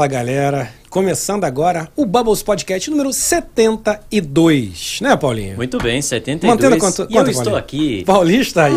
Fala 0.00 0.08
galera, 0.08 0.72
começando 0.88 1.44
agora 1.44 1.90
o 1.94 2.06
Bubbles 2.06 2.42
Podcast 2.42 2.90
número 2.90 3.12
72, 3.12 5.00
né 5.02 5.14
Paulinho? 5.14 5.56
Muito 5.56 5.76
bem, 5.76 6.00
72. 6.00 6.50
Mantendo 6.50 6.78
quanto, 6.78 7.02
e 7.02 7.12
quanto, 7.12 7.26
eu 7.26 7.30
estou 7.30 7.44
Paulinho? 7.44 7.56
aqui. 7.58 8.02
Paulinho 8.06 8.40
está 8.40 8.64
aí. 8.64 8.74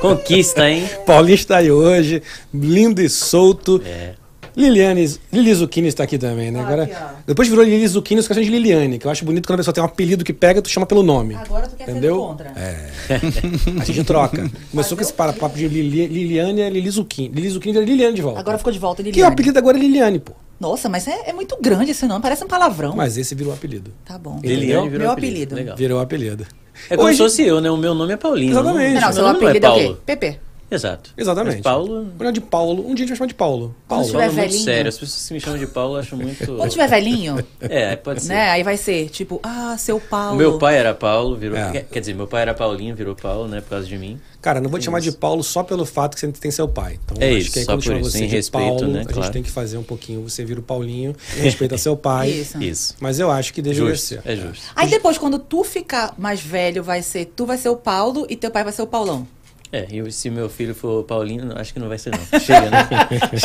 Conquista, 0.00 0.66
hein? 0.66 0.88
Paulinho 1.04 1.34
está 1.34 1.58
aí 1.58 1.70
hoje, 1.70 2.22
lindo 2.54 3.02
e 3.02 3.08
solto. 3.10 3.82
É. 3.84 4.14
Liliane, 4.56 5.18
Lili 5.32 5.54
Zucchini 5.54 5.88
está 5.88 6.04
aqui 6.04 6.18
também, 6.18 6.50
né? 6.50 6.60
Agora, 6.60 6.82
aqui, 6.84 6.94
depois 7.26 7.48
virou 7.48 7.64
Lili 7.64 7.86
Zucchini, 7.86 8.18
eu 8.18 8.22
esqueci 8.22 8.42
de 8.44 8.50
Liliane, 8.50 8.98
que 8.98 9.06
eu 9.06 9.10
acho 9.10 9.24
bonito 9.24 9.46
quando 9.46 9.54
a 9.54 9.58
pessoa 9.58 9.72
tem 9.74 9.82
um 9.82 9.86
apelido 9.86 10.24
que 10.24 10.32
pega, 10.32 10.60
tu 10.60 10.68
chama 10.68 10.86
pelo 10.86 11.02
nome. 11.02 11.34
Agora 11.34 11.68
tu 11.68 11.76
quer 11.76 11.88
Entendeu? 11.88 12.14
ser 12.16 12.20
contra. 12.20 12.48
É. 12.56 12.90
A 13.80 13.84
gente 13.84 14.04
troca. 14.04 14.50
Começou 14.70 14.96
com 14.96 15.02
esse 15.02 15.12
para- 15.12 15.32
papo 15.32 15.56
de 15.56 15.68
Lili, 15.68 16.06
Liliane 16.06 16.60
é 16.60 16.70
Lili 16.70 16.90
Zucchini. 16.90 17.28
Lili 17.34 17.48
Zucchini 17.50 17.78
é 17.78 17.80
Liliane 17.82 18.14
de 18.14 18.22
volta. 18.22 18.40
Agora 18.40 18.58
ficou 18.58 18.72
de 18.72 18.78
volta 18.78 19.02
que 19.02 19.08
o 19.08 19.12
Liliane. 19.12 19.32
apelido 19.32 19.58
agora 19.58 19.76
é 19.76 19.80
Liliane, 19.80 20.18
pô. 20.18 20.32
Nossa, 20.58 20.88
mas 20.90 21.08
é, 21.08 21.30
é 21.30 21.32
muito 21.32 21.56
grande 21.60 21.92
esse 21.92 22.04
nome, 22.06 22.20
parece 22.20 22.44
um 22.44 22.46
palavrão. 22.48 22.94
Mas 22.94 23.16
esse 23.16 23.34
virou 23.34 23.52
apelido. 23.52 23.90
Tá 24.04 24.18
bom. 24.18 24.38
Liliane 24.42 24.88
virou 24.90 25.04
Meu 25.04 25.10
apelido. 25.12 25.12
apelido. 25.12 25.54
Legal. 25.54 25.76
Virou 25.76 26.00
apelido. 26.00 26.46
É 26.90 26.96
como 26.96 27.08
Hoje- 27.08 27.16
se 27.16 27.22
fosse 27.22 27.42
eu, 27.42 27.60
né? 27.60 27.70
O 27.70 27.76
meu 27.76 27.94
nome 27.94 28.12
é 28.12 28.16
Paulinho. 28.16 28.52
Exatamente. 28.52 28.94
Não, 28.94 29.00
Meu 29.00 29.12
seu 29.12 29.22
nome 29.22 29.38
não 29.40 29.46
apelido 29.48 29.66
é, 29.66 29.68
o 29.68 29.72
Paulo. 29.72 29.94
quê? 29.94 30.00
PP. 30.16 30.38
Exato. 30.70 31.10
Exatamente. 31.16 31.54
Mas 31.56 31.62
Paulo. 31.62 32.06
Olhar 32.18 32.30
de 32.30 32.40
Paulo. 32.40 32.82
Um 32.88 32.94
dia 32.94 33.04
a 33.04 33.06
gente 33.06 33.08
vai 33.08 33.16
chamar 33.16 33.26
de 33.28 33.34
Paulo. 33.34 33.74
Paulo. 33.88 34.04
tiver 34.04 34.18
Paulo 34.18 34.32
é 34.32 34.36
muito 34.36 34.50
velhinho. 34.50 34.64
sério. 34.64 34.88
As 34.88 34.98
pessoas 34.98 35.26
que 35.28 35.34
me 35.34 35.40
chamam 35.40 35.58
de 35.58 35.66
Paulo 35.66 35.96
eu 35.96 36.00
acho 36.00 36.16
muito. 36.16 36.44
Quando 36.56 36.70
tiver 36.70 36.86
velhinho, 36.88 37.44
É, 37.60 37.96
pode 37.96 38.22
ser. 38.22 38.28
né? 38.28 38.50
Aí 38.50 38.62
vai 38.62 38.76
ser 38.76 39.08
tipo, 39.08 39.40
ah, 39.42 39.76
seu 39.78 39.98
Paulo. 40.00 40.34
O 40.34 40.38
meu 40.38 40.58
pai 40.58 40.76
era 40.76 40.94
Paulo, 40.94 41.36
virou. 41.36 41.56
É. 41.58 41.84
Quer, 41.90 42.00
dizer, 42.00 42.14
meu 42.14 42.26
pai 42.26 42.42
era 42.42 42.54
Paulinho, 42.54 42.94
virou 42.94 43.14
Paulo, 43.14 43.48
né? 43.48 43.60
Por 43.60 43.70
causa 43.70 43.86
de 43.86 43.96
mim. 43.98 44.20
Cara, 44.40 44.60
não 44.60 44.70
vou 44.70 44.78
te 44.78 44.84
chamar 44.86 45.00
de 45.00 45.12
Paulo 45.12 45.42
só 45.42 45.62
pelo 45.62 45.84
fato 45.84 46.14
que 46.14 46.20
você 46.20 46.28
tem 46.32 46.50
seu 46.50 46.66
pai. 46.66 46.98
Então, 47.04 47.16
É 47.20 47.28
acho 47.30 47.38
isso, 47.38 47.52
que 47.52 47.58
aí 47.58 47.64
só 47.66 47.72
quando 47.72 47.80
por 47.80 47.84
chama 47.84 48.00
isso, 48.00 48.10
você 48.10 48.24
em 48.24 48.28
de 48.28 48.36
respeito, 48.36 48.66
Paulo, 48.66 48.86
né, 48.86 49.00
a 49.00 49.02
gente 49.02 49.12
claro. 49.12 49.32
tem 49.32 49.42
que 49.42 49.50
fazer 49.50 49.76
um 49.76 49.82
pouquinho. 49.82 50.22
Você 50.22 50.44
vira 50.44 50.60
o 50.60 50.62
Paulinho, 50.62 51.14
respeita 51.36 51.76
seu 51.76 51.94
pai. 51.98 52.30
Isso. 52.30 52.62
Isso. 52.62 52.94
Mas 53.00 53.18
eu 53.18 53.30
acho 53.30 53.52
que 53.52 53.60
deveria 53.60 53.88
Justo. 53.90 54.06
ser. 54.06 54.22
É 54.24 54.34
justo. 54.36 54.64
Aí 54.74 54.88
depois, 54.88 55.18
quando 55.18 55.38
tu 55.38 55.62
ficar 55.62 56.14
mais 56.16 56.40
velho, 56.40 56.82
vai 56.82 57.02
ser, 57.02 57.26
tu 57.36 57.44
vai 57.44 57.58
ser 57.58 57.68
o 57.68 57.76
Paulo 57.76 58.26
e 58.30 58.36
teu 58.36 58.50
pai 58.50 58.64
vai 58.64 58.72
ser 58.72 58.80
o 58.82 58.86
Paulão. 58.86 59.26
É, 59.72 59.86
e 59.88 60.10
se 60.10 60.28
meu 60.30 60.48
filho 60.48 60.74
for 60.74 61.04
Paulinho, 61.04 61.52
acho 61.56 61.72
que 61.72 61.78
não 61.78 61.88
vai 61.88 61.96
ser, 61.96 62.10
não. 62.10 62.18
Chega, 62.40 62.70
né? 62.70 62.88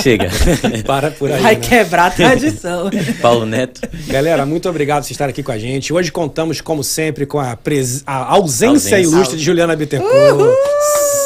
Chega. 0.02 0.30
Para 0.84 1.12
por 1.12 1.32
aí. 1.32 1.40
vai 1.42 1.56
né? 1.56 1.62
quebrar 1.62 2.08
a 2.08 2.10
tradição. 2.16 2.90
Paulo 3.22 3.46
Neto. 3.46 3.82
Galera, 4.08 4.44
muito 4.46 4.68
obrigado 4.68 5.04
por 5.06 5.12
estar 5.12 5.30
aqui 5.30 5.44
com 5.44 5.52
a 5.52 5.58
gente. 5.60 5.94
Hoje 5.94 6.12
contamos, 6.12 6.62
como 6.62 6.84
sempre, 6.84 7.28
com 7.28 7.40
a, 7.40 7.56
pres- 7.56 8.02
a 8.08 8.34
ausência, 8.34 8.98
Ausência. 8.98 8.98
ilustre 8.98 9.38
de 9.38 9.44
Juliana 9.44 9.76
Bittencourt. 9.76 10.12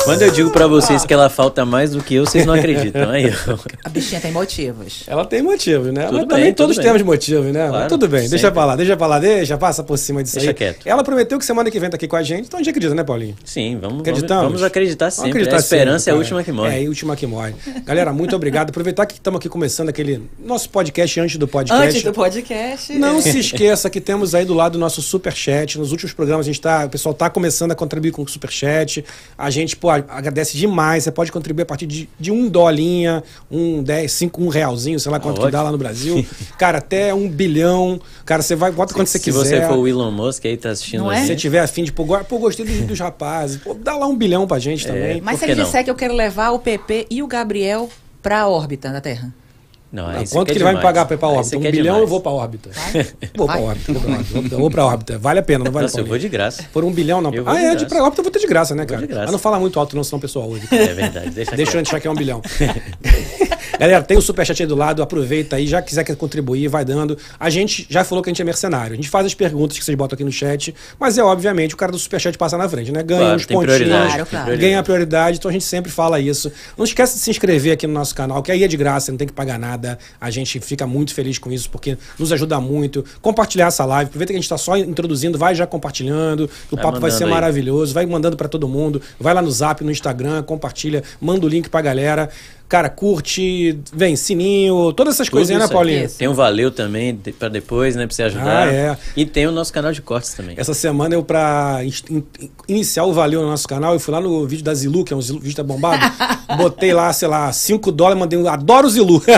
Quando 0.10 0.22
eu 0.24 0.32
digo 0.32 0.50
pra 0.52 0.66
vocês 0.68 1.06
que 1.06 1.14
ela 1.14 1.30
falta 1.30 1.66
mais 1.66 1.92
do 1.92 2.02
que 2.04 2.16
eu, 2.16 2.26
vocês 2.26 2.46
não 2.46 2.54
acreditam. 2.56 3.10
Aí, 3.12 3.26
eu- 3.26 3.60
a 3.84 3.90
bichinha 3.90 4.20
tem 4.20 4.32
motivos. 4.32 5.04
Ela 5.08 5.24
tem 5.26 5.42
motivo, 5.42 5.92
né? 5.92 6.06
Tudo 6.06 6.14
Mas 6.14 6.20
bem, 6.22 6.28
também 6.28 6.54
tudo 6.54 6.58
todos 6.66 6.78
bem. 6.78 6.86
temos 6.86 7.02
motivo, 7.04 7.44
né? 7.44 7.62
Mas 7.64 7.70
Claro, 7.70 7.90
tudo 7.90 8.08
bem, 8.08 8.22
deixa 8.22 8.38
sempre. 8.38 8.52
pra 8.54 8.66
lá, 8.66 8.76
deixa 8.76 8.98
pra 8.98 9.08
lá, 9.08 9.20
deixa, 9.20 9.58
passa 9.58 9.84
por 9.84 9.98
cima 9.98 10.24
disso 10.24 10.36
Deixa 10.36 10.50
aí. 10.50 10.54
quieto. 10.56 10.86
Ela 10.88 11.04
prometeu 11.04 11.38
que 11.38 11.46
semana 11.46 11.70
que 11.70 11.80
vem 11.80 11.90
tá 11.90 11.96
aqui 11.96 12.08
com 12.08 12.16
a 12.16 12.24
gente, 12.24 12.46
então 12.48 12.58
a 12.60 12.64
gente 12.64 12.70
acredita, 12.72 12.96
né, 12.96 13.04
Paulinho? 13.04 13.36
Sim, 13.46 13.74
vamos, 13.76 13.82
vamos, 13.90 14.02
Acreditamos? 14.02 14.44
vamos 14.46 14.64
acreditar 14.64 15.12
sempre. 15.12 15.30
acreditar 15.30 15.56
a 15.56 15.60
esperança 15.60 16.00
sempre, 16.06 16.10
é 16.10 16.12
a 16.12 16.16
cara. 16.16 16.18
última 16.20 16.44
que 16.44 16.52
morre. 16.52 16.76
É, 16.82 16.86
a 16.86 16.90
última 16.90 17.16
que 17.16 17.28
morre. 17.28 17.54
Galera, 17.86 18.12
muito 18.12 18.36
obrigado. 18.36 18.70
Aproveitar 18.70 19.06
que 19.06 19.14
estamos 19.14 19.38
aqui 19.40 19.48
começando 19.50 19.90
aquele 19.90 20.28
nosso 20.44 20.70
podcast 20.70 21.20
antes 21.20 21.38
do 21.38 21.48
podcast. 21.48 21.88
Antes 21.88 22.04
do 22.04 22.14
podcast. 22.14 22.94
Não 22.98 23.22
se 23.22 23.40
esqueça 23.40 23.90
que 23.90 24.02
temos 24.02 24.34
aí 24.34 24.46
do 24.46 24.54
lado 24.54 24.76
o 24.76 24.80
nosso 24.80 25.02
superchat. 25.02 25.78
Nos 25.78 25.92
últimos 25.92 26.14
programas 26.14 26.46
a 26.46 26.50
gente 26.50 26.62
tá, 26.62 26.86
o 26.86 26.90
pessoal 26.90 27.14
tá 27.14 27.30
começando 27.30 27.72
a 27.72 27.76
contribuir 27.76 28.12
com 28.12 28.24
o 28.24 28.28
superchat. 28.28 29.04
A 29.38 29.50
gente, 29.50 29.76
pô, 29.76 29.90
agradece 30.08 30.58
demais. 30.58 31.04
Você 31.04 31.12
pode 31.12 31.32
contribuir 31.32 31.64
a 31.64 31.66
partir 31.66 31.86
de, 31.86 32.08
de 32.20 32.32
um 32.32 32.48
dolinha, 32.48 33.24
um 33.52 33.82
10, 33.84 34.12
5, 34.12 34.44
um 34.44 34.48
realzinho, 34.48 35.00
sei 35.00 35.12
lá 35.12 35.20
quanto 35.20 35.36
que 35.36 35.42
ótimo. 35.42 35.52
dá 35.52 35.62
lá 35.64 35.72
no 35.72 35.78
Brasil. 35.78 36.26
Cara, 36.58 36.78
até 36.78 37.14
um 37.14 37.28
bilhão. 37.30 38.00
Cara, 38.26 38.42
você 38.42 38.56
vai, 38.56 38.72
bota 38.72 38.94
quando 38.94 39.08
você 39.08 39.18
Se 39.18 39.24
quiser. 39.24 39.40
você 39.62 39.62
for 39.68 39.78
o 39.78 39.88
Elon 39.88 40.12
Musk 40.12 40.46
aí 40.46 40.56
tá 40.58 40.70
assistindo 40.70 41.02
Não 41.04 41.12
é? 41.12 41.22
Se 41.22 41.28
você 41.28 41.36
tiver 41.36 41.60
afim 41.60 41.84
de, 41.84 41.92
pô, 41.92 42.06
pô 42.24 42.38
gostei 42.40 42.66
dos, 42.66 42.80
dos 42.82 43.00
rapazes, 43.00 43.58
pô, 43.58 43.74
dá 43.74 43.96
lá 43.96 44.08
um 44.08 44.16
bilhão 44.16 44.48
pra 44.48 44.60
gente 44.60 44.86
É. 44.86 44.88
também. 44.92 45.22
Mas 45.22 45.40
se 45.40 45.46
que 45.46 45.52
ele 45.52 45.60
não? 45.60 45.66
disser 45.66 45.84
que 45.84 45.90
eu 45.92 45.96
quero 45.96 46.14
levar 46.14 46.52
o 46.52 46.60
PP 46.60 47.08
e 47.10 47.22
o 47.24 47.28
Gabriel 47.28 47.90
pra 48.22 48.48
órbita 48.48 48.90
da 48.92 49.02
Terra. 49.02 49.34
Não, 49.92 50.06
você 50.14 50.36
Quanto 50.36 50.48
quer 50.48 50.54
que 50.54 50.58
ele 50.60 50.64
vai 50.66 50.74
me 50.74 50.80
demais. 50.80 50.84
pagar 50.84 51.06
pra 51.06 51.16
ir 51.16 51.18
pra 51.18 51.28
Aí 51.30 51.34
órbita? 51.34 51.50
você 51.50 51.58
Um 51.58 51.62
quer 51.62 51.72
bilhão 51.72 51.84
demais. 51.86 52.02
eu 52.02 52.08
vou 52.08 52.22
pra 52.22 52.32
órbita. 52.32 52.70
Vou 53.36 53.46
pra 53.48 53.56
Vai. 53.56 53.64
órbita, 53.64 53.94
vou 53.94 54.12
órbita. 54.12 54.38
Eu 54.56 54.60
vou 54.60 54.70
pra 54.70 54.86
órbita. 54.86 55.18
Vale 55.18 55.40
a 55.40 55.44
pena, 55.44 55.64
não 55.66 55.72
vale 55.72 55.84
Nossa, 55.86 55.96
eu 55.96 56.04
Paulinho? 56.04 56.10
vou 56.10 56.20
de 56.20 56.30
graça. 56.30 56.64
Por 56.72 56.84
um 56.84 56.92
bilhão 56.92 57.22
não. 57.22 57.34
Eu 57.34 57.44
Ah, 57.50 57.54
de 57.54 57.58
é, 57.58 57.62
de 57.70 57.70
graça. 57.78 57.86
pra 57.88 58.04
órbita 58.04 58.20
eu 58.20 58.24
vou 58.24 58.32
ter 58.32 58.40
de 58.40 58.48
graça, 58.48 58.76
né, 58.76 58.84
Vou 58.84 58.88
cara? 58.90 59.02
de 59.02 59.08
graça. 59.08 59.24
Mas 59.24 59.32
não 59.32 59.40
fala 59.40 59.60
muito 59.60 59.80
alto 59.80 59.96
não, 59.96 60.04
senão 60.04 60.20
o 60.20 60.22
pessoal 60.22 60.48
ouve. 60.48 60.68
É 60.72 60.94
verdade, 60.94 61.32
deixa 61.32 61.56
Deixa 61.56 61.78
eu 61.78 61.82
achar 61.82 62.00
que 62.00 62.08
é 62.08 62.12
um 62.12 62.16
bilhão. 62.16 62.40
Galera, 63.80 64.04
tem 64.04 64.18
o 64.18 64.22
superchat 64.22 64.62
aí 64.62 64.68
do 64.68 64.76
lado, 64.76 65.02
aproveita 65.02 65.56
aí, 65.56 65.66
já 65.66 65.82
quiser 65.82 66.04
contribuir, 66.18 66.68
vai 66.68 66.84
dando. 66.84 67.18
A 67.40 67.50
gente 67.50 67.88
já 67.90 68.04
falou 68.04 68.22
que 68.22 68.30
a 68.30 68.32
gente 68.32 68.42
é 68.42 68.46
mercenário. 68.46 68.94
A 68.94 68.96
gente 68.96 69.08
faz 69.10 69.26
as 69.26 69.34
perguntas 69.34 69.78
que 69.80 69.86
vocês 69.86 69.98
botam 69.98 70.16
aqui 70.16 70.24
no 70.24 70.32
chat, 70.32 70.76
mas 71.00 71.18
é 71.18 71.24
obviamente 71.24 71.74
o 71.74 71.78
cara 71.78 71.92
do 71.92 71.98
superchat 71.98 72.38
passa 72.38 72.58
na 72.58 72.68
frente, 72.68 72.92
né? 72.92 73.02
Ganha 73.02 73.22
Claro, 73.22 73.36
uns 73.38 73.46
tem 73.46 73.56
pontinhos, 73.58 73.78
prioridade, 73.78 74.10
Claro, 74.14 74.26
claro. 74.30 74.58
ganha 74.58 74.80
a 74.80 74.84
prioridade, 74.84 75.38
então 75.38 75.50
a 75.50 75.52
gente 75.52 75.64
sempre 75.66 75.92
fala 75.92 76.20
isso. 76.20 76.52
Não 76.78 76.84
esquece 76.84 77.16
de 77.16 77.22
se 77.22 77.30
inscrever 77.32 77.72
aqui 77.74 77.88
no 77.88 77.94
nosso 77.94 78.14
canal, 78.14 78.44
que 78.44 78.52
aí 78.52 78.64
é 78.64 78.68
de 78.68 78.76
graça, 78.76 79.12
não 79.12 79.18
tem 79.18 79.28
que 79.28 79.34
pagar 79.34 79.58
nada. 79.58 79.98
A 80.20 80.30
gente 80.30 80.60
fica 80.60 80.86
muito 80.86 81.14
feliz 81.14 81.38
com 81.38 81.50
isso, 81.52 81.70
porque 81.70 81.98
nos 82.18 82.32
ajuda 82.34 82.60
muito. 82.60 83.06
Compartilhar 83.22 83.68
essa 83.68 83.86
live, 83.86 84.10
aproveita 84.10 84.34
que 84.34 84.38
a 84.38 84.40
gente 84.42 84.46
está 84.46 84.58
só 84.58 84.76
introduzindo, 84.78 85.38
vai 85.38 85.56
já 85.56 85.66
compartilhando. 85.66 86.50
O 86.70 86.76
Vai 86.76 86.84
papo 86.84 87.00
vai 87.00 87.12
ser 87.12 87.24
aí. 87.24 87.30
maravilhoso, 87.30 87.94
vai 87.94 88.06
mandando 88.06 88.36
para 88.36 88.48
todo 88.50 88.68
mundo. 88.68 89.02
Vai 89.20 89.34
lá 89.34 89.42
no 89.42 89.50
Zap, 89.52 89.84
no 89.84 89.92
Instagram, 89.92 90.44
compartilha, 90.44 91.04
manda 91.22 91.46
o 91.46 91.50
link 91.50 91.70
pra 91.70 91.82
galera. 91.82 92.30
Cara, 92.70 92.88
curte, 92.88 93.80
vem, 93.92 94.16
sininho, 94.16 94.94
todas 94.94 95.16
essas 95.16 95.26
Tudo 95.26 95.38
coisinhas, 95.38 95.64
né. 95.64 95.68
Paulinho? 95.74 96.06
Isso. 96.06 96.20
Tem 96.20 96.28
um 96.28 96.36
valeu 96.36 96.70
também 96.70 97.16
de- 97.16 97.32
pra 97.32 97.50
depois, 97.50 97.96
né? 97.96 98.06
Pra 98.06 98.16
você 98.16 98.22
ajudar. 98.22 98.68
Ah, 98.68 98.72
é. 98.72 98.98
E 99.18 99.26
tem 99.26 99.48
o 99.48 99.52
nosso 99.52 99.74
canal 99.74 99.92
de 99.92 100.04
cortes 100.04 100.36
também. 100.36 100.54
Essa 100.56 100.76
semana 100.76 101.16
eu, 101.16 101.24
pra 101.24 101.80
in- 101.84 101.92
in- 102.16 102.24
iniciar 102.68 103.06
o 103.06 103.12
Valeu 103.12 103.42
no 103.42 103.48
nosso 103.50 103.68
canal, 103.68 103.94
eu 103.94 104.00
fui 104.00 104.14
lá 104.14 104.22
no 104.22 104.46
vídeo 104.48 104.64
da 104.64 104.72
Zilu, 104.76 105.04
que 105.04 105.12
é 105.12 105.18
um 105.18 105.22
Zilu, 105.22 105.40
vídeo 105.40 105.56
tá 105.56 105.64
bombado, 105.64 106.00
botei 106.58 106.94
lá, 106.94 107.12
sei 107.12 107.28
lá, 107.28 107.52
5 107.52 107.92
dólares, 107.92 108.20
mandei 108.20 108.38
um, 108.38 108.48
adoro 108.48 108.86
o 108.86 108.90
Zilu. 108.92 109.20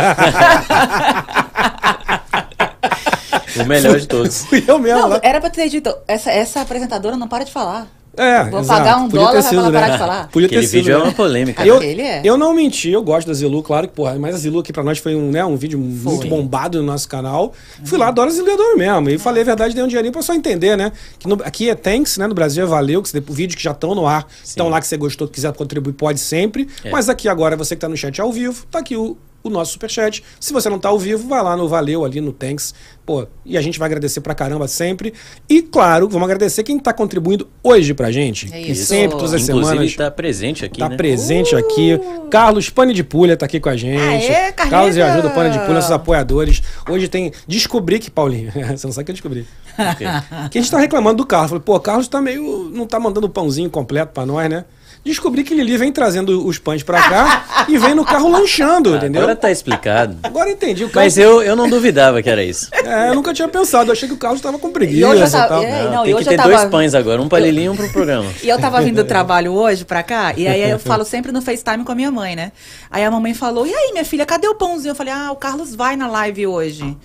O 3.62 3.66
melhor 3.66 4.00
de 4.00 4.08
todos. 4.08 4.46
Fui 4.50 4.63
eu 4.66 4.80
mesmo 4.80 5.00
Não, 5.02 5.08
lá. 5.09 5.19
era 5.24 5.40
pra 5.42 5.50
ter 5.50 5.68
dito, 5.69 5.94
essa, 6.08 6.31
essa 6.31 6.62
apresentadora 6.62 7.18
não 7.18 7.28
para 7.28 7.44
de 7.44 7.52
falar. 7.52 7.88
É, 8.18 8.44
Vou 8.50 8.60
exato. 8.60 8.80
pagar 8.80 8.98
um 8.98 9.04
Podia 9.04 9.20
dólar 9.20 9.32
ter 9.32 9.40
pra 9.40 9.50
sido, 9.50 9.60
ela 9.60 9.72
né? 9.72 9.80
parar 9.80 9.92
de 9.94 9.98
falar. 9.98 10.28
Podia 10.30 10.50
ter 10.50 10.56
Aquele 10.56 10.68
sido, 10.68 10.78
vídeo 10.84 10.96
é 10.96 10.98
né? 10.98 11.04
uma 11.06 11.12
polêmica. 11.14 11.66
Eu, 11.66 11.78
Aquele 11.78 12.02
é. 12.02 12.22
eu 12.26 12.38
não 12.38 12.54
menti, 12.54 12.90
eu 12.90 13.02
gosto 13.02 13.28
da 13.28 13.34
Zilu, 13.34 13.64
claro 13.64 13.88
que, 13.88 13.94
porra, 13.94 14.16
mas 14.20 14.36
a 14.36 14.38
Zilu 14.38 14.60
aqui 14.60 14.74
pra 14.74 14.84
nós 14.84 14.98
foi 14.98 15.16
um, 15.16 15.32
né, 15.32 15.46
um 15.46 15.56
vídeo 15.56 15.80
muito 15.80 16.28
bombado 16.28 16.78
no 16.80 16.84
nosso 16.86 17.08
canal. 17.08 17.54
Fui 17.86 17.98
lá, 17.98 18.10
adoro 18.10 18.30
a 18.30 18.34
Zilu, 18.34 18.52
adoro 18.52 18.78
mesmo. 18.78 19.10
E 19.10 19.18
falei 19.18 19.44
a 19.44 19.46
verdade, 19.46 19.74
dei 19.74 19.82
um 19.84 19.88
dinheirinho 19.88 20.12
pra 20.12 20.22
só 20.22 20.34
entender, 20.34 20.76
né? 20.76 20.92
Que 21.18 21.28
no- 21.28 21.40
aqui 21.44 21.70
é 21.70 21.76
thanks, 21.76 22.18
né? 22.18 22.28
No 22.28 22.34
Brasil 22.36 22.64
é 22.64 22.68
valeu, 22.68 23.02
que 23.02 23.08
você, 23.08 23.20
o 23.20 23.34
vídeo 23.34 23.56
que 23.56 23.64
já 23.64 23.72
estão 23.72 23.96
no 23.96 24.06
ar, 24.06 24.28
estão 24.44 24.68
lá 24.68 24.82
que 24.82 24.88
você 24.88 24.98
gostou, 24.98 25.26
que 25.28 25.36
quiser 25.36 25.54
contribuir, 25.54 25.94
pode 25.94 26.20
sempre. 26.20 26.68
É. 26.84 26.92
Mas 26.92 27.08
aqui 27.08 27.30
agora, 27.30 27.56
você 27.56 27.76
que 27.76 27.82
tá 27.82 27.88
no 27.88 27.96
chat 27.96 28.20
ao 28.22 28.32
vivo, 28.32 28.66
tá 28.70 28.80
aqui 28.80 28.98
o, 28.98 29.16
o 29.44 29.50
nosso 29.50 29.74
superchat. 29.74 30.24
Se 30.40 30.53
você 30.53 30.69
não 30.69 30.79
tá 30.79 30.90
ao 30.90 31.00
vivo, 31.00 31.28
vai 31.28 31.44
lá 31.44 31.56
no 31.57 31.68
Valeu, 31.68 32.06
ali 32.06 32.22
no 32.22 32.31
Thanks. 32.31 32.74
Pô, 33.06 33.28
e 33.46 33.57
a 33.57 33.62
gente 33.62 33.79
vai 33.79 33.88
agradecer 33.88 34.22
pra 34.22 34.35
caramba 34.35 34.68
sempre. 34.68 35.13
E, 35.50 35.62
claro, 35.62 36.07
vamos 36.07 36.25
agradecer 36.25 36.63
quem 36.63 36.78
tá 36.79 36.94
contribuindo 36.94 37.47
hoje 37.63 37.94
pra 37.94 38.12
gente. 38.12 38.47
É 38.53 38.62
que 38.62 38.72
isso. 38.72 38.85
sempre, 38.85 39.18
todas 39.18 39.34
as 39.34 39.50
Inclusive, 39.50 39.69
semanas 39.69 39.96
tá 39.96 40.12
presente 40.12 40.66
aqui, 40.66 40.80
tá 40.80 40.90
né? 40.90 40.96
presente 40.96 41.56
aqui. 41.56 42.00
Carlos 42.30 42.69
Pane 42.69 42.94
de 42.94 43.03
Pulha 43.03 43.35
tá 43.35 43.46
aqui 43.46 43.59
com 43.59 43.69
a 43.69 43.75
gente. 43.75 44.31
Aê! 44.31 44.51
Carlos 44.51 44.96
e 44.96 45.01
ajuda 45.01 45.28
o 45.28 45.31
Pane 45.31 45.50
de 45.50 45.59
Pulha, 45.59 45.74
nossos 45.74 45.91
apoiadores. 45.91 46.62
Hoje 46.88 47.07
tem. 47.07 47.31
Descobri 47.48 48.00
que, 48.00 48.12
Paulinho, 48.12 48.51
você 48.75 48.88
não 48.88 48.94
sabe 48.94 49.04
o 49.04 49.06
que 49.06 49.12
eu 49.12 49.16
descobri. 49.16 49.48
Ok. 49.81 50.06
Que 50.51 50.57
a 50.60 50.62
gente 50.62 50.69
tá 50.69 50.77
reclamando 50.80 51.18
do 51.18 51.25
Carlos. 51.25 51.50
Falei, 51.50 51.63
pô, 51.66 51.75
o 51.75 51.80
Carlos 51.80 52.07
tá 52.07 52.21
meio. 52.21 52.69
não 52.74 52.86
tá 52.86 53.00
mandando 53.00 53.27
o 53.27 53.30
pãozinho 53.30 53.69
completo 53.69 54.12
pra 54.13 54.25
nós, 54.25 54.50
né? 54.50 54.66
Descobri 55.03 55.44
que 55.44 55.56
Lili 55.56 55.77
vem 55.77 55.92
trazendo 55.92 56.45
os 56.45 56.59
pães 56.59 56.83
pra 56.83 57.01
cá 57.09 57.65
e 57.68 57.75
vem 57.75 57.95
no 57.95 58.06
carro 58.06 58.30
lanchando, 58.30 58.95
entendeu? 58.95 59.24
Agora 59.24 59.36
tá 59.36 59.50
explicado. 59.50 60.15
Agora 60.21 60.51
entendi. 60.51 60.83
O 60.83 60.89
Carlos, 60.89 61.15
Mas 61.15 61.18
eu, 61.18 61.42
eu 61.42 61.56
não 61.56 61.68
duvidava 61.68 62.21
que 62.21 62.30
era 62.30 62.44
isso. 62.44 62.69
É, 62.71 63.09
eu 63.09 63.15
nunca 63.15 63.33
tinha 63.33 63.48
pensado. 63.48 63.89
Eu 63.89 63.94
achei 63.94 64.07
que 64.07 64.13
o 64.13 64.18
Carlos 64.18 64.39
tava 64.42 64.59
com 64.59 64.68
E 64.69 64.71
preguiça 64.71 65.07
hoje 65.07 65.21
eu 65.24 65.27
e 65.27 65.31
tava- 65.31 65.48
tal. 65.48 65.63
é, 65.63 65.83
Não, 65.86 65.92
não, 65.92 66.01
e 66.01 66.06
tem 66.06 66.13
que 66.13 66.13
hoje 66.19 66.25
ter 66.30 66.33
eu 66.36 66.38
tava- 66.38 66.50
dois 66.50 66.65
pães 66.69 66.94
agora, 66.94 67.19
um 67.19 67.27
pra 67.27 67.39
Lili 67.39 67.63
e 67.63 67.69
um 67.69 67.75
pro 67.75 67.89
programa. 67.89 68.30
E 68.44 68.48
eu 68.48 68.59
tava 68.59 68.80
vindo 68.81 68.98
do 68.98 69.03
trabalho 69.09 69.53
hoje 69.53 69.86
pra 69.86 70.03
cá, 70.03 70.33
e 70.38 70.48
aí 70.48 70.69
eu 70.69 70.77
falo 70.80 71.04
sempre 71.04 71.31
no 71.31 71.42
FaceTime 71.42 71.83
com 71.83 71.92
a 71.92 71.95
minha 71.95 72.12
mãe, 72.12 72.36
né? 72.36 72.51
Aí 72.92 73.04
a 73.04 73.09
mamãe 73.09 73.33
falou: 73.33 73.65
E 73.65 73.74
aí, 73.74 73.92
minha 73.94 74.06
filha, 74.06 74.24
cadê 74.25 74.47
o 74.47 74.54
pãozinho? 74.56 74.92
Eu 74.92 74.95
falei: 74.95 75.13
Ah, 75.13 75.31
o 75.31 75.36
Carlos 75.36 75.74
vai 75.74 75.95
na 75.95 76.07
live 76.07 76.45
hoje. 76.45 76.95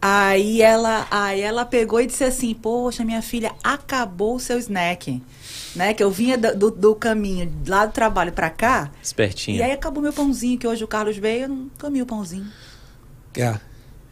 Aí 0.00 0.62
ela, 0.62 1.06
aí 1.10 1.40
ela 1.40 1.64
pegou 1.64 2.00
e 2.00 2.06
disse 2.06 2.24
assim: 2.24 2.54
Poxa, 2.54 3.04
minha 3.04 3.20
filha, 3.20 3.52
acabou 3.62 4.36
o 4.36 4.40
seu 4.40 4.58
snack. 4.58 5.20
Né? 5.78 5.94
Que 5.94 6.02
eu 6.02 6.10
vinha 6.10 6.36
do, 6.36 6.54
do- 6.56 6.70
do 6.72 6.94
caminho 6.94 7.50
lá 7.66 7.86
do 7.86 7.92
trabalho 7.92 8.32
pra 8.32 8.50
cá. 8.50 8.90
Espertinho. 9.02 9.56
E 9.58 9.62
aí 9.62 9.70
acabou 9.72 10.02
meu 10.02 10.12
pãozinho, 10.12 10.58
que 10.58 10.66
hoje 10.66 10.82
o 10.84 10.88
Carlos 10.88 11.16
veio, 11.16 11.44
eu 11.44 11.48
não 11.48 11.70
comi 11.80 12.02
o 12.02 12.06
pãozinho. 12.06 12.46
É. 13.36 13.54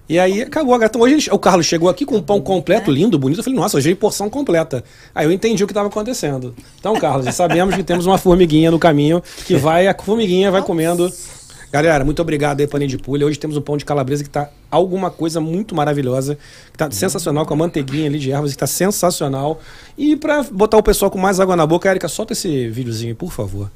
E 0.08 0.20
aí 0.20 0.42
acabou 0.42 0.72
a 0.72 0.78
gata. 0.78 0.96
Hoje 0.96 1.28
o 1.32 1.38
Carlos 1.40 1.66
chegou 1.66 1.88
aqui 1.88 2.06
com 2.06 2.14
um 2.18 2.22
pão 2.22 2.40
completo, 2.40 2.92
lindo, 2.92 3.18
bonito. 3.18 3.40
Eu 3.40 3.44
falei, 3.44 3.58
nossa, 3.58 3.76
hoje 3.76 3.90
é 3.90 3.94
porção 3.96 4.30
completa. 4.30 4.84
Aí 5.12 5.26
eu 5.26 5.32
entendi 5.32 5.64
o 5.64 5.66
que 5.66 5.72
estava 5.72 5.88
acontecendo. 5.88 6.54
Então, 6.78 6.94
Carlos, 6.94 7.34
sabemos 7.34 7.74
que 7.74 7.82
temos 7.82 8.06
uma 8.06 8.16
formiguinha 8.16 8.70
no 8.70 8.78
caminho 8.78 9.20
que 9.44 9.56
vai, 9.56 9.88
a 9.88 9.96
formiguinha 10.00 10.48
vai 10.52 10.62
comendo. 10.62 11.12
Galera, 11.72 12.04
muito 12.04 12.22
obrigado 12.22 12.60
aí, 12.60 12.66
Paninho 12.66 12.90
de 12.90 12.98
Pulha. 12.98 13.26
Hoje 13.26 13.38
temos 13.38 13.56
um 13.56 13.60
pão 13.60 13.76
de 13.76 13.84
calabresa 13.84 14.22
que 14.22 14.30
tá 14.30 14.48
alguma 14.70 15.10
coisa 15.10 15.40
muito 15.40 15.74
maravilhosa, 15.74 16.38
que 16.70 16.78
tá 16.78 16.90
sensacional, 16.90 17.44
com 17.44 17.54
a 17.54 17.56
manteiguinha 17.56 18.06
ali 18.06 18.18
de 18.18 18.30
ervas, 18.30 18.52
que 18.52 18.58
tá 18.58 18.66
sensacional. 18.66 19.60
E 19.98 20.16
pra 20.16 20.42
botar 20.44 20.76
o 20.76 20.82
pessoal 20.82 21.10
com 21.10 21.18
mais 21.18 21.40
água 21.40 21.56
na 21.56 21.66
boca, 21.66 21.88
Erika, 21.90 22.08
solta 22.08 22.32
esse 22.32 22.68
videozinho, 22.68 23.16
por 23.16 23.32
favor. 23.32 23.70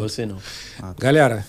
Você 0.00 0.26
não. 0.26 0.36
Galera, 0.98 1.44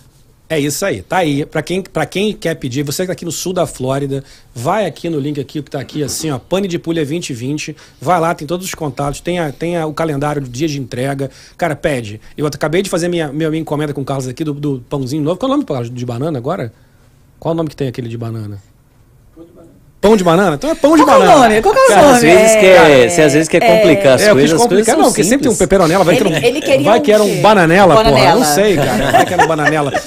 é 0.49 0.59
isso 0.59 0.85
aí. 0.85 1.01
Tá 1.01 1.17
aí. 1.17 1.45
Pra 1.45 1.61
quem, 1.61 1.81
pra 1.81 2.05
quem 2.05 2.33
quer 2.33 2.55
pedir, 2.55 2.83
você 2.83 3.03
que 3.03 3.07
tá 3.07 3.13
aqui 3.13 3.23
no 3.25 3.31
sul 3.31 3.53
da 3.53 3.65
Flórida, 3.65 4.23
vai 4.53 4.85
aqui 4.85 5.09
no 5.09 5.17
link 5.19 5.39
aqui, 5.39 5.61
que 5.61 5.71
tá 5.71 5.79
aqui 5.79 6.03
assim, 6.03 6.29
ó, 6.29 6.37
Pane 6.37 6.67
de 6.67 6.77
Pulha 6.77 7.01
2020. 7.05 7.75
Vai 8.01 8.19
lá, 8.19 8.35
tem 8.35 8.45
todos 8.47 8.65
os 8.67 8.73
contatos, 8.75 9.21
tem, 9.21 9.39
a, 9.39 9.51
tem 9.51 9.77
a- 9.77 9.87
o 9.87 9.93
calendário 9.93 10.41
do 10.41 10.49
dia 10.49 10.67
de 10.67 10.79
entrega. 10.79 11.31
Cara, 11.57 11.75
pede. 11.75 12.19
Eu 12.37 12.45
acabei 12.45 12.81
de 12.81 12.89
fazer 12.89 13.07
minha, 13.07 13.31
minha, 13.31 13.49
minha 13.49 13.61
encomenda 13.61 13.93
com 13.93 14.01
o 14.01 14.05
Carlos 14.05 14.27
aqui 14.27 14.43
do, 14.43 14.53
do 14.53 14.83
pãozinho 14.89 15.23
novo. 15.23 15.37
Qual 15.39 15.49
é 15.49 15.53
o 15.53 15.55
nome 15.57 15.65
Carlos, 15.65 15.89
de 15.89 16.05
banana 16.05 16.37
agora? 16.37 16.73
Qual 17.39 17.51
é 17.51 17.53
o 17.53 17.57
nome 17.57 17.69
que 17.69 17.75
tem 17.75 17.87
aquele 17.87 18.09
de 18.09 18.17
banana? 18.17 18.61
Pão 20.01 20.17
de 20.17 20.23
banana? 20.23 20.55
Então 20.55 20.71
é 20.71 20.73
pão 20.75 20.97
de 20.97 21.03
Qual 21.03 21.15
é 21.21 21.27
banana. 21.27 21.47
nome? 21.47 21.61
Qual 21.61 21.75
que 21.75 21.79
é 21.79 21.83
o 21.83 21.87
Cara, 21.89 22.01
nome? 22.01 22.15
às 22.15 22.21
vezes 22.23 22.51
É, 22.55 22.59
quer, 22.59 23.09
você 23.11 23.21
às 23.21 23.33
vezes 23.33 23.47
quer 23.47 23.59
complicar 23.59 24.13
as 24.15 24.21
É, 24.23 24.31
coisas, 24.31 24.33
as 24.33 24.33
coisas 24.33 24.61
complicar, 24.63 24.95
são 24.95 24.97
não, 25.03 25.09
porque 25.11 25.23
sempre 25.23 25.43
tem 25.43 25.51
um 25.51 25.55
peperonela, 25.55 26.03
vai 26.03 26.15
Ele- 26.15 26.23
que 26.25 26.27
era 26.33 26.39
um, 26.43 26.47
ele 26.47 26.61
queria 26.61 26.83
vai 26.83 26.99
um 26.99 27.01
que 27.03 27.11
era 27.11 27.23
um 27.23 27.29
quê? 27.29 27.35
bananela, 27.41 27.95
porra, 27.95 28.09
Bananela. 28.11 28.39
não 28.39 28.45
sei, 28.55 28.75
cara, 28.77 29.11
vai 29.11 29.25
que 29.27 29.33
era 29.35 29.43
um 29.43 29.47
bananela. 29.47 29.93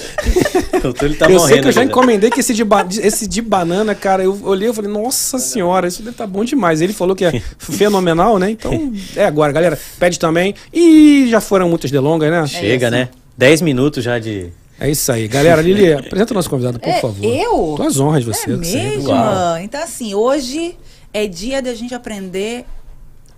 O 0.84 0.92
Túlio 0.92 1.16
tá 1.16 1.24
eu 1.26 1.38
morrendo. 1.38 1.48
sei 1.48 1.60
que 1.62 1.68
eu 1.68 1.72
já 1.72 1.80
né? 1.80 1.86
encomendei 1.86 2.28
que 2.30 2.40
esse 2.40 2.52
de, 2.52 2.62
ba- 2.62 2.86
esse 3.00 3.26
de 3.26 3.40
banana, 3.40 3.94
cara, 3.94 4.22
eu 4.22 4.38
olhei 4.42 4.68
e 4.68 4.72
falei, 4.74 4.90
nossa 4.90 5.38
senhora, 5.38 5.88
isso 5.88 6.00
deve 6.00 6.10
estar 6.10 6.26
bom 6.26 6.44
demais. 6.44 6.82
Ele 6.82 6.92
falou 6.92 7.16
que 7.16 7.24
é 7.24 7.40
fenomenal, 7.58 8.38
né? 8.38 8.50
Então, 8.50 8.92
é 9.16 9.24
agora, 9.24 9.50
galera. 9.50 9.78
Pede 9.98 10.18
também. 10.18 10.54
E 10.70 11.26
já 11.30 11.40
foram 11.40 11.70
muitas 11.70 11.90
delongas, 11.90 12.30
né? 12.30 12.46
Chega, 12.46 12.88
isso. 12.88 12.96
né? 12.96 13.08
10 13.38 13.62
minutos 13.62 14.04
já 14.04 14.18
de. 14.18 14.48
É 14.78 14.90
isso 14.90 15.10
aí. 15.12 15.28
Galera, 15.28 15.62
Lili, 15.62 15.92
apresenta 15.94 16.32
o 16.32 16.34
nosso 16.34 16.50
convidado, 16.50 16.78
por 16.80 16.88
É, 16.88 17.00
favor. 17.00 17.24
eu? 17.24 17.74
Tuas 17.76 17.98
honras, 18.00 18.24
você. 18.24 18.52
É 18.52 18.56
mesmo? 18.56 19.08
Uau. 19.10 19.58
Então, 19.58 19.82
assim, 19.82 20.14
hoje 20.14 20.76
é 21.12 21.26
dia 21.26 21.62
da 21.62 21.74
gente 21.74 21.94
aprender 21.94 22.64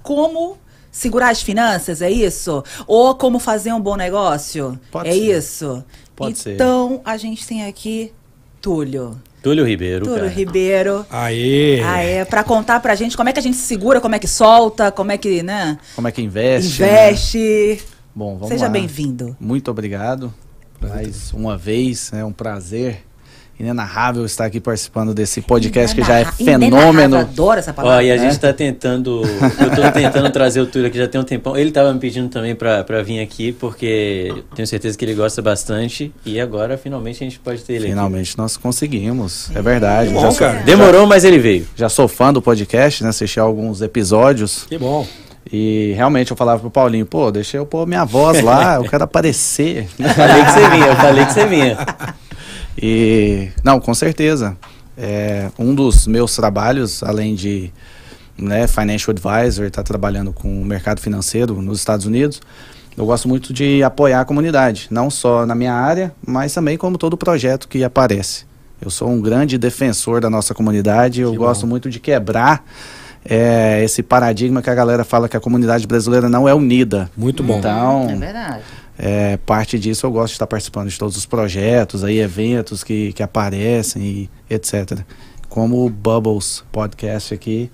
como 0.02 0.56
segurar 0.90 1.28
as 1.30 1.42
finanças, 1.42 2.00
é 2.00 2.10
isso? 2.10 2.64
Ou 2.86 3.14
como 3.14 3.38
fazer 3.38 3.72
um 3.72 3.80
bom 3.80 3.96
negócio? 3.96 4.78
Pode 4.90 5.08
é 5.08 5.12
ser. 5.12 5.38
isso? 5.38 5.84
Pode 6.14 6.38
ser. 6.38 6.54
então, 6.54 7.00
a 7.04 7.16
gente 7.18 7.46
tem 7.46 7.66
aqui 7.66 8.12
Túlio. 8.62 9.20
Túlio 9.42 9.64
Ribeiro. 9.64 10.04
Túlio 10.06 10.20
cara. 10.22 10.30
Ribeiro. 10.30 11.06
Aê! 11.10 11.80
Ah, 11.84 12.00
é, 12.00 12.24
pra 12.24 12.42
contar 12.42 12.80
pra 12.80 12.94
gente 12.94 13.16
como 13.16 13.28
é 13.28 13.32
que 13.32 13.38
a 13.38 13.42
gente 13.42 13.56
segura, 13.58 14.00
como 14.00 14.14
é 14.14 14.18
que 14.18 14.26
solta, 14.26 14.90
como 14.90 15.12
é 15.12 15.18
que, 15.18 15.42
né? 15.42 15.78
Como 15.94 16.08
é 16.08 16.10
que 16.10 16.22
investe? 16.22 16.80
né? 16.80 17.10
Investe. 17.10 17.80
Bom, 18.14 18.34
vamos 18.34 18.48
Seja 18.48 18.64
lá. 18.64 18.70
bem-vindo. 18.70 19.36
Muito 19.38 19.70
obrigado. 19.70 20.32
Mais 20.88 21.32
uma 21.32 21.56
vez, 21.56 22.10
é 22.12 22.24
um 22.24 22.32
prazer 22.32 22.98
inenarrável 23.58 24.26
estar 24.26 24.44
aqui 24.44 24.60
participando 24.60 25.14
desse 25.14 25.40
podcast 25.40 25.96
que 25.96 26.02
já 26.06 26.18
é 26.20 26.24
fenômeno. 26.26 27.16
Adoro 27.16 27.58
essa 27.58 27.70
Ó, 27.70 27.74
palavra. 27.74 28.02
e 28.04 28.10
a 28.10 28.14
É? 28.14 28.18
gente 28.18 28.38
tá 28.38 28.52
tentando. 28.52 29.22
Eu 29.58 29.74
tô 29.74 29.90
tentando 29.92 30.28
trazer 30.28 30.60
o 30.60 30.66
Túlio 30.66 30.88
aqui 30.88 30.98
já 30.98 31.08
tem 31.08 31.18
um 31.18 31.24
tempão. 31.24 31.56
Ele 31.56 31.70
tava 31.70 31.90
me 31.94 31.98
pedindo 31.98 32.28
também 32.28 32.54
pra, 32.54 32.84
pra 32.84 33.02
vir 33.02 33.18
aqui, 33.20 33.52
porque 33.52 34.42
tenho 34.54 34.66
certeza 34.68 34.96
que 34.98 35.02
ele 35.06 35.14
gosta 35.14 35.40
bastante. 35.40 36.12
E 36.26 36.38
agora, 36.38 36.76
finalmente, 36.76 37.24
a 37.24 37.26
gente 37.26 37.38
pode 37.38 37.62
ter 37.62 37.74
ele 37.74 37.84
aqui. 37.84 37.92
Finalmente 37.92 38.36
nós 38.36 38.58
conseguimos, 38.58 39.50
é 39.54 39.62
verdade. 39.62 40.10
Bom, 40.12 40.30
sou, 40.30 40.38
cara. 40.38 40.58
Demorou, 40.62 41.06
mas 41.06 41.24
ele 41.24 41.38
veio. 41.38 41.66
já 41.74 41.88
sou 41.88 42.06
fã 42.06 42.30
do 42.34 42.42
podcast, 42.42 43.02
né? 43.02 43.08
Assisti 43.08 43.40
alguns 43.40 43.80
episódios 43.80 44.64
Que 44.68 44.76
bom. 44.76 45.06
E 45.52 45.92
realmente 45.96 46.30
eu 46.30 46.36
falava 46.36 46.60
pro 46.60 46.70
Paulinho, 46.70 47.06
pô, 47.06 47.30
deixa 47.30 47.56
eu 47.56 47.64
pôr 47.64 47.86
minha 47.86 48.04
voz 48.04 48.42
lá, 48.42 48.76
eu 48.76 48.84
quero 48.84 49.04
aparecer. 49.04 49.88
Eu 49.98 50.08
falei 50.10 50.44
que 50.44 50.50
você 50.50 50.70
vinha, 50.70 50.86
eu 50.86 50.96
falei 50.96 51.24
que 51.26 51.32
você 51.32 51.46
vinha. 51.46 51.78
E 52.80 53.48
não, 53.62 53.78
com 53.80 53.94
certeza. 53.94 54.56
É, 54.98 55.50
um 55.58 55.74
dos 55.74 56.06
meus 56.06 56.34
trabalhos, 56.34 57.02
além 57.02 57.34
de 57.34 57.70
né, 58.36 58.66
financial 58.66 59.14
advisor, 59.14 59.66
estar 59.66 59.82
trabalhando 59.82 60.32
com 60.32 60.60
o 60.60 60.64
mercado 60.64 61.00
financeiro 61.00 61.60
nos 61.62 61.78
Estados 61.78 62.06
Unidos, 62.06 62.40
eu 62.96 63.06
gosto 63.06 63.28
muito 63.28 63.52
de 63.52 63.82
apoiar 63.82 64.22
a 64.22 64.24
comunidade, 64.24 64.88
não 64.90 65.10
só 65.10 65.44
na 65.46 65.54
minha 65.54 65.74
área, 65.74 66.14
mas 66.26 66.52
também 66.54 66.76
como 66.76 66.98
todo 66.98 67.16
projeto 67.16 67.68
que 67.68 67.84
aparece. 67.84 68.44
Eu 68.80 68.90
sou 68.90 69.08
um 69.08 69.20
grande 69.20 69.56
defensor 69.58 70.20
da 70.20 70.28
nossa 70.28 70.54
comunidade, 70.54 71.20
eu 71.20 71.30
Que 71.32 71.36
gosto 71.38 71.62
bom. 71.62 71.68
muito 71.68 71.88
de 71.88 72.00
quebrar 72.00 72.64
é, 73.28 73.82
esse 73.84 74.02
paradigma 74.02 74.62
que 74.62 74.70
a 74.70 74.74
galera 74.74 75.04
fala 75.04 75.28
que 75.28 75.36
a 75.36 75.40
comunidade 75.40 75.86
brasileira 75.86 76.28
não 76.28 76.48
é 76.48 76.54
unida. 76.54 77.10
Muito 77.16 77.42
bom. 77.42 77.58
Então, 77.58 78.08
É 78.10 78.14
verdade. 78.16 78.62
é, 78.98 79.36
parte 79.38 79.78
disso 79.78 80.06
eu 80.06 80.10
gosto 80.10 80.28
de 80.28 80.34
estar 80.36 80.46
participando 80.46 80.88
de 80.88 80.98
todos 80.98 81.16
os 81.16 81.26
projetos, 81.26 82.04
aí, 82.04 82.18
eventos 82.20 82.84
que, 82.84 83.12
que 83.12 83.22
aparecem 83.22 84.02
e 84.48 84.54
etc. 84.54 85.00
Como 85.48 85.84
o 85.84 85.90
Bubbles 85.90 86.62
Podcast 86.70 87.34
aqui, 87.34 87.70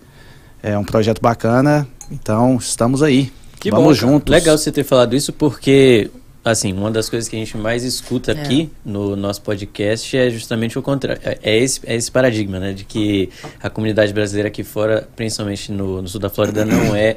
é 0.63 0.77
um 0.79 0.85
projeto 0.85 1.21
bacana, 1.21 1.87
então 2.11 2.57
estamos 2.57 3.03
aí. 3.03 3.33
Que 3.59 3.71
Vamos 3.71 3.87
bom, 3.89 3.95
juntos. 3.95 4.31
Legal 4.33 4.59
você 4.59 4.73
ter 4.73 4.83
falado 4.85 5.15
isso, 5.15 5.33
porque, 5.33 6.11
assim, 6.45 6.73
uma 6.73 6.91
das 6.91 7.09
coisas 7.09 7.29
que 7.29 7.37
a 7.37 7.39
gente 7.39 7.57
mais 7.57 7.85
escuta 7.85 8.33
É. 8.33 8.41
aqui 8.41 8.71
no 8.85 9.15
nosso 9.17 9.43
podcast 9.43 10.17
é 10.17 10.31
justamente 10.31 10.79
o 10.79 10.83
contrário. 10.83 11.21
É, 11.25 11.39
é 11.43 11.57
esse, 11.59 11.81
é 11.85 11.95
esse 11.95 12.11
paradigma, 12.11 12.59
né? 12.59 12.73
De 12.73 12.85
que 12.85 13.31
a 13.63 13.71
comunidade 13.71 14.13
brasileira 14.13 14.49
aqui 14.49 14.65
fora, 14.65 15.09
principalmente 15.15 15.71
no, 15.71 16.03
no 16.03 16.09
sul 16.09 16.21
da 16.21 16.29
Flórida, 16.29 16.65
não 16.65 16.95
é, 16.95 17.17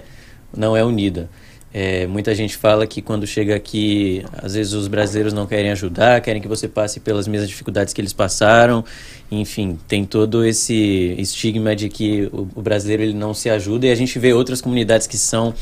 não 0.56 0.78
é 0.78 0.84
unida. 0.84 1.30
É, 1.78 2.08
muita 2.08 2.34
gente 2.34 2.56
fala 2.56 2.88
que 2.88 3.02
quando 3.02 3.28
chega 3.28 3.54
aqui, 3.54 4.24
às 4.42 4.54
vezes 4.54 4.72
os 4.72 4.88
brasileiros 4.88 5.34
não 5.34 5.46
querem 5.46 5.72
ajudar, 5.72 6.22
querem 6.22 6.42
que 6.42 6.48
você 6.48 6.70
passe 6.70 7.02
pelas 7.02 7.28
mesmas 7.28 7.50
dificuldades 7.50 7.94
que 7.94 8.00
eles 8.00 8.14
passaram. 8.14 8.82
Enfim, 9.30 9.78
tem 9.86 10.06
todo 10.06 10.46
esse 10.46 11.14
estigma 11.18 11.76
de 11.76 11.90
que 11.90 12.30
o, 12.32 12.48
o 12.56 12.62
brasileiro 12.62 13.04
ele 13.04 13.14
não 13.14 13.34
se 13.34 13.50
ajuda 13.50 13.88
e 13.88 13.92
a 13.92 13.96
gente 13.96 14.18
vê 14.18 14.32
outras 14.32 14.62
comunidades 14.62 15.06
que 15.06 15.18
são 15.18 15.54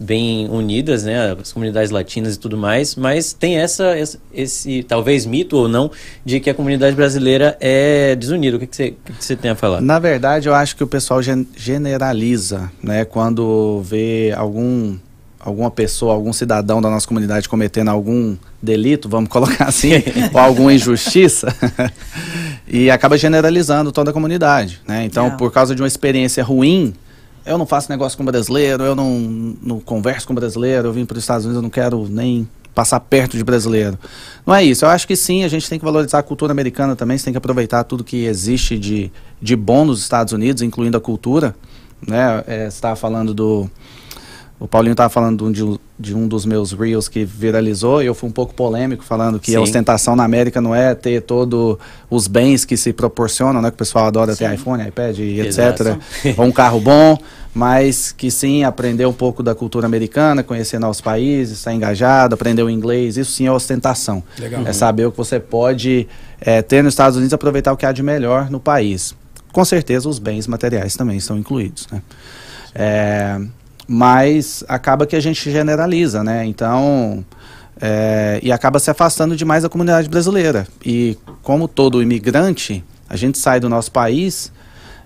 bem 0.00 0.48
unidas, 0.48 1.04
né, 1.04 1.36
as 1.38 1.52
comunidades 1.52 1.90
latinas 1.90 2.36
e 2.36 2.38
tudo 2.38 2.56
mais, 2.56 2.94
mas 2.94 3.34
tem 3.34 3.58
essa, 3.58 3.94
esse, 4.32 4.84
talvez 4.84 5.26
mito 5.26 5.54
ou 5.54 5.68
não, 5.68 5.90
de 6.24 6.40
que 6.40 6.48
a 6.48 6.54
comunidade 6.54 6.96
brasileira 6.96 7.58
é 7.60 8.16
desunida. 8.16 8.56
O 8.56 8.60
que, 8.60 8.66
que, 8.68 8.76
você, 8.76 8.94
que, 9.04 9.12
você 9.20 9.36
tem 9.36 9.50
a 9.50 9.54
falar? 9.54 9.82
Na 9.82 9.98
verdade, 9.98 10.48
eu 10.48 10.54
acho 10.54 10.74
que 10.74 10.82
o 10.82 10.86
pessoal 10.86 11.22
gen- 11.22 11.46
generaliza, 11.54 12.72
né? 12.82 13.04
Quando 13.04 13.82
vê 13.82 14.32
algum 14.34 14.96
alguma 15.38 15.70
pessoa, 15.70 16.14
algum 16.14 16.32
cidadão 16.32 16.80
da 16.80 16.90
nossa 16.90 17.06
comunidade 17.06 17.48
cometendo 17.48 17.88
algum 17.88 18.36
delito, 18.62 19.08
vamos 19.08 19.28
colocar 19.30 19.66
assim, 19.66 19.92
ou 20.32 20.40
alguma 20.40 20.72
injustiça, 20.72 21.54
e 22.66 22.90
acaba 22.90 23.16
generalizando 23.16 23.92
toda 23.92 24.10
a 24.10 24.14
comunidade, 24.14 24.80
né? 24.86 25.04
Então, 25.04 25.36
por 25.36 25.52
causa 25.52 25.74
de 25.74 25.82
uma 25.82 25.88
experiência 25.88 26.42
ruim, 26.42 26.94
eu 27.46 27.56
não 27.56 27.66
faço 27.66 27.90
negócio 27.90 28.18
com 28.18 28.24
brasileiro, 28.24 28.84
eu 28.84 28.94
não, 28.94 29.56
não 29.62 29.80
converso 29.80 30.26
com 30.26 30.34
brasileiro, 30.34 30.88
eu 30.88 30.92
vim 30.92 31.06
para 31.06 31.16
os 31.16 31.24
Estados 31.24 31.46
Unidos, 31.46 31.56
eu 31.56 31.62
não 31.62 31.70
quero 31.70 32.06
nem 32.08 32.46
passar 32.74 33.00
perto 33.00 33.36
de 33.36 33.42
brasileiro. 33.42 33.98
Não 34.46 34.54
é 34.54 34.62
isso. 34.62 34.84
Eu 34.84 34.88
acho 34.88 35.04
que 35.04 35.16
sim, 35.16 35.42
a 35.42 35.48
gente 35.48 35.68
tem 35.68 35.80
que 35.80 35.84
valorizar 35.84 36.20
a 36.20 36.22
cultura 36.22 36.52
americana 36.52 36.94
também, 36.94 37.18
você 37.18 37.24
tem 37.24 37.32
que 37.32 37.38
aproveitar 37.38 37.82
tudo 37.84 38.04
que 38.04 38.24
existe 38.24 38.78
de, 38.78 39.10
de 39.42 39.56
bom 39.56 39.84
nos 39.84 40.00
Estados 40.00 40.32
Unidos, 40.32 40.62
incluindo 40.62 40.96
a 40.96 41.00
cultura. 41.00 41.56
Né? 42.06 42.44
É, 42.46 42.60
você 42.60 42.76
estava 42.76 42.94
falando 42.94 43.34
do. 43.34 43.68
O 44.60 44.66
Paulinho 44.66 44.92
estava 44.92 45.08
falando 45.08 45.52
de, 45.52 45.62
um- 45.62 45.78
de 45.98 46.16
um 46.16 46.26
dos 46.26 46.44
meus 46.44 46.72
reels 46.72 47.06
que 47.08 47.24
viralizou 47.24 48.02
e 48.02 48.06
eu 48.06 48.14
fui 48.14 48.28
um 48.28 48.32
pouco 48.32 48.52
polêmico 48.52 49.04
falando 49.04 49.38
que 49.38 49.52
a 49.52 49.58
Sim. 49.58 49.62
ostentação 49.62 50.16
na 50.16 50.24
América 50.24 50.60
não 50.60 50.74
é 50.74 50.96
ter 50.96 51.22
todos 51.22 51.76
os 52.10 52.26
bens 52.26 52.64
que 52.64 52.76
se 52.76 52.92
proporcionam, 52.92 53.62
né? 53.62 53.70
Que 53.70 53.74
o 53.76 53.78
pessoal 53.78 54.06
adora 54.06 54.34
ter 54.34 54.48
Sim. 54.48 54.54
iPhone, 54.56 54.88
iPad 54.88 55.16
e 55.20 55.38
Exato. 55.40 55.82
etc. 56.24 56.34
ou 56.36 56.44
um 56.44 56.50
carro 56.50 56.80
bom, 56.80 57.16
mas 57.54 58.10
que 58.10 58.32
sim 58.32 58.64
aprender 58.64 59.06
um 59.06 59.12
pouco 59.12 59.44
da 59.44 59.54
cultura 59.54 59.86
americana, 59.86 60.42
conhecer 60.42 60.80
novos 60.80 61.00
países, 61.00 61.58
estar 61.58 61.72
engajado, 61.72 62.34
aprender 62.34 62.64
o 62.64 62.68
inglês, 62.70 63.16
isso 63.16 63.30
sim 63.30 63.46
é 63.46 63.52
ostentação. 63.52 64.24
Legal. 64.40 64.62
É 64.66 64.72
saber 64.72 65.06
o 65.06 65.12
que 65.12 65.16
você 65.18 65.38
pode 65.38 66.08
é, 66.40 66.62
ter 66.62 66.82
nos 66.82 66.94
Estados 66.94 67.16
Unidos 67.16 67.30
e 67.30 67.34
aproveitar 67.36 67.72
o 67.72 67.76
que 67.76 67.86
há 67.86 67.92
de 67.92 68.02
melhor 68.02 68.50
no 68.50 68.58
país. 68.58 69.14
Com 69.52 69.64
certeza 69.64 70.08
os 70.08 70.18
bens 70.18 70.48
materiais 70.48 70.96
também 70.96 71.16
estão 71.16 71.38
incluídos, 71.38 71.86
né? 71.92 72.02
É, 72.74 73.40
mas 73.88 74.62
acaba 74.68 75.06
que 75.06 75.16
a 75.16 75.20
gente 75.20 75.50
generaliza, 75.50 76.22
né? 76.22 76.44
Então, 76.44 77.24
é, 77.80 78.38
e 78.42 78.52
acaba 78.52 78.78
se 78.78 78.90
afastando 78.90 79.34
demais 79.34 79.62
da 79.62 79.68
comunidade 79.70 80.08
brasileira. 80.10 80.66
E 80.84 81.16
como 81.42 81.66
todo 81.66 82.02
imigrante, 82.02 82.84
a 83.08 83.16
gente 83.16 83.38
sai 83.38 83.58
do 83.58 83.68
nosso 83.68 83.90
país 83.90 84.52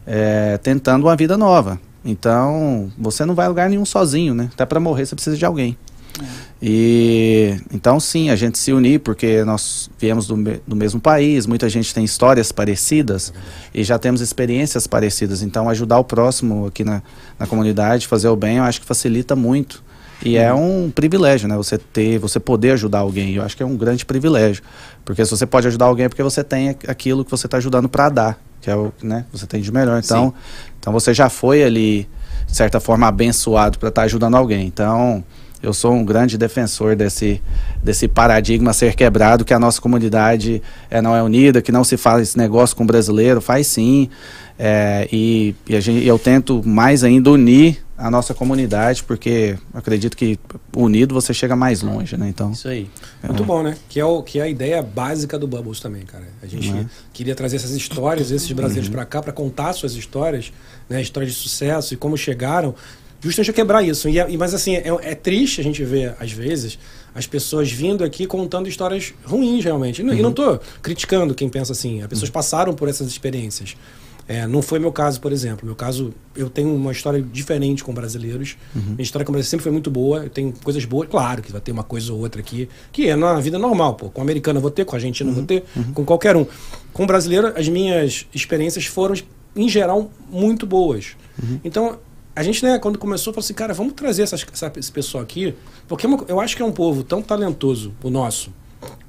é, 0.04 0.58
tentando 0.58 1.06
uma 1.06 1.14
vida 1.14 1.36
nova. 1.36 1.80
Então, 2.04 2.90
você 2.98 3.24
não 3.24 3.34
vai 3.34 3.46
a 3.46 3.48
lugar 3.48 3.70
nenhum 3.70 3.84
sozinho, 3.84 4.34
né? 4.34 4.50
Até 4.52 4.66
para 4.66 4.80
morrer 4.80 5.06
você 5.06 5.14
precisa 5.14 5.36
de 5.36 5.44
alguém. 5.44 5.76
É. 6.20 6.24
E 6.60 7.56
então 7.72 7.98
sim, 7.98 8.30
a 8.30 8.36
gente 8.36 8.58
se 8.58 8.72
unir 8.72 9.00
porque 9.00 9.44
nós 9.44 9.90
viemos 9.98 10.26
do, 10.26 10.36
do 10.66 10.76
mesmo 10.76 11.00
país, 11.00 11.46
muita 11.46 11.68
gente 11.68 11.92
tem 11.94 12.04
histórias 12.04 12.52
parecidas 12.52 13.32
e 13.74 13.82
já 13.82 13.98
temos 13.98 14.20
experiências 14.20 14.86
parecidas. 14.86 15.42
Então 15.42 15.68
ajudar 15.68 15.98
o 15.98 16.04
próximo 16.04 16.66
aqui 16.66 16.84
na, 16.84 17.02
na 17.38 17.46
comunidade, 17.46 18.06
fazer 18.06 18.28
o 18.28 18.36
bem, 18.36 18.58
eu 18.58 18.64
acho 18.64 18.80
que 18.80 18.86
facilita 18.86 19.34
muito. 19.34 19.82
E 20.24 20.36
é 20.36 20.54
um 20.54 20.90
privilégio, 20.90 21.48
né? 21.48 21.56
Você 21.56 21.76
ter, 21.76 22.18
você 22.18 22.38
poder 22.38 22.72
ajudar 22.72 23.00
alguém. 23.00 23.34
Eu 23.34 23.42
acho 23.42 23.56
que 23.56 23.62
é 23.62 23.66
um 23.66 23.76
grande 23.76 24.06
privilégio. 24.06 24.62
Porque 25.04 25.24
se 25.24 25.30
você 25.30 25.44
pode 25.44 25.66
ajudar 25.66 25.86
alguém 25.86 26.06
é 26.06 26.08
porque 26.08 26.22
você 26.22 26.44
tem 26.44 26.70
aquilo 26.86 27.24
que 27.24 27.30
você 27.30 27.46
está 27.46 27.56
ajudando 27.56 27.88
para 27.88 28.08
dar, 28.08 28.38
que 28.60 28.70
é 28.70 28.76
o 28.76 28.92
que 28.96 29.04
né, 29.04 29.24
você 29.32 29.46
tem 29.46 29.60
de 29.60 29.72
melhor. 29.72 30.00
Então, 30.02 30.32
então 30.78 30.92
você 30.92 31.12
já 31.12 31.28
foi 31.28 31.64
ali, 31.64 32.08
de 32.46 32.54
certa 32.54 32.78
forma, 32.78 33.08
abençoado 33.08 33.78
para 33.78 33.88
estar 33.88 34.02
tá 34.02 34.04
ajudando 34.04 34.36
alguém. 34.36 34.66
Então, 34.66 35.24
eu 35.62 35.72
sou 35.72 35.92
um 35.92 36.04
grande 36.04 36.36
defensor 36.36 36.96
desse, 36.96 37.40
desse 37.82 38.08
paradigma 38.08 38.72
ser 38.72 38.94
quebrado, 38.94 39.44
que 39.44 39.54
a 39.54 39.58
nossa 39.58 39.80
comunidade 39.80 40.60
é, 40.90 41.00
não 41.00 41.14
é 41.14 41.22
unida, 41.22 41.62
que 41.62 41.70
não 41.70 41.84
se 41.84 41.96
faz 41.96 42.22
esse 42.22 42.38
negócio 42.38 42.74
com 42.74 42.82
o 42.82 42.86
brasileiro, 42.86 43.40
faz 43.40 43.66
sim. 43.68 44.10
É, 44.58 45.08
e, 45.12 45.54
e 45.68 45.80
gente, 45.80 46.06
eu 46.06 46.18
tento 46.18 46.62
mais 46.66 47.04
ainda 47.04 47.30
unir 47.30 47.82
a 47.96 48.10
nossa 48.10 48.34
comunidade, 48.34 49.04
porque 49.04 49.56
acredito 49.72 50.16
que 50.16 50.36
unido 50.76 51.14
você 51.14 51.32
chega 51.32 51.54
mais 51.54 51.82
longe, 51.82 52.16
né? 52.16 52.28
Então, 52.28 52.50
Isso 52.50 52.66
aí. 52.66 52.90
É. 53.22 53.28
Muito 53.28 53.44
bom, 53.44 53.62
né? 53.62 53.76
Que 53.88 54.00
é, 54.00 54.04
o, 54.04 54.20
que 54.24 54.40
é 54.40 54.42
a 54.42 54.48
ideia 54.48 54.82
básica 54.82 55.38
do 55.38 55.46
Bubbles 55.46 55.78
também, 55.78 56.02
cara. 56.02 56.24
A 56.42 56.46
gente 56.46 56.68
uhum. 56.68 56.84
queria 57.12 57.36
trazer 57.36 57.56
essas 57.56 57.70
histórias, 57.70 58.32
esses 58.32 58.50
brasileiros 58.50 58.88
uhum. 58.88 58.94
para 58.94 59.04
cá, 59.04 59.22
para 59.22 59.32
contar 59.32 59.72
suas 59.72 59.94
histórias, 59.94 60.52
né? 60.88 61.00
Histórias 61.00 61.32
de 61.32 61.38
sucesso 61.38 61.94
e 61.94 61.96
como 61.96 62.16
chegaram 62.16 62.74
justamente 63.22 63.50
a 63.50 63.54
quebrar 63.54 63.82
isso. 63.82 64.08
E, 64.08 64.18
e 64.18 64.36
mas 64.36 64.52
assim, 64.52 64.74
é, 64.74 64.88
é, 65.02 65.14
triste 65.14 65.60
a 65.60 65.64
gente 65.64 65.84
ver, 65.84 66.14
às 66.18 66.32
vezes, 66.32 66.78
as 67.14 67.26
pessoas 67.26 67.70
vindo 67.70 68.02
aqui 68.02 68.26
contando 68.26 68.68
histórias 68.68 69.14
ruins, 69.24 69.64
realmente. 69.64 70.02
Uhum. 70.02 70.12
E 70.12 70.20
não 70.20 70.30
estou 70.30 70.60
criticando 70.82 71.34
quem 71.34 71.48
pensa 71.48 71.72
assim. 71.72 72.02
As 72.02 72.08
pessoas 72.08 72.28
uhum. 72.28 72.34
passaram 72.34 72.74
por 72.74 72.88
essas 72.88 73.08
experiências. 73.08 73.76
É, 74.28 74.46
não 74.46 74.62
foi 74.62 74.78
meu 74.78 74.92
caso, 74.92 75.20
por 75.20 75.32
exemplo. 75.32 75.66
Meu 75.66 75.74
caso, 75.74 76.14
eu 76.34 76.48
tenho 76.48 76.74
uma 76.74 76.92
história 76.92 77.20
diferente 77.20 77.82
com 77.82 77.92
brasileiros. 77.92 78.56
Uhum. 78.74 78.82
Minha 78.82 79.02
história 79.02 79.24
com 79.24 79.32
brasileiros 79.32 79.50
sempre 79.50 79.64
foi 79.64 79.72
muito 79.72 79.90
boa. 79.90 80.24
Eu 80.24 80.30
tenho 80.30 80.52
coisas 80.62 80.84
boas, 80.84 81.08
claro 81.08 81.42
que 81.42 81.50
vai 81.50 81.60
ter 81.60 81.72
uma 81.72 81.82
coisa 81.82 82.12
ou 82.12 82.20
outra 82.20 82.40
aqui, 82.40 82.68
que 82.90 83.08
é 83.08 83.16
na 83.16 83.38
vida 83.40 83.58
normal, 83.58 83.94
pô. 83.94 84.10
Com 84.10 84.20
o 84.20 84.22
americano 84.22 84.58
eu 84.58 84.62
vou 84.62 84.70
ter, 84.70 84.84
com 84.84 84.94
a 84.94 84.98
argentino 84.98 85.30
eu 85.30 85.34
vou 85.34 85.40
uhum. 85.42 85.46
ter, 85.46 85.64
uhum. 85.76 85.92
com 85.92 86.04
qualquer 86.04 86.36
um. 86.36 86.46
Com 86.92 87.04
o 87.04 87.06
brasileiro, 87.06 87.52
as 87.56 87.68
minhas 87.68 88.26
experiências 88.34 88.86
foram, 88.86 89.14
em 89.56 89.68
geral, 89.68 90.10
muito 90.30 90.66
boas. 90.66 91.16
Uhum. 91.42 91.60
Então, 91.64 91.98
a 92.34 92.42
gente, 92.42 92.64
né, 92.64 92.78
quando 92.78 92.98
começou, 92.98 93.32
falou 93.32 93.44
assim, 93.44 93.54
cara, 93.54 93.74
vamos 93.74 93.92
trazer 93.92 94.22
essas, 94.22 94.44
essa, 94.52 94.72
esse 94.76 94.90
pessoal 94.90 95.22
aqui, 95.22 95.54
porque 95.86 96.06
é 96.06 96.10
eu 96.28 96.40
acho 96.40 96.56
que 96.56 96.62
é 96.62 96.64
um 96.64 96.72
povo 96.72 97.02
tão 97.02 97.20
talentoso, 97.20 97.92
o 98.02 98.10
nosso, 98.10 98.50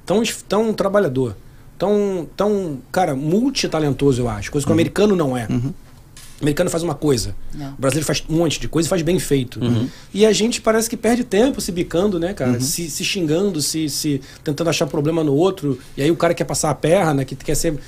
tão, 0.04 0.22
tão 0.46 0.74
trabalhador, 0.74 1.36
tão, 1.78 2.28
tão 2.36 2.78
cara, 2.92 3.14
multitalentoso, 3.14 4.22
eu 4.22 4.28
acho, 4.28 4.52
coisa 4.52 4.66
que 4.66 4.70
uhum. 4.70 4.76
o 4.76 4.80
americano 4.80 5.16
não 5.16 5.36
é. 5.36 5.46
Uhum. 5.48 5.72
O 6.40 6.44
americano 6.44 6.68
faz 6.68 6.82
uma 6.82 6.94
coisa, 6.94 7.34
não. 7.54 7.72
o 7.72 7.76
brasileiro 7.80 8.06
faz 8.06 8.22
um 8.28 8.36
monte 8.36 8.60
de 8.60 8.68
coisa 8.68 8.86
e 8.86 8.90
faz 8.90 9.00
bem 9.02 9.18
feito. 9.18 9.60
Uhum. 9.60 9.88
E 10.12 10.26
a 10.26 10.32
gente 10.32 10.60
parece 10.60 10.90
que 10.90 10.96
perde 10.96 11.24
tempo 11.24 11.60
se 11.60 11.70
bicando, 11.70 12.18
né, 12.18 12.34
cara? 12.34 12.52
Uhum. 12.52 12.60
Se, 12.60 12.90
se 12.90 13.04
xingando, 13.04 13.62
se, 13.62 13.88
se 13.88 14.20
tentando 14.42 14.68
achar 14.68 14.86
problema 14.86 15.22
no 15.24 15.32
outro, 15.32 15.78
e 15.96 16.02
aí 16.02 16.10
o 16.10 16.16
cara 16.16 16.34
quer 16.34 16.44
passar 16.44 16.70
a 16.70 16.74
perna, 16.74 17.24
que 17.24 17.36
quer 17.36 17.54
ser 17.54 17.78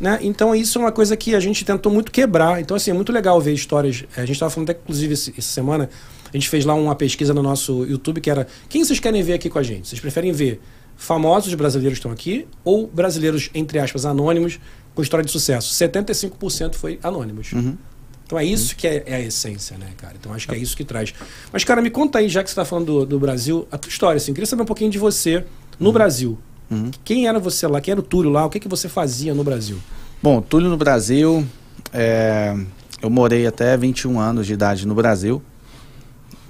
né? 0.00 0.18
Então 0.22 0.54
isso 0.54 0.78
é 0.78 0.80
uma 0.80 0.90
coisa 0.90 1.14
que 1.14 1.34
a 1.34 1.40
gente 1.40 1.64
tentou 1.64 1.92
muito 1.92 2.10
quebrar. 2.10 2.60
Então, 2.60 2.76
assim, 2.76 2.90
é 2.90 2.94
muito 2.94 3.12
legal 3.12 3.38
ver 3.40 3.52
histórias. 3.52 4.04
A 4.16 4.20
gente 4.20 4.32
estava 4.32 4.50
falando 4.50 4.70
até, 4.70 4.80
inclusive, 4.80 5.12
essa 5.12 5.42
semana, 5.42 5.90
a 6.32 6.36
gente 6.36 6.48
fez 6.48 6.64
lá 6.64 6.74
uma 6.74 6.94
pesquisa 6.94 7.34
no 7.34 7.42
nosso 7.42 7.84
YouTube 7.84 8.20
que 8.20 8.30
era 8.30 8.46
quem 8.68 8.82
vocês 8.82 8.98
querem 8.98 9.22
ver 9.22 9.34
aqui 9.34 9.50
com 9.50 9.58
a 9.58 9.62
gente? 9.62 9.86
Vocês 9.86 10.00
preferem 10.00 10.32
ver 10.32 10.60
famosos 10.96 11.52
brasileiros 11.54 11.98
que 11.98 12.00
estão 12.00 12.12
aqui 12.12 12.46
ou 12.64 12.86
brasileiros, 12.86 13.50
entre 13.54 13.78
aspas, 13.78 14.06
anônimos 14.06 14.58
com 14.94 15.02
história 15.02 15.24
de 15.24 15.30
sucesso? 15.30 15.72
75% 15.74 16.74
foi 16.74 16.98
anônimos. 17.02 17.52
Uhum. 17.52 17.76
Então 18.24 18.38
é 18.38 18.44
isso 18.44 18.76
que 18.76 18.86
é, 18.86 19.02
é, 19.06 19.14
a 19.16 19.20
essência, 19.20 19.76
né, 19.76 19.88
cara? 19.96 20.14
Então 20.18 20.32
acho 20.32 20.48
que 20.48 20.54
é 20.54 20.58
isso 20.58 20.76
que 20.76 20.84
traz. 20.84 21.12
Mas, 21.52 21.64
cara, 21.64 21.82
me 21.82 21.90
conta 21.90 22.20
aí, 22.20 22.28
já 22.28 22.44
que 22.44 22.48
você 22.48 22.52
está 22.52 22.64
falando 22.64 22.86
do, 22.86 23.06
do, 23.06 23.18
Brasil, 23.18 23.66
a 23.72 23.76
tua 23.76 23.90
história, 23.90 24.18
assim. 24.18 24.32
Queria 24.32 24.46
saber 24.46 24.62
um 24.62 24.66
pouquinho 24.66 24.88
de 24.90 24.98
você 24.98 25.44
no 25.80 25.88
uhum. 25.88 25.92
Brasil. 25.92 26.38
Uhum. 26.70 26.90
Quem 27.04 27.26
era 27.26 27.38
você 27.38 27.66
lá? 27.66 27.80
Quem 27.80 27.92
era 27.92 28.00
o 28.00 28.04
Túlio 28.04 28.30
lá? 28.30 28.44
O 28.46 28.50
que, 28.50 28.60
que 28.60 28.68
você 28.68 28.88
fazia 28.88 29.34
no 29.34 29.42
Brasil? 29.42 29.78
Bom, 30.22 30.40
Túlio 30.40 30.68
no 30.68 30.76
Brasil, 30.76 31.46
é, 31.92 32.54
eu 33.02 33.10
morei 33.10 33.46
até 33.46 33.76
21 33.76 34.20
anos 34.20 34.46
de 34.46 34.52
idade 34.52 34.86
no 34.86 34.94
Brasil. 34.94 35.42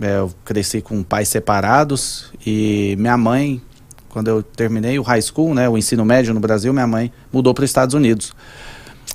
É, 0.01 0.19
eu 0.19 0.33
cresci 0.45 0.81
com 0.81 1.03
pais 1.03 1.29
separados 1.29 2.33
e 2.45 2.97
minha 2.99 3.17
mãe, 3.17 3.61
quando 4.09 4.29
eu 4.29 4.43
terminei 4.43 4.99
o 4.99 5.03
high 5.03 5.21
school, 5.21 5.55
né, 5.55 5.69
o 5.69 5.77
ensino 5.77 6.05
médio 6.05 6.33
no 6.33 6.41
Brasil, 6.41 6.73
minha 6.73 6.87
mãe 6.87 7.13
mudou 7.33 7.53
para 7.53 7.65
os 7.65 7.71
Estados 7.71 7.95
Unidos. 7.95 8.33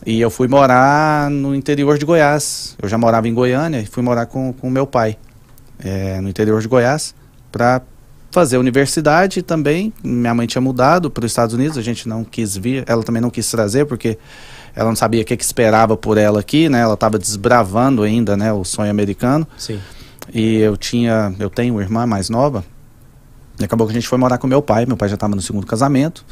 E 0.05 0.21
eu 0.21 0.29
fui 0.29 0.47
morar 0.47 1.29
no 1.29 1.55
interior 1.55 1.97
de 1.97 2.05
Goiás. 2.05 2.75
Eu 2.81 2.87
já 2.87 2.97
morava 2.97 3.27
em 3.27 3.33
Goiânia 3.33 3.79
e 3.79 3.85
fui 3.85 4.03
morar 4.03 4.25
com, 4.25 4.53
com 4.53 4.69
meu 4.69 4.85
pai 4.85 5.17
é, 5.79 6.19
no 6.21 6.29
interior 6.29 6.61
de 6.61 6.67
Goiás 6.67 7.15
para 7.51 7.81
fazer 8.35 8.57
universidade 8.57 9.41
também. 9.41 9.93
Minha 10.03 10.33
mãe 10.33 10.45
tinha 10.45 10.61
mudado 10.61 11.09
para 11.09 11.25
os 11.25 11.31
Estados 11.31 11.55
Unidos, 11.55 11.77
a 11.77 11.81
gente 11.81 12.05
não 12.05 12.21
quis 12.21 12.57
vir, 12.57 12.83
ela 12.85 13.01
também 13.01 13.21
não 13.21 13.29
quis 13.29 13.49
trazer 13.49 13.85
porque 13.85 14.17
ela 14.75 14.89
não 14.89 14.95
sabia 14.95 15.21
o 15.21 15.25
que, 15.25 15.37
que 15.37 15.43
esperava 15.43 15.95
por 15.95 16.17
ela 16.17 16.41
aqui, 16.41 16.67
né? 16.67 16.81
Ela 16.81 16.95
estava 16.95 17.17
desbravando 17.17 18.03
ainda, 18.03 18.35
né, 18.35 18.51
o 18.51 18.65
sonho 18.65 18.91
americano. 18.91 19.47
Sim. 19.57 19.79
E 20.33 20.57
eu 20.57 20.75
tinha, 20.75 21.33
eu 21.39 21.49
tenho 21.49 21.75
uma 21.75 21.81
irmã 21.81 22.05
mais 22.05 22.29
nova. 22.29 22.65
E 23.57 23.63
acabou 23.63 23.87
que 23.87 23.91
a 23.91 23.93
gente 23.93 24.07
foi 24.07 24.17
morar 24.17 24.37
com 24.37 24.47
meu 24.47 24.61
pai. 24.61 24.85
Meu 24.85 24.97
pai 24.97 25.07
já 25.07 25.15
estava 25.15 25.33
no 25.33 25.41
segundo 25.41 25.65
casamento. 25.65 26.25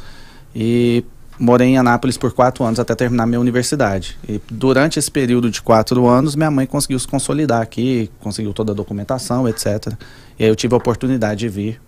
E 0.54 1.02
morei 1.38 1.68
em 1.68 1.78
Anápolis 1.78 2.18
por 2.18 2.34
quatro 2.34 2.64
anos 2.64 2.78
até 2.78 2.94
terminar 2.94 3.24
minha 3.24 3.40
universidade. 3.40 4.18
E 4.28 4.42
durante 4.50 4.98
esse 4.98 5.10
período 5.10 5.50
de 5.50 5.62
quatro 5.62 6.06
anos, 6.06 6.36
minha 6.36 6.50
mãe 6.50 6.66
conseguiu 6.66 6.98
se 6.98 7.08
consolidar 7.08 7.62
aqui, 7.62 8.10
conseguiu 8.20 8.52
toda 8.52 8.72
a 8.72 8.74
documentação, 8.74 9.48
etc. 9.48 9.94
E 10.38 10.44
aí 10.44 10.50
eu 10.50 10.54
tive 10.54 10.74
a 10.74 10.76
oportunidade 10.76 11.40
de 11.40 11.48
vir 11.48 11.80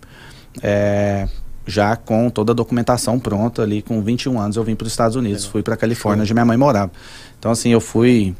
é, 0.61 1.27
já 1.65 1.95
com 1.95 2.29
toda 2.29 2.51
a 2.51 2.55
documentação 2.55 3.19
pronta 3.19 3.61
ali, 3.61 3.81
com 3.81 4.01
21 4.01 4.39
anos 4.39 4.57
eu 4.57 4.63
vim 4.63 4.75
para 4.75 4.85
os 4.85 4.93
Estados 4.93 5.15
Unidos, 5.15 5.43
Legal. 5.43 5.51
fui 5.51 5.63
para 5.63 5.75
Califórnia, 5.77 6.23
onde 6.23 6.33
minha 6.33 6.45
mãe 6.45 6.57
morava. 6.57 6.91
Então 7.37 7.51
assim, 7.51 7.69
eu 7.69 7.81
fui 7.81 8.35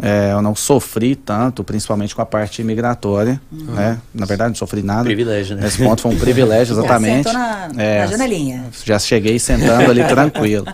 é, 0.00 0.32
eu 0.32 0.40
não 0.40 0.54
sofri 0.54 1.14
tanto, 1.14 1.62
principalmente 1.62 2.14
com 2.14 2.22
a 2.22 2.26
parte 2.26 2.62
migratória, 2.64 3.40
uhum. 3.50 3.74
né? 3.74 4.00
Na 4.14 4.24
verdade, 4.24 4.50
não 4.50 4.56
sofri 4.56 4.82
nada. 4.82 5.04
Privilégio, 5.04 5.56
né? 5.56 5.62
Nesse 5.62 5.82
ponto 5.82 6.00
foi 6.00 6.12
um 6.12 6.18
privilégio, 6.18 6.72
exatamente. 6.78 7.30
Já 7.30 7.32
na, 7.32 7.82
é, 7.82 8.00
na 8.00 8.06
janelinha. 8.06 8.64
Já 8.84 8.98
cheguei 8.98 9.38
sentando 9.38 9.90
ali 9.90 10.02
tranquilo. 10.08 10.66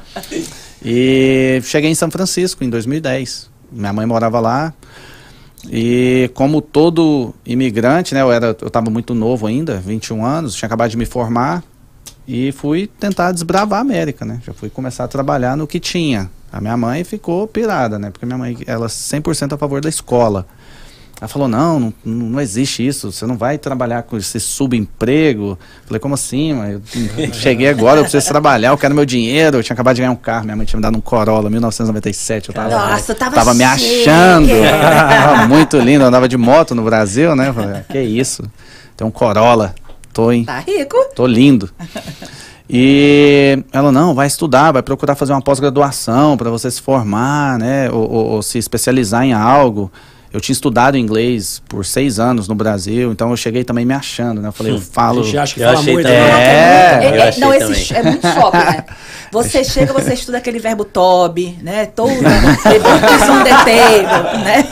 E 0.84 1.60
cheguei 1.64 1.90
em 1.90 1.94
São 1.94 2.10
Francisco 2.10 2.62
em 2.62 2.70
2010. 2.70 3.50
Minha 3.72 3.92
mãe 3.92 4.06
morava 4.06 4.38
lá, 4.40 4.72
e 5.70 6.30
como 6.34 6.60
todo 6.60 7.34
imigrante, 7.44 8.14
né, 8.14 8.22
eu 8.22 8.30
era 8.30 8.56
eu 8.60 8.68
estava 8.68 8.90
muito 8.90 9.14
novo 9.14 9.46
ainda, 9.46 9.78
21 9.78 10.24
anos, 10.24 10.54
tinha 10.54 10.66
acabado 10.66 10.90
de 10.90 10.96
me 10.96 11.06
formar 11.06 11.64
e 12.26 12.52
fui 12.52 12.86
tentar 12.86 13.32
desbravar 13.32 13.78
a 13.78 13.82
América, 13.82 14.24
né? 14.24 14.40
Já 14.44 14.52
fui 14.52 14.68
começar 14.68 15.04
a 15.04 15.08
trabalhar 15.08 15.56
no 15.56 15.66
que 15.66 15.80
tinha. 15.80 16.30
A 16.52 16.60
minha 16.60 16.76
mãe 16.76 17.02
ficou 17.02 17.46
pirada, 17.46 17.98
né? 17.98 18.10
Porque 18.10 18.26
minha 18.26 18.38
mãe, 18.38 18.56
ela 18.66 18.86
é 18.86 18.88
100% 18.88 19.54
a 19.54 19.58
favor 19.58 19.80
da 19.80 19.88
escola. 19.88 20.46
Ela 21.20 21.26
falou: 21.26 21.48
não, 21.48 21.80
não, 21.80 21.94
não 22.04 22.40
existe 22.40 22.86
isso, 22.86 23.10
você 23.10 23.26
não 23.26 23.36
vai 23.36 23.58
trabalhar 23.58 24.02
com 24.04 24.16
esse 24.16 24.38
subemprego. 24.38 25.58
Falei: 25.84 25.98
como 25.98 26.14
assim? 26.14 26.52
Eu 26.52 26.80
cheguei 27.34 27.68
agora, 27.68 27.98
eu 27.98 28.04
preciso 28.04 28.28
trabalhar, 28.28 28.70
eu 28.70 28.78
quero 28.78 28.94
meu 28.94 29.04
dinheiro. 29.04 29.58
Eu 29.58 29.62
tinha 29.62 29.74
acabado 29.74 29.96
de 29.96 30.02
ganhar 30.02 30.12
um 30.12 30.16
carro, 30.16 30.44
minha 30.44 30.56
mãe 30.56 30.64
tinha 30.64 30.78
me 30.78 30.82
dado 30.82 30.96
um 30.96 31.00
Corolla 31.00 31.50
1997. 31.50 32.50
Eu 32.50 32.54
tava, 32.54 32.70
Nossa, 32.70 33.14
tava, 33.14 33.34
tava 33.34 33.54
me 33.54 33.64
achando. 33.64 34.46
tava 35.10 35.46
muito 35.48 35.76
lindo, 35.78 36.04
eu 36.04 36.08
andava 36.08 36.28
de 36.28 36.36
moto 36.36 36.74
no 36.74 36.84
Brasil, 36.84 37.34
né? 37.34 37.52
Falei: 37.52 37.80
ah, 37.80 37.84
que 37.88 38.00
isso? 38.00 38.44
Tem 38.96 39.04
um 39.04 39.10
Corolla, 39.10 39.74
tô 40.12 40.30
em. 40.30 40.44
Tá 40.44 40.60
rico? 40.60 40.96
Tô 41.16 41.26
lindo. 41.26 41.68
E 42.70 43.64
ela, 43.72 43.90
não, 43.90 44.14
vai 44.14 44.26
estudar, 44.26 44.72
vai 44.72 44.82
procurar 44.82 45.14
fazer 45.14 45.32
uma 45.32 45.40
pós-graduação 45.40 46.36
para 46.36 46.50
você 46.50 46.70
se 46.70 46.80
formar, 46.80 47.58
né? 47.58 47.90
Ou, 47.90 48.08
ou, 48.08 48.26
ou 48.26 48.42
se 48.42 48.58
especializar 48.58 49.24
em 49.24 49.32
algo. 49.32 49.90
Eu 50.32 50.40
tinha 50.40 50.52
estudado 50.52 50.96
inglês 50.96 51.62
por 51.68 51.84
seis 51.84 52.18
anos 52.18 52.48
no 52.48 52.54
Brasil, 52.54 53.10
então 53.10 53.30
eu 53.30 53.36
cheguei 53.36 53.64
também 53.64 53.84
me 53.84 53.94
achando, 53.94 54.42
né? 54.42 54.48
Eu 54.48 54.52
falei, 54.52 54.72
eu 54.72 54.80
falo. 54.80 55.22
A 55.22 55.42
acha 55.42 55.54
que 55.54 55.60
eu 55.60 55.66
fala 55.66 55.82
muito. 55.82 56.02
Também. 56.02 56.18
É, 56.18 57.00
é, 57.02 57.16
é, 57.16 57.28
é 57.28 57.38
não, 57.38 57.54
esse 57.54 57.94
é 57.94 58.02
muito 58.02 58.26
shopping, 58.26 58.58
né? 58.58 58.84
Você 59.32 59.62
chega, 59.64 59.92
você 59.92 60.14
estuda 60.14 60.38
aquele 60.38 60.58
verbo 60.58 60.84
tobe, 60.84 61.58
né? 61.62 61.86
Todo, 61.86 62.10
table, 62.62 64.44
né? 64.44 64.68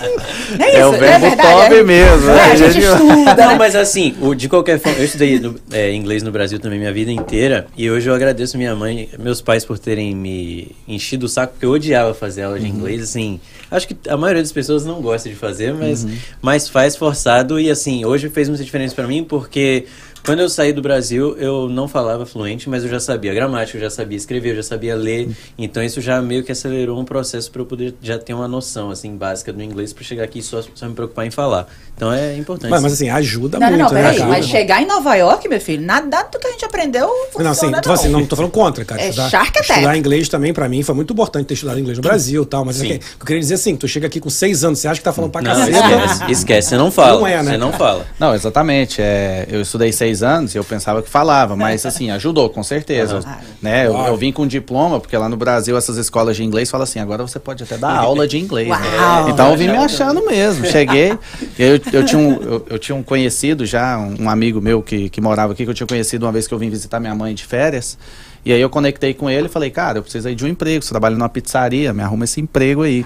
É 0.58 0.68
isso, 0.70 0.78
É 0.78 0.86
o 0.86 0.94
é 0.94 0.98
verbo 0.98 1.26
é- 1.74 1.82
mesmo. 1.82 2.30
É, 2.30 2.52
a 2.52 2.56
gente 2.56 2.78
estuda, 2.78 3.34
Não, 3.34 3.48
né? 3.52 3.54
mas 3.58 3.74
assim, 3.76 4.14
o- 4.20 4.34
de 4.34 4.48
qualquer 4.48 4.78
forma, 4.78 4.98
eu 4.98 5.04
estudei 5.04 5.38
no- 5.38 5.56
é, 5.70 5.92
inglês 5.92 6.22
no 6.22 6.30
Brasil 6.30 6.58
também 6.58 6.78
minha 6.78 6.92
vida 6.92 7.10
inteira. 7.10 7.66
E 7.76 7.90
hoje 7.90 8.08
eu 8.08 8.14
agradeço 8.14 8.56
minha 8.56 8.74
mãe, 8.74 9.08
meus 9.18 9.40
pais 9.40 9.64
por 9.64 9.78
terem 9.78 10.14
me 10.14 10.74
enchido 10.86 11.26
o 11.26 11.28
saco, 11.28 11.52
porque 11.54 11.66
eu 11.66 11.70
odiava 11.70 12.14
fazer 12.14 12.42
aula 12.44 12.58
de 12.58 12.66
inglês, 12.68 13.02
assim. 13.02 13.40
Acho 13.70 13.88
que 13.88 13.96
a 14.08 14.16
maioria 14.16 14.42
das 14.42 14.52
pessoas 14.52 14.84
não 14.84 15.00
gosta 15.00 15.28
de 15.28 15.34
fazer, 15.34 15.74
mas, 15.74 16.06
mas 16.40 16.68
faz 16.68 16.96
forçado. 16.96 17.58
E 17.58 17.68
assim, 17.70 18.04
hoje 18.04 18.28
fez 18.28 18.48
muita 18.48 18.64
diferença 18.64 18.94
pra 18.94 19.06
mim, 19.06 19.24
porque 19.24 19.86
quando 20.26 20.40
eu 20.40 20.48
saí 20.48 20.72
do 20.72 20.82
Brasil, 20.82 21.36
eu 21.38 21.68
não 21.68 21.86
falava 21.86 22.26
fluente, 22.26 22.68
mas 22.68 22.82
eu 22.82 22.90
já 22.90 22.98
sabia 22.98 23.32
gramática, 23.32 23.78
eu 23.78 23.82
já 23.82 23.88
sabia 23.90 24.16
escrever, 24.18 24.50
eu 24.50 24.56
já 24.56 24.62
sabia 24.64 24.96
ler. 24.96 25.28
Então 25.56 25.82
isso 25.82 26.00
já 26.00 26.20
meio 26.20 26.42
que 26.42 26.50
acelerou 26.50 26.98
um 27.00 27.04
processo 27.04 27.50
para 27.50 27.62
eu 27.62 27.66
poder 27.66 27.94
já 28.02 28.18
ter 28.18 28.34
uma 28.34 28.48
noção 28.48 28.90
assim 28.90 29.16
básica 29.16 29.52
do 29.52 29.62
inglês 29.62 29.92
para 29.92 30.02
chegar 30.02 30.24
aqui 30.24 30.40
e 30.40 30.42
só, 30.42 30.60
só 30.74 30.88
me 30.88 30.94
preocupar 30.94 31.24
em 31.26 31.30
falar. 31.30 31.68
Então 31.96 32.12
é 32.12 32.36
importante. 32.36 32.70
Mas, 32.70 32.82
mas 32.82 32.92
assim, 32.92 33.08
ajuda 33.08 33.58
Não, 33.58 33.70
não, 33.70 33.78
muito, 33.78 33.88
não, 33.88 33.94
né? 33.94 34.02
peraí. 34.02 34.16
Ajuda. 34.16 34.28
Mas 34.30 34.46
chegar 34.46 34.82
em 34.82 34.86
Nova 34.86 35.14
York, 35.14 35.48
meu 35.48 35.60
filho, 35.60 35.82
nada 35.82 36.24
do 36.24 36.38
que 36.38 36.46
a 36.46 36.50
gente 36.50 36.64
aprendeu 36.64 37.08
funciona, 37.26 37.44
Não, 37.44 37.50
assim, 37.52 37.70
tô, 37.80 37.92
assim, 37.92 38.08
não 38.08 38.26
tô 38.26 38.36
falando 38.36 38.50
contra, 38.50 38.84
cara. 38.84 39.00
É 39.00 39.08
estudar, 39.08 39.30
shark 39.30 39.48
attack. 39.58 39.70
estudar 39.70 39.96
inglês 39.96 40.28
também, 40.28 40.52
pra 40.52 40.68
mim, 40.68 40.82
foi 40.82 40.94
muito 40.94 41.12
importante 41.12 41.46
ter 41.46 41.54
estudado 41.54 41.78
inglês 41.78 41.96
no 41.96 42.02
Brasil 42.02 42.42
e 42.42 42.46
tal. 42.46 42.64
Mas 42.64 42.76
assim, 42.76 42.94
Sim. 42.94 43.00
eu 43.18 43.24
queria 43.24 43.40
dizer 43.40 43.54
assim, 43.54 43.76
tu 43.76 43.86
chega 43.88 44.06
aqui 44.08 44.20
com 44.20 44.28
seis 44.28 44.64
anos, 44.64 44.78
você 44.80 44.88
acha 44.88 45.00
que 45.00 45.04
tá 45.04 45.12
falando 45.12 45.30
pra 45.30 45.40
Não, 45.40 45.52
caceta? 45.54 45.78
esquece, 45.78 46.32
esquece, 46.32 46.68
você 46.70 46.76
não 46.76 46.90
fala. 46.90 47.20
Não 47.20 47.26
é, 47.26 47.42
né, 47.42 47.52
Você 47.52 47.56
não 47.56 47.72
fala. 47.72 48.06
Não, 48.18 48.34
exatamente. 48.34 49.00
É, 49.00 49.46
eu 49.50 49.62
estudei 49.62 49.92
seis 49.92 50.15
anos 50.22 50.54
e 50.54 50.58
eu 50.58 50.64
pensava 50.64 51.02
que 51.02 51.08
falava, 51.08 51.56
mas 51.56 51.84
assim, 51.86 52.10
ajudou, 52.10 52.48
com 52.50 52.62
certeza. 52.62 53.18
Aham. 53.18 53.36
Né? 53.62 53.86
Eu, 53.86 53.96
eu 53.96 54.16
vim 54.16 54.32
com 54.32 54.46
diploma, 54.46 55.00
porque 55.00 55.16
lá 55.16 55.28
no 55.28 55.36
Brasil 55.36 55.76
essas 55.76 55.96
escolas 55.96 56.36
de 56.36 56.44
inglês 56.44 56.70
falam 56.70 56.84
assim, 56.84 56.98
agora 56.98 57.22
você 57.22 57.38
pode 57.38 57.62
até 57.62 57.76
dar 57.76 57.96
aula 57.96 58.26
de 58.26 58.38
inglês. 58.38 58.68
né? 58.68 58.76
Uau. 58.98 59.30
Então 59.30 59.50
eu 59.50 59.56
vim 59.56 59.68
me 59.68 59.76
achando 59.76 60.24
mesmo. 60.24 60.66
Cheguei, 60.66 61.18
eu, 61.58 61.80
eu, 61.92 62.04
tinha 62.04 62.18
um, 62.18 62.42
eu, 62.42 62.66
eu 62.70 62.78
tinha 62.78 62.94
um 62.94 63.02
conhecido 63.02 63.64
já, 63.64 63.98
um, 63.98 64.24
um 64.24 64.30
amigo 64.30 64.60
meu 64.60 64.82
que, 64.82 65.08
que 65.08 65.20
morava 65.20 65.52
aqui, 65.52 65.64
que 65.64 65.70
eu 65.70 65.74
tinha 65.74 65.86
conhecido 65.86 66.26
uma 66.26 66.32
vez 66.32 66.46
que 66.46 66.54
eu 66.54 66.58
vim 66.58 66.70
visitar 66.70 67.00
minha 67.00 67.14
mãe 67.14 67.34
de 67.34 67.44
férias. 67.44 67.98
E 68.44 68.52
aí 68.52 68.60
eu 68.60 68.70
conectei 68.70 69.12
com 69.12 69.28
ele 69.28 69.46
e 69.46 69.50
falei, 69.50 69.70
cara, 69.70 69.98
eu 69.98 70.02
preciso 70.02 70.28
aí 70.28 70.34
de 70.34 70.44
um 70.44 70.48
emprego, 70.48 70.84
você 70.84 70.90
trabalha 70.90 71.16
numa 71.16 71.28
pizzaria, 71.28 71.92
me 71.92 72.02
arruma 72.02 72.24
esse 72.24 72.40
emprego 72.40 72.82
aí. 72.82 73.04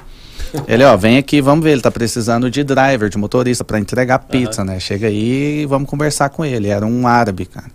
Ele, 0.67 0.85
ó, 0.85 0.97
vem 0.97 1.19
aqui, 1.19 1.41
vamos 1.41 1.65
ver, 1.65 1.73
ele 1.73 1.81
tá 1.81 1.91
precisando 1.91 2.51
de 2.51 2.65
driver, 2.65 3.09
de 3.09 3.19
motorista 3.19 3.65
para 3.65 3.79
entregar 3.79 4.19
pizza, 4.21 4.65
né? 4.65 4.81
Chega 4.81 5.07
aí 5.07 5.63
e 5.63 5.67
vamos 5.67 5.89
conversar 5.89 6.29
com 6.31 6.45
ele. 6.45 6.69
Era 6.69 6.87
um 6.87 7.07
árabe, 7.07 7.47
cara. 7.47 7.71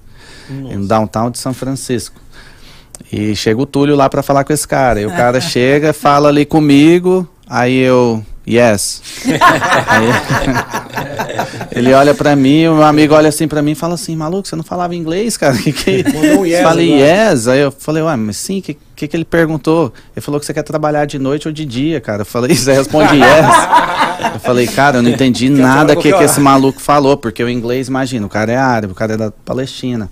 No 0.50 0.86
downtown 0.88 1.31
de 1.31 1.39
São 1.39 1.53
Francisco. 1.53 2.19
E 3.12 3.36
chega 3.36 3.62
o 3.62 3.65
Túlio 3.65 3.95
lá 3.95 4.10
para 4.10 4.24
falar 4.24 4.43
com 4.43 4.53
esse 4.53 4.67
cara. 4.67 5.00
E 5.01 5.05
o 5.05 5.12
cara 5.12 5.39
chega, 5.41 5.91
fala 5.93 6.29
ali 6.29 6.45
comigo, 6.45 7.27
aí 7.48 7.77
eu, 7.77 8.24
yes. 8.48 9.01
Aí, 9.88 10.07
ele 11.72 11.93
olha 11.93 12.13
para 12.13 12.36
mim, 12.36 12.67
o 12.67 12.75
meu 12.75 12.84
amigo 12.84 13.13
olha 13.13 13.29
assim 13.29 13.48
para 13.48 13.62
mim 13.62 13.72
e 13.72 13.75
fala 13.75 13.95
assim, 13.95 14.15
maluco, 14.15 14.48
você 14.48 14.55
não 14.55 14.63
falava 14.63 14.95
inglês, 14.95 15.38
cara? 15.38 15.57
Que 15.57 15.72
que... 15.72 16.03
Mandou 16.03 16.41
um 16.41 16.45
yes 16.45 16.62
Falei, 16.62 17.01
yes. 17.01 17.48
Aí 17.48 17.60
eu 17.60 17.72
falei, 17.72 18.03
ué, 18.03 18.15
mas 18.15 18.38
sim, 18.38 18.62
o 18.95 18.97
que, 18.97 19.09
que, 19.09 19.17
ele 19.17 19.25
perguntou? 19.25 19.91
Ele 20.15 20.21
falou 20.21 20.39
que 20.39 20.45
você 20.45 20.53
quer 20.53 20.63
trabalhar 20.63 21.03
de 21.03 21.19
noite 21.19 21.49
ou 21.49 21.53
de 21.53 21.65
dia, 21.65 21.99
cara. 21.99 22.21
Eu 22.21 22.25
falei, 22.25 22.55
você 22.55 22.71
responde 22.71 23.13
yes. 23.15 24.33
Eu 24.35 24.39
falei, 24.39 24.67
cara, 24.67 24.99
eu 24.99 25.01
não 25.01 25.09
entendi 25.09 25.49
nada 25.49 25.97
que, 25.97 26.13
que 26.13 26.23
esse 26.23 26.39
maluco 26.39 26.79
falou, 26.79 27.17
porque 27.17 27.43
o 27.43 27.49
inglês, 27.49 27.89
imagina, 27.89 28.25
o 28.25 28.29
cara 28.29 28.53
é 28.53 28.55
árabe, 28.55 28.93
o 28.93 28.95
cara 28.95 29.15
é 29.15 29.17
da 29.17 29.31
Palestina. 29.31 30.09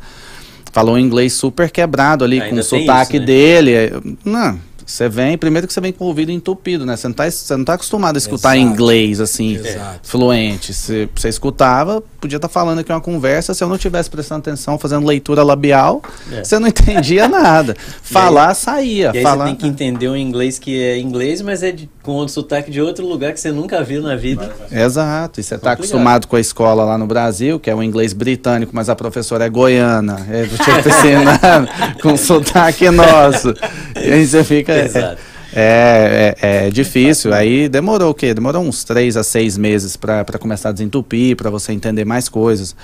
Falou 0.73 0.95
um 0.95 0.99
inglês 0.99 1.31
super 1.31 1.71
quebrado 1.71 2.25
ali, 2.25 2.41
Ainda 2.41 2.55
com 2.55 2.59
o 2.59 2.63
sotaque 2.63 3.13
isso, 3.13 3.21
né? 3.21 3.25
dele. 3.25 3.71
Eu- 3.71 4.17
Não, 4.25 4.59
você 4.85 5.07
vem, 5.09 5.37
primeiro 5.37 5.67
que 5.67 5.73
você 5.73 5.81
vem 5.81 5.91
com 5.91 6.05
o 6.05 6.07
ouvido 6.07 6.31
entupido, 6.31 6.85
né? 6.85 6.95
Você 6.95 7.07
não 7.07 7.13
tá, 7.15 7.29
você 7.29 7.55
não 7.57 7.65
tá 7.65 7.73
acostumado 7.75 8.15
a 8.15 8.17
escutar 8.17 8.57
Exato. 8.57 8.71
inglês, 8.71 9.19
assim, 9.19 9.55
Exato. 9.55 9.99
fluente. 10.03 10.73
Se 10.73 11.09
você 11.15 11.29
escutava, 11.29 12.01
podia 12.19 12.37
estar 12.37 12.49
falando 12.49 12.79
aqui 12.79 12.91
uma 12.91 13.01
conversa, 13.01 13.53
se 13.53 13.63
eu 13.63 13.69
não 13.69 13.77
tivesse 13.77 14.09
prestando 14.09 14.39
atenção, 14.39 14.77
fazendo 14.79 15.05
leitura 15.05 15.43
labial, 15.43 16.01
É. 16.31 16.43
você 16.43 16.57
não 16.59 16.67
entendia 16.67 17.27
nada. 17.27 17.75
Falar, 18.01 18.53
saía. 18.53 19.11
E 19.13 19.17
aí 19.17 19.23
falar, 19.23 19.45
você 19.45 19.51
tem 19.51 19.55
que 19.55 19.67
entender 19.67 20.07
um 20.09 20.15
inglês 20.15 20.59
que 20.59 20.81
é 20.81 20.97
inglês, 20.99 21.41
mas 21.41 21.63
é 21.63 21.71
de, 21.71 21.89
com 22.01 22.11
outro 22.13 22.33
sotaque 22.33 22.69
de 22.71 22.81
outro 22.81 23.05
lugar 23.07 23.33
que 23.33 23.39
você 23.39 23.51
nunca 23.51 23.83
viu 23.83 24.01
na 24.01 24.15
vida. 24.15 24.51
Exato, 24.71 25.39
e 25.39 25.43
você 25.43 25.55
está 25.55 25.71
Complicado. 25.71 25.73
acostumado 25.79 26.27
com 26.27 26.35
a 26.35 26.39
escola 26.39 26.83
lá 26.83 26.97
no 26.97 27.05
Brasil, 27.07 27.59
que 27.59 27.69
é 27.69 27.75
o 27.75 27.81
inglês 27.83 28.13
britânico, 28.13 28.71
mas 28.75 28.89
a 28.89 28.95
professora 28.95 29.45
é 29.45 29.49
goiana, 29.49 30.25
é 30.29 30.43
do 30.43 30.57
tipo 30.57 30.79
ensinando 30.89 31.67
com 32.01 32.15
sotaque 32.17 32.89
nosso. 32.89 33.53
E 33.95 34.11
aí 34.11 34.25
você 34.27 34.43
fica. 34.43 34.72
É- 34.79 34.85
Exato. 34.85 35.21
É, 35.55 36.35
é, 36.41 36.65
é 36.67 36.69
difícil. 36.71 37.31
Aí 37.33 37.69
demorou 37.69 38.09
o 38.09 38.13
quê? 38.13 38.33
Demorou 38.33 38.63
uns 38.63 38.83
três 38.83 39.15
a 39.15 39.23
seis 39.23 39.55
meses 39.57 39.95
para 39.95 40.25
começar 40.39 40.69
a 40.69 40.71
desentupir, 40.71 41.35
para 41.35 41.49
você 41.51 41.71
entender 41.71 42.05
mais 42.05 42.27
coisas. 42.27 42.75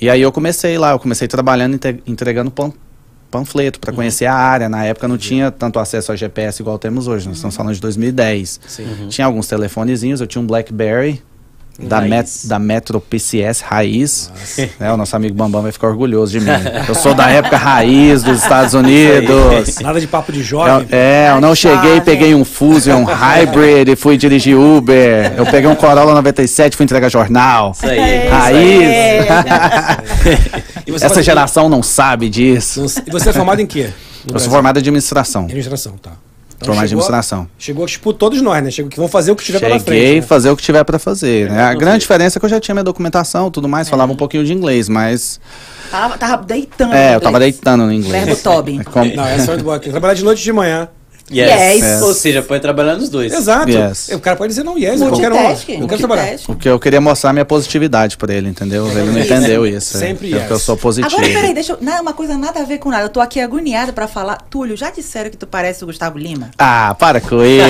E 0.00 0.08
aí 0.08 0.20
eu 0.22 0.30
comecei 0.30 0.78
lá, 0.78 0.92
eu 0.92 0.98
comecei 1.00 1.26
trabalhando, 1.26 1.76
entregando 2.06 2.52
pan- 2.52 2.72
panfleto 3.32 3.80
para 3.80 3.92
conhecer 3.92 4.26
a 4.26 4.34
área. 4.34 4.68
Na 4.68 4.84
época 4.84 5.08
não 5.08 5.18
tinha 5.18 5.50
tanto 5.50 5.80
acesso 5.80 6.12
a 6.12 6.16
GPS 6.16 6.62
igual 6.62 6.78
temos 6.78 7.08
hoje, 7.08 7.26
nós 7.26 7.36
estamos 7.38 7.56
falando 7.56 7.74
de 7.74 7.80
2010. 7.80 8.60
Tinha 9.08 9.26
alguns 9.26 9.48
telefonezinhos, 9.48 10.20
eu 10.20 10.26
tinha 10.28 10.40
um 10.40 10.46
BlackBerry. 10.46 11.20
Da. 11.80 12.00
Met, 12.00 12.28
da 12.44 12.58
Metro 12.58 13.00
PCS 13.00 13.60
Raiz. 13.60 14.32
Né, 14.80 14.90
o 14.92 14.96
nosso 14.96 15.14
amigo 15.14 15.32
Bambam 15.34 15.62
vai 15.62 15.70
ficar 15.70 15.86
orgulhoso 15.86 16.32
de 16.32 16.40
mim. 16.40 16.50
Eu 16.88 16.94
sou 16.94 17.14
da 17.14 17.30
época 17.30 17.56
raiz 17.56 18.24
dos 18.24 18.42
Estados 18.42 18.74
Unidos. 18.74 19.78
Nada 19.80 20.00
de 20.00 20.08
papo 20.08 20.32
de 20.32 20.42
jovem. 20.42 20.88
Eu, 20.90 20.98
é, 20.98 21.30
eu 21.30 21.40
não 21.40 21.54
cheguei, 21.54 22.00
peguei 22.00 22.34
um 22.34 22.44
Fusion 22.44 23.04
Hybrid 23.04 23.88
e 23.90 23.96
fui 23.96 24.16
dirigir 24.16 24.56
Uber. 24.58 25.34
Eu 25.36 25.46
peguei 25.46 25.70
um 25.70 25.76
Corolla 25.76 26.14
97 26.14 26.72
e 26.72 26.76
fui 26.76 26.84
entregar 26.84 27.08
jornal. 27.08 27.70
Isso 27.70 27.86
aí. 27.86 28.28
Raiz. 28.28 29.26
E 30.86 30.90
você 30.90 31.04
Essa 31.04 31.22
geração 31.22 31.68
não 31.68 31.82
sabe 31.82 32.30
disso. 32.30 32.86
E 33.06 33.10
você 33.10 33.28
é 33.28 33.32
formado 33.34 33.60
em 33.60 33.66
quê? 33.66 33.90
Eu 34.24 34.30
Brasil? 34.32 34.40
sou 34.40 34.50
formado 34.50 34.78
em 34.78 34.80
administração. 34.80 35.42
Administração, 35.44 35.96
tá. 35.98 36.12
Então 36.60 36.74
chegou- 36.74 36.82
administração. 36.84 37.48
Chegou, 37.58 37.86
tipo, 37.86 38.12
todos 38.12 38.42
nós, 38.42 38.62
né? 38.64 38.70
Chegou 38.70 38.90
que 38.90 38.96
vão 38.98 39.08
fazer 39.08 39.30
o 39.30 39.36
que 39.36 39.44
tiver 39.44 39.60
pela 39.60 39.78
Cheguei 39.78 40.00
frente. 40.06 40.20
né? 40.20 40.26
fazer 40.26 40.50
o 40.50 40.56
que 40.56 40.62
tiver 40.62 40.82
pra 40.84 40.98
fazer. 40.98 41.48
Né? 41.50 41.62
A 41.62 41.72
não 41.72 41.78
grande 41.78 41.98
diferença 42.00 42.36
é 42.36 42.40
que 42.40 42.44
eu 42.46 42.50
já 42.50 42.58
tinha 42.60 42.74
minha 42.74 42.84
documentação 42.84 43.50
tudo 43.50 43.68
mais, 43.68 43.88
falava 43.88 44.12
um 44.12 44.16
pouquinho 44.16 44.44
de 44.44 44.52
inglês, 44.52 44.88
mas. 44.88 45.40
Tava, 45.90 46.18
tava 46.18 46.42
deitando. 46.44 46.94
É, 46.94 47.14
eu 47.14 47.20
tava 47.20 47.38
deitando 47.38 47.86
no 47.86 47.92
inglês. 47.92 48.24
Verbo 48.24 48.42
Tobin. 48.42 48.80
É 48.80 48.84
como- 48.84 49.14
Não, 49.14 49.24
essa 49.24 49.44
é 49.44 49.46
muito 49.54 49.64
boa. 49.64 49.76
aqui. 49.76 49.88
Trabalhar 49.90 50.14
de 50.14 50.24
noite 50.24 50.40
e 50.40 50.44
de 50.44 50.52
manhã. 50.52 50.88
Yes. 51.30 51.50
Yes. 51.50 51.82
Yes. 51.84 52.02
Ou 52.02 52.14
seja, 52.14 52.42
pode 52.42 52.60
trabalhar 52.60 52.96
nos 52.96 53.08
dois. 53.08 53.32
Exato. 53.32 53.70
Yes. 53.70 54.08
O 54.08 54.20
cara 54.20 54.36
pode 54.36 54.48
dizer 54.50 54.64
não, 54.64 54.78
yes, 54.78 55.00
eu 55.00 55.12
quero 55.12 55.34
uma. 55.34 55.48
Multitask. 55.48 55.68
Eu 55.68 55.86
quero 55.88 55.98
trabalhar. 55.98 56.38
Porque 56.46 56.68
eu 56.68 56.78
queria 56.80 57.00
mostrar 57.00 57.32
minha 57.32 57.44
positividade 57.44 58.16
pra 58.16 58.32
ele, 58.34 58.48
entendeu? 58.48 58.86
Ele 58.88 59.10
não 59.10 59.18
Isso. 59.18 59.32
entendeu 59.32 59.66
isso. 59.66 59.96
é. 59.96 60.00
Sempre 60.00 60.30
Porque 60.30 60.52
eu 60.52 60.56
yes. 60.56 60.62
sou 60.62 60.76
positivo. 60.76 61.14
Agora, 61.16 61.32
peraí, 61.32 61.54
deixa 61.54 61.72
eu. 61.72 61.78
Não, 61.80 61.92
é 61.96 62.00
uma 62.00 62.12
coisa 62.12 62.36
nada 62.36 62.60
a 62.60 62.64
ver 62.64 62.78
com 62.78 62.90
nada. 62.90 63.04
Eu 63.04 63.08
tô 63.08 63.20
aqui 63.20 63.40
agoniada 63.40 63.92
pra 63.92 64.06
falar. 64.08 64.38
Túlio, 64.50 64.76
já 64.76 64.90
disseram 64.90 65.30
que 65.30 65.36
tu 65.36 65.46
parece 65.46 65.82
o 65.84 65.86
Gustavo 65.86 66.18
Lima? 66.18 66.50
Ah, 66.58 66.94
para 66.98 67.20
com 67.20 67.42
isso! 67.44 67.58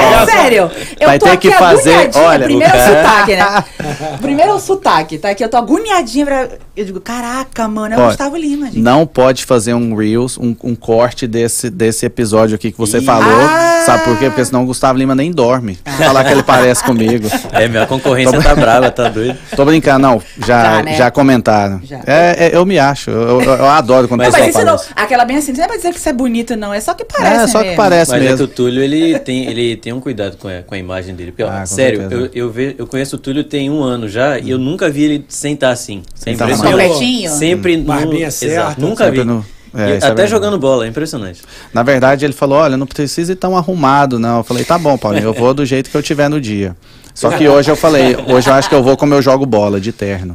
É 0.00 0.26
sério. 0.30 0.70
Eu 0.98 1.06
Vai 1.06 1.18
tô 1.18 1.26
ter 1.26 1.32
aqui 1.32 1.50
que 1.50 1.56
fazer- 1.56 2.10
olha, 2.14 2.44
Primeiro 2.44 2.72
o 2.72 2.76
é 2.76 2.82
o 2.82 2.86
sotaque, 2.88 3.36
né? 3.36 3.64
Primeiro 4.20 4.50
é 4.50 4.54
o 4.54 4.58
sotaque, 4.60 5.18
tá? 5.18 5.34
Que 5.34 5.44
eu 5.44 5.48
tô 5.48 5.56
agoniadinha 5.56 6.24
pra. 6.26 6.48
Eu 6.76 6.84
digo, 6.84 7.00
caraca, 7.00 7.68
mano, 7.68 7.94
é 7.94 7.98
o 7.98 8.06
Gustavo 8.06 8.36
Lima, 8.36 8.66
gente. 8.66 8.78
Não 8.78 9.06
pode 9.06 9.44
fazer 9.44 9.74
um 9.74 9.94
Reels, 9.94 10.38
um, 10.38 10.54
um 10.62 10.74
corte 10.74 11.26
desse, 11.26 11.68
desse 11.70 12.06
episódio 12.06 12.39
aqui 12.54 12.72
que 12.72 12.78
você 12.78 12.98
Ih. 12.98 13.04
falou. 13.04 13.40
Ah. 13.40 13.82
Sabe 13.86 14.04
por 14.04 14.18
quê? 14.18 14.26
Porque 14.26 14.44
senão 14.44 14.62
o 14.62 14.66
Gustavo 14.66 14.98
Lima 14.98 15.14
nem 15.14 15.30
dorme. 15.32 15.78
Falar 15.98 16.22
que 16.24 16.32
ele 16.32 16.42
parece 16.42 16.84
comigo. 16.84 17.28
É, 17.52 17.66
minha 17.66 17.86
concorrência 17.86 18.40
tá 18.42 18.54
brava, 18.54 18.90
tá 18.90 19.08
doido. 19.08 19.36
Tô 19.56 19.64
brincando, 19.64 20.00
não. 20.00 20.22
Já, 20.38 20.82
Já, 20.82 20.92
já, 20.92 21.04
né? 21.06 21.10
comentaram. 21.10 21.80
Já. 21.82 22.00
É, 22.06 22.46
é, 22.46 22.50
eu 22.56 22.64
me 22.66 22.78
acho. 22.78 23.10
Eu, 23.10 23.40
eu- 23.40 23.54
eu 23.54 23.66
adoro 23.66 24.06
quando 24.06 24.20
mas 24.20 24.34
isso 24.36 24.52
fala 24.52 24.64
não. 24.72 24.80
Aquela 24.94 25.24
bem 25.24 25.38
assim, 25.38 25.52
não 25.52 25.64
é 25.64 25.66
pra 25.66 25.76
dizer 25.76 25.92
que 25.94 26.00
você 26.00 26.10
é 26.10 26.12
bonito, 26.12 26.54
não. 26.56 26.72
É 26.74 26.80
só 26.80 26.92
que 26.94 27.04
parece. 27.04 27.44
É, 27.44 27.46
só 27.46 27.58
que 27.58 27.64
mesmo. 27.64 27.76
parece 27.76 28.10
Mas 28.10 28.20
é 28.20 28.24
que 28.24 28.30
mesmo. 28.32 28.44
o 28.44 28.48
Túlio, 28.48 28.82
ele 28.82 29.18
tem, 29.18 29.46
ele 29.46 29.76
tem 29.76 29.92
um 29.92 30.00
cuidado 30.00 30.36
com 30.36 30.46
a, 30.48 30.62
com 30.62 30.74
a 30.74 30.78
imagem 30.78 31.14
dele. 31.14 31.32
Porque, 31.32 31.42
ó, 31.42 31.48
Ah, 31.50 31.64
sério, 31.66 32.00
certeza. 32.00 32.20
eu, 32.22 32.30
eu, 32.46 32.50
ve- 32.50 32.74
eu 32.78 32.86
conheço 32.86 33.16
o 33.16 33.18
Túlio 33.18 33.44
tem 33.44 33.70
um 33.70 33.82
ano 33.82 34.08
já 34.08 34.38
e 34.38 34.50
eu 34.50 34.58
nunca 34.58 34.90
vi 34.90 35.04
ele 35.04 35.24
sentar 35.28 35.72
assim. 35.72 36.02
Sem 36.14 36.34
É 36.34 36.36
tá 36.36 36.44
impressionante. 36.44 36.88
Topetinho? 36.88 37.30
Sempre 37.30 37.76
no... 37.78 37.84
Barbinha 37.84 38.26
Exato, 38.28 38.36
certa. 38.52 38.74
Nunca 38.80 39.04
Sempre 39.04 39.20
vi. 39.20 39.26
no- 39.26 39.44
é, 39.74 39.78
E 39.78 39.92
é 39.92 39.96
até 39.96 40.06
verdade. 40.08 40.30
jogando 40.30 40.58
bola, 40.58 40.84
é 40.84 40.88
impressionante. 40.88 41.42
Na 41.72 41.82
verdade, 41.82 42.24
ele 42.24 42.32
falou: 42.34 42.58
olha, 42.58 42.76
não 42.76 42.86
precisa 42.86 43.32
ir 43.32 43.36
tão 43.36 43.56
arrumado, 43.56 44.18
não. 44.18 44.38
Eu 44.38 44.44
falei, 44.44 44.64
tá 44.64 44.78
bom, 44.78 44.96
Paulinho, 44.98 45.24
eu 45.24 45.32
vou 45.34 45.52
do 45.54 45.64
jeito 45.64 45.90
que 45.90 45.96
eu 45.96 46.02
tiver 46.02 46.28
no 46.28 46.40
dia. 46.40 46.76
Só 47.12 47.28
que 47.30 47.46
hoje 47.48 47.70
eu 47.70 47.76
falei, 47.76 48.16
hoje 48.28 48.48
eu 48.48 48.54
acho 48.54 48.68
que 48.68 48.74
eu 48.74 48.82
vou 48.82 48.96
como 48.96 49.12
eu 49.12 49.20
jogo 49.20 49.44
bola, 49.44 49.80
de 49.80 49.92
terno. 49.92 50.34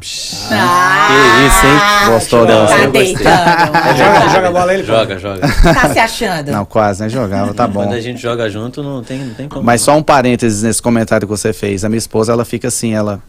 Ah, 0.51 1.07
Que 1.07 1.47
isso, 1.47 1.65
hein? 1.65 2.13
Gostou 2.13 2.45
Não, 2.45 2.67
Tá 2.67 2.85
deitando. 2.85 3.97
Joga, 3.97 4.29
joga 4.29 4.51
bola 4.51 4.73
ele, 4.73 4.83
Joga, 4.83 5.17
joga. 5.17 5.39
Tá 5.39 5.93
se 5.93 5.99
achando. 5.99 6.51
Não, 6.51 6.65
quase, 6.65 7.01
né? 7.01 7.09
Jogava, 7.09 7.53
tá 7.53 7.65
bom. 7.65 7.83
Quando 7.83 7.93
a 7.93 8.01
gente 8.01 8.21
joga 8.21 8.49
junto, 8.49 8.83
não 8.83 9.01
tem, 9.01 9.19
não 9.19 9.33
tem 9.33 9.47
como. 9.47 9.63
Mas 9.63 9.81
só 9.81 9.95
um 9.95 10.03
parênteses 10.03 10.61
nesse 10.63 10.81
comentário 10.81 11.25
que 11.25 11.31
você 11.31 11.53
fez. 11.53 11.83
A 11.85 11.89
minha 11.89 11.97
esposa, 11.97 12.33
ela 12.33 12.45
fica 12.45 12.67
assim, 12.67 12.93
ela. 12.93 13.19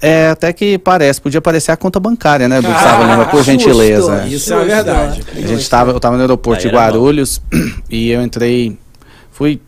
É, 0.00 0.30
até 0.30 0.52
que 0.52 0.76
parece, 0.78 1.20
podia 1.20 1.40
parecer 1.40 1.72
a 1.72 1.76
conta 1.76 1.98
bancária, 2.00 2.48
né, 2.48 2.60
do 2.60 2.68
Gustavo 2.68 3.04
Lima, 3.04 3.24
por 3.26 3.38
justo. 3.38 3.50
gentileza. 3.52 4.26
Isso 4.26 4.52
é 4.52 4.64
verdade. 4.64 5.22
A 5.34 5.46
gente 5.46 5.70
tava, 5.70 5.92
eu 5.92 6.00
tava 6.00 6.16
no 6.16 6.22
aeroporto 6.22 6.64
Aí 6.64 6.70
de. 6.70 6.74
Guarulhos 6.76 7.40
e 7.88 8.10
eu 8.10 8.22
entrei, 8.22 8.78
fui 9.30 9.60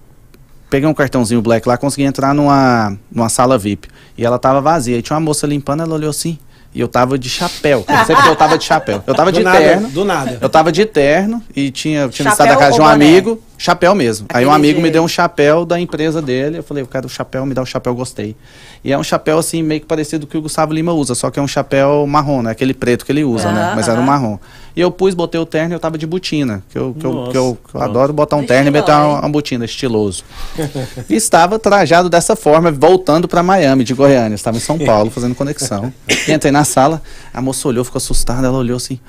peguei 0.68 0.88
um 0.88 0.94
cartãozinho 0.94 1.40
black 1.40 1.66
lá, 1.66 1.76
consegui 1.76 2.04
entrar 2.04 2.34
numa, 2.34 2.96
numa 3.10 3.28
sala 3.28 3.56
VIP. 3.56 3.88
E 4.18 4.24
ela 4.24 4.38
tava 4.38 4.60
vazia. 4.60 4.98
E 4.98 5.02
tinha 5.02 5.14
uma 5.14 5.24
moça 5.24 5.46
limpando, 5.46 5.82
ela 5.82 5.94
olhou 5.94 6.10
assim. 6.10 6.38
E 6.74 6.80
eu 6.80 6.88
tava 6.88 7.18
de 7.18 7.28
chapéu. 7.30 7.84
Eu 7.88 8.04
sei 8.04 8.14
porque 8.14 8.28
eu 8.28 8.36
tava 8.36 8.58
de 8.58 8.64
chapéu. 8.64 9.02
Eu 9.06 9.14
tava 9.14 9.32
Do 9.32 9.38
de 9.38 9.44
nada, 9.44 9.58
terno. 9.58 9.88
do 9.88 10.04
nada. 10.04 10.38
Eu 10.40 10.48
tava 10.48 10.70
de 10.70 10.84
terno 10.84 11.42
e 11.54 11.70
tinha, 11.70 12.08
tinha 12.08 12.28
Chapéu 12.28 12.32
estado 12.32 12.48
na 12.48 12.56
casa 12.56 12.74
de 12.74 12.80
um 12.82 12.86
amigo. 12.86 13.42
Chapéu 13.58 13.94
mesmo. 13.94 14.26
Aí 14.32 14.44
um 14.44 14.50
Aquele 14.50 14.66
amigo 14.66 14.80
me 14.80 14.88
de- 14.88 14.92
deu 14.92 15.02
um 15.02 15.08
chapéu 15.08 15.64
da 15.64 15.80
empresa 15.80 16.20
dele. 16.20 16.58
Eu 16.58 16.62
falei, 16.62 16.82
eu 16.82 16.86
quero 16.86 17.06
o 17.06 17.08
chapéu, 17.08 17.46
me 17.46 17.54
dá 17.54 17.62
o 17.62 17.66
chapéu, 17.66 17.94
gostei. 17.94 18.36
E 18.84 18.92
é 18.92 18.98
um 18.98 19.02
chapéu 19.02 19.38
assim, 19.38 19.62
meio 19.62 19.80
que 19.80 19.86
parecido 19.86 20.26
com 20.26 20.28
o 20.28 20.30
que 20.32 20.38
o 20.38 20.42
Gustavo 20.42 20.72
Lima 20.72 20.92
usa, 20.92 21.14
só 21.14 21.30
que 21.30 21.38
é 21.38 21.42
um 21.42 21.48
chapéu 21.48 22.06
marrom, 22.06 22.42
né? 22.42 22.50
Aquele 22.50 22.74
preto 22.74 23.04
que 23.06 23.12
ele 23.12 23.24
usa, 23.24 23.50
né? 23.50 23.72
Mas 23.74 23.88
era 23.88 24.00
um 24.00 24.04
marrom. 24.04 24.38
E 24.76 24.80
eu 24.80 24.90
pus, 24.90 25.14
botei 25.14 25.40
o 25.40 25.46
terno 25.46 25.72
e 25.72 25.74
eu 25.74 25.80
tava 25.80 25.96
de 25.96 26.06
botina. 26.06 26.62
Que 26.68 26.78
eu, 26.78 26.94
que 26.98 27.06
eu, 27.06 27.12
Nossa, 27.12 27.30
que 27.32 27.38
eu, 27.38 27.58
que 27.70 27.74
eu 27.74 27.80
adoro 27.80 28.12
botar 28.12 28.36
um 28.36 28.44
terno 28.44 28.68
e 28.68 28.70
meter 28.70 28.92
uma, 28.92 29.20
uma 29.20 29.28
botina, 29.28 29.64
estiloso. 29.64 30.22
e 31.08 31.14
estava 31.14 31.58
trajado 31.58 32.10
dessa 32.10 32.36
forma, 32.36 32.70
voltando 32.70 33.26
para 33.26 33.42
Miami, 33.42 33.84
de 33.84 33.94
Goiânia. 33.94 34.34
Estava 34.34 34.58
em 34.58 34.60
São 34.60 34.78
Paulo, 34.78 35.10
fazendo 35.10 35.34
conexão. 35.34 35.90
E 36.28 36.30
entrei 36.32 36.52
na 36.52 36.62
sala, 36.64 37.00
a 37.32 37.40
moça 37.40 37.66
olhou, 37.66 37.84
ficou 37.84 37.96
assustada, 37.98 38.46
ela 38.46 38.58
olhou 38.58 38.76
assim. 38.76 39.00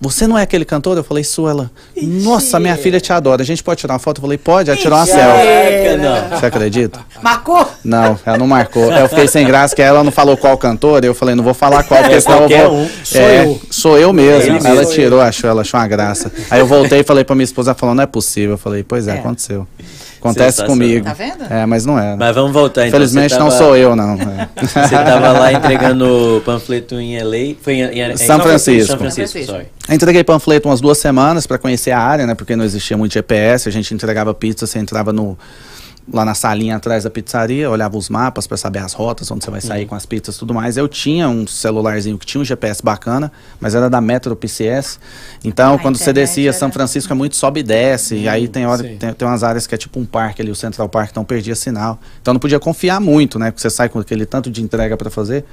Você 0.00 0.26
não 0.26 0.38
é 0.38 0.42
aquele 0.42 0.64
cantor? 0.64 0.96
Eu 0.96 1.02
falei, 1.04 1.24
sou 1.24 1.48
ela. 1.48 1.70
Nossa, 2.00 2.60
minha 2.60 2.76
filha 2.76 3.00
te 3.00 3.12
adora. 3.12 3.42
A 3.42 3.44
gente 3.44 3.62
pode 3.62 3.80
tirar 3.80 3.94
uma 3.94 3.98
foto? 3.98 4.18
Eu 4.18 4.22
falei, 4.22 4.38
pode. 4.38 4.70
Ela 4.70 4.78
tirou 4.78 4.96
uma 4.98 5.06
selfie. 5.06 5.96
Não. 5.98 6.38
Você 6.38 6.46
acredita? 6.46 7.00
Marcou? 7.22 7.66
Não, 7.84 8.18
ela 8.24 8.38
não 8.38 8.46
marcou. 8.46 8.92
Eu 8.92 9.08
fiquei 9.08 9.26
sem 9.26 9.44
graça, 9.46 9.74
que 9.74 9.82
ela 9.82 10.04
não 10.04 10.12
falou 10.12 10.36
qual 10.36 10.56
cantor. 10.56 11.04
Eu 11.04 11.14
falei, 11.14 11.34
não 11.34 11.42
vou 11.42 11.54
falar 11.54 11.82
qual, 11.82 12.00
porque 12.02 12.16
É, 12.16 12.20
senão 12.20 12.46
eu 12.48 12.70
vou. 12.70 12.78
um. 12.80 12.88
Sou 13.04 13.20
É, 13.20 13.44
eu. 13.44 13.60
Sou 13.70 13.98
eu 13.98 14.12
mesmo. 14.12 14.56
Ele 14.56 14.66
ela 14.66 14.76
mesmo. 14.80 14.92
tirou, 14.94 15.20
achou, 15.20 15.50
ela 15.50 15.62
achou 15.62 15.80
uma 15.80 15.88
graça. 15.88 16.30
Aí 16.50 16.60
eu 16.60 16.66
voltei 16.66 17.00
e 17.00 17.04
falei 17.04 17.24
pra 17.24 17.34
minha 17.34 17.44
esposa, 17.44 17.70
ela 17.70 17.78
falou, 17.78 17.94
não 17.94 18.02
é 18.04 18.06
possível. 18.06 18.52
Eu 18.52 18.58
falei, 18.58 18.82
pois 18.84 19.08
é, 19.08 19.12
É. 19.16 19.18
aconteceu. 19.18 19.66
Acontece 20.20 20.58
Sensacional. 20.58 20.76
comigo. 20.76 21.04
Tá 21.04 21.14
vendo? 21.14 21.44
É, 21.50 21.64
mas 21.66 21.86
não 21.86 21.98
é. 21.98 22.14
Mas 22.14 22.34
vamos 22.34 22.52
voltar 22.52 22.86
então. 22.86 22.98
Infelizmente 23.00 23.32
Você 23.32 23.38
não 23.38 23.48
tava- 23.48 23.58
sou 23.58 23.76
eu, 23.76 23.96
não. 23.96 24.14
É. 24.20 24.48
Você 24.66 24.88
tava 24.90 25.32
lá 25.32 25.50
entregando 25.52 26.42
panfleto 26.44 26.94
em 27.00 27.18
LA. 27.22 27.54
Foi 27.62 27.74
em, 27.74 27.82
em, 27.82 28.12
em 28.12 28.16
São 28.18 28.38
Francisco. 28.40 28.86
São 28.88 28.98
Francisco, 28.98 29.26
São 29.38 29.44
Francisco. 29.46 29.52
sorry. 29.52 29.66
Entreguei 29.88 30.22
panfleto 30.22 30.68
umas 30.68 30.80
duas 30.80 30.98
semanas 30.98 31.46
para 31.46 31.56
conhecer 31.58 31.90
a 31.90 31.98
área, 31.98 32.26
né? 32.26 32.34
Porque 32.34 32.54
não 32.54 32.64
existia 32.64 32.96
muito 32.96 33.12
GPS. 33.14 33.68
A 33.68 33.72
gente 33.72 33.92
entregava 33.94 34.32
pizza, 34.34 34.66
você 34.66 34.78
entrava 34.78 35.12
no 35.12 35.36
lá 36.12 36.24
na 36.24 36.34
salinha 36.34 36.76
atrás 36.76 37.04
da 37.04 37.10
pizzaria, 37.10 37.70
olhava 37.70 37.96
os 37.96 38.08
mapas 38.08 38.46
para 38.46 38.56
saber 38.56 38.80
as 38.80 38.92
rotas, 38.92 39.30
onde 39.30 39.44
você 39.44 39.50
vai 39.50 39.60
Uhum. 39.60 39.66
sair 39.66 39.86
com 39.86 39.94
as 39.94 40.04
pizzas 40.04 40.34
e 40.34 40.38
tudo 40.38 40.52
mais. 40.52 40.76
Eu 40.76 40.88
tinha 40.88 41.28
um 41.28 41.46
celularzinho 41.46 42.18
que 42.18 42.26
tinha 42.26 42.40
um 42.40 42.44
GPS 42.44 42.82
bacana, 42.82 43.30
mas 43.60 43.74
era 43.74 43.88
da 43.88 44.00
Metro 44.00 44.34
PCS. 44.34 44.98
Então, 45.44 45.74
A 45.74 45.78
quando 45.78 45.96
você 45.98 46.12
descia, 46.12 46.50
era- 46.50 46.58
São 46.58 46.72
Francisco 46.72 47.12
é 47.12 47.16
muito 47.16 47.36
sobe 47.36 47.60
e 47.60 47.62
desce. 47.62 48.16
e 48.16 48.28
aí 48.28 48.48
tem 48.48 48.66
hora 48.66 48.82
tem, 48.82 49.12
tem 49.12 49.28
umas 49.28 49.42
áreas 49.44 49.66
que 49.66 49.74
é 49.74 49.78
tipo 49.78 50.00
um 50.00 50.04
parque 50.04 50.42
ali, 50.42 50.50
o 50.50 50.54
Central 50.56 50.88
Park, 50.88 51.10
então 51.12 51.24
perdia 51.24 51.54
sinal. 51.54 52.00
Então 52.20 52.34
não 52.34 52.40
podia 52.40 52.58
confiar 52.58 53.00
muito, 53.00 53.38
né? 53.38 53.50
Porque 53.50 53.60
você 53.62 53.70
sai 53.70 53.88
com 53.88 53.98
aquele 54.00 54.26
tanto 54.26 54.50
de 54.50 54.62
entrega 54.62 54.96
para 54.96 55.10
fazer. 55.10 55.44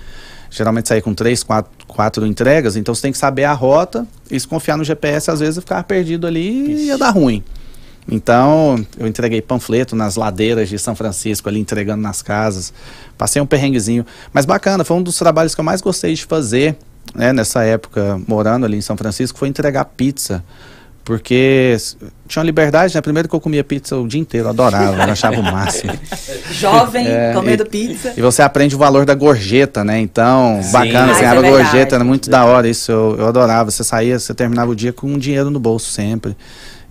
Geralmente 0.50 0.88
sair 0.88 1.02
com 1.02 1.14
três, 1.14 1.44
quatro, 1.44 1.70
quatro 1.88 2.26
entregas, 2.26 2.78
então 2.78 2.96
você 2.96 3.02
tem 3.02 3.12
que 3.12 3.18
saber 3.18 3.44
a 3.44 3.52
rota 3.54 4.08
e 4.32 4.40
se 4.40 4.48
confiar 4.48 4.78
no 4.78 4.84
GPS, 4.84 5.30
às 5.30 5.42
vezes 5.42 5.58
eu 5.58 5.62
ficava 5.62 5.84
perdido 5.84 6.26
ali 6.26 6.72
e 6.72 6.86
ia 6.88 6.98
dar 6.98 7.10
ruim. 7.10 7.44
Então, 8.10 8.84
eu 8.98 9.06
entreguei 9.08 9.42
panfleto 9.42 9.96
nas 9.96 10.16
ladeiras 10.16 10.70
de 10.70 10.80
São 10.80 10.96
Francisco, 10.96 11.50
ali 11.50 11.60
entregando 11.60 12.02
nas 12.02 12.22
casas. 12.22 12.74
Passei 13.18 13.42
um 13.42 13.46
perrenguezinho. 13.46 14.06
Mas 14.32 14.46
bacana, 14.46 14.84
foi 14.84 14.96
um 14.96 15.04
dos 15.04 15.18
trabalhos 15.18 15.54
que 15.54 15.60
eu 15.62 15.66
mais 15.66 15.82
gostei 15.82 16.14
de 16.14 16.24
fazer, 16.26 16.78
né, 17.14 17.34
nessa 17.34 17.64
época, 17.64 18.20
morando 18.28 18.66
ali 18.66 18.78
em 18.78 18.82
São 18.82 18.96
Francisco, 18.96 19.38
foi 19.38 19.50
entregar 19.50 19.84
pizza. 19.86 20.44
Porque 21.04 21.78
tinha 22.28 22.42
uma 22.42 22.46
liberdade, 22.46 22.94
né? 22.94 23.00
Primeiro 23.00 23.30
que 23.30 23.34
eu 23.36 23.40
comia 23.40 23.64
pizza 23.64 23.96
o 23.96 24.06
dia 24.06 24.20
inteiro, 24.20 24.48
eu 24.48 24.50
adorava, 24.50 25.04
eu 25.06 25.12
achava 25.12 25.40
o 25.40 25.44
máximo. 25.44 25.94
Jovem, 26.52 27.08
É, 27.08 27.32
comendo 27.34 27.64
e- 27.64 27.70
pizza. 27.70 28.14
E 28.18 28.22
você 28.22 28.42
aprende 28.42 28.76
o 28.76 28.78
valor 28.78 29.06
da 29.06 29.16
gorjeta, 29.16 29.86
né? 29.86 30.02
Então, 30.02 30.60
Sim. 30.62 30.72
bacana, 30.74 31.14
você 31.14 31.22
ganhava 31.22 31.48
é 31.48 31.50
gorjeta, 31.50 31.96
era 31.96 32.04
muito 32.04 32.30
da 32.30 32.44
hora, 32.44 32.68
isso 32.68 32.92
eu, 32.92 33.16
eu 33.20 33.28
adorava. 33.28 33.72
Você 33.72 33.86
saía, 33.86 34.20
você 34.20 34.34
terminava 34.34 34.70
o 34.72 34.76
dia 34.76 34.92
com 34.92 35.08
um 35.08 35.18
dinheiro 35.18 35.50
no 35.50 35.62
bolso 35.62 35.90
sempre. 35.90 36.36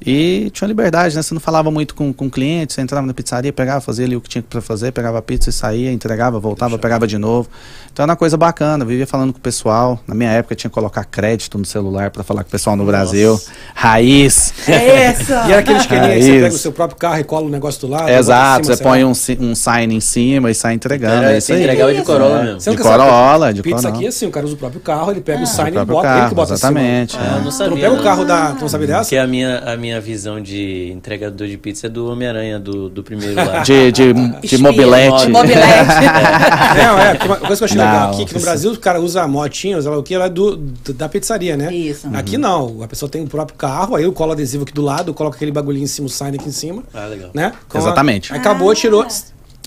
E 0.05 0.51
tinha 0.53 0.69
liberdade, 0.69 1.17
né? 1.17 1.23
Você 1.23 1.33
não 1.35 1.41
falava 1.41 1.71
muito 1.71 1.95
com, 1.95 2.13
com 2.13 2.27
o 2.27 2.31
cliente, 2.31 2.73
você 2.75 2.81
entrava 2.81 3.07
na 3.07 3.15
pizzaria, 3.15 3.53
pegava, 3.53 3.81
fazia 3.81 4.05
ali 4.05 4.15
o 4.15 4.21
que 4.21 4.29
tinha 4.29 4.43
pra 4.43 4.61
fazer, 4.61 4.93
pegava 4.93 5.19
a 5.19 5.23
pizza 5.23 5.49
e 5.51 5.53
saía, 5.53 5.91
entregava, 5.91 6.39
voltava, 6.39 6.79
pegava 6.79 7.07
de 7.07 7.17
novo. 7.19 7.49
Então 7.93 8.03
era 8.03 8.11
uma 8.13 8.17
coisa 8.17 8.37
bacana, 8.37 8.85
eu 8.85 8.89
vivia 8.89 9.07
falando 9.07 9.33
com 9.33 9.39
o 9.39 9.43
pessoal. 9.43 9.99
Na 10.07 10.15
minha 10.15 10.31
época 10.31 10.55
tinha 10.55 10.69
que 10.69 10.75
colocar 10.75 11.03
crédito 11.05 11.57
no 11.57 11.65
celular 11.65 12.11
pra 12.11 12.23
falar 12.23 12.45
com 12.45 12.49
o 12.49 12.51
pessoal 12.53 12.77
no 12.77 12.85
Brasil. 12.85 13.41
Raiz. 13.75 14.53
É 14.69 15.05
essa. 15.05 15.45
E 15.49 15.53
era 15.53 15.61
aquele 15.61 15.79
esqueminha 15.79 16.15
que 16.15 16.23
você 16.23 16.29
Raiz. 16.31 16.43
pega 16.43 16.55
o 16.55 16.59
seu 16.59 16.73
próprio 16.73 16.99
carro 16.99 17.19
e 17.21 17.25
cola 17.25 17.47
o 17.47 17.49
negócio 17.49 17.81
do 17.81 17.89
lado. 17.89 18.09
Exato, 18.11 18.65
cima, 18.65 18.77
você 18.77 18.83
põe 18.83 19.05
um, 19.05 19.13
um 19.41 19.55
sign 19.55 19.95
em 19.95 20.01
cima 20.01 20.51
e 20.51 20.55
sai 20.55 20.75
entregando. 20.75 21.25
Era, 21.25 21.35
é 21.35 21.39
isso 21.39 21.47
você 21.49 21.53
aí. 21.55 21.61
entregava 21.63 21.95
de 21.95 22.03
Corolla 22.03 22.41
é. 22.41 22.45
mesmo. 22.45 22.61
Você 22.61 22.71
De 22.71 22.77
sabe, 22.83 22.89
Corolla, 22.99 23.55
de 23.55 23.63
Pizza 23.63 23.77
Corolla. 23.77 23.97
aqui, 23.97 24.07
assim, 24.09 24.27
o 24.27 24.31
cara 24.31 24.45
usa 24.47 24.55
o 24.55 24.59
próprio 24.59 24.81
carro, 24.81 25.11
ele 25.11 25.21
pega 25.21 25.41
o 25.41 25.43
O 25.45 25.47
sign 25.47 25.71
e 25.77 25.85
bota, 25.85 26.09
ele 26.09 26.15
que 26.17 26.21
carro, 26.21 26.35
bota 26.35 26.53
exatamente. 26.55 27.17
em 27.17 27.21
Ah, 27.21 27.33
eu 27.37 27.37
não 27.39 27.45
Tu 27.45 27.53
sabia. 27.53 27.71
não 27.71 27.77
pega 27.81 27.95
o 27.95 28.03
carro 28.03 28.25
da... 28.25 28.53
Tu 28.53 28.61
não 28.63 28.69
sabia 28.69 28.87
dessa? 28.89 29.01
Porque 29.01 29.17
a 29.17 29.27
minha, 29.27 29.59
a 29.61 29.77
minha 29.87 30.01
visão 30.01 30.41
de 30.41 30.91
entregador 30.93 31.47
de 31.47 31.57
pizza 31.57 31.87
é 31.87 31.91
do 31.91 32.11
Homem-Aranha, 32.11 32.59
do, 32.59 32.89
do 32.89 33.05
primeiro 33.05 33.37
lá. 33.37 33.61
De, 33.67 33.93
de, 33.93 34.13
de 34.41 34.59
mobilete. 34.59 35.29
Mobilete. 35.29 35.61
Não, 36.77 36.99
é, 36.99 37.15
porque 37.15 37.27
uma 37.29 37.37
coisa 37.37 37.57
que 37.57 37.63
eu 37.63 37.65
achei 37.67 37.79
legal 37.79 38.11
aqui, 38.11 38.25
que 38.25 38.35
no 38.35 38.41
Brasil 38.41 38.73
o 38.73 38.79
cara 38.79 39.01
usa 39.01 39.23
a 39.23 39.29
motinha, 39.29 39.81
sei 39.81 39.89
lá 39.91 39.97
o 39.97 40.03
que, 40.03 40.13
ela 40.15 40.27
é 40.27 40.29
do, 40.29 40.57
do- 40.57 40.93
da 40.93 41.09
pizzaria, 41.09 41.57
né? 41.57 41.73
Isso. 41.73 42.09
Aqui 42.13 42.37
não, 42.37 42.83
a 42.83 42.89
pessoa 42.89 43.09
tem 43.09 43.23
o 43.23 43.27
próprio 43.29 43.57
carro, 43.57 43.95
aí 43.95 44.03
eu 44.03 44.13
colo 44.13 44.33
adesivo 44.33 44.65
aqui 44.65 44.73
do 44.73 44.83
lado, 44.83 45.15
coloca 45.15 45.37
aquele 45.37 45.53
bagulhinho 45.53 45.85
em 45.85 45.87
cima, 45.87 46.07
o 46.07 46.11
sign 46.11 46.37
aqui 46.37 46.49
em 46.49 46.53
cima, 46.53 46.83
Ah, 46.93 47.07
legal. 47.07 47.31
né? 47.33 47.53
Com 47.69 47.79
a- 47.79 47.81
Exatamente. 47.81 48.33
Aí 48.33 48.39
acabou, 48.41 48.75
tirou. 48.75 49.07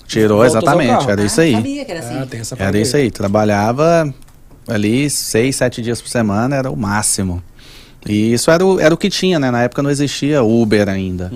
Tirou, 0.06 0.40
a 0.42 0.44
o 0.44 0.46
exatamente. 0.46 1.08
Era 1.10 1.22
isso 1.24 1.40
aí. 1.40 1.52
Sabia 1.54 1.84
que 1.84 1.90
era 1.92 2.00
assim. 2.00 2.18
É, 2.20 2.26
tem 2.26 2.40
essa 2.40 2.56
Era 2.58 2.78
isso 2.78 2.96
aí. 2.96 3.10
Trabalhava 3.10 4.12
ali 4.68 5.08
seis, 5.08 5.56
sete 5.56 5.80
dias 5.80 6.00
por 6.02 6.08
semana, 6.08 6.56
era 6.56 6.70
o 6.70 6.76
máximo. 6.76 7.42
E 8.06 8.32
isso 8.32 8.50
era 8.50 8.64
o, 8.64 8.80
era 8.80 8.94
o 8.94 8.96
que 8.96 9.10
tinha, 9.10 9.38
né? 9.38 9.50
Na 9.50 9.62
época 9.62 9.82
não 9.82 9.90
existia 9.90 10.42
Uber 10.42 10.88
ainda. 10.88 11.30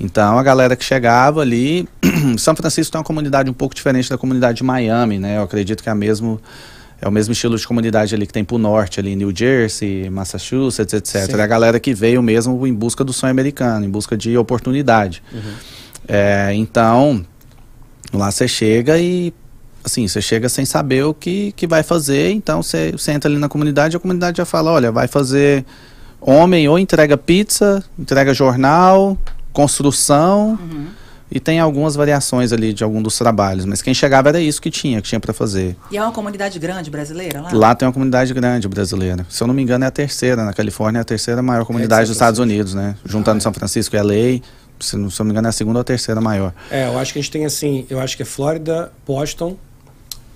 Então 0.00 0.38
a 0.38 0.42
galera 0.42 0.76
que 0.76 0.84
chegava 0.84 1.40
ali. 1.40 1.88
São 2.38 2.54
Francisco 2.54 2.92
tem 2.92 2.98
uma 2.98 3.04
comunidade 3.04 3.50
um 3.50 3.54
pouco 3.54 3.74
diferente 3.74 4.08
da 4.08 4.18
comunidade 4.18 4.58
de 4.58 4.64
Miami, 4.64 5.18
né? 5.18 5.38
Eu 5.38 5.42
acredito 5.42 5.82
que 5.82 5.88
é, 5.88 5.94
mesmo, 5.94 6.40
é 7.00 7.08
o 7.08 7.10
mesmo 7.10 7.32
estilo 7.32 7.56
de 7.56 7.66
comunidade 7.66 8.14
ali 8.14 8.26
que 8.26 8.32
tem 8.32 8.44
pro 8.44 8.58
norte, 8.58 9.00
ali 9.00 9.16
New 9.16 9.32
Jersey, 9.34 10.08
Massachusetts, 10.10 10.92
etc. 10.92 11.30
Sim. 11.30 11.36
É 11.36 11.42
a 11.42 11.46
galera 11.46 11.80
que 11.80 11.94
veio 11.94 12.22
mesmo 12.22 12.66
em 12.66 12.74
busca 12.74 13.02
do 13.02 13.12
sonho 13.12 13.30
americano, 13.30 13.84
em 13.84 13.90
busca 13.90 14.16
de 14.16 14.36
oportunidade. 14.36 15.22
É, 16.06 16.52
então, 16.54 17.24
lá 18.12 18.30
você 18.30 18.46
chega 18.46 18.98
e 18.98 19.32
assim, 19.90 20.06
você 20.06 20.20
chega 20.20 20.48
sem 20.48 20.64
saber 20.64 21.04
o 21.04 21.12
que, 21.14 21.52
que 21.52 21.66
vai 21.66 21.82
fazer, 21.82 22.30
então 22.30 22.62
você, 22.62 22.92
você 22.92 23.12
entra 23.12 23.30
ali 23.30 23.38
na 23.38 23.48
comunidade 23.48 23.94
e 23.94 23.96
a 23.96 24.00
comunidade 24.00 24.38
já 24.38 24.44
fala, 24.44 24.70
olha, 24.70 24.92
vai 24.92 25.08
fazer 25.08 25.64
homem 26.20 26.68
ou 26.68 26.78
entrega 26.78 27.16
pizza, 27.16 27.82
entrega 27.98 28.32
jornal, 28.32 29.16
construção 29.52 30.58
e 31.30 31.38
tem 31.38 31.60
algumas 31.60 31.94
variações 31.94 32.52
ali 32.52 32.72
de 32.72 32.82
algum 32.82 33.02
dos 33.02 33.18
trabalhos, 33.18 33.64
mas 33.64 33.82
quem 33.82 33.92
chegava 33.92 34.28
era 34.30 34.40
isso 34.40 34.60
que 34.62 34.70
tinha, 34.70 35.00
que 35.02 35.08
tinha 35.08 35.20
para 35.20 35.32
fazer. 35.34 35.76
E 35.90 35.96
é 35.96 36.02
uma 36.02 36.12
comunidade 36.12 36.58
grande 36.58 36.90
brasileira 36.90 37.40
lá? 37.42 37.50
Lá 37.52 37.74
tem 37.74 37.86
uma 37.86 37.92
comunidade 37.92 38.32
grande 38.32 38.66
brasileira. 38.66 39.26
Se 39.28 39.42
eu 39.42 39.46
não 39.46 39.54
me 39.54 39.62
engano, 39.62 39.84
é 39.84 39.88
a 39.88 39.90
terceira. 39.90 40.44
Na 40.44 40.52
Califórnia 40.52 41.00
é 41.00 41.02
a 41.02 41.04
terceira 41.04 41.42
maior 41.42 41.64
comunidade 41.64 42.06
São 42.06 42.10
dos 42.10 42.16
Estados. 42.16 42.38
Unidos, 42.38 42.72
né? 42.74 42.96
Juntando 43.04 43.36
Ah, 43.36 43.38
é. 43.38 43.40
São 43.40 43.52
Francisco 43.52 43.94
e 43.94 44.00
LA, 44.00 44.40
se 44.80 44.96
não, 44.96 45.10
se 45.10 45.20
eu 45.20 45.24
não 45.24 45.26
me 45.26 45.32
engano, 45.32 45.48
é 45.48 45.50
a 45.50 45.52
segunda 45.52 45.78
ou 45.78 45.80
a 45.82 45.84
terceira 45.84 46.20
maior. 46.20 46.52
É, 46.70 46.86
eu 46.88 46.98
acho 46.98 47.12
que 47.12 47.18
a 47.18 47.22
gente 47.22 47.30
tem 47.30 47.44
assim, 47.44 47.86
eu 47.90 48.00
acho 48.00 48.16
que 48.16 48.22
é 48.22 48.26
Flórida, 48.26 48.90
Boston, 49.06 49.56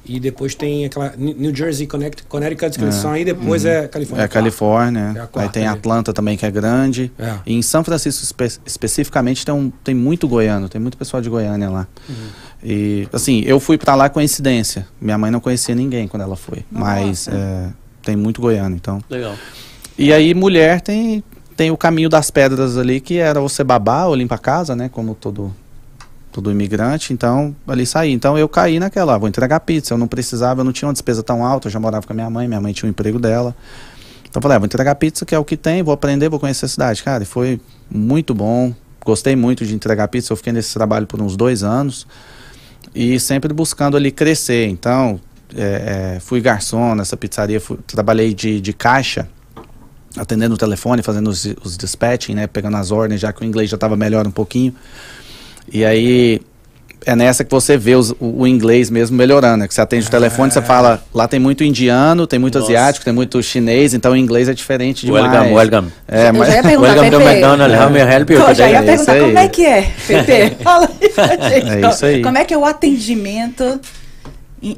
e 0.05 0.19
depois 0.19 0.55
tem 0.55 0.85
aquela 0.85 1.13
New 1.17 1.55
Jersey, 1.55 1.87
Connect- 1.87 2.25
Connecticut, 2.29 2.77
que 2.79 2.85
eles 2.85 2.95
são 2.97 3.13
aí, 3.13 3.25
depois 3.25 3.65
é 3.65 3.87
Califórnia. 3.89 4.23
É 4.23 4.25
a 4.25 4.29
Califórnia, 4.29 5.13
É 5.17 5.21
a 5.21 5.43
aí 5.43 5.49
tem. 5.49 5.67
Atlanta 5.67 6.13
também, 6.13 6.37
que 6.37 6.45
é 6.45 6.51
grande. 6.51 7.13
É. 7.19 7.35
E 7.47 7.55
em 7.55 7.63
São 7.63 7.85
Francisco 7.85 8.25
espe- 8.25 8.61
especificamente 8.67 9.45
tem, 9.47 9.55
um, 9.55 9.71
tem 9.85 9.95
muito 9.95 10.27
goiano, 10.27 10.69
tem 10.69 10.81
muito 10.81 10.97
pessoal 10.97 11.23
de 11.23 11.29
Goiânia 11.31 11.71
lá. 11.71 11.87
Uhum. 12.09 12.15
E 12.65 13.09
assim, 13.13 13.43
eu 13.47 13.59
fui 13.61 13.77
pra 13.79 13.95
lá 13.95 14.09
coincidência. 14.09 14.87
Minha 15.01 15.19
mãe 15.19 15.31
não 15.31 15.41
conhecia 15.41 15.75
ninguém 15.75 16.07
quando 16.09 16.23
ela 16.23 16.37
foi, 16.37 16.65
mas 16.71 17.29
é, 17.29 17.69
tem 18.03 18.17
muito 18.17 18.41
goiano, 18.41 18.75
então. 18.77 19.03
Legal. 19.11 19.35
E 19.99 20.13
aí 20.13 20.33
mulher 20.35 20.81
tem 20.81 21.23
tem 21.55 21.71
o 21.71 21.77
caminho 21.77 22.09
das 22.09 22.31
pedras 22.31 22.79
ali 22.79 22.99
que 22.99 23.19
era 23.19 23.39
você 23.41 23.63
babar 23.63 24.09
ou 24.09 24.15
limpar 24.15 24.37
a 24.37 24.39
casa, 24.39 24.75
né, 24.75 24.89
como 24.89 25.15
todo 25.15 25.55
todo 26.33 26.51
imigrante, 26.51 27.13
então 27.13 27.55
ali 27.69 27.85
saí. 27.87 28.11
Então 28.13 28.37
eu 28.39 28.49
caí 28.49 28.81
naquela, 28.81 29.15
ah, 29.15 29.19
vou 29.19 29.29
entregar 29.29 29.61
pizza, 29.61 29.95
eu 29.95 29.99
não 29.99 30.09
precisava, 30.09 30.61
eu 30.61 30.65
não 30.65 30.73
tinha 30.73 30.89
uma 30.89 30.93
despesa 30.93 31.23
tão 31.23 31.45
alta, 31.45 31.69
eu 31.69 31.73
já 31.73 31.79
morava 31.79 32.07
com 32.07 32.13
a 32.13 32.17
minha 32.17 32.31
mãe, 32.31 32.49
minha 32.49 32.61
mãe 32.61 32.73
tinha 32.73 32.89
o 32.89 32.91
emprego 32.91 33.19
dela. 33.19 33.55
Então 34.29 34.41
eu 34.41 34.43
falei, 34.43 34.57
ah, 34.57 34.59
vou 34.59 34.67
entregar 34.67 34.95
pizza, 34.95 35.25
que 35.27 35.35
é 35.35 35.39
o 35.39 35.45
que 35.45 35.57
tem, 35.57 35.83
vou 35.83 35.93
aprender, 35.93 36.29
vou 36.29 36.41
conhecer 36.41 36.65
a 36.65 36.69
cidade. 36.69 37.03
Cara, 37.03 37.23
e 37.23 37.27
foi 37.27 37.61
muito 37.91 38.35
bom, 38.35 38.75
gostei 39.05 39.37
muito 39.37 39.67
de 39.67 39.75
entregar 39.75 40.09
pizza, 40.09 40.33
eu 40.33 40.37
fiquei 40.37 40.53
nesse 40.53 40.73
trabalho 40.73 41.07
por 41.07 41.21
uns 41.21 41.37
dois 41.37 41.63
anos 41.63 42.07
e 42.95 43.21
sempre 43.21 43.53
buscando 43.53 43.97
ali 43.97 44.11
crescer. 44.11 44.69
Então, 44.69 45.21
é, 45.55 46.15
é, 46.17 46.21
fui 46.21 46.41
garçom 46.41 46.95
nessa 46.95 47.17
pizzaria, 47.17 47.61
fui- 47.61 47.79
trabalhei 47.87 48.33
de, 48.33 48.61
de 48.61 48.73
caixa, 48.73 49.29
atendendo 50.17 50.55
o 50.55 50.59
telefone, 50.59 51.03
fazendo 51.03 51.29
os, 51.29 51.47
os 51.63 51.77
dispatching, 51.77 52.35
né, 52.35 52.47
pegando 52.47 52.77
as 52.77 52.91
ordens, 52.91 53.21
já 53.21 53.33
que 53.33 53.43
o 53.43 53.45
inglês 53.45 53.71
já 53.71 53.77
estava 53.77 53.97
melhor 53.97 54.27
um 54.27 54.31
pouquinho. 54.31 54.75
E 55.71 55.85
aí 55.85 56.41
é 57.05 57.17
nessa 57.17 57.43
que 57.43 57.51
você 57.51 57.77
vê 57.77 57.97
os- 57.97 58.11
o, 58.13 58.43
o 58.43 58.47
inglês 58.47 58.89
mesmo 58.89 59.17
melhorando, 59.17 59.57
né? 59.59 59.69
Que 59.69 59.75
você 59.75 59.81
atende 59.81 60.07
o 60.07 60.11
telefone, 60.11 60.53
você 60.53 60.63
fala, 60.63 61.03
lá 61.13 61.27
tem 61.27 61.41
muito 61.41 61.65
indiano, 61.65 62.27
tem 62.29 62.39
muito 62.39 62.59
Nossa. 62.59 62.71
asiático, 62.71 63.05
tem 63.05 63.13
muito 63.13 63.43
chinês, 63.43 63.93
então 63.93 64.13
o 64.13 64.17
inglês 64.17 64.49
é 64.49 64.55
diferente 64.55 65.05
demais. 65.07 65.25
Welcome, 65.33 65.53
welcome. 65.55 65.93
É, 66.07 66.29
Eu 66.29 66.35
mas 66.35 66.49
já 66.49 66.55
ia 66.57 66.63
perguntar, 66.65 66.89
Welcome 66.95 67.11
to. 67.11 67.21
McDonald's, 67.23 67.81
how 67.81 67.91
may 67.91 68.03
I 68.03 68.15
help 68.15 68.31
you 68.31 68.39
Eu 68.39 68.55
já 68.55 68.69
ia 68.71 68.79
É 68.79 68.83
perguntar 68.83 69.03
isso 69.03 69.11
aí. 69.11 69.21
como 69.21 69.39
é 69.39 69.49
que 69.49 69.67
é, 69.67 69.91
Pepe. 70.07 70.57
Fala 70.63 70.89
aí 71.01 71.09
pra 71.09 71.27
gente. 71.49 71.69
É 71.71 71.91
isso 71.91 72.07
aí. 72.07 72.23
Como 72.23 72.39
é 72.39 72.45
que 72.45 72.55
é 72.55 72.59
o 72.59 72.65
atendimento 72.65 73.81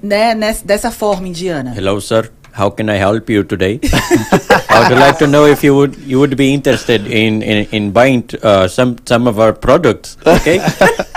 né, 0.02 0.34
nessa, 0.34 0.64
dessa 0.64 0.90
forma 0.90 1.28
indiana? 1.28 1.74
Hello, 1.76 2.00
sir. 2.00 2.30
How 2.54 2.70
can 2.70 2.88
I 2.88 2.94
help 2.94 3.28
you 3.28 3.42
today? 3.42 3.80
I 4.70 4.86
would 4.88 4.98
like 4.98 5.18
to 5.18 5.26
know 5.26 5.44
if 5.44 5.64
you 5.64 5.74
would 5.74 5.96
you 5.96 6.20
would 6.20 6.36
be 6.36 6.54
interested 6.54 7.06
in 7.06 7.42
in, 7.42 7.66
in 7.72 7.90
buying 7.90 8.28
uh, 8.42 8.68
some 8.68 8.96
some 9.04 9.26
of 9.26 9.40
our 9.40 9.52
products. 9.52 10.16
Okay? 10.24 10.58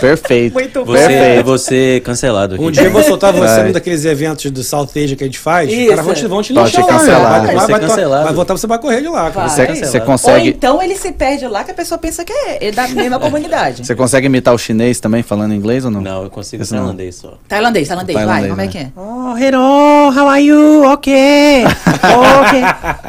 perfeito. 0.00 0.54
Muito 0.54 0.84
bom. 0.84 0.92
Você 0.92 1.06
Perfeito. 1.08 1.44
você 1.44 2.02
cancelado 2.04 2.54
aqui. 2.54 2.64
Um 2.64 2.70
dia 2.70 2.84
eu 2.84 2.90
vou 2.90 3.02
soltar 3.02 3.32
você 3.34 3.62
num 3.62 3.72
daqueles 3.72 4.04
eventos 4.04 4.50
do 4.50 4.62
South 4.62 4.88
Asia 4.96 5.16
que 5.16 5.24
a 5.24 5.26
gente 5.26 5.38
faz. 5.38 5.70
Isso. 5.70 5.82
Os 5.82 5.88
caras 5.90 6.04
vão 6.04 6.14
te, 6.14 6.26
vão 6.26 6.42
te 6.42 6.46
te 6.48 6.54
lá, 6.80 6.86
cancelar. 6.86 7.46
Vai, 7.46 7.54
Vai 7.56 7.66
vai, 7.66 7.80
cancelado. 7.80 8.24
vai 8.24 8.34
voltar, 8.34 8.56
você 8.56 8.66
vai 8.66 8.78
correr 8.78 9.00
de 9.02 9.08
lá, 9.08 9.30
cara. 9.30 9.48
Você, 9.48 9.66
Cancelado. 9.66 9.90
você 9.92 9.98
Ou 9.98 10.04
consegue, 10.04 10.48
então 10.48 10.82
ele 10.82 10.96
se 10.96 11.12
perde 11.12 11.46
lá 11.46 11.64
que 11.64 11.70
a 11.70 11.74
pessoa 11.74 11.98
pensa 11.98 12.24
que 12.24 12.32
é, 12.32 12.68
é 12.68 12.72
da 12.72 12.86
mesma 12.88 13.18
comunidade. 13.18 13.84
você 13.86 13.94
consegue 13.94 14.26
imitar 14.26 14.54
o 14.54 14.58
chinês 14.58 15.00
também 15.00 15.22
falando 15.22 15.54
inglês 15.54 15.84
ou 15.84 15.90
não? 15.90 16.00
Não, 16.00 16.22
eu 16.24 16.30
consigo 16.30 16.62
Esse 16.62 16.72
não. 16.72 16.80
tailandês 16.80 17.14
só. 17.16 17.34
Tailandês, 17.48 17.88
tailandês, 17.88 18.16
vai, 18.18 18.26
Tailandês, 18.26 18.50
como 18.50 18.60
é 18.60 18.64
né? 18.66 18.70
que 18.70 18.78
é? 18.78 18.88
Oh, 18.96 19.36
hello, 19.36 20.18
how 20.18 20.28
are 20.28 20.42
you? 20.44 20.90
Okay. 20.92 21.64
Okay. 21.64 22.62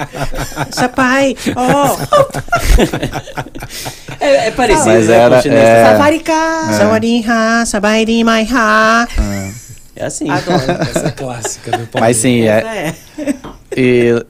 Sapai. 0.71 1.35
Oh, 1.55 1.97
É, 4.19 4.47
é 4.47 4.51
parecido. 4.51 4.87
Mas 4.87 5.07
né, 5.07 5.15
era- 5.15 5.29
com 5.29 5.39
o 5.39 5.41
chinês. 5.43 5.61
é- 5.63 5.85
Savarika. 5.91 6.33
Sawadee-ha, 6.77 7.65
sabaidi 7.65 8.23
mai 8.23 8.47
ha. 8.51 9.07
É 9.95 10.05
assim. 10.05 10.29
Adoro. 10.29 10.71
Essa 10.81 11.07
é 11.07 11.11
clássica 11.11 11.71
do 11.71 11.87
Paulo. 11.87 12.05
Mas 12.05 12.17
sim, 12.17 12.41
é, 12.41 12.93
é. 13.17 13.35
E 13.75 14.25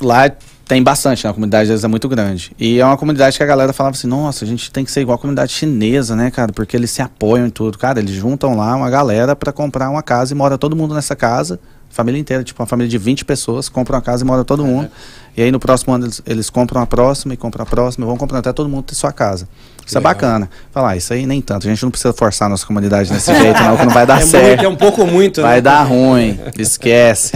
lá 0.00 0.30
tem 0.68 0.82
bastante, 0.82 1.24
né? 1.24 1.30
A 1.30 1.32
comunidade 1.32 1.68
deles 1.68 1.82
é 1.82 1.88
muito 1.88 2.08
grande. 2.08 2.52
E 2.58 2.78
é 2.78 2.84
uma 2.84 2.96
comunidade 2.96 3.36
que 3.36 3.42
a 3.42 3.46
galera 3.46 3.72
falava 3.72 3.96
assim, 3.96 4.06
nossa, 4.06 4.44
a 4.44 4.48
gente 4.48 4.70
tem 4.70 4.84
que 4.84 4.90
ser 4.90 5.00
igual 5.00 5.16
a 5.16 5.18
comunidade 5.18 5.50
chinesa, 5.50 6.14
né, 6.14 6.30
cara? 6.30 6.52
Porque 6.52 6.76
eles 6.76 6.90
se 6.90 7.00
apoiam 7.00 7.46
em 7.46 7.50
tudo. 7.50 7.78
Cara, 7.78 7.98
eles 7.98 8.12
juntam 8.12 8.54
lá 8.54 8.76
uma 8.76 8.90
galera 8.90 9.34
pra 9.34 9.50
comprar 9.50 9.88
uma 9.88 10.02
casa 10.02 10.34
e 10.34 10.36
mora 10.36 10.58
todo 10.58 10.76
mundo 10.76 10.94
nessa 10.94 11.16
casa. 11.16 11.58
Família 11.90 12.20
inteira, 12.20 12.44
tipo 12.44 12.62
uma 12.62 12.66
família 12.66 12.88
de 12.88 12.98
20 12.98 13.24
pessoas, 13.24 13.68
compra 13.68 13.96
uma 13.96 14.02
casa 14.02 14.22
e 14.22 14.26
mora 14.26 14.44
todo 14.44 14.64
mundo. 14.64 14.90
E 15.36 15.42
aí 15.42 15.50
no 15.50 15.58
próximo 15.58 15.94
ano 15.94 16.06
eles, 16.06 16.22
eles 16.26 16.50
compram 16.50 16.80
a 16.82 16.86
próxima 16.86 17.34
e 17.34 17.36
compram 17.36 17.62
a 17.62 17.66
próxima 17.66 18.04
e 18.04 18.06
vão 18.06 18.16
comprando 18.16 18.40
até 18.40 18.52
todo 18.52 18.68
mundo 18.68 18.84
ter 18.84 18.94
sua 18.94 19.12
casa. 19.12 19.48
Isso 19.86 19.96
é 19.96 20.00
Legal. 20.00 20.12
bacana. 20.14 20.50
Falar, 20.70 20.90
ah, 20.90 20.96
isso 20.96 21.12
aí 21.12 21.26
nem 21.26 21.40
tanto. 21.40 21.66
A 21.66 21.70
gente 21.70 21.82
não 21.82 21.90
precisa 21.90 22.12
forçar 22.12 22.46
a 22.46 22.48
nossa 22.50 22.66
comunidade 22.66 23.10
desse 23.10 23.34
jeito, 23.34 23.62
não, 23.62 23.76
que 23.76 23.84
não 23.84 23.92
vai 23.92 24.06
dar 24.06 24.20
é, 24.22 24.26
certo. 24.26 24.46
muito, 24.46 24.64
é 24.64 24.68
um 24.68 24.76
pouco 24.76 25.06
muito, 25.06 25.42
Vai 25.42 25.56
né? 25.56 25.60
dar 25.62 25.82
ruim, 25.82 26.38
esquece. 26.58 27.32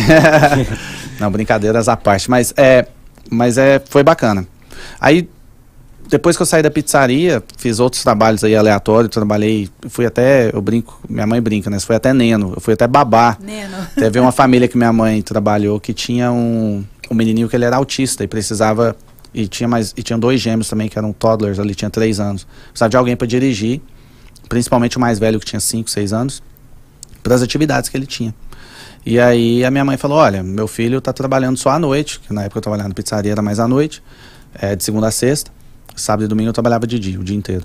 não, 1.18 1.30
brincadeiras 1.30 1.88
à 1.88 1.96
parte, 1.96 2.30
mas 2.30 2.52
é, 2.56 2.86
mas 3.30 3.56
é, 3.56 3.80
foi 3.88 4.02
bacana. 4.02 4.46
Aí 5.00 5.28
depois 6.12 6.36
que 6.36 6.42
eu 6.42 6.46
saí 6.46 6.62
da 6.62 6.70
pizzaria, 6.70 7.42
fiz 7.56 7.80
outros 7.80 8.02
trabalhos 8.02 8.44
aí 8.44 8.54
aleatórios, 8.54 9.10
trabalhei, 9.10 9.70
fui 9.88 10.04
até, 10.04 10.54
eu 10.54 10.60
brinco, 10.60 11.00
minha 11.08 11.26
mãe 11.26 11.40
brinca, 11.40 11.70
né? 11.70 11.80
Foi 11.80 11.96
até 11.96 12.12
neno, 12.12 12.52
eu 12.54 12.60
fui 12.60 12.74
até 12.74 12.86
babá. 12.86 13.38
Neno. 13.40 13.78
Teve 13.96 14.20
uma 14.20 14.30
família 14.30 14.68
que 14.68 14.76
minha 14.76 14.92
mãe 14.92 15.22
trabalhou 15.22 15.80
que 15.80 15.94
tinha 15.94 16.30
um, 16.30 16.84
um 17.10 17.14
menininho 17.14 17.48
que 17.48 17.56
ele 17.56 17.64
era 17.64 17.76
autista 17.76 18.22
e 18.22 18.28
precisava 18.28 18.94
e 19.32 19.48
tinha 19.48 19.66
mais 19.66 19.94
e 19.96 20.02
tinha 20.02 20.18
dois 20.18 20.38
gêmeos 20.38 20.68
também 20.68 20.86
que 20.86 20.98
eram 20.98 21.14
toddlers 21.14 21.58
ali 21.58 21.74
tinha 21.74 21.88
três 21.88 22.20
anos 22.20 22.46
precisava 22.68 22.90
de 22.90 22.96
alguém 22.98 23.16
para 23.16 23.26
dirigir 23.26 23.80
principalmente 24.50 24.98
o 24.98 25.00
mais 25.00 25.18
velho 25.18 25.40
que 25.40 25.46
tinha 25.46 25.60
cinco 25.60 25.88
seis 25.88 26.12
anos 26.12 26.42
para 27.22 27.34
as 27.34 27.40
atividades 27.40 27.88
que 27.88 27.96
ele 27.96 28.04
tinha 28.04 28.34
e 29.06 29.18
aí 29.18 29.64
a 29.64 29.70
minha 29.70 29.86
mãe 29.86 29.96
falou 29.96 30.18
olha 30.18 30.42
meu 30.42 30.68
filho 30.68 30.98
está 30.98 31.14
trabalhando 31.14 31.56
só 31.56 31.70
à 31.70 31.78
noite 31.78 32.20
que 32.20 32.34
na 32.34 32.42
época 32.42 32.58
eu 32.58 32.62
trabalhava 32.62 32.90
na 32.90 32.94
pizzaria 32.94 33.32
era 33.32 33.40
mais 33.40 33.58
à 33.58 33.66
noite 33.66 34.02
é, 34.60 34.76
de 34.76 34.84
segunda 34.84 35.08
a 35.08 35.10
sexta 35.10 35.50
sábado 35.96 36.24
e 36.24 36.28
domingo 36.28 36.48
eu 36.48 36.52
trabalhava 36.52 36.86
de 36.86 36.98
dia 36.98 37.18
o 37.18 37.24
dia 37.24 37.36
inteiro 37.36 37.64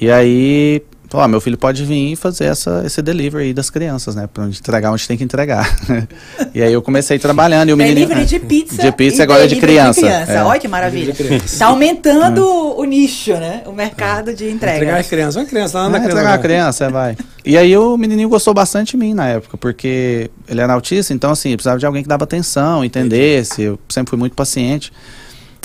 e 0.00 0.10
aí 0.10 0.82
falou, 1.08 1.24
ó, 1.24 1.28
meu 1.28 1.40
filho 1.40 1.56
pode 1.56 1.84
vir 1.84 2.12
e 2.12 2.16
fazer 2.16 2.44
essa, 2.44 2.82
esse 2.84 3.00
delivery 3.00 3.44
aí 3.44 3.54
das 3.54 3.70
crianças, 3.70 4.14
né? 4.14 4.28
Pra 4.32 4.44
entregar 4.44 4.92
onde 4.92 5.08
tem 5.08 5.16
que 5.16 5.24
entregar. 5.24 5.76
e 6.54 6.62
aí 6.62 6.72
eu 6.72 6.82
comecei 6.82 7.18
trabalhando 7.18 7.70
e 7.70 7.72
o 7.72 7.76
menino... 7.76 7.94
Delivery 7.94 8.26
de 8.26 8.38
pizza. 8.38 8.82
De 8.82 8.92
pizza 8.92 9.20
e 9.20 9.22
agora 9.22 9.44
é 9.44 9.46
de 9.46 9.54
delivery 9.54 9.94
criança. 9.94 10.06
É. 10.06 10.42
Olha 10.42 10.60
que 10.60 10.68
maravilha. 10.68 11.12
De 11.12 11.24
criança. 11.24 11.58
Tá 11.58 11.66
aumentando 11.66 12.44
o 12.76 12.84
nicho, 12.84 13.32
né? 13.32 13.62
O 13.66 13.72
mercado 13.72 14.34
de 14.34 14.50
entrega. 14.50 14.76
Entregar 14.76 15.00
as 15.00 15.08
crianças. 15.08 15.36
Uma 15.36 15.46
criança, 15.46 15.78
lá 15.78 15.86
Ah, 15.86 15.88
na 15.88 15.98
entregar 15.98 16.14
criança. 16.20 16.34
a 16.34 16.38
criança, 16.38 16.84
é, 16.84 16.90
vai. 16.90 17.16
E 17.44 17.56
aí 17.56 17.74
o 17.76 17.96
menininho 17.96 18.28
gostou 18.28 18.52
bastante 18.52 18.90
de 18.90 18.98
mim 18.98 19.14
na 19.14 19.28
época, 19.28 19.56
porque 19.56 20.30
ele 20.46 20.60
era 20.60 20.74
autista, 20.74 21.14
então 21.14 21.30
assim, 21.30 21.52
eu 21.52 21.56
precisava 21.56 21.78
de 21.78 21.86
alguém 21.86 22.02
que 22.02 22.08
dava 22.08 22.24
atenção, 22.24 22.84
entendesse, 22.84 23.62
eu 23.62 23.78
sempre 23.88 24.10
fui 24.10 24.18
muito 24.18 24.34
paciente. 24.34 24.92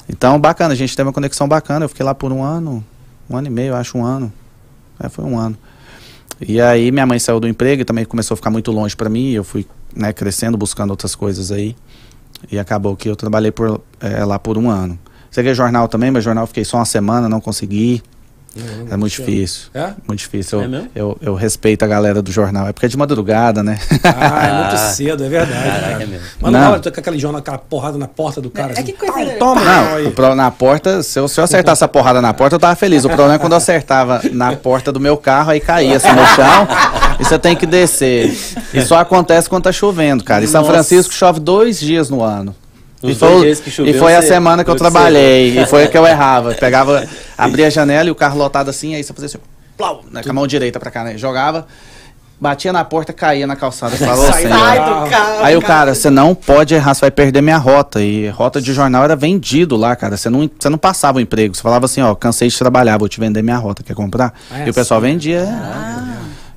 Então, 0.08 0.40
bacana, 0.40 0.74
a 0.74 0.78
gente 0.78 0.96
teve 0.96 1.08
uma 1.08 1.14
conexão 1.14 1.48
bacana, 1.48 1.86
eu 1.86 1.90
fiquei 1.90 2.06
lá 2.06 2.14
por 2.14 2.32
um 2.32 2.44
ano, 2.44 2.84
um 3.30 3.38
ano 3.38 3.48
e 3.48 3.50
meio, 3.50 3.76
acho 3.76 3.98
um 3.98 4.06
ano. 4.06 4.32
É, 5.00 5.10
foi 5.10 5.24
um 5.24 5.38
ano. 5.38 5.58
E 6.42 6.60
aí 6.60 6.92
minha 6.92 7.06
mãe 7.06 7.20
saiu 7.20 7.40
do 7.40 7.48
emprego 7.48 7.82
e 7.82 7.86
também 7.86 8.06
começou 8.06 8.36
a 8.36 8.38
ficar 8.38 8.50
muito 8.50 8.72
longe 8.72 8.96
para 8.96 9.10
mim, 9.10 9.32
eu 9.32 9.44
fui 9.44 9.66
né, 9.96 10.12
crescendo, 10.12 10.58
buscando 10.58 10.92
outras 10.92 11.16
coisas 11.16 11.52
aí. 11.52 11.76
E 12.52 12.60
acabou 12.60 12.96
que 12.96 13.10
eu 13.10 13.16
trabalhei 13.16 13.52
por, 13.52 13.82
é, 14.02 14.26
lá 14.26 14.38
por 14.38 14.58
um 14.58 14.70
ano. 14.70 15.00
Peguei 15.34 15.54
jornal 15.54 15.88
também, 15.88 16.12
mas 16.12 16.24
jornal 16.24 16.46
fiquei 16.46 16.64
só 16.64 16.78
uma 16.78 16.86
semana, 16.86 17.28
não 17.28 17.42
consegui. 17.42 18.04
É 18.92 18.96
muito 18.96 19.12
difícil. 19.14 19.68
É? 19.74 19.94
Muito 20.08 20.20
difícil. 20.20 20.62
É 20.62 20.66
Eu, 20.66 20.70
mesmo? 20.70 20.88
eu, 20.96 21.18
eu 21.22 21.34
respeito 21.34 21.84
a 21.84 21.88
galera 21.88 22.22
do 22.22 22.32
jornal. 22.32 22.68
É 22.68 22.74
porque 22.74 22.86
é 22.86 22.90
de 22.90 22.96
madrugada, 22.98 23.64
né? 23.64 23.80
Ah, 24.04 24.48
é 24.48 24.54
muito 24.62 24.76
Ah. 24.76 24.78
cedo, 24.94 25.24
é 25.24 25.30
verdade. 25.30 25.54
Caraca, 25.64 25.82
cara. 25.90 26.04
é 26.04 26.06
mesmo. 26.06 26.26
Mas 26.40 26.52
Não. 26.52 26.72
não 26.74 26.80
com 26.82 26.90
aquele 26.90 27.18
jornal, 27.20 27.40
aquela 27.40 27.58
porrada 27.58 27.98
na 27.98 28.08
porta 28.08 28.40
do 28.40 28.50
cara. 28.52 28.70
É, 28.70 28.74
assim, 28.74 28.84
que 28.84 28.94
coisa 28.94 29.14
"Toma, 29.14 29.62
legal." 29.62 29.86
Toma, 29.86 30.00
Não, 30.02 30.12
pro- 30.12 30.36
na 30.36 30.52
porta, 30.52 31.02
se 31.02 31.20
eu, 31.20 31.28
se 31.28 31.40
eu 31.40 31.44
acertasse 31.44 31.84
a 31.84 31.88
porrada 31.88 32.22
na 32.22 32.34
porta, 32.34 32.56
eu 32.56 32.60
tava 32.60 32.76
feliz. 32.76 33.04
O 33.06 33.08
problema 33.10 33.34
é 33.36 33.40
quando 33.40 33.54
eu 33.54 33.58
acertava 33.58 34.22
na 34.32 34.56
porta 34.56 34.92
do 34.92 35.00
meu 35.00 35.18
carro, 35.18 35.50
aí 35.52 35.60
caía 35.60 35.98
assim 35.98 36.12
no 36.12 36.26
chão, 36.28 36.68
e 37.20 37.24
você 37.26 37.40
tem 37.40 37.56
que 37.56 37.66
descer. 37.66 38.38
E 38.74 38.82
só 38.82 39.00
acontece 39.00 39.50
quando 39.50 39.64
tá 39.64 39.72
chovendo, 39.72 40.24
cara. 40.24 40.44
Em 40.44 40.48
São. 40.48 40.64
Francisco 40.64 41.14
chove 41.14 41.40
dois 41.40 41.80
dias 41.80 42.10
no 42.10 42.22
ano. 42.24 42.56
Os 43.04 43.12
E 43.12 43.16
foi, 43.16 43.52
e 43.90 43.94
foi 43.94 44.16
a 44.16 44.22
semana 44.22 44.64
que 44.64 44.70
eu 44.72 44.76
trabalhei, 44.76 45.60
e 45.60 45.66
foi 45.66 45.88
que 45.88 45.98
eu 45.98 46.08
errava. 46.08 46.54
Pegava, 46.60 47.06
abria 47.38 47.68
a 47.68 47.70
janela 47.70 48.08
e 48.08 48.12
o 48.12 48.16
carro 48.16 48.38
lotado 48.38 48.70
assim, 48.70 48.96
aí 48.96 49.04
você 49.04 49.12
fazia 49.14 49.28
assim, 49.28 49.38
plau, 49.78 50.04
né, 50.12 50.24
com 50.24 50.30
a 50.30 50.34
mão 50.34 50.48
direita 50.48 50.80
pra 50.80 50.90
cá, 50.90 51.04
né? 51.04 51.18
Jogava, 51.18 51.68
batia 52.40 52.72
na 52.74 52.84
porta, 52.86 53.12
caía 53.14 53.46
na 53.48 53.56
calçada. 53.56 53.96
Falou 53.98 54.26
Sai 54.26 54.46
assim, 54.46 54.50
Sai 54.50 54.78
Ah. 54.78 55.04
do 55.04 55.10
carro. 55.10 55.44
Aí 55.44 55.58
o 55.58 55.62
cara, 55.62 55.94
você 55.96 56.10
não 56.10 56.34
pode 56.34 56.74
errar, 56.74 56.94
você 56.94 57.02
vai 57.02 57.12
perder 57.12 57.42
minha 57.42 57.58
rota. 57.58 58.02
E 58.02 58.28
rota 58.30 58.62
de 58.62 58.74
jornal 58.74 59.04
era 59.04 59.16
vendido 59.16 59.76
lá, 59.76 59.96
cara. 59.96 60.16
Você 60.18 60.30
não, 60.30 60.50
você 60.60 60.70
não 60.70 60.78
passava 60.78 61.18
o 61.18 61.22
emprego. 61.22 61.56
Você 61.56 61.62
falava 61.62 61.86
assim, 61.86 62.02
ó, 62.02 62.14
cansei 62.16 62.48
de 62.50 62.58
trabalhar, 62.58 62.98
vou 62.98 63.08
te 63.10 63.20
vender 63.20 63.42
minha 63.42 63.58
rota, 63.58 63.84
quer 63.84 63.96
comprar? 63.96 64.34
Ah, 64.52 64.62
é 64.62 64.68
e 64.68 64.70
o 64.70 64.74
pessoal 64.74 65.00
assim? 65.00 65.10
vendia. 65.12 65.46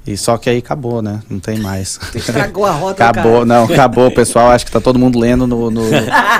E 0.06 0.16
só 0.16 0.36
que 0.38 0.48
aí 0.48 0.58
acabou, 0.58 1.02
né? 1.02 1.20
Não 1.28 1.38
tem 1.40 1.58
mais. 1.58 1.98
Estragou 2.14 2.64
a 2.64 2.70
rota 2.70 3.04
do 3.04 3.08
acabou, 3.08 3.32
cara. 3.32 3.44
não, 3.44 3.64
acabou. 3.64 4.06
O 4.06 4.14
pessoal 4.14 4.50
acha 4.50 4.64
que 4.64 4.70
tá 4.70 4.80
todo 4.80 4.98
mundo 4.98 5.18
lendo 5.18 5.46
no, 5.46 5.70
no, 5.70 5.82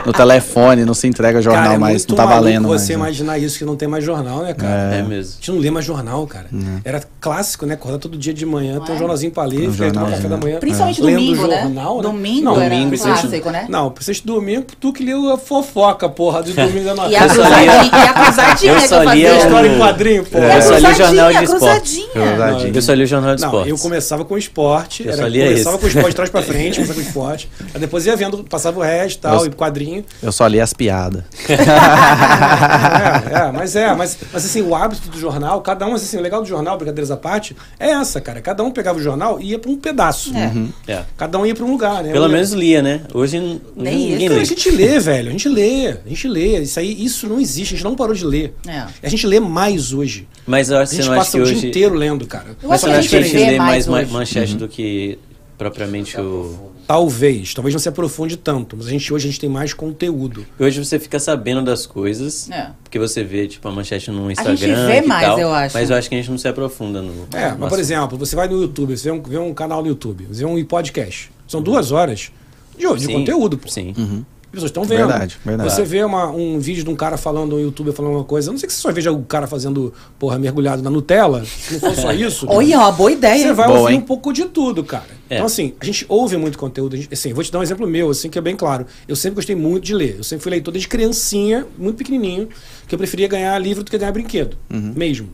no 0.07 0.13
telefone, 0.15 0.85
não 0.85 0.95
se 0.95 1.07
entrega 1.07 1.43
jornal 1.43 1.65
Cara, 1.65 1.75
é 1.75 1.79
mais, 1.79 2.07
não 2.07 2.15
tá 2.17 2.27
valendo 2.27 2.69
mais. 2.69 2.83
você 2.83 2.93
né? 2.93 2.99
imaginar 3.01 3.39
isso, 3.39 3.59
que 3.59 3.65
não 3.65 3.77
tem 3.77 3.89
mais 3.89 4.05
jornal, 4.05 4.43
né, 4.43 4.55
cara? 4.55 4.95
É 4.95 5.01
A 5.01 5.05
mesmo. 5.05 5.33
gente 5.35 5.51
não 5.51 5.59
lê 5.59 5.71
mais 5.71 5.85
jornal, 5.85 6.27
cara. 6.27 6.47
Era 6.85 7.03
clássico, 7.21 7.67
né? 7.67 7.75
Acordar 7.75 7.99
todo 7.99 8.17
dia 8.17 8.33
de 8.33 8.47
manhã, 8.47 8.79
ter 8.81 8.93
um 8.93 8.95
é? 8.95 8.99
jornalzinho 8.99 9.33
pra 9.33 9.45
ler, 9.45 9.69
Um 9.69 9.83
aí 9.83 9.93
tomar 9.93 10.11
café 10.11 10.29
da 10.29 10.37
manhã. 10.37 10.59
Principalmente 10.59 11.03
lendo 11.03 11.17
domingo, 11.17 11.47
né? 11.49 11.63
jornal, 11.63 11.97
né? 11.97 12.03
Domingo 12.03 12.45
não, 12.45 12.61
era 12.61 12.75
domingo, 12.75 12.99
clássico, 12.99 13.51
né? 13.51 13.67
Não, 13.69 13.91
pra 13.91 14.03
vocês 14.05 14.21
domingo, 14.21 14.67
tu 14.81 14.93
que 14.93 15.03
leu 15.05 15.33
a 15.33 15.37
fofoca, 15.39 16.09
porra, 16.09 16.43
de 16.43 16.53
domingo 16.53 16.85
da 16.85 16.95
noite. 16.97 17.13
E 17.13 17.17
a 17.17 17.23
Eu 17.25 17.29
só 17.31 17.43
lia- 17.43 17.51
cruzadinha, 17.57 18.03
a 18.05 18.13
cruzadinha 18.25 18.75
que 18.77 18.85
eu 18.95 19.05
fazia. 19.05 19.37
História 19.39 19.69
em 19.69 19.79
quadrinho, 19.79 20.25
porra. 20.25 20.45
A 20.47 20.57
Eu 20.57 20.63
só 20.63 20.69
li 20.77 20.83
cruzadinha, 20.85 20.95
jornal 21.07 21.31
de 21.31 21.37
a 21.37 21.43
esporte. 21.43 21.65
cruzadinha. 21.65 22.07
Cruzadinha. 22.13 22.73
Eu 22.75 22.83
só 22.83 22.93
li 22.95 23.03
o 23.03 23.07
jornal 23.07 23.37
de 23.37 23.43
Não, 23.43 23.51
esportes. 23.59 23.71
eu 23.71 23.79
começava 23.79 24.25
com 24.25 24.39
esporte, 24.39 25.07
Eu 25.07 25.13
era, 25.13 25.29
lia 25.29 25.45
começava 25.47 25.77
esse. 25.77 25.81
com 25.81 25.87
esporte 25.89 26.09
de 26.11 26.15
trás 26.17 26.31
pra 26.31 26.43
frente, 26.43 26.75
começava 26.77 27.01
com 27.01 27.07
esporte. 27.07 27.49
Aí 27.75 27.81
depois 27.81 28.07
ia 28.07 28.17
vendo, 28.17 28.45
passava 28.45 28.79
o 28.79 28.83
resto 28.83 29.19
e 29.19 29.21
tal, 29.21 29.41
Eu- 29.41 29.47
e 29.47 29.51
quadrinho. 29.51 30.05
Eu 30.23 30.33
só 30.33 30.47
li 30.47 30.61
as 30.61 30.73
piadas. 30.73 31.25
É, 31.49 33.39
é, 33.49 33.53
mas 33.53 33.77
é, 33.77 33.95
mas, 33.95 34.17
mas 34.33 34.45
assim, 34.45 34.63
o 34.63 34.75
hábito 34.75 35.09
do 35.09 35.19
jornal, 35.19 35.61
cada 35.61 35.87
um, 35.87 35.95
assim, 35.95 36.17
o 36.17 36.21
legal 36.21 36.43
do 36.43 36.49
jornal, 36.49 36.77
brincadeiras 36.77 37.11
à 37.11 37.17
parte, 37.17 37.57
é 37.79 37.91
essa, 37.91 38.21
cara. 38.21 38.41
Cada 38.41 38.63
um 38.63 38.71
pegava 38.71 38.99
o 38.99 39.03
jornal 39.03 39.41
e 39.41 39.51
ia 39.51 39.59
pra 39.59 39.71
um 39.71 39.77
pedaço. 39.77 40.33
É. 40.37 40.93
É. 40.93 41.03
Cada 41.17 41.39
um 41.39 41.47
ia 41.47 41.55
pra 41.55 41.65
um 41.65 41.71
lugar, 41.71 42.03
né? 42.03 42.13
Pelo 42.13 42.27
Eu- 42.27 42.31
menos 42.31 42.53
lia, 42.53 42.83
né? 42.83 43.03
Hoje 43.13 43.39
Nem 43.39 43.61
ninguém 43.77 44.17
isso. 44.17 44.27
Cara, 44.27 44.35
lê. 44.37 44.41
a 44.41 44.45
gente 44.45 44.71
lê, 44.71 44.99
velho. 45.01 45.29
A 45.29 45.33
gente 45.33 45.49
lê. 45.49 45.89
A 46.05 46.09
gente 46.09 46.29
lê. 46.29 46.59
Isso 46.61 46.79
aí, 46.79 47.05
isso 47.05 47.29
não 47.29 47.41
existe. 47.41 47.75
A 47.75 47.77
gente 47.77 47.85
não 47.85 47.95
parou 47.95 48.15
de 48.15 48.25
ler. 48.25 48.55
É. 48.67 48.85
A 49.03 49.09
gente 49.09 49.27
lê 49.27 49.41
mais 49.41 49.93
hoje. 49.93 50.29
Mas 50.47 50.71
eu 50.71 50.79
A 50.79 50.83
acho 50.83 50.91
que 50.91 50.97
gente 50.97 51.05
você 51.05 51.11
não 51.11 51.17
acha 51.21 51.25
passa 51.25 51.39
que 51.39 51.43
o 51.43 51.47
dia 51.47 51.57
hoje. 51.57 51.67
inteiro 51.69 51.95
lendo, 51.95 52.27
cara. 52.27 52.57
Eu 52.63 52.69
Mas 52.69 52.73
acho 52.73 52.81
você 52.83 52.87
que 52.87 52.91
não 52.91 52.97
a 52.97 52.99
acha 53.01 53.09
que 53.09 53.17
a 53.17 53.21
gente 53.23 53.31
gente 53.33 53.45
vê 53.45 53.51
lê 53.53 53.59
mais 53.59 53.69
mais 53.69 53.87
ma- 53.89 53.99
hoje. 53.99 54.13
manchete 54.13 54.55
do 54.57 54.69
que 54.69 55.19
propriamente 55.59 56.19
o. 56.21 56.71
Talvez, 56.87 57.53
talvez 57.53 57.75
não 57.75 57.81
se 57.81 57.89
aprofunde 57.89 58.37
tanto, 58.37 58.77
mas 58.77 58.87
a 58.87 58.91
gente 58.91 59.13
hoje 59.13 59.27
a 59.27 59.31
gente 59.31 59.41
tem 59.41 59.51
mais 59.51 59.75
conteúdo. 59.75 60.47
Hoje 60.57 60.79
você 60.85 61.01
fica 61.01 61.19
sabendo 61.19 61.61
das 61.63 61.85
coisas, 61.85 62.49
É. 62.49 62.71
porque 62.85 62.97
você 62.97 63.25
vê, 63.25 63.49
tipo, 63.49 63.67
a 63.67 63.73
manchete 63.73 64.09
no 64.13 64.29
gente 64.29 64.39
Instagram. 64.41 64.87
vê 64.87 64.99
e 64.99 65.03
mais, 65.07 65.27
tal, 65.27 65.41
eu 65.41 65.53
acho. 65.53 65.75
Mas 65.77 65.91
eu 65.91 65.97
acho 65.97 66.09
que 66.09 66.15
a 66.15 66.19
gente 66.19 66.31
não 66.31 66.39
se 66.39 66.47
aprofunda 66.47 67.03
no. 67.03 67.27
É, 67.35 67.51
no 67.51 67.59
mas 67.59 67.69
por 67.71 67.81
exemplo, 67.81 68.17
você 68.17 68.37
vai 68.37 68.47
no 68.47 68.61
YouTube, 68.63 68.97
você 68.97 69.11
vê 69.11 69.17
um, 69.17 69.21
vê 69.21 69.37
um 69.39 69.53
canal 69.53 69.83
no 69.83 69.89
YouTube, 69.89 70.27
você 70.31 70.41
vê 70.41 70.47
um 70.47 70.65
podcast. 70.65 71.33
São 71.49 71.61
duas 71.61 71.91
horas 71.91 72.31
de, 72.79 72.87
de 72.95 73.05
Sim, 73.05 73.13
conteúdo, 73.15 73.59
pô. 73.59 73.67
Sim. 73.69 73.93
As 73.97 74.36
pessoas 74.57 74.71
estão 74.71 74.85
vendo. 74.85 75.07
Verdade, 75.07 75.39
verdade. 75.45 75.71
Você 75.73 75.85
vê 75.85 76.03
uma- 76.05 76.29
um 76.31 76.59
vídeo 76.59 76.83
de 76.83 76.91
um 76.91 76.97
cara 76.97 77.17
falando, 77.17 77.55
um 77.57 77.61
youtuber 77.61 77.93
falando 77.93 78.15
uma 78.17 78.25
coisa. 78.25 78.51
Não 78.51 78.59
sei 78.59 78.67
que 78.67 78.73
você 78.73 78.81
só 78.81 78.91
veja 78.93 79.13
o 79.13 79.23
cara 79.23 79.47
fazendo, 79.47 79.95
porra, 80.19 80.39
mergulhado 80.39 80.83
na 80.83 80.91
Nutella. 80.91 81.45
Se 81.45 81.75
não 81.75 81.81
for 81.81 81.95
só 81.95 82.13
isso. 82.15 82.47
Olha, 82.49 82.79
uma 82.79 82.91
boa 82.93 83.13
ideia. 83.13 83.47
Você 83.49 83.53
vai 83.53 83.67
Boa, 83.69 83.79
ouvir 83.81 83.93
hein? 83.95 83.99
um 84.01 84.03
pouco 84.03 84.33
de 84.33 84.45
tudo, 84.47 84.83
cara. 84.83 85.07
É. 85.31 85.35
Então, 85.37 85.47
assim, 85.47 85.75
a 85.81 85.85
gente 85.85 86.05
ouve 86.09 86.37
muito 86.37 86.59
conteúdo. 86.59 86.97
Gente, 86.97 87.13
assim, 87.13 87.33
vou 87.33 87.45
te 87.45 87.53
dar 87.53 87.59
um 87.59 87.63
exemplo 87.63 87.87
meu, 87.87 88.11
assim, 88.11 88.29
que 88.29 88.39
é 88.39 88.41
bem 88.43 88.57
claro. 88.57 88.87
Eu 89.07 89.15
sempre 89.17 89.37
gostei 89.37 89.55
muito 89.55 89.85
de 89.85 89.95
ler. 89.95 90.17
Eu 90.19 90.25
sempre 90.25 90.43
fui 90.43 90.51
leitor 90.51 90.73
desde 90.73 90.89
criancinha, 90.89 91.67
muito 91.79 91.97
pequenininho, 91.97 92.49
que 92.89 92.95
eu 92.95 92.99
preferia 92.99 93.29
ganhar 93.29 93.59
livro 93.59 93.85
do 93.85 93.91
que 93.91 93.99
ganhar 93.99 94.13
brinquedo. 94.13 94.57
Mesmo. 94.71 95.29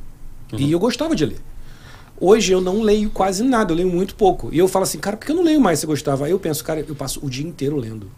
E 0.58 0.70
eu 0.72 0.78
gostava 0.78 1.14
de 1.16 1.24
ler. 1.26 1.36
Hoje 2.20 2.52
eu 2.52 2.60
não 2.60 2.82
leio 2.82 3.10
quase 3.10 3.42
nada, 3.42 3.72
eu 3.72 3.76
leio 3.76 3.88
muito 3.88 4.14
pouco. 4.14 4.48
E 4.52 4.58
eu 4.58 4.68
falo 4.68 4.84
assim, 4.84 4.98
cara, 4.98 5.16
por 5.16 5.26
que 5.26 5.32
eu 5.32 5.36
não 5.36 5.42
leio 5.42 5.60
mais 5.60 5.80
se 5.80 5.86
eu 5.86 5.88
gostava? 5.90 6.24
Aí 6.26 6.30
eu 6.30 6.38
penso, 6.38 6.62
cara, 6.62 6.84
eu 6.86 6.94
passo 6.94 7.18
o 7.20 7.28
dia 7.28 7.44
inteiro 7.44 7.76
lendo. 7.76 8.08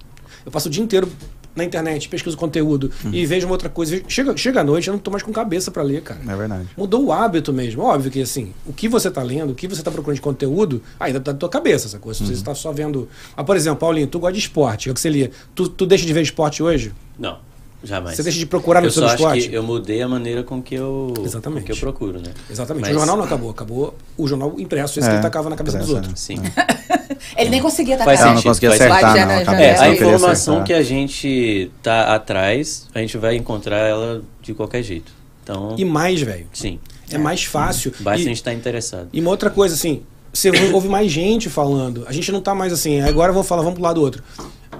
Eu 0.44 0.52
passo 0.52 0.68
o 0.68 0.70
dia 0.70 0.82
inteiro 0.82 1.08
na 1.54 1.64
internet, 1.64 2.08
pesquiso 2.08 2.36
conteúdo 2.36 2.90
e 3.12 3.24
vejo 3.24 3.46
uma 3.46 3.52
outra 3.52 3.68
coisa. 3.68 4.02
Chega, 4.08 4.36
chega 4.36 4.60
à 4.60 4.64
noite, 4.64 4.88
eu 4.88 4.92
não 4.92 4.98
tô 4.98 5.10
mais 5.10 5.22
com 5.22 5.32
cabeça 5.32 5.70
para 5.70 5.82
ler, 5.82 6.02
cara. 6.02 6.20
É 6.26 6.36
verdade. 6.36 6.68
Mudou 6.76 7.04
o 7.04 7.12
hábito 7.12 7.52
mesmo. 7.52 7.82
Óbvio 7.82 8.10
que, 8.10 8.20
assim, 8.20 8.52
o 8.66 8.72
que 8.72 8.88
você 8.88 9.10
tá 9.10 9.22
lendo, 9.22 9.50
o 9.50 9.54
que 9.54 9.68
você 9.68 9.82
tá 9.82 9.90
procurando 9.90 10.16
de 10.16 10.22
conteúdo, 10.22 10.82
ainda 10.98 11.20
tá 11.20 11.32
na 11.32 11.38
tua 11.38 11.48
cabeça 11.48 11.86
essa 11.86 11.98
coisa. 11.98 12.24
Se 12.24 12.36
você 12.36 12.42
tá 12.42 12.54
só 12.54 12.72
vendo. 12.72 13.08
Ah, 13.36 13.44
por 13.44 13.56
exemplo, 13.56 13.78
Paulinho, 13.78 14.06
tu 14.06 14.18
gosta 14.18 14.32
de 14.32 14.40
esporte, 14.40 14.88
é 14.88 14.92
o 14.92 14.94
que 14.94 15.00
você 15.00 15.08
lia. 15.08 15.30
Tu, 15.54 15.68
tu 15.68 15.86
deixa 15.86 16.04
de 16.04 16.12
ver 16.12 16.22
esporte 16.22 16.62
hoje? 16.62 16.92
Não, 17.18 17.38
jamais. 17.84 18.16
Você 18.16 18.22
deixa 18.22 18.38
de 18.38 18.46
procurar 18.46 18.80
no 18.80 18.86
eu 18.88 18.90
seu 18.90 19.02
só 19.02 19.06
acho 19.08 19.14
esporte? 19.16 19.48
que 19.48 19.54
eu 19.54 19.62
mudei 19.62 20.02
a 20.02 20.08
maneira 20.08 20.42
com 20.42 20.62
que 20.62 20.74
eu, 20.74 21.14
Exatamente. 21.24 21.64
que 21.66 21.72
eu 21.72 21.76
procuro, 21.76 22.20
né? 22.20 22.32
Exatamente. 22.50 22.82
Mas- 22.86 22.90
O 22.90 22.98
jornal 22.98 23.16
não 23.16 23.24
acabou. 23.24 23.50
Acabou 23.50 23.94
o 24.16 24.26
jornal 24.26 24.54
impresso, 24.58 24.98
esse 24.98 25.08
que 25.08 25.12
É, 25.14 25.16
ele 25.18 25.22
tacava 25.22 25.48
na 25.50 25.56
cabeça 25.56 25.78
dos 25.78 25.88
impresso, 25.88 26.06
outros. 26.08 26.20
Sim. 26.22 26.36
Ele 27.36 27.50
nem 27.50 27.60
conseguia 27.60 27.96
Faz 27.98 28.20
tacar. 28.20 28.22
Ela 28.22 28.26
não 28.34 28.36
sentido, 28.36 28.50
conseguia 28.50 28.70
faz 28.70 28.80
acertar, 29.04 29.26
não. 29.26 29.34
A 29.34 29.40
É, 29.40 29.44
cabeça 29.44 29.64
É, 29.82 29.84
a 29.84 29.86
não 29.88 29.94
informação 29.94 30.54
acertar. 30.54 30.64
que 30.66 30.72
a 30.72 30.82
gente 30.82 31.70
tá 31.82 32.14
atrás, 32.14 32.86
a 32.94 32.98
gente 33.00 33.16
vai 33.18 33.34
encontrar 33.36 33.78
ela 33.78 34.22
de 34.42 34.54
qualquer 34.54 34.82
jeito. 34.82 35.12
Então, 35.42 35.74
E 35.76 35.84
mais, 35.84 36.20
velho. 36.22 36.46
sim. 36.52 36.78
É 37.10 37.18
mais 37.18 37.44
fácil. 37.44 37.92
Basta 38.00 38.20
E- 38.20 38.24
a 38.24 38.28
gente 38.28 38.36
estar 38.36 38.52
interessado. 38.52 39.08
E 39.12 39.20
uma 39.20 39.30
outra 39.30 39.50
coisa, 39.50 39.74
assim, 39.74 40.02
você 40.32 40.50
ouve 40.72 40.88
mais 40.88 41.10
gente 41.10 41.48
falando. 41.50 42.04
A 42.06 42.12
gente 42.12 42.30
não 42.32 42.40
tá 42.40 42.54
mais 42.54 42.72
assim, 42.72 43.00
agora 43.00 43.32
vamos 43.32 43.46
falar, 43.48 43.62
vamos 43.62 43.74
pro 43.74 43.82
lado 43.82 43.96
do 43.96 44.02
outro. 44.02 44.22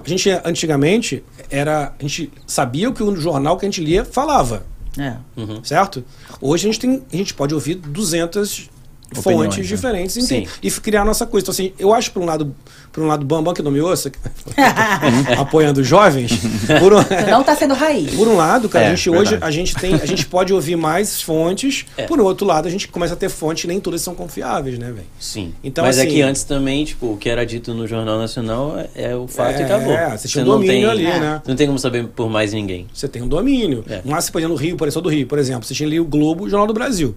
A 0.03 0.07
gente, 0.09 0.29
antigamente, 0.43 1.23
era. 1.49 1.93
A 1.97 2.01
gente 2.01 2.31
sabia 2.45 2.89
o 2.89 2.93
que 2.93 3.03
o 3.03 3.15
jornal 3.15 3.57
que 3.57 3.65
a 3.65 3.69
gente 3.69 3.83
lia 3.83 4.03
falava, 4.05 4.63
É. 4.97 5.15
Uhum. 5.35 5.63
certo? 5.63 6.03
Hoje 6.41 6.67
a 6.67 6.71
gente 6.71 6.79
tem. 6.79 7.03
A 7.11 7.15
gente 7.15 7.33
pode 7.33 7.53
ouvir 7.53 7.75
200 7.75 8.69
Opiniões, 9.11 9.45
fontes 9.55 9.57
né? 9.69 9.75
diferentes 9.75 10.31
e, 10.31 10.47
e 10.63 10.71
criar 10.71 11.03
a 11.03 11.05
nossa 11.05 11.25
coisa. 11.27 11.43
Então, 11.45 11.51
assim, 11.53 11.71
eu 11.77 11.93
acho, 11.93 12.11
por 12.11 12.21
um 12.21 12.25
lado, 12.25 12.55
por 12.91 13.03
um 13.03 13.07
lado, 13.07 13.23
Bambam, 13.25 13.53
que 13.53 13.61
não 13.61 13.71
me 13.71 13.79
ouça, 13.79 14.11
apoiando 15.37 15.81
os 15.81 15.87
jovens, 15.87 16.31
por 16.79 16.93
um, 16.93 16.97
não 17.29 17.43
tá 17.43 17.55
sendo 17.55 17.73
raiz. 17.73 18.13
por 18.15 18.27
um 18.27 18.35
lado, 18.35 18.67
cara, 18.69 18.85
É, 18.85 18.87
a 18.87 18.95
gente 18.95 19.09
hoje 19.09 19.37
a 19.39 19.51
gente 19.51 19.75
tem, 19.75 19.93
a 19.95 20.05
gente 20.05 20.25
pode 20.25 20.53
ouvir 20.53 20.75
mais 20.75 21.21
fontes. 21.21 21.85
É. 21.97 22.03
Por 22.03 22.19
outro 22.19 22.45
lado, 22.45 22.67
a 22.67 22.71
gente 22.71 22.87
começa 22.87 23.13
a 23.13 23.17
ter 23.17 23.29
fontes 23.29 23.61
que 23.61 23.67
nem 23.67 23.79
todas 23.79 24.01
são 24.01 24.15
confiáveis, 24.15 24.77
né, 24.79 24.87
velho? 24.91 25.07
Sim. 25.19 25.53
Então, 25.63 25.83
Mas 25.85 25.97
assim- 25.97 26.07
é 26.07 26.11
que 26.11 26.21
antes 26.21 26.43
também, 26.43 26.83
tipo, 26.85 27.13
o 27.13 27.17
que 27.17 27.29
era 27.29 27.45
dito 27.45 27.73
no 27.73 27.87
Jornal 27.87 28.17
Nacional 28.17 28.77
é, 28.95 29.11
é 29.11 29.15
o 29.15 29.27
fato 29.27 29.57
É, 29.57 29.61
e 29.61 29.63
acabou. 29.63 29.95
você 30.17 30.27
tinha 30.27 30.43
um 30.43 30.47
não 30.47 30.53
domínio 30.55 30.81
tem, 30.81 30.85
ali, 30.89 31.05
É. 31.05 31.19
né? 31.19 31.41
Não 31.47 31.55
tem 31.55 31.67
como 31.67 31.79
saber 31.79 32.07
por 32.07 32.29
mais 32.29 32.53
ninguém. 32.53 32.87
Você 32.93 33.07
tem 33.07 33.21
um 33.21 33.27
domínio. 33.27 33.83
É. 33.89 34.01
O 34.03 34.09
máximo 34.09 34.15
que 34.17 34.21
você 34.23 34.31
podia 34.31 34.47
no 34.47 34.55
Rio, 34.55 34.75
por 34.77 34.87
exemplo, 34.87 35.03
do 35.03 35.09
Rio, 35.09 35.27
por 35.27 35.37
exemplo, 35.39 35.63
você 35.65 35.73
tinha 35.73 35.87
ali 35.87 35.99
o 35.99 36.05
Globo 36.05 36.45
e 36.45 36.47
o 36.47 36.49
Jornal 36.49 36.67
do 36.67 36.73
Brasil. 36.73 37.15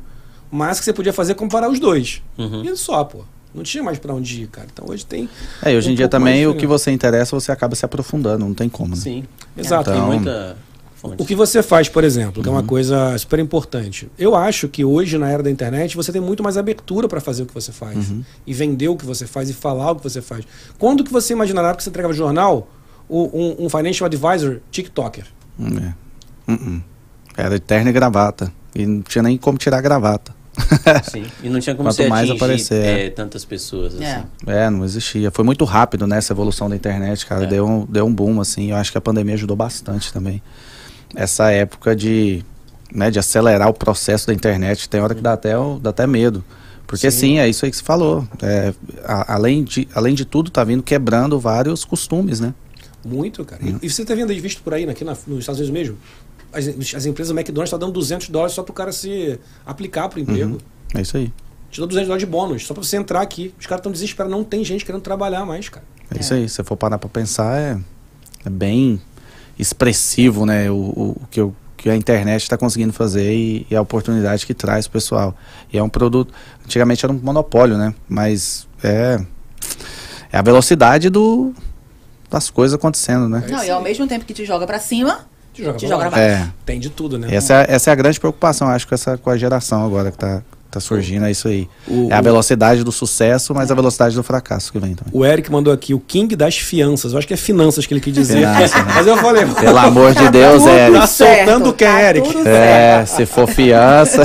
O 0.50 0.56
máximo 0.56 0.80
que 0.80 0.84
você 0.86 0.92
podia 0.92 1.12
fazer 1.12 1.32
é 1.32 1.34
comparar 1.34 1.68
os 1.70 1.78
dois. 1.78 2.22
Uhum. 2.38 2.64
E 2.64 2.76
só, 2.76 3.04
pô. 3.04 3.24
Não 3.54 3.62
tinha 3.62 3.82
mais 3.82 3.98
pra 3.98 4.12
onde 4.14 4.42
ir, 4.42 4.46
cara. 4.48 4.68
Então 4.72 4.86
hoje 4.88 5.04
tem. 5.06 5.28
É, 5.62 5.72
e 5.72 5.76
hoje 5.76 5.88
em 5.88 5.92
um 5.92 5.94
dia 5.96 6.06
pouco 6.08 6.22
também 6.24 6.46
o 6.46 6.54
que 6.54 6.66
você 6.66 6.90
interessa, 6.90 7.34
você 7.38 7.50
acaba 7.50 7.74
se 7.74 7.84
aprofundando, 7.84 8.44
não 8.44 8.52
tem 8.54 8.68
como, 8.68 8.90
né? 8.90 8.96
Sim. 8.96 9.24
Exato. 9.56 9.84
Tem 9.90 9.94
Então- 9.98 10.06
muita 10.06 10.56
fonte. 10.96 11.22
O 11.22 11.24
que 11.24 11.34
você 11.34 11.62
faz, 11.62 11.88
por 11.88 12.04
exemplo, 12.04 12.42
que 12.42 12.48
é 12.48 12.52
Uhum. 12.52 12.58
uma 12.58 12.62
coisa 12.62 13.16
super 13.16 13.38
importante. 13.38 14.08
Eu 14.18 14.36
acho 14.36 14.68
que 14.68 14.84
hoje, 14.84 15.16
na 15.16 15.28
era 15.30 15.42
da 15.42 15.50
internet, 15.50 15.96
você 15.96 16.12
tem 16.12 16.20
muito 16.20 16.42
mais 16.42 16.56
abertura 16.58 17.08
para 17.08 17.20
fazer 17.20 17.42
o 17.42 17.46
que 17.46 17.54
você 17.54 17.72
faz. 17.72 18.10
Uhum. 18.10 18.22
E 18.46 18.52
vender 18.52 18.88
o 18.88 18.96
que 18.96 19.06
você 19.06 19.26
faz 19.26 19.48
e 19.48 19.54
falar 19.54 19.92
o 19.92 19.96
que 19.96 20.02
você 20.02 20.20
faz. 20.20 20.44
Quando 20.78 21.02
que 21.02 21.10
você 21.10 21.32
imaginará 21.32 21.74
que 21.74 21.82
você 21.82 21.88
entregava 21.88 22.12
jornal 22.12 22.68
o- 23.08 23.30
um, 23.60 23.64
um 23.64 23.68
financial 23.70 24.06
advisor 24.06 24.58
TikToker? 24.70 25.24
Hum, 25.58 25.68
é. 25.78 26.52
Hum, 26.52 26.58
hum. 26.60 26.80
Era 27.36 27.54
de 27.58 27.60
terno 27.60 27.88
e 27.88 27.92
gravata. 27.92 28.52
E 28.74 28.84
não 28.86 29.00
tinha 29.02 29.22
nem 29.22 29.38
como 29.38 29.56
tirar 29.56 29.78
a 29.78 29.80
gravata. 29.80 30.36
Sim. 31.10 31.24
E 31.42 31.48
não 31.48 31.60
tinha 31.60 31.74
como 31.74 31.88
Quanto 31.88 31.96
você 31.96 32.08
mais 32.08 32.28
atingir 32.28 32.36
aparecer, 32.44 32.84
é, 32.84 33.06
é. 33.06 33.10
tantas 33.10 33.44
pessoas, 33.44 33.94
assim. 33.94 34.04
É. 34.04 34.24
É, 34.46 34.70
não 34.70 34.84
existia. 34.84 35.30
Foi 35.30 35.44
muito 35.44 35.64
rápido 35.64 36.06
nessa 36.06 36.32
evolução 36.32 36.68
da 36.68 36.76
internet, 36.76 37.24
cara. 37.26 37.44
É. 37.44 37.46
Deu, 37.46 37.66
um, 37.66 37.86
deu 37.86 38.06
um 38.06 38.12
boom, 38.14 38.40
assim. 38.40 38.70
Eu 38.70 38.76
acho 38.76 38.90
que 38.92 38.98
a 38.98 39.00
pandemia 39.00 39.34
ajudou 39.34 39.56
bastante 39.56 40.12
também. 40.12 40.42
Essa 41.14 41.50
época 41.50 41.94
de, 41.96 42.44
né, 42.92 43.10
de 43.10 43.18
acelerar 43.18 43.68
o 43.68 43.74
processo 43.74 44.26
da 44.26 44.34
internet, 44.34 44.88
tem 44.88 45.00
hora 45.00 45.14
que 45.14 45.20
dá 45.22 45.32
até, 45.32 45.56
o- 45.58 45.78
dá 45.78 45.90
até 45.90 46.06
medo. 46.06 46.44
Porque 46.86 47.10
Sim. 47.10 47.18
sim, 47.18 47.38
é 47.38 47.48
isso 47.48 47.64
aí 47.64 47.70
que 47.70 47.76
você 47.76 47.82
falou. 47.84 48.26
É, 48.42 48.72
a- 49.04 49.34
além, 49.34 49.62
de, 49.64 49.86
além 49.94 50.14
de 50.14 50.24
tudo, 50.24 50.50
tá 50.50 50.64
vindo 50.64 50.82
quebrando 50.82 51.38
vários 51.38 51.84
costumes, 51.84 52.40
né? 52.40 52.54
Muito, 53.04 53.44
cara. 53.44 53.62
E, 53.64 53.76
e 53.86 53.90
você 53.90 54.04
tá 54.04 54.14
vendo 54.14 54.30
aí, 54.30 54.40
visto 54.40 54.62
por 54.62 54.74
aí, 54.74 54.88
aqui 54.88 55.04
na- 55.04 55.16
nos 55.26 55.38
Estados 55.40 55.60
Unidos 55.60 55.70
mesmo? 55.70 55.96
As, 56.52 56.66
as 56.94 57.06
empresas, 57.06 57.30
o 57.30 57.38
McDonald's 57.38 57.68
está 57.68 57.76
dando 57.76 57.92
200 57.92 58.28
dólares 58.30 58.54
só 58.54 58.62
pro 58.62 58.72
cara 58.72 58.92
se 58.92 59.38
aplicar 59.66 60.08
pro 60.08 60.20
emprego. 60.20 60.52
Uhum. 60.52 60.58
É 60.94 61.02
isso 61.02 61.16
aí. 61.16 61.32
Te 61.70 61.78
dou 61.78 61.86
200 61.86 62.08
dólares 62.08 62.24
de 62.24 62.30
bônus, 62.30 62.66
só 62.66 62.72
pra 62.72 62.82
você 62.82 62.96
entrar 62.96 63.20
aqui. 63.20 63.54
Os 63.58 63.66
caras 63.66 63.80
estão 63.80 63.92
desesperados, 63.92 64.34
não 64.34 64.42
tem 64.42 64.64
gente 64.64 64.84
querendo 64.84 65.02
trabalhar 65.02 65.44
mais, 65.44 65.68
cara. 65.68 65.84
É, 66.14 66.20
isso 66.20 66.32
aí. 66.32 66.48
Se 66.48 66.56
você 66.56 66.64
for 66.64 66.76
parar 66.76 66.98
pra 66.98 67.08
pensar, 67.08 67.58
é, 67.58 67.78
é 68.46 68.50
bem 68.50 69.00
expressivo, 69.58 70.46
né? 70.46 70.70
O, 70.70 70.74
o, 70.74 71.16
o 71.22 71.26
que, 71.30 71.40
o 71.40 71.54
que 71.76 71.88
a 71.88 71.96
internet 71.96 72.42
está 72.42 72.56
conseguindo 72.58 72.92
fazer 72.92 73.32
e, 73.32 73.66
e 73.70 73.76
a 73.76 73.80
oportunidade 73.80 74.44
que 74.44 74.52
traz 74.52 74.86
pro 74.86 74.94
pessoal. 74.94 75.34
E 75.72 75.78
é 75.78 75.82
um 75.82 75.88
produto. 75.88 76.34
Antigamente 76.64 77.04
era 77.04 77.12
um 77.12 77.18
monopólio, 77.18 77.78
né? 77.78 77.94
Mas 78.08 78.66
é, 78.82 79.20
é 80.32 80.38
a 80.38 80.42
velocidade 80.42 81.08
do, 81.08 81.54
das 82.30 82.50
coisas 82.50 82.74
acontecendo, 82.74 83.28
né? 83.28 83.44
Não, 83.48 83.64
e 83.64 83.70
ao 83.70 83.80
mesmo 83.80 84.06
tempo 84.06 84.24
que 84.24 84.34
te 84.34 84.44
joga 84.44 84.66
pra 84.66 84.80
cima, 84.80 85.26
Te 85.58 85.64
joga, 85.64 85.76
Te 85.78 85.86
pra 85.86 85.96
joga 85.96 86.10
pra 86.10 86.20
É. 86.20 86.46
Tem 86.64 86.78
de 86.78 86.88
tudo, 86.88 87.18
né? 87.18 87.28
Essa, 87.34 87.54
é- 87.62 87.66
essa 87.74 87.90
é 87.90 87.92
a 87.92 87.96
grande 87.96 88.20
preocupação, 88.20 88.68
acho, 88.68 88.86
com, 88.86 88.94
essa, 88.94 89.18
com 89.18 89.28
a 89.28 89.36
geração 89.36 89.84
agora 89.84 90.12
que 90.12 90.18
tá, 90.18 90.40
tá 90.70 90.78
surgindo, 90.78 91.24
é 91.26 91.30
isso 91.32 91.48
aí. 91.48 91.68
O- 91.88 92.08
é 92.10 92.14
a 92.14 92.20
velocidade 92.20 92.84
do 92.84 92.92
sucesso, 92.92 93.52
mas 93.52 93.70
a 93.72 93.74
velocidade 93.74 94.14
do 94.14 94.22
fracasso 94.22 94.70
que 94.70 94.78
vem 94.78 94.94
também. 94.94 95.12
O 95.12 95.24
Eric 95.26 95.50
mandou 95.50 95.72
aqui 95.72 95.92
o 95.94 95.98
King 95.98 96.36
das 96.36 96.56
fianças. 96.58 97.10
Eu 97.12 97.18
acho 97.18 97.26
que 97.26 97.34
é 97.34 97.36
finanças 97.36 97.86
que 97.86 97.92
ele 97.92 98.00
quis 98.00 98.14
dizer. 98.14 98.36
Finanças, 98.38 98.72
né? 98.86 98.92
Mas 98.94 99.06
eu 99.08 99.16
falei. 99.16 99.46
Pelo 99.58 99.78
amor 99.78 100.14
de 100.14 100.28
Deus, 100.30 100.62
tudo 100.62 100.68
Eric. 100.74 101.06
soltando 101.08 101.70
o 101.70 101.72
que, 101.72 101.84
tá 101.84 102.02
Eric? 102.02 102.46
É, 102.46 103.04
se 103.04 103.26
for 103.26 103.48
fiança. 103.48 104.22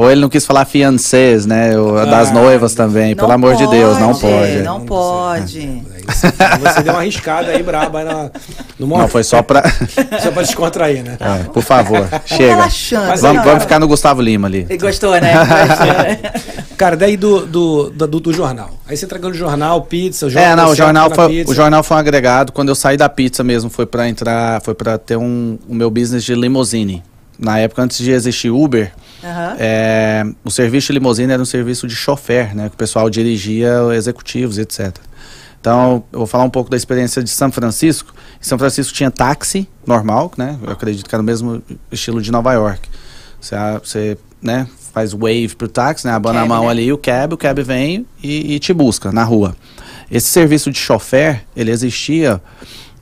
Ou 0.00 0.10
ele 0.10 0.22
não 0.22 0.30
quis 0.30 0.46
falar 0.46 0.64
fiancês, 0.64 1.44
né? 1.44 1.78
O, 1.78 1.92
das 2.06 2.30
Ah, 2.30 2.32
noivas 2.32 2.72
também. 2.74 3.14
Pelo 3.14 3.32
amor 3.32 3.54
de 3.54 3.66
Deus, 3.66 3.98
não 3.98 4.14
pode, 4.14 4.22
pode. 4.22 4.62
Não 4.62 4.80
pode. 4.80 5.60
Aí 5.60 6.02
você, 6.06 6.26
você 6.72 6.82
deu 6.82 6.94
uma 6.94 7.00
arriscada 7.00 7.50
aí 7.50 7.62
braba 7.62 7.98
aí 7.98 8.04
na, 8.06 8.30
no 8.78 8.86
Não, 8.86 9.06
foi 9.06 9.22
só 9.22 9.42
pra. 9.42 9.62
Só 10.22 10.30
pra 10.30 10.42
descontrair, 10.42 11.04
né? 11.04 11.18
É, 11.20 11.44
por 11.50 11.62
favor, 11.62 12.08
chega. 12.24 12.54
relaxando. 12.54 13.08
Mas 13.08 13.20
Vamos, 13.20 13.42
aí, 13.42 13.44
vamos 13.44 13.62
ficar 13.62 13.78
no 13.78 13.86
Gustavo 13.86 14.22
Lima 14.22 14.48
ali. 14.48 14.64
Ele 14.70 14.78
gostou, 14.78 15.12
né? 15.20 15.34
Gostou, 15.68 15.86
né? 15.86 16.18
Cara, 16.78 16.96
daí 16.96 17.18
do, 17.18 17.44
do, 17.44 17.90
do, 17.90 18.20
do 18.20 18.32
jornal. 18.32 18.70
Aí 18.88 18.96
você 18.96 19.04
entregando 19.04 19.34
jornal, 19.34 19.82
pizza, 19.82 20.26
o 20.26 20.30
É, 20.38 20.56
não, 20.56 20.70
o 20.70 20.74
jornal, 20.74 21.10
na 21.10 21.14
foi, 21.14 21.28
pizza. 21.28 21.52
o 21.52 21.54
jornal 21.54 21.82
foi 21.82 21.96
um 21.98 22.00
agregado. 22.00 22.52
Quando 22.52 22.70
eu 22.70 22.74
saí 22.74 22.96
da 22.96 23.08
pizza 23.10 23.44
mesmo, 23.44 23.68
foi 23.68 23.84
pra 23.84 24.08
entrar, 24.08 24.62
foi 24.62 24.74
para 24.74 24.96
ter 24.96 25.18
um, 25.18 25.58
o 25.68 25.74
meu 25.74 25.90
business 25.90 26.24
de 26.24 26.34
limousine. 26.34 27.02
Na 27.40 27.58
época, 27.58 27.82
antes 27.82 27.96
de 27.98 28.10
existir 28.10 28.50
Uber, 28.50 28.92
Aham. 29.24 29.56
é, 29.58 30.26
o 30.44 30.50
serviço 30.50 30.88
de 30.88 30.98
limousine 30.98 31.32
era 31.32 31.40
um 31.40 31.46
serviço 31.46 31.86
de 31.88 31.96
chofer, 31.96 32.54
né? 32.54 32.68
Que 32.68 32.74
o 32.74 32.78
pessoal 32.78 33.08
dirigia 33.08 33.70
executivos, 33.94 34.58
etc. 34.58 34.94
Então, 35.58 36.04
eu 36.12 36.18
vou 36.18 36.26
falar 36.26 36.44
um 36.44 36.50
pouco 36.50 36.70
da 36.70 36.76
experiência 36.76 37.22
de 37.22 37.30
São 37.30 37.50
Francisco. 37.50 38.12
Em 38.40 38.44
São 38.44 38.58
Francisco 38.58 38.92
tinha 38.92 39.10
táxi 39.10 39.66
normal, 39.86 40.30
né? 40.36 40.58
Eu 40.62 40.70
acredito 40.70 41.08
que 41.08 41.14
era 41.14 41.22
o 41.22 41.24
mesmo 41.24 41.62
estilo 41.90 42.20
de 42.20 42.30
Nova 42.30 42.52
York. 42.52 42.86
Você, 43.40 43.54
ah, 43.54 43.80
você 43.82 44.18
né, 44.42 44.66
faz 44.92 45.12
wave 45.12 45.54
pro 45.56 45.68
táxi, 45.68 46.06
né? 46.06 46.12
Abana 46.12 46.40
a 46.40 46.42
Cab, 46.42 46.48
mão 46.48 46.64
né? 46.64 46.70
ali, 46.70 46.92
o 46.92 46.98
cab, 46.98 47.34
o 47.34 47.38
cab 47.38 47.62
vem 47.62 48.06
e, 48.22 48.54
e 48.54 48.58
te 48.58 48.74
busca 48.74 49.10
na 49.12 49.24
rua. 49.24 49.56
Esse 50.10 50.28
serviço 50.28 50.70
de 50.70 50.78
chofer, 50.78 51.44
ele 51.56 51.70
existia 51.70 52.40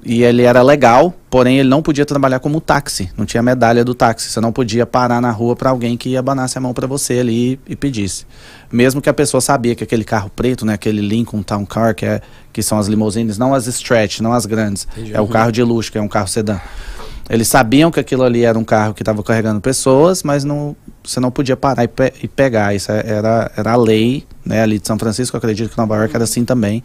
e 0.04 0.22
ele 0.22 0.42
era 0.42 0.62
legal, 0.62 1.12
porém 1.28 1.58
ele 1.58 1.68
não 1.68 1.82
podia 1.82 2.06
trabalhar 2.06 2.38
como 2.38 2.60
táxi, 2.60 3.10
não 3.16 3.26
tinha 3.26 3.42
medalha 3.42 3.84
do 3.84 3.94
táxi, 3.94 4.30
você 4.30 4.40
não 4.40 4.52
podia 4.52 4.86
parar 4.86 5.20
na 5.20 5.30
rua 5.30 5.56
para 5.56 5.70
alguém 5.70 5.96
que 5.96 6.16
abanasse 6.16 6.56
a 6.56 6.60
mão 6.60 6.72
para 6.72 6.86
você 6.86 7.18
ali 7.18 7.60
e, 7.66 7.72
e 7.72 7.76
pedisse. 7.76 8.24
Mesmo 8.70 9.00
que 9.02 9.08
a 9.08 9.14
pessoa 9.14 9.40
sabia 9.40 9.74
que 9.74 9.82
aquele 9.84 10.04
carro 10.04 10.30
preto, 10.34 10.64
né, 10.64 10.74
aquele 10.74 11.00
Lincoln 11.00 11.42
Town 11.42 11.66
Car, 11.66 11.94
que, 11.94 12.06
é, 12.06 12.20
que 12.52 12.62
são 12.62 12.78
as 12.78 12.86
limousines, 12.86 13.36
não 13.38 13.52
as 13.54 13.66
stretch, 13.66 14.20
não 14.20 14.32
as 14.32 14.46
grandes, 14.46 14.86
é 15.12 15.20
o 15.20 15.26
carro 15.28 15.50
de 15.52 15.62
luxo, 15.62 15.90
que 15.92 15.98
é 15.98 16.02
um 16.02 16.08
carro 16.08 16.28
sedã. 16.28 16.58
Eles 17.30 17.48
sabiam 17.48 17.90
que 17.90 18.00
aquilo 18.00 18.22
ali 18.22 18.42
era 18.44 18.58
um 18.58 18.64
carro 18.64 18.94
que 18.94 19.02
estava 19.02 19.22
carregando 19.22 19.60
pessoas, 19.60 20.22
mas 20.22 20.44
não, 20.44 20.74
você 21.04 21.20
não 21.20 21.30
podia 21.30 21.56
parar 21.58 21.84
e, 21.84 21.88
pe- 21.88 22.14
e 22.22 22.26
pegar. 22.28 22.74
Isso 22.74 22.90
é- 22.90 23.02
era, 23.04 23.50
era 23.54 23.72
a 23.72 23.76
lei 23.76 24.24
né, 24.46 24.62
ali 24.62 24.78
de 24.78 24.86
São 24.86 24.98
Francisco, 24.98 25.36
eu 25.36 25.38
acredito 25.38 25.70
que 25.70 25.76
Nova 25.76 25.94
York 25.96 26.14
era 26.14 26.24
assim 26.24 26.42
também. 26.44 26.82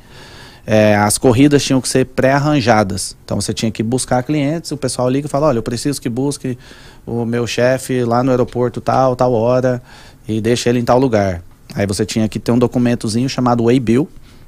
É, 0.65 0.95
as 0.95 1.17
corridas 1.17 1.63
tinham 1.63 1.81
que 1.81 1.89
ser 1.89 2.05
pré-arranjadas. 2.05 3.17
Então 3.25 3.39
você 3.39 3.53
tinha 3.53 3.71
que 3.71 3.83
buscar 3.83 4.23
clientes, 4.23 4.71
o 4.71 4.77
pessoal 4.77 5.09
liga 5.09 5.27
e 5.27 5.29
fala, 5.29 5.47
olha, 5.47 5.57
eu 5.57 5.63
preciso 5.63 6.01
que 6.01 6.09
busque 6.09 6.57
o 7.05 7.25
meu 7.25 7.45
chefe 7.45 8.03
lá 8.03 8.23
no 8.23 8.31
aeroporto 8.31 8.79
tal, 8.79 9.15
tal 9.15 9.33
hora, 9.33 9.81
e 10.27 10.39
deixe 10.39 10.69
ele 10.69 10.79
em 10.79 10.85
tal 10.85 10.99
lugar. 10.99 11.41
Aí 11.75 11.85
você 11.85 12.05
tinha 12.05 12.29
que 12.29 12.39
ter 12.39 12.51
um 12.51 12.59
documentozinho 12.59 13.27
chamado 13.27 13.65
Waybill, 13.65 14.07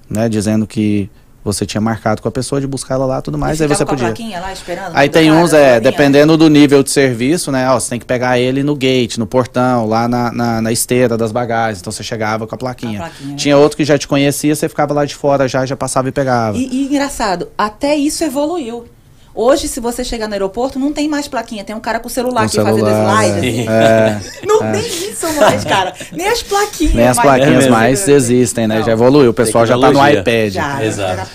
né, 0.09 0.30
dizendo 0.30 0.66
que 0.66 1.09
você 1.45 1.65
tinha 1.65 1.79
marcado 1.79 2.21
com 2.21 2.27
a 2.27 2.31
pessoa 2.31 2.59
de 2.59 2.65
buscar 2.65 2.95
ela 2.95 3.05
lá 3.05 3.19
e 3.19 3.21
tudo 3.21 3.37
mais, 3.37 3.59
E 3.59 3.63
aí 3.63 3.69
você 3.69 3.85
podia. 3.85 4.07
plaquinha 4.07 4.39
lá 4.41 4.51
esperando. 4.51 4.91
Aí 4.95 5.07
tem 5.07 5.31
uns, 5.31 5.53
é, 5.53 5.73
plaquinha? 5.79 5.81
dependendo 5.81 6.35
do 6.35 6.49
nível 6.49 6.81
de 6.81 6.89
serviço, 6.89 7.51
né? 7.51 7.69
Ó, 7.69 7.79
você 7.79 7.91
tem 7.91 7.99
que 7.99 8.05
pegar 8.05 8.39
ele 8.39 8.63
no 8.63 8.75
gate, 8.75 9.17
no 9.17 9.27
portão, 9.27 9.85
lá 9.85 10.07
na, 10.07 10.31
na, 10.31 10.61
na 10.61 10.71
esteira 10.71 11.15
das 11.15 11.31
bagagens. 11.31 11.79
Então 11.79 11.91
você 11.91 12.03
chegava 12.03 12.47
com 12.47 12.55
a 12.55 12.57
plaquinha. 12.57 12.99
A 12.99 13.03
plaquinha, 13.03 13.29
né? 13.29 13.35
Tinha 13.37 13.57
outro 13.57 13.77
que 13.77 13.85
já 13.85 13.97
te 13.97 14.07
conhecia, 14.07 14.55
você 14.55 14.67
ficava 14.67 14.93
lá 14.93 15.05
de 15.05 15.15
fora 15.15 15.47
já, 15.47 15.65
já 15.65 15.75
passava 15.77 16.09
e 16.09 16.11
pegava. 16.11 16.57
E, 16.57 16.67
e 16.67 16.85
engraçado, 16.87 17.47
até 17.57 17.95
isso 17.95 18.23
evoluiu. 18.23 18.85
Hoje, 19.36 19.67
se 19.67 19.81
você 19.81 20.01
chegar 20.03 20.27
no 20.27 20.33
aeroporto, 20.33 20.79
não 20.79 20.93
tem 20.93 21.09
mais 21.09 21.27
plaquinha. 21.27 21.63
Tem 21.63 21.75
um 21.75 21.79
cara 21.81 21.99
com 21.99 22.07
o 22.07 22.09
celular 22.09 22.41
Com 22.41 22.45
aqui 22.47 22.55
fazendo 22.55 22.86
celular, 22.86 23.25
slide. 23.27 23.47
assim. 23.49 23.67
É, 23.69 24.21
Não 24.47 24.59
tem 24.71 24.88
isso 25.11 25.33
mais, 25.33 25.63
cara. 25.65 25.93
Nem 26.13 26.27
as 26.27 26.41
plaquinhas. 26.41 26.93
nem 26.95 27.07
as 27.07 27.17
mais- 27.17 27.27
plaquinhas 27.27 27.57
mesmo. 27.63 27.71
mais 27.71 28.07
existem, 28.07 28.65
né? 28.67 28.79
Não. 28.79 28.86
Já 28.86 28.91
evoluiu, 28.93 29.31
o 29.31 29.33
pessoal 29.33 29.65
já 29.65 29.77
tá 29.77 29.91
no 29.91 30.07
iPad. 30.09 30.53
Já, 30.53 30.86
Exato. 30.86 31.11
era- 31.11 31.27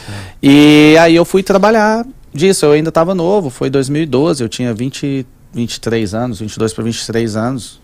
E 0.42 0.96
aí 0.98 1.14
eu 1.14 1.26
fui 1.26 1.42
trabalhar 1.42 2.06
disso, 2.32 2.64
eu 2.64 2.72
ainda 2.72 2.88
estava 2.88 3.14
novo, 3.14 3.50
foi 3.50 3.68
2012, 3.68 4.42
eu 4.42 4.48
tinha 4.48 4.72
20, 4.72 5.26
23 5.52 6.14
anos, 6.14 6.40
22 6.40 6.72
para 6.72 6.82
23 6.84 7.36
anos. 7.36 7.80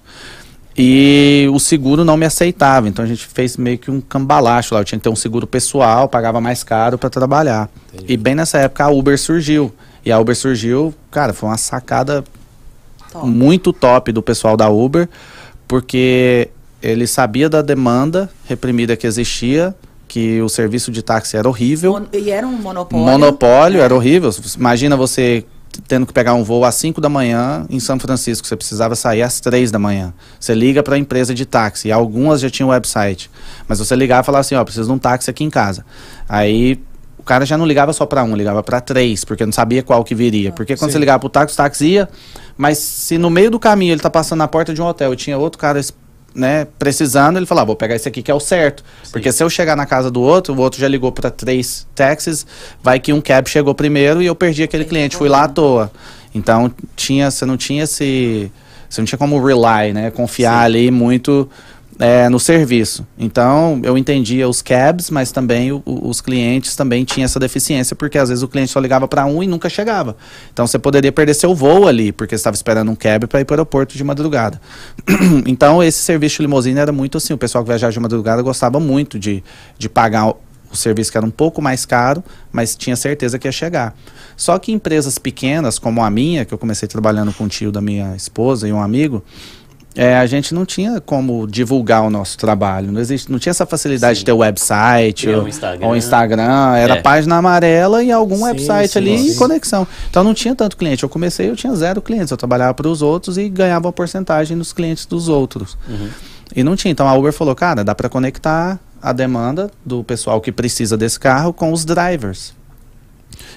E 0.79 1.49
o 1.53 1.59
seguro 1.59 2.05
não 2.05 2.17
me 2.19 2.27
aceitava, 2.27 2.87
então 2.89 3.03
a 3.05 3.09
gente 3.09 3.27
fez 3.27 3.57
meio 3.57 3.79
que 3.79 3.91
um 3.91 4.01
cambalacho 4.01 4.75
lá. 4.75 4.81
Eu 4.81 4.85
tinha 4.85 4.99
que 4.99 5.03
ter 5.05 5.09
um 5.09 5.17
seguro 5.17 5.47
pessoal, 5.47 6.07
pagava 6.09 6.39
mais 6.41 6.63
caro 6.63 6.99
para 6.99 7.09
trabalhar. 7.09 7.69
E 8.07 8.15
bem 8.17 8.35
nessa 8.35 8.59
época 8.59 8.85
a 8.85 8.89
Uber 8.91 9.19
surgiu. 9.19 9.73
E 10.07 10.13
a 10.13 10.19
Uber 10.21 10.35
surgiu, 10.37 10.95
cara, 11.11 11.33
foi 11.35 11.49
uma 11.49 11.59
sacada 11.59 12.25
Top. 13.13 13.27
muito 13.27 13.73
top 13.73 14.13
do 14.13 14.23
pessoal 14.23 14.57
da 14.57 14.69
Uber, 14.71 15.09
porque 15.67 16.49
ele 16.83 17.07
sabia 17.07 17.49
da 17.49 17.61
demanda 17.61 18.31
reprimida 18.45 18.97
que 18.97 19.07
existia, 19.07 19.75
que 20.07 20.41
o 20.41 20.49
serviço 20.49 20.93
de 20.93 21.03
táxi 21.03 21.37
era 21.37 21.49
horrível. 21.49 21.93
Mon- 21.95 22.07
E 22.13 22.31
era 22.31 22.47
um 22.47 22.53
monopólio. 22.53 23.05
Monopólio, 23.05 23.81
era 23.81 23.93
horrível. 23.95 24.31
Imagina 24.57 24.97
você 24.97 25.45
tendo 25.89 26.07
que 26.07 26.13
pegar 26.13 26.33
um 26.33 26.43
voo 26.43 26.65
às 26.65 26.75
5 26.77 27.03
da 27.03 27.09
manhã 27.09 27.67
em 27.69 27.79
São 27.79 27.99
Francisco, 28.01 28.47
você 28.47 28.57
precisava 28.57 28.95
sair 28.95 29.21
às 29.21 29.41
3 29.41 29.71
da 29.71 29.79
manhã. 29.79 30.15
Você 30.41 30.55
liga 30.55 30.83
para 30.83 30.95
a 30.95 30.99
empresa 30.99 31.35
de 31.35 31.45
táxi, 31.45 31.89
e 31.89 31.93
algumas 31.93 32.41
já 32.41 32.49
tinham 32.49 32.71
website, 32.71 33.31
mas 33.69 33.79
você 33.79 33.95
ligava 33.95 34.23
e 34.23 34.25
falava 34.25 34.41
assim, 34.41 34.55
ó, 34.55 34.65
preciso 34.65 34.87
de 34.87 34.93
um 34.95 34.99
táxi 34.99 35.29
aqui 35.29 35.45
em 35.45 35.51
casa. 35.51 35.85
Aí 36.27 36.81
cara 37.27 37.45
já 37.45 37.59
não 37.59 37.67
ligava 37.67 37.93
só 37.93 38.07
para 38.07 38.23
um, 38.23 38.35
ligava 38.37 38.63
para 38.63 38.81
três, 38.81 39.25
porque 39.25 39.45
não 39.45 39.53
sabia 39.53 39.83
qual 39.83 40.03
que 40.05 40.15
viria. 40.15 40.53
Porque 40.53 40.77
quando 40.77 40.91
Sim. 40.91 40.93
você 40.93 40.99
ligava 40.99 41.19
pro 41.19 41.29
táxi, 41.29 41.55
o 41.55 41.57
táxi 41.57 41.87
ia, 41.87 42.09
mas 42.57 42.79
se 42.79 43.19
no 43.19 43.29
meio 43.29 43.51
do 43.51 43.59
caminho 43.59 43.93
ele 43.93 44.01
tá 44.01 44.09
passando 44.09 44.39
na 44.39 44.49
porta 44.49 44.73
de 44.73 44.81
um 44.81 44.87
hotel 44.87 45.13
e 45.13 45.17
tinha 45.17 45.37
outro 45.37 45.59
cara 45.59 45.81
né, 46.35 46.67
precisando, 46.79 47.39
ele 47.39 47.47
falava, 47.47 47.67
vou 47.67 47.77
pegar 47.77 47.97
esse 47.97 48.07
aqui 48.09 48.23
que 48.23 48.31
é 48.31 48.35
o 48.35 48.39
certo. 48.39 48.85
Porque 49.11 49.33
se 49.33 49.43
eu 49.43 49.51
chegar 49.51 49.75
na 49.75 49.87
casa 49.87 50.11
do 50.11 50.21
outro, 50.21 50.55
o 50.55 50.59
outro 50.59 50.81
já 50.81 50.87
ligou 50.87 51.11
para 51.11 51.31
três 51.31 51.87
táxis, 51.95 52.47
vai 52.83 53.01
que 53.01 53.13
um 53.13 53.21
cab 53.21 53.49
chegou 53.49 53.75
primeiro 53.75 54.23
e 54.23 54.27
eu 54.27 54.35
perdi 54.35 54.63
aquele 54.63 54.85
cliente, 54.85 55.17
fui 55.17 55.29
lá 55.29 55.45
à 55.45 55.49
toa. 55.49 55.91
Então, 56.35 56.73
tinha, 56.95 57.31
você 57.31 57.47
não 57.47 57.57
tinha 57.57 57.85
esse, 57.85 58.53
você 58.89 59.01
não 59.01 59.07
tinha 59.07 59.19
como 59.19 59.43
rely, 59.43 59.93
né, 59.93 60.11
confiar 60.11 60.61
ali 60.65 60.91
muito 60.91 61.49
é, 61.99 62.29
no 62.29 62.39
serviço. 62.39 63.07
Então, 63.19 63.81
eu 63.83 63.97
entendia 63.97 64.49
os 64.49 64.61
cabs, 64.61 65.11
mas 65.11 65.33
também 65.33 65.73
o- 65.73 65.83
os 65.85 66.21
clientes 66.21 66.77
também 66.77 67.05
tinham 67.05 67.25
essa 67.25 67.39
deficiência, 67.41 67.97
porque 67.97 68.19
às 68.19 68.29
vezes 68.29 68.43
o 68.43 68.49
cliente 68.49 68.71
só 68.71 68.81
ligava 68.81 69.09
para 69.09 69.25
um 69.27 69.43
e 69.43 69.47
nunca 69.47 69.69
chegava. 69.69 70.17
Então, 70.53 70.67
você 70.67 70.79
poderia 70.79 71.11
perder 71.11 71.35
seu 71.35 71.55
voo 71.55 71.87
ali, 71.89 72.13
porque 72.13 72.35
estava 72.35 72.55
esperando 72.55 72.91
um 72.91 72.95
cab 72.95 73.27
para 73.27 73.41
ir 73.41 73.45
para 73.45 73.55
o 73.55 73.57
aeroporto 73.57 73.97
de 73.97 74.05
madrugada. 74.05 74.61
então, 75.47 75.83
esse 75.83 75.99
serviço 75.99 76.37
de 76.37 76.43
limusine 76.43 76.79
era 76.79 76.93
muito 76.93 77.19
assim. 77.19 77.33
O 77.33 77.39
pessoal 77.39 77.65
que 77.65 77.69
viajava 77.69 77.93
de 77.93 78.01
madrugada 78.01 78.43
gostava 78.43 78.79
muito 78.79 79.19
de, 79.19 79.43
de 79.79 79.89
pagar 79.89 80.29
o 80.29 80.77
serviço 80.77 81.11
que 81.11 81.17
era 81.17 81.27
um 81.27 81.31
pouco 81.31 81.63
mais 81.63 81.87
caro, 81.87 82.23
mas 82.53 82.77
tinha 82.77 82.97
certeza 82.97 83.39
que 83.39 83.49
ia 83.49 83.53
chegar. 83.53 83.95
Só 84.37 84.59
que 84.59 84.73
empresas 84.73 85.19
pequenas, 85.19 85.79
como 85.79 86.03
a 86.03 86.11
minha, 86.11 86.45
que 86.45 86.53
eu 86.53 86.59
comecei 86.59 86.87
trabalhando 86.87 87.33
com 87.33 87.45
o 87.45 87.49
tio 87.49 87.73
da 87.73 87.81
minha 87.81 88.15
esposa 88.15 88.69
e 88.69 88.73
um 88.73 88.83
amigo, 88.83 89.23
é, 89.97 90.17
a 90.17 90.27
gente 90.27 90.55
não 90.55 90.65
tinha 90.67 91.01
como 91.01 91.47
divulgar 91.47 92.03
o 92.03 92.11
nosso 92.11 92.37
trabalho. 92.37 92.93
Não, 92.93 93.01
existe, 93.01 93.31
não 93.33 93.39
tinha 93.39 93.51
essa 93.51 93.65
facilidade 93.67 94.15
Sim. 94.17 94.21
de 94.21 94.25
ter 94.27 94.33
website 94.33 95.27
Criar 95.27 95.39
ou 95.39 95.45
um 95.45 95.49
Instagram. 95.49 95.87
ou 95.87 95.97
Instagram. 95.97 96.75
Era 96.77 96.95
É. 96.97 97.03
página 97.03 97.37
amarela 97.37 98.03
e 98.03 98.13
algum 98.13 98.37
Sim, 98.37 98.45
website 98.45 98.93
sim, 98.93 98.99
ali 98.99 99.19
sim. 99.19 99.33
e 99.33 99.35
conexão. 99.37 99.87
Então 100.11 100.23
não 100.23 100.35
tinha 100.35 100.55
tanto 100.55 100.77
cliente. 100.77 101.03
Eu 101.03 101.09
comecei, 101.09 101.49
eu 101.49 101.57
tinha 101.57 101.75
zero 101.75 102.03
clientes. 102.03 102.31
Eu 102.31 102.37
trabalhava 102.37 102.75
para 102.75 102.89
os 102.89 103.03
outros 103.03 103.39
e 103.39 103.49
ganhava 103.49 103.87
uma 103.87 103.93
porcentagem 103.93 104.57
dos 104.57 104.73
clientes 104.73 105.07
dos 105.07 105.29
outros. 105.29 105.77
Uhum. 105.89 106.09
E 106.55 106.63
não 106.63 106.77
tinha. 106.77 106.93
Então 106.93 107.09
a 107.09 107.15
Uber 107.15 107.33
falou, 107.33 107.55
cara, 107.55 107.83
dá 107.83 107.95
para 107.95 108.09
conectar 108.09 108.79
a 109.03 109.13
demanda 109.13 109.71
do 109.85 110.03
pessoal 110.05 110.41
que 110.41 110.51
precisa 110.53 110.97
desse 110.97 111.19
carro 111.19 111.53
com 111.53 111.73
os 111.73 111.85
drivers. 111.85 112.55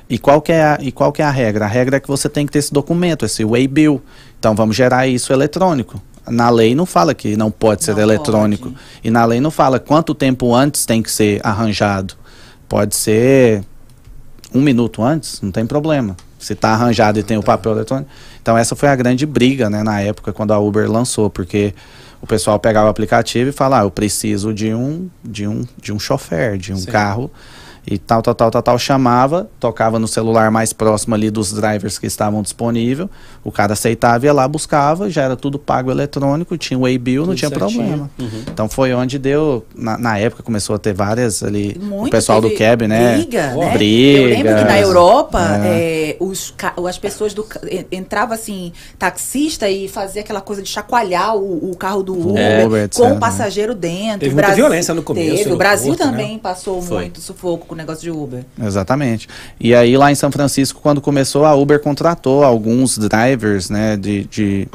E 0.09 0.17
qual, 0.17 0.41
que 0.41 0.51
é 0.51 0.63
a, 0.63 0.77
e 0.81 0.91
qual 0.91 1.11
que 1.11 1.21
é 1.21 1.25
a 1.25 1.29
regra? 1.29 1.65
A 1.65 1.67
regra 1.67 1.97
é 1.97 1.99
que 1.99 2.07
você 2.07 2.27
tem 2.27 2.45
que 2.45 2.51
ter 2.51 2.59
esse 2.59 2.73
documento, 2.73 3.25
esse 3.25 3.45
waybill. 3.45 4.01
Então 4.39 4.55
vamos 4.55 4.75
gerar 4.75 5.07
isso 5.07 5.31
eletrônico. 5.31 6.01
Na 6.29 6.49
lei 6.49 6.75
não 6.75 6.85
fala 6.85 7.13
que 7.13 7.35
não 7.35 7.51
pode 7.51 7.83
ser 7.83 7.93
Não 7.95 8.01
eletrônico. 8.01 8.69
pode. 8.69 8.81
E 9.03 9.09
na 9.09 9.25
lei 9.25 9.39
não 9.39 9.51
fala 9.51 9.79
quanto 9.79 10.13
tempo 10.13 10.53
antes 10.53 10.85
tem 10.85 11.01
que 11.01 11.11
ser 11.11 11.41
arranjado. 11.43 12.13
Pode 12.67 12.95
ser 12.95 13.63
um 14.53 14.61
minuto 14.61 15.03
antes, 15.03 15.41
não 15.41 15.51
tem 15.51 15.65
problema. 15.65 16.15
Se 16.37 16.53
está 16.53 16.69
arranjado 16.69 17.19
e 17.19 17.23
tem 17.23 17.37
o 17.37 17.43
papel 17.43 17.73
eletrônico. 17.73 18.09
Então 18.41 18.57
essa 18.57 18.75
foi 18.75 18.89
a 18.89 18.95
grande 18.95 19.25
briga, 19.25 19.69
né, 19.69 19.83
na 19.83 19.99
época 20.01 20.31
quando 20.31 20.51
a 20.51 20.59
Uber 20.59 20.89
lançou, 20.89 21.29
porque 21.29 21.73
o 22.21 22.27
pessoal 22.27 22.57
pegava 22.59 22.87
o 22.87 22.89
aplicativo 22.89 23.49
e 23.49 23.53
falava, 23.53 23.83
ah, 23.83 23.85
eu 23.85 23.91
preciso 23.91 24.53
de 24.53 24.73
um 24.73 25.09
de 25.23 25.47
um 25.47 25.65
de 25.77 25.91
um 25.91 25.99
chofer, 25.99 26.57
de 26.57 26.73
um 26.73 26.77
Sim. 26.77 26.91
carro 26.91 27.31
e 27.91 27.97
tal, 27.97 28.21
tal, 28.21 28.35
tal, 28.35 28.51
tal, 28.51 28.61
tal, 28.61 28.77
chamava, 28.77 29.49
tocava 29.59 29.97
no 29.97 30.07
celular 30.07 30.51
mais 30.51 30.71
próximo 30.71 31.15
ali 31.15 31.31
dos 31.31 31.51
drivers 31.51 31.97
que 31.97 32.05
estavam 32.05 32.43
disponíveis, 32.43 33.09
o 33.43 33.51
cara 33.51 33.73
aceitava, 33.73 34.25
ia 34.25 34.33
lá, 34.33 34.47
buscava, 34.47 35.09
já 35.09 35.23
era 35.23 35.35
tudo 35.35 35.57
pago 35.57 35.89
eletrônico, 35.89 36.55
tinha 36.55 36.77
o 36.77 36.83
Waybill, 36.83 37.25
não 37.25 37.33
tinha 37.33 37.49
certinho. 37.49 37.71
problema. 37.83 38.11
Uhum. 38.19 38.43
Então 38.47 38.69
foi 38.69 38.93
onde 38.93 39.17
deu, 39.17 39.65
na, 39.75 39.97
na 39.97 40.17
época 40.19 40.43
começou 40.43 40.75
a 40.75 40.79
ter 40.79 40.93
várias 40.93 41.41
ali, 41.41 41.75
o 41.81 41.83
Muito, 41.85 42.11
pessoal 42.11 42.39
do 42.39 42.51
cab, 42.51 42.87
né? 42.87 43.15
Briga, 43.15 43.55
né? 43.55 43.71
brigas, 43.73 44.21
Eu 44.21 44.29
lembro 44.29 44.55
que 44.55 44.63
na 44.65 44.79
Europa, 44.79 45.39
é. 45.65 46.11
é, 46.11 46.17
os, 46.19 46.53
as 46.87 46.97
pessoas 46.99 47.33
do 47.33 47.45
entrava 47.91 48.35
assim, 48.35 48.71
taxista 48.99 49.67
e 49.67 49.87
fazia 49.87 50.21
aquela 50.21 50.41
coisa 50.41 50.61
de 50.61 50.69
chacoalhar 50.69 51.35
o, 51.35 51.71
o 51.71 51.75
carro 51.75 52.03
do 52.03 52.13
Uber, 52.15 52.37
É. 52.37 52.87
Com 52.95 53.07
o 53.07 53.09
né? 53.09 53.19
passageiro 53.19 53.73
dentro. 53.73 54.19
Teve 54.19 54.31
O 54.31 54.35
muita 54.35 54.53
violência 54.53 54.93
no 54.93 55.01
começo, 55.01 55.37
Teve. 55.37 55.49
no 55.49 55.55
O 55.55 55.57
Brasil 55.57 55.95
Porto, 55.95 56.05
né? 56.05 56.11
também 56.11 56.37
passou 56.37 56.81
Foi. 56.81 56.97
muito 57.01 57.19
sufoco 57.21 57.65
com 57.65 57.73
o 57.73 57.77
negócio 57.79 58.01
de 58.03 58.11
Uber. 58.11 58.43
Exatamente. 58.61 59.27
E 59.59 59.73
aí 59.73 59.97
lá 59.97 60.11
em 60.11 60.15
São 60.15 60.31
Francisco, 60.31 60.79
quando 60.81 61.01
começou, 61.01 61.45
a 61.45 61.55
Uber 61.55 61.79
contratou 61.79 62.43
alguns 62.43 62.97
drivers, 62.97 63.69
né? 63.69 63.97
De, 63.97 64.25
de- 64.25 64.67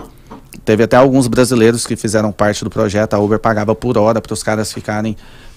Teve 0.64 0.82
até 0.84 0.96
alguns 0.96 1.26
brasileiros 1.28 1.86
que 1.86 1.94
fizeram 1.94 2.32
parte 2.32 2.64
do 2.64 2.70
projeto. 2.70 3.12
A 3.14 3.18
Uber 3.18 3.38
pagava 3.38 3.74
por 3.74 3.98
hora 3.98 4.20
para 4.20 4.32
os 4.32 4.42
caras 4.42 4.72
ficarem 4.72 5.14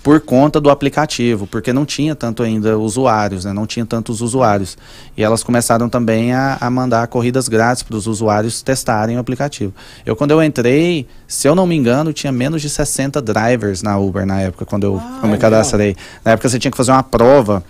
por 0.08 0.22
conta 0.22 0.62
do 0.62 0.70
aplicativo, 0.70 1.46
porque 1.48 1.74
não 1.74 1.86
tinha 1.86 2.16
tanto 2.16 2.42
ainda 2.42 2.78
usuários, 2.78 3.44
né? 3.44 3.52
Não 3.52 3.68
tinha 3.68 3.86
tantos 3.86 4.22
usuários. 4.22 4.78
E 5.18 5.22
elas 5.22 5.44
começaram 5.44 5.90
também 5.90 6.32
a, 6.32 6.58
a 6.62 6.70
mandar 6.70 7.06
corridas 7.08 7.50
grátis 7.50 7.84
para 7.84 7.98
os 7.98 8.08
usuários 8.08 8.62
testarem 8.62 9.18
o 9.18 9.20
aplicativo. 9.20 9.74
Eu, 10.06 10.16
quando 10.16 10.32
eu 10.32 10.42
entrei, 10.42 11.06
se 11.28 11.46
eu 11.46 11.54
não 11.54 11.68
me 11.68 11.76
engano, 11.76 12.14
tinha 12.14 12.32
menos 12.32 12.62
de 12.62 12.70
60 12.70 13.22
drivers 13.22 13.84
na 13.84 13.98
Uber 13.98 14.26
na 14.26 14.40
época, 14.40 14.66
quando 14.66 14.86
eu, 14.86 14.94
eu 14.94 15.24
me 15.24 15.34
legal. 15.34 15.40
cadastrei. 15.40 15.94
Na 16.24 16.32
época 16.32 16.48
você 16.48 16.58
tinha 16.58 16.72
que 16.72 16.78
fazer 16.78 16.92
uma 16.92 17.04
prova 17.04 17.62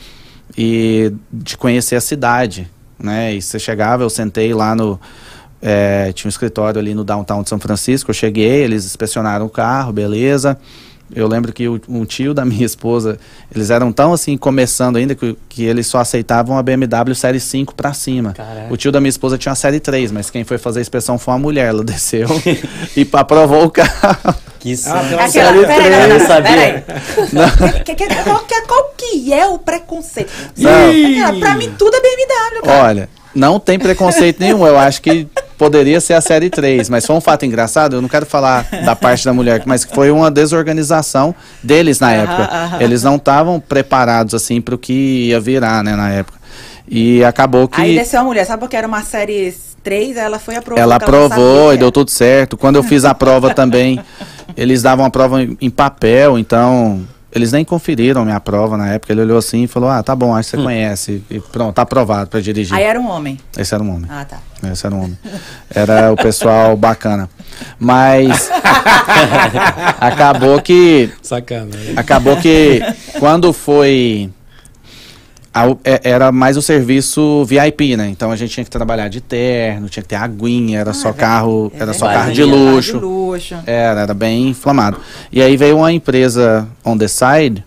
e 0.56 1.12
de 1.34 1.58
conhecer 1.58 1.96
a 1.96 2.02
cidade, 2.02 2.70
né? 3.00 3.34
E 3.34 3.42
você 3.42 3.58
chegava, 3.58 4.04
eu 4.04 4.12
sentei 4.12 4.54
lá 4.54 4.76
no 4.76 5.00
é, 5.60 6.14
tinha 6.14 6.28
um 6.28 6.30
escritório 6.30 6.80
ali 6.80 6.94
no 6.94 7.04
downtown 7.04 7.42
de 7.42 7.50
São 7.50 7.58
Francisco, 7.58 8.12
eu 8.12 8.14
cheguei, 8.14 8.62
eles 8.62 8.86
inspecionaram 8.86 9.48
o 9.48 9.50
carro, 9.50 9.92
beleza. 9.92 10.56
Eu 11.16 11.28
lembro 11.28 11.54
que 11.54 11.68
o, 11.68 11.80
um 11.88 12.04
tio 12.06 12.34
da 12.34 12.44
minha 12.44 12.66
esposa, 12.66 13.18
eles 13.54 13.70
eram 13.70 13.92
tão 13.92 14.14
assim, 14.14 14.36
começando 14.38 14.98
ainda, 14.98 15.16
que, 15.16 15.38
que 15.48 15.64
eles 15.64 15.88
só 15.88 16.00
aceitavam 16.00 16.58
a 16.58 16.64
BMW 16.64 17.14
Série 17.16 17.40
5 17.40 17.74
pra 17.76 17.94
cima. 17.94 18.34
Caraca. 18.34 18.74
O 18.74 18.78
tio 18.78 18.92
da 18.92 19.00
minha 19.00 19.10
esposa 19.10 19.38
tinha 19.38 19.52
uma 19.52 19.56
Série 19.56 19.80
3, 19.80 20.12
mas 20.12 20.30
quem 20.30 20.44
foi 20.44 20.58
fazer 20.58 20.80
a 20.80 20.82
inspeção 20.82 21.18
foi 21.18 21.34
uma 21.34 21.40
mulher. 21.40 21.70
Ela 21.70 21.84
desceu 21.84 22.28
e 22.96 23.08
aprovou 23.14 23.66
o 23.66 23.70
carro. 23.72 24.36
Que 24.60 24.74
Ah, 24.88 25.00
Aquela, 25.02 25.28
série 25.30 25.60
peraí, 25.66 25.78
três, 25.82 25.92
não, 25.92 26.02
eu 26.02 26.20
não, 26.20 26.28
sabia. 26.28 26.52
peraí. 26.52 27.84
Que- 27.84 27.96
que- 27.96 28.24
qual, 28.24 28.40
que, 28.40 28.62
qual 28.64 28.94
que 28.98 29.34
é 29.34 29.46
o 29.48 29.60
preconceito? 29.60 30.32
Não. 30.58 30.90
Aquela, 30.90 31.40
Pra 31.40 31.56
mim 31.56 31.72
tudo 31.78 31.96
é 31.96 32.02
BMW, 32.02 32.62
cara. 32.64 32.84
Olha, 32.84 33.10
não 33.36 33.60
tem 33.60 33.78
preconceito 33.78 34.40
nenhum. 34.40 34.66
Eu 34.66 34.78
acho 34.78 35.02
que 35.02 35.28
poderia 35.58 36.00
ser 36.00 36.14
a 36.14 36.22
série 36.22 36.50
3, 36.50 36.90
mas 36.90 37.06
foi 37.06 37.16
um 37.16 37.22
fato 37.22 37.46
engraçado. 37.46 37.96
Eu 37.96 38.02
não 38.02 38.10
quero 38.10 38.26
falar 38.26 38.66
da 38.86 38.96
parte 38.96 39.26
da 39.26 39.34
mulher, 39.34 39.64
mas 39.66 39.84
foi 39.84 40.12
uma 40.12 40.30
desorganização 40.30 41.34
deles 41.64 42.00
na 42.00 42.12
época. 42.14 42.44
aham. 42.44 42.82
Eles 42.82 43.04
não 43.04 43.16
estavam 43.16 43.60
preparados 43.60 44.34
assim 44.34 44.62
para 44.62 44.76
o 44.76 44.78
que 44.78 45.28
ia 45.30 45.40
virar, 45.40 45.84
né, 45.84 45.96
na 45.96 46.10
época. 46.12 46.38
E 46.90 47.24
acabou 47.24 47.68
que 47.68 47.82
Aí 47.82 47.96
desceu 47.98 48.22
a 48.22 48.24
mulher, 48.24 48.46
sabe 48.46 48.60
porque 48.62 48.78
era 48.78 48.88
uma 48.88 49.02
série 49.02 49.54
3, 49.84 50.18
aí 50.18 50.24
ela 50.24 50.40
foi 50.40 50.56
aprovou. 50.56 50.82
ela 50.82 50.96
aprovou 50.96 51.74
e 51.74 51.78
deu 51.78 51.92
tudo 51.92 52.10
certo. 52.12 52.56
Quando 52.56 52.76
eu 52.78 52.84
fiz 52.84 53.04
a 53.04 53.14
prova 53.14 53.54
também, 53.54 54.00
eles 54.56 54.82
davam 54.82 55.06
a 55.06 55.10
prova 55.10 55.42
em, 55.42 55.58
em 55.60 55.70
papel, 55.70 56.38
então 56.40 57.02
eles 57.32 57.52
nem 57.52 57.64
conferiram 57.66 58.24
minha 58.26 58.40
prova 58.40 58.78
na 58.78 58.88
época. 58.94 59.12
Ele 59.14 59.22
olhou 59.22 59.38
assim 59.38 59.64
e 59.64 59.68
falou: 59.68 59.90
"Ah, 59.90 60.02
tá 60.02 60.16
bom, 60.16 60.36
acho 60.36 60.52
que 60.52 60.58
você 60.58 60.64
conhece". 60.64 61.24
E 61.30 61.40
pronto, 61.40 61.76
tá 61.76 61.82
aprovado 61.84 62.30
para 62.30 62.40
dirigir. 62.42 62.74
Aí 62.76 62.84
era 62.84 63.00
um 63.00 63.08
homem. 63.10 63.38
Esse 63.58 63.74
era 63.74 63.84
um 63.84 63.90
homem. 63.96 64.08
Ah, 64.10 64.26
tá. 64.26 64.38
Esse 64.72 64.86
era 64.86 64.96
um 64.96 65.00
homem. 65.04 65.18
Era 65.74 66.12
o 66.12 66.16
pessoal 66.16 66.76
bacana. 66.78 67.30
Mas 67.80 68.50
acabou 70.00 70.62
que 70.62 71.10
Sacana. 71.22 71.72
acabou 71.96 72.38
que 72.38 72.82
quando 73.20 73.52
foi 73.54 74.30
era 76.04 76.32
mais 76.32 76.58
o 76.58 76.62
serviço 76.62 77.46
VIP, 77.46 77.96
né? 77.96 78.10
Então 78.10 78.32
a 78.32 78.36
gente 78.36 78.52
tinha 78.52 78.64
que 78.64 78.70
trabalhar 78.70 79.08
de 79.08 79.22
terno, 79.22 79.90
tinha 79.90 80.04
que 80.04 80.10
ter 80.10 80.16
aguinha, 80.16 80.80
era 80.80 80.94
só 80.94 81.14
carro, 81.14 81.72
era 81.76 81.94
só 81.94 82.08
carro 82.08 82.32
de 82.32 82.44
luxo. 82.44 82.94
Carro 82.94 83.00
de 83.00 83.06
luxo. 83.06 83.56
Era, 83.66 84.02
era 84.02 84.14
bem 84.14 84.50
inflamado. 84.50 85.00
E 85.32 85.42
aí 85.42 85.56
veio 85.58 85.78
uma 85.78 85.92
empresa 85.92 86.68
on 86.84 86.98
the 86.98 87.08
side 87.08 87.64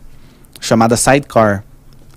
chamada 0.60 0.96
Sidecar, 0.96 1.64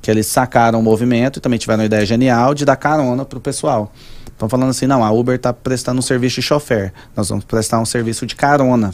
que 0.02 0.12
eles 0.12 0.28
sacaram 0.28 0.80
o 0.80 0.84
movimento 0.84 1.38
e 1.38 1.40
também 1.40 1.58
tiveram 1.58 1.80
uma 1.80 1.86
ideia 1.86 2.06
genial 2.06 2.54
de 2.54 2.66
dar 2.66 2.76
carona 2.76 3.24
pro 3.24 3.40
pessoal. 3.40 3.92
Estão 4.26 4.50
falando 4.50 4.72
assim, 4.72 4.88
não, 4.88 5.04
a 5.04 5.12
Uber 5.12 5.40
tá 5.40 5.54
prestando 5.54 6.00
um 6.00 6.02
serviço 6.02 6.36
de 6.36 6.42
chofer, 6.42 6.92
nós 7.16 7.30
vamos 7.30 7.46
prestar 7.46 7.80
um 7.80 7.86
serviço 7.86 8.26
de 8.26 8.36
carona. 8.36 8.92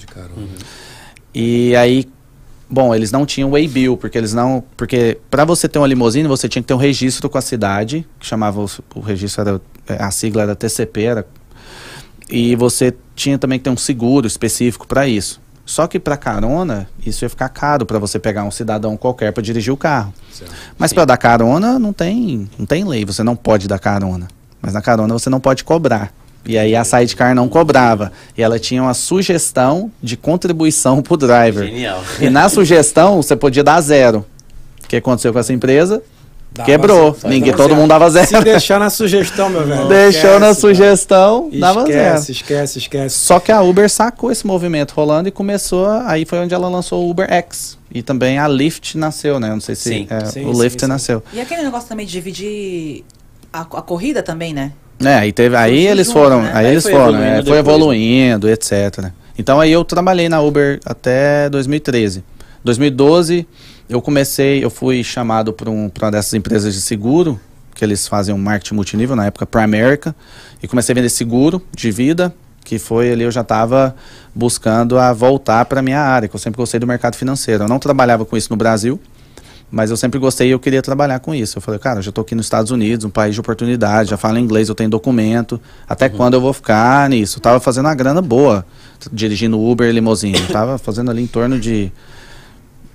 E 1.33 1.75
aí, 1.75 2.07
bom, 2.69 2.93
eles 2.93 3.11
não 3.11 3.25
tinham 3.25 3.51
Waybill, 3.51 3.97
porque 3.97 4.17
eles 4.17 4.33
não, 4.33 4.63
porque 4.77 5.17
para 5.29 5.43
você 5.43 5.67
ter 5.67 5.79
uma 5.79 5.87
limusine, 5.87 6.27
você 6.27 6.47
tinha 6.47 6.61
que 6.61 6.67
ter 6.67 6.73
um 6.73 6.77
registro 6.77 7.29
com 7.29 7.37
a 7.37 7.41
cidade, 7.41 8.07
que 8.19 8.25
chamava 8.25 8.61
o, 8.61 8.69
o 8.95 8.99
registro 8.99 9.41
era 9.41 9.61
é, 9.87 10.03
a 10.03 10.11
sigla 10.11 10.43
era 10.43 10.55
TCP, 10.55 11.03
era 11.03 11.27
e 12.29 12.55
você 12.55 12.93
tinha 13.15 13.39
também 13.39 13.57
que 13.57 13.63
ter 13.63 13.71
um 13.71 13.77
seguro 13.77 14.27
específico 14.27 14.87
para 14.87 15.07
isso. 15.07 15.41
Só 15.65 15.87
que 15.87 15.99
para 15.99 16.17
carona, 16.17 16.89
isso 17.05 17.25
ia 17.25 17.29
ficar 17.29 17.49
caro 17.49 17.85
para 17.85 17.99
você 17.99 18.17
pegar 18.17 18.43
um 18.43 18.51
cidadão 18.51 18.97
qualquer 18.97 19.31
para 19.31 19.43
dirigir 19.43 19.73
o 19.73 19.77
carro. 19.77 20.13
Mas 20.77 20.93
para 20.93 21.05
dar 21.05 21.17
carona 21.17 21.77
não 21.77 21.93
tem, 21.93 22.49
não 22.57 22.65
tem 22.65 22.83
lei, 22.83 23.05
você 23.05 23.23
não 23.23 23.35
pode 23.35 23.67
dar 23.67 23.79
carona. 23.79 24.27
Mas 24.61 24.73
na 24.73 24.81
carona 24.81 25.13
você 25.13 25.29
não 25.29 25.39
pode 25.39 25.63
cobrar. 25.63 26.11
E 26.45 26.57
aí 26.57 26.75
a 26.75 26.83
sidecar 26.83 27.35
não 27.35 27.47
cobrava. 27.47 28.11
E 28.37 28.41
ela 28.41 28.57
tinha 28.57 28.81
uma 28.81 28.93
sugestão 28.93 29.91
de 30.01 30.17
contribuição 30.17 31.01
pro 31.01 31.17
driver. 31.17 31.65
Genial. 31.65 32.01
E 32.19 32.29
na 32.29 32.49
sugestão 32.49 33.21
você 33.21 33.35
podia 33.35 33.63
dar 33.63 33.79
zero. 33.81 34.25
O 34.83 34.87
que 34.87 34.95
aconteceu 34.95 35.31
com 35.31 35.39
essa 35.39 35.53
empresa? 35.53 36.01
Dava 36.51 36.65
Quebrou. 36.65 37.13
zero. 37.13 37.29
Ninguém, 37.31 37.53
todo 37.53 37.67
zero. 37.69 37.75
mundo 37.75 37.89
dava 37.89 38.09
zero. 38.09 38.25
Se 38.27 38.41
deixar 38.41 38.79
na 38.79 38.89
sugestão, 38.89 39.49
meu 39.49 39.63
velho. 39.67 39.87
Deixou 39.87 40.39
na 40.39 40.47
esquece, 40.49 40.61
sugestão, 40.61 41.43
cara. 41.51 41.59
dava 41.59 41.85
zero. 41.85 41.91
Esquece, 42.17 42.31
esquece, 42.31 42.79
esquece. 42.79 43.15
Só 43.17 43.39
que 43.39 43.51
a 43.51 43.61
Uber 43.61 43.87
sacou 43.87 44.31
esse 44.31 44.47
movimento 44.47 44.93
rolando 44.93 45.29
e 45.29 45.31
começou. 45.31 45.87
Aí 46.05 46.25
foi 46.25 46.39
onde 46.39 46.53
ela 46.55 46.67
lançou 46.67 47.05
o 47.05 47.09
Uber 47.11 47.31
X. 47.31 47.77
E 47.93 48.01
também 48.01 48.39
a 48.39 48.47
Lyft 48.47 48.97
nasceu, 48.97 49.39
né? 49.39 49.49
Eu 49.49 49.53
Não 49.53 49.61
sei 49.61 49.75
se 49.75 49.89
Sim. 49.89 50.07
é, 50.09 50.25
Sim, 50.25 50.45
o 50.47 50.53
sim, 50.55 50.61
Lyft 50.63 50.81
sim. 50.81 50.87
nasceu. 50.87 51.21
E 51.33 51.39
aquele 51.39 51.61
negócio 51.61 51.87
também 51.87 52.05
de 52.05 52.11
dividir 52.11 53.03
a, 53.53 53.61
a 53.61 53.81
corrida 53.83 54.23
também, 54.23 54.51
né? 54.53 54.71
É, 55.01 55.15
aí 55.15 55.31
teve, 55.31 55.55
aí 55.55 55.87
eles 55.87 56.07
junto, 56.07 56.19
foram, 56.19 56.41
né? 56.41 56.51
aí, 56.53 56.65
Aí 56.65 56.71
eles 56.73 56.83
foi 56.83 56.91
foram, 56.91 57.07
evoluindo 57.15 57.39
é, 57.39 57.43
foi 57.43 57.57
evoluindo, 57.57 58.49
etc. 58.49 59.11
Então 59.37 59.59
aí 59.59 59.71
eu 59.71 59.85
trabalhei 59.85 60.27
na 60.27 60.41
Uber 60.41 60.79
até 60.85 61.49
2013. 61.49 62.23
2012 62.63 63.47
eu 63.89 64.01
comecei, 64.01 64.63
eu 64.63 64.69
fui 64.69 65.03
chamado 65.03 65.51
para 65.51 65.69
um, 65.69 65.89
pra 65.89 66.05
uma 66.05 66.11
dessas 66.11 66.33
empresas 66.35 66.75
de 66.75 66.81
seguro, 66.81 67.39
que 67.73 67.83
eles 67.83 68.07
fazem 68.07 68.35
um 68.35 68.37
marketing 68.37 68.75
multinível, 68.75 69.15
na 69.15 69.25
época 69.25 69.47
Primerica, 69.47 70.15
e 70.61 70.67
comecei 70.67 70.93
a 70.93 70.95
vender 70.95 71.09
seguro 71.09 71.59
de 71.75 71.89
vida, 71.89 72.31
que 72.63 72.77
foi 72.77 73.11
ali 73.11 73.23
eu 73.23 73.31
já 73.31 73.41
estava 73.41 73.95
buscando 74.35 74.99
a 74.99 75.11
voltar 75.11 75.65
para 75.65 75.81
minha 75.81 76.01
área, 76.01 76.27
que 76.27 76.35
eu 76.35 76.39
sempre 76.39 76.57
gostei 76.57 76.79
do 76.79 76.85
mercado 76.85 77.15
financeiro. 77.15 77.63
Eu 77.63 77.67
não 77.67 77.79
trabalhava 77.79 78.25
com 78.25 78.37
isso 78.37 78.51
no 78.51 78.57
Brasil, 78.57 78.99
mas 79.71 79.89
eu 79.91 79.97
sempre 79.97 80.19
gostei 80.19 80.47
e 80.47 80.51
eu 80.51 80.59
queria 80.59 80.81
trabalhar 80.81 81.19
com 81.19 81.33
isso. 81.33 81.57
Eu 81.57 81.61
falei, 81.61 81.79
cara, 81.79 81.99
eu 81.99 82.03
já 82.03 82.11
tô 82.11 82.21
aqui 82.21 82.33
nos 82.35 82.45
Estados 82.45 82.71
Unidos, 82.71 83.05
um 83.05 83.09
país 83.09 83.33
de 83.35 83.39
oportunidade, 83.41 84.09
já 84.09 84.17
falo 84.17 84.37
inglês, 84.39 84.69
eu 84.69 84.75
tenho 84.75 84.89
documento. 84.89 85.59
Até 85.87 86.09
quando 86.09 86.33
eu 86.33 86.41
vou 86.41 86.53
ficar 86.53 87.09
nisso? 87.09 87.37
Eu 87.37 87.41
tava 87.41 87.59
fazendo 87.59 87.85
uma 87.85 87.95
grana 87.95 88.21
boa, 88.21 88.65
dirigindo 89.11 89.59
Uber 89.59 89.87
e 89.89 89.91
limousine. 89.91 90.39
Eu 90.39 90.47
tava 90.47 90.77
fazendo 90.77 91.11
ali 91.11 91.21
em 91.23 91.27
torno 91.27 91.59
de 91.59 91.91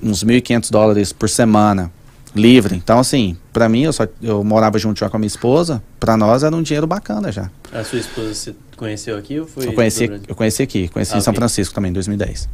uns 0.02 0.24
1.500 0.24 0.70
dólares 0.70 1.12
por 1.12 1.28
semana, 1.28 1.90
livre. 2.34 2.74
Então, 2.76 2.98
assim, 2.98 3.36
pra 3.52 3.68
mim, 3.68 3.82
eu, 3.84 3.92
só, 3.92 4.06
eu 4.20 4.42
morava 4.42 4.78
junto 4.78 4.98
já 4.98 5.08
com 5.08 5.16
a 5.16 5.20
minha 5.20 5.28
esposa, 5.28 5.82
pra 6.00 6.16
nós 6.16 6.42
era 6.42 6.54
um 6.54 6.62
dinheiro 6.62 6.86
bacana 6.86 7.30
já. 7.30 7.48
A 7.72 7.84
sua 7.84 7.98
esposa 8.00 8.34
você 8.34 8.54
conheceu 8.76 9.16
aqui 9.16 9.38
ou 9.38 9.46
foi 9.46 9.66
Eu 9.68 9.72
conheci, 9.72 10.10
eu 10.26 10.34
conheci 10.34 10.62
aqui, 10.62 10.88
conheci 10.88 11.14
Ah, 11.14 11.18
em 11.18 11.20
São. 11.20 11.32
Francisco 11.32 11.72
também, 11.74 11.90
em 11.90 11.94
2010. 11.94 12.48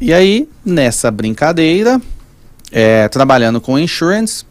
E 0.00 0.12
aí, 0.12 0.48
nessa 0.64 1.10
brincadeira, 1.10 2.00
é, 2.72 3.06
trabalhando 3.08 3.60
com 3.60 3.78
insurance, 3.78 4.44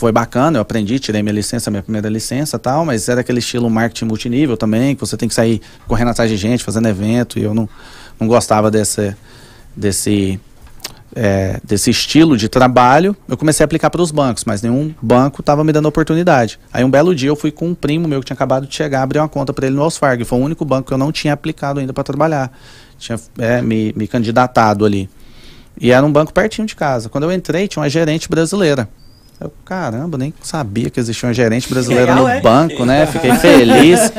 foi 0.00 0.12
bacana, 0.12 0.56
eu 0.56 0.62
aprendi, 0.62 0.98
tirei 0.98 1.22
minha 1.22 1.34
licença, 1.34 1.70
minha 1.70 1.82
primeira 1.82 2.08
licença 2.08 2.58
tal, 2.58 2.86
mas 2.86 3.06
era 3.06 3.20
aquele 3.20 3.40
estilo 3.40 3.68
marketing 3.68 4.06
multinível 4.06 4.56
também, 4.56 4.94
que 4.94 5.00
você 5.02 5.14
tem 5.14 5.28
que 5.28 5.34
sair 5.34 5.60
correndo 5.86 6.08
atrás 6.08 6.30
de 6.30 6.38
gente, 6.38 6.64
fazendo 6.64 6.88
evento, 6.88 7.38
e 7.38 7.42
eu 7.42 7.52
não, 7.52 7.68
não 8.18 8.26
gostava 8.26 8.70
desse, 8.70 9.14
desse, 9.76 10.40
é, 11.14 11.60
desse 11.62 11.90
estilo 11.90 12.34
de 12.34 12.48
trabalho. 12.48 13.14
Eu 13.28 13.36
comecei 13.36 13.62
a 13.62 13.66
aplicar 13.66 13.90
para 13.90 14.00
os 14.00 14.10
bancos, 14.10 14.46
mas 14.46 14.62
nenhum 14.62 14.94
banco 15.02 15.42
estava 15.42 15.62
me 15.62 15.70
dando 15.70 15.86
oportunidade. 15.86 16.58
Aí 16.72 16.82
um 16.82 16.90
belo 16.90 17.14
dia 17.14 17.28
eu 17.28 17.36
fui 17.36 17.50
com 17.50 17.68
um 17.68 17.74
primo 17.74 18.08
meu 18.08 18.20
que 18.20 18.26
tinha 18.26 18.34
acabado 18.34 18.66
de 18.66 18.74
chegar, 18.74 19.02
abrir 19.02 19.18
uma 19.18 19.28
conta 19.28 19.52
para 19.52 19.66
ele 19.66 19.76
no 19.76 19.82
Wells 19.82 19.98
foi 20.24 20.38
o 20.38 20.42
único 20.42 20.64
banco 20.64 20.88
que 20.88 20.94
eu 20.94 20.98
não 20.98 21.12
tinha 21.12 21.34
aplicado 21.34 21.78
ainda 21.78 21.92
para 21.92 22.04
trabalhar. 22.04 22.50
Tinha 22.98 23.20
é, 23.38 23.60
me, 23.60 23.92
me 23.94 24.08
candidatado 24.08 24.86
ali. 24.86 25.10
E 25.78 25.92
era 25.92 26.04
um 26.04 26.12
banco 26.12 26.32
pertinho 26.32 26.66
de 26.66 26.74
casa. 26.74 27.08
Quando 27.08 27.24
eu 27.24 27.32
entrei, 27.32 27.68
tinha 27.68 27.82
uma 27.82 27.90
gerente 27.90 28.28
brasileira. 28.28 28.88
Eu, 29.40 29.50
caramba, 29.64 30.18
nem 30.18 30.34
sabia 30.42 30.90
que 30.90 31.00
existia 31.00 31.26
uma 31.26 31.32
gerente 31.34 31.66
brasileira 31.70 32.12
legal, 32.12 32.24
no 32.24 32.28
é? 32.28 32.40
banco, 32.42 32.84
né? 32.84 33.06
Fiquei 33.06 33.32
feliz. 33.36 34.12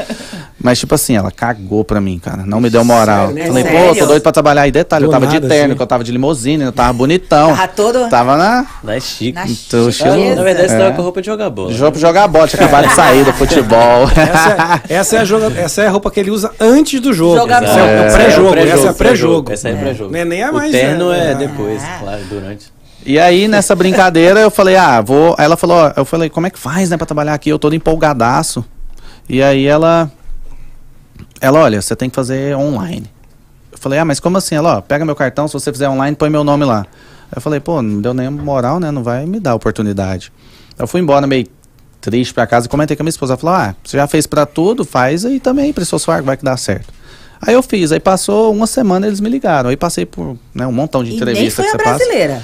Mas, 0.63 0.79
tipo 0.79 0.93
assim, 0.95 1.15
ela 1.15 1.31
cagou 1.31 1.83
pra 1.83 1.99
mim, 2.01 2.17
cara. 2.19 2.43
Não 2.45 2.59
me 2.59 2.69
deu 2.71 2.83
moral. 2.83 3.27
Sério, 3.27 3.35
né? 3.35 3.47
Falei, 3.47 3.63
pô, 3.63 3.69
Sério? 3.69 3.99
tô 3.99 4.05
doido 4.07 4.21
pra 4.23 4.31
trabalhar. 4.31 4.67
E 4.67 4.71
detalhe, 4.71 5.05
eu 5.05 5.09
Do 5.09 5.11
tava 5.11 5.27
de 5.27 5.33
nada, 5.35 5.47
terno, 5.47 5.65
assim. 5.67 5.75
que 5.75 5.81
eu 5.81 5.87
tava 5.87 6.03
de 6.03 6.11
limusine, 6.11 6.63
eu 6.63 6.71
tava 6.71 6.93
bonitão. 6.93 7.49
Tava 7.55 7.67
todo 7.67 8.09
Tava 8.09 8.35
na. 8.37 8.65
Da 8.83 8.99
chique. 8.99 9.31
na 9.33 9.45
Então, 9.47 9.89
estilo- 9.89 10.35
Na 10.35 10.43
verdade, 10.43 10.69
você 10.69 10.75
É. 10.75 10.77
tava 10.79 10.95
com 10.95 11.01
roupa 11.03 11.21
de 11.21 11.25
jogar 11.27 11.49
bola. 11.51 11.71
Jogo 11.73 11.91
pra 11.91 12.01
jogar 12.01 12.27
bola, 12.27 12.47
tinha 12.47 12.61
acabado 12.63 12.87
de 12.89 12.93
sair 12.95 13.23
do 13.23 13.33
futebol. 13.33 14.03
Essa, 14.15 14.81
é- 14.89 14.93
essa, 14.95 15.15
é 15.17 15.19
a 15.19 15.25
joga, 15.25 15.59
essa 15.59 15.81
é 15.83 15.87
a 15.87 15.91
roupa 15.91 16.09
que 16.11 16.19
ele 16.19 16.31
usa 16.31 16.51
antes 16.59 16.99
do 16.99 17.11
jogo. 17.13 17.37
Jogar 17.37 17.63
é, 17.63 17.67
o- 17.67 17.69
é 17.69 17.83
o 17.83 18.03
Essa 18.05 18.17
pré-jogo. 18.17 18.57
essa 18.57 18.87
é 18.87 18.89
a 18.89 18.93
pré-jogo. 18.93 19.51
Essa 19.51 19.69
é 19.69 19.73
pré-jogo. 19.75 20.11
Não 20.11 20.19
é 20.19 20.25
nem 20.25 20.43
a 20.43 20.49
o 20.51 20.53
mais, 20.55 20.71
terno 20.71 21.09
né? 21.11 21.27
é 21.27 21.31
Ah. 21.31 21.33
depois, 21.35 21.81
claro, 21.99 22.21
durante. 22.29 22.71
E 23.05 23.19
aí, 23.19 23.47
nessa 23.47 23.75
brincadeira, 23.75 24.39
eu 24.39 24.51
falei, 24.51 24.75
ah, 24.75 25.01
vou. 25.01 25.35
Aí 25.37 25.45
ela 25.45 25.57
falou, 25.57 25.77
ó, 25.77 25.93
eu 25.95 26.05
falei, 26.05 26.29
como 26.29 26.47
é 26.47 26.49
que 26.49 26.59
faz, 26.59 26.89
né, 26.89 26.97
pra 26.97 27.05
trabalhar 27.05 27.33
aqui? 27.33 27.49
Eu 27.49 27.57
tô 27.57 27.71
empolgadaço. 27.71 28.63
E 29.27 29.41
aí 29.41 29.65
ela. 29.65 30.11
Ela, 31.39 31.59
olha, 31.59 31.81
você 31.81 31.95
tem 31.95 32.09
que 32.09 32.15
fazer 32.15 32.55
online. 32.55 33.07
Eu 33.71 33.77
falei, 33.77 33.97
ah, 33.97 34.05
mas 34.05 34.19
como 34.19 34.37
assim? 34.37 34.55
Ela, 34.55 34.77
ó, 34.77 34.81
pega 34.81 35.03
meu 35.03 35.15
cartão, 35.15 35.47
se 35.47 35.53
você 35.53 35.71
fizer 35.71 35.89
online, 35.89 36.15
põe 36.15 36.29
meu 36.29 36.43
nome 36.43 36.65
lá. 36.65 36.85
Eu 37.33 37.41
falei, 37.41 37.59
pô, 37.59 37.81
não 37.81 38.01
deu 38.01 38.13
nem 38.13 38.29
moral, 38.29 38.79
né? 38.79 38.91
Não 38.91 39.03
vai 39.03 39.25
me 39.25 39.39
dar 39.39 39.55
oportunidade. 39.55 40.31
Eu 40.77 40.85
fui 40.85 41.01
embora 41.01 41.25
meio 41.25 41.47
triste 41.99 42.33
pra 42.33 42.45
casa 42.45 42.67
e 42.67 42.69
comentei 42.69 42.95
com 42.95 43.03
a 43.03 43.05
minha 43.05 43.09
esposa. 43.09 43.33
Ela 43.33 43.39
falou, 43.39 43.55
ah, 43.55 43.75
você 43.83 43.97
já 43.97 44.05
fez 44.07 44.27
pra 44.27 44.45
tudo, 44.45 44.83
faz 44.83 45.25
aí 45.25 45.39
também, 45.39 45.73
seu 45.83 45.97
Fargo, 45.97 46.25
vai 46.25 46.37
que 46.37 46.43
dá 46.43 46.57
certo. 46.57 46.93
Aí 47.41 47.55
eu 47.55 47.63
fiz, 47.63 47.91
aí 47.91 47.99
passou 47.99 48.53
uma 48.53 48.67
semana 48.67 49.07
eles 49.07 49.19
me 49.19 49.29
ligaram. 49.29 49.69
Aí 49.69 49.77
passei 49.77 50.05
por 50.05 50.37
né, 50.53 50.67
um 50.67 50.71
montão 50.71 51.03
de 51.03 51.09
E 51.09 51.13
nem 51.13 51.21
entrevistas 51.21 51.65
foi 51.65 51.67
a 51.67 51.71
você 51.71 51.77
passa. 51.77 52.43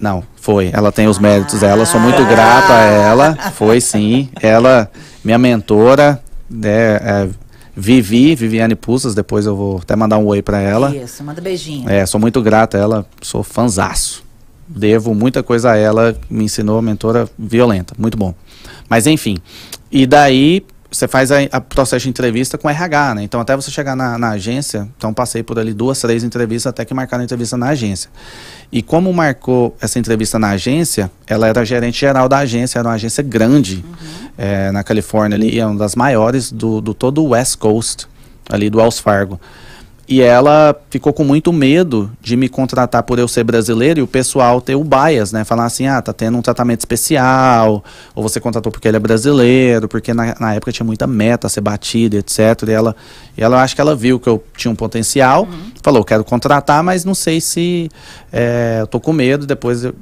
Não, 0.00 0.22
foi. 0.36 0.70
Ela 0.72 0.90
tem 0.90 1.06
os 1.06 1.18
méritos 1.18 1.60
dela, 1.60 1.84
sou 1.84 2.00
muito 2.00 2.22
Ah. 2.22 2.24
grato 2.24 2.72
a 2.72 2.80
ela. 2.80 3.34
Foi 3.54 3.80
sim. 3.80 4.28
Ela, 4.40 4.90
minha 5.24 5.38
mentora, 5.38 6.22
né, 6.48 6.96
é, 6.96 7.28
Vivi, 7.76 8.34
Viviane 8.34 8.74
Pussas, 8.74 9.14
depois 9.14 9.46
eu 9.46 9.54
vou 9.56 9.78
até 9.82 9.94
mandar 9.94 10.18
um 10.18 10.26
oi 10.26 10.42
pra 10.42 10.60
ela. 10.60 10.94
Isso, 10.94 11.22
manda 11.22 11.40
beijinho. 11.40 11.88
É, 11.88 12.04
sou 12.06 12.20
muito 12.20 12.40
grato 12.42 12.76
a 12.76 12.80
ela, 12.80 13.06
sou 13.22 13.42
fanzaço. 13.42 14.24
Devo 14.66 15.14
muita 15.14 15.42
coisa 15.42 15.72
a 15.72 15.76
ela, 15.76 16.16
me 16.28 16.44
ensinou, 16.44 16.80
mentora 16.80 17.28
violenta, 17.38 17.94
muito 17.98 18.16
bom. 18.16 18.34
Mas 18.88 19.06
enfim, 19.06 19.36
e 19.90 20.06
daí 20.06 20.64
você 20.90 21.06
faz 21.06 21.30
a, 21.30 21.36
a 21.52 21.60
processo 21.60 22.04
de 22.04 22.08
entrevista 22.08 22.58
com 22.58 22.68
RH, 22.68 23.14
né? 23.14 23.22
Então 23.22 23.40
até 23.40 23.54
você 23.54 23.70
chegar 23.70 23.94
na, 23.94 24.18
na 24.18 24.30
agência, 24.30 24.88
então 24.96 25.14
passei 25.14 25.42
por 25.42 25.58
ali 25.58 25.72
duas, 25.72 26.00
três 26.00 26.24
entrevistas 26.24 26.70
até 26.70 26.84
que 26.84 26.92
marcaram 26.92 27.22
a 27.22 27.24
entrevista 27.24 27.56
na 27.56 27.68
agência. 27.68 28.10
E 28.72 28.82
como 28.82 29.12
marcou 29.12 29.76
essa 29.80 29.98
entrevista 29.98 30.38
na 30.38 30.50
agência, 30.50 31.10
ela 31.26 31.46
era 31.46 31.64
gerente 31.64 32.00
geral 32.00 32.28
da 32.28 32.38
agência, 32.38 32.78
era 32.78 32.88
uma 32.88 32.94
agência 32.94 33.22
grande 33.22 33.84
eh, 34.36 34.70
na 34.72 34.82
Califórnia 34.82 35.36
ali, 35.36 35.58
é 35.58 35.66
uma 35.66 35.78
das 35.78 35.94
maiores 35.94 36.50
do, 36.50 36.80
do 36.80 36.92
todo 36.92 37.22
o 37.22 37.28
West 37.30 37.56
Coast, 37.58 38.06
ali 38.48 38.68
do 38.68 38.78
Wells 38.78 38.98
Fargo. 38.98 39.40
E 40.10 40.20
ela 40.20 40.74
ficou 40.90 41.12
com 41.12 41.22
muito 41.22 41.52
medo 41.52 42.10
de 42.20 42.36
me 42.36 42.48
contratar 42.48 43.04
por 43.04 43.20
eu 43.20 43.28
ser 43.28 43.44
brasileiro 43.44 44.00
e 44.00 44.02
o 44.02 44.08
pessoal 44.08 44.60
ter 44.60 44.74
o 44.74 44.82
bias, 44.82 45.30
né? 45.30 45.44
Falar 45.44 45.66
assim, 45.66 45.86
ah, 45.86 46.02
tá 46.02 46.12
tendo 46.12 46.36
um 46.36 46.42
tratamento 46.42 46.80
especial, 46.80 47.84
ou 48.12 48.20
você 48.20 48.40
contratou 48.40 48.72
porque 48.72 48.88
ele 48.88 48.96
é 48.96 49.00
brasileiro, 49.00 49.86
porque 49.86 50.12
na, 50.12 50.34
na 50.40 50.54
época 50.54 50.72
tinha 50.72 50.84
muita 50.84 51.06
meta 51.06 51.46
a 51.46 51.50
ser 51.50 51.60
batida, 51.60 52.16
etc. 52.16 52.40
E 52.66 52.72
ela, 52.72 52.96
e 53.38 53.40
ela 53.40 53.62
acho 53.62 53.76
que 53.76 53.80
ela 53.80 53.94
viu 53.94 54.18
que 54.18 54.28
eu 54.28 54.42
tinha 54.56 54.72
um 54.72 54.74
potencial, 54.74 55.46
falou, 55.80 56.02
quero 56.02 56.24
contratar, 56.24 56.82
mas 56.82 57.04
não 57.04 57.14
sei 57.14 57.40
se 57.40 57.88
é, 58.32 58.78
eu 58.80 58.88
tô 58.88 58.98
com 58.98 59.12
medo, 59.12 59.46
depois 59.46 59.84
eu, 59.84 59.94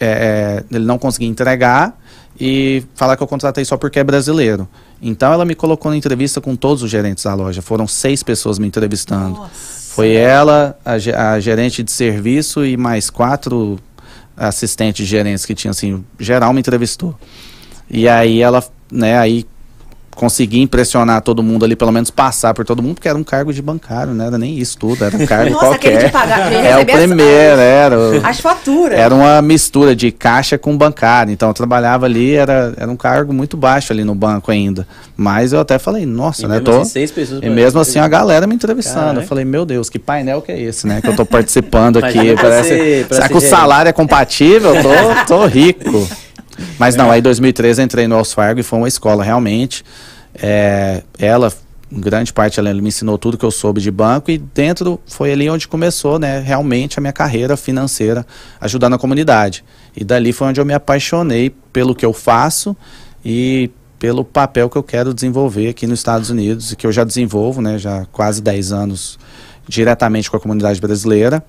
é, 0.00 0.64
ele 0.70 0.86
não 0.86 0.96
conseguir 0.96 1.26
entregar 1.26 1.98
e 2.38 2.82
falar 2.94 3.16
que 3.16 3.22
eu 3.22 3.26
contratei 3.26 3.64
só 3.64 3.76
porque 3.76 3.98
é 3.98 4.04
brasileiro. 4.04 4.68
Então 5.00 5.32
ela 5.32 5.44
me 5.44 5.54
colocou 5.54 5.90
na 5.90 5.96
entrevista 5.96 6.40
com 6.40 6.56
todos 6.56 6.82
os 6.82 6.90
gerentes 6.90 7.24
da 7.24 7.34
loja. 7.34 7.60
Foram 7.62 7.86
seis 7.86 8.22
pessoas 8.22 8.58
me 8.58 8.66
entrevistando. 8.66 9.40
Foi 9.52 10.14
ela, 10.14 10.78
a, 10.84 11.32
a 11.32 11.40
gerente 11.40 11.82
de 11.82 11.92
serviço 11.92 12.64
e 12.64 12.76
mais 12.76 13.10
quatro 13.10 13.78
assistentes 14.36 15.06
gerentes 15.06 15.44
que 15.44 15.54
tinham 15.54 15.70
assim, 15.70 16.04
geral 16.18 16.52
me 16.52 16.60
entrevistou. 16.60 17.14
E 17.90 18.08
aí 18.08 18.40
ela, 18.40 18.64
né, 18.90 19.18
aí 19.18 19.44
consegui 20.14 20.60
impressionar 20.60 21.20
todo 21.22 21.42
mundo 21.42 21.64
ali, 21.64 21.74
pelo 21.74 21.90
menos 21.90 22.10
passar 22.10 22.52
por 22.54 22.64
todo 22.64 22.82
mundo, 22.82 22.94
porque 22.96 23.08
era 23.08 23.16
um 23.18 23.24
cargo 23.24 23.52
de 23.52 23.62
bancário, 23.62 24.12
não 24.12 24.24
era 24.26 24.36
nem 24.38 24.58
isso 24.58 24.76
tudo, 24.78 25.04
era 25.04 25.16
um 25.16 25.24
cargo 25.26 25.50
Nossa, 25.52 25.74
aquele 25.74 25.94
qualquer. 25.96 26.06
de 26.06 26.12
pagar, 26.12 26.48
de 26.50 26.54
é 26.56 26.58
o 26.58 26.62
receber 26.62 26.92
as- 26.92 26.98
primeiro, 26.98 27.60
era. 27.60 27.98
o- 27.98 28.20
As 28.26 28.40
faturas. 28.40 28.98
era 28.98 29.14
uma 29.14 29.40
mistura 29.42 29.96
de 29.96 30.12
caixa 30.12 30.58
com 30.58 30.76
bancário. 30.76 31.32
Então 31.32 31.48
eu 31.48 31.54
trabalhava 31.54 32.06
ali, 32.06 32.34
era, 32.34 32.74
era 32.76 32.90
um 32.90 32.96
cargo 32.96 33.32
muito 33.32 33.56
baixo 33.56 33.92
ali 33.92 34.04
no 34.04 34.14
banco 34.14 34.50
ainda. 34.50 34.86
Mas 35.16 35.52
eu 35.52 35.60
até 35.60 35.78
falei, 35.78 36.04
nossa, 36.06 36.42
E 36.42 36.48
né? 36.48 36.54
mesmo 36.54 36.64
Tô... 36.64 36.80
assim, 36.80 36.90
seis 36.90 37.10
pessoas 37.10 37.40
E 37.42 37.48
mesmo 37.50 37.80
assim 37.80 37.98
a 37.98 38.08
galera 38.08 38.46
me 38.46 38.54
entrevistando. 38.54 39.00
Caraca. 39.06 39.20
Eu 39.22 39.26
falei, 39.26 39.44
meu 39.44 39.64
Deus, 39.64 39.88
que 39.88 39.98
painel 39.98 40.42
que 40.42 40.52
é 40.52 40.60
esse, 40.60 40.86
né? 40.86 41.00
Que 41.00 41.08
eu 41.08 41.16
tô 41.16 41.24
participando 41.24 41.96
aqui. 42.04 42.14
Imagina 42.18 42.40
Parece... 42.40 42.68
ser- 42.68 43.06
Será 43.08 43.22
ser 43.26 43.32
que 43.32 43.38
o 43.38 43.40
salário 43.40 43.88
é 43.88 43.92
compatível? 43.92 44.74
Eu 44.74 44.82
tô, 44.82 45.24
tô 45.38 45.46
rico. 45.46 46.06
Mas 46.78 46.96
não, 46.96 47.10
aí 47.10 47.20
em 47.20 47.22
2013 47.22 47.80
eu 47.80 47.84
entrei 47.84 48.08
no 48.08 48.14
Wells 48.14 48.34
Fargo 48.34 48.60
e 48.60 48.62
foi 48.62 48.78
uma 48.78 48.88
escola 48.88 49.22
realmente. 49.22 49.84
É, 50.34 51.02
ela, 51.18 51.52
em 51.90 52.00
grande 52.00 52.32
parte, 52.32 52.58
ela 52.58 52.72
me 52.74 52.88
ensinou 52.88 53.18
tudo 53.18 53.36
que 53.36 53.44
eu 53.44 53.50
soube 53.50 53.80
de 53.80 53.90
banco 53.90 54.30
e 54.30 54.38
dentro 54.38 55.00
foi 55.06 55.32
ali 55.32 55.48
onde 55.48 55.68
começou, 55.68 56.18
né, 56.18 56.40
realmente 56.40 56.98
a 56.98 57.00
minha 57.00 57.12
carreira 57.12 57.56
financeira 57.56 58.26
ajudando 58.60 58.94
a 58.94 58.98
comunidade. 58.98 59.64
E 59.96 60.04
dali 60.04 60.32
foi 60.32 60.48
onde 60.48 60.60
eu 60.60 60.64
me 60.64 60.74
apaixonei 60.74 61.54
pelo 61.72 61.94
que 61.94 62.04
eu 62.04 62.12
faço 62.12 62.76
e 63.24 63.70
pelo 63.98 64.24
papel 64.24 64.68
que 64.68 64.76
eu 64.76 64.82
quero 64.82 65.14
desenvolver 65.14 65.68
aqui 65.68 65.86
nos 65.86 66.00
Estados 66.00 66.28
Unidos 66.28 66.72
e 66.72 66.76
que 66.76 66.86
eu 66.86 66.90
já 66.90 67.04
desenvolvo, 67.04 67.62
né, 67.62 67.78
já 67.78 68.00
há 68.00 68.06
quase 68.06 68.42
10 68.42 68.72
anos 68.72 69.18
diretamente 69.68 70.30
com 70.30 70.36
a 70.36 70.40
comunidade 70.40 70.80
brasileira 70.80 71.44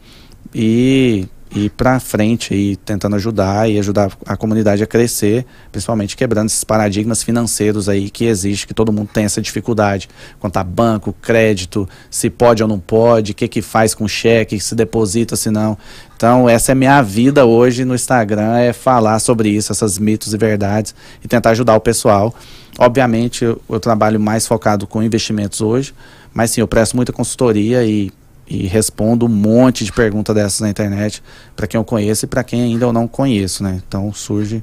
e 0.53 1.27
ir 1.55 1.69
para 1.69 1.99
frente 1.99 2.53
aí 2.53 2.75
tentando 2.75 3.15
ajudar 3.15 3.69
e 3.69 3.77
ajudar 3.77 4.11
a 4.25 4.35
comunidade 4.35 4.83
a 4.83 4.87
crescer, 4.87 5.45
principalmente 5.71 6.17
quebrando 6.17 6.47
esses 6.47 6.63
paradigmas 6.63 7.21
financeiros 7.21 7.87
aí 7.87 8.09
que 8.09 8.25
existe, 8.25 8.65
que 8.65 8.73
todo 8.73 8.91
mundo 8.91 9.09
tem 9.13 9.25
essa 9.25 9.41
dificuldade 9.41 10.09
quanto 10.39 10.57
a 10.57 10.63
banco, 10.63 11.13
crédito, 11.21 11.87
se 12.09 12.29
pode 12.29 12.63
ou 12.63 12.69
não 12.69 12.79
pode, 12.79 13.33
o 13.33 13.35
que 13.35 13.47
que 13.47 13.61
faz 13.61 13.93
com 13.93 14.07
cheque, 14.07 14.59
se 14.59 14.73
deposita, 14.73 15.35
se 15.35 15.51
não. 15.51 15.77
Então, 16.15 16.49
essa 16.49 16.71
é 16.71 16.75
minha 16.75 17.01
vida 17.01 17.45
hoje 17.45 17.85
no 17.85 17.93
Instagram, 17.93 18.57
é 18.57 18.73
falar 18.73 19.19
sobre 19.19 19.49
isso, 19.49 19.71
essas 19.71 19.99
mitos 19.99 20.33
e 20.33 20.37
verdades 20.37 20.95
e 21.23 21.27
tentar 21.27 21.51
ajudar 21.51 21.75
o 21.75 21.81
pessoal. 21.81 22.33
Obviamente, 22.79 23.45
eu, 23.45 23.61
eu 23.69 23.79
trabalho 23.79 24.19
mais 24.19 24.47
focado 24.47 24.87
com 24.87 25.03
investimentos 25.03 25.61
hoje, 25.61 25.93
mas 26.33 26.51
sim, 26.51 26.61
eu 26.61 26.67
presto 26.67 26.95
muita 26.95 27.13
consultoria 27.13 27.83
e 27.83 28.11
e 28.47 28.67
respondo 28.67 29.25
um 29.25 29.29
monte 29.29 29.85
de 29.85 29.91
perguntas 29.91 30.35
dessas 30.35 30.59
na 30.59 30.69
internet 30.69 31.23
para 31.55 31.67
quem 31.67 31.77
eu 31.77 31.85
conheço 31.85 32.25
e 32.25 32.27
para 32.27 32.43
quem 32.43 32.61
ainda 32.61 32.85
eu 32.85 32.93
não 32.93 33.07
conheço, 33.07 33.63
né? 33.63 33.81
Então 33.87 34.11
surge 34.13 34.61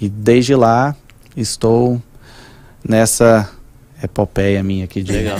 e 0.00 0.08
desde 0.08 0.54
lá 0.54 0.94
estou 1.36 2.00
nessa 2.86 3.50
epopeia 4.02 4.62
minha 4.62 4.84
aqui 4.84 5.02
de 5.02 5.12
Legal. 5.12 5.38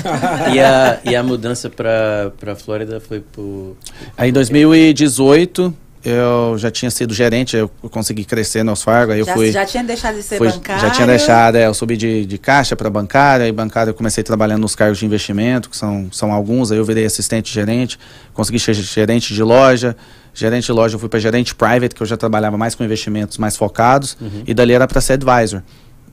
E 0.53 0.61
a, 0.61 1.01
e 1.05 1.16
a 1.16 1.23
mudança 1.23 1.71
pra, 1.71 2.33
pra 2.39 2.55
Flórida 2.55 3.01
foi 3.01 3.21
por. 3.21 3.77
Aí 4.16 4.31
em 4.31 4.33
2018 4.33 5.75
eu 6.05 6.57
já 6.57 6.71
tinha 6.71 6.91
sido 6.91 7.13
gerente, 7.13 7.57
eu 7.57 7.69
consegui 7.91 8.25
crescer 8.25 8.63
no 8.63 8.75
Fargo, 8.75 9.13
aí 9.13 9.19
eu 9.21 9.27
já, 9.27 9.35
fui 9.35 9.53
já 9.53 9.67
tinha 9.67 9.85
deixado 9.85 10.17
de 10.17 10.23
ser 10.23 10.39
Foi- 10.39 10.49
bancário. 10.51 10.81
Já 10.81 10.91
tinha 10.91 11.07
deixado, 11.07 11.57
é, 11.57 11.67
eu 11.67 11.75
subi 11.75 11.97
de, 11.97 12.25
de 12.25 12.39
caixa 12.39 12.75
para 12.75 12.89
bancária, 12.89 13.47
e 13.47 13.53
bancária 13.53 13.91
eu 13.91 13.95
comecei 13.95 14.25
trabalhando 14.25 14.63
nos 14.63 14.75
cargos 14.75 14.99
de 14.99 15.05
investimento, 15.05 15.69
que 15.69 15.77
são, 15.77 16.09
são 16.11 16.33
alguns, 16.33 16.73
aí 16.73 16.79
eu 16.79 16.85
virei 16.85 17.05
assistente 17.05 17.53
gerente, 17.53 17.99
consegui 18.33 18.59
ser 18.59 18.73
gerente 18.75 19.35
de 19.35 19.43
loja, 19.43 19.95
gerente 20.33 20.67
de 20.67 20.73
loja 20.73 20.95
eu 20.95 20.99
fui 20.99 21.09
para 21.09 21.19
gerente 21.19 21.55
private, 21.55 21.95
que 21.95 22.03
eu 22.03 22.07
já 22.07 22.17
trabalhava 22.17 22.57
mais 22.57 22.75
com 22.75 22.83
investimentos 22.83 23.37
mais 23.37 23.57
focados, 23.57 24.17
e 24.47 24.55
dali 24.55 24.73
era 24.73 24.89
para 24.89 25.01
ser 25.03 25.15
advisor. 25.15 25.63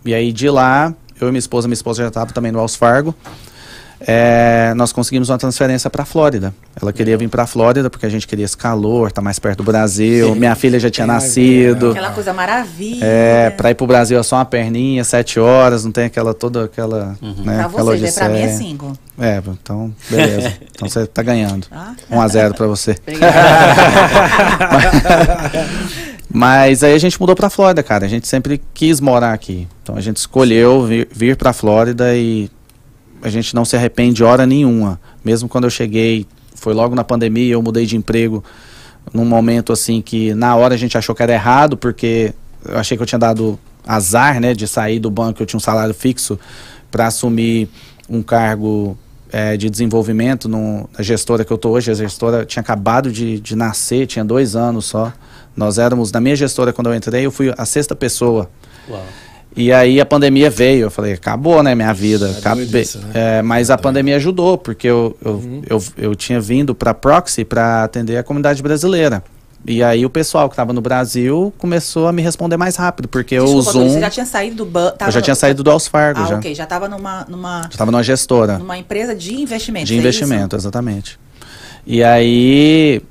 E 0.03 0.13
aí 0.13 0.33
de 0.33 0.49
lá, 0.49 0.93
eu 1.19 1.29
e 1.29 1.31
minha 1.31 1.39
esposa, 1.39 1.67
minha 1.67 1.73
esposa 1.73 2.01
já 2.03 2.09
estava 2.09 2.33
também 2.33 2.51
no 2.51 2.57
Wells 2.59 2.75
Fargo, 2.75 3.15
é, 3.99 4.73
nós 4.75 4.91
conseguimos 4.91 5.29
uma 5.29 5.37
transferência 5.37 5.89
para 5.89 6.05
Flórida. 6.05 6.53
Ela 6.79 6.93
queria 6.93 7.17
vir 7.17 7.27
para 7.29 7.47
Flórida 7.47 7.89
porque 7.89 8.05
a 8.05 8.09
gente 8.09 8.27
queria 8.27 8.45
esse 8.45 8.55
calor, 8.55 9.11
tá 9.11 9.21
mais 9.21 9.39
perto 9.39 9.57
do 9.57 9.63
Brasil. 9.63 10.35
Minha 10.35 10.55
filha 10.55 10.79
já 10.79 10.89
tinha 10.89 11.07
nascido. 11.07 11.91
Aquela 11.91 12.11
coisa 12.11 12.33
maravilha. 12.33 13.03
É, 13.03 13.49
pra 13.49 13.71
ir 13.71 13.75
pro 13.75 13.87
Brasil 13.87 14.19
é 14.19 14.23
só 14.23 14.35
uma 14.37 14.45
perninha, 14.45 15.03
sete 15.03 15.39
horas, 15.39 15.83
não 15.83 15.91
tem 15.91 16.05
aquela 16.05 16.33
toda 16.33 16.65
aquela. 16.65 17.17
Né, 17.21 17.55
Pra 17.55 17.65
aquela 17.65 17.95
vocês, 17.95 18.15
né? 18.15 18.23
Pra 18.23 18.29
mim 18.29 18.39
é 18.41 18.49
cinco. 18.49 18.93
É, 19.19 19.41
então, 19.47 19.91
beleza. 20.09 20.53
então 20.75 20.87
você 20.87 21.07
tá 21.07 21.23
ganhando. 21.23 21.65
Ah, 21.71 21.93
1 22.11 22.21
a 22.21 22.27
0 22.27 22.53
pra 22.53 22.67
você. 22.67 22.95
Mas 26.29 26.83
aí 26.83 26.93
a 26.93 26.99
gente 26.99 27.19
mudou 27.19 27.35
pra 27.35 27.49
Flórida, 27.49 27.81
cara. 27.81 28.05
A 28.05 28.09
gente 28.09 28.27
sempre 28.27 28.61
quis 28.73 28.99
morar 28.99 29.33
aqui. 29.33 29.67
Então 29.81 29.95
a 29.95 30.01
gente 30.01 30.17
escolheu 30.17 30.85
vir, 30.85 31.07
vir 31.11 31.35
pra 31.35 31.51
Flórida 31.53 32.15
e 32.15 32.49
a 33.27 33.31
gente 33.31 33.53
não 33.55 33.65
se 33.65 33.75
arrepende 33.75 34.23
hora 34.23 34.45
nenhuma. 34.45 34.99
Mesmo 35.23 35.47
quando 35.49 35.65
eu 35.65 35.69
cheguei, 35.69 36.25
foi 36.55 36.73
logo 36.73 36.95
na 36.95 37.03
pandemia, 37.03 37.53
eu 37.53 37.61
mudei 37.61 37.85
de 37.85 37.95
emprego 37.95 38.43
num 39.13 39.25
momento 39.25 39.71
assim 39.71 40.01
que 40.01 40.33
na 40.33 40.55
hora 40.55 40.75
a 40.75 40.77
gente 40.77 40.97
achou 40.97 41.15
que 41.15 41.23
era 41.23 41.33
errado, 41.33 41.77
porque 41.77 42.33
eu 42.65 42.77
achei 42.77 42.97
que 42.97 43.03
eu 43.03 43.07
tinha 43.07 43.19
dado 43.19 43.57
azar, 43.85 44.39
né, 44.39 44.53
de 44.53 44.67
sair 44.67 44.99
do 44.99 45.09
banco, 45.09 45.41
eu 45.41 45.45
tinha 45.45 45.57
um 45.57 45.61
salário 45.61 45.93
fixo 45.93 46.37
para 46.91 47.07
assumir 47.07 47.69
um 48.09 48.21
cargo 48.21 48.97
eh, 49.31 49.57
de 49.57 49.69
desenvolvimento 49.69 50.49
no, 50.49 50.89
na 50.97 51.03
gestora 51.03 51.45
que 51.45 51.51
eu 51.51 51.57
tô 51.57 51.71
hoje. 51.71 51.91
A 51.91 51.93
gestora 51.93 52.45
tinha 52.45 52.61
acabado 52.61 53.11
de, 53.11 53.39
de 53.39 53.55
nascer, 53.55 54.07
tinha 54.07 54.23
dois 54.25 54.55
anos 54.55 54.85
só. 54.85 55.13
Nós 55.55 55.77
éramos, 55.77 56.11
na 56.11 56.19
minha 56.19 56.35
gestora, 56.35 56.71
quando 56.71 56.87
eu 56.87 56.95
entrei, 56.95 57.25
eu 57.25 57.31
fui 57.31 57.53
a 57.57 57.65
sexta 57.65 57.95
pessoa. 57.95 58.49
Uau. 58.89 59.03
E 59.57 59.73
aí 59.73 59.99
a 59.99 60.05
pandemia 60.05 60.51
veio, 60.51 60.83
eu 60.85 60.91
falei, 60.91 61.13
acabou, 61.13 61.63
né, 61.63 61.73
minha 61.73 61.91
vida. 61.91 62.29
Acabei. 62.37 62.81
isso, 62.81 62.99
né? 62.99 63.39
É, 63.39 63.41
mas 63.41 63.71
a 63.71 63.77
pandemia 63.77 64.15
ajudou, 64.17 64.55
porque 64.55 64.87
eu, 64.87 65.17
eu, 65.25 65.63
eu, 65.67 65.83
eu 65.97 66.15
tinha 66.15 66.39
vindo 66.39 66.75
para 66.75 66.93
Proxy 66.93 67.43
para 67.43 67.83
atender 67.83 68.17
a 68.17 68.23
comunidade 68.23 68.61
brasileira. 68.61 69.23
E 69.65 69.81
aí 69.83 70.05
o 70.05 70.09
pessoal 70.09 70.47
que 70.47 70.53
estava 70.53 70.71
no 70.71 70.79
Brasil 70.79 71.51
começou 71.57 72.07
a 72.07 72.13
me 72.13 72.21
responder 72.21 72.55
mais 72.55 72.75
rápido, 72.75 73.07
porque 73.07 73.35
Desculpa, 73.39 73.57
o 73.69 73.73
Zoom... 73.73 73.89
Você 73.89 73.99
já 73.99 74.09
tinha 74.11 74.25
saído 74.25 74.57
do 74.57 74.65
banco. 74.65 74.95
Eu 75.03 75.11
já 75.11 75.21
tinha 75.21 75.35
saído 75.35 75.63
do 75.63 75.69
Wells 75.69 75.89
Fargo, 75.89 76.21
Ah, 76.21 76.25
já. 76.27 76.35
ok. 76.37 76.53
Já 76.55 76.65
tava 76.67 76.87
numa, 76.87 77.25
numa, 77.27 77.63
Já 77.63 77.69
estava 77.69 77.91
numa 77.91 78.03
gestora 78.03 78.59
numa 78.59 78.77
empresa 78.77 79.15
de 79.15 79.33
investimento. 79.33 79.87
de 79.87 79.95
é 79.95 79.97
investimento, 79.97 80.55
exatamente. 80.55 81.19
E 81.85 82.03
aí 82.03 83.01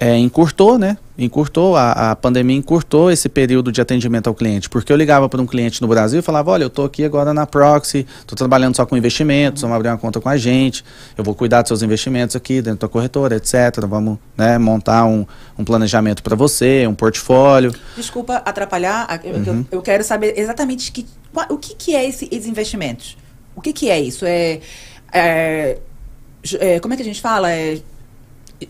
é, 0.00 0.16
encurtou, 0.16 0.78
né? 0.78 0.96
Encurtou, 1.16 1.76
a, 1.76 2.10
a 2.10 2.16
pandemia 2.16 2.56
encurtou 2.56 3.08
esse 3.08 3.28
período 3.28 3.70
de 3.70 3.80
atendimento 3.80 4.26
ao 4.26 4.34
cliente. 4.34 4.68
Porque 4.68 4.92
eu 4.92 4.96
ligava 4.96 5.28
para 5.28 5.40
um 5.40 5.46
cliente 5.46 5.80
no 5.80 5.86
Brasil 5.86 6.18
e 6.18 6.22
falava, 6.22 6.50
olha, 6.50 6.64
eu 6.64 6.68
estou 6.68 6.84
aqui 6.84 7.04
agora 7.04 7.32
na 7.32 7.46
Proxy, 7.46 8.04
estou 8.20 8.36
trabalhando 8.36 8.74
só 8.74 8.84
com 8.84 8.96
investimentos, 8.96 9.62
vamos 9.62 9.76
abrir 9.76 9.90
uma 9.90 9.98
conta 9.98 10.20
com 10.20 10.28
a 10.28 10.36
gente, 10.36 10.84
eu 11.16 11.22
vou 11.22 11.32
cuidar 11.34 11.62
dos 11.62 11.68
seus 11.68 11.82
investimentos 11.82 12.34
aqui 12.34 12.60
dentro 12.60 12.80
da 12.80 12.88
corretora, 12.88 13.36
etc. 13.36 13.54
Vamos 13.86 14.18
né, 14.36 14.58
montar 14.58 15.04
um, 15.04 15.24
um 15.56 15.64
planejamento 15.64 16.20
para 16.20 16.34
você, 16.34 16.84
um 16.88 16.94
portfólio. 16.96 17.72
Desculpa 17.96 18.36
atrapalhar. 18.44 19.20
eu- 19.22 19.34
Uhum. 19.44 19.64
Eu, 19.70 19.82
quero 19.82 20.02
saber 20.02 20.34
exatamente 20.36 20.90
que, 20.90 21.06
o 21.48 21.56
que, 21.58 21.74
que 21.76 21.94
é 21.94 22.08
esse, 22.08 22.28
esses 22.32 22.46
investimentos. 22.48 23.16
o 23.54 23.60
que, 23.60 23.72
que 23.72 23.88
é 23.88 24.00
isso? 24.00 24.24
É, 24.26 24.60
é, 25.12 25.78
é, 26.58 26.80
como 26.80 26.92
é 26.92 26.96
que 26.96 27.02
a 27.02 27.06
gente 27.06 27.20
fala? 27.20 27.50
É, 27.52 27.78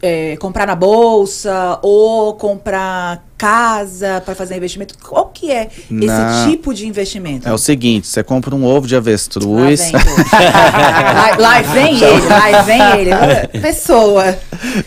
é, 0.02 0.36
comprar 0.36 0.66
na 0.66 0.74
bolsa 0.74 1.78
ou 1.82 2.34
comprar 2.34 3.24
casa 3.36 4.22
para 4.24 4.34
fazer 4.34 4.56
investimento? 4.56 4.94
Qual 5.06 5.26
que 5.26 5.50
é 5.50 5.68
esse 5.68 5.92
Não. 5.92 6.48
tipo 6.48 6.72
de 6.72 6.86
investimento? 6.86 7.48
É 7.48 7.52
o 7.52 7.58
seguinte, 7.58 8.06
você 8.06 8.22
compra 8.22 8.54
um 8.54 8.64
ovo 8.64 8.86
de 8.86 8.94
Lá 8.94 8.98
avestruz. 8.98 9.80
vem, 9.80 9.92
lá, 10.32 11.36
lá 11.38 11.62
vem 11.62 11.94
ele, 12.02 12.28
lá 12.28 12.62
vem 12.62 12.80
ele. 13.00 13.10
Pessoa. 13.60 14.36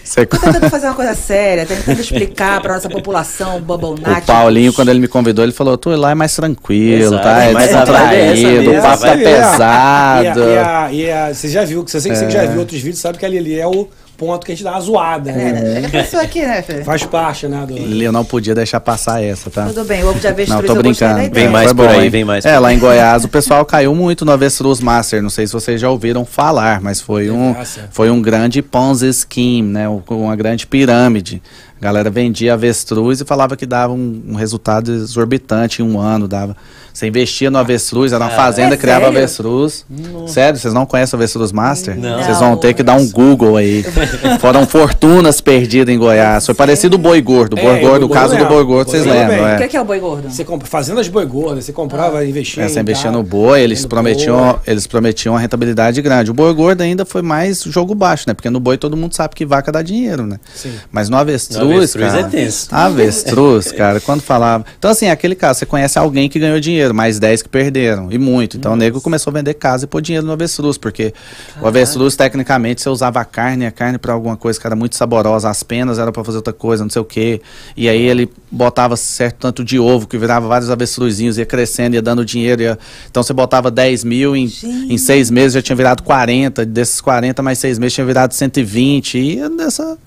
Você 0.03 0.26
Tô 0.26 0.38
tentando 0.38 0.70
fazer 0.72 0.88
uma 0.88 0.95
coisa 0.95 1.14
séria, 1.14 1.66
tentando 1.66 1.99
explicar 1.99 2.62
pra 2.62 2.76
nossa 2.76 2.89
população, 2.89 3.62
Bubble. 3.62 4.01
O 4.01 4.22
Paulinho, 4.26 4.74
quando 4.74 4.89
ele 4.89 4.99
me 4.99 5.08
convidou, 5.08 5.43
ele 5.43 5.51
falou: 5.51 5.78
tu 5.78 5.89
lá 5.89 6.12
é 6.12 6.16
mais 6.16 6.36
tranquilo, 6.36 7.16
Exato, 7.16 7.24
tá? 7.24 7.43
É 7.43 7.51
é 7.51 7.53
descontraído, 7.55 8.47
mesmo, 8.72 8.80
o 8.80 8.82
papo 8.82 9.03
a 9.03 9.08
tá 9.08 9.14
é. 9.14 9.18
pesado. 9.24 10.39
E, 10.39 10.43
a, 10.43 10.53
e, 10.53 10.58
a, 10.58 10.91
e 10.93 11.12
a- 11.12 11.34
você 11.34 11.49
já 11.49 11.64
viu, 11.66 11.84
que 11.84 11.91
você, 11.91 11.99
você 11.99 12.26
que 12.26 12.32
já 12.32 12.45
viu 12.45 12.60
outros 12.60 12.80
vídeos, 12.80 12.99
sabe 13.01 13.18
que 13.18 13.26
ali, 13.26 13.38
ali 13.38 13.60
é 13.60 13.68
o 13.68 13.88
ponto 14.18 14.45
que 14.45 14.51
a 14.51 14.55
gente 14.55 14.63
dá 14.63 14.72
uma 14.72 14.82
zoada, 14.82 15.32
né? 15.32 15.80
É, 15.82 15.86
é 15.86 15.88
pessoa 15.88 16.24
aqui, 16.24 16.41
né, 16.41 16.61
Fê? 16.63 16.84
Faz 16.84 17.03
parte, 17.05 17.47
né? 17.47 17.65
Do... 17.68 17.78
Eu 17.78 18.11
não 18.11 18.26
podia 18.26 18.55
deixar 18.55 18.80
passar 18.80 19.24
essa, 19.24 19.49
tá? 19.51 19.68
Tudo 19.68 19.84
bem, 19.86 20.03
o 20.03 20.09
ovo 20.09 20.20
de 20.20 20.28
avestruz 20.28 20.61
Não, 20.61 20.68
tô 20.68 20.76
brincando. 20.82 21.30
Vem 21.32 21.47
mais 21.49 21.68
Foi 21.72 21.76
por 21.76 21.88
aí, 21.88 22.09
vem 22.09 22.26
mais 22.26 22.43
É, 22.43 22.55
por 22.55 22.61
lá 22.61 22.68
aí. 22.70 22.76
em 22.76 22.80
Goiás 22.80 23.24
o 23.24 23.28
pessoal 23.28 23.63
caiu 23.63 23.93
muito 23.93 24.26
no 24.26 24.32
Avestruz 24.32 24.80
Master. 24.80 25.22
Não 25.22 25.30
sei 25.30 25.45
se 25.45 25.53
vocês 25.53 25.80
já 25.80 25.89
ouviram 25.89 26.26
falar, 26.26 26.82
mas 26.82 26.99
foi 26.99 27.30
um, 27.30 27.53
Graça. 27.53 27.88
foi 27.91 28.09
um 28.09 28.22
grande 28.22 28.61
Ponzi 28.61 29.11
scheme, 29.13 29.70
né? 29.72 29.88
um- 29.88 30.01
Uma 30.09 30.36
grande 30.36 30.65
pirâmide. 30.65 31.41
A 31.80 31.84
galera 31.84 32.09
vendia 32.09 32.55
avestruz 32.55 33.22
e 33.22 33.26
falava 33.26 33.55
que 33.55 33.65
dava 33.68 33.93
um, 33.93 34.24
um 34.30 34.34
resultado 34.36 34.91
exorbitante 34.91 35.84
em 35.84 35.86
um 35.86 35.99
ano. 35.99 36.28
Dava. 36.28 36.57
Você 36.97 37.05
investia 37.05 37.51
no 37.51 37.59
avestruz, 37.59 38.11
era 38.11 38.23
uma 38.23 38.31
fazenda, 38.31 38.73
É 38.73 38.77
criava 38.77 39.05
sério? 39.05 39.17
avestruz. 39.19 39.85
Sério, 40.25 40.59
vocês 40.59 40.73
não 40.73 40.83
conhecem 40.83 41.15
o 41.15 41.19
avestruz 41.19 41.51
Master? 41.51 41.95
Não. 41.95 42.23
Vocês 42.23 42.39
vão 42.39 42.57
ter 42.57 42.73
que 42.73 42.81
dar 42.81 42.95
um 42.95 43.07
Google 43.11 43.55
aí. 43.55 43.85
Foram 44.41 44.65
fortunas 44.65 45.39
perdidas 45.39 45.93
em 45.93 45.97
Goiás. 45.99 46.43
Foi 46.47 46.55
parecido 46.55 46.95
o 46.95 46.97
boi 46.97 47.21
gordo. 47.21 47.55
O 47.55 47.59
É, 47.59 47.61
boi 47.61 47.77
o 47.77 47.81
gordo, 47.87 48.03
o 48.05 48.07
boi 48.07 48.17
caso 48.17 48.33
do 48.33 48.39
gordo 48.39 48.51
boi 48.51 48.63
gordo, 48.63 48.89
vocês 48.89 49.05
lembram, 49.05 49.43
O 49.43 49.47
é. 49.47 49.57
que, 49.57 49.67
que 49.67 49.77
é 49.77 49.81
o 49.81 49.85
boi 49.85 49.99
gordo? 49.99 50.27
Você 50.31 50.43
compra 50.43 50.67
fazendas 50.67 51.05
de 51.05 51.11
boi 51.11 51.23
gorda, 51.27 51.61
você 51.61 51.71
comprava, 51.71 52.25
investia 52.25 52.63
É, 52.63 52.67
você 52.67 52.79
investia 52.79 53.11
no 53.11 53.21
boi, 53.21 53.61
eles 53.61 53.85
prometiam, 53.85 54.53
boi. 54.53 54.59
eles 54.65 54.87
prometiam 54.87 55.35
uma 55.35 55.39
rentabilidade 55.39 56.01
grande. 56.01 56.31
O 56.31 56.33
boi 56.33 56.51
gordo 56.55 56.81
ainda 56.81 57.05
foi 57.05 57.21
mais 57.21 57.61
jogo 57.61 57.93
baixo, 57.93 58.23
né? 58.25 58.33
Porque 58.33 58.49
no 58.49 58.59
boi 58.59 58.75
todo 58.75 58.97
mundo 58.97 59.13
sabe 59.13 59.35
que 59.35 59.45
vaca 59.45 59.71
dá 59.71 59.83
dinheiro, 59.83 60.25
né? 60.25 60.39
Sim. 60.55 60.71
Mas 60.91 61.09
no 61.09 61.17
avestruz, 61.17 61.63
No 61.63 61.75
avestruz 61.75 62.11
cara. 62.11 62.25
é 62.25 62.27
tenso. 62.27 62.67
Avestruz, 62.71 63.71
cara, 63.71 63.99
quando 63.99 64.21
falava. 64.21 64.65
Então, 64.79 64.89
assim, 64.89 65.07
aquele 65.09 65.35
caso, 65.35 65.59
você 65.59 65.65
conhece 65.67 65.99
alguém 65.99 66.27
que 66.27 66.39
ganhou 66.39 66.59
dinheiro, 66.59 66.86
mais 66.93 67.19
10 67.19 67.41
que 67.41 67.49
perderam. 67.49 68.11
E 68.11 68.17
muito. 68.17 68.57
Então 68.57 68.73
o 68.73 68.75
nego 68.75 68.99
começou 69.01 69.31
a 69.31 69.33
vender 69.33 69.53
casa 69.55 69.85
e 69.85 69.88
pôr 69.88 70.01
dinheiro 70.01 70.25
no 70.25 70.33
avestruz, 70.33 70.77
porque 70.77 71.13
o 71.61 71.67
avestruz, 71.67 72.15
tecnicamente, 72.15 72.81
você 72.81 72.89
usava 72.89 73.19
a 73.19 73.25
carne, 73.25 73.65
a 73.65 73.71
carne 73.71 73.97
pra 73.97 74.13
alguma 74.13 74.35
coisa 74.38 74.59
que 74.59 74.65
era 74.67 74.75
muito 74.75 74.95
saborosa, 74.95 75.49
as 75.49 75.63
penas 75.63 75.99
era 75.99 76.11
pra 76.11 76.23
fazer 76.23 76.38
outra 76.38 76.53
coisa, 76.53 76.83
não 76.83 76.89
sei 76.89 77.01
o 77.01 77.05
quê. 77.05 77.41
E 77.75 77.88
aí 77.89 78.01
ele 78.01 78.29
botava 78.51 78.95
certo 78.95 79.38
tanto 79.39 79.63
de 79.63 79.77
ovo 79.79 80.07
que 80.07 80.17
virava 80.17 80.47
vários 80.47 80.69
avestruzinhos, 80.69 81.38
ia 81.38 81.45
crescendo, 81.45 81.95
ia 81.95 82.01
dando 82.01 82.23
dinheiro. 82.25 82.61
ia- 82.61 82.77
Então 83.09 83.21
você 83.23 83.33
botava 83.33 83.69
10 83.71 84.03
mil, 84.03 84.35
em, 84.35 84.47
Gente. 84.47 84.93
em 84.93 84.97
seis 84.97 85.29
meses 85.29 85.53
já 85.53 85.61
tinha 85.61 85.75
virado 85.75 86.03
40, 86.03 86.65
desses 86.65 87.01
40 87.01 87.41
mais 87.41 87.59
seis 87.59 87.77
meses 87.77 87.93
tinha 87.93 88.05
virado 88.05 88.33
120, 88.33 89.17
e 89.17 89.35
ia 89.35 89.49
nessa, 89.49 89.97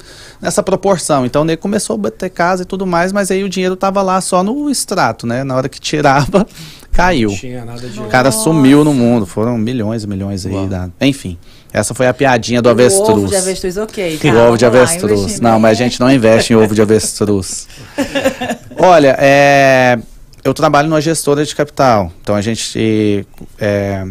nessa 0.40 0.62
proporção. 0.62 1.24
Então 1.26 1.42
o 1.42 1.44
nego 1.44 1.60
começou 1.62 1.94
a 1.94 1.98
bater 1.98 2.30
casa 2.30 2.62
e 2.62 2.66
tudo 2.66 2.86
mais, 2.86 3.12
mas 3.12 3.30
aí 3.30 3.44
o 3.44 3.48
dinheiro 3.48 3.76
tava 3.76 4.00
lá 4.02 4.20
só 4.20 4.42
no 4.42 4.70
extrato, 4.70 5.26
né? 5.26 5.44
Na 5.44 5.54
hora 5.56 5.68
que 5.68 5.80
tirava, 5.80 6.46
caiu. 6.92 7.30
Não 7.30 7.36
tinha 7.36 7.64
nada 7.64 7.88
de. 7.88 8.00
O 8.00 8.04
cara 8.04 8.30
sumiu 8.30 8.84
no 8.84 8.92
mundo, 8.94 9.26
foram 9.26 9.56
milhões 9.58 10.04
e 10.04 10.06
milhões 10.06 10.44
aí. 10.46 10.66
da- 10.68 10.88
Enfim, 11.00 11.38
essa 11.72 11.94
foi 11.94 12.06
a 12.06 12.14
piadinha 12.14 12.60
do 12.60 12.66
O 12.68 12.70
avestruz. 12.72 13.08
ovo 13.10 13.26
de 13.28 13.36
avestruz, 13.36 13.76
ok. 13.76 14.18
tá, 14.18 14.28
O 14.28 14.48
ovo 14.48 14.56
de 14.58 14.64
lá, 14.64 14.68
avestruz. 14.70 15.40
Não, 15.40 15.58
mas 15.60 15.72
a 15.78 15.82
gente 15.82 16.00
não 16.00 16.10
investe 16.10 16.52
em 16.52 16.56
ovo 16.56 16.74
de 16.74 16.82
avestruz. 16.82 17.68
Olha, 18.78 19.16
é, 19.18 19.98
eu 20.44 20.54
trabalho 20.54 20.88
numa 20.88 21.00
gestora 21.00 21.44
de 21.44 21.54
capital. 21.54 22.10
Então 22.22 22.34
a 22.34 22.40
gente, 22.40 23.26
é, 23.58 24.06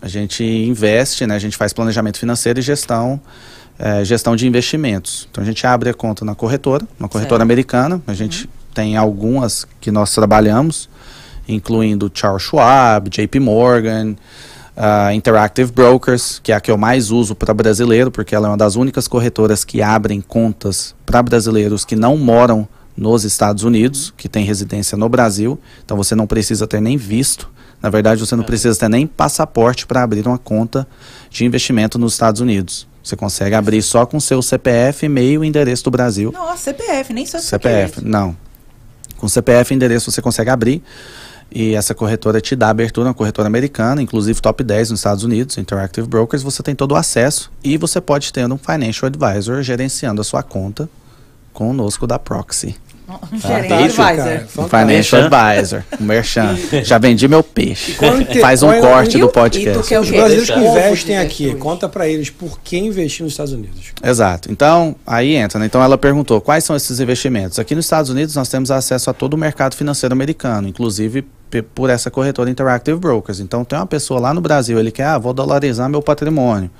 a 0.00 0.08
gente 0.08 0.42
investe, 0.44 1.26
né? 1.26 1.34
A 1.34 1.38
gente 1.38 1.56
faz 1.56 1.72
planejamento 1.72 2.18
financeiro 2.18 2.58
e 2.58 2.62
gestão, 2.62 3.20
é, 3.78 4.04
gestão 4.04 4.34
de 4.34 4.46
investimentos. 4.46 5.28
Então 5.30 5.42
a 5.42 5.46
gente 5.46 5.66
abre 5.66 5.90
a 5.90 5.94
conta 5.94 6.24
na 6.24 6.34
corretora, 6.34 6.86
uma 6.98 7.08
corretora 7.08 7.40
Certo. 7.40 7.42
americana. 7.42 8.02
A 8.06 8.14
gente 8.14 8.48
tem 8.74 8.96
algumas 8.96 9.66
que 9.80 9.90
nós 9.90 10.12
trabalhamos, 10.14 10.88
incluindo 11.48 12.10
Charles 12.12 12.42
Schwab, 12.42 13.08
JP 13.08 13.40
Morgan, 13.40 14.14
a 14.76 15.12
Interactive 15.12 15.72
Brokers, 15.72 16.38
que 16.40 16.52
é 16.52 16.54
a 16.54 16.60
que 16.60 16.70
eu 16.70 16.78
mais 16.78 17.10
uso 17.10 17.34
para 17.34 17.52
brasileiro, 17.52 18.10
porque 18.10 18.34
ela 18.34 18.46
é 18.46 18.50
uma 18.50 18.56
das 18.56 18.76
únicas 18.76 19.08
corretoras 19.08 19.64
que 19.64 19.82
abrem 19.82 20.20
contas 20.20 20.94
para 21.04 21.20
brasileiros 21.22 21.84
que 21.84 21.96
não 21.96 22.16
moram 22.16 22.68
nos 22.96 23.24
Estados 23.24 23.64
Unidos, 23.64 24.12
que 24.16 24.28
tem 24.28 24.44
residência 24.44 24.96
no 24.96 25.08
Brasil. 25.08 25.58
Então 25.84 25.96
você 25.96 26.14
não 26.14 26.26
precisa 26.26 26.66
ter 26.66 26.80
nem 26.80 26.96
visto. 26.96 27.50
Na 27.80 27.90
verdade, 27.90 28.20
você 28.20 28.34
não 28.34 28.42
precisa 28.42 28.76
ter 28.78 28.88
nem 28.88 29.06
passaporte 29.06 29.86
para 29.86 30.02
abrir 30.02 30.26
uma 30.26 30.38
conta 30.38 30.86
de 31.30 31.44
investimento 31.44 31.98
nos 31.98 32.12
Estados 32.12 32.40
Unidos. 32.40 32.88
Você 33.02 33.16
consegue 33.16 33.54
abrir 33.54 33.80
só 33.82 34.04
com 34.04 34.18
seu 34.20 34.42
CPF, 34.42 35.06
e-mail 35.06 35.44
e 35.44 35.48
endereço 35.48 35.84
do 35.84 35.90
Brasil. 35.90 36.32
Nossa, 36.32 36.64
CPF, 36.64 37.12
nem 37.12 37.24
só 37.24 37.38
CPF, 37.38 38.04
não. 38.04 38.36
Com 39.16 39.28
CPF 39.28 39.72
e 39.72 39.76
endereço 39.76 40.10
você 40.10 40.20
consegue 40.20 40.50
abrir. 40.50 40.82
E 41.50 41.74
essa 41.74 41.94
corretora 41.94 42.40
te 42.40 42.54
dá 42.54 42.68
abertura, 42.68 43.08
uma 43.08 43.14
corretora 43.14 43.48
americana, 43.48 44.02
inclusive 44.02 44.40
top 44.40 44.62
10 44.62 44.90
nos 44.90 45.00
Estados 45.00 45.24
Unidos, 45.24 45.56
Interactive 45.56 46.06
Brokers, 46.06 46.42
você 46.42 46.62
tem 46.62 46.74
todo 46.74 46.92
o 46.92 46.96
acesso 46.96 47.50
e 47.64 47.78
você 47.78 48.00
pode 48.00 48.32
ter 48.32 48.50
um 48.50 48.58
financial 48.58 49.06
advisor 49.06 49.62
gerenciando 49.62 50.20
a 50.20 50.24
sua 50.24 50.42
conta 50.42 50.88
conosco 51.58 52.06
da 52.06 52.18
Proxy. 52.20 52.76
Gerente 53.32 53.94
Fantástico, 53.94 54.02
advisor. 54.02 54.68
cara. 54.68 54.68
Financial 54.86 55.22
advisor, 55.32 55.82
um 55.98 56.04
merchan. 56.04 56.56
Já 56.84 56.98
vendi 56.98 57.26
meu 57.26 57.42
peixe. 57.42 57.92
quando 57.94 58.22
te- 58.26 58.38
Faz 58.38 58.62
um 58.62 58.70
corte 58.80 59.16
E 59.16 59.20
do 59.20 59.26
o- 59.26 59.30
e 59.30 59.32
podcast. 59.32 59.94
o 59.94 60.00
Os 60.00 60.10
brasileiros 60.10 60.50
que 60.50 60.58
investem 60.60 61.18
aqui, 61.18 61.54
conta 61.54 61.88
pra 61.88 62.06
eles 62.06 62.28
por 62.28 62.60
que 62.60 62.76
investir 62.76 63.24
nos 63.24 63.32
Estados 63.32 63.54
Unidos. 63.54 63.92
Exato. 64.04 64.52
Então, 64.52 64.94
aí 65.06 65.34
entra, 65.36 65.58
né? 65.58 65.64
Então 65.66 65.82
ela 65.82 65.96
perguntou 65.96 66.38
quais 66.40 66.64
são 66.64 66.76
esses 66.76 67.00
investimentos. 67.00 67.58
Aqui 67.58 67.74
nos 67.74 67.86
Estados 67.86 68.10
Unidos 68.10 68.36
nós 68.36 68.48
temos 68.50 68.70
acesso 68.70 69.08
a 69.08 69.14
todo 69.14 69.32
o 69.34 69.38
mercado 69.38 69.74
financeiro 69.74 70.12
americano, 70.12 70.68
inclusive 70.68 71.24
por 71.74 71.88
essa 71.88 72.10
corretora 72.10 72.50
Interactive 72.50 72.98
Brokers. 72.98 73.40
Então 73.40 73.64
tem 73.64 73.78
uma 73.78 73.86
pessoa 73.86 74.20
lá 74.20 74.34
no 74.34 74.40
Brasil, 74.42 74.78
ele 74.78 74.90
quer, 74.90 75.06
ah, 75.06 75.16
vou 75.18 75.32
dolarizar 75.32 75.88
meu 75.88 76.02
patrimônio. 76.02 76.70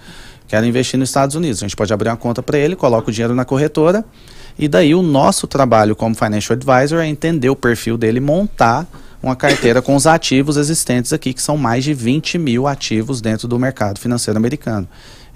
Quero 0.47 0.67
investir 0.67 0.99
nos 0.99 1.09
Estados 1.09 1.35
Unidos. 1.35 1.63
A 1.63 1.67
gente 1.67 1.75
pode 1.77 1.91
abrir 1.93 2.11
uma 2.11 2.17
conta 2.19 2.43
para 2.43 2.59
ele, 2.59 2.77
coloca 2.77 3.09
o 3.09 3.13
dinheiro 3.13 3.35
na 3.35 3.47
corretora. 3.47 4.05
E 4.59 4.67
daí 4.69 4.95
o 4.95 5.03
nosso 5.03 5.47
trabalho 5.47 5.95
como 5.95 6.15
financial 6.15 6.57
advisor 6.57 7.01
é 7.01 7.07
entender 7.07 7.49
o 7.51 7.57
perfil 7.57 7.97
dele 7.97 8.19
e 8.19 8.21
montar 8.21 8.87
uma 9.23 9.37
carteira 9.37 9.81
com 9.83 9.95
os 9.97 10.07
ativos 10.07 10.57
existentes 10.57 11.13
aqui, 11.13 11.33
que 11.33 11.43
são 11.43 11.57
mais 11.57 11.85
de 11.85 11.93
20 11.95 12.39
mil 12.39 12.67
ativos 12.67 13.21
dentro 13.21 13.47
do 13.49 13.59
mercado 13.59 13.99
financeiro 13.99 14.37
americano. 14.39 14.87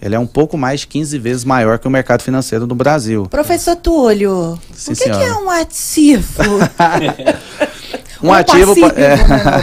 Ele 0.00 0.16
é 0.16 0.18
um 0.18 0.26
pouco 0.26 0.58
mais 0.58 0.80
de 0.80 0.88
15 0.88 1.16
vezes 1.18 1.44
maior 1.44 1.78
que 1.78 1.86
o 1.86 1.90
mercado 1.90 2.22
financeiro 2.22 2.66
do 2.66 2.74
Brasil. 2.74 3.26
Professor 3.30 3.76
Túlio, 3.76 4.58
Sim, 4.74 4.92
o 4.92 4.96
que, 4.96 5.04
que 5.04 5.10
é 5.10 5.32
um 5.34 5.48
ativo? 5.50 6.42
Um 8.22 8.32
ativo 8.32 8.68
passivo, 8.76 9.00
é. 9.00 9.16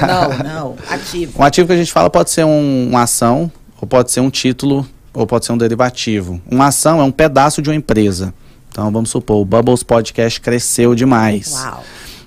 Não, 0.06 0.30
não, 0.30 0.44
não, 0.44 0.76
ativo. 0.90 1.40
Um 1.42 1.44
ativo 1.46 1.68
que 1.68 1.74
a 1.74 1.78
gente 1.78 1.94
fala 1.94 2.10
pode 2.10 2.30
ser 2.30 2.44
um- 2.44 2.90
uma 2.90 3.04
ação, 3.04 3.50
ou 3.82 3.88
pode 3.88 4.12
ser 4.12 4.20
um 4.20 4.30
título, 4.30 4.86
ou 5.14 5.26
pode 5.26 5.46
ser 5.46 5.54
um 5.54 5.58
derivativo. 5.58 6.42
Uma 6.52 6.68
ação 6.68 7.00
é 7.00 7.04
um 7.06 7.12
pedaço 7.12 7.62
de 7.62 7.70
uma 7.70 7.76
empresa. 7.78 8.34
Então 8.70 8.92
vamos 8.92 9.10
supor, 9.10 9.42
o 9.42 9.46
Bubbles 9.46 9.84
Podcast 9.84 10.40
cresceu 10.40 10.96
demais. 10.96 11.54
Uau. 11.54 11.84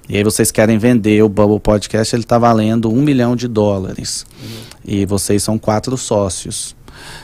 E 0.08 0.16
aí 0.16 0.24
vocês 0.24 0.50
querem 0.50 0.78
vender 0.78 1.22
o 1.22 1.28
Bubble 1.28 1.60
Podcast, 1.60 2.14
ele 2.14 2.24
está 2.24 2.38
valendo 2.38 2.92
um 2.92 3.00
milhão 3.00 3.34
de 3.34 3.48
dólares. 3.48 4.26
E 4.84 5.06
vocês 5.06 5.42
são 5.42 5.58
quatro 5.58 5.96
sócios. 5.96 6.76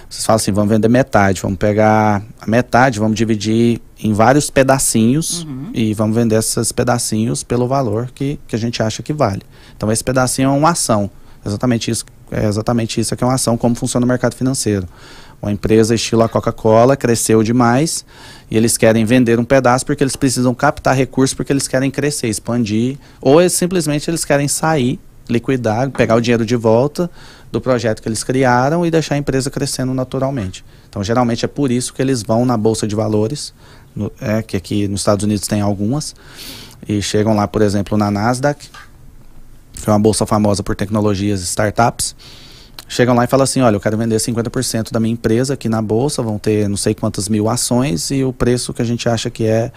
Vocês 0.08 0.24
falam 0.24 0.36
assim, 0.36 0.52
vamos 0.52 0.70
vender 0.70 0.88
metade, 0.88 1.42
vamos 1.42 1.58
pegar 1.58 2.22
a 2.40 2.46
metade, 2.46 2.98
vamos 2.98 3.16
dividir 3.16 3.80
em 4.00 4.12
vários 4.12 4.48
pedacinhos 4.48 5.46
e 5.74 5.92
vamos 5.92 6.16
vender 6.16 6.36
esses 6.36 6.72
pedacinhos 6.72 7.42
pelo 7.42 7.66
valor 7.68 8.10
que, 8.14 8.38
que 8.46 8.56
a 8.56 8.58
gente 8.58 8.82
acha 8.82 9.02
que 9.02 9.12
vale. 9.12 9.42
Então 9.76 9.90
esse 9.90 10.02
pedacinho 10.02 10.48
é 10.48 10.52
uma 10.52 10.70
ação. 10.70 11.10
Exatamente 11.44 11.90
isso, 11.90 12.04
é 12.30 12.46
exatamente 12.46 13.00
isso 13.00 13.14
que 13.16 13.22
é 13.22 13.26
uma 13.26 13.34
ação, 13.34 13.56
como 13.56 13.74
funciona 13.74 14.04
o 14.04 14.08
mercado 14.08 14.34
financeiro. 14.34 14.86
Uma 15.40 15.52
empresa 15.52 15.94
estilo 15.94 16.22
a 16.22 16.28
Coca-Cola 16.28 16.96
cresceu 16.96 17.42
demais 17.44 18.04
e 18.50 18.56
eles 18.56 18.76
querem 18.76 19.04
vender 19.04 19.38
um 19.38 19.44
pedaço 19.44 19.86
porque 19.86 20.02
eles 20.02 20.16
precisam 20.16 20.52
captar 20.52 20.96
recursos 20.96 21.32
porque 21.34 21.52
eles 21.52 21.68
querem 21.68 21.90
crescer, 21.90 22.26
expandir, 22.28 22.96
ou 23.20 23.40
eles, 23.40 23.52
simplesmente 23.52 24.10
eles 24.10 24.24
querem 24.24 24.48
sair, 24.48 24.98
liquidar, 25.28 25.90
pegar 25.90 26.16
o 26.16 26.20
dinheiro 26.20 26.44
de 26.44 26.56
volta 26.56 27.08
do 27.52 27.60
projeto 27.60 28.02
que 28.02 28.08
eles 28.08 28.24
criaram 28.24 28.84
e 28.84 28.90
deixar 28.90 29.14
a 29.14 29.18
empresa 29.18 29.48
crescendo 29.50 29.94
naturalmente. 29.94 30.64
Então, 30.88 31.04
geralmente 31.04 31.44
é 31.44 31.48
por 31.48 31.70
isso 31.70 31.94
que 31.94 32.02
eles 32.02 32.22
vão 32.22 32.44
na 32.44 32.56
bolsa 32.56 32.86
de 32.86 32.96
valores, 32.96 33.54
no- 33.94 34.10
é, 34.20 34.42
que 34.42 34.56
aqui 34.56 34.88
nos 34.88 35.00
Estados 35.02 35.24
Unidos 35.24 35.46
tem 35.46 35.60
algumas, 35.60 36.14
e 36.88 37.00
chegam 37.00 37.36
lá, 37.36 37.46
por 37.46 37.62
exemplo, 37.62 37.96
na 37.96 38.10
Nasdaq, 38.10 38.68
que 39.72 39.88
é 39.88 39.92
uma 39.92 39.98
bolsa 39.98 40.26
famosa 40.26 40.62
por 40.62 40.74
tecnologias 40.74 41.40
e 41.40 41.44
startups. 41.44 42.16
Chegam 42.88 43.14
lá 43.14 43.24
e 43.24 43.26
falam 43.26 43.44
assim, 43.44 43.60
olha, 43.60 43.76
eu 43.76 43.80
quero 43.80 43.96
vender 43.96 44.16
50% 44.16 44.90
da 44.90 44.98
minha 44.98 45.12
empresa 45.12 45.54
aqui 45.54 45.68
na 45.68 45.82
bolsa, 45.82 46.22
vão 46.22 46.38
ter 46.38 46.68
não 46.68 46.76
sei 46.76 46.94
quantas 46.94 47.28
mil 47.28 47.48
ações 47.48 48.10
e 48.10 48.24
o 48.24 48.32
preço 48.32 48.72
que 48.72 48.82
a 48.82 48.84
gente 48.84 49.08
acha 49.08 49.28
que 49.28 49.44
é, 49.44 49.70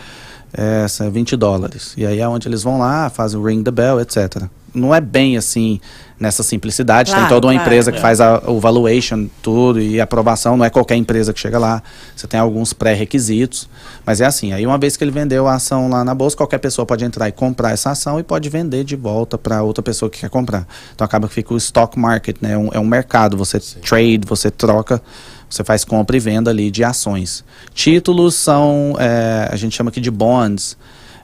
é 0.58 0.84
essa, 0.86 1.10
20 1.10 1.36
dólares. 1.36 1.94
E 1.98 2.06
aí 2.06 2.20
é 2.20 2.28
onde 2.28 2.48
eles 2.48 2.64
vão 2.64 2.80
lá, 2.80 3.10
fazem 3.10 3.40
o 3.40 3.44
ring 3.44 3.62
the 3.62 3.72
bell, 3.72 4.00
etc. 4.00 4.44
Não 4.74 4.94
é 4.94 5.02
bem 5.02 5.38
assim 5.38 5.80
nessa 6.20 6.44
simplicidade. 6.44 7.12
Claro, 7.12 7.26
tem 7.26 7.36
toda 7.36 7.48
uma 7.48 7.54
claro. 7.54 7.68
empresa 7.68 7.92
que 7.92 8.00
faz 8.00 8.22
a, 8.22 8.44
o 8.46 8.60
valuation, 8.60 9.28
tudo, 9.42 9.82
e 9.82 10.00
a 10.00 10.04
aprovação. 10.04 10.56
Não 10.56 10.64
é 10.64 10.70
qualquer 10.70 10.96
empresa 10.96 11.34
que 11.34 11.40
chega 11.40 11.58
lá. 11.58 11.82
Você 12.16 12.28
tem 12.28 12.40
alguns 12.40 12.74
pré-requisitos. 12.74 13.68
Mas 14.06 14.22
é 14.22 14.26
assim, 14.26 14.54
aí 14.54 14.66
uma 14.66 14.78
vez 14.78 14.96
que 14.96 15.04
ele 15.04 15.12
vendeu 15.12 15.48
a 15.48 15.56
ação 15.56 15.90
lá 15.90 16.04
na 16.04 16.14
bolsa, 16.14 16.38
qualquer 16.38 16.60
pessoa 16.60 16.86
pode 16.86 17.04
entrar 17.04 17.28
e 17.28 17.32
comprar 17.32 17.72
essa 17.72 17.90
ação 17.90 18.20
e 18.20 18.24
pode 18.24 18.50
vender 18.50 18.84
de 18.84 18.96
volta 18.96 19.38
para 19.38 19.64
outra 19.64 19.82
pessoa 19.82 20.10
que 20.10 20.20
quer 20.20 20.30
comprar. 20.30 20.68
Então 20.94 21.04
acaba 21.04 21.28
que 21.28 21.34
fica 21.34 21.54
o 21.54 21.58
stock 21.58 21.98
market, 21.98 22.38
né? 22.40 22.56
Um- 22.58 22.70
é 22.72 22.80
um 22.80 22.86
mercado. 22.86 23.36
Você 23.38 23.60
trade, 23.60 24.22
você 24.28 24.52
troca, 24.52 25.02
você 25.50 25.64
faz 25.64 25.84
compra 25.84 26.16
e 26.16 26.20
venda 26.20 26.52
ali 26.52 26.70
de 26.70 26.84
ações. 26.84 27.44
Títulos 27.74 28.36
são, 28.36 28.96
é, 29.00 29.50
a 29.52 29.56
gente 29.56 29.76
chama 29.76 29.90
aqui 29.90 30.00
de 30.00 30.12
bonds. 30.12 30.78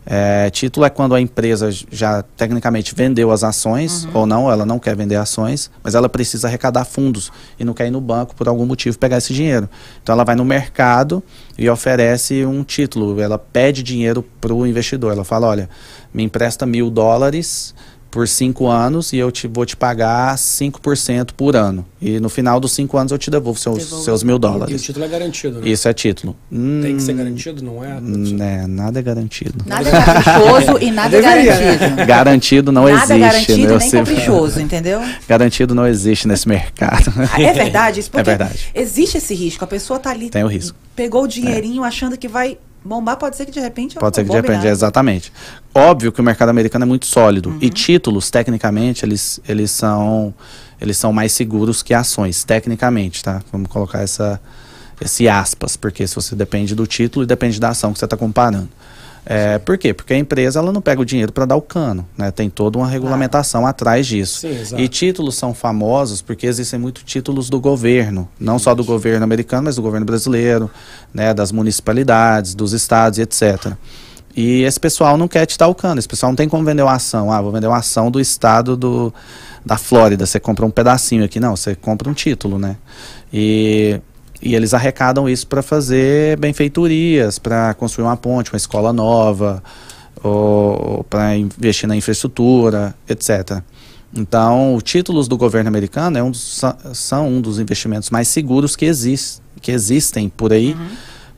É, 0.09 0.49
título 0.49 0.85
é 0.85 0.89
quando 0.89 1.13
a 1.13 1.19
empresa 1.19 1.69
já 1.91 2.23
tecnicamente 2.37 2.95
vendeu 2.95 3.29
as 3.29 3.43
ações 3.43 4.07
ou 4.13 4.25
não, 4.25 4.49
ela 4.49 4.65
não 4.65 4.79
quer 4.79 4.95
vender 4.95 5.17
ações, 5.17 5.69
mas 5.83 5.95
ela 5.95 6.07
precisa 6.07 6.47
arrecadar 6.47 6.85
fundos 6.85 7.29
e 7.59 7.65
não 7.65 7.73
quer 7.73 7.87
ir 7.87 7.91
no 7.91 7.99
banco 7.99 8.33
por 8.33 8.47
algum 8.47 8.65
motivo 8.65 8.97
pegar 8.97 9.17
esse 9.17 9.33
dinheiro. 9.33 9.67
Então 10.01 10.13
ela 10.13 10.23
vai 10.23 10.33
no 10.33 10.45
mercado 10.45 11.21
e 11.57 11.69
oferece 11.69 12.45
um 12.45 12.63
título, 12.63 13.19
ela 13.19 13.37
pede 13.37 13.83
dinheiro 13.83 14.23
para 14.39 14.53
o 14.53 14.65
investidor. 14.65 15.11
Ela 15.11 15.25
fala: 15.25 15.45
olha, 15.45 15.69
me 16.13 16.23
empresta 16.23 16.65
mil 16.65 16.89
dólares 16.89 17.75
por 18.17 18.27
cinco 18.27 18.67
anos 18.67 19.13
e 19.13 19.17
eu 19.17 19.31
te, 19.31 19.47
vou 19.47 19.63
te 19.63 19.77
pagar 19.77 20.35
5% 20.35 21.29
por 21.37 21.55
ano. 21.55 21.85
E 22.01 22.19
no 22.19 22.29
final 22.29 22.59
dos 22.59 22.71
cinco 22.71 22.97
anos 22.97 23.11
eu 23.11 23.17
te 23.19 23.29
devolvo 23.29 23.59
seus, 23.59 23.77
Devolvo. 23.77 24.03
seus 24.03 24.23
mil 24.23 24.33
E 24.33 24.37
o 24.37 24.39
dólares. 24.39 24.81
título 24.81 25.05
é 25.05 25.07
garantido, 25.07 25.61
né? 25.61 25.69
Isso 25.69 25.87
é 25.87 25.93
título. 25.93 26.35
Tem 26.49 26.95
que 26.95 27.03
ser 27.03 27.13
Hum, 27.13 27.17
garantido, 27.17 27.63
não 27.63 27.83
é? 27.83 27.99
né, 28.01 28.65
nada 28.67 28.97
é 28.97 29.01
garantido. 29.03 29.53
Nada 29.67 29.87
é 29.87 29.91
caprichoso 29.91 30.77
e 30.81 30.89
nada 30.89 31.15
é 31.15 31.21
garantido. 31.21 31.95
Garantido 32.07 32.71
não 32.71 32.85
nada 32.85 32.95
existe. 32.95 33.13
é 33.13 33.19
garantido 33.19 33.73
né? 33.73 33.79
nem 33.79 33.91
caprichoso, 33.91 34.59
entendeu? 34.61 35.01
Garantido 35.27 35.75
não 35.75 35.85
existe 35.85 36.27
nesse 36.27 36.47
mercado. 36.47 37.13
Ah, 37.31 37.39
É 37.39 37.53
verdade 37.53 37.99
isso? 37.99 38.09
É 38.17 38.17
Porque 38.17 38.29
verdade. 38.31 38.59
existe 38.73 39.19
esse 39.19 39.35
risco. 39.35 39.63
A 39.63 39.67
pessoa 39.67 39.99
tá 39.99 40.09
ali, 40.09 40.31
Tem 40.31 40.43
o 40.43 40.47
risco. 40.47 40.75
pegou 40.95 41.23
o 41.23 41.27
dinheirinho 41.27 41.83
achando 41.83 42.17
que 42.17 42.27
vai 42.27 42.57
bombar, 42.87 43.17
pode 43.17 43.35
ser 43.35 43.45
que 43.45 43.51
de 43.51 43.59
repente... 43.59 43.95
Pode 43.95 44.15
ser 44.15 44.23
que 44.23 44.29
de 44.29 44.35
repente, 44.35 44.57
nada. 44.57 44.69
exatamente. 44.69 45.31
Óbvio 45.73 46.11
que 46.11 46.21
o 46.21 46.23
mercado 46.23 46.49
americano 46.49 46.83
é 46.83 46.87
muito 46.87 47.05
sólido. 47.05 47.49
Uhum. 47.49 47.57
E 47.61 47.69
títulos, 47.69 48.31
tecnicamente, 48.31 49.05
eles, 49.05 49.39
eles, 49.47 49.71
são, 49.71 50.33
eles 50.79 50.97
são 50.97 51.11
mais 51.11 51.31
seguros 51.31 51.83
que 51.83 51.93
ações, 51.93 52.43
tecnicamente, 52.43 53.23
tá? 53.23 53.41
Vamos 53.51 53.69
colocar 53.69 54.01
essa, 54.01 54.39
esse 54.99 55.27
aspas, 55.27 55.75
porque 55.77 56.07
se 56.07 56.15
você 56.15 56.35
depende 56.35 56.73
do 56.73 56.87
título 56.87 57.23
e 57.23 57.27
depende 57.27 57.59
da 57.59 57.69
ação 57.69 57.93
que 57.93 57.99
você 57.99 58.05
está 58.05 58.17
comparando. 58.17 58.69
É, 59.29 59.57
por 59.59 59.77
quê? 59.77 59.93
Porque 59.93 60.13
a 60.13 60.17
empresa 60.17 60.57
ela 60.59 60.71
não 60.71 60.79
pega 60.81 61.01
o 61.01 61.05
dinheiro 61.05 61.33
para 61.33 61.43
dar 61.43 61.57
o 61.57 61.61
cano, 61.61 62.07
né? 62.17 62.31
Tem 62.31 62.49
toda 62.49 62.77
uma 62.77 62.87
regulamentação 62.87 63.67
atrás 63.67 64.07
disso. 64.07 64.39
Sim, 64.39 64.57
exato. 64.57 64.81
E 64.81 64.87
títulos 64.87 65.35
são 65.35 65.53
famosos 65.53 66.21
porque 66.21 66.47
existem 66.47 66.79
muitos 66.79 67.03
títulos 67.03 67.49
do 67.49 67.59
governo, 67.59 68.29
não 68.39 68.57
só 68.57 68.73
do 68.73 68.85
governo 68.85 69.25
americano, 69.25 69.63
mas 69.63 69.75
do 69.75 69.81
governo 69.81 70.05
brasileiro, 70.05 70.71
né, 71.13 71.33
das 71.33 71.51
municipalidades, 71.51 72.55
dos 72.55 72.71
estados 72.71 73.19
e 73.19 73.21
etc. 73.21 73.73
E 74.33 74.61
esse 74.63 74.79
pessoal 74.79 75.17
não 75.17 75.27
quer 75.27 75.45
te 75.45 75.57
dar 75.57 75.67
o 75.67 75.75
cano, 75.75 75.99
esse 75.99 76.07
pessoal 76.07 76.31
não 76.31 76.37
tem 76.37 76.47
como 76.47 76.63
vender 76.63 76.83
uma 76.83 76.93
ação. 76.93 77.29
Ah, 77.29 77.41
vou 77.41 77.51
vender 77.51 77.67
uma 77.67 77.79
ação 77.79 78.09
do 78.09 78.21
estado 78.21 78.77
do, 78.77 79.13
da 79.65 79.77
Flórida, 79.77 80.25
você 80.25 80.39
compra 80.39 80.65
um 80.65 80.71
pedacinho 80.71 81.25
aqui. 81.25 81.37
Não, 81.37 81.53
você 81.53 81.75
compra 81.75 82.09
um 82.09 82.13
título, 82.13 82.57
né? 82.57 82.77
E, 83.33 83.99
e 84.41 84.55
eles 84.55 84.73
arrecadam 84.73 85.27
isso 85.27 85.47
para 85.47 85.61
fazer 85.61 86.37
benfeitorias, 86.37 87.39
para 87.39 87.73
construir 87.73 88.05
uma 88.05 88.17
ponte, 88.17 88.51
uma 88.51 88.57
escola 88.57 88.93
nova, 88.93 89.63
ou 90.23 91.03
para 91.03 91.35
investir 91.35 91.87
na 91.87 91.95
infraestrutura, 91.95 92.95
etc. 93.07 93.61
Então, 94.15 94.79
títulos 94.83 95.27
do 95.27 95.37
governo 95.37 95.67
americano 95.67 96.17
é 96.17 96.23
um 96.23 96.31
dos, 96.31 96.61
são 96.93 97.27
um 97.27 97.41
dos 97.41 97.59
investimentos 97.59 98.09
mais 98.09 98.27
seguros 98.27 98.75
que, 98.75 98.85
exis, 98.85 99.41
que 99.61 99.71
existem 99.71 100.29
por 100.29 100.53
aí, 100.53 100.75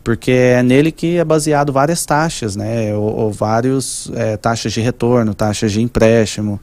porque 0.04 0.32
é 0.32 0.64
nele 0.64 0.92
que 0.92 1.18
é 1.18 1.26
baseado 1.26 1.74
várias 1.74 2.06
taxas, 2.06 2.56
né? 2.56 2.94
Ou, 2.96 3.04
ou 3.04 3.32
vários 3.32 4.12
eh, 4.16 4.38
taxas 4.38 4.72
de 4.72 4.82
retorno, 4.82 5.34
taxas 5.34 5.72
de 5.72 5.82
empréstimo. 5.82 6.60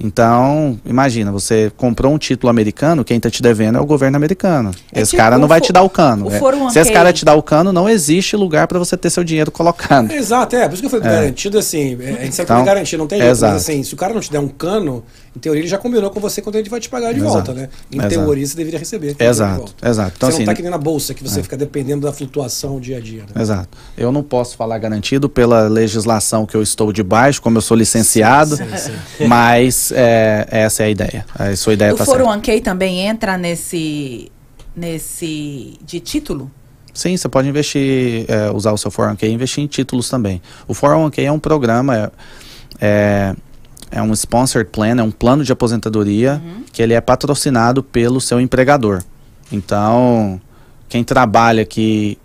Então, 0.00 0.78
imagina, 0.84 1.32
você 1.32 1.72
comprou 1.76 2.12
um 2.12 2.18
título 2.18 2.50
americano, 2.50 3.04
quem 3.04 3.16
está 3.16 3.28
te 3.30 3.42
devendo 3.42 3.78
é 3.78 3.80
o 3.80 3.86
governo 3.86 4.16
americano. 4.16 4.70
É 4.92 5.00
esse 5.00 5.10
tipo 5.10 5.22
cara 5.22 5.38
não 5.38 5.48
vai 5.48 5.60
te 5.60 5.72
dar 5.72 5.82
o 5.82 5.90
cano. 5.90 6.26
o 6.28 6.32
é. 6.32 6.38
401k. 6.40 6.70
Se 6.70 6.78
esse 6.80 6.92
cara 6.92 7.12
te 7.12 7.24
dá 7.24 7.34
o 7.34 7.42
cano, 7.42 7.72
não 7.72 7.88
existe 7.88 8.36
lugar 8.36 8.66
para 8.68 8.78
você 8.78 8.96
ter 8.96 9.10
seu 9.10 9.24
dinheiro 9.24 9.50
colocado. 9.50 10.10
Exato, 10.12 10.54
é. 10.56 10.66
Por 10.68 10.74
isso 10.74 10.82
que 10.82 10.86
eu 10.86 10.90
falei 10.90 11.04
garantido, 11.06 11.58
assim, 11.58 11.96
é, 12.00 12.10
a 12.20 12.24
gente 12.24 12.34
sabe 12.34 12.44
Então, 12.44 12.44
que 12.46 12.52
não 12.52 12.60
é 12.60 12.64
garantido, 12.64 12.98
não 13.02 13.06
tem 13.08 13.18
jeito. 13.18 13.30
exato. 13.30 13.52
Mas 13.54 13.62
assim, 13.62 13.82
se 13.82 13.94
o 13.94 13.96
cara 13.96 14.14
não 14.14 14.20
te 14.20 14.30
der 14.30 14.38
um 14.38 14.48
cano, 14.48 15.02
em 15.36 15.40
teoria 15.40 15.60
ele 15.62 15.68
já 15.68 15.78
combinou 15.78 16.10
com 16.10 16.20
você 16.20 16.40
quando 16.40 16.56
ele 16.56 16.68
vai 16.68 16.80
te 16.80 16.88
pagar 16.88 17.12
de 17.12 17.20
Exato. 17.20 17.32
volta, 17.32 17.54
né? 17.54 17.68
Em 17.92 17.96
Exato. 17.98 18.14
teoria 18.14 18.46
você 18.46 18.56
deveria 18.56 18.78
receber. 18.78 19.16
Exato, 19.18 19.74
exato. 19.82 20.12
Então, 20.16 20.28
você 20.30 20.34
assim, 20.36 20.38
não 20.44 20.46
tá 20.46 20.54
que 20.54 20.62
nem 20.62 20.70
na 20.70 20.78
bolsa, 20.78 21.14
que 21.14 21.22
você 21.22 21.42
fica 21.42 21.56
dependendo 21.56 22.06
da 22.06 22.12
flutuação 22.12 22.78
dia 22.80 22.98
a 22.98 23.00
dia. 23.00 23.22
Né? 23.34 23.42
Exato. 23.42 23.68
Eu 23.96 24.10
não 24.12 24.22
posso 24.22 24.56
falar 24.56 24.78
garantido 24.78 25.28
pela 25.28 25.68
legislação 25.68 26.46
que 26.46 26.56
eu 26.56 26.62
estou 26.62 26.92
debaixo, 26.92 27.40
como 27.42 27.58
eu 27.58 27.62
sou 27.62 27.76
licenciado, 27.76 28.56
mas 29.26 29.87
é, 29.92 30.46
essa 30.50 30.82
é 30.82 30.86
a 30.86 30.90
ideia. 30.90 31.26
A 31.34 31.54
sua 31.56 31.74
ideia 31.74 31.92
O 31.92 31.94
está 31.94 32.04
Foro 32.04 32.24
certa. 32.24 32.40
1K 32.40 32.62
também 32.62 33.00
entra 33.00 33.36
nesse, 33.36 34.30
nesse 34.74 35.78
de 35.84 36.00
título? 36.00 36.50
Sim, 36.94 37.16
você 37.16 37.28
pode 37.28 37.48
investir, 37.48 38.24
é, 38.28 38.50
usar 38.50 38.72
o 38.72 38.78
seu 38.78 38.90
401k 38.90 39.22
e 39.22 39.30
investir 39.30 39.62
em 39.62 39.66
títulos 39.66 40.10
também. 40.10 40.42
O 40.66 40.74
401k 40.74 41.22
é 41.22 41.32
um 41.32 41.38
programa, 41.38 41.96
é, 41.96 42.10
é, 42.80 43.36
é 43.92 44.02
um 44.02 44.12
sponsored 44.12 44.68
plan, 44.70 44.96
é 44.98 45.02
um 45.02 45.10
plano 45.10 45.44
de 45.44 45.52
aposentadoria 45.52 46.42
que 46.72 46.82
ele 46.82 46.94
é 46.94 47.00
patrocinado 47.00 47.82
pelo 47.84 48.20
seu 48.20 48.40
empregador. 48.40 49.02
Então, 49.52 50.40
quem 50.88 51.04
trabalha 51.04 51.62
aqui 51.62 52.18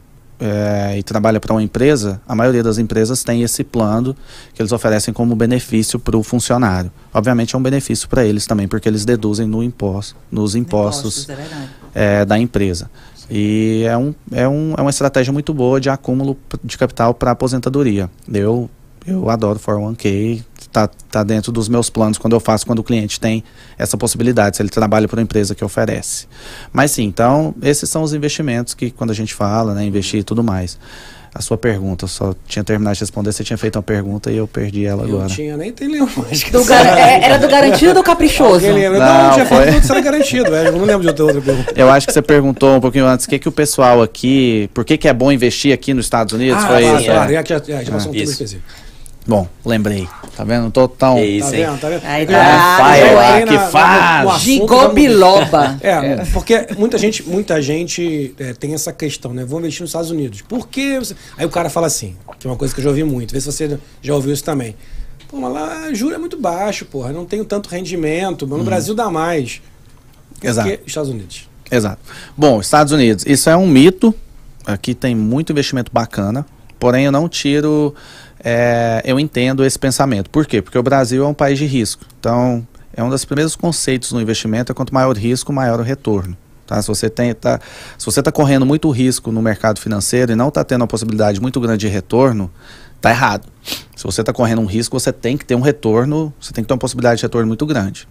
é, 0.46 0.98
e 0.98 1.04
trabalha 1.04 1.40
para 1.40 1.54
uma 1.54 1.64
empresa, 1.64 2.20
a 2.28 2.36
maioria 2.36 2.62
das 2.62 2.78
empresas 2.78 3.24
tem 3.24 3.44
esse 3.44 3.64
plano 3.64 4.14
que 4.54 4.62
eles 4.62 4.74
oferecem 4.74 5.14
como 5.14 5.34
benefício 5.38 5.98
para 5.98 6.18
o 6.18 6.22
funcionário. 6.22 6.92
Obviamente 7.14 7.56
é 7.56 7.58
um 7.58 7.62
benefício 7.64 8.10
para 8.10 8.26
eles 8.26 8.46
também, 8.46 8.68
porque 8.68 8.90
eles 8.90 9.06
deduzem 9.06 9.48
no 9.48 9.64
imposto, 9.64 10.18
nos 10.30 10.54
impostos 10.54 11.30
é 11.30 11.36
verdade. 11.36 11.70
é, 11.96 12.26
da 12.26 12.38
empresa. 12.38 12.92
E 13.30 13.86
é, 13.88 13.98
um, 13.98 14.14
é, 14.34 14.46
um, 14.46 14.74
é 14.78 14.82
uma 14.82 14.90
estratégia 14.90 15.32
muito 15.32 15.54
boa 15.54 15.80
de 15.80 15.90
acúmulo 15.90 16.38
de 16.62 16.78
capital 16.78 17.14
para 17.14 17.32
aposentadoria. 17.32 18.10
Eu, 18.32 18.70
eu 19.06 19.30
adoro 19.30 19.60
401k, 19.60 20.44
tá, 20.72 20.88
tá 21.10 21.24
dentro 21.24 21.52
dos 21.52 21.68
meus 21.70 21.90
planos 21.90 22.18
quando 22.18 22.34
eu 22.36 22.40
faço, 22.40 22.66
quando 22.66 22.80
o 22.80 22.84
cliente 22.84 23.20
tem 23.20 23.44
essa 23.78 23.98
possibilidade, 23.98 24.58
se 24.58 24.62
ele 24.62 24.70
trabalha 24.70 25.08
para 25.08 25.18
uma 25.20 25.24
empresa 25.24 25.54
que 25.56 25.64
oferece. 25.64 26.28
Mas 26.72 26.92
sim, 26.92 27.04
então, 27.04 27.54
esses 27.62 27.90
são 27.90 28.02
os 28.04 28.14
investimentos 28.14 28.74
que 28.74 28.92
quando 28.92 29.12
a 29.12 29.16
gente 29.16 29.34
fala, 29.34 29.74
né, 29.74 29.84
investir 29.86 30.20
e 30.20 30.24
tudo 30.24 30.44
mais. 30.44 30.78
A 31.36 31.42
sua 31.42 31.58
pergunta, 31.58 32.04
eu 32.06 32.08
só 32.08 32.36
tinha 32.48 32.64
terminado 32.64 32.94
de 32.94 33.00
responder, 33.00 33.32
você 33.32 33.44
tinha 33.44 33.58
feito 33.58 33.76
uma 33.76 33.82
pergunta 33.82 34.32
e 34.32 34.38
eu 34.38 34.48
perdi 34.48 34.86
ela 34.86 35.02
Eu 35.02 35.16
agora. 35.16 35.30
tinha, 35.30 35.58
nem 35.58 35.72
tem. 35.74 35.90
Do 36.52 36.64
gar- 36.64 36.86
é, 36.96 37.24
era 37.24 37.40
do 37.40 37.48
garantido 37.48 37.88
ou 37.88 37.94
do 37.96 38.04
caprichoso? 38.04 38.64
Lembra? 38.72 39.00
Não, 39.00 39.24
Não, 39.24 39.34
tinha 39.34 39.46
foi- 39.48 39.68
isso 39.80 39.92
era 39.92 40.00
garantido. 40.02 40.54
é, 40.56 40.68
eu 40.68 40.74
não 40.74 40.86
lembro 40.86 41.02
de 41.02 41.08
outra, 41.10 41.26
outra 41.26 41.42
pergunta. 41.42 41.74
Eu 41.76 41.90
acho 41.90 42.06
que 42.06 42.14
você 42.14 42.22
perguntou 42.22 42.76
um 42.76 42.80
pouquinho 42.80 43.08
antes, 43.08 43.26
o 43.26 43.30
que, 43.30 43.40
que 43.40 43.50
o 43.50 43.52
pessoal 43.52 44.04
aqui, 44.04 44.70
por 44.76 44.86
que, 44.86 44.96
que 44.96 45.08
é 45.08 45.14
bom 45.14 45.32
investir 45.32 45.74
aqui 45.74 45.92
nos 45.92 46.06
Estados 46.06 46.36
Unidos? 46.36 46.64
Ah, 46.64 46.68
Foi 46.68 46.82
claro, 46.84 46.98
isso? 46.98 47.06
claro. 47.08 47.32
é. 47.32 47.34
Já, 47.34 47.44
já, 47.44 47.64
já, 47.66 47.84
já 47.84 47.92
passou 47.94 48.12
um 48.12 48.14
tempo 48.16 48.30
Isso. 48.30 48.58
Bom, 49.26 49.48
lembrei. 49.66 50.08
Tá 50.36 50.44
vendo? 50.44 50.64
Não 50.64 50.72
tô 50.72 50.88
tão. 50.88 51.18
É 51.18 51.26
isso, 51.26 51.50
Tá 51.52 51.58
hein? 51.58 51.66
vendo? 51.66 51.80
Tá 51.80 51.90
vendo? 51.90 52.02
Aí 52.04 52.24
É, 52.24 52.26
tá. 52.26 52.98
Entrei 53.40 53.46
que 53.46 53.54
na- 53.54 53.62
na- 53.62 53.70
faz. 53.70 54.24
no 54.24 54.30
assunto, 54.32 54.44
Gigobiloba. 54.44 55.78
É, 55.82 56.26
porque 56.34 56.68
muita 56.78 56.98
gente, 56.98 57.24
muita 57.24 57.62
gente 57.62 58.34
é, 58.40 58.54
tem 58.54 58.74
essa 58.74 58.92
questão, 58.92 59.34
né? 59.34 59.46
Vou 59.46 59.60
investir 59.60 59.82
nos 59.82 59.92
Estados 59.92 60.12
Unidos. 60.12 60.42
Por 60.42 60.68
que 60.68 61.00
você... 61.00 61.16
Aí 61.38 61.46
o 61.46 61.50
cara 61.50 61.70
fala 61.70 61.88
assim, 61.88 62.16
que 62.40 62.48
é 62.48 62.50
uma 62.50 62.58
coisa 62.58 62.74
que 62.74 62.80
eu 62.80 62.84
já 62.84 62.90
ouvi 62.90 63.04
muito, 63.04 63.32
vê 63.34 63.40
se 63.40 63.46
você 63.46 63.78
já 64.02 64.14
ouviu 64.14 64.34
isso 64.34 64.44
também. 64.44 64.76
Pô, 65.30 65.38
mas 65.38 65.54
lá 65.54 65.94
juro 65.94 66.16
é 66.16 66.18
muito 66.18 66.38
baixo, 66.38 66.84
porra. 66.86 67.14
Não 67.14 67.26
tenho 67.26 67.46
tanto 67.46 67.70
rendimento. 67.70 68.46
mas 68.48 68.58
No 68.60 68.66
Brasil 68.66 68.94
dá 68.94 69.10
mais. 69.10 69.62
Por 70.40 70.48
Exato. 70.50 70.68
que 70.70 70.80
Estados 70.86 71.10
Unidos? 71.10 71.48
Exato. 71.72 72.00
Bom, 72.36 72.60
Estados 72.60 72.92
Unidos, 72.92 73.24
isso 73.26 73.50
é 73.50 73.56
um 73.56 73.68
mito. 73.68 74.14
Aqui 74.66 74.94
tem 74.94 75.16
muito 75.16 75.52
investimento 75.52 75.92
bacana. 75.94 76.46
Porém, 76.80 77.06
eu 77.06 77.12
não 77.12 77.30
tiro. 77.30 77.96
É, 78.44 79.02
eu 79.06 79.20
entendo 79.20 79.64
esse 79.64 79.80
pensamento. 79.80 80.30
Por 80.30 80.46
quê? 80.46 80.62
Porque 80.62 80.78
o 80.78 80.84
Brasil 80.84 81.24
é 81.24 81.28
um 81.28 81.34
país 81.34 81.58
de 81.58 81.66
risco. 81.66 82.06
Então, 82.20 82.68
é 82.94 83.04
um 83.04 83.10
dos 83.10 83.24
primeiros 83.24 83.56
conceitos 83.56 84.12
no 84.12 84.22
investimento: 84.22 84.72
é 84.72 84.76
quanto 84.76 84.94
maior 84.94 85.16
o 85.16 85.20
risco, 85.20 85.54
maior 85.54 85.80
o 85.80 85.84
retorno. 85.84 86.38
Tá? 86.68 86.82
Se 86.82 86.88
você 86.88 87.10
tem, 87.10 87.34
tá, 87.34 87.60
está 87.98 88.32
correndo 88.32 88.66
muito 88.66 88.90
risco 88.90 89.32
no 89.32 89.42
mercado 89.42 89.80
financeiro 89.80 90.32
e 90.32 90.36
não 90.36 90.50
está 90.50 90.64
tendo 90.64 90.82
uma 90.82 90.88
possibilidade 90.88 91.42
muito 91.42 91.60
grande 91.60 91.82
de 91.82 91.88
retorno, 91.88 92.52
tá 93.02 93.10
errado. 93.10 93.48
Se 93.96 94.04
você 94.04 94.22
está 94.22 94.34
correndo 94.34 94.62
um 94.62 94.66
risco, 94.66 95.00
você 95.00 95.12
tem 95.12 95.38
que 95.38 95.46
ter 95.46 95.56
um 95.56 95.62
retorno, 95.62 96.34
você 96.40 96.54
tem 96.54 96.64
que 96.64 96.68
ter 96.68 96.74
uma 96.74 96.80
possibilidade 96.80 97.20
de 97.20 97.24
retorno 97.24 97.48
muito 97.48 97.66
grande. 97.66 98.08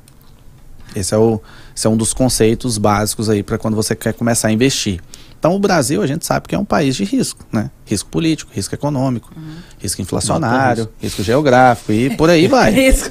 Esse 0.94 1.14
é, 1.14 1.18
o, 1.18 1.40
esse 1.74 1.86
é 1.86 1.90
um 1.90 1.96
dos 1.96 2.12
conceitos 2.12 2.76
básicos 2.76 3.30
aí 3.30 3.42
para 3.42 3.56
quando 3.56 3.74
você 3.74 3.94
quer 3.94 4.12
começar 4.12 4.48
a 4.48 4.52
investir. 4.52 5.00
Então, 5.42 5.56
o 5.56 5.58
Brasil, 5.58 6.00
a 6.00 6.06
gente 6.06 6.24
sabe 6.24 6.46
que 6.46 6.54
é 6.54 6.58
um 6.58 6.64
país 6.64 6.94
de 6.94 7.02
risco, 7.02 7.44
né? 7.50 7.68
Risco 7.84 8.08
político, 8.08 8.52
risco 8.54 8.76
econômico, 8.76 9.28
risco 9.80 10.00
inflacionário, 10.00 10.88
risco 11.02 11.20
geográfico 11.20 11.90
e 11.90 12.16
por 12.16 12.30
aí 12.30 12.46
vai. 12.46 12.72
Isso. 12.72 13.10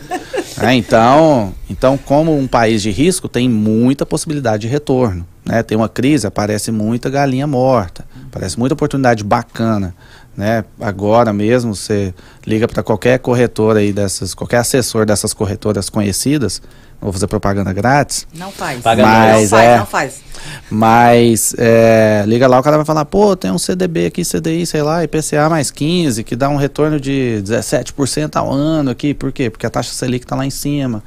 É, 0.62 0.74
então, 0.74 1.54
então, 1.70 1.98
como 1.98 2.34
um 2.38 2.48
país 2.48 2.82
de 2.82 2.90
risco, 2.90 3.28
tem 3.28 3.50
muita 3.50 4.06
possibilidade 4.06 4.62
de 4.62 4.70
retorno. 4.70 5.28
Né? 5.44 5.62
Tem 5.62 5.78
uma 5.78 5.90
crise, 5.90 6.26
aparece 6.26 6.72
muita 6.72 7.10
galinha 7.10 7.46
morta, 7.46 8.06
aparece 8.28 8.58
muita 8.58 8.76
oportunidade 8.76 9.26
bacana. 9.26 9.94
Né? 10.36 10.64
Agora 10.80 11.34
mesmo, 11.34 11.76
você 11.76 12.14
liga 12.46 12.68
para 12.68 12.82
qualquer 12.82 13.20
corretora 13.20 13.80
aí 13.80 13.92
dessas, 13.92 14.34
qualquer 14.34 14.58
assessor 14.58 15.06
dessas 15.06 15.34
corretoras 15.34 15.90
conhecidas, 15.90 16.62
vou 17.02 17.12
fazer 17.12 17.28
propaganda 17.28 17.74
grátis, 17.74 18.26
Não 18.34 18.52
faz. 18.52 18.82
Paga 18.82 19.02
não 19.02 19.10
mais, 19.10 19.50
faz, 19.50 19.64
é. 19.64 19.78
não 19.78 19.86
faz. 19.86 20.22
mas 20.70 21.54
é, 21.58 22.24
liga 22.28 22.48
lá, 22.48 22.60
o 22.60 22.64
cara 22.64 22.78
vai 22.78 22.86
falar, 22.86 23.04
pô, 23.06 23.36
tem 23.36 23.52
um 23.52 23.58
CDB 23.58 24.06
aqui, 24.06 24.24
CDI, 24.24 24.66
sei 24.66 24.82
lá, 24.82 25.04
IPCA 25.04 25.50
mais 25.50 25.70
15, 25.70 26.24
que 26.24 26.36
dá 26.36 26.48
um 26.48 26.56
retorno 26.56 27.00
de 27.00 27.42
17% 27.44 28.36
ao 28.38 28.52
ano 28.52 28.92
aqui. 28.92 29.14
Por 29.14 29.32
quê? 29.32 29.50
Porque 29.50 29.66
a 29.66 29.70
taxa 29.70 29.92
Selic 29.92 30.24
está 30.26 30.36
lá 30.36 30.46
em 30.46 30.52
cima. 30.52 31.04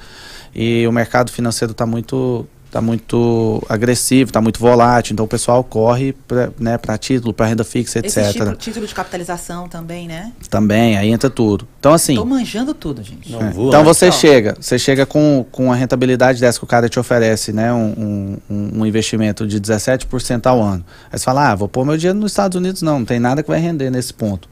E 0.55 0.87
o 0.87 0.93
mercado 0.93 1.33
financeiro 1.33 1.73
está 1.73 1.85
muito, 1.87 2.47
tá 2.75 2.81
muito 2.81 3.63
agressivo, 3.69 4.31
está 4.31 4.41
muito 4.41 4.59
volátil. 4.59 5.13
Então 5.13 5.25
o 5.25 5.29
pessoal 5.29 5.63
corre 5.63 6.13
para 6.13 6.51
né, 6.59 6.77
pra 6.77 6.99
título, 6.99 7.33
para 7.33 7.47
renda 7.47 7.63
fixa, 7.63 8.01
etc. 8.01 8.17
Esse 8.17 8.33
tipo, 8.33 8.57
título 8.57 8.85
de 8.85 8.93
capitalização 8.93 9.69
também, 9.69 10.09
né? 10.09 10.33
Também, 10.51 10.99
aí 10.99 11.11
entra 11.11 11.31
tudo. 11.31 11.69
Então 11.79 11.93
assim... 11.93 12.17
Tô 12.17 12.25
manjando 12.25 12.75
tudo, 12.75 13.01
gente. 13.01 13.31
Não 13.31 13.41
É. 13.41 13.51
Então 13.51 13.71
né? 13.71 13.85
você 13.85 14.07
Então. 14.07 14.19
chega, 14.19 14.57
você 14.61 14.77
chega 14.77 15.07
com, 15.07 15.47
com 15.53 15.71
a 15.71 15.77
rentabilidade 15.77 16.41
dessa 16.41 16.59
que 16.59 16.65
o 16.65 16.67
cara 16.67 16.89
te 16.89 16.99
oferece, 16.99 17.53
né? 17.53 17.73
Um, 17.73 18.39
um, 18.51 18.81
um 18.81 18.87
investimento 18.87 19.47
de 19.47 19.61
17% 19.61 20.45
ao 20.47 20.61
ano. 20.61 20.85
Aí 21.13 21.17
você 21.17 21.25
fala, 21.25 21.53
ah, 21.53 21.55
vou 21.55 21.69
pôr 21.69 21.87
meu 21.87 21.97
dinheiro 21.97 22.19
nos 22.19 22.33
Estados 22.33 22.57
Unidos, 22.59 22.83
não, 22.83 22.99
não 22.99 23.07
tem 23.07 23.21
nada 23.21 23.41
que 23.41 23.49
vai 23.49 23.61
render 23.61 23.89
nesse 23.89 24.13
ponto. 24.13 24.49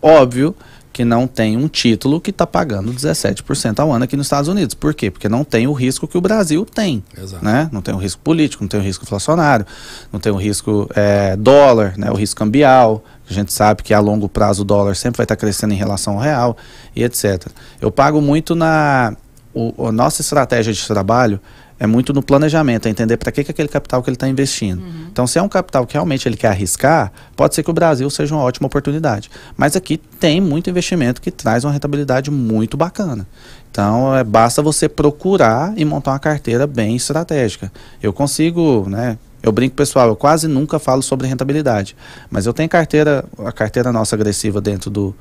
Óbvio 0.00 0.56
que 0.96 1.04
não 1.04 1.26
tem 1.26 1.58
um 1.58 1.68
título 1.68 2.18
que 2.22 2.30
está 2.30 2.46
pagando 2.46 2.90
17% 2.90 3.80
ao 3.80 3.92
ano 3.92 4.04
aqui 4.04 4.16
nos 4.16 4.24
Estados 4.24 4.48
Unidos. 4.48 4.74
Por 4.74 4.94
quê? 4.94 5.10
Porque 5.10 5.28
não 5.28 5.44
tem 5.44 5.66
o 5.66 5.74
risco 5.74 6.08
que 6.08 6.16
o 6.16 6.22
Brasil 6.22 6.64
tem. 6.64 7.04
Exato. 7.14 7.44
Né? 7.44 7.68
Não 7.70 7.82
tem 7.82 7.94
o 7.94 7.98
risco 7.98 8.22
político, 8.22 8.64
não 8.64 8.68
tem 8.68 8.80
o 8.80 8.82
risco 8.82 9.04
inflacionário, 9.04 9.66
não 10.10 10.18
tem 10.18 10.32
o 10.32 10.36
risco 10.36 10.88
é, 10.96 11.36
dólar, 11.36 11.98
né? 11.98 12.10
o 12.10 12.14
risco 12.14 12.38
cambial. 12.38 13.04
A 13.28 13.32
gente 13.34 13.52
sabe 13.52 13.82
que 13.82 13.92
a 13.92 14.00
longo 14.00 14.26
prazo 14.26 14.62
o 14.62 14.64
dólar 14.64 14.96
sempre 14.96 15.18
vai 15.18 15.26
estar 15.26 15.36
crescendo 15.36 15.74
em 15.74 15.76
relação 15.76 16.14
ao 16.14 16.20
real 16.20 16.56
e 16.94 17.04
etc. 17.04 17.46
Eu 17.78 17.90
pago 17.90 18.22
muito 18.22 18.54
na. 18.54 19.14
O, 19.52 19.88
a 19.88 19.92
nossa 19.92 20.22
estratégia 20.22 20.72
de 20.72 20.86
trabalho 20.86 21.38
é 21.78 21.86
muito 21.86 22.12
no 22.12 22.22
planejamento, 22.22 22.86
é 22.86 22.90
entender 22.90 23.16
para 23.16 23.30
que, 23.30 23.44
que 23.44 23.50
aquele 23.50 23.68
capital 23.68 24.02
que 24.02 24.08
ele 24.08 24.16
está 24.16 24.26
investindo. 24.28 24.82
Então, 25.10 25.26
se 25.26 25.38
é 25.38 25.42
um 25.42 25.48
capital 25.48 25.86
que 25.86 25.94
realmente 25.94 26.26
ele 26.26 26.36
quer 26.36 26.48
arriscar, 26.48 27.12
pode 27.34 27.54
ser 27.54 27.62
que 27.62 27.70
o 27.70 27.72
Brasil 27.72 28.08
seja 28.08 28.34
uma 28.34 28.42
ótima 28.42 28.66
oportunidade. 28.66 29.30
Mas 29.56 29.76
aqui 29.76 29.98
tem 29.98 30.40
muito 30.40 30.70
investimento 30.70 31.20
que 31.20 31.30
traz 31.30 31.64
uma 31.64 31.72
rentabilidade 31.72 32.30
muito 32.30 32.76
bacana. 32.76 33.26
Então, 33.70 34.16
é, 34.16 34.24
basta 34.24 34.62
você 34.62 34.88
procurar 34.88 35.74
e 35.76 35.84
montar 35.84 36.12
uma 36.12 36.18
carteira 36.18 36.66
bem 36.66 36.96
estratégica. 36.96 37.70
Eu 38.02 38.12
consigo, 38.12 38.86
né? 38.88 39.18
Eu 39.42 39.52
brinco, 39.52 39.76
pessoal, 39.76 40.08
eu 40.08 40.16
quase 40.16 40.48
nunca 40.48 40.78
falo 40.78 41.02
sobre 41.02 41.28
rentabilidade. 41.28 41.94
Mas 42.30 42.46
eu 42.46 42.54
tenho 42.54 42.68
carteira, 42.68 43.24
a 43.44 43.52
carteira 43.52 43.92
nossa 43.92 44.16
agressiva 44.16 44.60
dentro 44.60 44.90
do, 44.90 45.14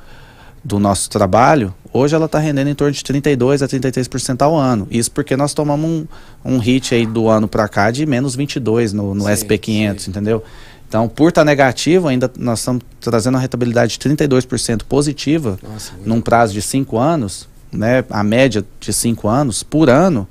do 0.64 0.80
nosso 0.80 1.10
trabalho, 1.10 1.74
hoje 1.96 2.14
ela 2.14 2.26
está 2.26 2.40
rendendo 2.40 2.70
em 2.70 2.76
torno 2.76 2.92
de 2.92 3.02
32% 3.02 3.62
a 3.62 3.68
33% 3.68 4.42
ao 4.42 4.56
ano. 4.56 4.88
Isso 4.92 5.10
porque 5.12 5.38
nós 5.38 5.54
tomamos 5.54 5.90
um, 5.90 6.06
um 6.44 6.58
hit 6.58 6.94
aí 6.94 7.06
do 7.06 7.30
ano 7.30 7.48
para 7.48 7.68
cá 7.68 7.90
de 7.90 8.06
menos 8.06 8.36
22 8.36 8.92
no, 8.92 9.16
no 9.16 9.24
Sim, 9.24 9.30
SP500, 9.30 10.00
sim. 10.00 10.12
entendeu? 10.12 10.44
Então, 10.88 11.08
por 11.08 11.30
estar 11.30 11.46
negativo, 11.46 12.08
ainda 12.08 12.30
nós 12.38 12.60
estamos 12.60 12.84
trazendo 13.00 13.36
uma 13.36 13.42
rentabilidade 13.42 13.98
de 13.98 14.10
32% 14.10 14.84
positiva 14.84 15.58
Nossa, 15.64 15.94
num 16.06 16.22
prazo 16.22 16.54
de 16.54 16.62
5 16.62 16.98
anos, 16.98 17.48
né? 17.72 18.04
A 18.10 18.24
média 18.24 18.64
de 18.80 18.94
5 18.94 19.28
anos 19.28 19.64
por 19.64 19.90
ano. 19.90 20.28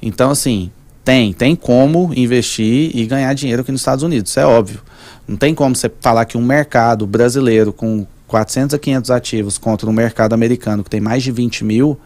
Então, 0.00 0.30
assim, 0.30 0.70
tem, 1.04 1.32
tem 1.32 1.56
como 1.56 2.12
investir 2.14 2.94
e 2.94 3.06
ganhar 3.06 3.32
dinheiro 3.34 3.62
aqui 3.62 3.72
nos 3.72 3.80
Estados 3.80 4.04
Unidos, 4.04 4.30
isso 4.30 4.40
é 4.40 4.46
óbvio. 4.46 4.80
Não 5.26 5.36
tem 5.36 5.54
como 5.54 5.74
você 5.74 5.90
falar 6.00 6.24
que 6.24 6.38
um 6.38 6.42
mercado 6.42 7.06
brasileiro 7.06 7.72
com 7.72 8.06
400 8.28 8.74
a 8.74 8.78
500 8.78 9.10
ativos 9.10 9.58
contra 9.58 9.88
um 9.88 9.92
mercado 9.92 10.34
americano 10.34 10.84
que 10.84 10.90
tem 10.90 11.00
mais 11.00 11.22
de 11.22 11.32
20 11.32 11.64
mil, 11.64 11.98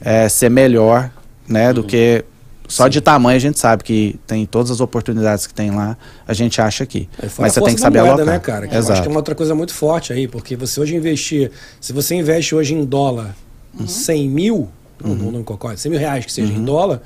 é, 0.00 0.28
ser 0.28 0.48
melhor, 0.48 1.10
né, 1.46 1.72
do 1.72 1.82
que 1.82 2.24
só 2.68 2.88
de 2.88 3.00
tamanho 3.00 3.36
a 3.36 3.40
gente 3.40 3.58
sabe 3.58 3.84
que 3.84 4.18
tem 4.26 4.44
todas 4.44 4.70
as 4.70 4.80
oportunidades 4.80 5.46
que 5.46 5.54
tem 5.54 5.70
lá, 5.70 5.96
a 6.26 6.32
gente 6.32 6.60
acha 6.60 6.82
aqui. 6.82 7.08
É, 7.22 7.28
Mas 7.38 7.52
você 7.52 7.60
tem 7.60 7.74
que 7.74 7.80
saber 7.80 8.00
moeda, 8.00 8.22
alocar. 8.22 8.34
né, 8.34 8.40
cara? 8.40 8.66
Que 8.66 8.74
acho 8.74 8.86
Exato. 8.86 9.02
que 9.02 9.08
é 9.08 9.10
uma 9.10 9.18
outra 9.18 9.34
coisa 9.34 9.54
muito 9.54 9.72
forte 9.72 10.12
aí, 10.12 10.26
porque 10.26 10.56
você 10.56 10.80
hoje 10.80 10.94
investir, 10.94 11.50
se 11.80 11.92
você 11.92 12.14
investe 12.16 12.54
hoje 12.54 12.74
em 12.74 12.84
dólar 12.84 13.36
em 13.78 13.86
100 13.86 14.28
mil, 14.28 14.68
não, 15.02 15.14
não, 15.14 15.32
não 15.32 15.44
concordo, 15.44 15.78
100 15.78 15.90
mil 15.90 16.00
reais 16.00 16.24
que 16.24 16.32
seja 16.32 16.52
em 16.52 16.64
dólar, 16.64 17.02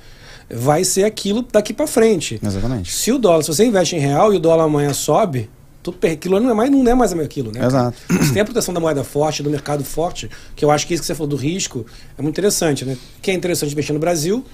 vai 0.48 0.82
ser 0.82 1.04
aquilo 1.04 1.42
daqui 1.42 1.72
pra 1.72 1.86
frente. 1.86 2.40
Exatamente. 2.42 2.92
Se 2.92 3.12
o 3.12 3.18
dólar, 3.18 3.42
se 3.42 3.48
você 3.48 3.64
investe 3.64 3.96
em 3.96 3.98
real 3.98 4.32
e 4.32 4.36
o 4.36 4.40
dólar 4.40 4.64
amanhã 4.64 4.92
sobe, 4.92 5.50
tudo 5.82 5.96
per- 5.98 6.12
aquilo 6.12 6.38
não 6.40 6.50
é 6.50 6.54
mais, 6.54 6.70
não 6.70 6.86
é 6.90 6.94
mais 6.94 7.12
aquilo, 7.12 7.50
né? 7.52 7.64
Exato. 7.64 7.96
Você 8.08 8.32
tem 8.32 8.42
a 8.42 8.44
proteção 8.44 8.72
da 8.74 8.80
moeda 8.80 9.02
forte, 9.02 9.42
do 9.42 9.50
mercado 9.50 9.82
forte, 9.84 10.30
que 10.54 10.64
eu 10.64 10.70
acho 10.70 10.86
que 10.86 10.94
isso 10.94 11.02
que 11.02 11.06
você 11.06 11.14
falou 11.14 11.28
do 11.28 11.36
risco 11.36 11.86
é 12.18 12.22
muito 12.22 12.34
interessante, 12.34 12.84
né? 12.84 12.96
Que 13.22 13.30
é 13.30 13.34
interessante 13.34 13.72
investir 13.72 13.94
no 13.94 14.00
Brasil, 14.00 14.44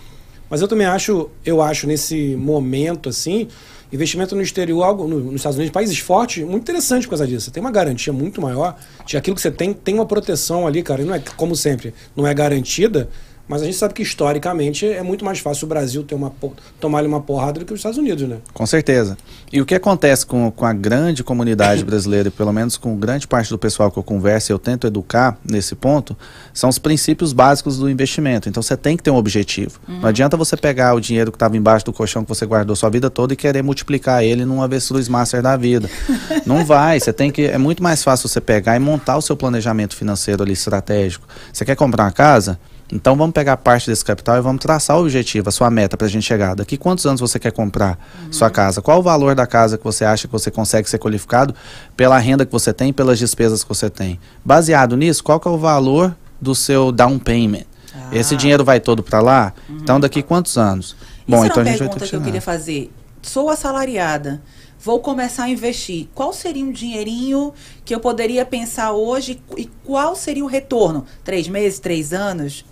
mas 0.48 0.60
eu 0.60 0.68
também 0.68 0.86
acho, 0.86 1.28
eu 1.44 1.60
acho 1.60 1.86
nesse 1.88 2.36
momento 2.36 3.08
assim, 3.08 3.48
investimento 3.92 4.34
no 4.36 4.42
exterior, 4.42 4.82
algo 4.84 5.08
no- 5.08 5.18
nos 5.20 5.36
Estados 5.36 5.56
Unidos, 5.56 5.72
países 5.72 5.98
fortes, 5.98 6.44
muito 6.44 6.62
interessante 6.62 7.04
por 7.04 7.10
causa 7.10 7.26
disso. 7.26 7.46
Você 7.46 7.50
tem 7.50 7.60
uma 7.60 7.70
garantia 7.72 8.12
muito 8.12 8.40
maior 8.40 8.76
de 9.04 9.16
aquilo 9.16 9.34
que 9.34 9.42
você 9.42 9.50
tem, 9.50 9.72
tem 9.72 9.94
uma 9.94 10.06
proteção 10.06 10.66
ali, 10.66 10.82
cara. 10.82 11.02
E 11.02 11.04
não 11.04 11.14
é 11.14 11.22
como 11.36 11.56
sempre, 11.56 11.92
não 12.14 12.26
é 12.26 12.32
garantida, 12.34 13.08
mas 13.48 13.62
a 13.62 13.64
gente 13.64 13.76
sabe 13.76 13.94
que 13.94 14.02
historicamente 14.02 14.86
é 14.86 15.02
muito 15.02 15.24
mais 15.24 15.38
fácil 15.38 15.66
o 15.66 15.68
Brasil 15.68 16.02
ter 16.02 16.14
uma 16.14 16.32
tomar 16.80 17.04
uma 17.04 17.20
porrada 17.20 17.60
do 17.60 17.64
que 17.64 17.72
os 17.72 17.78
Estados 17.78 17.98
Unidos, 17.98 18.28
né? 18.28 18.38
Com 18.52 18.66
certeza. 18.66 19.16
E 19.52 19.60
o 19.60 19.66
que 19.66 19.74
acontece 19.74 20.26
com, 20.26 20.50
com 20.50 20.66
a 20.66 20.72
grande 20.72 21.22
comunidade 21.22 21.84
brasileira, 21.84 22.28
e 22.28 22.30
pelo 22.30 22.52
menos 22.52 22.76
com 22.76 22.96
grande 22.96 23.26
parte 23.26 23.50
do 23.50 23.58
pessoal 23.58 23.90
que 23.90 23.98
eu 23.98 24.02
converso 24.02 24.50
e 24.50 24.52
eu 24.52 24.58
tento 24.58 24.86
educar 24.86 25.38
nesse 25.44 25.74
ponto, 25.74 26.16
são 26.52 26.68
os 26.68 26.78
princípios 26.78 27.32
básicos 27.32 27.78
do 27.78 27.88
investimento. 27.88 28.48
Então 28.48 28.62
você 28.62 28.76
tem 28.76 28.96
que 28.96 29.02
ter 29.02 29.10
um 29.10 29.16
objetivo. 29.16 29.78
Não 29.86 30.08
adianta 30.08 30.36
você 30.36 30.56
pegar 30.56 30.94
o 30.94 31.00
dinheiro 31.00 31.30
que 31.30 31.36
estava 31.36 31.56
embaixo 31.56 31.84
do 31.84 31.92
colchão 31.92 32.24
que 32.24 32.28
você 32.28 32.44
guardou 32.44 32.74
sua 32.74 32.90
vida 32.90 33.08
toda 33.08 33.32
e 33.32 33.36
querer 33.36 33.62
multiplicar 33.62 34.24
ele 34.24 34.44
num 34.44 34.60
avestruz 34.60 35.08
master 35.08 35.40
da 35.42 35.56
vida. 35.56 35.88
Não 36.44 36.64
vai. 36.64 36.98
Você 36.98 37.12
tem 37.12 37.30
que. 37.30 37.46
É 37.46 37.58
muito 37.58 37.82
mais 37.82 38.02
fácil 38.02 38.28
você 38.28 38.40
pegar 38.40 38.76
e 38.76 38.78
montar 38.78 39.16
o 39.16 39.22
seu 39.22 39.36
planejamento 39.36 39.94
financeiro 39.94 40.42
ali 40.42 40.52
estratégico. 40.52 41.26
Você 41.52 41.64
quer 41.64 41.76
comprar 41.76 42.04
uma 42.04 42.12
casa? 42.12 42.58
Então 42.92 43.16
vamos 43.16 43.32
pegar 43.32 43.56
parte 43.56 43.90
desse 43.90 44.04
capital 44.04 44.36
e 44.36 44.40
vamos 44.40 44.60
traçar 44.60 44.96
o 44.96 45.00
objetivo, 45.00 45.48
a 45.48 45.52
sua 45.52 45.70
meta 45.70 45.96
para 45.96 46.06
a 46.06 46.10
gente 46.10 46.24
chegar. 46.24 46.54
Daqui 46.54 46.76
quantos 46.76 47.04
anos 47.04 47.20
você 47.20 47.38
quer 47.38 47.50
comprar 47.50 47.98
sua 48.30 48.48
casa? 48.48 48.80
Qual 48.80 49.00
o 49.00 49.02
valor 49.02 49.34
da 49.34 49.46
casa 49.46 49.76
que 49.76 49.82
você 49.82 50.04
acha 50.04 50.28
que 50.28 50.32
você 50.32 50.50
consegue 50.50 50.88
ser 50.88 50.98
qualificado 50.98 51.54
pela 51.96 52.16
renda 52.18 52.46
que 52.46 52.52
você 52.52 52.72
tem, 52.72 52.92
pelas 52.92 53.18
despesas 53.18 53.64
que 53.64 53.68
você 53.68 53.90
tem? 53.90 54.20
Baseado 54.44 54.96
nisso, 54.96 55.24
qual 55.24 55.40
que 55.40 55.48
é 55.48 55.50
o 55.50 55.58
valor 55.58 56.16
do 56.40 56.54
seu 56.54 56.92
down 56.92 57.18
payment? 57.18 57.64
Esse 58.12 58.36
dinheiro 58.36 58.64
vai 58.64 58.78
todo 58.78 59.02
para 59.02 59.20
lá? 59.20 59.52
Então 59.68 59.98
daqui 59.98 60.22
quantos 60.22 60.56
anos? 60.56 60.94
Bom, 61.26 61.38
Isso 61.38 61.46
então 61.46 61.60
era 61.62 61.70
a 61.70 61.72
gente 61.72 61.78
vai 61.80 61.88
ter 61.88 61.94
pergunta 61.94 62.08
que 62.08 62.16
eu 62.16 62.22
queria 62.22 62.40
fazer. 62.40 62.92
Sou 63.20 63.50
assalariada, 63.50 64.40
vou 64.78 65.00
começar 65.00 65.44
a 65.44 65.48
investir. 65.48 66.06
Qual 66.14 66.32
seria 66.32 66.64
um 66.64 66.70
dinheirinho 66.70 67.52
que 67.84 67.92
eu 67.92 67.98
poderia 67.98 68.46
pensar 68.46 68.92
hoje 68.92 69.42
e 69.56 69.66
qual 69.82 70.14
seria 70.14 70.44
o 70.44 70.46
retorno? 70.46 71.04
Três 71.24 71.48
meses, 71.48 71.80
três 71.80 72.12
anos? 72.12 72.64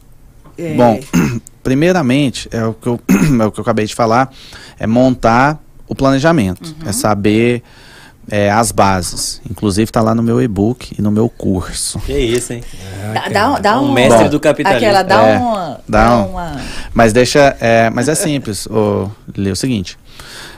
É, 0.58 0.74
Bom, 0.74 1.00
primeiramente, 1.62 2.48
é 2.52 2.64
o, 2.64 2.74
que 2.74 2.86
eu, 2.88 3.00
é 3.40 3.44
o 3.46 3.50
que 3.52 3.60
eu 3.60 3.62
acabei 3.62 3.86
de 3.86 3.94
falar, 3.94 4.32
é 4.78 4.86
montar 4.86 5.58
o 5.88 5.94
planejamento, 5.94 6.74
é 6.86 6.92
saber 6.92 7.62
é, 8.30 8.50
as 8.50 8.72
bases. 8.72 9.40
Inclusive 9.50 9.84
está 9.84 10.00
lá 10.00 10.14
no 10.14 10.22
meu 10.22 10.40
e-book 10.40 10.94
e 10.98 11.02
no 11.02 11.10
meu 11.10 11.28
curso. 11.28 11.98
Que 12.00 12.16
isso, 12.18 12.52
hein? 12.54 12.62
dá, 13.12 13.28
dá, 13.28 13.58
dá 13.58 13.80
um 13.80 13.90
um, 13.90 13.92
mestre 13.92 14.24
Bom, 14.24 14.30
do 14.30 14.40
capitalismo. 14.40 14.86
Aquela, 14.86 15.02
dá 15.02 15.22
É, 15.26 15.38
uma. 15.38 15.80
dá 15.88 16.04
Dá 16.08 16.16
um- 16.16 16.30
uma. 16.30 16.56
Mas 16.94 17.12
deixa, 17.12 17.56
é, 17.60 17.90
mas 17.90 18.08
é 18.08 18.14
simples. 18.14 18.66
o, 18.66 19.10
Lê 19.36 19.50
o 19.50 19.56
seguinte. 19.56 19.98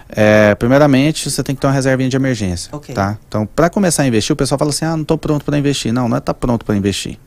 é, 0.08 0.54
primeiramente, 0.54 1.28
você 1.28 1.42
tem 1.42 1.54
que 1.56 1.60
ter 1.60 1.66
uma 1.66 1.72
reservinha 1.72 2.08
de 2.08 2.14
emergência, 2.16 2.68
Ok. 2.72 2.94
tá? 2.94 3.18
Então, 3.26 3.44
para 3.46 3.68
começar 3.68 4.04
a 4.04 4.06
investir, 4.06 4.32
o 4.32 4.36
pessoal 4.36 4.56
fala 4.58 4.70
assim: 4.70 4.84
"Ah, 4.84 4.94
não 4.94 5.02
estou 5.02 5.18
pronto 5.18 5.44
para 5.44 5.58
investir". 5.58 5.92
Não, 5.92 6.08
não 6.08 6.16
é 6.16 6.18
estar 6.20 6.34
pronto 6.34 6.64
para 6.64 6.76
investir. 6.76 7.18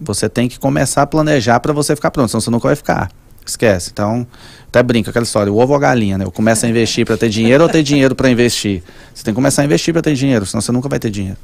Você 0.00 0.28
tem 0.28 0.48
que 0.48 0.58
começar 0.58 1.02
a 1.02 1.06
planejar 1.06 1.60
para 1.60 1.72
você 1.72 1.94
ficar 1.96 2.10
pronto, 2.10 2.28
senão 2.30 2.40
você 2.40 2.50
nunca 2.50 2.68
vai 2.68 2.76
ficar. 2.76 3.10
Esquece. 3.44 3.90
Então, 3.92 4.26
até 4.68 4.82
brinca 4.82 5.10
aquela 5.10 5.22
história, 5.24 5.50
o 5.50 5.56
ovo 5.56 5.72
ou 5.72 5.76
a 5.76 5.80
galinha, 5.80 6.18
né? 6.18 6.24
Eu 6.24 6.30
começo 6.30 6.66
a 6.66 6.68
investir 6.68 7.06
para 7.06 7.16
ter 7.16 7.30
dinheiro 7.30 7.64
ou 7.64 7.68
ter 7.68 7.82
dinheiro 7.82 8.14
para 8.14 8.28
investir? 8.30 8.82
Você 9.14 9.24
tem 9.24 9.32
que 9.32 9.36
começar 9.36 9.62
a 9.62 9.64
investir 9.64 9.92
para 9.94 10.02
ter 10.02 10.14
dinheiro, 10.14 10.44
senão 10.44 10.60
você 10.60 10.70
nunca 10.70 10.88
vai 10.88 10.98
ter 10.98 11.10
dinheiro. 11.10 11.38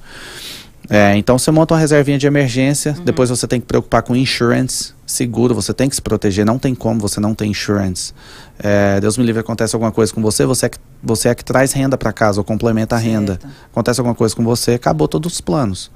É, 0.91 1.17
então 1.17 1.39
você 1.39 1.51
monta 1.51 1.73
uma 1.73 1.81
reservinha 1.81 2.19
de 2.19 2.27
emergência, 2.27 2.95
Uhum. 2.99 3.05
depois 3.05 3.31
você 3.31 3.47
tem 3.47 3.59
que 3.59 3.67
preocupar 3.67 4.03
com 4.03 4.15
insurance, 4.15 4.93
seguro, 5.07 5.55
você 5.55 5.73
tem 5.73 5.89
que 5.89 5.95
se 5.95 6.03
proteger, 6.03 6.45
não 6.45 6.59
tem 6.59 6.75
como 6.75 7.01
você 7.01 7.21
não 7.21 7.35
ter 7.35 7.47
insurance. 7.47 8.13
É, 8.59 9.01
Deus 9.01 9.17
me 9.17 9.25
livre, 9.25 9.41
acontece 9.41 9.75
alguma 9.75 9.91
coisa 9.91 10.13
com 10.13 10.21
você, 10.21 10.45
você 10.45 10.67
é 10.67 10.69
que, 10.69 10.77
você 11.03 11.31
é 11.31 11.35
que 11.35 11.43
traz 11.43 11.73
renda 11.73 11.97
para 11.97 12.13
casa 12.13 12.39
ou 12.39 12.45
complementa 12.45 12.97
a 12.97 12.99
renda. 12.99 13.39
Certo. 13.41 13.49
Acontece 13.73 13.99
alguma 14.01 14.15
coisa 14.15 14.37
com 14.37 14.45
você, 14.45 14.73
acabou 14.73 15.09
todos 15.09 15.33
os 15.33 15.41
planos. 15.41 15.91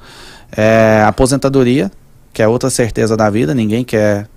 É, 0.57 1.05
aposentadoria, 1.07 1.93
que 2.39 2.43
é 2.43 2.47
outra 2.47 2.71
certeza 2.71 3.17
da 3.17 3.29
vida, 3.29 3.53
ninguém 3.53 3.83
quer 3.83 4.29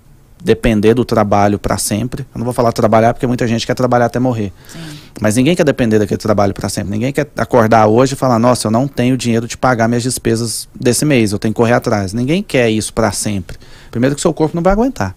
depender 0.42 0.92
do 0.92 1.04
trabalho 1.04 1.56
para 1.56 1.78
sempre. 1.78 2.26
Eu 2.34 2.38
não 2.40 2.44
vou 2.44 2.52
falar 2.52 2.72
trabalhar 2.72 3.14
porque 3.14 3.28
muita 3.28 3.46
gente 3.46 3.64
quer 3.64 3.74
trabalhar 3.74 4.06
até 4.06 4.18
morrer. 4.18 4.52
Sim. 4.66 4.80
Mas 5.20 5.36
ninguém 5.36 5.54
quer 5.54 5.62
depender 5.62 6.00
daquele 6.00 6.18
trabalho 6.18 6.52
para 6.52 6.68
sempre. 6.68 6.90
Ninguém 6.90 7.12
quer 7.12 7.28
acordar 7.36 7.86
hoje 7.86 8.14
e 8.14 8.16
falar: 8.16 8.40
nossa, 8.40 8.66
eu 8.66 8.72
não 8.72 8.88
tenho 8.88 9.16
dinheiro 9.16 9.46
de 9.46 9.56
pagar 9.56 9.86
minhas 9.86 10.02
despesas 10.02 10.68
desse 10.74 11.04
mês, 11.04 11.30
eu 11.30 11.38
tenho 11.38 11.54
que 11.54 11.56
correr 11.56 11.74
atrás. 11.74 12.12
Ninguém 12.12 12.42
quer 12.42 12.68
isso 12.70 12.92
para 12.92 13.12
sempre. 13.12 13.56
Primeiro, 13.92 14.16
que 14.16 14.20
seu 14.20 14.34
corpo 14.34 14.56
não 14.56 14.64
vai 14.64 14.72
aguentar. 14.72 15.14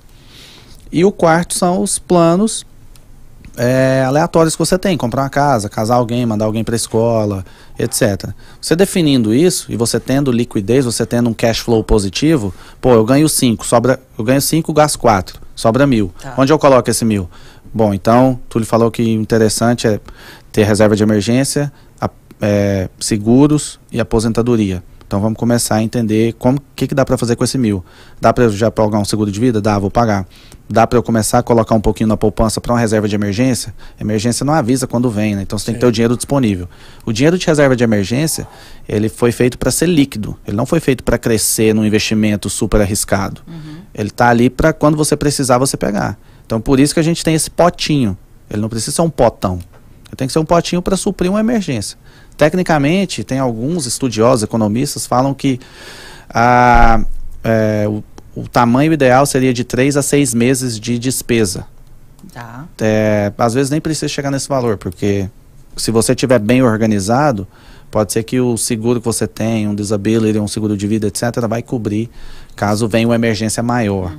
E 0.91 1.03
o 1.03 1.11
quarto 1.11 1.55
são 1.55 1.81
os 1.81 1.97
planos 1.97 2.63
é, 3.57 4.03
aleatórios 4.05 4.55
que 4.55 4.59
você 4.59 4.77
tem: 4.77 4.97
comprar 4.97 5.23
uma 5.23 5.29
casa, 5.29 5.69
casar 5.69 5.95
alguém, 5.95 6.25
mandar 6.25 6.45
alguém 6.45 6.63
para 6.63 6.75
escola, 6.75 7.45
etc. 7.77 8.29
Você 8.61 8.75
definindo 8.75 9.33
isso 9.33 9.71
e 9.71 9.75
você 9.75 9.99
tendo 9.99 10.31
liquidez, 10.31 10.85
você 10.85 11.05
tendo 11.05 11.29
um 11.29 11.33
cash 11.33 11.59
flow 11.59 11.83
positivo, 11.83 12.53
pô, 12.81 12.93
eu 12.93 13.03
ganho 13.05 13.27
5, 13.29 13.65
sobra, 13.65 13.99
eu 14.17 14.23
ganho 14.23 14.41
5, 14.41 14.71
gasto 14.73 14.99
4, 14.99 15.39
sobra 15.55 15.85
mil. 15.87 16.11
Tá. 16.21 16.33
Onde 16.37 16.51
eu 16.51 16.59
coloco 16.59 16.89
esse 16.89 17.05
mil? 17.05 17.29
Bom, 17.73 17.93
então, 17.93 18.39
Túlio 18.47 18.65
falou 18.67 18.89
que 18.89 19.03
interessante 19.03 19.87
é 19.87 19.99
ter 20.51 20.63
reserva 20.63 20.95
de 20.95 21.03
emergência, 21.03 21.71
a- 21.99 22.09
é, 22.41 22.89
seguros 22.99 23.79
e 23.91 23.99
aposentadoria. 23.99 24.81
Então 25.07 25.19
vamos 25.21 25.37
começar 25.37 25.75
a 25.75 25.83
entender 25.83 26.33
como 26.39 26.59
que, 26.75 26.87
que 26.87 26.95
dá 26.95 27.05
para 27.05 27.15
fazer 27.17 27.35
com 27.35 27.43
esse 27.43 27.57
mil. 27.59 27.85
Dá 28.19 28.33
para 28.33 28.49
já 28.49 28.71
pagar 28.71 28.97
um 28.97 29.05
seguro 29.05 29.29
de 29.29 29.39
vida? 29.39 29.61
Dá, 29.61 29.77
vou 29.77 29.91
pagar. 29.91 30.25
Dá 30.67 30.87
para 30.87 30.97
eu 30.97 31.03
começar 31.03 31.39
a 31.39 31.43
colocar 31.43 31.75
um 31.75 31.81
pouquinho 31.81 32.07
na 32.07 32.17
poupança 32.17 32.59
para 32.59 32.73
uma 32.73 32.79
reserva 32.79 33.07
de 33.07 33.13
emergência? 33.13 33.73
Emergência 34.01 34.43
não 34.43 34.53
avisa 34.53 34.87
quando 34.87 35.11
vem, 35.11 35.35
né? 35.35 35.43
Então 35.43 35.59
você 35.59 35.65
tem 35.65 35.75
que 35.75 35.79
ter 35.79 35.85
o 35.85 35.91
dinheiro 35.91 36.15
disponível. 36.15 36.67
O 37.05 37.13
dinheiro 37.13 37.37
de 37.37 37.45
reserva 37.45 37.75
de 37.75 37.83
emergência, 37.83 38.47
ele 38.89 39.07
foi 39.07 39.31
feito 39.31 39.59
para 39.59 39.69
ser 39.69 39.85
líquido. 39.85 40.35
Ele 40.47 40.57
não 40.57 40.65
foi 40.65 40.79
feito 40.79 41.03
para 41.03 41.19
crescer 41.19 41.73
num 41.73 41.85
investimento 41.85 42.49
super 42.49 42.81
arriscado. 42.81 43.41
Ele 43.93 44.09
tá 44.09 44.29
ali 44.29 44.49
para 44.49 44.73
quando 44.73 44.97
você 44.97 45.15
precisar 45.15 45.59
você 45.59 45.77
pegar. 45.77 46.17
Então 46.45 46.59
por 46.59 46.79
isso 46.79 46.95
que 46.95 46.99
a 46.99 47.03
gente 47.03 47.23
tem 47.23 47.35
esse 47.35 47.49
potinho. 47.49 48.17
Ele 48.49 48.61
não 48.61 48.69
precisa 48.69 48.91
ser 48.91 49.01
um 49.03 49.09
potão. 49.09 49.59
Ele 50.07 50.15
tem 50.17 50.27
que 50.27 50.33
ser 50.33 50.39
um 50.39 50.45
potinho 50.45 50.81
para 50.81 50.97
suprir 50.97 51.29
uma 51.29 51.39
emergência. 51.39 51.97
Tecnicamente, 52.37 53.23
tem 53.23 53.39
alguns 53.39 53.85
estudiosos, 53.85 54.43
economistas, 54.43 55.05
falam 55.05 55.33
que 55.33 55.59
a, 56.29 57.01
é, 57.43 57.85
o, 57.87 58.03
o 58.35 58.47
tamanho 58.47 58.91
ideal 58.93 59.25
seria 59.25 59.53
de 59.53 59.63
3 59.63 59.97
a 59.97 60.01
6 60.01 60.33
meses 60.33 60.79
de 60.79 60.99
despesa. 60.99 61.65
Tá. 62.33 62.65
É, 62.81 63.31
às 63.37 63.53
vezes 63.53 63.69
nem 63.69 63.79
precisa 63.79 64.07
chegar 64.07 64.29
nesse 64.29 64.49
valor, 64.49 64.77
porque 64.77 65.29
se 65.77 65.91
você 65.91 66.11
estiver 66.11 66.39
bem 66.39 66.61
organizado, 66.61 67.47
pode 67.89 68.11
ser 68.11 68.23
que 68.23 68.39
o 68.39 68.57
seguro 68.57 68.99
que 68.99 69.05
você 69.05 69.25
tem, 69.25 69.67
um 69.67 69.75
disability, 69.75 70.37
um 70.37 70.47
seguro 70.47 70.75
de 70.75 70.85
vida, 70.85 71.07
etc., 71.07 71.47
vai 71.47 71.61
cobrir 71.61 72.09
caso 72.55 72.87
venha 72.87 73.07
uma 73.07 73.15
emergência 73.15 73.61
maior. 73.63 74.13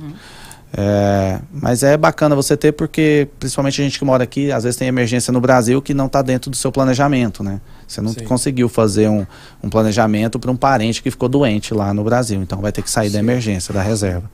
É, 0.75 1.39
mas 1.51 1.81
é 1.81 1.95
bacana 1.95 2.35
você 2.35 2.57
ter 2.57 2.71
porque, 2.73 3.27
principalmente 3.39 3.81
a 3.81 3.83
gente 3.83 3.97
que 3.97 4.05
mora 4.05 4.23
aqui, 4.23 4.51
às 4.51 4.63
vezes 4.63 4.77
tem 4.77 4.87
emergência 4.87 5.31
no 5.31 5.39
Brasil 5.39 5.81
que 5.81 5.93
não 5.93 6.07
está 6.07 6.21
dentro 6.21 6.51
do 6.51 6.57
seu 6.57 6.71
planejamento, 6.71 7.43
né? 7.43 7.61
Você 7.87 8.01
não 8.01 8.11
Sim. 8.11 8.25
conseguiu 8.25 8.67
fazer 8.67 9.07
um, 9.07 9.25
um 9.63 9.69
planejamento 9.69 10.37
para 10.37 10.51
um 10.51 10.55
parente 10.57 11.01
que 11.01 11.09
ficou 11.09 11.29
doente 11.29 11.73
lá 11.73 11.93
no 11.93 12.03
Brasil, 12.03 12.41
então 12.41 12.59
vai 12.59 12.71
ter 12.71 12.81
que 12.81 12.89
sair 12.91 13.09
da 13.09 13.19
emergência, 13.19 13.73
da 13.73 13.81
reserva. 13.81 14.29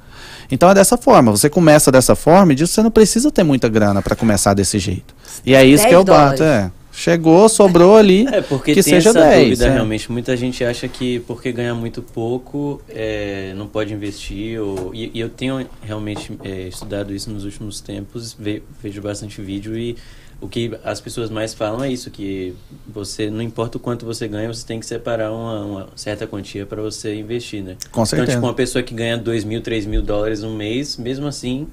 Então 0.52 0.70
é 0.70 0.74
dessa 0.74 0.98
forma, 0.98 1.32
você 1.32 1.50
começa 1.50 1.92
dessa 1.92 2.16
forma 2.16 2.52
e 2.54 2.56
diz 2.56 2.70
que 2.70 2.76
você 2.76 2.84
não 2.84 2.92
precisa 2.92 3.30
ter 3.32 3.44
muita 3.44 3.70
grana 3.70 4.02
para 4.02 4.16
começar 4.16 4.54
desse 4.54 4.80
jeito. 4.80 5.14
E 5.46 5.54
é 5.54 5.64
isso 5.64 5.84
que 5.84 5.90
10 5.92 5.94
eu 5.94 6.04
bato, 6.04 6.38
dólares. 6.40 6.42
é. 6.42 6.72
Chegou, 6.96 7.50
sobrou 7.50 7.98
ali, 7.98 8.28
É, 8.32 8.40
porque 8.42 8.72
que 8.76 8.84
tem 8.84 8.94
seja 8.94 9.10
essa 9.10 9.20
10. 9.20 9.44
dúvida 9.50 9.66
é. 9.66 9.74
realmente. 9.74 10.12
Muita 10.12 10.38
gente 10.38 10.64
acha 10.64 10.88
que 10.88 11.22
porque 11.22 11.52
ganha 11.52 11.74
muito 11.74 12.04
pouco, 12.04 12.80
é, 12.88 13.52
não 13.56 13.66
pode 13.66 13.92
investir. 13.92 14.62
Ou, 14.62 14.92
e, 14.94 15.10
e 15.12 15.20
eu 15.20 15.28
tenho 15.28 15.66
realmente 15.82 16.32
é, 16.44 16.68
estudado 16.68 17.12
isso 17.12 17.32
nos 17.32 17.46
últimos 17.46 17.82
tempos, 17.82 18.36
ve- 18.38 18.62
vejo 18.82 19.02
bastante 19.02 19.42
vídeo 19.42 19.76
e 19.76 19.96
o 20.44 20.48
que 20.50 20.72
as 20.84 21.00
pessoas 21.00 21.30
mais 21.30 21.54
falam 21.54 21.84
é 21.84 21.92
isso, 21.92 22.12
que 22.12 22.54
você, 22.88 23.30
não 23.30 23.42
importa 23.42 23.78
o 23.78 23.80
quanto 23.80 24.06
você 24.06 24.28
ganha, 24.28 24.52
você 24.54 24.66
tem 24.66 24.80
que 24.80 24.86
separar 24.86 25.32
uma, 25.32 25.62
uma 25.66 25.88
certa 25.96 26.28
quantia 26.28 26.66
para 26.66 26.82
você 26.82 27.16
investir, 27.16 27.64
né? 27.64 27.76
Com 27.92 28.02
Então, 28.02 28.06
certeza. 28.06 28.32
tipo, 28.34 28.46
uma 28.46 28.54
pessoa 28.54 28.84
que 28.84 28.94
ganha 28.94 29.18
2 29.18 29.44
mil, 29.44 29.62
3 29.62 29.86
mil 29.86 30.02
dólares 30.02 30.42
no 30.42 30.50
mês, 30.54 30.98
mesmo 30.98 31.28
assim, 31.28 31.68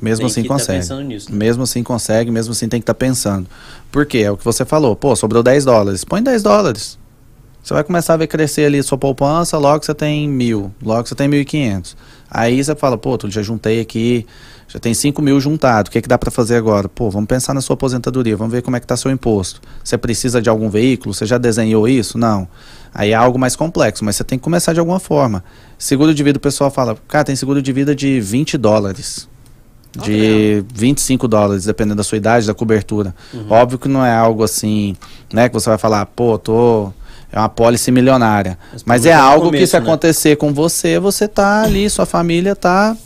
Mesmo 0.00 0.26
assim 0.26 0.42
tá 0.42 0.48
consegue. 0.48 0.78
pensando 0.80 1.02
nisso, 1.02 1.30
né? 1.30 1.36
Mesmo 1.38 1.62
assim 1.62 1.82
consegue, 1.82 2.30
mesmo 2.30 2.52
assim 2.52 2.68
tem 2.68 2.80
que 2.80 2.84
estar 2.84 2.94
pensando. 2.94 3.48
Por 3.90 4.04
quê? 4.04 4.18
É 4.18 4.30
o 4.30 4.36
que 4.36 4.44
você 4.44 4.64
falou. 4.64 4.94
Pô, 4.96 5.14
sobrou 5.16 5.42
10 5.42 5.64
dólares. 5.64 6.04
Põe 6.04 6.22
10 6.22 6.42
dólares. 6.42 6.98
Você 7.62 7.72
vai 7.72 7.84
começar 7.84 8.14
a 8.14 8.16
ver 8.16 8.26
crescer 8.26 8.64
ali 8.64 8.82
sua 8.82 8.98
poupança, 8.98 9.56
logo 9.56 9.84
você 9.84 9.94
tem 9.94 10.28
mil, 10.28 10.74
logo 10.82 11.06
você 11.06 11.14
tem 11.14 11.30
1.500. 11.30 11.94
Aí 12.28 12.62
você 12.62 12.74
fala, 12.74 12.98
pô, 12.98 13.16
Túlio, 13.16 13.32
já 13.32 13.40
juntei 13.42 13.80
aqui, 13.80 14.26
já 14.72 14.80
tem 14.80 14.94
5 14.94 15.20
mil 15.20 15.38
juntado, 15.38 15.88
o 15.88 15.92
que, 15.92 16.00
que 16.00 16.08
dá 16.08 16.16
para 16.16 16.30
fazer 16.30 16.56
agora? 16.56 16.88
Pô, 16.88 17.10
vamos 17.10 17.28
pensar 17.28 17.52
na 17.52 17.60
sua 17.60 17.74
aposentadoria, 17.74 18.34
vamos 18.34 18.50
ver 18.50 18.62
como 18.62 18.74
é 18.74 18.80
que 18.80 18.86
tá 18.86 18.96
seu 18.96 19.10
imposto. 19.10 19.60
Você 19.84 19.98
precisa 19.98 20.40
de 20.40 20.48
algum 20.48 20.70
veículo? 20.70 21.12
Você 21.12 21.26
já 21.26 21.36
desenhou 21.36 21.86
isso? 21.86 22.16
Não. 22.16 22.48
Aí 22.94 23.10
é 23.10 23.14
algo 23.14 23.38
mais 23.38 23.54
complexo, 23.54 24.02
mas 24.02 24.16
você 24.16 24.24
tem 24.24 24.38
que 24.38 24.42
começar 24.42 24.72
de 24.72 24.80
alguma 24.80 24.98
forma. 24.98 25.44
Seguro 25.76 26.14
de 26.14 26.22
vida, 26.22 26.38
o 26.38 26.40
pessoal 26.40 26.70
fala, 26.70 26.96
cara, 27.06 27.22
tem 27.22 27.36
seguro 27.36 27.60
de 27.60 27.70
vida 27.70 27.94
de 27.94 28.18
20 28.18 28.56
dólares 28.56 29.28
de 30.02 30.64
25 30.72 31.28
dólares, 31.28 31.66
dependendo 31.66 31.96
da 31.96 32.02
sua 32.02 32.16
idade, 32.16 32.46
da 32.46 32.54
cobertura. 32.54 33.14
Uhum. 33.34 33.44
Óbvio 33.50 33.78
que 33.78 33.88
não 33.88 34.02
é 34.02 34.14
algo 34.14 34.42
assim, 34.42 34.96
né, 35.30 35.50
que 35.50 35.54
você 35.54 35.68
vai 35.68 35.76
falar, 35.76 36.06
pô, 36.06 36.38
tô 36.38 36.90
é 37.30 37.38
uma 37.38 37.48
pólice 37.48 37.90
milionária. 37.90 38.58
Mas 38.72 38.82
Mas, 38.86 39.06
é 39.06 39.12
algo 39.12 39.46
que 39.46 39.56
começo, 39.56 39.70
se 39.70 39.76
né? 39.78 39.82
acontecer 39.82 40.36
com 40.36 40.52
você, 40.52 40.98
você 40.98 41.26
tá 41.26 41.62
ali, 41.62 41.88
sua 41.88 42.04
família 42.04 42.54
tá 42.54 42.96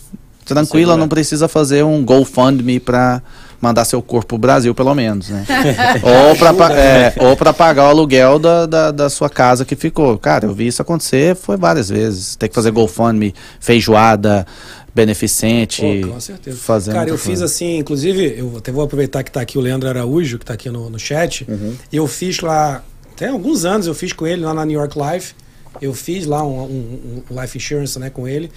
tranquila, 0.47 0.93
Segurar. 0.93 0.97
não 0.97 1.09
precisa 1.09 1.49
fazer 1.49 1.85
um 1.85 2.05
GoFundMe 2.05 2.81
para 2.81 3.23
mandar 3.61 3.85
seu 3.85 4.03
corpo 4.03 4.29
pro 4.29 4.39
Brasil, 4.39 4.75
pelo 4.75 4.95
menos, 4.95 5.29
né? 5.29 5.45
ou 6.03 6.37
para 6.37 6.73
é, 6.75 7.15
ou 7.19 7.37
para 7.37 7.53
pagar 7.53 7.85
o 7.85 7.89
aluguel 7.89 8.39
da, 8.39 8.67
da, 8.67 8.91
da 8.91 9.11
sua 9.11 9.29
casa 9.29 9.65
que 9.65 9.75
ficou. 9.75 10.19
Cara, 10.19 10.47
eu 10.47 10.55
vi 10.55 10.67
isso 10.67 10.83
acontecer, 10.83 11.35
foi 11.35 11.57
várias 11.57 11.89
vezes. 11.89 12.37
Tem 12.37 12.49
que 12.49 12.55
fazer 12.55 12.71
GoFundMe, 12.71 13.35
feijoada, 13.59 14.47
beneficente. 14.95 15.83
Pô, 15.83 16.13
com 16.15 16.21
certeza. 16.21 16.57
fazer 16.57 16.93
Cara, 16.93 17.11
eu 17.11 17.19
fiz 17.19 17.27
coisa. 17.27 17.45
assim, 17.45 17.79
inclusive, 17.79 18.35
eu 18.39 18.55
até 18.59 18.73
vou 18.73 18.85
aproveitar 18.85 19.23
que 19.23 19.31
tá 19.31 19.41
aqui 19.41 19.59
o 19.59 19.61
Leandro 19.61 19.89
Araújo, 19.89 20.39
que 20.39 20.45
tá 20.45 20.55
aqui 20.55 20.71
no, 20.71 20.89
no 20.89 20.99
chat. 20.99 21.47
Eu 21.93 22.07
fiz 22.07 22.41
lá, 22.41 22.83
tem 23.17 23.29
alguns 23.29 23.65
anos 23.65 23.87
eu 23.87 23.95
fiz 23.95 24.13
com 24.13 24.27
ele 24.27 24.43
lá 24.43 24.55
na 24.55 24.65
New 24.65 24.79
York 24.79 24.97
Life. 24.99 25.35
Eu 25.81 25.93
fiz 25.95 26.27
lá 26.27 26.45
um, 26.45 26.63
um- 26.65 27.23
um 27.31 27.41
life 27.41 27.57
insurance 27.57 27.99
né, 27.99 28.11
com 28.11 28.27
ele. 28.27 28.51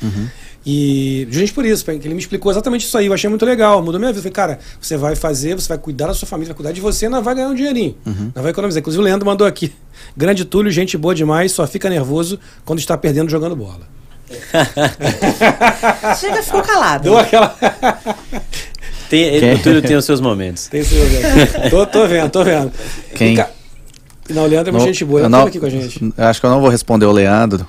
E 0.65 1.23
justamente 1.29 1.53
por 1.53 1.65
isso, 1.65 1.85
porque 1.85 2.05
ele 2.07 2.13
me 2.13 2.19
explicou 2.19 2.51
exatamente 2.51 2.85
isso 2.85 2.97
aí. 2.97 3.05
Eu 3.07 3.13
achei 3.13 3.29
muito 3.29 3.45
legal, 3.45 3.81
mudou 3.81 3.99
minha 3.99 4.11
vida. 4.11 4.19
Eu 4.19 4.23
falei, 4.23 4.33
cara, 4.55 4.59
você 4.79 4.97
vai 4.97 5.15
fazer, 5.15 5.55
você 5.55 5.67
vai 5.67 5.77
cuidar 5.77 6.07
da 6.07 6.13
sua 6.13 6.27
família, 6.27 6.47
vai 6.53 6.55
cuidar 6.57 6.71
de 6.71 6.81
você, 6.81 7.05
ainda 7.05 7.21
vai 7.21 7.33
ganhar 7.35 7.47
um 7.49 7.55
dinheirinho. 7.55 7.95
Não 8.05 8.41
vai 8.43 8.51
economizar. 8.51 8.79
Inclusive 8.79 9.01
o 9.01 9.05
Leandro 9.05 9.25
mandou 9.25 9.45
aqui. 9.47 9.73
Grande 10.15 10.45
Túlio, 10.45 10.71
gente 10.71 10.97
boa 10.97 11.13
demais, 11.15 11.51
só 11.51 11.65
fica 11.67 11.89
nervoso 11.89 12.39
quando 12.65 12.79
está 12.79 12.97
perdendo 12.97 13.29
jogando 13.29 13.55
bola. 13.55 13.87
Chega, 16.19 16.43
ficou 16.43 16.61
calado. 16.61 17.03
Deu 17.03 17.17
aquela. 17.17 17.55
tem, 19.09 19.39
Quem? 19.39 19.53
o 19.55 19.59
Túlio 19.59 19.81
tem 19.81 19.95
os 19.95 20.05
seus 20.05 20.21
momentos. 20.21 20.67
Tem 20.67 20.83
seu 20.83 20.99
tô, 21.69 21.85
tô 21.85 22.07
vendo, 22.07 22.29
tô 22.29 22.43
vendo. 22.43 22.71
Quem? 23.15 23.35
E 23.35 23.58
Não, 24.29 24.43
o 24.43 24.47
Leandro 24.47 24.69
é 24.69 24.71
uma 24.73 24.79
Não- 24.79 24.85
gente 24.85 25.03
boa, 25.05 25.21
ele 25.21 25.29
não- 25.29 25.45
aqui 25.47 25.59
com 25.59 25.65
a 25.65 25.69
gente. 25.69 26.13
eu 26.17 26.25
Acho 26.25 26.39
que 26.39 26.45
eu 26.45 26.49
não 26.49 26.61
vou 26.61 26.69
responder 26.69 27.05
o 27.05 27.11
Leandro, 27.11 27.67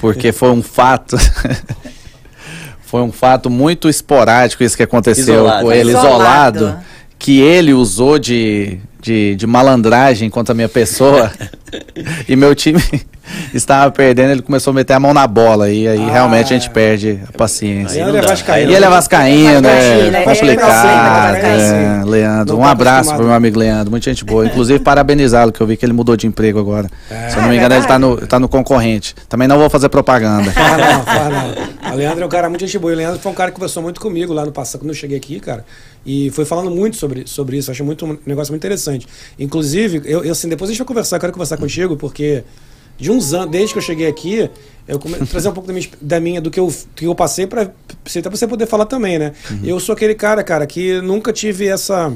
porque 0.00 0.32
foi 0.32 0.50
um 0.50 0.62
fato. 0.62 1.16
foi 2.82 3.02
um 3.02 3.12
fato 3.12 3.48
muito 3.48 3.88
esporádico 3.88 4.64
isso 4.64 4.76
que 4.76 4.82
aconteceu 4.82 5.34
Isolado. 5.34 5.64
com 5.64 5.72
ele, 5.72 5.90
Isolado. 5.90 6.58
isolado, 6.58 6.78
que 7.18 7.40
ele 7.40 7.72
usou 7.72 8.18
de, 8.18 8.78
de, 9.00 9.34
de 9.36 9.46
malandragem 9.46 10.28
contra 10.30 10.52
a 10.52 10.54
minha 10.54 10.68
pessoa. 10.68 11.30
e 12.28 12.36
meu 12.36 12.54
time 12.54 12.82
estava 13.54 13.90
perdendo, 13.90 14.32
ele 14.32 14.42
começou 14.42 14.72
a 14.72 14.74
meter 14.74 14.92
a 14.94 15.00
mão 15.00 15.14
na 15.14 15.26
bola. 15.26 15.70
E 15.70 15.86
aí 15.88 16.00
Ah. 16.08 16.12
realmente 16.12 16.52
a 16.52 16.58
gente 16.58 16.70
perde 16.70 17.20
a 17.28 17.36
paciência. 17.36 18.04
Aí 18.04 18.16
é 18.16 18.22
vascaíno. 18.22 18.70
E 18.70 18.74
ele 18.74 18.84
é 18.84 18.88
vascaíno, 18.88 19.62
Vascaíno, 19.62 20.10
né? 20.10 20.22
é, 20.22 20.24
Complicado. 20.24 21.34
é, 21.36 21.40
é, 21.40 22.00
É, 22.00 22.04
Leandro, 22.04 22.56
um 22.58 22.62
tá 22.62 22.70
abraço 22.70 23.14
pro 23.14 23.24
meu 23.24 23.34
amigo 23.34 23.58
Leandro, 23.58 23.90
muita 23.90 24.10
gente 24.10 24.24
boa. 24.24 24.46
Inclusive, 24.46 24.78
parabenizá-lo, 24.80 25.52
que 25.52 25.60
eu 25.60 25.66
vi 25.66 25.76
que 25.76 25.84
ele 25.84 25.92
mudou 25.92 26.16
de 26.16 26.26
emprego 26.26 26.58
agora. 26.58 26.88
Se 27.08 27.36
eu 27.36 27.42
não 27.42 27.48
me 27.48 27.54
É 27.54 27.58
engano, 27.58 27.74
ele 27.74 27.86
tá 27.86 27.98
no, 27.98 28.16
tá 28.26 28.38
no 28.38 28.48
concorrente. 28.48 29.14
Também 29.28 29.46
não 29.48 29.58
vou 29.58 29.70
fazer 29.70 29.88
propaganda. 29.88 30.52
Ah, 30.56 30.76
não, 30.76 31.02
fala 31.04 31.28
não. 31.30 31.70
O 31.94 31.96
Leandro 31.96 32.22
é 32.22 32.26
um 32.26 32.30
cara 32.30 32.48
muito 32.48 32.60
gente 32.64 32.78
boa. 32.78 32.92
O 32.92 32.96
Leandro 32.96 33.18
foi 33.20 33.32
um 33.32 33.34
cara 33.34 33.50
que 33.50 33.56
conversou 33.56 33.82
muito 33.82 34.00
comigo 34.00 34.32
lá 34.32 34.44
no 34.44 34.52
passado, 34.52 34.80
quando 34.80 34.90
eu 34.90 34.94
cheguei 34.94 35.16
aqui, 35.16 35.40
cara. 35.40 35.64
E 36.04 36.30
foi 36.30 36.44
falando 36.44 36.70
muito 36.70 36.96
sobre, 36.96 37.26
sobre 37.26 37.58
isso. 37.58 37.70
Achei 37.70 37.84
muito, 37.84 38.06
um 38.06 38.18
negócio 38.24 38.52
muito 38.52 38.60
interessante. 38.60 39.06
Inclusive, 39.38 40.02
eu, 40.04 40.24
eu 40.24 40.32
assim, 40.32 40.48
depois 40.48 40.70
a 40.70 40.72
gente 40.72 40.78
vai 40.78 40.86
conversar, 40.86 41.16
eu 41.16 41.20
quero 41.20 41.32
conversar 41.32 41.56
contigo, 41.56 41.96
porque 41.96 42.42
de 42.98 43.10
uns 43.10 43.32
anos, 43.32 43.50
desde 43.50 43.72
que 43.72 43.78
eu 43.78 43.82
cheguei 43.82 44.06
aqui, 44.06 44.50
eu 44.86 44.98
come... 44.98 45.16
trazer 45.26 45.48
um 45.48 45.52
pouco 45.52 45.66
da 45.66 45.72
minha, 45.72 45.88
da 46.00 46.20
minha 46.20 46.40
do 46.40 46.50
que 46.50 46.60
eu, 46.60 46.72
que 46.94 47.06
eu 47.06 47.14
passei 47.14 47.46
para 47.46 47.62
até 47.62 48.22
pra 48.22 48.30
você 48.36 48.46
poder 48.46 48.66
falar 48.66 48.86
também, 48.86 49.18
né? 49.18 49.32
Eu 49.64 49.80
sou 49.80 49.94
aquele 49.94 50.14
cara, 50.14 50.42
cara, 50.42 50.66
que 50.66 51.00
nunca 51.00 51.32
tive 51.32 51.66
essa 51.66 52.12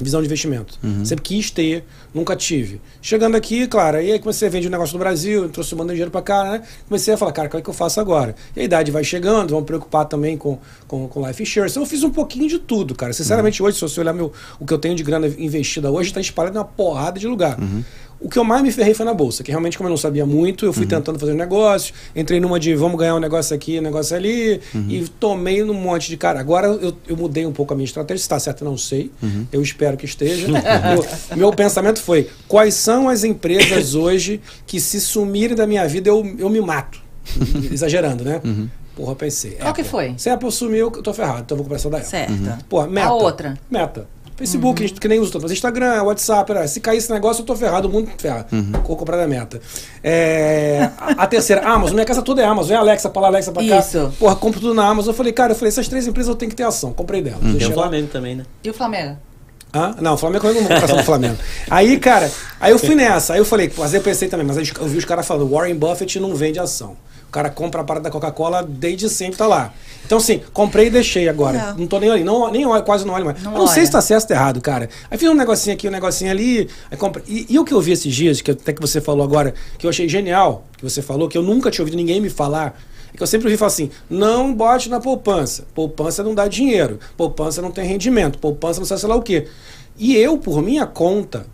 visão 0.00 0.20
de 0.20 0.26
investimento. 0.26 0.78
Sempre 1.04 1.22
quis 1.22 1.50
ter, 1.50 1.84
nunca 2.12 2.36
tive. 2.36 2.80
Chegando 3.00 3.36
aqui, 3.36 3.66
claro, 3.66 3.96
aí 3.96 4.18
comecei 4.18 4.48
a 4.48 4.50
vender 4.50 4.68
um 4.68 4.70
negócio 4.70 4.92
do 4.92 4.98
Brasil, 4.98 5.48
trouxe 5.48 5.74
mandando 5.74 5.92
dinheiro 5.92 6.10
pra 6.10 6.22
cá, 6.22 6.44
né? 6.44 6.62
Comecei 6.88 7.14
a 7.14 7.16
falar, 7.16 7.32
cara, 7.32 7.48
o 7.48 7.62
que 7.62 7.68
eu 7.68 7.74
faço 7.74 8.00
agora? 8.00 8.34
E 8.54 8.60
a 8.60 8.64
idade 8.64 8.90
vai 8.90 9.02
chegando, 9.04 9.50
vamos 9.50 9.66
preocupar 9.66 10.04
também 10.04 10.36
com, 10.36 10.58
com, 10.86 11.08
com 11.08 11.26
life 11.26 11.42
insurance. 11.42 11.72
Então, 11.72 11.82
eu 11.82 11.86
fiz 11.88 12.02
um 12.02 12.10
pouquinho 12.10 12.48
de 12.48 12.58
tudo, 12.58 12.94
cara. 12.94 13.12
Sinceramente, 13.12 13.62
hoje, 13.62 13.76
se 13.76 13.82
você 13.82 14.00
olhar 14.00 14.12
meu, 14.12 14.32
o 14.60 14.66
que 14.66 14.74
eu 14.74 14.78
tenho 14.78 14.94
de 14.94 15.02
grana 15.02 15.26
investida 15.26 15.90
hoje, 15.90 16.12
tá 16.12 16.20
espalhado 16.20 16.56
em 16.56 16.58
uma 16.58 16.64
porrada 16.64 17.18
de 17.18 17.26
lugar. 17.26 17.56
O 18.18 18.28
que 18.28 18.38
eu 18.38 18.44
mais 18.44 18.62
me 18.62 18.72
ferrei 18.72 18.94
foi 18.94 19.04
na 19.04 19.12
bolsa, 19.12 19.42
que 19.42 19.50
realmente, 19.50 19.76
como 19.76 19.88
eu 19.88 19.90
não 19.90 19.96
sabia 19.96 20.24
muito, 20.24 20.64
eu 20.64 20.72
fui 20.72 20.86
tentando 20.86 21.18
fazer 21.18 21.32
um 21.32 21.36
negócio, 21.36 21.92
entrei 22.14 22.40
numa 22.40 22.58
de 22.58 22.74
vamos 22.74 22.98
ganhar 22.98 23.14
um 23.14 23.20
negócio 23.20 23.54
aqui, 23.54 23.78
um 23.78 23.82
negócio 23.82 24.16
ali, 24.16 24.60
e 24.88 25.06
tomei 25.20 25.62
num 25.62 25.74
monte 25.74 26.08
de 26.08 26.16
cara. 26.16 26.40
Agora 26.40 26.66
eu, 26.66 26.96
eu 27.06 27.16
mudei 27.16 27.44
um 27.44 27.52
pouco 27.52 27.72
a 27.72 27.76
minha 27.76 27.84
estratégia, 27.84 28.18
se 28.18 28.24
está 28.24 28.38
certo, 28.38 28.64
eu 28.64 28.70
não 28.70 28.78
sei. 28.78 29.10
Eu 29.52 29.60
espero 29.62 29.96
que 29.96 30.06
esteja. 30.06 30.48
meu, 30.48 31.06
meu 31.36 31.52
pensamento 31.52 32.00
foi: 32.00 32.28
quais 32.48 32.74
são 32.74 33.08
as 33.08 33.22
empresas 33.22 33.94
hoje 33.96 34.40
que, 34.66 34.80
se 34.80 35.00
sumirem 35.00 35.56
da 35.56 35.66
minha 35.66 35.86
vida, 35.86 36.08
eu, 36.08 36.24
eu 36.38 36.48
me 36.48 36.60
mato? 36.60 37.00
Exagerando, 37.70 38.24
né? 38.24 38.40
Porra, 38.94 39.12
eu 39.12 39.16
pensei. 39.16 39.52
Qual 39.52 39.74
que 39.74 39.82
Apple. 39.82 39.90
foi? 39.90 40.14
Se 40.16 40.30
a 40.30 40.34
Apple 40.34 40.50
sumiu, 40.50 40.90
eu 40.94 41.02
tô 41.02 41.12
ferrado, 41.12 41.40
então 41.40 41.54
eu 41.54 41.62
vou 41.62 41.66
começar 41.66 41.90
da 41.90 41.98
Apple. 41.98 42.08
Certo. 42.08 42.64
Porra, 42.66 42.86
meta. 42.86 43.08
A 43.08 43.14
outra. 43.14 43.58
Meta. 43.70 44.08
Facebook, 44.36 44.84
a 44.84 44.86
gente 44.86 45.00
que 45.00 45.08
nem 45.08 45.18
usa, 45.18 45.38
mas 45.40 45.50
Instagram, 45.50 46.02
WhatsApp, 46.02 46.50
era, 46.52 46.68
se 46.68 46.78
cair 46.80 46.98
esse 46.98 47.10
negócio, 47.10 47.40
eu 47.42 47.46
tô 47.46 47.56
ferrado, 47.56 47.88
o 47.88 47.90
mundo 47.90 48.10
ferra. 48.18 48.46
Vou 48.86 48.96
comprar 48.96 49.16
da 49.16 49.26
meta. 49.26 49.60
É, 50.04 50.90
a, 50.98 51.22
a 51.22 51.26
terceira, 51.26 51.66
Amazon, 51.66 51.94
minha 51.94 52.04
casa 52.06 52.20
toda 52.22 52.42
é 52.42 52.44
Amazon, 52.44 52.72
é 52.72 52.76
Alexa 52.76 53.10
lá, 53.14 53.26
Alexa 53.28 53.50
pra 53.50 53.66
cá. 53.66 53.78
Isso. 53.78 54.12
Porra, 54.18 54.36
compro 54.36 54.60
tudo 54.60 54.74
na 54.74 54.86
Amazon. 54.86 55.12
Eu 55.12 55.16
falei, 55.16 55.32
cara, 55.32 55.52
eu 55.52 55.56
falei, 55.56 55.68
essas 55.68 55.88
três 55.88 56.06
empresas 56.06 56.28
eu 56.28 56.36
tenho 56.36 56.50
que 56.50 56.56
ter 56.56 56.64
ação. 56.64 56.92
Comprei 56.92 57.22
delas. 57.22 57.40
Tem 57.40 57.52
Deixei 57.52 57.72
o 57.72 57.76
lá. 57.76 57.82
Flamengo 57.84 58.08
também, 58.08 58.36
né? 58.36 58.44
E 58.62 58.70
o 58.70 58.74
Flamengo? 58.74 59.16
Hã? 59.74 59.94
Não, 60.00 60.14
o 60.14 60.16
Flamengo 60.16 60.46
eu 60.46 60.54
não 60.54 60.62
vou 60.62 60.80
passar 60.80 60.96
do 60.96 61.04
Flamengo. 61.04 61.36
Aí, 61.70 61.98
cara, 61.98 62.30
aí 62.60 62.72
eu 62.72 62.78
fui 62.78 62.94
nessa. 62.94 63.34
Aí 63.34 63.38
eu 63.38 63.44
falei, 63.44 63.70
mas 63.76 63.92
eu 63.92 64.00
pensei 64.00 64.28
também, 64.28 64.46
mas 64.46 64.56
aí 64.56 64.70
eu 64.80 64.86
vi 64.86 64.98
os 64.98 65.04
caras 65.04 65.26
falando, 65.26 65.50
Warren 65.50 65.74
Buffett 65.74 66.18
não 66.20 66.34
vende 66.34 66.58
ação. 66.58 66.96
O 67.36 67.38
cara 67.38 67.50
compra 67.50 67.82
a 67.82 67.84
parada 67.84 68.04
da 68.04 68.10
Coca-Cola 68.10 68.62
desde 68.62 69.10
sempre, 69.10 69.36
tá 69.36 69.46
lá. 69.46 69.74
Então, 70.06 70.16
assim, 70.16 70.40
comprei 70.54 70.86
e 70.86 70.90
deixei 70.90 71.28
agora. 71.28 71.58
É. 71.58 71.78
Não 71.78 71.86
tô 71.86 72.00
nem 72.00 72.10
olhando, 72.10 72.24
não, 72.24 72.50
nem 72.50 72.64
olho, 72.64 72.82
quase 72.82 73.04
não 73.04 73.12
olho 73.12 73.26
mais. 73.26 73.42
Não 73.42 73.52
eu 73.52 73.58
não 73.58 73.66
sei 73.66 73.84
se 73.84 73.92
tá 73.92 74.00
certo 74.00 74.22
ou 74.22 74.28
tá 74.28 74.34
errado, 74.34 74.60
cara. 74.62 74.88
Aí 75.10 75.18
fiz 75.18 75.28
um 75.28 75.34
negocinho 75.34 75.74
aqui, 75.74 75.86
um 75.86 75.90
negocinho 75.90 76.30
ali. 76.30 76.66
Aí 76.90 76.96
comprei. 76.96 77.22
E, 77.28 77.46
e 77.50 77.58
o 77.58 77.64
que 77.64 77.74
eu 77.74 77.80
vi 77.82 77.92
esses 77.92 78.14
dias, 78.14 78.40
que 78.40 78.52
até 78.52 78.72
que 78.72 78.80
você 78.80 79.02
falou 79.02 79.22
agora, 79.22 79.52
que 79.76 79.84
eu 79.84 79.90
achei 79.90 80.08
genial, 80.08 80.64
que 80.78 80.82
você 80.82 81.02
falou, 81.02 81.28
que 81.28 81.36
eu 81.36 81.42
nunca 81.42 81.70
tinha 81.70 81.82
ouvido 81.82 81.98
ninguém 81.98 82.22
me 82.22 82.30
falar, 82.30 82.80
é 83.12 83.16
que 83.18 83.22
eu 83.22 83.26
sempre 83.26 83.48
ouvi 83.48 83.58
falar 83.58 83.68
assim: 83.68 83.90
não 84.08 84.54
bote 84.54 84.88
na 84.88 84.98
poupança. 84.98 85.66
Poupança 85.74 86.22
não 86.22 86.34
dá 86.34 86.48
dinheiro. 86.48 86.98
Poupança 87.18 87.60
não 87.60 87.70
tem 87.70 87.84
rendimento. 87.86 88.38
Poupança 88.38 88.80
não 88.80 88.86
sei 88.86 88.96
sei 88.96 89.08
lá 89.10 89.14
o 89.14 89.20
quê. 89.20 89.46
E 89.98 90.16
eu, 90.16 90.38
por 90.38 90.62
minha 90.62 90.86
conta, 90.86 91.46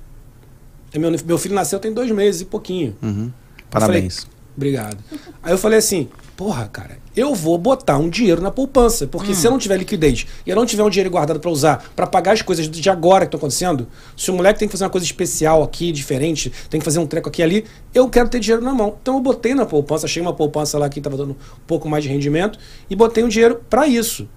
meu, 0.95 1.11
meu 1.11 1.39
filho 1.39 1.57
nasceu 1.57 1.81
tem 1.81 1.93
dois 1.93 2.11
meses 2.13 2.43
e 2.43 2.45
pouquinho. 2.45 2.95
Uhum. 3.03 3.33
Parabéns. 3.71 4.21
falei, 4.21 4.32
Obrigado. 4.57 4.99
Aí 5.43 5.53
eu 5.53 5.59
falei 5.59 5.79
assim, 5.79 6.09
porra, 6.37 6.69
cara, 6.69 6.99
eu 7.17 7.35
vou 7.35 7.57
botar 7.59 7.99
um 7.99 8.09
dinheiro 8.09 8.41
na 8.43 8.51
poupança, 8.51 9.07
porque 9.07 9.35
se 9.35 9.47
eu 9.47 9.51
não 9.51 9.59
tiver 9.59 9.77
liquidez 9.77 10.27
e 10.47 10.51
eu 10.51 10.57
não 10.57 10.65
tiver 10.67 10.83
um 10.83 10.91
dinheiro 10.91 11.11
guardado 11.11 11.41
pra 11.41 11.51
usar, 11.51 11.91
pra 11.95 12.07
pagar 12.07 12.33
as 12.33 12.43
coisas 12.43 12.69
de 12.69 12.91
agora 12.91 13.25
que 13.25 13.29
estão 13.29 13.39
acontecendo, 13.39 13.87
se 14.17 14.31
o 14.31 14.35
moleque 14.35 14.59
tem 14.59 14.69
que 14.69 14.73
fazer 14.73 14.85
uma 14.85 14.91
coisa 14.91 15.05
especial 15.05 15.63
aqui, 15.63 15.93
diferente, 15.93 16.53
tem 16.71 16.81
que 16.81 16.85
fazer 16.85 16.99
um 16.99 17.07
treco 17.07 17.29
aqui 17.29 17.43
ali, 17.43 17.65
eu 17.95 18.09
quero 18.09 18.29
ter 18.29 18.41
dinheiro 18.41 18.63
na 18.63 18.73
mão. 18.73 18.97
Então 19.01 19.15
eu 19.15 19.21
botei 19.21 19.55
na 19.55 19.67
poupança, 19.67 20.07
achei 20.07 20.23
uma 20.23 20.33
poupança 20.33 20.79
lá 20.79 20.89
que 20.89 21.01
tava 21.01 21.17
dando 21.17 21.33
um 21.33 21.67
pouco 21.67 21.89
mais 21.89 22.03
de 22.03 22.11
rendimento 22.11 22.59
e 22.89 22.97
botei 22.97 23.23
um 23.25 23.29
dinheiro 23.29 23.61
pra 23.69 23.87
isso. 23.87 24.29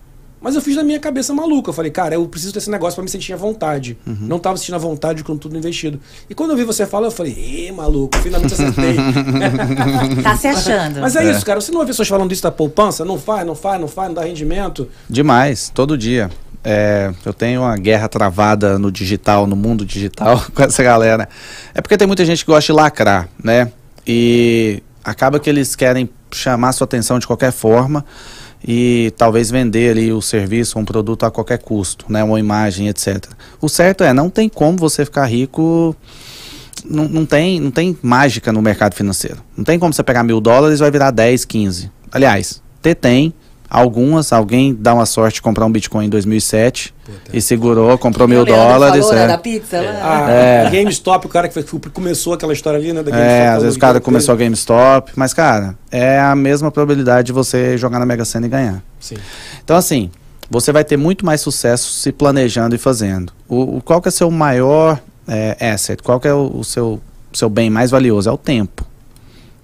Mas 0.46 0.54
eu 0.54 0.62
fiz 0.62 0.76
na 0.76 0.84
minha 0.84 1.00
cabeça 1.00 1.34
maluca. 1.34 1.72
Eu 1.72 1.74
falei, 1.74 1.90
cara, 1.90 2.14
eu 2.14 2.28
preciso 2.28 2.54
desse 2.54 2.70
negócio 2.70 2.94
pra 2.94 3.04
me 3.04 3.10
sentir 3.10 3.34
à 3.34 3.36
vontade. 3.36 3.98
Não 4.06 4.38
tava 4.38 4.58
sentindo 4.58 4.76
à 4.76 4.78
vontade 4.78 5.24
com 5.24 5.36
tudo 5.36 5.58
investido. 5.58 6.00
E 6.30 6.36
quando 6.36 6.52
eu 6.52 6.56
vi 6.56 6.64
você 6.64 6.86
falar, 6.86 7.08
eu 7.08 7.12
falei, 7.12 7.68
ê, 7.68 7.72
maluco, 7.72 8.16
finalmente 8.20 8.54
acertei. 8.54 8.96
Tá 10.22 10.38
se 10.38 10.46
achando. 10.46 11.02
Mas 11.02 11.16
é, 11.16 11.32
isso, 11.32 11.44
cara. 11.44 11.60
Você 11.60 11.72
não 11.72 11.80
ouve 11.80 11.90
pessoas 11.90 12.08
falando 12.08 12.32
isso 12.32 12.44
da 12.44 12.52
poupança? 12.52 13.04
Não 13.04 13.18
faz, 13.18 13.44
não 13.44 13.56
faz, 13.56 13.82
não 13.82 13.88
faz, 13.88 14.10
não 14.10 14.14
dá 14.14 14.24
rendimento. 14.24 14.88
Demais, 15.10 15.72
todo 15.74 15.98
dia. 15.98 16.30
É, 16.64 17.12
eu 17.26 17.34
tenho 17.34 17.62
uma 17.62 17.76
guerra 17.76 18.08
travada 18.08 18.78
no 18.78 18.92
digital, 18.92 19.48
no 19.48 19.56
mundo 19.56 19.84
digital, 19.84 20.46
com 20.54 20.62
essa 20.62 20.84
galera. 20.84 21.28
É 21.74 21.82
porque 21.82 21.98
tem 21.98 22.06
muita 22.06 22.24
gente 22.24 22.46
que 22.46 22.52
gosta 22.52 22.72
de 22.72 22.78
lacrar, 22.78 23.28
né? 23.44 23.72
E 24.06 24.84
acaba 25.04 25.40
que 25.40 25.50
eles 25.50 25.76
querem 25.76 26.08
chamar 26.32 26.72
sua 26.72 26.86
atenção 26.86 27.18
de 27.18 27.26
qualquer 27.26 27.52
forma 27.52 28.06
e 28.64 29.14
talvez 29.18 29.50
vender 29.52 29.92
ali 29.92 30.12
o 30.12 30.22
serviço, 30.22 30.80
um 30.80 30.86
produto 30.86 31.26
a 31.26 31.32
qualquer 31.32 31.60
custo, 31.60 32.06
né? 32.10 32.24
Uma 32.24 32.40
imagem, 32.40 32.88
etc. 32.88 33.26
O 33.62 33.70
certo 33.70 34.04
é, 34.04 34.14
não 34.14 34.30
tem 34.30 34.50
como 34.50 34.78
você 34.78 35.06
ficar 35.06 35.26
rico 35.26 35.96
não, 36.90 37.08
não, 37.08 37.26
tem, 37.26 37.60
não 37.60 37.72
tem 37.72 37.98
mágica 38.02 38.52
no 38.52 38.62
mercado 38.62 38.94
financeiro. 38.94 39.42
Não 39.56 39.64
tem 39.64 39.80
como 39.80 39.94
você 39.94 40.04
pegar 40.04 40.24
mil 40.24 40.40
dólares 40.40 40.80
e 40.80 40.82
vai 40.82 40.92
virar 40.92 41.12
10, 41.12 41.46
15. 41.46 41.92
Aliás, 42.12 42.62
ter 42.82 42.96
tem. 42.96 43.34
Algumas, 43.76 44.32
alguém 44.32 44.74
dá 44.74 44.94
uma 44.94 45.06
sorte 45.06 45.36
de 45.36 45.42
comprar 45.42 45.66
um 45.66 45.72
Bitcoin 45.72 46.06
em 46.06 46.10
2007 46.10 46.94
e 47.34 47.42
segurou, 47.42 47.98
comprou 47.98 48.26
mil 48.26 48.42
O 48.42 48.46
dólares. 48.46 49.04
Falou, 49.06 49.16
né, 49.20 49.24
é. 49.26 49.28
da 49.28 49.38
pizza 49.38 49.82
lá. 49.82 50.26
A, 50.26 50.32
É. 50.32 50.66
a 50.66 50.70
GameStop, 50.70 51.26
o 51.26 51.30
cara 51.30 51.50
que 51.50 51.54
foi- 51.54 51.64
que 51.64 51.90
começou 51.90 52.34
aquela 52.34 52.54
história 52.54 52.80
ali, 52.80 52.94
né? 52.94 53.04
Da 53.04 53.12
GameStop, 53.12 53.34
É, 53.34 53.48
às 53.50 53.62
vezes 53.64 53.76
o 53.76 53.80
cara 53.80 54.00
começou 54.00 54.34
a. 54.34 54.38
GameStop, 54.38 55.12
mas 55.18 55.34
cara, 55.34 55.76
é 55.92 56.18
a 56.20 56.34
mesma 56.36 56.72
probabilidade 56.72 57.26
de 57.28 57.32
você 57.34 57.78
jogar 57.78 58.00
na 58.00 58.06
Mega 58.06 58.24
Sena 58.24 58.46
e 58.46 58.50
ganhar. 58.50 58.82
Sim. 59.00 59.16
Então, 59.62 59.76
assim, 59.76 60.10
você 60.50 60.72
vai 60.72 60.86
ter 60.86 60.96
muito 60.96 61.26
mais 61.26 61.42
sucesso 61.42 61.92
se 61.92 62.14
planejando 62.14 62.76
e 62.76 62.78
fazendo. 62.78 63.34
O, 63.50 63.78
o- 63.78 63.82
qual 63.82 64.02
que 64.02 64.08
é 64.08 64.12
seu 64.12 64.32
maior 64.32 65.00
é, 65.28 65.58
asset? 65.74 66.02
Qual 66.02 66.18
que 66.20 66.28
é 66.30 66.34
o, 66.34 66.50
o 66.60 66.64
seu, 66.64 67.02
seu 67.34 67.50
bem 67.50 67.70
mais 67.70 67.92
valioso? 67.92 68.30
É 68.30 68.32
o 68.32 68.38
tempo. 68.38 68.86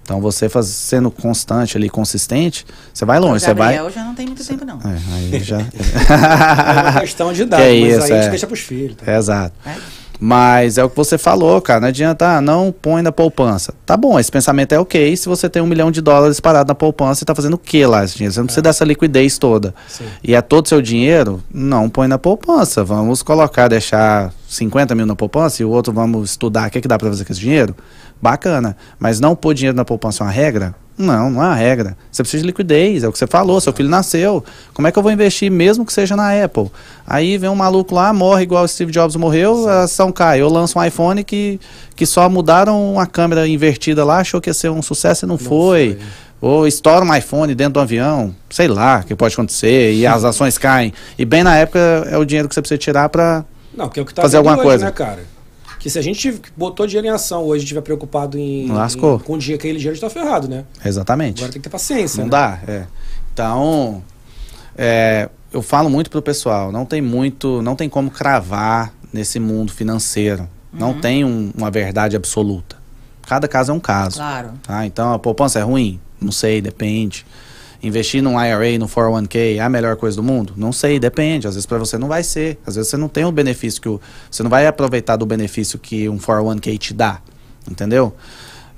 Então, 0.02 0.20
você 0.20 0.48
faz, 0.48 0.66
sendo 0.66 1.10
constante 1.10 1.76
ali, 1.76 1.88
consistente, 1.88 2.66
você 2.92 3.04
vai 3.04 3.20
longe. 3.20 3.44
Você 3.44 3.54
vai... 3.54 3.74
Gabriel 3.76 3.90
já 3.90 4.04
não 4.04 4.14
tem 4.14 4.26
muito 4.26 4.44
tempo, 4.44 4.64
não. 4.64 4.78
É, 4.78 4.98
aí 5.14 5.40
já... 5.40 5.58
É 5.62 6.90
uma 6.90 7.00
questão 7.00 7.32
de 7.32 7.42
idade, 7.42 7.62
Que 7.62 7.80
mas 7.80 7.96
isso, 7.96 8.04
aí 8.04 8.12
a 8.12 8.16
gente 8.16 8.26
é. 8.26 8.30
deixa 8.30 8.46
pros 8.46 8.60
filhos. 8.60 8.96
Tá? 8.96 9.12
É, 9.12 9.16
exato. 9.16 9.54
É? 9.64 10.01
Mas 10.24 10.78
é 10.78 10.84
o 10.84 10.88
que 10.88 10.94
você 10.94 11.18
falou, 11.18 11.60
cara. 11.60 11.80
Não 11.80 11.88
adianta, 11.88 12.36
ah, 12.36 12.40
não 12.40 12.70
põe 12.70 13.02
na 13.02 13.10
poupança. 13.10 13.74
Tá 13.84 13.96
bom, 13.96 14.20
esse 14.20 14.30
pensamento 14.30 14.72
é 14.72 14.78
ok 14.78 15.16
se 15.16 15.28
você 15.28 15.50
tem 15.50 15.60
um 15.60 15.66
milhão 15.66 15.90
de 15.90 16.00
dólares 16.00 16.38
parado 16.38 16.68
na 16.68 16.76
poupança 16.76 17.24
e 17.24 17.26
tá 17.26 17.34
fazendo 17.34 17.54
o 17.54 17.58
que 17.58 17.84
lá 17.84 18.04
esse 18.04 18.14
dinheiro? 18.14 18.32
Você 18.32 18.38
não 18.38 18.46
precisa 18.46 18.62
dessa 18.62 18.84
liquidez 18.84 19.36
toda. 19.36 19.74
Sim. 19.88 20.04
E 20.22 20.36
é 20.36 20.40
todo 20.40 20.68
seu 20.68 20.80
dinheiro? 20.80 21.42
Não 21.52 21.90
põe 21.90 22.06
na 22.06 22.18
poupança. 22.18 22.84
Vamos 22.84 23.20
colocar, 23.20 23.66
deixar 23.66 24.32
50 24.48 24.94
mil 24.94 25.06
na 25.06 25.16
poupança 25.16 25.60
e 25.60 25.64
o 25.64 25.70
outro 25.70 25.92
vamos 25.92 26.30
estudar 26.30 26.68
o 26.68 26.70
que, 26.70 26.80
que 26.80 26.86
dá 26.86 26.96
para 26.96 27.08
fazer 27.08 27.24
com 27.24 27.32
esse 27.32 27.40
dinheiro? 27.40 27.74
Bacana. 28.22 28.76
Mas 29.00 29.18
não 29.18 29.34
pôr 29.34 29.54
dinheiro 29.54 29.76
na 29.76 29.84
poupança 29.84 30.22
é 30.22 30.26
uma 30.28 30.32
regra? 30.32 30.72
Não, 30.96 31.30
não 31.30 31.42
é 31.42 31.46
uma 31.46 31.54
regra. 31.54 31.96
Você 32.10 32.22
precisa 32.22 32.42
de 32.42 32.46
liquidez, 32.46 33.02
é 33.02 33.08
o 33.08 33.12
que 33.12 33.18
você 33.18 33.26
falou. 33.26 33.60
Seu 33.60 33.72
filho 33.72 33.88
nasceu. 33.88 34.44
Como 34.74 34.86
é 34.86 34.92
que 34.92 34.98
eu 34.98 35.02
vou 35.02 35.10
investir, 35.10 35.50
mesmo 35.50 35.86
que 35.86 35.92
seja 35.92 36.14
na 36.14 36.44
Apple? 36.44 36.70
Aí 37.06 37.38
vem 37.38 37.48
um 37.48 37.54
maluco 37.54 37.94
lá, 37.94 38.12
morre 38.12 38.42
igual 38.42 38.64
o 38.64 38.68
Steve 38.68 38.92
Jobs 38.92 39.16
morreu, 39.16 39.68
a 39.68 39.82
ação 39.84 40.12
cai. 40.12 40.40
Eu 40.40 40.48
lanço 40.48 40.78
um 40.78 40.84
iPhone 40.84 41.24
que, 41.24 41.58
que 41.96 42.04
só 42.04 42.28
mudaram 42.28 42.92
uma 42.92 43.06
câmera 43.06 43.48
invertida 43.48 44.04
lá, 44.04 44.18
achou 44.18 44.40
que 44.40 44.50
ia 44.50 44.54
ser 44.54 44.70
um 44.70 44.82
sucesso 44.82 45.24
e 45.24 45.28
não, 45.28 45.38
foi. 45.38 45.98
Ou 46.40 46.66
estoura 46.66 47.04
um 47.04 47.14
iPhone 47.14 47.54
dentro 47.54 47.74
do 47.74 47.80
avião, 47.80 48.34
sei 48.50 48.66
lá 48.68 49.00
o 49.02 49.06
que 49.06 49.14
pode 49.14 49.32
acontecer, 49.32 49.94
e 49.94 50.06
as 50.06 50.24
ações 50.24 50.58
caem. 50.58 50.92
E 51.18 51.24
bem 51.24 51.42
na 51.42 51.56
época 51.56 51.78
é 52.10 52.18
o 52.18 52.24
dinheiro 52.24 52.48
que 52.48 52.54
você 52.54 52.60
precisa 52.60 52.78
tirar 52.78 53.08
para. 53.08 53.44
Não, 53.74 53.88
que 53.88 53.98
é 53.98 54.02
o 54.02 54.06
que 54.06 54.12
tá 54.12 54.22
Fazer 54.22 54.36
alguma 54.36 54.56
hoje, 54.56 54.64
coisa. 54.64 54.84
né, 54.84 54.90
cara? 54.90 55.31
Que 55.82 55.90
se 55.90 55.98
a 55.98 56.02
gente 56.02 56.40
botou 56.56 56.86
dinheiro 56.86 57.08
em 57.08 57.10
ação 57.10 57.42
hoje, 57.42 57.64
estiver 57.64 57.80
preocupado 57.80 58.38
em, 58.38 58.68
Lascou. 58.68 59.16
em- 59.16 59.18
com 59.18 59.32
o 59.34 59.38
dinheiro, 59.38 59.58
aquele 59.60 59.78
dinheiro 59.78 59.96
está 59.96 60.08
ferrado, 60.08 60.46
né? 60.46 60.64
Exatamente. 60.84 61.38
Agora 61.40 61.52
tem 61.52 61.60
que 61.60 61.68
ter 61.68 61.72
paciência. 61.72 62.18
Não 62.18 62.26
né? 62.26 62.30
dá, 62.30 62.60
é. 62.72 62.86
Então, 63.32 64.00
é, 64.78 65.28
eu 65.52 65.60
falo 65.60 65.90
muito 65.90 66.08
pro 66.08 66.22
pessoal, 66.22 66.70
não 66.70 66.84
tem 66.86 67.00
muito, 67.02 67.60
não 67.62 67.74
tem 67.74 67.88
como 67.88 68.10
cravar 68.12 68.94
nesse 69.12 69.40
mundo 69.40 69.72
financeiro. 69.72 70.48
Não 70.72 70.94
tem 70.94 71.24
um- 71.24 71.52
uma 71.54 71.70
verdade 71.70 72.14
absoluta. 72.16 72.76
Cada 73.26 73.46
caso 73.48 73.72
é 73.72 73.74
um 73.74 73.80
caso. 73.80 74.16
Claro. 74.16 74.52
Tá? 74.62 74.86
Então, 74.86 75.12
a 75.12 75.18
poupança 75.18 75.58
é 75.58 75.62
ruim? 75.62 76.00
Não 76.20 76.32
sei, 76.32 76.62
depende. 76.62 77.26
Investir 77.82 78.22
num 78.22 78.40
IRA, 78.40 78.78
no 78.78 78.86
401k, 78.86 79.56
é 79.56 79.60
a 79.60 79.68
melhor 79.68 79.96
coisa 79.96 80.16
do 80.16 80.22
mundo? 80.22 80.54
Não 80.56 80.72
sei, 80.72 81.00
depende. 81.00 81.48
Às 81.48 81.54
vezes 81.54 81.66
para 81.66 81.78
você 81.78 81.98
não 81.98 82.06
vai 82.06 82.22
ser. 82.22 82.58
Às 82.66 82.76
vezes 82.76 82.90
você 82.90 82.96
não 82.96 83.08
tem 83.08 83.24
o 83.24 83.32
benefício 83.32 83.82
que 83.82 83.88
o, 83.88 84.00
você 84.30 84.42
não 84.42 84.50
vai 84.50 84.66
aproveitar 84.66 85.16
do 85.16 85.26
benefício 85.26 85.78
que 85.78 86.08
um 86.08 86.18
401k 86.18 86.78
te 86.78 86.94
dá, 86.94 87.20
entendeu? 87.68 88.14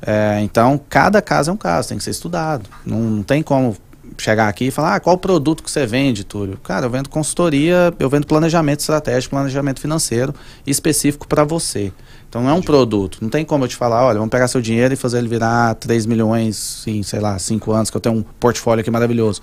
É, 0.07 0.41
então, 0.43 0.79
cada 0.89 1.23
caso 1.23 1.51
é 1.51 1.55
um 1.55 1.57
caso, 1.57 1.89
tem 1.89 1.99
que 1.99 2.05
ser 2.05 2.11
estudado. 2.11 2.69
Não, 2.85 2.99
não 2.99 3.23
tem 3.23 3.43
como 3.43 3.77
chegar 4.19 4.49
aqui 4.49 4.67
e 4.67 4.71
falar, 4.71 4.97
ah, 4.97 5.01
qual 5.01 5.19
produto 5.19 5.63
que 5.63 5.71
você 5.71 5.87
vende, 5.87 6.25
Túlio? 6.25 6.59
Cara, 6.63 6.87
eu 6.87 6.91
vendo 6.91 7.09
consultoria, 7.09 7.93
eu 7.99 8.09
vendo 8.09 8.27
planejamento 8.27 8.81
estratégico, 8.81 9.31
planejamento 9.35 9.81
financeiro 9.81 10.35
específico 10.67 11.27
para 11.27 11.45
você. 11.45 11.93
Então 12.29 12.43
não 12.43 12.51
é 12.51 12.53
um 12.53 12.63
produto. 12.63 13.19
Não 13.21 13.29
tem 13.29 13.45
como 13.45 13.63
eu 13.63 13.69
te 13.69 13.77
falar, 13.77 14.05
olha, 14.05 14.19
vamos 14.19 14.31
pegar 14.31 14.49
seu 14.49 14.61
dinheiro 14.61 14.93
e 14.93 14.97
fazer 14.97 15.19
ele 15.19 15.29
virar 15.29 15.75
3 15.77 16.05
milhões 16.05 16.83
em, 16.85 17.01
sei 17.03 17.21
lá, 17.21 17.39
5 17.39 17.71
anos, 17.71 17.91
que 17.91 17.97
eu 17.97 18.01
tenho 18.01 18.17
um 18.17 18.23
portfólio 18.23 18.81
aqui 18.81 18.91
maravilhoso. 18.91 19.41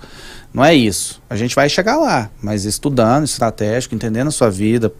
Não 0.52 0.62
é 0.62 0.74
isso. 0.74 1.22
A 1.30 1.34
gente 1.34 1.54
vai 1.54 1.70
chegar 1.70 1.96
lá, 1.96 2.28
mas 2.42 2.66
estudando, 2.66 3.24
estratégico, 3.24 3.94
entendendo 3.94 4.28
a 4.28 4.30
sua 4.30 4.50
vida, 4.50 4.92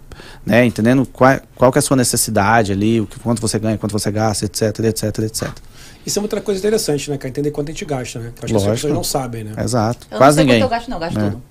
né? 0.46 0.64
Entendendo 0.64 1.04
qual, 1.04 1.38
qual 1.54 1.70
que 1.70 1.76
é 1.76 1.80
a 1.80 1.82
sua 1.82 1.96
necessidade 1.96 2.72
ali, 2.72 2.98
o 2.98 3.06
que, 3.06 3.20
quanto 3.20 3.42
você 3.42 3.58
ganha, 3.58 3.76
quanto 3.76 3.92
você 3.92 4.10
gasta, 4.10 4.46
etc, 4.46 4.78
etc, 4.80 5.18
etc. 5.18 5.50
Isso 6.04 6.18
é 6.18 6.22
outra 6.22 6.40
coisa 6.40 6.58
interessante, 6.58 7.10
né, 7.10 7.16
cara? 7.16 7.28
Entender 7.28 7.50
quanto 7.50 7.68
a 7.68 7.72
gente 7.72 7.84
gasta, 7.84 8.18
né? 8.18 8.32
Que 8.34 8.42
eu 8.42 8.44
acho 8.44 8.52
que 8.52 8.56
as 8.56 8.62
Lógico. 8.62 8.74
pessoas 8.74 8.92
não 8.94 9.04
sabem, 9.04 9.44
né? 9.44 9.52
Exato. 9.62 10.06
Eu 10.10 10.18
Quase 10.18 10.36
não 10.38 10.44
sei 10.44 10.44
ninguém. 10.44 10.60
quanto 10.62 10.72
eu 10.72 10.76
gasto, 10.78 10.88
não, 10.88 10.96
eu 10.96 11.00
gasto 11.00 11.18
É. 11.18 11.30
tudo. 11.30 11.42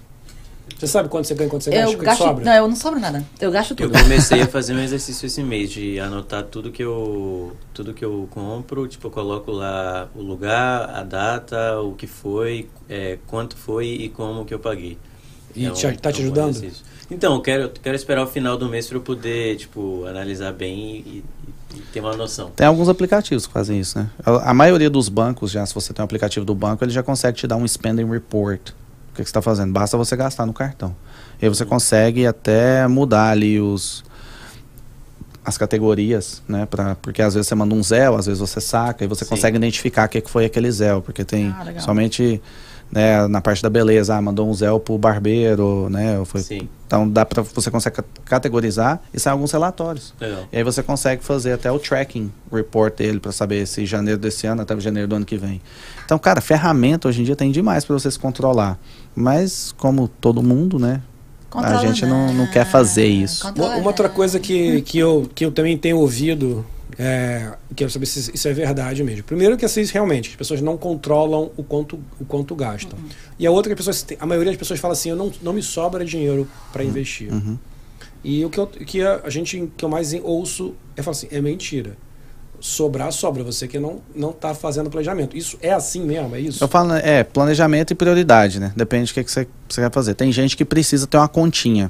Você 0.80 0.88
sabe 0.88 1.10
quanto 1.10 1.28
você 1.28 1.36
ganha, 1.36 1.50
quanto 1.50 1.64
você 1.64 1.70
gasta, 1.70 1.86
Eu 1.92 1.96
o 1.96 2.00
que 2.00 2.06
gasto. 2.06 2.18
sobra? 2.24 2.44
Não, 2.44 2.54
eu 2.54 2.68
não 2.68 2.76
sobro 2.76 3.00
nada. 3.00 3.24
Eu 3.40 3.52
gasto 3.52 3.72
Eu 3.72 3.76
tudo. 3.78 4.00
comecei 4.02 4.42
a 4.42 4.48
fazer 4.48 4.74
um 4.74 4.80
exercício 4.80 5.28
esse 5.28 5.44
mês 5.44 5.70
de 5.70 6.00
anotar 6.00 6.42
tudo 6.44 6.72
que 6.72 6.84
eu 6.84 7.56
tudo 7.74 7.94
que 7.94 8.04
eu 8.04 8.28
compro, 8.32 8.88
tipo 8.88 9.08
eu 9.08 9.12
coloco 9.12 9.52
lá 9.52 10.10
o 10.16 10.22
lugar, 10.22 10.90
a 10.90 11.04
data, 11.04 11.80
o 11.82 11.94
que 11.94 12.08
foi, 12.08 12.68
é, 12.90 13.20
quanto 13.28 13.56
foi 13.56 13.86
e 13.88 14.10
como 14.10 14.44
que 14.44 14.54
eu 14.54 14.60
paguei. 14.60 14.98
E 15.56 15.66
É 15.68 15.70
te- 15.72 15.86
um- 15.88 15.96
tá 15.96 16.12
te 16.12 16.22
é 16.24 16.26
um 16.26 16.30
bom 16.32 16.34
ajudando? 16.42 16.56
exercício. 16.56 16.86
Então, 17.12 17.36
eu 17.36 17.42
quero 17.42 17.70
quero 17.70 17.96
esperar 17.96 18.24
o 18.24 18.28
final 18.28 18.58
do 18.58 18.68
mês 18.68 18.88
para 18.88 18.98
eu 18.98 19.02
poder 19.02 19.58
tipo 19.58 20.06
analisar 20.06 20.52
bem 20.54 20.80
e, 20.80 21.18
e- 21.18 21.24
ter 21.94 22.00
uma 22.00 22.16
noção. 22.16 22.52
Tem 22.56 22.68
alguns 22.68 22.90
aplicativos 22.90 23.48
que 23.48 23.54
fazem 23.54 23.80
isso, 23.80 23.98
né? 23.98 24.10
A, 24.26 24.52
a 24.52 24.54
maioria 24.54 24.90
dos 24.90 25.10
bancos, 25.10 25.52
já 25.52 25.66
se 25.66 25.74
você 25.74 25.94
tem 25.94 26.02
um 26.04 26.06
aplicativo 26.06 26.46
do 26.46 26.54
banco, 26.56 26.84
ele 26.84 26.92
já 26.92 27.04
consegue 27.04 27.38
te 27.38 27.48
dar 27.48 27.56
um 27.56 27.68
spending 27.68 28.10
report. 28.10 28.70
O 28.70 29.14
que, 29.14 29.16
que 29.16 29.18
você 29.18 29.22
está 29.24 29.42
fazendo? 29.42 29.72
Basta 29.74 29.98
você 29.98 30.16
gastar 30.16 30.46
no 30.46 30.54
cartão. 30.54 30.96
E 31.42 31.46
aí 31.46 31.50
você 31.50 31.66
consegue 31.66 32.26
até 32.26 32.88
mudar 32.88 33.30
ali 33.30 33.60
os 33.60 34.04
as 35.44 35.58
categorias, 35.58 36.42
né? 36.48 36.68
Pra, 36.68 36.96
porque 36.96 37.22
às 37.22 37.34
vezes 37.34 37.48
você 37.48 37.56
manda 37.56 37.74
um 37.74 37.82
Zell, 37.82 38.16
às 38.16 38.28
vezes 38.28 38.40
você 38.40 38.62
saca, 38.62 39.04
e 39.04 39.08
você 39.08 39.26
Sim. 39.26 39.32
consegue 39.32 39.58
identificar 39.58 40.06
o 40.06 40.10
que, 40.10 40.22
que 40.22 40.30
foi 40.30 40.46
aquele 40.46 40.72
Zell, 40.72 41.02
porque 41.02 41.26
tem 41.26 41.48
Ah, 41.50 41.80
somente 41.80 42.40
né, 42.92 43.28
na 43.28 43.40
parte 43.42 43.64
da 43.64 43.70
beleza, 43.70 44.16
ah, 44.16 44.22
mandou 44.22 44.50
um 44.50 44.54
Zell 44.54 44.80
pro 44.80 44.98
barbeiro, 44.98 45.88
né? 45.90 46.22
Foi, 46.26 46.42
Sim, 46.42 46.68
então 46.86 47.08
dá 47.10 47.26
para 47.26 47.42
você 47.42 47.72
consegue 47.72 47.96
ca- 47.96 48.04
categorizar 48.26 49.00
e 49.14 49.20
saem 49.20 49.32
alguns 49.34 49.52
relatórios. 49.52 50.14
legal. 50.20 50.44
E 50.52 50.58
aí 50.58 50.64
você 50.64 50.84
consegue 50.84 51.24
fazer 51.24 51.54
até 51.54 51.72
o 51.72 51.80
tracking 51.80 52.32
report 52.52 52.98
dele 52.98 53.20
para 53.20 53.32
saber 53.32 53.66
se 53.66 53.86
janeiro 53.86 54.20
desse 54.20 54.46
ano 54.46 54.62
até 54.62 54.78
janeiro 54.80 55.08
do 55.08 55.16
ano 55.16 55.26
que 55.26 55.38
vem. 55.38 55.62
Então, 56.06 56.20
cara, 56.20 56.42
ferramenta 56.42 57.08
hoje 57.08 57.22
em 57.22 57.24
dia 57.24 57.36
tem 57.36 57.52
demais 57.52 57.86
para 57.86 57.94
você 57.98 58.12
se 58.12 58.20
controlar. 58.20 58.78
Mas 59.16 59.74
como 59.78 60.08
todo 60.08 60.44
mundo, 60.44 60.78
né? 60.78 61.02
Controla 61.50 61.80
a 61.80 61.86
gente 61.86 62.06
não, 62.06 62.34
não 62.34 62.48
quer 62.48 62.66
fazer 62.66 63.06
isso. 63.06 63.46
Uma, 63.56 63.76
uma 63.76 63.88
outra 63.88 64.08
coisa 64.08 64.40
que, 64.40 64.82
que, 64.84 64.98
eu, 64.98 65.30
que 65.36 65.46
eu 65.46 65.52
também 65.52 65.78
tenho 65.78 65.98
ouvido, 65.98 66.66
é, 66.98 67.54
quero 67.76 67.90
saber 67.90 68.06
se 68.06 68.32
isso 68.34 68.48
é 68.48 68.54
verdade 68.54 69.04
mesmo. 69.04 69.24
Primeiro 69.24 69.58
que 69.58 69.66
assim, 69.66 69.84
realmente, 69.86 70.30
as 70.30 70.36
pessoas 70.36 70.62
não 70.62 70.78
controlam 70.78 71.52
o 71.56 71.64
quanto, 71.64 72.00
o 72.20 72.26
quanto 72.26 72.56
gastam. 72.56 72.98
E 73.38 73.46
a 73.46 73.52
outra 73.52 73.74
que 73.74 73.80
as 73.80 73.86
pessoas, 73.86 74.18
a 74.20 74.26
maioria 74.26 74.52
das 74.52 74.60
pessoas 74.60 74.80
fala 74.80 74.94
assim, 74.94 75.10
eu 75.10 75.16
não, 75.16 75.32
não 75.42 75.54
me 75.54 75.62
sobra 75.62 76.04
dinheiro 76.06 76.48
para 76.72 76.84
investir. 76.84 77.32
Uhum. 77.32 77.58
E 78.24 78.46
o 78.46 78.50
que, 78.50 78.60
eu, 78.60 78.68
que 78.68 79.02
a, 79.02 79.22
a 79.24 79.30
gente 79.30 79.72
que 79.76 79.84
eu 79.84 79.90
mais 79.90 80.14
ouço 80.14 80.76
é 80.96 81.02
falar 81.02 81.16
assim, 81.16 81.28
é 81.32 81.42
mentira. 81.42 81.98
Sobrar, 82.60 83.12
sobra. 83.12 83.44
Você 83.44 83.68
que 83.68 83.80
não, 83.80 84.02
não 84.14 84.32
tá 84.32 84.54
fazendo 84.54 84.90
planejamento. 84.90 85.36
Isso 85.36 85.58
é 85.62 85.72
assim 85.72 86.06
mesmo, 86.06 86.36
é 86.36 86.40
isso? 86.40 86.64
Eu 86.64 86.68
falo, 86.68 86.94
é, 86.94 87.24
planejamento 87.24 87.92
e 87.92 87.96
prioridade, 87.96 88.60
né? 88.60 88.72
Depende 88.76 89.12
do 89.12 89.16
que, 89.16 89.24
que 89.24 89.32
você, 89.32 89.48
você 89.68 89.82
quer 89.82 89.92
fazer. 89.92 90.14
Tem 90.14 90.32
gente 90.32 90.56
que 90.56 90.64
precisa 90.64 91.08
ter 91.08 91.18
uma 91.18 91.28
continha. 91.28 91.90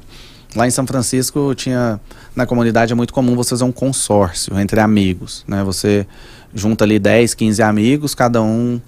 Lá 0.56 0.68
em 0.68 0.72
São 0.72 0.86
Francisco 0.86 1.56
tinha, 1.56 2.00
na 2.36 2.46
comunidade 2.46 2.92
é 2.92 2.96
muito 2.96 3.14
comum 3.14 3.36
você 3.36 3.52
fazer 3.52 3.64
um 3.64 3.72
consórcio 3.72 4.60
entre 4.60 4.80
amigos, 4.82 5.46
né? 5.48 5.64
Você 5.64 6.06
junta 6.54 6.84
ali 6.84 7.00
10, 7.00 7.34
15 7.34 7.62
amigos, 7.64 8.14
cada 8.14 8.42
um, 8.42 8.82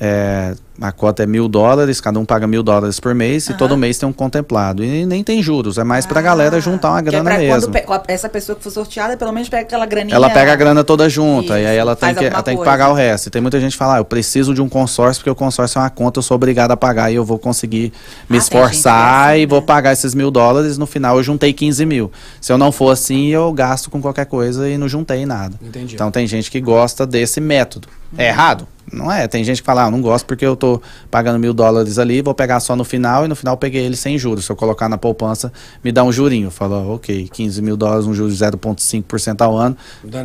é, 0.00 0.54
a 0.80 0.92
cota 0.92 1.24
é 1.24 1.26
mil 1.26 1.48
dólares, 1.48 2.00
cada 2.00 2.20
um 2.20 2.24
paga 2.24 2.46
mil 2.46 2.62
dólares 2.62 3.00
por 3.00 3.12
mês 3.14 3.48
e 3.48 3.50
Aham. 3.50 3.58
todo 3.58 3.76
mês 3.76 3.98
tem 3.98 4.08
um 4.08 4.12
contemplado. 4.12 4.84
E 4.84 5.04
nem 5.04 5.24
tem 5.24 5.42
juros, 5.42 5.76
é 5.76 5.82
mais 5.82 6.06
pra 6.06 6.20
Ah, 6.20 6.22
galera 6.22 6.60
juntar 6.60 6.90
uma 6.90 7.00
é 7.00 7.02
grana 7.02 7.24
pra 7.24 7.38
mesmo. 7.38 7.74
Essa 8.06 8.28
pessoa 8.28 8.54
que 8.54 8.62
for 8.62 8.70
sorteada, 8.70 9.16
pelo 9.16 9.32
menos 9.32 9.48
pega 9.48 9.62
aquela 9.62 9.86
graninha. 9.86 10.14
Ela 10.14 10.30
pega 10.30 10.52
a 10.52 10.56
grana 10.56 10.84
toda 10.84 11.08
junta 11.08 11.58
e 11.58 11.66
aí 11.66 11.72
Isso, 11.74 11.80
ela 11.80 11.96
tem 11.96 12.14
que, 12.14 12.24
ela 12.24 12.42
tem 12.42 12.56
que 12.56 12.64
pagar 12.64 12.90
o 12.90 12.94
resto. 12.94 13.26
E 13.26 13.30
tem 13.30 13.42
muita 13.42 13.58
gente 13.58 13.72
que 13.72 13.78
fala, 13.78 13.96
ah, 13.96 13.98
eu 13.98 14.04
preciso 14.04 14.54
de 14.54 14.62
um 14.62 14.68
consórcio 14.68 15.20
porque 15.20 15.30
o 15.30 15.34
consórcio 15.34 15.78
é 15.80 15.82
uma 15.82 15.90
conta, 15.90 16.18
eu 16.18 16.22
sou 16.22 16.36
obrigado 16.36 16.70
a 16.70 16.76
pagar 16.76 17.10
e 17.10 17.16
eu 17.16 17.24
vou 17.24 17.38
conseguir 17.38 17.86
me 17.88 17.90
Ah, 17.90 18.28
tem 18.28 18.38
esforçar 18.38 19.30
é 19.30 19.32
assim, 19.32 19.42
e 19.42 19.46
vou 19.46 19.60
né? 19.60 19.66
pagar 19.66 19.92
esses 19.92 20.14
mil 20.14 20.30
dólares. 20.30 20.78
No 20.78 20.86
final 20.86 21.16
eu 21.16 21.24
juntei 21.24 21.52
15 21.52 21.84
mil. 21.84 22.12
Se 22.40 22.52
eu 22.52 22.58
não 22.58 22.70
for 22.70 22.90
assim, 22.92 23.28
eu 23.28 23.52
gasto 23.52 23.90
com 23.90 24.00
qualquer 24.00 24.26
coisa 24.26 24.68
e 24.68 24.78
não 24.78 24.88
juntei 24.88 25.26
nada. 25.26 25.56
Entendi. 25.60 25.96
Então 25.96 26.08
tem 26.12 26.24
gente 26.24 26.52
que 26.52 26.60
gosta 26.60 27.04
desse 27.04 27.40
método. 27.40 27.88
Uhum. 28.12 28.20
É 28.20 28.28
errado? 28.28 28.66
Não 28.92 29.10
é. 29.10 29.26
Tem 29.28 29.44
gente 29.44 29.60
que 29.62 29.66
fala, 29.66 29.84
ah, 29.84 29.90
não 29.90 30.00
gosto 30.00 30.26
porque 30.26 30.44
eu 30.44 30.56
tô 30.56 30.80
pagando 31.10 31.38
mil 31.38 31.52
dólares 31.52 31.98
ali, 31.98 32.22
vou 32.22 32.34
pegar 32.34 32.60
só 32.60 32.74
no 32.74 32.84
final 32.84 33.24
e 33.24 33.28
no 33.28 33.36
final 33.36 33.54
eu 33.54 33.58
peguei 33.58 33.84
ele 33.84 33.96
sem 33.96 34.18
juros. 34.18 34.44
Se 34.44 34.52
eu 34.52 34.56
colocar 34.56 34.88
na 34.88 34.98
poupança, 34.98 35.52
me 35.82 35.92
dá 35.92 36.02
um 36.04 36.12
jurinho. 36.12 36.50
Fala, 36.50 36.78
ok, 36.80 37.28
15 37.32 37.62
mil 37.62 37.76
dólares, 37.76 38.06
um 38.06 38.14
juro 38.14 38.30
de 38.30 38.36
0,5% 38.36 39.40
ao 39.42 39.56
ano. 39.56 39.76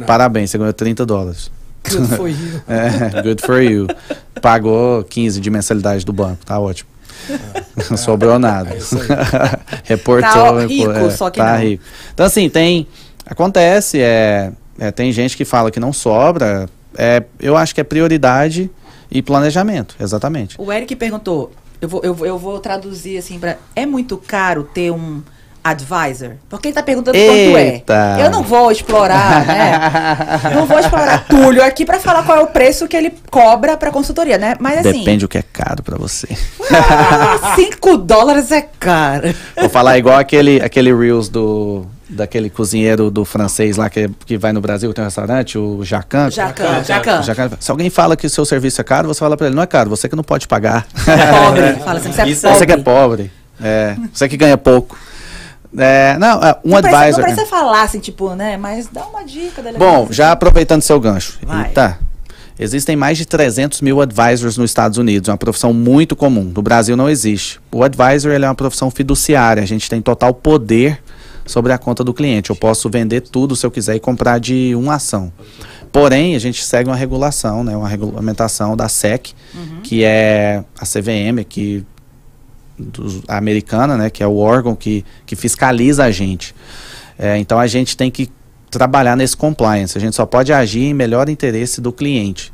Parabéns, 0.05 0.49
você 0.49 0.57
ganhou 0.57 0.73
30 0.73 1.05
dólares. 1.05 1.51
Good 1.89 2.15
for 2.15 2.29
you. 2.29 2.61
É, 2.67 3.21
good 3.21 3.41
for 3.41 3.61
you. 3.61 3.87
Pagou 4.41 5.03
15 5.03 5.39
de 5.39 5.49
mensalidade 5.49 6.05
do 6.05 6.13
banco, 6.13 6.45
tá 6.45 6.59
ótimo. 6.59 6.93
Não 7.89 7.97
sobrou 7.97 8.39
nada. 8.39 8.71
É. 8.71 8.79
Reportou. 9.83 10.29
Tá 10.31 10.65
rico, 10.65 10.91
é, 10.91 11.09
só 11.11 11.29
que 11.29 11.39
tá 11.39 11.53
não. 11.53 11.59
rico. 11.59 11.83
Então, 12.13 12.25
assim, 12.25 12.49
tem. 12.49 12.87
Acontece, 13.25 14.01
é, 14.01 14.51
é, 14.77 14.91
tem 14.91 15.11
gente 15.11 15.37
que 15.37 15.45
fala 15.45 15.71
que 15.71 15.79
não 15.79 15.93
sobra. 15.93 16.67
É, 16.97 17.23
eu 17.39 17.55
acho 17.57 17.73
que 17.73 17.81
é 17.81 17.83
prioridade 17.83 18.69
e 19.09 19.21
planejamento, 19.21 19.95
exatamente. 19.99 20.55
O 20.59 20.71
Eric 20.71 20.95
perguntou, 20.95 21.51
eu 21.81 21.87
vou, 21.87 22.01
eu, 22.03 22.25
eu 22.25 22.37
vou 22.37 22.59
traduzir 22.59 23.17
assim 23.17 23.39
para 23.39 23.57
é 23.75 23.85
muito 23.85 24.17
caro 24.17 24.63
ter 24.63 24.91
um 24.91 25.21
advisor? 25.63 26.31
Porque 26.49 26.67
ele 26.67 26.75
tá 26.75 26.83
perguntando 26.83 27.17
quanto 27.17 27.31
Eita. 27.31 28.17
é. 28.19 28.25
Eu 28.25 28.29
não 28.29 28.43
vou 28.43 28.71
explorar, 28.71 29.45
né? 29.45 30.51
não 30.53 30.65
vou 30.65 30.77
explorar 30.77 31.25
Túlio 31.27 31.63
aqui 31.63 31.85
para 31.85 31.99
falar 31.99 32.23
qual 32.23 32.37
é 32.37 32.41
o 32.41 32.47
preço 32.47 32.87
que 32.87 32.97
ele 32.97 33.13
cobra 33.31 33.77
para 33.77 33.89
consultoria, 33.91 34.37
né? 34.37 34.55
Mas 34.59 34.85
assim, 34.85 34.99
Depende 34.99 35.25
o 35.25 35.29
que 35.29 35.37
é 35.37 35.43
caro 35.43 35.81
pra 35.81 35.97
você. 35.97 36.27
5 37.55 37.97
dólares 37.97 38.51
é 38.51 38.61
caro. 38.61 39.33
Vou 39.57 39.69
falar 39.69 39.97
igual 39.97 40.17
aquele, 40.17 40.61
aquele 40.61 40.93
Reels 40.93 41.29
do. 41.29 41.85
Daquele 42.09 42.49
cozinheiro 42.49 43.09
do 43.09 43.23
francês 43.23 43.77
lá 43.77 43.89
que, 43.89 44.09
que 44.25 44.37
vai 44.37 44.51
no 44.51 44.59
Brasil, 44.59 44.93
tem 44.93 45.01
um 45.01 45.07
restaurante, 45.07 45.57
o 45.57 45.83
Jacan. 45.85 46.29
Jacan, 46.29 46.83
Jacan. 46.83 47.23
Jacan- 47.23 47.51
Se 47.59 47.71
alguém 47.71 47.89
fala 47.89 48.17
que 48.17 48.27
o 48.27 48.29
seu 48.29 48.43
serviço 48.45 48.81
é 48.81 48.83
caro, 48.83 49.07
você 49.07 49.19
fala 49.19 49.37
pra 49.37 49.47
ele, 49.47 49.55
não 49.55 49.63
é 49.63 49.67
caro, 49.67 49.89
você 49.89 50.09
que 50.09 50.15
não 50.15 50.23
pode 50.23 50.47
pagar. 50.47 50.85
Pobre. 50.93 51.73
Fala 51.83 51.99
assim, 51.99 52.11
você 52.11 52.21
é 52.21 52.27
Isso 52.27 52.41
pobre. 52.41 52.57
Você 52.57 52.65
que 52.65 52.71
é 52.73 52.77
pobre. 52.77 53.31
É, 53.61 53.95
você 54.13 54.27
que 54.27 54.35
ganha 54.37 54.57
pouco. 54.57 54.97
É, 55.77 56.17
não, 56.19 56.43
é, 56.43 56.57
um 56.63 56.69
não, 56.71 56.77
advisor. 56.77 57.19
não 57.19 57.23
precisa 57.23 57.45
falar 57.45 57.83
assim, 57.83 57.99
tipo, 57.99 58.35
né? 58.35 58.57
Mas 58.57 58.87
dá 58.91 59.05
uma 59.05 59.23
dica. 59.23 59.63
Bom, 59.77 60.07
já 60.11 60.31
aproveitando 60.31 60.81
seu 60.81 60.99
gancho. 60.99 61.39
Vai. 61.41 61.69
Tá. 61.69 61.97
Existem 62.59 62.95
mais 62.95 63.17
de 63.17 63.25
300 63.25 63.81
mil 63.81 63.99
advisors 63.99 64.57
nos 64.57 64.69
Estados 64.69 64.99
Unidos, 64.99 65.27
é 65.27 65.31
uma 65.31 65.37
profissão 65.37 65.73
muito 65.73 66.15
comum. 66.15 66.51
No 66.55 66.61
Brasil 66.61 66.95
não 66.95 67.09
existe. 67.09 67.59
O 67.71 67.83
advisor 67.83 68.31
ele 68.31 68.45
é 68.45 68.47
uma 68.47 68.53
profissão 68.53 68.91
fiduciária, 68.91 69.63
a 69.63 69.65
gente 69.65 69.89
tem 69.89 69.99
total 70.01 70.33
poder 70.35 71.01
sobre 71.45 71.71
a 71.73 71.77
conta 71.77 72.03
do 72.03 72.13
cliente. 72.13 72.49
Eu 72.49 72.55
posso 72.55 72.89
vender 72.89 73.21
tudo 73.21 73.55
se 73.55 73.65
eu 73.65 73.71
quiser 73.71 73.95
e 73.95 73.99
comprar 73.99 74.39
de 74.39 74.73
uma 74.75 74.95
ação. 74.95 75.31
Porém, 75.91 76.35
a 76.35 76.39
gente 76.39 76.63
segue 76.63 76.89
uma 76.89 76.95
regulação, 76.95 77.63
né, 77.63 77.75
uma 77.75 77.87
regulamentação 77.87 78.75
da 78.75 78.87
SEC, 78.89 79.33
que 79.83 80.03
é 80.03 80.63
a 80.79 80.85
CVM, 80.85 81.43
que 81.47 81.85
dos- 82.77 83.21
a 83.27 83.37
americana, 83.37 83.97
né, 83.97 84.09
que 84.09 84.23
é 84.23 84.27
o 84.27 84.37
órgão 84.37 84.75
que, 84.75 85.03
que 85.25 85.35
fiscaliza 85.35 86.05
a 86.05 86.11
gente. 86.11 86.55
É, 87.19 87.37
então 87.37 87.59
a 87.59 87.67
gente 87.67 87.95
tem 87.97 88.09
que 88.09 88.29
trabalhar 88.71 89.15
nesse 89.17 89.35
compliance. 89.37 89.97
A 89.97 90.01
gente 90.01 90.15
só 90.15 90.25
pode 90.25 90.51
agir 90.53 90.83
em 90.85 90.93
melhor 90.93 91.29
interesse 91.29 91.79
do 91.81 91.91
cliente. 91.91 92.52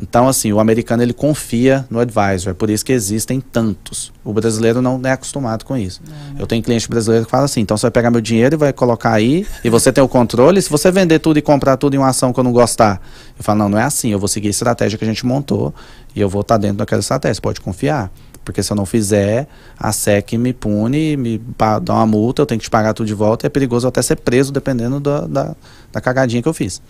Então, 0.00 0.28
assim, 0.28 0.52
o 0.52 0.60
americano 0.60 1.02
ele 1.02 1.12
confia 1.12 1.84
no 1.90 1.98
advisor, 1.98 2.52
é 2.52 2.54
por 2.54 2.70
isso 2.70 2.84
que 2.84 2.92
existem 2.92 3.40
tantos. 3.40 4.12
O 4.24 4.32
brasileiro 4.32 4.80
não 4.80 5.00
é 5.04 5.10
acostumado 5.10 5.64
com 5.64 5.76
isso. 5.76 6.00
Eu 6.38 6.46
tenho 6.46 6.62
cliente 6.62 6.88
brasileiro 6.88 7.24
que 7.24 7.30
fala 7.30 7.44
assim: 7.44 7.60
então 7.60 7.76
você 7.76 7.86
vai 7.86 7.90
pegar 7.90 8.10
meu 8.10 8.20
dinheiro 8.20 8.54
e 8.54 8.58
vai 8.58 8.72
colocar 8.72 9.12
aí, 9.12 9.44
e 9.64 9.68
você 9.68 9.92
tem 9.92 10.02
o 10.02 10.08
controle. 10.08 10.62
Se 10.62 10.70
você 10.70 10.90
vender 10.92 11.18
tudo 11.18 11.38
e 11.38 11.42
comprar 11.42 11.76
tudo 11.76 11.94
em 11.94 11.98
uma 11.98 12.08
ação 12.08 12.32
que 12.32 12.38
eu 12.38 12.44
não 12.44 12.52
gostar, 12.52 13.00
eu 13.36 13.42
falo: 13.42 13.58
não, 13.58 13.68
não 13.70 13.78
é 13.78 13.82
assim. 13.82 14.10
Eu 14.10 14.20
vou 14.20 14.28
seguir 14.28 14.48
a 14.48 14.50
estratégia 14.50 14.96
que 14.96 15.04
a 15.04 15.08
gente 15.08 15.26
montou 15.26 15.74
e 16.14 16.20
eu 16.20 16.28
vou 16.28 16.42
estar 16.42 16.58
dentro 16.58 16.78
daquela 16.78 17.00
estratégia. 17.00 17.34
Você 17.34 17.40
pode 17.40 17.60
confiar. 17.60 18.10
Porque 18.44 18.62
se 18.62 18.72
eu 18.72 18.76
não 18.76 18.86
fizer, 18.86 19.46
a 19.78 19.92
SEC 19.92 20.38
me 20.38 20.54
pune, 20.54 21.18
me 21.18 21.38
dá 21.82 21.92
uma 21.92 22.06
multa, 22.06 22.40
eu 22.40 22.46
tenho 22.46 22.58
que 22.58 22.64
te 22.64 22.70
pagar 22.70 22.94
tudo 22.94 23.06
de 23.06 23.12
volta 23.12 23.44
e 23.44 23.46
é 23.46 23.50
perigoso 23.50 23.86
até 23.86 24.00
ser 24.00 24.16
preso, 24.16 24.50
dependendo 24.50 24.98
da, 24.98 25.26
da, 25.26 25.56
da 25.92 26.00
cagadinha 26.00 26.40
que 26.40 26.48
eu 26.48 26.54
fiz. 26.54 26.80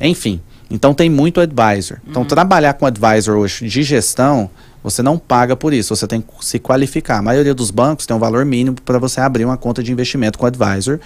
Enfim, 0.00 0.40
então 0.74 0.92
tem 0.92 1.08
muito 1.08 1.40
advisor. 1.40 1.98
Então, 2.06 2.24
trabalhar 2.24 2.74
com 2.74 2.84
advisor 2.86 3.36
hoje 3.36 3.66
de 3.68 3.82
gestão, 3.82 4.50
Você 4.82 5.02
não 5.02 5.16
paga 5.18 5.56
por 5.56 5.72
isso, 5.72 5.96
você 5.96 6.06
tem 6.06 6.20
que 6.20 6.28
se 6.44 6.58
qualificar. 6.58 7.16
A 7.16 7.22
maioria 7.22 7.54
dos 7.54 7.70
bancos 7.70 8.04
tem 8.04 8.14
um 8.14 8.18
valor 8.20 8.44
mínimo 8.44 8.76
para 8.84 8.98
você 8.98 9.18
abrir 9.18 9.42
uma 9.46 9.56
conta 9.56 9.82
de 9.82 9.90
investimento 9.90 10.38
com 10.38 10.44
advisor. 10.44 11.00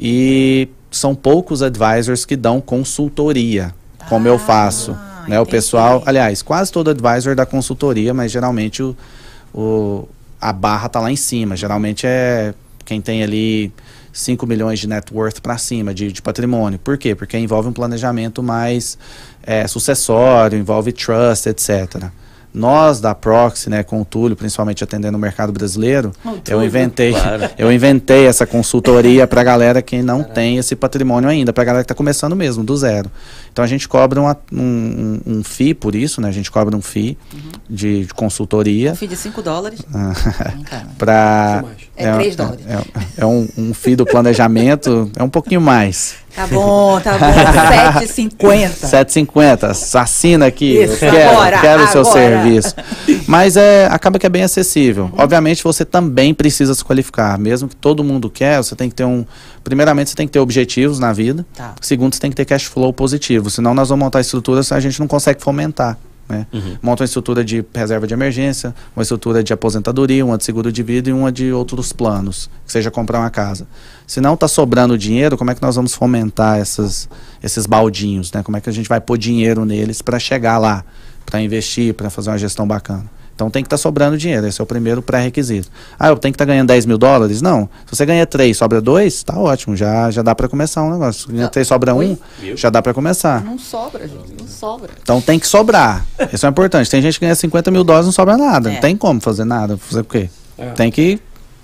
E 0.00 0.68
são 0.90 1.14
poucos 1.14 1.62
advisors 1.62 2.24
que 2.24 2.34
dão 2.34 2.60
consultoria, 2.60 3.72
como 4.08 4.26
eu 4.26 4.38
faço. 4.40 4.96
Né? 5.28 5.38
O 5.40 5.46
pessoal, 5.46 6.02
aliás, 6.04 6.42
quase 6.42 6.72
todo 6.72 6.90
advisor 6.90 7.36
dá 7.36 7.46
consultoria, 7.46 8.12
mas 8.12 8.32
geralmente 8.32 8.82
o, 8.82 8.96
o- 9.54 10.08
a 10.40 10.52
barra 10.52 10.88
tá 10.88 10.98
lá 11.00 11.12
em 11.12 11.14
cima. 11.16 11.54
Geralmente 11.54 12.04
é 12.04 12.52
quem 12.84 13.00
tem 13.00 13.22
ali 13.22 13.72
5 14.12 14.46
milhões 14.46 14.78
de 14.78 14.88
net 14.88 15.12
worth 15.12 15.40
para 15.40 15.56
cima, 15.58 15.94
de, 15.94 16.12
de 16.12 16.20
patrimônio. 16.20 16.78
Por 16.78 16.98
quê? 16.98 17.14
Porque 17.14 17.38
envolve 17.38 17.68
um 17.68 17.72
planejamento 17.72 18.42
mais 18.42 18.98
é, 19.42 19.66
sucessório, 19.66 20.58
envolve 20.58 20.92
trust, 20.92 21.48
etc. 21.48 22.10
Nós 22.54 23.00
da 23.00 23.14
Proxy, 23.14 23.70
né, 23.70 23.82
com 23.82 24.00
o 24.00 24.04
Túlio, 24.04 24.36
principalmente 24.36 24.84
atendendo 24.84 25.16
o 25.16 25.20
mercado 25.20 25.52
brasileiro, 25.52 26.12
eu 26.48 26.62
inventei, 26.62 27.12
Claro. 27.12 27.50
eu 27.56 27.72
inventei 27.72 28.26
essa 28.26 28.46
consultoria 28.46 29.26
para 29.26 29.42
galera 29.42 29.80
que 29.80 30.02
não 30.02 30.22
tem 30.22 30.58
esse 30.58 30.76
patrimônio 30.76 31.28
ainda, 31.28 31.52
para 31.52 31.64
galera 31.64 31.82
que 31.82 31.86
está 31.86 31.94
começando 31.94 32.36
mesmo, 32.36 32.62
do 32.62 32.76
zero. 32.76 33.10
Então 33.52 33.64
a 33.64 33.68
gente 33.68 33.88
cobra 33.88 34.20
um, 34.20 34.28
um, 34.52 35.20
um 35.26 35.44
fee 35.44 35.74
por 35.74 35.94
isso, 35.94 36.20
né? 36.20 36.28
A 36.28 36.32
gente 36.32 36.50
cobra 36.50 36.76
um 36.76 36.82
fee 36.82 37.16
de, 37.68 38.06
de 38.06 38.14
consultoria 38.14 38.92
Um 38.92 38.96
fio 38.96 39.08
de 39.08 39.16
5 39.16 39.42
dólares. 39.42 39.80
Para? 40.98 41.64
É 41.96 42.12
três 42.14 42.36
dólares. 42.36 42.64
É, 42.66 43.22
é 43.22 43.26
um, 43.26 43.48
um 43.56 43.74
fee 43.74 43.96
do 43.96 44.06
planejamento, 44.06 45.10
é 45.16 45.22
um 45.22 45.28
pouquinho 45.28 45.60
mais. 45.60 46.16
Tá 46.34 46.46
bom, 46.46 46.98
tá 47.00 47.18
bom. 47.18 47.26
7,50. 48.00 48.70
7,50. 48.70 50.00
Assina 50.00 50.46
aqui. 50.46 50.76
eu 50.76 50.84
Isso, 50.84 50.98
quero, 50.98 51.30
agora, 51.30 51.60
quero 51.60 51.84
o 51.84 51.88
seu 51.88 52.04
serviço. 52.04 52.74
Mas 53.26 53.56
é, 53.56 53.86
acaba 53.86 54.18
que 54.18 54.26
é 54.26 54.28
bem 54.28 54.42
acessível. 54.42 55.10
Obviamente, 55.16 55.62
você 55.62 55.84
também 55.84 56.32
precisa 56.32 56.74
se 56.74 56.84
qualificar. 56.84 57.38
Mesmo 57.38 57.68
que 57.68 57.76
todo 57.76 58.02
mundo 58.02 58.30
quer, 58.30 58.58
você 58.58 58.74
tem 58.74 58.88
que 58.88 58.94
ter 58.94 59.04
um. 59.04 59.26
Primeiramente, 59.62 60.10
você 60.10 60.16
tem 60.16 60.26
que 60.26 60.32
ter 60.32 60.40
objetivos 60.40 60.98
na 60.98 61.12
vida. 61.12 61.46
Tá. 61.54 61.74
Segundo, 61.80 62.14
você 62.14 62.20
tem 62.20 62.30
que 62.30 62.36
ter 62.36 62.44
cash 62.44 62.64
flow 62.64 62.92
positivo. 62.92 63.50
Senão, 63.50 63.74
nós 63.74 63.90
vamos 63.90 64.04
montar 64.04 64.20
estruturas 64.20 64.72
a 64.72 64.80
gente 64.80 64.98
não 64.98 65.06
consegue 65.06 65.42
fomentar. 65.42 65.98
Né? 66.28 66.46
Monta 66.80 67.02
uma 67.02 67.04
estrutura 67.04 67.44
de 67.44 67.64
reserva 67.74 68.06
de 68.06 68.14
emergência, 68.14 68.74
uma 68.96 69.02
estrutura 69.02 69.42
de 69.42 69.52
aposentadoria, 69.52 70.24
uma 70.24 70.38
de 70.38 70.44
seguro 70.44 70.72
de 70.72 70.82
vida 70.82 71.10
e 71.10 71.12
uma 71.12 71.30
de 71.30 71.52
outros 71.52 71.92
planos, 71.92 72.48
que 72.66 72.72
seja 72.72 72.90
comprar 72.90 73.20
uma 73.20 73.30
casa. 73.30 73.66
Se 74.06 74.20
não 74.20 74.34
está 74.34 74.48
sobrando 74.48 74.96
dinheiro, 74.96 75.36
como 75.36 75.50
é 75.50 75.54
que 75.54 75.62
nós 75.62 75.76
vamos 75.76 75.94
fomentar 75.94 76.58
essas, 76.58 77.08
esses 77.42 77.66
baldinhos? 77.66 78.32
Né? 78.32 78.42
Como 78.42 78.56
é 78.56 78.60
que 78.60 78.68
a 78.68 78.72
gente 78.72 78.88
vai 78.88 79.00
pôr 79.00 79.18
dinheiro 79.18 79.64
neles 79.64 80.00
para 80.00 80.18
chegar 80.18 80.58
lá, 80.58 80.84
para 81.26 81.40
investir, 81.40 81.94
para 81.94 82.10
fazer 82.10 82.30
uma 82.30 82.38
gestão 82.38 82.66
bacana? 82.66 83.04
Então 83.42 83.50
tem 83.50 83.62
que 83.64 83.66
estar 83.66 83.76
sobrando 83.76 84.16
dinheiro, 84.16 84.46
esse 84.46 84.60
é 84.60 84.62
o 84.62 84.66
primeiro 84.66 85.02
pré-requisito. 85.02 85.68
Ah, 85.98 86.08
eu 86.08 86.16
tenho 86.16 86.32
que 86.32 86.36
estar 86.36 86.44
ganhando 86.44 86.68
10 86.68 86.86
mil 86.86 86.96
dólares? 86.96 87.42
Não. 87.42 87.68
Se 87.86 87.96
você 87.96 88.06
ganha 88.06 88.24
3, 88.24 88.56
sobra 88.56 88.80
2, 88.80 89.24
tá 89.24 89.36
ótimo, 89.36 89.74
já, 89.76 90.12
já 90.12 90.22
dá 90.22 90.32
para 90.32 90.48
começar 90.48 90.80
um 90.84 90.92
negócio. 90.92 91.26
Se 91.26 91.32
ganha 91.32 91.48
3, 91.48 91.66
sobra 91.66 91.92
1, 91.92 91.98
Oi? 91.98 92.18
já 92.54 92.70
dá 92.70 92.80
para 92.80 92.94
começar. 92.94 93.42
Não 93.42 93.58
sobra, 93.58 94.06
gente. 94.06 94.40
Não 94.40 94.46
sobra. 94.46 94.90
Então 95.02 95.20
tem 95.20 95.40
que 95.40 95.46
sobrar. 95.48 96.06
Isso 96.32 96.46
é 96.46 96.48
importante. 96.48 96.88
Tem 96.88 97.02
gente 97.02 97.18
que 97.18 97.24
ganha 97.24 97.34
50 97.34 97.70
mil 97.72 97.82
dólares 97.82 98.06
e 98.06 98.08
não 98.08 98.12
sobra 98.12 98.36
nada. 98.36 98.70
É. 98.70 98.74
Não 98.74 98.80
tem 98.80 98.96
como 98.96 99.20
fazer 99.20 99.44
nada. 99.44 99.76
Fazer 99.76 100.02
o 100.02 100.04
quê? 100.04 100.30
É. 100.56 100.66
Tem 100.70 100.88
que 100.88 101.18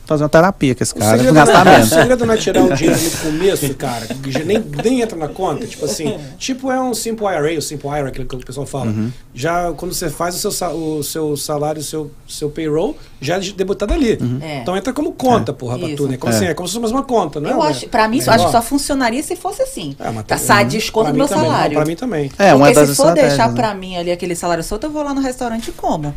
fazer 0.09 0.23
uma 0.23 0.29
terapia 0.31 0.75
com 0.75 0.83
esse 0.83 0.93
O 0.95 0.97
cara, 0.99 1.17
segredo, 1.19 1.35
gastar 1.35 1.65
não, 1.67 1.71
o 1.71 1.75
menos. 1.75 1.89
segredo 1.91 2.27
não 2.27 2.33
é 2.35 2.37
tirar 2.39 2.63
o 2.65 2.75
dinheiro 2.75 2.99
no 2.99 3.11
começo, 3.11 3.75
cara, 3.75 4.07
que 4.07 4.33
já 4.33 4.43
nem, 4.43 4.59
nem 4.83 5.03
entra 5.03 5.19
na 5.19 5.29
conta. 5.29 5.67
Tipo 5.67 5.85
assim, 5.85 6.19
tipo 6.39 6.73
é 6.73 6.81
um 6.81 6.95
Simple 6.95 7.27
IRA, 7.27 7.59
o 7.59 7.63
Simple 7.63 7.91
IRA, 7.91 8.09
aquilo 8.09 8.25
que 8.27 8.35
o 8.35 8.39
pessoal 8.39 8.67
fala. 8.67 8.87
Uhum. 8.87 9.13
Já 9.35 9.71
quando 9.77 9.93
você 9.93 10.09
faz 10.09 10.43
o 10.43 10.51
seu, 10.51 10.67
o 10.75 11.03
seu 11.05 11.37
salário, 11.37 11.81
o 11.83 11.85
seu, 11.85 12.11
seu 12.27 12.49
payroll, 12.49 12.97
já 13.21 13.37
é 13.37 13.41
debutado 13.41 13.93
ali. 13.93 14.17
Uhum. 14.19 14.39
É. 14.41 14.61
Então 14.63 14.75
entra 14.75 14.95
como 14.95 15.13
conta, 15.13 15.53
porra, 15.53 15.79
pra 15.79 15.89
tu, 15.95 16.09
né? 16.09 16.17
Como, 16.17 16.33
É. 16.33 16.37
assim, 16.37 16.47
é 16.47 16.55
como 16.55 16.67
se 16.67 16.81
fosse 16.81 16.93
uma 16.93 17.03
conta, 17.05 17.39
não 17.39 17.51
é? 17.51 17.53
Eu 17.53 17.63
acho, 17.63 17.87
pra 17.91 18.09
mim, 18.09 18.21
É 18.27 18.31
acho 18.31 18.47
que 18.47 18.53
só 18.53 18.63
funcionaria 18.63 19.23
se 19.23 19.37
fosse 19.37 19.61
assim. 19.61 19.95
É, 20.01 20.05
mas 20.07 20.25
tá, 20.25 20.37
tá- 20.37 20.39
sai 20.39 20.63
uhum. 20.63 20.69
desconto 20.71 21.05
Pra 21.05 21.13
do 21.13 21.19
meu 21.19 21.29
também, 21.29 21.45
não, 21.45 21.51
salário. 21.51 21.77
Pra 21.77 21.85
mim 21.85 21.97
também. 21.97 22.33
É, 22.39 22.55
uma 22.55 22.65
Porque 22.67 22.81
das 22.81 22.89
se 22.91 22.97
for 22.97 23.13
deixar 23.13 23.49
né? 23.51 23.55
pra 23.55 23.75
mim 23.75 23.95
ali 23.97 24.11
aquele 24.11 24.35
salário 24.35 24.65
solto, 24.65 24.85
eu 24.85 24.91
vou 24.91 25.03
lá 25.03 25.13
no 25.13 25.21
restaurante 25.21 25.69
e 25.69 25.73
como. 25.73 26.15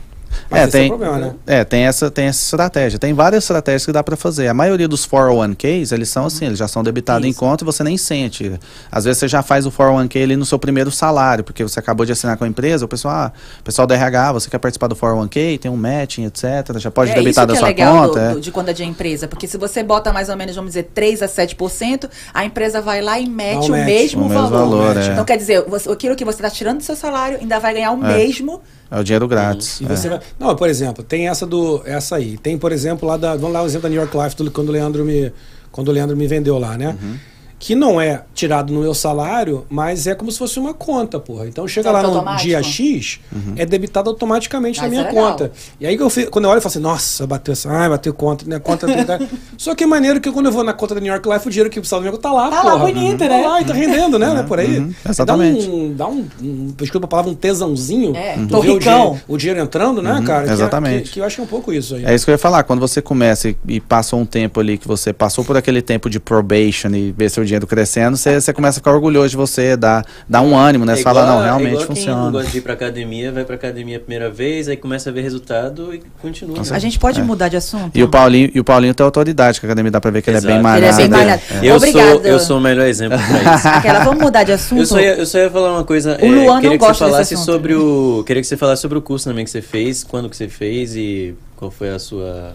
Mas 0.49 0.59
É, 0.61 0.63
é 0.63 0.67
tem, 0.67 0.85
o 0.85 0.97
problema, 0.97 1.17
né? 1.17 1.33
é, 1.47 1.63
tem 1.63 1.83
essa, 1.83 2.09
tem 2.11 2.25
essa 2.25 2.41
estratégia. 2.43 2.99
Tem 2.99 3.13
várias 3.13 3.43
estratégias 3.43 3.85
que 3.85 3.91
dá 3.91 4.03
para 4.03 4.15
fazer. 4.15 4.47
A 4.47 4.53
maioria 4.53 4.87
dos 4.87 5.05
401ks, 5.05 5.91
eles 5.91 6.09
são 6.09 6.25
assim, 6.25 6.45
eles 6.45 6.57
já 6.59 6.67
são 6.67 6.83
debitados 6.83 7.25
em 7.25 7.31
Isso. 7.31 7.39
conta 7.39 7.63
e 7.63 7.65
você 7.65 7.83
nem 7.83 7.97
sente. 7.97 8.59
Às 8.91 9.05
vezes 9.05 9.19
você 9.19 9.27
já 9.27 9.41
faz 9.41 9.65
o 9.65 9.71
401k 9.71 10.23
ali 10.23 10.35
no 10.35 10.45
seu 10.45 10.59
primeiro 10.59 10.91
salário, 10.91 11.43
porque 11.43 11.63
você 11.63 11.79
acabou 11.79 12.05
de 12.05 12.11
assinar 12.11 12.37
com 12.37 12.43
a 12.43 12.47
empresa, 12.47 12.85
o 12.85 12.87
pessoal, 12.87 13.13
ah, 13.13 13.31
o 13.59 13.63
pessoal 13.63 13.87
da 13.87 13.95
RH, 13.95 14.33
você 14.33 14.49
quer 14.49 14.57
participar 14.59 14.87
do 14.87 14.95
401k, 14.95 15.57
tem 15.59 15.71
um 15.71 15.77
matching, 15.77 16.25
etc. 16.25 16.77
Já 16.77 16.91
pode 16.91 17.11
é 17.11 17.15
debitar 17.15 17.45
da 17.47 17.53
é 17.53 17.57
sua 17.57 17.67
legal 17.67 18.07
conta. 18.07 18.19
do- 18.19 18.25
é. 18.25 18.33
do- 18.33 18.41
de 18.41 18.51
quando 18.51 18.69
é 18.69 18.73
de 18.73 18.83
empresa. 18.83 19.27
Porque 19.27 19.47
se 19.47 19.57
você 19.57 19.83
bota 19.83 20.11
mais 20.11 20.29
ou 20.29 20.35
menos, 20.35 20.55
vamos 20.55 20.71
dizer, 20.71 20.89
3 20.93 21.21
a 21.21 21.27
7%, 21.27 22.09
a 22.33 22.45
empresa 22.45 22.81
vai 22.81 23.01
lá 23.01 23.19
e 23.19 23.27
mete 23.29 23.67
o 23.67 23.71
match. 23.71 23.85
mesmo 23.85 24.25
O 24.25 24.29
mesmo 24.29 24.49
valor. 24.49 24.69
valor, 24.93 24.97
é. 24.97 25.07
Então 25.07 25.25
quer 25.25 25.37
dizer, 25.37 25.63
você- 25.67 25.89
aquilo 25.91 26.15
que 26.15 26.25
você 26.25 26.37
está 26.37 26.49
tirando 26.49 26.77
do 26.77 26.83
seu 26.83 26.95
salário 26.95 27.37
ainda 27.39 27.59
vai 27.59 27.73
ganhar 27.73 27.91
o 27.93 28.05
É. 28.05 28.17
mesmo. 28.17 28.61
É 28.91 28.99
o 28.99 29.03
dinheiro 29.03 29.26
grátis. 29.27 29.81
É. 29.81 30.09
vai... 30.09 30.19
Não, 30.38 30.53
por 30.55 30.68
exemplo, 30.69 31.01
tem 31.03 31.30
essa 31.30 31.47
do 31.47 31.81
essa 31.85 32.18
aí. 32.18 32.38
Tem, 32.38 32.57
por 32.57 32.72
exemplo, 32.73 33.07
lá 33.07 33.15
da, 33.15 33.35
vamos 33.35 33.53
lá 33.53 33.63
o 33.63 33.65
exemplo 33.65 33.84
da 33.84 33.89
New 33.89 33.99
York 34.01 34.15
Life, 34.18 34.35
do- 34.35 34.51
quando 34.51 34.68
o 34.69 34.72
Leandro 34.73 35.05
me 35.05 35.31
quando 35.72 35.88
o 35.88 35.91
Leandro 35.91 36.18
me 36.18 36.27
vendeu 36.27 36.57
lá, 36.59 36.77
né? 36.77 36.89
Uhum. 37.01 37.15
Que 37.63 37.75
não 37.75 38.01
é 38.01 38.23
tirado 38.33 38.73
no 38.73 38.79
meu 38.81 38.93
salário, 38.95 39.67
mas 39.69 40.07
é 40.07 40.15
como 40.15 40.31
se 40.31 40.39
fosse 40.39 40.57
uma 40.59 40.73
conta, 40.73 41.19
porra. 41.19 41.47
Então 41.47 41.67
chega 41.67 41.91
Débito 41.91 42.07
lá 42.07 42.09
no 42.11 42.15
automático? 42.17 42.47
dia 42.49 42.63
X, 42.63 43.19
Uhum. 43.31 43.53
é 43.55 43.67
debitado 43.67 44.09
automaticamente 44.09 44.79
Ah, 44.79 44.83
na 44.83 44.89
minha 44.89 45.01
é 45.03 45.13
conta. 45.13 45.51
E 45.79 45.85
aí 45.85 45.95
que 45.95 46.01
eu 46.01 46.09
quando 46.31 46.45
eu 46.45 46.49
olho, 46.51 46.57
eu 46.57 46.61
falo 46.63 46.71
assim, 46.71 46.79
nossa, 46.79 47.27
bateu 47.27 47.51
essa, 47.51 47.69
ai, 47.71 47.88
bateu 47.88 48.11
conta, 48.15 48.45
minha 48.47 48.59
conta. 48.59 48.88
que- 48.88 49.27
Só 49.59 49.75
que 49.75 49.83
é 49.83 49.88
maneiro 49.88 50.19
que 50.19 50.31
quando 50.31 50.47
eu 50.47 50.51
vou 50.51 50.63
na 50.63 50.73
conta 50.73 50.95
da 50.95 51.01
New 51.01 51.13
York 51.13 51.29
Life, 51.29 51.47
o 51.47 51.51
dinheiro 51.51 51.69
que 51.69 51.79
o 51.79 51.85
saldo 51.85 52.03
meu 52.03 52.17
tá 52.17 52.33
lá, 52.33 52.49
Tá 52.49 52.63
lá, 52.63 52.71
porra. 52.71 52.85
bonito, 52.88 53.19
Tá 53.19 53.29
né? 53.29 53.45
lá 53.45 53.61
e 53.61 53.65
tá 53.65 53.73
rendendo, 53.73 54.17
né? 54.17 54.33
né, 54.33 54.41
por 54.41 54.57
aí. 54.57 54.79
Uhum, 54.79 54.93
exatamente. 55.07 55.67
Dá 55.67 55.71
um, 55.71 55.93
dá 55.93 56.07
um, 56.07 56.27
um 56.41 56.73
desculpa 56.75 57.05
a 57.05 57.09
palavra, 57.09 57.29
um 57.31 57.35
tesãozinho. 57.35 58.15
É, 58.15 58.38
vê 58.38 58.55
o 58.71 58.79
dinheiro- 58.79 59.19
o 59.27 59.38
dinheiro 59.38 59.59
entrando, 59.61 60.01
né, 60.01 60.19
cara? 60.25 60.45
Que 60.45 60.49
é- 60.49 60.53
exatamente. 60.53 61.03
Que, 61.03 61.09
que 61.11 61.19
eu 61.19 61.25
acho 61.25 61.35
que 61.35 61.41
é 61.41 61.43
um 61.43 61.47
pouco 61.47 61.71
isso 61.71 61.93
aí. 61.93 62.05
É 62.05 62.15
isso 62.15 62.25
que 62.25 62.31
eu 62.31 62.33
ia 62.33 62.39
falar. 62.39 62.63
Quando 62.63 62.79
você 62.79 63.03
começa 63.03 63.49
e, 63.49 63.55
e 63.67 63.79
passa 63.79 64.15
um 64.15 64.25
tempo 64.25 64.59
ali 64.59 64.79
que 64.79 64.88
você 64.88 65.13
passou 65.13 65.45
por 65.45 65.55
aquele 65.55 65.81
tempo 65.83 66.09
de 66.09 66.19
probation 66.19 66.89
e 66.95 67.11
vê 67.15 67.29
seu 67.29 67.43
dinheiro 67.43 67.51
crescendo, 67.68 68.15
você, 68.18 68.40
você 68.40 68.53
começa 68.53 68.78
a 68.78 68.82
ficar 68.82 68.91
orgulhoso 68.91 69.30
de 69.30 69.38
você, 69.38 69.76
dá, 69.76 70.03
dá 70.28 70.41
um 70.41 70.57
ânimo, 70.57 70.86
né? 70.86 70.94
É 70.94 70.95
Você 70.95 71.03
fala, 71.03 71.22
igual- 71.22 71.36
não, 71.36 71.41
é 71.41 71.45
realmente 71.45 71.68
igual 71.73 71.88
Quem 71.88 71.90
não 71.90 71.95
funciona. 71.95 72.32
gosta 72.32 72.52
de 72.52 72.57
ir 72.57 72.61
pra 72.61 72.73
academia, 72.73 73.32
vai 73.32 73.44
pra 73.45 73.56
academia 73.56 73.98
a 73.98 73.99
primeira 73.99 74.30
vez, 74.30 74.68
aí 74.68 74.78
começa 74.78 75.10
a 75.10 75.14
ver 75.14 75.22
resultado 75.22 75.94
e 75.94 76.02
continua. 76.22 76.57
Né? 76.57 76.64
A 76.72 76.80
gente 76.80 76.98
pode 76.99 77.22
mudar 77.22 77.48
de 77.48 77.57
assunto? 77.57 77.95
E 77.98 78.03
o 78.03 78.07
Paulinho, 78.10 78.49
e 78.53 78.60
o 78.60 78.64
Paulinho 78.64 78.94
tem 78.94 79.03
autoridade, 79.03 79.60
que 79.60 79.65
a 79.65 79.69
academia 79.69 79.91
dá 79.91 79.99
pra 80.02 80.11
ver 80.11 80.22
que 80.22 80.30
ele 80.30 80.38
é 80.38 80.41
bem 80.41 80.49
Exato. 80.52 80.64
malhado. 80.64 80.86
Ele 80.86 80.94
é 80.94 80.95
bem 80.98 81.10
né? 81.10 81.18
malhado. 81.18 81.41
É. 81.52 81.69
Eu 81.69 81.76
Obrigada. 81.76 82.11
sou, 82.11 82.22
eu 82.22 82.40
sou 82.40 82.57
o 82.57 82.61
melhor 82.61 82.86
exemplo 82.88 83.18
pra 83.18 83.56
isso. 83.56 83.68
Aquela, 83.82 84.03
vamos 84.03 84.22
mudar 84.23 84.44
de 84.44 84.52
assunto? 84.52 84.80
Eu 84.80 84.86
só, 84.86 84.99
ia, 84.99 85.15
eu 85.15 85.26
só 85.26 85.38
ia 85.40 85.49
falar 85.49 85.72
uma 85.73 85.84
coisa. 85.84 86.18
O 86.22 86.28
Luan 86.28 86.45
não 86.56 86.61
queria 86.61 86.78
que 86.78 86.86
gosta 86.86 87.06
você 87.10 87.18
desse 87.18 87.34
falasse 87.36 87.45
sobre 87.45 87.73
o. 87.76 88.23
Queria 88.26 88.41
que 88.41 88.48
você 88.48 88.57
falasse 88.57 88.82
sobre 88.82 88.98
o 88.98 89.02
curso 89.02 89.30
também 89.30 89.44
que 89.44 89.52
você 89.52 89.61
fez, 89.61 90.03
quando 90.03 90.30
que 90.30 90.36
você 90.38 90.48
fez 90.48 90.95
e 90.95 91.36
qual 91.56 91.72
foi 91.72 91.90
a 91.90 91.99
sua. 91.99 92.53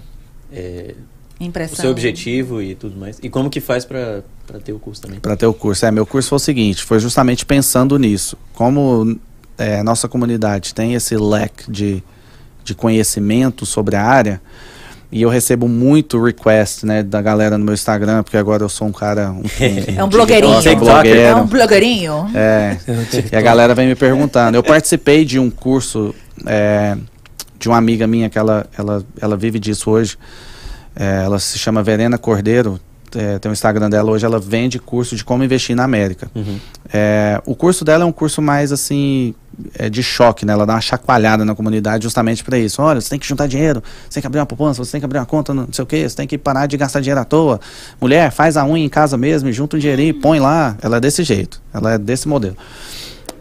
é, 0.53 0.95
o 1.41 1.45
Impressão. 1.45 1.77
seu 1.77 1.91
objetivo 1.91 2.63
e 2.63 2.75
tudo 2.75 2.99
mais. 2.99 3.19
E 3.23 3.29
como 3.29 3.51
que 3.51 3.61
faz 3.61 3.85
pra, 3.85 4.23
pra 4.47 4.59
ter 4.59 4.73
o 4.73 4.79
curso 4.79 5.03
também. 5.03 5.21
Para 5.21 5.37
ter 5.37 5.47
o 5.47 5.55
curso. 5.55 5.85
É, 5.87 5.91
meu 5.91 6.07
curso 6.07 6.29
foi 6.29 6.37
o 6.37 6.41
seguinte, 6.41 6.83
foi 6.83 6.99
justamente 6.99 7.45
pensando 7.45 7.99
nisso. 7.99 8.37
Como 8.55 9.19
é, 9.59 9.83
nossa 9.83 10.09
comunidade 10.09 10.75
tem 10.75 10.95
esse 10.95 11.17
leque 11.17 11.71
de, 11.71 12.03
de 12.65 12.75
conhecimento 12.75 13.65
sobre 13.67 13.97
a 13.97 14.03
área, 14.03 14.41
e 15.11 15.23
eu 15.23 15.29
recebo 15.29 15.69
muito 15.69 16.23
request, 16.23 16.85
né, 16.85 17.03
da 17.03 17.23
galera 17.23 17.57
no 17.57 17.65
meu 17.65 17.73
Instagram, 17.75 18.23
porque 18.25 18.37
agora 18.37 18.65
eu 18.65 18.69
sou 18.69 18.89
um 18.89 18.93
cara... 18.93 19.31
Um, 19.31 19.43
É 19.97 20.03
um 20.03 20.09
blogueirinho. 20.09 20.61
TikToker, 20.61 21.13
É 21.13 21.33
blogueiro. 21.33 21.39
um 21.39 21.47
blogueirinho. 21.47 22.31
É, 22.35 22.77
e 23.33 23.37
a 23.37 23.41
galera 23.41 23.75
vem 23.75 23.87
me 23.87 23.95
perguntando. 23.95 24.57
Eu 24.57 24.63
participei 24.65 25.25
de 25.25 25.39
um 25.39 25.49
curso 25.49 26.13
é, 26.45 26.97
de 27.59 27.69
uma 27.69 27.79
amiga 27.79 28.07
minha 28.07 28.29
que 28.29 28.37
ela, 28.37 28.67
ela, 28.77 29.05
ela 29.21 29.37
vive 29.37 29.61
disso 29.61 29.91
hoje. 29.91 30.19
É, 30.99 31.25
ela 31.25 31.39
se 31.39 31.59
chama 31.59 31.83
Verena 31.83 32.17
Cordeiro. 32.17 32.81
é, 33.15 33.39
tem 33.39 33.51
o 33.51 33.53
Instagram 33.53 33.91
dela 33.91 34.11
hoje. 34.11 34.25
Ela 34.25 34.41
vende 34.41 34.79
curso 34.79 35.15
de 35.15 35.25
como 35.25 35.45
investir 35.45 35.77
na 35.77 35.85
América. 35.85 36.31
Uhum. 36.35 36.59
É, 36.93 37.41
o 37.45 37.55
curso 37.55 37.85
dela 37.85 38.03
é 38.05 38.07
um 38.07 38.13
curso 38.13 38.41
mais 38.41 38.73
assim 38.73 39.35
é, 39.79 39.89
de 39.89 40.03
choque, 40.03 40.45
né? 40.45 40.53
Ela 40.53 40.67
dá 40.67 40.75
uma 40.75 40.81
chacoalhada 40.81 41.45
na 41.45 41.55
comunidade 41.55 42.05
justamente 42.05 42.43
para 42.43 42.59
isso. 42.59 42.83
Olha, 42.83 43.01
você 43.01 43.11
tem 43.11 43.19
que 43.19 43.27
juntar 43.27 43.47
dinheiro, 43.47 43.83
você 44.05 44.15
tem 44.15 44.21
que 44.23 44.27
abrir 44.27 44.41
uma 44.41 44.47
poupança, 44.47 44.85
você 44.85 44.93
tem 44.93 45.01
que 45.01 45.05
abrir 45.05 45.19
uma 45.19 45.27
conta, 45.27 45.55
não 45.55 45.69
sei 45.71 45.83
o 45.83 45.87
quê, 45.87 46.09
você 46.09 46.17
tem 46.17 46.27
que 46.27 46.39
parar 46.39 46.67
de 46.67 46.77
gastar 46.77 47.01
dinheiro 47.01 47.21
à 47.21 47.25
toa. 47.25 47.61
Mulher, 48.01 48.31
faz 48.31 48.57
a 48.57 48.65
unha 48.65 48.85
em 48.85 48.89
casa 48.89 49.17
mesmo, 49.17 49.51
junta 49.53 49.77
um 49.77 49.79
dinheirinho, 49.79 50.11
e 50.11 50.13
põe 50.13 50.41
lá. 50.41 50.77
Ela 50.83 50.97
é 50.97 51.01
desse 51.01 51.23
jeito, 51.23 51.63
ela 51.73 51.93
é 51.93 51.99
desse 51.99 52.27
modelo. 52.29 52.57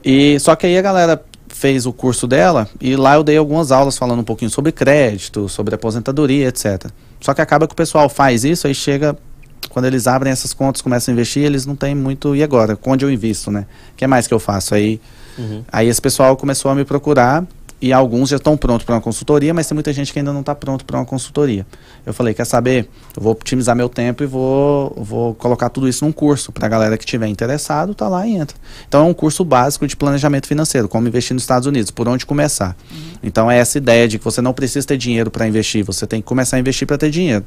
E 0.03 0.39
só 0.39 0.55
que 0.55 0.67
aí 0.67 0.77
a 0.77 0.81
galera 0.81 1.21
fez 1.49 1.85
o 1.85 1.93
curso 1.93 2.27
dela 2.27 2.67
e 2.81 2.97
lá 2.97 3.15
eu 3.15 3.23
dei 3.23 3.37
algumas 3.37 3.71
aulas 3.71 3.97
falando 3.97 4.19
um 4.19 4.23
pouquinho 4.25 4.51
sobre 4.51 4.73
crédito, 4.73 5.47
sobre 5.47 5.73
aposentadoria, 5.73 6.49
etc. 6.49 6.87
Só 7.25 7.33
que 7.33 7.41
acaba 7.41 7.67
que 7.67 7.73
o 7.73 7.75
pessoal 7.75 8.07
faz 8.07 8.43
isso, 8.43 8.67
aí 8.67 8.75
chega 8.75 9.17
quando 9.69 9.85
eles 9.85 10.05
abrem 10.05 10.31
essas 10.31 10.53
contas, 10.53 10.81
começam 10.81 11.11
a 11.11 11.13
investir, 11.13 11.43
eles 11.43 11.65
não 11.65 11.75
têm 11.75 11.95
muito 11.95 12.35
e 12.35 12.43
agora, 12.43 12.77
onde 12.85 13.03
eu 13.03 13.11
invisto, 13.11 13.49
né? 13.49 13.65
O 13.93 13.95
que 13.95 14.05
mais 14.05 14.27
que 14.27 14.33
eu 14.33 14.39
faço? 14.39 14.75
Aí 14.75 15.01
Uhum. 15.37 15.63
Aí 15.71 15.87
esse 15.87 16.01
pessoal 16.01 16.35
começou 16.37 16.71
a 16.71 16.75
me 16.75 16.85
procurar 16.85 17.45
e 17.85 17.93
alguns 17.93 18.29
já 18.29 18.37
estão 18.37 18.57
prontos 18.57 18.83
para 18.83 18.95
uma 18.95 19.01
consultoria, 19.01 19.53
mas 19.53 19.67
tem 19.67 19.75
muita 19.75 19.93
gente 19.93 20.11
que 20.11 20.17
ainda 20.17 20.33
não 20.33 20.39
está 20.39 20.55
pronto 20.55 20.83
para 20.83 20.97
uma 20.97 21.05
consultoria. 21.05 21.67
Eu 22.03 22.15
falei, 22.15 22.33
quer 22.33 22.45
saber? 22.45 22.89
Eu 23.15 23.21
vou 23.21 23.33
otimizar 23.33 23.75
meu 23.75 23.87
tempo 23.87 24.23
e 24.23 24.25
vou, 24.25 24.91
vou 24.97 25.35
colocar 25.35 25.69
tudo 25.69 25.87
isso 25.87 26.03
num 26.03 26.11
curso 26.11 26.51
para 26.51 26.65
a 26.65 26.69
galera 26.69 26.97
que 26.97 27.05
tiver 27.05 27.27
interessado, 27.27 27.93
tá 27.93 28.07
lá 28.07 28.25
e 28.25 28.37
entra. 28.37 28.57
Então 28.87 29.05
é 29.05 29.07
um 29.07 29.13
curso 29.13 29.45
básico 29.45 29.85
de 29.85 29.95
planejamento 29.95 30.47
financeiro, 30.47 30.89
como 30.89 31.07
investir 31.07 31.35
nos 31.35 31.43
Estados 31.43 31.67
Unidos, 31.67 31.91
por 31.91 32.07
onde 32.07 32.25
começar. 32.25 32.75
Então 33.21 33.51
é 33.51 33.59
essa 33.59 33.77
ideia 33.77 34.07
de 34.07 34.17
que 34.17 34.25
você 34.25 34.41
não 34.41 34.51
precisa 34.51 34.87
ter 34.87 34.97
dinheiro 34.97 35.29
para 35.29 35.47
investir, 35.47 35.85
você 35.85 36.07
tem 36.07 36.21
que 36.21 36.27
começar 36.27 36.57
a 36.57 36.59
investir 36.59 36.87
para 36.87 36.97
ter 36.97 37.11
dinheiro. 37.11 37.45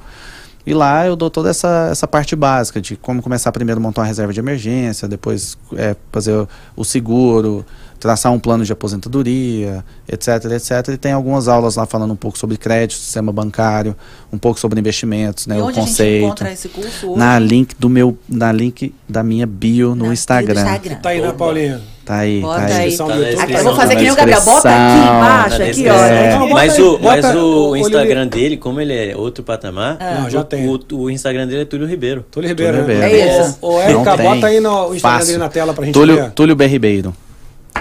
E 0.65 0.73
lá 0.73 1.05
eu 1.05 1.17
dou 1.17 1.31
toda 1.31 1.51
essa, 1.51 1.89
essa 1.91 2.07
parte 2.07 2.37
básica 2.37 2.81
de 2.81 2.95
como 2.95 3.23
começar 3.23 3.51
primeiro 3.51 3.81
a 3.81 3.83
montar 3.83 4.03
uma 4.03 4.07
reserva 4.07 4.33
de 4.33 4.39
emergência, 4.39 5.09
depois 5.09 5.59
é, 5.75 5.97
fazer 6.13 6.33
o, 6.33 6.49
o 6.77 6.85
seguro, 6.85 7.65
traçar 7.99 8.33
um 8.33 8.39
plano 8.39 8.65
de 8.65 8.73
aposentadoria, 8.73 9.85
etc, 10.09 10.45
etc. 10.53 10.89
E 10.95 10.97
tem 10.97 11.13
algumas 11.13 11.49
aulas 11.49 11.77
lá 11.77 11.87
falando 11.87 12.13
um 12.13 12.17
pouco 12.17 12.39
sobre 12.39 12.57
crédito, 12.57 12.99
sistema 12.99 13.33
bancário, 13.33 13.97
um 14.33 14.39
pouco 14.39 14.59
sobre 14.61 14.79
investimentos, 14.81 15.47
né, 15.47 15.57
e 15.59 15.61
o 15.61 15.65
onde 15.67 15.79
a 15.79 15.83
gente 15.83 15.91
conceito. 15.91 16.25
encontra 16.25 16.53
esse 16.53 16.69
curso 16.69 17.11
hoje? 17.11 17.19
Na 17.19 17.39
link 17.39 17.75
do 17.79 17.89
meu, 17.89 18.17
na 18.29 18.53
link 18.53 18.95
da 19.09 19.23
minha 19.23 19.47
bio 19.47 19.95
no 19.95 20.07
Na- 20.07 20.13
Instagram. 20.13 20.61
Instagram. 20.61 20.97
Tá 20.97 21.09
aí, 21.11 21.21
né, 21.21 21.33
Paulinha? 21.33 21.81
Tá 22.09 22.17
aí, 22.21 22.41
Bota 22.41 22.61
tá 22.61 22.67
aí. 22.67 22.73
aí. 22.73 22.97
Tá. 22.97 23.43
Aqui, 23.43 23.53
eu 23.53 23.65
vou 23.65 23.77
fazer 23.77 23.97
que 23.97 24.03
nem 24.03 24.11
o 24.11 24.17
Gabriel. 24.17 24.41
Bota 24.41 24.69
aqui 24.71 24.99
embaixo, 24.99 25.59
Na 25.59 25.65
aqui, 25.67 25.89
ó. 25.91 26.05
É. 26.07 26.53
Mas, 26.55 26.73
aí, 26.73 26.83
o, 26.83 26.99
mas 27.03 27.25
o, 27.35 27.77
Instagram 27.77 28.27
dele, 28.29 28.57
como 28.57 28.81
ele 28.81 28.95
é 28.95 29.15
outro 29.15 29.45
patamar, 29.45 29.99
Não, 30.01 30.31
já 30.31 30.41
o, 30.41 30.45
tem. 30.45 30.67
O, 30.67 30.81
o 30.93 31.11
Instagram 31.11 31.47
dele 31.47 31.63
é 31.63 31.65
Túlio 31.67 31.87
Ribeiro. 31.87 32.25
Túlio 32.31 32.49
Ribeiro. 32.49 32.79
Túlio 32.79 32.89
né? 32.99 33.07
Ribeiro. 33.09 33.31
É 33.31 33.43
isso. 33.43 33.59
Ô, 33.61 33.79
Érica, 33.79 33.93
Não 34.05 34.17
tem. 34.17 34.27
bota 34.27 34.47
aí 34.47 34.59
no 34.59 34.95
Instagram 34.95 35.01
Fácil. 35.01 35.27
dele 35.27 35.39
na 35.39 35.49
tela 35.51 35.75
pra 35.75 35.85
gente 35.85 35.93
Túlio, 35.95 36.17
ver. 36.17 36.31
Túlio 36.31 36.57
B. 36.57 36.67
Ribeiro. 36.67 37.15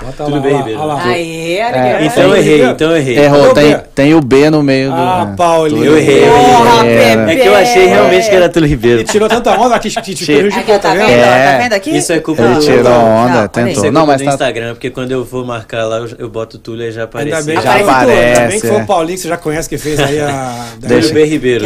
Bota 0.03 0.23
Túlio 0.23 0.35
lá, 0.35 0.41
B. 0.41 0.49
lá, 0.51 0.57
Ribeiro. 0.59 0.79
lá, 0.79 0.85
lá. 0.85 1.03
Aí, 1.05 1.57
É, 1.57 2.05
Então 2.05 2.23
eu 2.23 2.35
errei, 2.37 2.51
Ribeiro. 2.53 2.71
então 2.71 2.91
eu 2.91 2.97
errei. 2.97 3.17
Errou, 3.19 3.53
tem, 3.53 3.77
tem 3.95 4.13
o 4.15 4.21
B 4.21 4.49
no 4.49 4.63
meio 4.63 4.89
do. 4.91 4.95
Ah, 4.95 5.29
é. 5.31 5.35
Paulinho. 5.35 5.83
Eu 5.85 5.97
errei, 5.97 6.23
eu 6.23 6.31
Porra. 6.31 6.85
É 6.87 7.35
que 7.35 7.47
eu 7.47 7.55
achei 7.55 7.85
realmente 7.87 8.29
que 8.29 8.35
era 8.35 8.49
Túlio 8.49 8.67
Ribeiro. 8.69 9.03
tirou 9.03 9.27
tanta 9.29 9.51
onda 9.59 9.77
que 9.79 9.89
te, 9.89 10.25
prejudicou, 10.25 10.75
ó, 10.75 10.79
tá 10.79 10.89
tá 10.89 10.93
vendo? 10.95 11.07
Tá 11.07 11.13
É. 11.13 11.57
vendo 11.59 11.73
aqui? 11.73 11.97
Isso 11.97 12.13
é 12.13 12.19
culpa 12.19 12.41
Ele 12.43 12.55
do- 12.55 12.61
tirou 12.61 12.91
onda, 12.93 13.47
tentou. 13.47 13.71
Isso 13.71 13.85
é 13.85 13.91
Não, 13.91 14.01
culpa 14.01 14.13
mas 14.13 14.21
do 14.21 14.25
tá. 14.25 14.31
Instagram, 14.31 14.73
porque 14.73 14.89
quando 14.89 15.11
eu 15.11 15.23
vou 15.25 15.45
marcar 15.45 15.85
lá, 15.85 16.05
eu, 16.17 16.29
boto 16.29 16.57
Túlio 16.57 16.87
e 16.87 16.91
já 16.91 17.03
aparece. 17.03 17.33
Ainda 17.35 17.45
bem, 17.45 17.55
Já 17.55 17.61
que 17.61 17.67
foi 17.79 17.83
tu, 17.83 17.89
aparece, 17.89 18.27
Ainda 18.39 18.47
bem 18.51 18.61
que 18.61 18.67
foi 18.67 18.77
é. 18.77 18.81
o 18.81 18.85
Paulinho 18.85 19.15
que 19.17 19.21
você 19.21 19.27
já 19.29 19.37
conhece 19.37 19.69
que 19.69 19.77
fez 19.77 19.99
aí 19.99 20.19
a. 20.19 20.65
Deixa- 20.79 21.09
Túlio 21.09 21.13
B. 21.13 21.25
Ribeiro. 21.25 21.65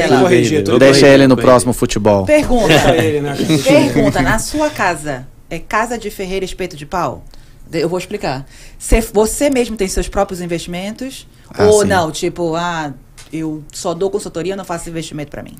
Tudo 0.64 0.80
Deixa 0.80 1.08
ele 1.08 1.28
no 1.28 1.38
próximo 1.38 1.74
futebol. 1.74 2.26
Pergunta. 2.26 2.74
Ele, 2.96 3.22
né? 3.22 3.36
Pergunta, 3.64 4.22
na 4.22 4.40
sua 4.40 4.70
casa, 4.70 5.26
é 5.50 5.60
casa 5.60 5.98
de 5.98 6.10
ferreira 6.10 6.46
espeto 6.46 6.76
de 6.76 6.86
pau? 6.86 7.24
Eu 7.72 7.88
vou 7.90 7.98
explicar. 8.00 8.46
Cê- 8.78 9.02
você 9.02 9.50
mesmo 9.50 9.76
tem 9.78 9.88
seus 9.88 10.08
próprios 10.08 10.42
investimentos? 10.42 11.28
Ah, 11.54 11.66
ou 11.66 11.82
sim. 11.82 11.88
não, 11.88 12.12
tipo, 12.12 12.56
ah, 12.56 12.94
eu 13.32 13.64
só 13.72 13.94
dou 13.94 14.10
consultoria, 14.10 14.56
não 14.56 14.66
faço 14.66 14.90
investimento 14.90 15.32
pra 15.32 15.42
mim? 15.44 15.56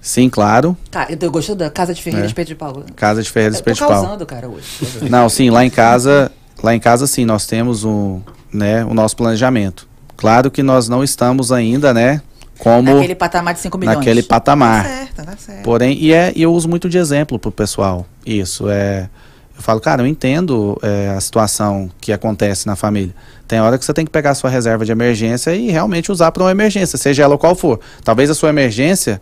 Sim, 0.00 0.28
claro. 0.28 0.76
Cara, 0.90 1.16
eu 1.20 1.30
gostou 1.30 1.56
da 1.56 1.68
casa 1.68 1.92
de 1.92 2.00
ferreira 2.02 2.26
É. 2.26 2.28
espeto 2.28 2.48
de 2.48 2.54
pau? 2.54 2.84
Casa 2.94 3.22
de 3.22 3.30
Ferreira 3.30 3.54
Eu 3.56 3.62
tô 3.62 3.70
Espeto 3.70 3.74
de 3.74 3.80
Pau. 3.92 4.02
causando, 4.02 4.24
cara, 4.26 4.48
hoje. 4.48 4.66
Não, 5.10 5.28
sim, 5.28 5.50
lá 5.50 5.64
em 5.64 5.70
casa, 5.70 6.30
lá 6.62 6.74
em 6.74 6.78
casa 6.80 7.06
sim, 7.08 7.24
nós 7.24 7.44
temos 7.46 7.84
o, 7.84 8.20
né, 8.52 8.84
o 8.84 8.94
nosso 8.94 9.16
planejamento. 9.16 9.88
Claro 10.16 10.48
que 10.50 10.62
nós 10.62 10.88
não 10.88 11.02
estamos 11.02 11.50
ainda, 11.50 11.92
né, 11.92 12.22
como 12.58 12.94
Naquele 12.94 13.14
patamar 13.16 13.54
de 13.54 13.60
5 13.60 13.76
milhões. 13.78 13.98
naquele 13.98 14.22
patamar. 14.22 14.84
Tá 14.84 14.88
certo, 14.90 15.24
tá 15.24 15.36
certo. 15.36 15.62
Porém, 15.64 15.98
e, 16.00 16.12
é, 16.12 16.32
eu 16.36 16.52
uso 16.54 16.68
muito 16.68 16.88
de 16.88 16.98
exemplo 16.98 17.36
pro 17.38 17.50
pessoal. 17.50 18.06
Isso 18.24 18.68
é. 18.70 19.10
Eu 19.56 19.62
falo, 19.62 19.80
cara, 19.80 20.02
eu 20.02 20.06
entendo 20.06 20.78
é, 20.82 21.14
a 21.16 21.20
situação 21.20 21.90
que 22.00 22.12
acontece 22.12 22.66
na 22.66 22.76
família. 22.76 23.14
Tem 23.48 23.60
hora 23.60 23.78
que 23.78 23.84
você 23.84 23.94
tem 23.94 24.04
que 24.04 24.10
pegar 24.10 24.30
a 24.30 24.34
sua 24.34 24.50
reserva 24.50 24.84
de 24.84 24.92
emergência 24.92 25.54
e 25.54 25.70
realmente 25.70 26.12
usar 26.12 26.30
para 26.32 26.42
uma 26.42 26.50
emergência, 26.50 26.98
seja 26.98 27.22
ela 27.22 27.38
qual 27.38 27.54
for. 27.54 27.80
Talvez 28.04 28.28
a 28.28 28.34
sua 28.34 28.50
emergência 28.50 29.20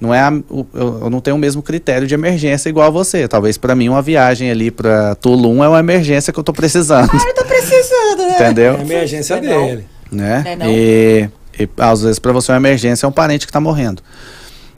não 0.00 0.12
é 0.12 0.20
a, 0.20 0.32
o- 0.50 0.66
eu, 0.74 1.00
eu 1.02 1.10
não 1.10 1.20
tenho 1.20 1.36
o 1.36 1.38
mesmo 1.38 1.62
critério 1.62 2.06
de 2.06 2.14
emergência 2.14 2.68
igual 2.68 2.88
a 2.88 2.90
você. 2.90 3.28
Talvez 3.28 3.56
para 3.58 3.74
mim 3.76 3.88
uma 3.88 4.02
viagem 4.02 4.50
ali 4.50 4.70
para 4.70 5.14
Tulum 5.16 5.62
é 5.62 5.68
uma 5.68 5.78
emergência 5.78 6.32
que 6.32 6.38
eu 6.40 6.44
tô 6.44 6.52
precisando, 6.52 7.10
Eu 7.14 7.34
tô 7.34 7.44
precisando, 7.44 8.18
né? 8.26 8.36
É 8.38 8.42
entendeu? 8.44 8.76
a 8.76 8.80
emergência 8.80 9.34
é 9.34 9.40
não. 9.40 9.66
dele. 9.66 9.86
né? 10.10 10.42
É 10.46 10.56
não? 10.56 10.66
E, 10.68 11.28
e 11.60 11.68
às 11.78 12.02
vezes 12.02 12.18
para 12.18 12.32
você 12.32 12.50
uma 12.52 12.58
emergência 12.58 13.06
é 13.06 13.08
um 13.08 13.12
parente 13.12 13.46
que 13.46 13.50
está 13.50 13.60
morrendo. 13.60 14.02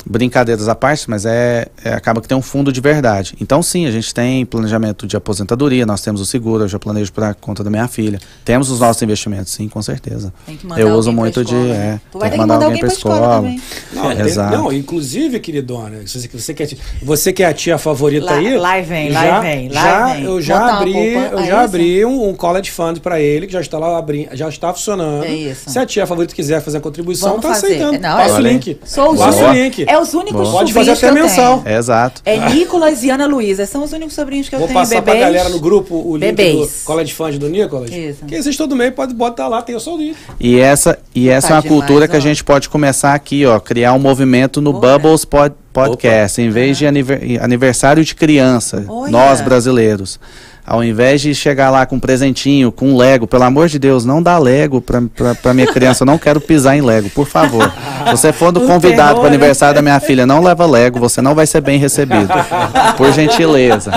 Brincadeiras 0.09 0.69
à 0.69 0.75
parte, 0.75 1.09
mas 1.11 1.27
é, 1.27 1.67
é- 1.85 1.93
acaba 1.93 2.21
que 2.21 2.27
tem 2.29 2.37
um 2.37 2.43
fundo 2.43 2.73
de 2.73 2.81
verdade. 2.81 3.35
Então 3.41 3.63
sim, 3.63 3.87
a 3.87 3.91
gente 3.91 4.13
tem 4.15 4.45
planejamento 4.47 5.07
de 5.07 5.17
aposentadoria, 5.17 5.85
nós 5.85 6.01
temos 6.01 6.21
o 6.21 6.27
seguro, 6.27 6.65
eu 6.65 6.69
já 6.69 6.79
planejo 6.79 7.13
para 7.13 7.35
conta 7.35 7.63
da 7.63 7.69
minha 7.71 7.87
filha. 7.87 8.19
Temos 8.45 8.71
os 8.71 8.81
nossos 8.81 9.03
investimentos, 9.03 9.53
sim, 9.53 9.69
com 9.69 9.83
certeza. 9.83 10.33
Tem 10.47 10.57
que 10.57 10.67
mandar 10.67 10.81
Eu 10.81 10.87
alguém 10.89 10.99
uso 11.01 11.11
pra 11.13 11.21
muito 11.21 11.45
de- 11.45 11.55
escola, 11.55 11.75
é, 11.75 11.79
né? 11.79 12.01
Tu 12.11 12.13
tem 12.13 12.21
vai 12.21 12.31
que 12.31 12.31
ter 12.31 12.31
que 12.31 12.39
mandar 12.41 12.55
mandar 12.55 12.67
alguém 12.67 12.81
pra 12.81 12.89
escola 12.89 13.15
escola. 13.17 13.37
também. 13.37 13.63
Não, 13.93 14.17
tem- 14.17 14.27
Exato. 14.27 14.57
não, 14.57 14.73
inclusive, 14.73 15.41
queridona, 15.41 16.07
se 16.07 16.21
você, 16.21 16.29
você, 16.29 16.55
que 16.55 16.63
é, 16.63 16.69
você 17.03 17.33
que 17.33 17.43
é 17.43 17.47
a 17.47 17.53
tia 17.53 17.77
favorita 17.77 18.25
Lá- 18.27 18.33
aí. 18.37 18.57
lá 18.57 18.81
vem, 18.81 19.13
lá 19.13 19.25
já, 19.27 19.41
vem, 19.41 19.69
lá 19.69 19.83
já, 19.83 20.07
vem. 20.15 20.25
Eu 20.25 20.41
já 20.41 20.79
abri, 20.79 20.97
eu 21.15 21.39
é 21.39 21.47
já 21.47 21.61
abri 21.65 22.05
um, 22.05 22.29
um 22.31 22.35
college 22.35 22.71
fund 22.71 22.99
pra 23.01 23.21
ele, 23.21 23.47
que 23.47 23.53
já 23.53 23.61
está 23.61 23.79
lá 23.79 23.99
abri, 23.99 24.29
já 24.33 24.49
está 24.49 24.73
funcionando. 24.73 25.25
É 25.25 25.31
isso. 25.35 25.69
Se 25.71 25.79
a 25.79 25.85
tia 25.85 26.07
favorita 26.07 26.35
quiser 26.35 26.63
fazer 26.63 26.79
a 26.79 26.81
contribuição, 26.81 27.29
Vamos 27.31 27.43
tá 27.43 27.49
fazer. 27.55 27.67
aceitando. 27.67 27.99
Não, 27.99 28.17
Passa 28.17 28.35
o 28.37 28.41
link. 28.41 28.79
Sou 28.85 29.15
o 29.15 29.53
link. 29.53 29.85
É 29.87 29.98
os 30.01 30.15
únicos 30.15 30.33
Boa. 30.49 30.53
Pode 30.53 30.73
sobrinhos 30.73 30.73
fazer 30.73 30.91
até 31.07 31.15
que 31.15 31.19
eu 31.19 31.23
mensal. 31.25 31.59
tenho. 31.63 31.75
É 31.75 31.79
exato. 31.79 32.23
É 32.25 32.51
Nicolas 32.51 33.03
e 33.03 33.11
Ana 33.11 33.27
Luísa. 33.27 33.67
São 33.67 33.83
os 33.83 33.93
únicos 33.93 34.15
sobrinhos 34.15 34.49
que 34.49 34.55
eu 34.55 34.59
Vou 34.59 34.69
tenho. 34.69 34.79
passar 34.81 35.03
pra 35.03 35.15
bebês. 35.15 35.21
galera 35.33 35.49
no 35.49 35.61
grupo 35.61 35.95
o 35.95 36.17
link 36.17 36.33
Bebês. 36.33 36.81
do 36.83 36.85
college 36.87 37.13
fund 37.15 37.37
do 37.39 37.49
Nicolas. 37.49 37.91
Isso. 37.91 38.25
Que 38.25 38.43
vocês 38.43 38.57
todo 38.57 38.75
mês 38.77 38.93
pode 38.95 39.15
botar 39.15 39.49
lá, 39.49 39.63
tem 39.63 39.75
o 39.75 39.81
seu 39.81 39.97
link. 39.97 40.17
E 40.41 40.59
essa, 40.59 40.99
e 41.15 41.29
essa 41.29 41.49
Tá 41.49 41.55
é 41.55 41.57
uma 41.57 41.63
demais, 41.63 41.79
cultura 41.87 42.09
que 42.09 42.17
a 42.17 42.19
ó. 42.19 42.23
gente 42.23 42.43
pode 42.45 42.69
começar 42.69 43.15
aqui, 43.15 43.45
ó, 43.47 43.59
criar 43.61 43.93
um 43.93 43.99
movimento 43.99 44.61
no 44.61 44.71
Olha. 44.71 44.99
Bubbles 44.99 45.25
Pod- 45.25 45.55
Podcast, 45.73 46.41
em 46.43 46.51
vez 46.51 46.77
de 46.77 46.87
aniver- 46.87 47.41
aniversário 47.41 48.05
de 48.05 48.13
criança, 48.15 48.85
Olha. 48.89 49.13
nós 49.13 49.41
brasileiros. 49.41 50.19
Ao 50.71 50.85
invés 50.85 51.23
de 51.23 51.35
chegar 51.35 51.71
lá 51.71 51.87
com 51.87 51.97
um 51.97 51.99
presentinho, 51.99 52.71
com 52.71 52.91
um 52.91 52.97
Lego, 52.99 53.27
pelo 53.27 53.45
amor 53.45 53.69
de 53.69 53.79
Deus, 53.79 54.05
não 54.05 54.23
dá 54.23 54.37
Lego 54.39 54.83
pra, 54.83 55.01
pra, 55.01 55.35
pra 55.35 55.55
minha 55.55 55.67
criança. 55.73 56.03
Eu 56.03 56.07
não 56.07 56.19
quero 56.19 56.43
pisar 56.43 56.77
em 56.77 56.83
Lego, 56.83 57.09
por 57.09 57.27
favor. 57.27 57.73
Se 58.05 58.11
você 58.11 58.35
for 58.35 58.53
do 58.53 58.61
convidado 58.61 59.09
terror, 59.09 59.21
para 59.23 59.31
né? 59.31 59.37
aniversário 59.37 59.75
da 59.75 59.81
minha 59.81 59.99
filha, 59.99 60.27
não 60.27 60.43
leva 60.43 60.67
Lego, 60.67 60.99
você 60.99 61.23
não 61.23 61.35
vai 61.35 61.47
ser 61.47 61.63
bem 61.63 61.79
recebido. 61.79 62.29
Por 62.99 63.11
gentileza. 63.15 63.91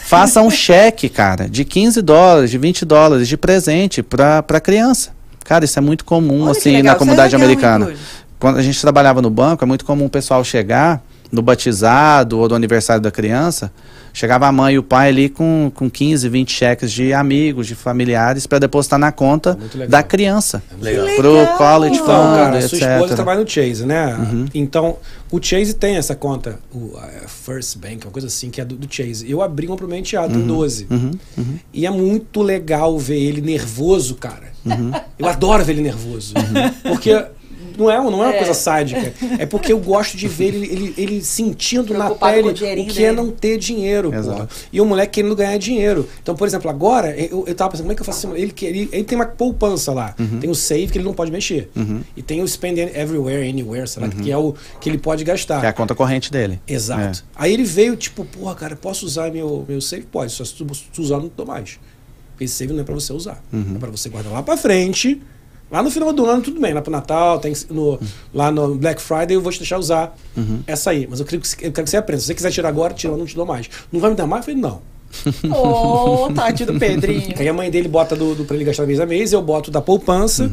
Faça 0.00 0.42
um 0.42 0.50
cheque, 0.50 1.08
cara, 1.08 1.48
de 1.48 1.64
15 1.64 2.02
dólares, 2.02 2.50
de 2.50 2.58
20 2.58 2.84
dólares 2.84 3.26
de 3.26 3.38
presente 3.38 4.02
pra, 4.02 4.42
pra 4.42 4.60
criança. 4.60 5.12
Cara, 5.46 5.64
isso 5.64 5.78
é 5.78 5.82
muito 5.82 6.04
comum, 6.04 6.42
Olha 6.42 6.50
assim, 6.50 6.82
na 6.82 6.92
é 6.92 6.94
comunidade 6.94 7.34
legal, 7.34 7.48
hein, 7.48 7.56
americana. 7.56 7.98
Quando 8.38 8.58
a 8.58 8.62
gente 8.62 8.78
trabalhava 8.78 9.22
no 9.22 9.30
banco, 9.30 9.64
é 9.64 9.66
muito 9.66 9.86
comum 9.86 10.04
o 10.04 10.10
pessoal 10.10 10.44
chegar 10.44 11.02
no 11.36 11.42
batizado 11.42 12.38
ou 12.38 12.48
do 12.48 12.54
aniversário 12.54 13.02
da 13.02 13.10
criança, 13.10 13.70
chegava 14.12 14.46
a 14.46 14.52
mãe 14.52 14.74
e 14.74 14.78
o 14.78 14.82
pai 14.82 15.10
ali 15.10 15.28
com, 15.28 15.70
com 15.74 15.90
15, 15.90 16.28
20 16.28 16.50
cheques 16.50 16.90
de 16.90 17.12
amigos, 17.12 17.66
de 17.66 17.74
familiares, 17.74 18.46
para 18.46 18.58
depositar 18.58 18.98
na 18.98 19.12
conta 19.12 19.56
da 19.88 20.02
criança. 20.02 20.62
Legal. 20.80 21.06
Pro 21.16 21.32
legal. 21.34 21.58
college 21.58 21.96
Então, 21.96 22.06
fund, 22.06 22.36
cara, 22.36 22.56
etc. 22.56 22.68
sua 22.68 22.94
esposa 22.94 23.14
trabalha 23.14 23.40
no 23.40 23.48
Chase, 23.48 23.84
né? 23.84 24.48
Então, 24.54 24.96
o 25.30 25.42
Chase 25.42 25.74
tem 25.74 25.96
essa 25.96 26.14
conta, 26.14 26.58
o 26.72 26.96
a 26.96 27.28
First 27.28 27.76
Bank, 27.76 28.06
uma 28.06 28.12
coisa 28.12 28.28
assim, 28.28 28.48
que 28.48 28.60
é 28.60 28.64
do, 28.64 28.74
do 28.74 28.92
Chase. 28.92 29.30
Eu 29.30 29.42
abri 29.42 29.66
uma 29.66 29.76
pro 29.76 29.86
meu 29.86 29.98
enteado, 29.98 30.32
tem 30.32 30.46
12. 30.46 30.86
Uhum, 30.90 31.10
uhum. 31.36 31.58
E 31.72 31.84
é 31.84 31.90
muito 31.90 32.42
legal 32.42 32.98
ver 32.98 33.18
ele 33.18 33.42
nervoso, 33.42 34.14
cara. 34.14 34.56
Eu 35.18 35.28
adoro 35.28 35.64
ver 35.64 35.74
ele 35.74 35.82
nervoso. 35.82 36.34
Porque 36.82 37.24
não 37.76 37.90
é, 37.90 37.96
não 37.98 38.22
é 38.22 38.26
uma 38.28 38.34
É. 38.34 38.38
coisa 38.38 38.54
sádica. 38.54 39.12
É 39.38 39.46
porque 39.46 39.72
eu 39.72 39.78
gosto 39.78 40.16
de 40.16 40.26
ver 40.28 40.46
ele, 40.54 40.66
ele, 40.66 40.94
ele 40.96 41.22
sentindo 41.24 41.92
na 41.94 42.06
Preocupado 42.06 42.32
com 42.42 42.52
pele 42.58 42.82
o 42.82 42.86
que 42.86 43.04
é 43.04 43.12
não 43.12 43.30
ter 43.30 43.58
dinheiro, 43.58 44.12
Exato. 44.14 44.36
porra. 44.36 44.48
E 44.72 44.80
o 44.80 44.84
moleque 44.86 45.12
querendo 45.14 45.36
ganhar 45.36 45.56
dinheiro. 45.58 46.08
Então, 46.22 46.34
por 46.34 46.46
exemplo, 46.46 46.70
agora, 46.70 47.16
eu, 47.18 47.44
eu 47.46 47.54
tava 47.54 47.70
pensando, 47.70 47.84
como 47.84 47.92
é 47.92 47.94
que 47.94 48.02
eu 48.02 48.06
faço 48.06 48.26
assim? 48.28 48.36
Ele, 48.40 48.52
ele, 48.62 48.88
ele 48.92 49.04
tem 49.04 49.16
uma 49.16 49.26
poupança 49.26 49.92
lá. 49.92 50.14
Tem 50.40 50.48
o 50.50 50.54
save 50.54 50.88
que 50.88 50.98
ele 50.98 51.04
não 51.04 51.14
pode 51.14 51.30
mexer. 51.30 51.70
E 52.16 52.22
tem 52.22 52.42
o 52.42 52.48
spend 52.48 52.78
everywhere, 52.78 53.48
anywhere, 53.48 53.86
sei 53.88 54.02
lá, 54.02 54.08
que 54.08 54.30
é 54.30 54.36
o 54.36 54.54
que 54.80 54.88
ele 54.88 54.98
pode 54.98 55.24
gastar. 55.24 55.60
Que 55.60 55.66
é 55.66 55.68
a 55.68 55.72
conta 55.72 55.94
corrente 55.94 56.30
dele. 56.30 56.60
Exato. 56.66 57.24
Aí 57.34 57.52
ele 57.52 57.64
veio, 57.64 57.96
tipo, 57.96 58.24
porra, 58.24 58.54
cara, 58.54 58.76
posso 58.76 59.04
usar 59.06 59.30
meu, 59.30 59.64
meu 59.68 59.80
save? 59.80 60.04
Pode, 60.04 60.32
só 60.32 60.44
se 60.44 60.54
tu, 60.54 60.74
se 60.74 60.84
tu 60.92 61.02
usar, 61.02 61.18
não 61.18 61.30
dou 61.36 61.46
mais. 61.46 61.78
Esse 62.40 62.54
save 62.54 62.72
não 62.72 62.80
é 62.80 62.84
pra 62.84 62.94
você 62.94 63.12
usar. 63.12 63.42
É 63.52 63.78
pra 63.78 63.90
você 63.90 64.08
guardar 64.08 64.32
lá 64.32 64.42
pra 64.42 64.56
frente. 64.56 65.20
Lá 65.70 65.82
no 65.82 65.90
final 65.90 66.12
do 66.12 66.24
ano, 66.26 66.42
tudo 66.42 66.60
bem. 66.60 66.72
Lá 66.72 66.80
pro 66.80 66.92
Natal, 66.92 67.38
tem, 67.40 67.52
no, 67.70 67.98
lá 68.32 68.50
no 68.50 68.76
Black 68.76 69.00
Friday, 69.02 69.36
eu 69.36 69.40
vou 69.40 69.50
te 69.50 69.58
deixar 69.58 69.78
usar 69.78 70.16
essa 70.66 70.90
aí. 70.90 71.06
Mas 71.10 71.20
eu 71.20 71.26
quero, 71.26 71.42
que, 71.42 71.48
eu 71.66 71.72
quero 71.72 71.84
que 71.84 71.90
você 71.90 71.96
aprenda. 71.96 72.20
Se 72.20 72.26
você 72.26 72.34
quiser 72.34 72.50
tirar 72.52 72.68
agora, 72.68 72.94
tira, 72.94 73.12
eu 73.12 73.16
não 73.16 73.26
te 73.26 73.34
dou 73.34 73.44
mais. 73.44 73.68
Não 73.90 74.00
vai 74.00 74.10
me 74.10 74.16
dar 74.16 74.26
mais? 74.26 74.46
Eu 74.46 74.54
falei, 74.54 74.60
não. 74.60 74.80
Ô, 75.50 76.32
tadinho 76.32 76.72
do 76.72 76.78
Pedrinho. 76.78 77.34
Aí 77.38 77.48
a 77.48 77.52
mãe 77.52 77.70
dele 77.70 77.88
bota 77.88 78.14
do, 78.14 78.34
do, 78.34 78.44
pra 78.44 78.54
ele 78.54 78.64
gastar 78.64 78.86
mês 78.86 79.00
a 79.00 79.06
mês, 79.06 79.32
eu 79.32 79.42
boto 79.42 79.70
da 79.70 79.80
poupança. 79.80 80.50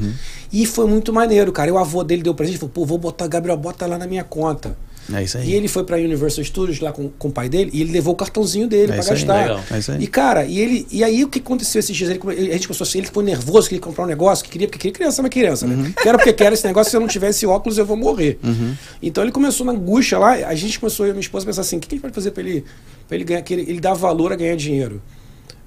E 0.51 0.65
foi 0.65 0.87
muito 0.87 1.11
maneiro, 1.13 1.51
cara. 1.51 1.69
E 1.69 1.71
o 1.71 1.77
avô 1.77 2.03
dele 2.03 2.23
deu 2.23 2.33
presente 2.33 2.55
e 2.55 2.59
falou, 2.59 2.71
pô, 2.73 2.85
vou 2.85 2.97
botar, 2.97 3.27
Gabriel, 3.27 3.57
bota 3.57 3.85
lá 3.85 3.97
na 3.97 4.07
minha 4.07 4.23
conta. 4.23 4.77
É 5.13 5.23
isso 5.23 5.37
aí. 5.37 5.49
E 5.49 5.53
ele 5.53 5.67
foi 5.67 5.83
pra 5.83 5.97
Universal 5.97 6.43
Studios 6.43 6.79
lá 6.79 6.91
com, 6.91 7.09
com 7.09 7.27
o 7.27 7.31
pai 7.31 7.49
dele 7.49 7.69
e 7.73 7.81
ele 7.81 7.91
levou 7.91 8.13
o 8.13 8.15
cartãozinho 8.15 8.67
dele 8.67 8.91
É 8.91 8.95
aí. 8.99 9.05
gastar. 9.05 9.41
Legal. 9.41 9.63
É 9.71 9.77
isso 9.79 9.91
aí. 9.91 10.03
E 10.03 10.07
cara, 10.07 10.45
e 10.45 10.59
ele 10.59 10.87
e 10.91 11.03
aí 11.03 11.23
o 11.23 11.27
que 11.29 11.39
aconteceu 11.39 11.79
esses 11.79 11.95
dias? 11.95 12.09
Ele, 12.09 12.19
ele- 12.31 12.49
a 12.51 12.53
gente 12.53 12.67
começou 12.67 12.85
assim, 12.85 12.99
ele 12.99 13.07
ficou 13.07 13.21
nervoso, 13.23 13.67
queria 13.67 13.81
comprar 13.81 14.03
um 14.05 14.07
negócio, 14.07 14.43
que 14.45 14.51
queria, 14.51 14.67
porque 14.67 14.79
queria 14.79 14.93
criança, 14.93 15.21
mas 15.21 15.29
criança, 15.31 15.65
Uhum. 15.65 15.75
né? 15.75 15.93
Quero 16.01 16.17
porque 16.17 16.31
quero 16.33 16.53
esse 16.53 16.65
negócio, 16.65 16.89
se 16.91 16.95
eu 16.97 17.01
não 17.01 17.07
tiver 17.07 17.29
esse 17.29 17.45
óculos 17.45 17.77
eu 17.77 17.85
vou 17.85 17.97
morrer. 17.97 18.39
Então 19.01 19.23
ele 19.23 19.31
começou 19.31 19.65
na 19.65 19.71
angústia 19.73 20.17
lá, 20.17 20.31
a 20.33 20.55
gente 20.55 20.79
começou, 20.79 21.05
eu 21.05 21.09
e 21.11 21.13
minha 21.13 21.21
esposa, 21.21 21.45
a 21.45 21.47
pensar 21.47 21.61
assim, 21.61 21.77
o 21.77 21.79
que 21.79 21.87
que 21.87 21.95
a 21.95 21.97
gente 21.97 22.01
pode 22.03 22.15
fazer 22.15 22.31
pra 22.31 22.41
ele, 22.43 22.63
pra 23.07 23.15
ele 23.17 23.23
ganhar, 23.25 23.41
que 23.41 23.53
ele, 23.53 23.61
ele 23.67 23.79
dar 23.79 23.93
valor 23.93 24.31
a 24.31 24.35
ganhar 24.35 24.55
dinheiro? 24.55 25.01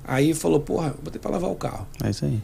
Aí 0.08 0.32
falou, 0.34 0.60
porra, 0.60 0.94
vou 1.02 1.10
ter 1.12 1.18
pra 1.18 1.30
lavar 1.32 1.50
o 1.50 1.56
carro. 1.56 1.86
É 2.02 2.10
isso 2.10 2.24
aí. 2.24 2.38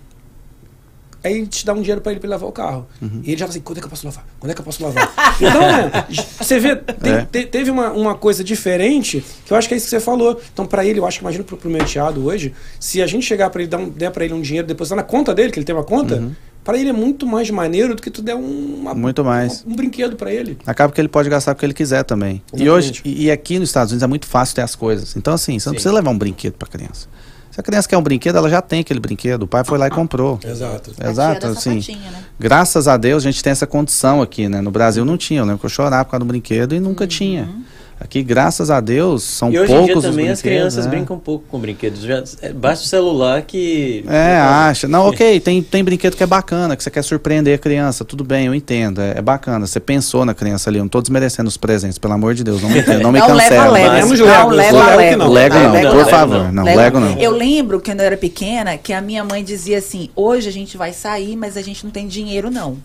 Aí 1.24 1.34
a 1.34 1.36
gente 1.36 1.64
dá 1.64 1.72
um 1.72 1.80
dinheiro 1.80 2.00
pra 2.00 2.12
ele 2.12 2.20
pra 2.20 2.26
ele 2.26 2.32
lavar 2.32 2.48
o 2.48 2.52
carro. 2.52 2.86
Uhum. 3.00 3.20
E 3.22 3.30
ele 3.30 3.36
já 3.38 3.46
fala 3.46 3.50
assim, 3.50 3.60
quando 3.60 3.78
é 3.78 3.80
que 3.80 3.86
eu 3.86 3.90
posso 3.90 4.06
lavar? 4.06 4.24
Quando 4.40 4.50
é 4.50 4.54
que 4.54 4.60
eu 4.60 4.64
posso 4.64 4.82
lavar? 4.82 5.14
então, 5.40 5.60
né, 5.60 6.06
você 6.40 6.58
vê, 6.58 6.76
tem- 6.76 7.12
É. 7.12 7.24
te- 7.30 7.46
teve 7.46 7.70
uma, 7.70 7.90
uma 7.92 8.14
coisa 8.14 8.42
diferente, 8.42 9.24
que 9.46 9.52
eu 9.52 9.56
acho 9.56 9.68
que 9.68 9.74
é 9.74 9.76
isso 9.76 9.86
que 9.86 9.90
você 9.90 10.00
falou. 10.00 10.40
Então, 10.52 10.66
pra 10.66 10.84
ele, 10.84 10.98
eu 10.98 11.06
acho 11.06 11.18
que 11.18 11.24
imagino 11.24 11.44
pro, 11.44 11.56
pro 11.56 11.70
meu 11.70 11.80
enteado 11.82 12.24
hoje, 12.24 12.52
se 12.80 13.00
a 13.02 13.06
gente 13.06 13.24
chegar 13.24 13.50
pra 13.50 13.62
ele, 13.62 13.70
dar 13.70 13.78
um, 13.78 13.88
der 13.88 14.10
pra 14.10 14.24
ele 14.24 14.34
um 14.34 14.40
dinheiro, 14.40 14.66
depositar 14.66 14.96
na 14.96 15.02
conta 15.04 15.34
dele, 15.34 15.52
que 15.52 15.58
ele 15.58 15.66
tem 15.66 15.74
uma 15.74 15.84
conta, 15.84 16.22
pra 16.64 16.76
ele 16.78 16.90
é 16.90 16.92
muito 16.92 17.26
mais 17.26 17.48
maneiro 17.50 17.94
do 17.94 18.02
que 18.02 18.10
tu 18.10 18.20
der 18.22 18.34
um, 18.34 18.40
uma- 18.80 18.92
Uhum. 18.92 18.98
Muito 18.98 19.24
mais. 19.24 19.64
um 19.66 19.74
brinquedo 19.76 20.16
pra 20.16 20.32
ele. 20.32 20.58
Acaba 20.66 20.92
que 20.92 21.00
ele 21.00 21.08
pode 21.08 21.28
gastar 21.28 21.52
o 21.52 21.54
que 21.54 21.64
ele 21.64 21.74
quiser 21.74 22.02
também. 22.04 22.42
E 22.52 22.62
Exatamente. 22.62 22.70
hoje, 22.70 23.02
e 23.04 23.24
e 23.26 23.30
aqui 23.30 23.58
nos 23.58 23.68
Estados 23.68 23.92
Unidos 23.92 24.02
é 24.02 24.06
muito 24.08 24.26
fácil 24.26 24.54
ter 24.56 24.62
as 24.62 24.74
coisas. 24.74 25.16
Então, 25.16 25.34
assim, 25.34 25.58
você 25.58 25.68
não 25.68 25.72
Sim. 25.72 25.76
precisa 25.76 25.94
levar 25.94 26.10
um 26.10 26.18
brinquedo 26.18 26.54
pra 26.54 26.68
criança. 26.68 27.06
Se 27.52 27.60
a 27.60 27.62
criança 27.62 27.86
quer 27.86 27.98
um 27.98 28.02
brinquedo, 28.02 28.38
ela 28.38 28.48
já 28.48 28.62
tem 28.62 28.80
aquele 28.80 28.98
brinquedo. 28.98 29.42
O 29.42 29.46
pai 29.46 29.62
foi 29.62 29.76
lá 29.76 29.86
e 29.86 29.90
comprou. 29.90 30.40
Exato. 30.42 30.90
Tia 30.92 31.06
Exato, 31.06 31.46
assim. 31.48 31.80
né? 31.96 32.24
Graças 32.40 32.88
a 32.88 32.96
Deus 32.96 33.22
a 33.22 33.30
gente 33.30 33.42
tem 33.44 33.50
essa 33.50 33.66
condição 33.66 34.22
aqui, 34.22 34.48
né? 34.48 34.62
No 34.62 34.70
Brasil 34.70 35.04
não 35.04 35.18
tinha. 35.18 35.40
Eu 35.40 35.44
lembro 35.44 35.58
que 35.58 35.66
eu 35.66 35.70
chorava 35.70 36.02
por 36.06 36.12
causa 36.12 36.24
do 36.24 36.28
brinquedo 36.28 36.74
e 36.74 36.80
nunca 36.80 37.06
tinha. 37.06 37.50
Aqui, 38.02 38.20
graças 38.22 38.68
a 38.68 38.80
Deus, 38.80 39.22
são 39.22 39.50
E 39.52 39.58
hoje 39.60 39.72
em 39.72 39.76
poucos 39.76 39.86
dia 39.86 39.96
os 39.98 40.04
também 40.04 40.28
as 40.28 40.42
brinquedos, 40.42 40.42
crianças 40.42 40.84
né? 40.86 40.90
brincam 40.90 41.16
um 41.16 41.20
pouco 41.20 41.44
com 41.48 41.58
brinquedos. 41.60 42.02
Já, 42.02 42.22
é, 42.42 42.52
basta 42.52 42.84
o 42.84 42.88
celular 42.88 43.42
que. 43.42 44.04
É, 44.08 44.36
acha. 44.38 44.88
Não, 44.88 45.06
ok, 45.06 45.38
tem, 45.38 45.62
tem 45.62 45.84
brinquedo 45.84 46.16
que 46.16 46.22
é 46.22 46.26
bacana, 46.26 46.76
que 46.76 46.82
você 46.82 46.90
quer 46.90 47.02
surpreender 47.02 47.54
a 47.54 47.58
criança. 47.58 48.04
Tudo 48.04 48.24
bem, 48.24 48.46
eu 48.46 48.54
entendo. 48.54 49.00
É, 49.00 49.18
é 49.18 49.22
bacana. 49.22 49.66
Você 49.66 49.78
pensou 49.78 50.24
na 50.24 50.34
criança 50.34 50.68
ali. 50.68 50.78
Eu 50.78 50.84
não 50.84 50.88
tô 50.88 51.00
desmerecendo 51.00 51.48
os 51.48 51.56
presentes, 51.56 51.96
pelo 51.96 52.12
amor 52.14 52.34
de 52.34 52.42
Deus. 52.42 52.60
Não 52.60 52.68
me, 52.68 52.82
não 52.98 53.12
me 53.12 53.20
não 53.20 53.34
leva 53.34 53.40
cancela. 53.40 53.64
Não 53.66 53.72
Lego, 53.72 54.50
leva 54.50 54.50
Lego 54.50 54.96
Lego. 54.96 55.10
que 55.10 55.16
não. 55.16 55.32
Lego 55.32 55.54
não, 55.54 55.72
Lego 55.72 55.88
por 55.90 55.96
não, 55.98 56.06
favor. 56.06 56.52
Não, 56.52 56.64
Lego- 56.64 56.78
Lego 56.78 57.00
não. 57.00 57.18
Eu 57.20 57.30
lembro 57.30 57.80
quando 57.80 58.00
eu 58.00 58.06
era 58.06 58.16
pequena 58.16 58.76
que 58.76 58.92
a 58.92 59.00
minha 59.00 59.22
mãe 59.22 59.44
dizia 59.44 59.78
assim: 59.78 60.10
hoje 60.16 60.48
a 60.48 60.52
gente 60.52 60.76
vai 60.76 60.92
sair, 60.92 61.36
mas 61.36 61.56
a 61.56 61.62
gente 61.62 61.84
não 61.84 61.92
tem 61.92 62.08
dinheiro, 62.08 62.50
não. 62.50 62.76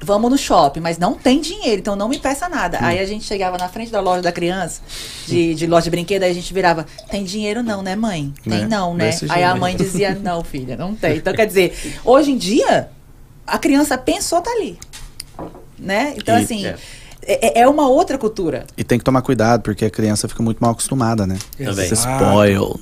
Vamos 0.00 0.30
no 0.30 0.36
shopping, 0.36 0.80
mas 0.80 0.98
não 0.98 1.14
tem 1.14 1.40
dinheiro, 1.40 1.80
então 1.80 1.96
não 1.96 2.08
me 2.08 2.18
peça 2.18 2.48
nada. 2.48 2.78
Aí 2.82 2.98
a 2.98 3.06
gente 3.06 3.24
chegava 3.24 3.56
na 3.56 3.66
frente 3.68 3.90
da 3.90 3.98
loja 4.00 4.20
da 4.20 4.30
criança, 4.30 4.82
de, 5.26 5.54
de 5.54 5.66
loja 5.66 5.84
de 5.84 5.90
brinquedo, 5.90 6.22
aí 6.22 6.30
a 6.30 6.34
gente 6.34 6.52
virava, 6.52 6.84
tem 7.10 7.24
dinheiro 7.24 7.62
não, 7.62 7.82
né, 7.82 7.96
mãe? 7.96 8.32
Tem 8.44 8.62
É, 8.62 8.66
não, 8.66 8.94
né? 8.94 9.06
desse 9.06 9.26
Aí 9.30 9.42
a 9.42 9.54
mãe 9.56 9.74
dizia, 9.74 10.14
não, 10.22 10.44
filha, 10.44 10.76
não 10.76 10.94
tem. 10.94 11.16
Então, 11.16 11.32
quer 11.32 11.46
dizer, 11.46 11.74
hoje 12.04 12.30
em 12.30 12.36
dia, 12.36 12.90
a 13.46 13.58
criança 13.58 13.96
pensou, 13.96 14.40
tá 14.42 14.50
ali. 14.50 14.78
Né? 15.78 16.14
Então, 16.16 16.38
E- 16.38 16.42
assim, 16.42 16.66
é. 16.66 16.76
é, 17.22 17.60
é 17.62 17.68
uma 17.68 17.88
outra 17.88 18.18
cultura. 18.18 18.66
E 18.76 18.84
tem 18.84 18.98
que 18.98 19.04
tomar 19.04 19.22
cuidado, 19.22 19.62
porque 19.62 19.86
a 19.86 19.90
criança 19.90 20.28
fica 20.28 20.42
muito 20.42 20.58
mal 20.58 20.72
acostumada, 20.72 21.26
né? 21.26 21.38
Também. 21.56 21.74
Você 21.74 21.94
Exato. 21.94 22.22
spoil. 22.24 22.80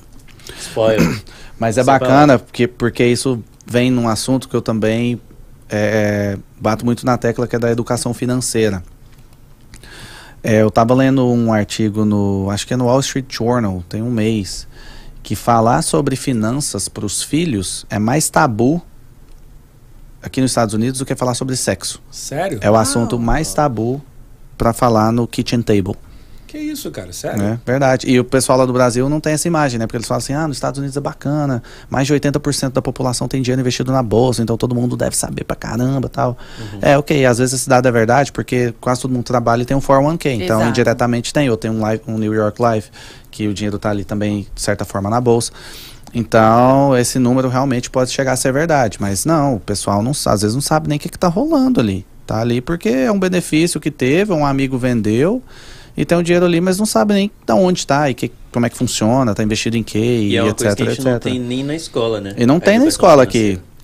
Spoiler. 0.60 1.22
Mas 1.58 1.78
é 1.78 1.84
bacana, 1.84 2.38
porque, 2.40 2.66
porque 2.66 3.04
isso 3.06 3.42
vem 3.64 3.88
num 3.90 4.08
assunto 4.08 4.48
que 4.48 4.54
eu 4.56 4.60
também 4.60 5.20
é, 5.68 6.38
bato 6.60 6.84
muito 6.84 7.04
na 7.04 7.16
tecla, 7.16 7.46
que 7.46 7.56
é 7.56 7.58
da 7.58 7.70
educação 7.70 8.12
financeira. 8.14 8.82
É, 10.42 10.60
eu 10.60 10.68
estava 10.68 10.92
lendo 10.94 11.26
um 11.26 11.52
artigo 11.52 12.04
no, 12.04 12.50
acho 12.50 12.66
que 12.66 12.74
é 12.74 12.76
no 12.76 12.84
Wall 12.84 13.00
Street 13.00 13.26
Journal, 13.30 13.82
tem 13.88 14.02
um 14.02 14.10
mês, 14.10 14.68
que 15.22 15.34
falar 15.34 15.80
sobre 15.80 16.16
finanças 16.16 16.86
para 16.86 17.06
os 17.06 17.22
filhos 17.22 17.86
é 17.88 17.98
mais 17.98 18.28
tabu 18.28 18.82
aqui 20.22 20.40
nos 20.40 20.50
Estados 20.50 20.74
Unidos 20.74 20.98
do 20.98 21.06
que 21.06 21.14
falar 21.14 21.34
sobre 21.34 21.56
sexo. 21.56 22.00
Sério? 22.10 22.58
É 22.60 22.70
o 22.70 22.76
assunto 22.76 23.18
mais 23.18 23.52
tabu 23.54 24.02
para 24.56 24.72
falar 24.72 25.12
no 25.12 25.26
kitchen 25.26 25.62
table. 25.62 25.96
Que 26.55 26.60
isso, 26.60 26.89
cara? 26.93 27.12
Sério? 27.12 27.43
É, 27.43 27.59
verdade. 27.66 28.09
E 28.09 28.20
o 28.20 28.22
pessoal 28.22 28.56
lá 28.56 28.64
do 28.64 28.72
Brasil 28.72 29.09
não 29.09 29.18
tem 29.18 29.32
essa 29.32 29.48
imagem, 29.48 29.76
né? 29.76 29.89
Porque 29.89 29.97
eles 29.97 30.06
falam 30.06 30.18
assim, 30.18 30.35
ah, 30.35 30.47
nos 30.47 30.56
Estados 30.56 30.78
Unidos 30.78 30.97
é 30.97 31.01
bacana, 31.01 31.60
mais 31.90 32.06
de 32.06 32.14
80% 32.14 32.70
da 32.70 32.81
população 32.81 33.26
tem 33.26 33.43
dinheiro 33.43 33.60
investido 33.60 33.90
na 33.90 34.05
bolsa, 34.05 34.40
então 34.40 34.56
todo 34.56 34.72
mundo 34.72 34.97
deve 34.97 35.16
saber 35.16 35.43
pra 35.43 35.56
caramba 35.56 36.09
tal. 36.09 36.39
É, 36.81 36.97
ok, 36.97 37.26
às 37.26 37.39
vezes 37.39 37.55
esse 37.55 37.68
dado 37.68 37.89
é 37.89 37.90
verdade, 37.90 38.31
porque 38.31 38.72
quase 38.81 39.02
todo 39.02 39.10
mundo 39.10 39.24
trabalha 39.24 39.62
e 39.62 39.64
tem 39.64 39.76
um 39.76 39.81
401k, 39.81 40.26
então 40.31 40.59
Exato. 40.59 40.68
indiretamente 40.68 41.32
tem. 41.32 41.48
Eu 41.48 41.56
tenho 41.56 41.74
um, 41.74 41.90
life, 41.90 42.05
um 42.06 42.16
New 42.18 42.32
York 42.32 42.62
Life, 42.62 42.89
que 43.32 43.48
o 43.48 43.52
dinheiro 43.52 43.76
tá 43.76 43.90
ali 43.90 44.05
também, 44.05 44.47
de 44.55 44.62
certa 44.62 44.85
forma, 44.85 45.10
na 45.10 45.20
bolsa. 45.20 45.51
Então, 46.14 46.97
esse 46.97 47.18
número 47.18 47.48
realmente 47.48 47.90
pode 47.90 48.12
chegar 48.12 48.31
a 48.31 48.36
ser 48.36 48.52
verdade, 48.52 48.98
mas 49.01 49.24
não, 49.24 49.56
o 49.56 49.60
pessoal 49.60 50.05
não, 50.05 50.12
às 50.12 50.43
vezes 50.43 50.55
não 50.55 50.62
sabe 50.62 50.89
nem 50.89 50.98
o 50.98 51.01
que, 51.01 51.09
que 51.09 51.18
tá 51.18 51.26
rolando 51.26 51.81
ali. 51.81 52.06
Tá 52.24 52.40
ali 52.40 52.60
porque 52.60 52.89
é 52.89 53.10
um 53.10 53.18
benefício 53.18 53.81
que 53.81 53.90
teve, 53.90 54.32
um 54.32 54.47
amigo 54.47 54.78
vendeu, 54.78 55.43
e 55.96 56.04
tem 56.04 56.16
o 56.18 56.22
dinheiro 56.22 56.44
ali, 56.46 56.60
mas 56.60 56.78
não 56.78 56.86
sabe 56.86 57.14
nem 57.14 57.30
de 57.46 57.52
onde 57.52 57.86
tá 57.86 58.10
e 58.10 58.14
que, 58.14 58.30
como 58.52 58.66
é 58.66 58.70
que 58.70 58.76
funciona, 58.76 59.34
tá 59.34 59.42
investido 59.42 59.76
em 59.76 59.82
quê, 59.82 59.98
E 59.98 60.30
e, 60.32 60.36
é 60.36 60.42
uma 60.42 60.50
etc, 60.50 60.60
coisa 60.62 60.76
que 60.76 60.82
a 60.82 60.86
gente 60.86 60.98
etc. 61.00 61.06
não 61.12 61.18
tem 61.20 61.38
nem 61.38 61.62
na 61.64 61.74
escola, 61.74 62.20
né? 62.20 62.34
E 62.36 62.46
não 62.46 62.56
A 62.56 62.60
tem 62.60 62.78
na 62.78 62.86
escola 62.86 63.22
aqui. 63.22 63.38
financeira. 63.40 63.74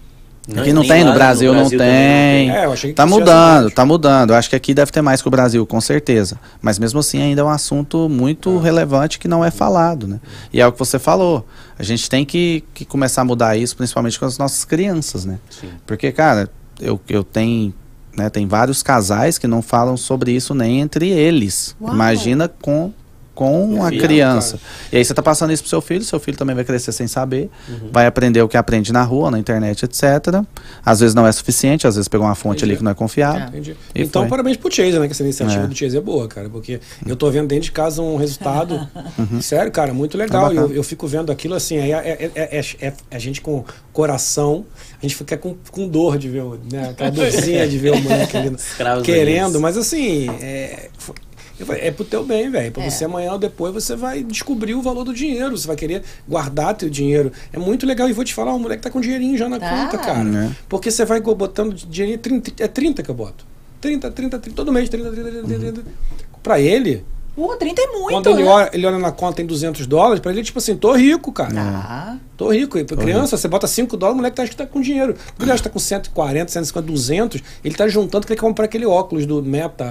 Aqui 0.53 0.73
não 0.73 0.85
tem, 0.85 1.05
no 1.05 1.11
lá 1.11 1.15
Brasil 1.15 1.55
não 1.55 1.65
também 1.65 1.79
tem. 1.79 2.51
É, 2.51 2.65
eu 2.65 2.73
achei 2.73 2.91
que 2.91 2.97
Tá 2.97 3.05
já 3.05 3.09
mudando, 3.09 3.57
sabia. 3.63 3.71
tá 3.77 3.87
mudando. 3.87 4.31
Eu 4.31 4.37
acho 4.37 4.51
que 4.51 4.57
aqui 4.57 4.75
deve 4.75 4.91
ter 4.91 5.01
mais 5.01 5.23
que 5.23 5.29
o 5.29 5.31
Brasil, 5.31 5.65
com 5.65 5.81
certeza. 5.81 6.41
Mas 6.61 6.77
mesmo 6.77 6.99
assim 6.99 7.23
ainda 7.23 7.43
é 7.43 7.45
um 7.45 7.49
assunto 7.51 8.09
muito 8.09 8.59
relevante 8.59 9.19
que 9.21 9.29
não 9.29 9.45
é 9.45 9.51
falado, 9.53 10.09
né? 10.09 10.19
E 10.53 10.61
é 10.61 10.67
o 10.67 10.73
que 10.73 10.79
você 10.79 10.99
falou. 10.99 11.47
A 11.79 11.85
gente 11.85 12.11
tem 12.11 12.25
que, 12.25 12.65
que 12.75 12.85
começar 12.85 13.21
a 13.23 13.25
mudar 13.25 13.57
isso, 13.57 13.77
principalmente 13.77 14.19
com 14.19 14.25
as 14.27 14.39
nossas 14.39 14.65
crianças, 14.65 15.25
né? 15.25 15.39
Sim. 15.51 15.69
Porque, 15.87 16.11
cara, 16.11 16.51
eu, 16.81 16.99
eu 17.09 17.23
tenho, 17.23 17.73
né, 18.17 18.29
tem 18.29 18.47
vários 18.47 18.83
casais 18.83 19.39
que 19.39 19.47
não 19.47 19.63
falam 19.63 19.97
sobre 19.97 20.33
isso 20.33 20.55
nem 20.55 20.81
entre 20.81 21.09
eles. 21.09 21.75
Uau. 21.81 21.95
Imagina 21.95 22.49
com 22.49 22.93
com 23.41 23.83
a 23.83 23.89
criança. 23.91 24.61
E 24.93 24.99
aí 24.99 25.05
você 25.05 25.15
tá 25.15 25.23
passando 25.23 25.51
isso 25.51 25.63
pro 25.63 25.71
seu 25.71 25.81
filho, 25.81 26.05
seu 26.05 26.21
filho 26.21 26.37
também 26.37 26.55
vai 26.55 26.63
crescer 26.63 26.93
sem 26.93 27.07
saber, 27.07 27.49
Uhum. 27.67 27.89
vai 27.91 28.05
aprender 28.05 28.43
o 28.43 28.49
que 28.49 28.55
aprende 28.59 28.93
na 28.93 29.03
rua, 29.03 29.31
na 29.31 29.39
internet, 29.39 29.83
etc. 29.87 30.45
Às 30.85 31.01
vezes 31.01 31.15
não 31.15 31.27
é 31.27 31.33
suficiente, 31.33 31.87
às 31.87 31.95
vezes 31.97 32.07
pegou 32.07 32.27
uma 32.27 32.35
fonte 32.35 32.59
Entendi. 32.59 32.73
ali 32.73 32.77
que 32.77 32.85
não 32.85 32.91
é 32.91 32.95
confiável. 32.95 33.49
E 33.95 34.03
então, 34.03 34.23
foi. 34.23 34.29
parabéns 34.29 34.59
pro 34.59 34.71
Chaser, 34.71 35.01
né? 35.01 35.07
Que 35.07 35.13
essa 35.13 35.23
iniciativa 35.23 35.65
É. 35.65 35.67
do 35.67 35.75
Chaser 35.75 36.01
é 36.01 36.05
boa, 36.05 36.29
cara. 36.29 36.51
Porque 36.51 36.81
eu 37.07 37.17
tô 37.17 37.31
vendo 37.31 37.49
dentro 37.49 37.65
de 37.65 37.73
casa 37.73 38.03
um 38.03 38.17
resultado. 38.17 38.87
Sério, 39.41 39.73
cara, 39.73 39.95
muito 39.95 40.19
legal. 40.19 40.51
Uhum. 40.51 40.59
É 40.59 40.63
eu, 40.65 40.73
eu 40.75 40.83
fico 40.83 41.07
vendo 41.07 41.33
aquilo 41.33 41.55
assim, 41.55 41.79
aí 41.79 41.93
é, 41.93 41.97
é, 41.97 42.31
é- 42.35 42.59
é- 42.59 42.87
é 42.89 42.93
a 43.11 43.19
gente 43.19 43.41
com 43.41 43.65
coração, 43.91 44.67
a 44.99 45.03
gente 45.03 45.17
fica 45.17 45.39
com, 45.39 45.57
com 45.71 45.89
dor 45.89 46.19
de 46.19 46.29
ver, 46.29 46.45
né? 46.71 46.91
Aquela 46.91 47.11
dorzinha 47.11 47.67
de 47.67 47.79
ver 47.79 47.93
o 47.93 48.01
moleque 48.03 48.37
querendo, 49.03 49.59
mas 49.61 49.79
assim, 49.79 50.29
é, 51.61 51.65
fo- 51.65 51.73
é 51.73 51.91
pro 51.91 52.05
teu 52.05 52.25
bem, 52.25 52.51
velho. 52.51 52.73
Pra 52.73 52.83
É. 52.85 52.91
você 52.91 53.05
amanhã 53.05 53.33
ou 53.33 53.39
depois 53.39 53.73
você 53.75 53.95
vai 53.95 54.23
descobrir 54.23 54.75
o 54.75 54.83
valor 54.83 55.05
do 55.05 55.13
dinheiro. 55.13 55.57
Você 55.57 55.67
vai 55.67 55.77
querer 55.77 56.03
guardar 56.29 56.75
teu 56.75 56.89
dinheiro. 56.91 57.31
É 57.53 57.59
muito 57.59 57.87
legal. 57.87 58.09
E 58.09 58.13
vou 58.13 58.25
te 58.25 58.33
falar, 58.35 58.53
o 58.55 58.59
moleque 58.59 58.83
tá 58.83 58.91
com 58.91 59.01
dinheirinho 59.01 59.37
já 59.37 59.49
na 59.49 59.59
Tá. 59.59 59.69
conta, 59.71 59.99
cara. 59.99 60.25
Né? 60.25 60.57
Porque 60.69 60.91
você 60.91 61.05
vai 61.05 61.21
botando 61.21 61.75
dinheirinho, 61.75 62.19
30, 62.19 62.53
é 62.63 62.69
30 62.69 63.03
que 63.03 63.11
eu 63.11 63.15
boto. 63.15 63.45
30, 63.81 64.11
30, 64.11 64.39
30, 64.39 64.57
todo 64.57 64.73
mês, 64.73 64.89
30, 64.89 65.11
30, 65.11 65.31
30, 65.31 65.59
30. 65.73 65.85
Pra 66.43 66.61
ele, 66.61 67.05
Pô, 67.41 67.57
30 67.57 67.81
é 67.81 67.87
muito, 67.87 68.11
quando 68.11 68.29
ele 68.29 68.43
né? 68.43 68.51
olha, 68.51 68.71
ele 68.71 68.87
olha 68.87 68.99
na 68.99 69.11
conta 69.11 69.37
tem 69.37 69.47
200 69.47 69.87
dólares, 69.87 70.21
pra 70.21 70.31
ele, 70.31 70.43
tipo 70.43 70.59
assim, 70.59 70.77
tô 70.77 70.93
rico, 70.93 71.33
cara. 71.33 71.51
Tá. 71.51 72.19
Tô 72.37 72.51
rico. 72.51 72.77
E 72.77 72.85
pra 72.85 72.99
criança, 72.99 73.35
você 73.35 73.49
bota 73.49 73.67
5 73.67 73.97
dólares, 73.97 74.15
o 74.15 74.17
moleque 74.19 74.37
tá, 74.37 74.43
acho 74.43 74.51
que 74.51 74.59
tá 74.59 74.67
com 74.67 74.79
dinheiro. 74.79 75.15
Quando 75.15 75.45
ele 75.45 75.53
acha 75.53 75.63
que 75.63 75.69
tá 75.71 75.73
com 75.73 75.79
140, 75.79 76.53
150, 76.53 76.87
200, 76.87 77.43
ele 77.65 77.75
tá 77.75 77.89
juntando 77.89 78.27
que 78.27 78.35
ele 78.35 78.39
quer 78.39 78.47
comprar 78.47 78.67
aquele 78.67 78.85
óculos 78.85 79.25
do 79.25 79.43
Meta, 79.43 79.87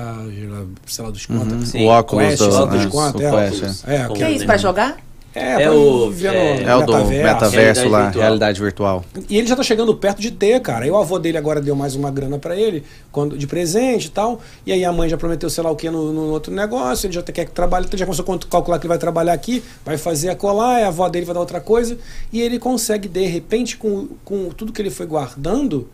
sei 0.85 1.03
lá, 1.03 1.09
dos 1.09 1.25
quantos. 1.25 1.69
Sim. 1.69 1.85
O 1.85 1.87
óculos 1.87 2.23
Quest, 2.23 2.37
do, 2.37 2.53
óculos 2.53 2.75
né, 2.75 2.85
de 2.85 2.87
quanto, 2.91 3.17
o 3.17 3.21
é, 3.23 3.51
é. 3.87 3.95
É, 3.95 4.07
Que 4.09 4.23
é 4.23 4.31
isso, 4.31 4.45
pra 4.45 4.57
jogar? 4.57 5.08
É, 5.35 5.53
É 5.53 5.57
pra 5.67 5.73
o- 5.75 6.11
é- 6.23 6.63
É 6.63 6.75
o 6.75 6.79
do 6.85 6.91
metaverso. 6.93 7.23
metaverso 7.23 7.51
Realidade 7.81 7.89
lá, 7.91 8.03
virtual. 8.05 8.23
realidade 8.23 8.59
virtual. 8.61 9.05
E 9.29 9.37
ele 9.37 9.47
já 9.47 9.55
tá 9.55 9.61
chegando 9.61 9.93
perto 9.95 10.19
de 10.19 10.31
ter, 10.31 10.59
cara. 10.59 10.85
Aí 10.85 10.91
o 10.91 10.97
avô 10.97 11.19
dele 11.19 11.37
agora 11.37 11.61
deu 11.61 11.75
mais 11.75 11.93
uma 11.95 12.09
grana 12.09 12.39
pra 12.39 12.55
ele, 12.55 12.83
quando, 13.11 13.37
de 13.37 13.45
presente 13.45 14.05
e 14.05 14.09
tal. 14.09 14.41
E 14.65 14.71
aí 14.73 14.83
a 14.83 14.91
mãe 14.91 15.07
já 15.07 15.17
prometeu 15.17 15.47
sei 15.47 15.63
lá 15.63 15.69
o 15.69 15.75
que 15.75 15.87
no, 15.89 16.11
no 16.11 16.31
outro 16.31 16.51
negócio. 16.51 17.05
Ele 17.05 17.13
já 17.13 17.21
quer 17.21 17.45
que 17.45 17.51
trabalhe, 17.51 17.85
ele 17.87 17.95
já 17.97 18.05
começou 18.05 18.25
a 18.25 18.39
calcular 18.49 18.79
que 18.79 18.85
ele 18.85 18.89
vai 18.89 18.97
trabalhar 18.97 19.33
aqui, 19.33 19.63
vai 19.85 19.97
fazer 19.97 20.29
a 20.29 20.35
colar, 20.35 20.79
e 20.79 20.83
a 20.83 20.87
avó 20.87 21.07
dele 21.07 21.25
vai 21.27 21.35
dar 21.35 21.41
outra 21.41 21.61
coisa. 21.61 21.95
E 22.33 22.41
ele 22.41 22.57
consegue, 22.57 23.07
de 23.07 23.25
repente, 23.27 23.77
com, 23.77 24.07
com 24.25 24.49
tudo 24.49 24.73
que 24.73 24.81
ele 24.81 24.89
foi 24.89 25.05
guardando, 25.05 25.87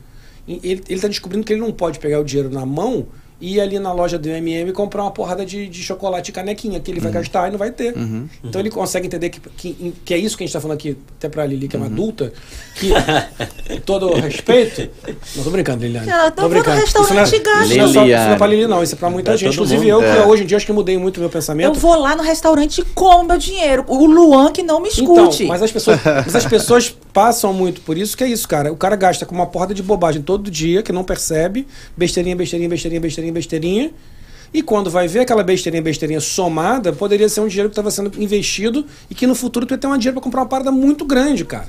e 0.47 0.61
ele, 0.63 0.81
ele 0.87 1.01
tá 1.01 1.09
descobrindo 1.09 1.45
que 1.45 1.51
ele 1.51 1.59
não 1.61 1.73
pode 1.73 1.99
pegar 1.99 2.21
o 2.21 2.23
dinheiro 2.23 2.49
na 2.49 2.65
mão 2.65 3.05
ir 3.41 3.59
ali 3.59 3.77
na 3.79 3.91
loja 3.91 4.17
do 4.17 4.29
MM 4.29 4.69
e 4.69 4.73
comprar 4.73 5.03
uma 5.03 5.11
porrada 5.11 5.45
de, 5.45 5.67
de 5.67 5.83
chocolate 5.83 6.29
e 6.31 6.33
canequinha 6.33 6.79
que 6.79 6.89
ele 6.89 6.99
vai 6.99 7.11
gastar 7.11 7.47
e 7.47 7.51
não 7.51 7.57
vai 7.57 7.71
ter. 7.71 7.93
Então 8.43 8.59
ele 8.61 8.69
consegue 8.69 9.07
entender 9.07 9.29
que, 9.29 9.39
que, 9.57 9.93
que 10.05 10.13
é 10.13 10.17
isso 10.17 10.37
que 10.37 10.43
a 10.43 10.45
gente 10.45 10.51
está 10.51 10.61
falando 10.61 10.77
aqui, 10.77 10.97
até 11.17 11.27
pra 11.27 11.45
Lili, 11.45 11.67
que 11.67 11.75
é 11.75 11.79
uma 11.79 11.87
adulta, 11.87 12.31
que, 12.75 12.89
com 13.69 13.79
todo 13.81 14.07
o 14.09 14.15
respeito. 14.19 14.89
Não 15.35 15.43
tô 15.43 15.49
brincando, 15.49 15.83
Liliane. 15.83 16.09
Ela 16.09 16.31
tá 16.31 16.47
brincando. 16.47 16.79
restaurante 16.79 17.35
Isso 17.35 17.43
não 17.43 17.51
é-. 17.59 17.63
Isso 17.65 17.77
não 17.77 17.83
é 17.83 17.87
só, 17.87 18.05
isso 18.05 18.25
não 18.25 18.33
é 18.33 18.37
pra. 18.37 18.47
Lili, 18.47 18.67
não. 18.67 18.83
Isso 18.83 18.95
é 18.95 18.97
pra 18.97 19.09
muita 19.09 19.31
Pra 19.31 19.37
gente. 19.37 19.53
Inclusive 19.53 19.81
mundo, 19.81 19.89
eu, 19.89 19.99
que 19.99 20.19
é. 20.19 20.25
hoje 20.25 20.43
em 20.43 20.45
dia 20.45 20.57
acho 20.57 20.65
que 20.65 20.71
mudei 20.73 20.97
muito 20.97 21.17
o 21.17 21.19
meu 21.19 21.27
Eu 21.27 21.31
pensamento. 21.31 21.73
vou 21.79 21.99
lá 21.99 22.15
no 22.15 22.23
restaurante 22.23 22.79
e 22.81 22.85
como 22.85 23.23
meu 23.27 23.37
dinheiro. 23.37 23.83
O 23.87 24.05
Luan 24.05 24.51
que 24.51 24.63
não 24.63 24.79
me 24.79 24.89
Então, 24.89 25.25
escute. 25.27 25.45
mas 25.45 25.61
as 25.61 25.71
pessoas, 25.71 25.99
mas 26.03 26.35
as 26.35 26.45
pessoas 26.45 26.95
passam 27.11 27.53
muito 27.53 27.81
por 27.81 27.97
isso 27.97 28.15
que 28.15 28.23
é 28.23 28.27
isso, 28.27 28.47
cara. 28.47 28.71
O 28.71 28.77
cara 28.77 28.95
gasta 28.95 29.25
com 29.25 29.33
uma 29.33 29.45
porrada 29.45 29.73
de 29.73 29.81
bobagem 29.81 30.21
todo 30.21 30.49
dia, 30.51 30.83
que 30.83 30.91
não 30.91 31.03
percebe, 31.03 31.65
besteirinha, 31.97 32.35
besteirinha, 32.35 32.69
besteirinha, 32.69 32.99
besteirinha, 33.01 33.24
besteirinha. 33.31 33.91
E 34.53 34.61
quando 34.61 34.89
vai 34.89 35.07
ver 35.07 35.21
aquela 35.21 35.43
besteirinha, 35.43 35.81
besteirinha 35.81 36.21
somada, 36.21 36.93
poderia 36.93 37.27
ser 37.27 37.41
um 37.41 37.47
dinheiro 37.47 37.69
que 37.69 37.73
estava 37.73 37.91
sendo 37.91 38.11
investido 38.21 38.85
e 39.09 39.15
que 39.15 39.27
no 39.27 39.35
futuro 39.35 39.65
tu 39.65 39.73
ia 39.73 39.77
ter 39.77 39.87
um 39.87 39.97
dinheiro 39.97 40.13
para 40.13 40.23
comprar 40.23 40.41
uma 40.41 40.47
parada 40.47 40.71
muito 40.71 41.03
grande, 41.05 41.43
cara. 41.43 41.67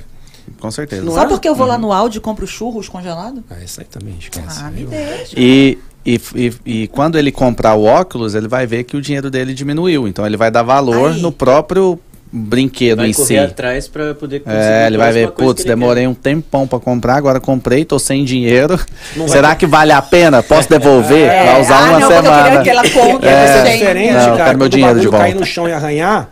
Com 0.61 0.71
certeza. 0.71 1.03
Não 1.03 1.13
Só 1.13 1.25
é? 1.25 1.27
porque 1.27 1.49
eu 1.49 1.55
vou 1.55 1.67
lá 1.67 1.77
no 1.77 1.93
áudio 1.93 2.19
e 2.19 2.21
compro 2.21 2.47
churros 2.47 2.89
congelado? 2.89 3.43
Ah, 3.51 3.63
isso 3.63 3.81
aí 3.81 3.87
também 3.87 4.15
esquece. 4.19 4.61
Ah, 4.63 4.71
me 4.71 4.87
deixa. 4.87 5.35
E, 5.37 5.79
e, 6.05 6.21
e, 6.35 6.53
e 6.65 6.89
quando 6.89 7.19
ele 7.19 7.33
comprar 7.33 7.75
o 7.75 7.83
óculos, 7.83 8.35
ele 8.35 8.47
vai 8.47 8.67
ver 8.67 8.85
que 8.85 8.97
o 8.97 9.03
dinheiro 9.03 9.31
dele 9.31 9.53
diminuiu. 9.53 10.07
Então 10.07 10.25
ele 10.25 10.37
vai 10.37 10.51
dar 10.51 10.63
valor 10.63 11.11
Aí. 11.11 11.21
no 11.21 11.33
próprio 11.33 11.99
brinquedo 12.37 12.99
Vai 12.99 13.09
em 13.09 13.13
si. 13.13 13.37
atrás 13.39 13.89
pra 13.89 14.15
poder 14.15 14.41
conseguir 14.41 14.63
É, 14.63 14.87
ele 14.87 14.99
vai 14.99 15.13
ver, 15.13 15.31
putz, 15.31 15.65
demorei 15.65 16.07
um 16.07 16.15
tempão 16.15 16.67
pra 16.67 16.79
comprar, 16.79 17.17
agora 17.17 17.41
comprei, 17.41 17.85
tô 17.85 17.99
sem 17.99 18.25
dinheiro. 18.25 18.79
Não 19.17 19.27
Será 19.29 19.49
vai- 19.49 19.57
que 19.57 19.67
vale 19.67 19.93
a 19.93 20.03
pena? 20.03 20.43
Posso 20.43 20.69
devolver? 20.69 21.29
É, 21.29 21.45
Vai 21.53 21.61
usar 21.63 21.79
ah, 21.79 21.83
uma 21.91 22.01
não, 22.01 22.09
semana. 22.09 22.61
aquela 22.61 22.83
conta, 22.91 23.27
É, 23.27 23.47
você 23.63 23.69
é 23.69 23.73
diferente, 23.73 24.13
Não, 24.13 24.25
cara. 24.37 24.45
quero 24.45 24.59
meu 24.59 24.69
dinheiro 24.69 25.01
de 25.01 25.07
bagulho 25.07 25.19
cair 25.21 25.33
volta. 25.33 25.41
no 25.41 25.47
chão 25.47 25.69
e 25.69 25.73
arranhar, 25.73 26.31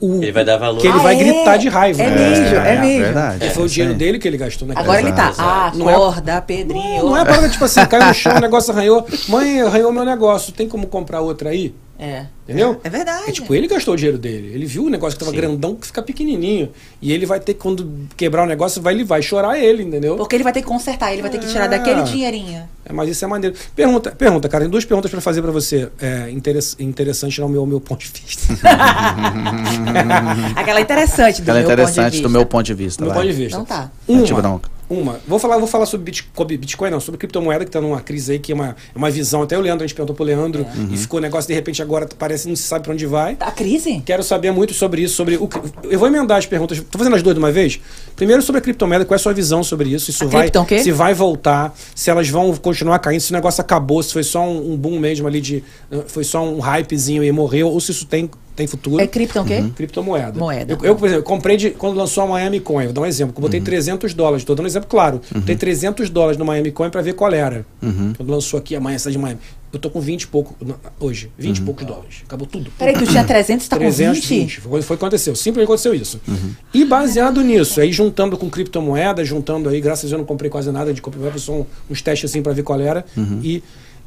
o, 0.00 0.22
Ele 0.22 0.32
vai 0.32 0.44
dar 0.44 0.56
valor. 0.58 0.80
que 0.80 0.86
ele 0.86 0.98
Ah, 0.98 1.02
vai 1.02 1.14
é? 1.14 1.18
gritar 1.18 1.56
de 1.56 1.68
raiva. 1.68 2.02
É 2.02 2.10
né? 2.10 2.28
mesmo, 2.28 2.56
é 2.56 2.78
mesmo. 2.80 3.04
verdade. 3.04 3.38
Que 3.38 3.50
foi 3.54 3.62
o 3.62 3.66
é 3.66 3.68
dinheiro 3.68 3.94
dele 3.94 4.18
que 4.18 4.28
ele 4.28 4.36
gastou 4.36 4.68
naquela 4.68 4.84
Agora 4.84 5.00
ele 5.00 5.12
tá. 5.12 5.72
Não 5.74 5.88
é- 5.88 5.94
Acorda, 5.94 6.42
Pedrinho. 6.42 7.04
Não 7.04 7.16
é 7.16 7.24
parada 7.24 7.48
tipo 7.48 7.64
assim, 7.64 7.84
caiu 7.86 8.04
no 8.06 8.12
chão, 8.14 8.36
o 8.36 8.40
negócio 8.40 8.72
arranhou. 8.72 9.06
Mãe, 9.28 9.60
arranhou 9.62 9.92
meu 9.92 10.04
negócio. 10.04 10.52
Tem 10.52 10.68
como 10.68 10.86
comprar 10.88 11.20
outra 11.20 11.50
aí? 11.50 11.74
É. 12.04 12.26
Entendeu? 12.46 12.78
É 12.84 12.90
verdade. 12.90 13.30
É 13.30 13.32
tipo, 13.32 13.54
ele 13.54 13.66
gastou 13.66 13.94
o 13.94 13.96
dinheiro 13.96 14.18
dele. 14.18 14.52
Ele 14.54 14.66
viu 14.66 14.84
o 14.84 14.90
negócio 14.90 15.18
que 15.18 15.24
tava 15.24 15.34
grandão 15.34 15.74
que 15.74 15.86
fica 15.86 16.02
pequenininho. 16.02 16.70
E 17.00 17.10
ele 17.10 17.24
vai 17.24 17.40
ter 17.40 17.54
que, 17.54 17.60
quando 17.60 17.90
quebrar 18.16 18.42
o 18.42 18.46
negócio, 18.46 18.82
vai, 18.82 18.92
ele 18.92 19.04
vai 19.04 19.22
chorar 19.22 19.58
ele, 19.58 19.82
entendeu? 19.82 20.16
Porque 20.16 20.36
ele 20.36 20.44
vai 20.44 20.52
ter 20.52 20.60
que 20.60 20.66
consertar, 20.68 21.12
ele 21.14 21.22
vai 21.22 21.30
ter 21.30 21.38
que 21.38 21.46
tirar 21.46 21.64
Ah. 21.64 21.68
daquele 21.68 22.02
dinheirinho. 22.02 22.68
É, 22.84 22.92
mas 22.92 23.08
isso 23.08 23.24
é 23.24 23.28
maneiro. 23.28 23.56
Pergunta, 23.74 24.10
pergunta, 24.10 24.46
cara. 24.50 24.64
Tem 24.64 24.70
duas 24.70 24.84
perguntas 24.84 25.10
pra 25.10 25.22
fazer 25.22 25.40
pra 25.40 25.50
você. 25.50 25.88
É 25.98 26.30
interess, 26.30 26.76
interessante 26.78 27.40
no 27.40 27.48
meu, 27.48 27.64
meu 27.64 27.80
ponto 27.80 28.04
de 28.04 28.10
vista. 28.20 28.52
Aquela 30.56 30.80
interessante 30.82 31.40
do 31.42 31.50
Ela 31.50 31.60
é 31.60 31.62
meu 31.62 31.70
interessante 31.72 31.96
ponto 31.96 32.10
de 32.10 32.10
do 32.10 32.28
vista. 32.28 32.30
meu 32.38 32.46
ponto 32.46 32.66
de 32.66 32.74
vista. 32.74 33.02
do 33.02 33.06
meu 33.06 33.14
vai. 33.14 33.22
ponto 33.24 33.34
de 33.36 33.42
vista. 33.42 33.58
Então 33.58 33.64
tá. 33.64 33.90
Uma. 34.06 34.60
Uma. 34.88 35.20
Vou 35.26 35.38
falar, 35.38 35.58
vou 35.58 35.66
falar 35.66 35.86
sobre 35.86 36.04
Bitcoin, 36.04 36.46
Bitcoin, 36.58 36.90
não, 36.90 37.00
sobre 37.00 37.18
criptomoeda 37.18 37.64
que 37.64 37.70
tá 37.70 37.80
numa 37.80 38.00
crise 38.00 38.32
aí, 38.32 38.38
que 38.38 38.52
é 38.52 38.54
uma, 38.54 38.76
é 38.94 38.98
uma 38.98 39.10
visão. 39.10 39.42
Até 39.42 39.56
o 39.56 39.60
Leandro, 39.60 39.84
a 39.84 39.86
gente 39.86 39.96
perguntou 39.96 40.14
pro 40.14 40.24
Leandro 40.24 40.66
e 40.90 40.96
ficou 40.96 41.18
o 41.18 41.22
negócio, 41.22 41.48
de 41.48 41.54
repente, 41.54 41.82
agora 41.82 42.08
parece 42.18 42.44
que 42.44 42.48
não 42.48 42.56
se 42.56 42.62
sabe 42.62 42.84
pra 42.84 42.92
onde 42.92 43.06
vai. 43.06 43.36
A 43.40 43.50
crise? 43.50 44.02
Quero 44.04 44.22
saber 44.22 44.50
muito 44.52 44.74
sobre 44.74 45.02
isso, 45.02 45.14
sobre 45.14 45.36
o. 45.36 45.48
Eu 45.84 45.98
vou 45.98 46.08
emendar 46.08 46.38
as 46.38 46.46
perguntas. 46.46 46.80
Tô 46.90 46.98
fazendo 46.98 47.16
as 47.16 47.22
duas 47.22 47.34
de 47.34 47.38
uma 47.38 47.52
vez. 47.52 47.80
Primeiro 48.16 48.42
sobre 48.42 48.58
a 48.58 48.62
criptomoeda, 48.62 49.04
qual 49.04 49.14
é 49.14 49.16
a 49.16 49.18
sua 49.18 49.32
visão 49.32 49.62
sobre 49.62 49.88
isso? 49.90 50.10
Isso 50.10 50.24
A 50.24 50.26
vai. 50.26 50.42
cripto 50.42 50.60
o 50.60 50.66
quê? 50.66 50.82
Se 50.82 50.92
vai 50.92 51.14
voltar, 51.14 51.74
se 51.94 52.10
elas 52.10 52.28
vão 52.28 52.54
continuar 52.56 52.98
caindo, 52.98 53.20
se 53.20 53.30
o 53.30 53.34
negócio 53.34 53.60
acabou, 53.60 54.02
se 54.02 54.12
foi 54.12 54.22
só 54.22 54.42
um, 54.42 54.72
um 54.72 54.76
boom 54.76 54.98
mesmo 54.98 55.26
ali 55.26 55.40
de. 55.40 55.64
Foi 56.06 56.24
só 56.24 56.44
um 56.44 56.60
hypezinho 56.60 57.22
e 57.24 57.32
morreu, 57.32 57.68
ou 57.68 57.80
se 57.80 57.90
isso 57.90 58.06
tem, 58.06 58.30
tem 58.54 58.66
futuro. 58.66 59.00
É 59.02 59.06
cripto 59.06 59.40
o 59.40 59.44
quê? 59.44 59.64
Criptomoeda. 59.74 60.38
Moeda. 60.38 60.72
Eu, 60.74 60.78
eu, 60.82 60.96
por 60.96 61.06
exemplo, 61.08 61.24
comprei 61.24 61.56
de, 61.56 61.70
quando 61.70 61.96
lançou 61.96 62.24
a 62.24 62.26
Miami 62.26 62.60
Coin, 62.60 62.84
vou 62.86 62.92
dar 62.92 63.00
um 63.00 63.06
exemplo. 63.06 63.34
Eu 63.36 63.42
botei 63.42 63.58
Uhum. 63.60 63.64
300 63.64 64.14
dólares, 64.14 64.42
estou 64.42 64.54
dando 64.54 64.64
um 64.64 64.68
exemplo 64.68 64.88
claro. 64.88 65.20
Botei 65.34 65.56
300 65.56 66.08
dólares 66.10 66.38
no 66.38 66.44
Miami 66.44 66.70
Coin 66.70 66.90
para 66.90 67.02
ver 67.02 67.14
qual 67.14 67.32
era. 67.32 67.66
Uhum. 67.82 68.12
Quando 68.16 68.30
lançou 68.30 68.58
aqui 68.58 68.76
amanhã 68.76 68.96
essa 68.96 69.10
de 69.10 69.18
Miami. 69.18 69.40
Eu 69.72 69.78
tô 69.80 69.90
com 69.90 70.00
20 70.00 70.22
e 70.22 70.26
pouco 70.28 70.54
hoje. 71.00 71.30
20 71.36 71.58
e 71.58 71.62
poucos 71.62 71.84
dólares. 71.84 72.22
Acabou 72.24 72.46
tudo. 72.46 72.70
Peraí, 72.78 72.94
tu 72.94 73.04
tinha 73.06 73.24
300 73.24 73.66
tá 73.66 73.76
com 73.76 73.82
20? 73.90 73.96
320. 73.96 74.60
Foi, 74.60 74.82
foi 74.82 74.94
o 74.94 74.98
que 74.98 75.04
aconteceu. 75.04 75.34
Simplesmente 75.34 75.64
aconteceu 75.64 75.92
isso. 75.92 76.20
Uhum. 76.28 76.50
E 76.72 76.84
baseado 76.84 77.42
nisso, 77.42 77.80
aí 77.80 77.92
juntando 77.92 78.38
com 78.38 78.48
criptomoeda, 78.48 79.24
juntando 79.24 79.68
aí, 79.68 79.80
graças 79.80 80.04
a 80.04 80.06
Deus 80.06 80.12
eu 80.12 80.18
não 80.18 80.24
comprei 80.24 80.48
quase 80.48 80.70
nada 80.70 80.94
de 80.94 81.02
criptomoeda, 81.02 81.38
só 81.38 81.66
uns 81.90 82.00
testes 82.00 82.30
assim 82.30 82.40
para 82.40 82.52
ver 82.52 82.62
qual 82.62 82.80
era. 82.80 83.04
Uhum. 83.16 83.40
E, 83.42 83.64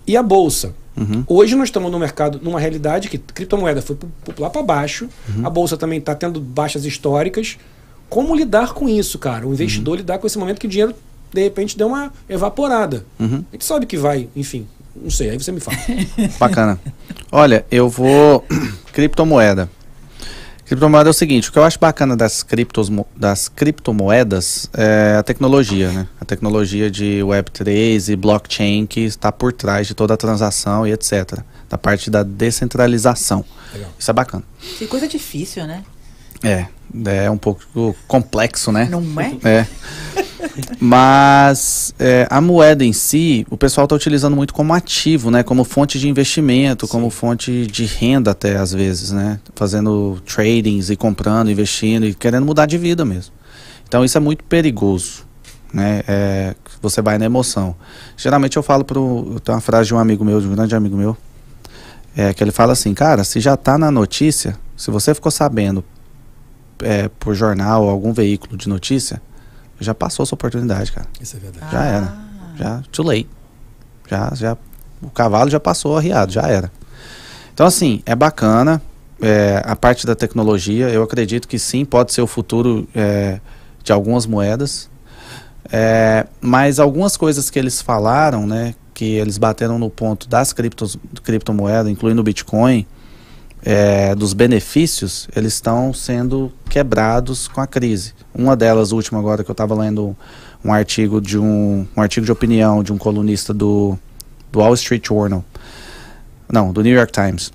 e 0.07 0.15
a 0.17 0.23
bolsa. 0.23 0.73
Hoje 1.27 1.55
nós 1.55 1.67
estamos 1.67 1.91
no 1.91 1.99
mercado, 1.99 2.39
numa 2.41 2.59
realidade 2.59 3.07
que 3.07 3.19
criptomoeda 3.19 3.83
foi 3.83 3.95
lá 4.39 4.49
para 4.49 4.63
baixo, 4.63 5.07
Uhum. 5.29 5.45
a 5.45 5.49
bolsa 5.49 5.77
também 5.77 5.99
está 5.99 6.15
tendo 6.15 6.41
baixas 6.41 6.85
históricas. 6.85 7.57
Como 8.09 8.33
lidar 8.35 8.73
com 8.73 8.89
isso, 8.89 9.19
cara? 9.19 9.45
O 9.47 9.53
investidor 9.53 9.91
Uhum. 9.91 9.97
lidar 9.99 10.17
com 10.17 10.25
esse 10.25 10.39
momento 10.39 10.59
que 10.59 10.65
o 10.65 10.69
dinheiro 10.69 10.95
de 11.31 11.43
repente 11.43 11.77
deu 11.77 11.87
uma 11.87 12.11
evaporada. 12.27 13.05
Uhum. 13.19 13.43
A 13.51 13.55
gente 13.55 13.65
sabe 13.65 13.85
que 13.85 13.95
vai, 13.97 14.27
enfim, 14.35 14.65
não 14.95 15.11
sei, 15.11 15.29
aí 15.29 15.37
você 15.37 15.51
me 15.51 15.59
fala. 15.59 15.77
Bacana. 16.39 16.79
Olha, 17.31 17.63
eu 17.69 17.87
vou. 17.89 18.43
criptomoeda. 18.93 19.69
Criptomoeda 20.67 21.09
é 21.09 21.11
o 21.11 21.13
seguinte: 21.13 21.49
o 21.49 21.51
que 21.51 21.57
eu 21.57 21.63
acho 21.63 21.79
bacana 21.79 22.15
das, 22.15 22.43
criptos, 22.43 22.89
das 23.15 23.47
criptomoedas 23.47 24.69
é 24.73 25.15
a 25.17 25.23
tecnologia, 25.23 25.91
né? 25.91 26.07
A 26.19 26.25
tecnologia 26.25 26.91
de 26.91 27.21
Web3 27.21 28.09
e 28.09 28.15
blockchain 28.15 28.85
que 28.85 29.01
está 29.01 29.31
por 29.31 29.53
trás 29.53 29.87
de 29.87 29.93
toda 29.93 30.13
a 30.13 30.17
transação 30.17 30.85
e 30.85 30.91
etc. 30.91 31.39
Da 31.69 31.77
parte 31.77 32.09
da 32.09 32.21
descentralização. 32.21 33.45
Legal. 33.73 33.89
Isso 33.97 34.11
é 34.11 34.13
bacana. 34.13 34.43
Que 34.77 34.87
coisa 34.87 35.07
difícil, 35.07 35.65
né? 35.65 35.83
É, 36.43 36.67
é 37.05 37.29
um 37.29 37.37
pouco 37.37 37.95
complexo, 38.07 38.71
né? 38.71 38.87
Não 38.89 39.03
é? 39.19 39.37
É. 39.43 39.67
Mas 40.79 41.93
é, 41.99 42.27
a 42.29 42.39
moeda 42.39 42.83
em 42.83 42.93
si, 42.93 43.45
o 43.49 43.57
pessoal 43.57 43.85
está 43.85 43.95
utilizando 43.95 44.35
muito 44.35 44.53
como 44.53 44.73
ativo, 44.73 45.29
né? 45.31 45.43
Como 45.43 45.63
fonte 45.63 45.99
de 45.99 46.07
investimento, 46.07 46.87
como 46.87 47.09
fonte 47.09 47.65
de 47.67 47.85
renda 47.85 48.31
até 48.31 48.57
às 48.57 48.71
vezes, 48.71 49.11
né? 49.11 49.39
Fazendo 49.55 50.21
tradings 50.25 50.89
e 50.89 50.95
comprando, 50.95 51.51
investindo 51.51 52.05
e 52.05 52.13
querendo 52.13 52.45
mudar 52.45 52.65
de 52.65 52.77
vida 52.77 53.03
mesmo. 53.03 53.33
Então 53.87 54.03
isso 54.03 54.17
é 54.17 54.21
muito 54.21 54.43
perigoso, 54.43 55.25
né? 55.73 56.03
É, 56.07 56.55
você 56.81 57.01
vai 57.01 57.17
na 57.17 57.25
emoção. 57.25 57.75
Geralmente 58.15 58.57
eu 58.57 58.63
falo 58.63 58.85
eu 58.89 59.39
tenho 59.39 59.55
uma 59.55 59.61
frase 59.61 59.87
de 59.87 59.95
um 59.95 59.99
amigo 59.99 60.23
meu, 60.23 60.39
de 60.39 60.47
um 60.47 60.55
grande 60.55 60.75
amigo 60.75 60.95
meu, 60.95 61.17
é 62.15 62.33
que 62.33 62.43
ele 62.43 62.51
fala 62.51 62.73
assim, 62.73 62.93
cara, 62.93 63.23
se 63.23 63.39
já 63.39 63.53
está 63.53 63.77
na 63.77 63.91
notícia, 63.91 64.57
se 64.75 64.91
você 64.91 65.13
ficou 65.13 65.31
sabendo 65.31 65.83
é, 66.81 67.09
por 67.19 67.35
jornal 67.35 67.83
ou 67.83 67.89
algum 67.89 68.13
veículo 68.13 68.57
de 68.57 68.67
notícia, 68.69 69.21
já 69.79 69.93
passou 69.93 70.25
sua 70.25 70.35
oportunidade, 70.35 70.91
cara. 70.91 71.07
Isso 71.21 71.37
é 71.37 71.39
verdade. 71.39 71.71
Já 71.71 71.83
era. 71.83 72.17
Já, 72.57 72.83
too 72.91 73.05
late. 73.05 73.29
Já, 74.09 74.31
já, 74.33 74.57
o 75.01 75.09
cavalo 75.09 75.49
já 75.49 75.59
passou 75.59 75.97
arriado, 75.97 76.31
já 76.31 76.43
era. 76.43 76.71
Então, 77.53 77.65
assim, 77.65 78.01
é 78.05 78.15
bacana. 78.15 78.81
é, 79.21 79.61
a 79.65 79.75
parte 79.75 80.05
da 80.05 80.15
tecnologia, 80.15 80.89
eu 80.89 81.03
acredito 81.03 81.47
que 81.47 81.57
sim, 81.57 81.83
pode 81.85 82.13
ser 82.13 82.21
o 82.21 82.27
futuro 82.27 82.87
é, 82.95 83.39
de 83.83 83.91
algumas 83.91 84.25
moedas. 84.25 84.89
É, 85.71 86.25
mas 86.39 86.79
algumas 86.79 87.17
coisas 87.17 87.49
que 87.49 87.59
eles 87.59 87.81
falaram, 87.81 88.47
né, 88.47 88.73
que 88.93 89.05
eles 89.05 89.37
bateram 89.37 89.77
no 89.77 89.89
ponto 89.89 90.27
das 90.27 90.53
criptos, 90.53 90.97
criptomoedas, 91.23 91.91
incluindo 91.91 92.21
o 92.21 92.23
Bitcoin, 92.23 92.85
é, 93.69 94.15
dos 94.15 94.31
benefícios, 94.31 95.27
eles 95.35 95.55
estão 95.55 95.93
sendo 95.93 96.49
quebrados 96.69 97.49
com 97.49 97.59
a 97.59 97.67
crise. 97.67 98.13
Uma 98.33 98.55
delas, 98.55 98.93
última 98.93 99.19
agora, 99.19 99.43
que 99.43 99.51
eu 99.51 99.53
estava 99.53 99.75
lendo 99.75 100.15
um 100.63 100.71
artigo 100.71 101.19
de 101.19 101.37
um, 101.37 101.85
um 101.93 102.01
artigo 102.01 102.25
de 102.25 102.31
opinião 102.31 102.81
de 102.81 102.93
um 102.93 102.97
colunista 102.97 103.53
do, 103.53 103.99
do 104.53 104.59
Wall 104.59 104.73
Street 104.73 105.05
Journal. 105.05 105.43
Não, 106.49 106.71
do 106.71 106.81
New 106.81 106.95
York 106.95 107.11
Times. 107.11 107.51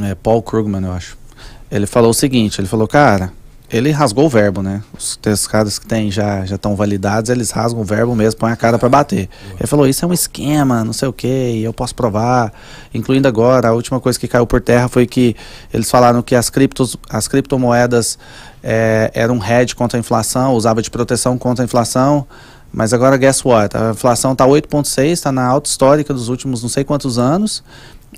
É, 0.00 0.14
Paul 0.14 0.40
Krugman, 0.40 0.84
eu 0.84 0.92
acho. 0.92 1.18
Ele 1.68 1.84
falou 1.84 2.10
o 2.10 2.14
seguinte, 2.14 2.60
ele 2.60 2.68
falou, 2.68 2.86
cara, 2.86 3.32
ele 3.74 3.90
rasgou 3.90 4.26
o 4.26 4.28
verbo, 4.28 4.62
né? 4.62 4.84
Os, 4.96 5.48
caras 5.48 5.80
que 5.80 5.86
tem 5.86 6.08
já 6.08 6.44
já 6.46 6.54
estão 6.54 6.76
validados, 6.76 7.28
eles 7.28 7.50
rasgam 7.50 7.82
o 7.82 7.84
verbo 7.84 8.14
mesmo, 8.14 8.38
põem 8.38 8.52
a 8.52 8.56
cara 8.56 8.78
para 8.78 8.88
bater. 8.88 9.28
Ele 9.58 9.66
falou, 9.66 9.84
isso 9.84 10.04
é 10.04 10.08
um 10.08 10.12
esquema, 10.12 10.84
não 10.84 10.92
sei 10.92 11.08
o 11.08 11.12
que, 11.12 11.60
eu 11.60 11.72
posso 11.72 11.92
provar. 11.92 12.52
Incluindo 12.94 13.26
agora, 13.26 13.70
a 13.70 13.72
última 13.72 13.98
coisa 13.98 14.16
que 14.16 14.28
caiu 14.28 14.46
por 14.46 14.60
terra 14.60 14.86
foi 14.86 15.08
que 15.08 15.34
eles 15.72 15.90
falaram 15.90 16.22
que 16.22 16.36
as, 16.36 16.48
criptos, 16.50 16.96
as 17.10 17.26
criptomoedas 17.26 18.16
é, 18.62 19.10
eram 19.12 19.38
um 19.38 19.44
hedge 19.44 19.74
contra 19.74 19.98
a 19.98 20.00
inflação, 20.00 20.54
usava 20.54 20.80
de 20.80 20.88
proteção 20.88 21.36
contra 21.36 21.64
a 21.64 21.66
inflação. 21.66 22.28
Mas 22.72 22.92
agora, 22.92 23.16
guess 23.16 23.44
what? 23.44 23.76
A 23.76 23.90
inflação 23.90 24.34
está 24.34 24.46
8,6, 24.46 25.06
está 25.06 25.32
na 25.32 25.44
alta 25.44 25.68
histórica 25.68 26.14
dos 26.14 26.28
últimos 26.28 26.62
não 26.62 26.68
sei 26.68 26.84
quantos 26.84 27.18
anos. 27.18 27.64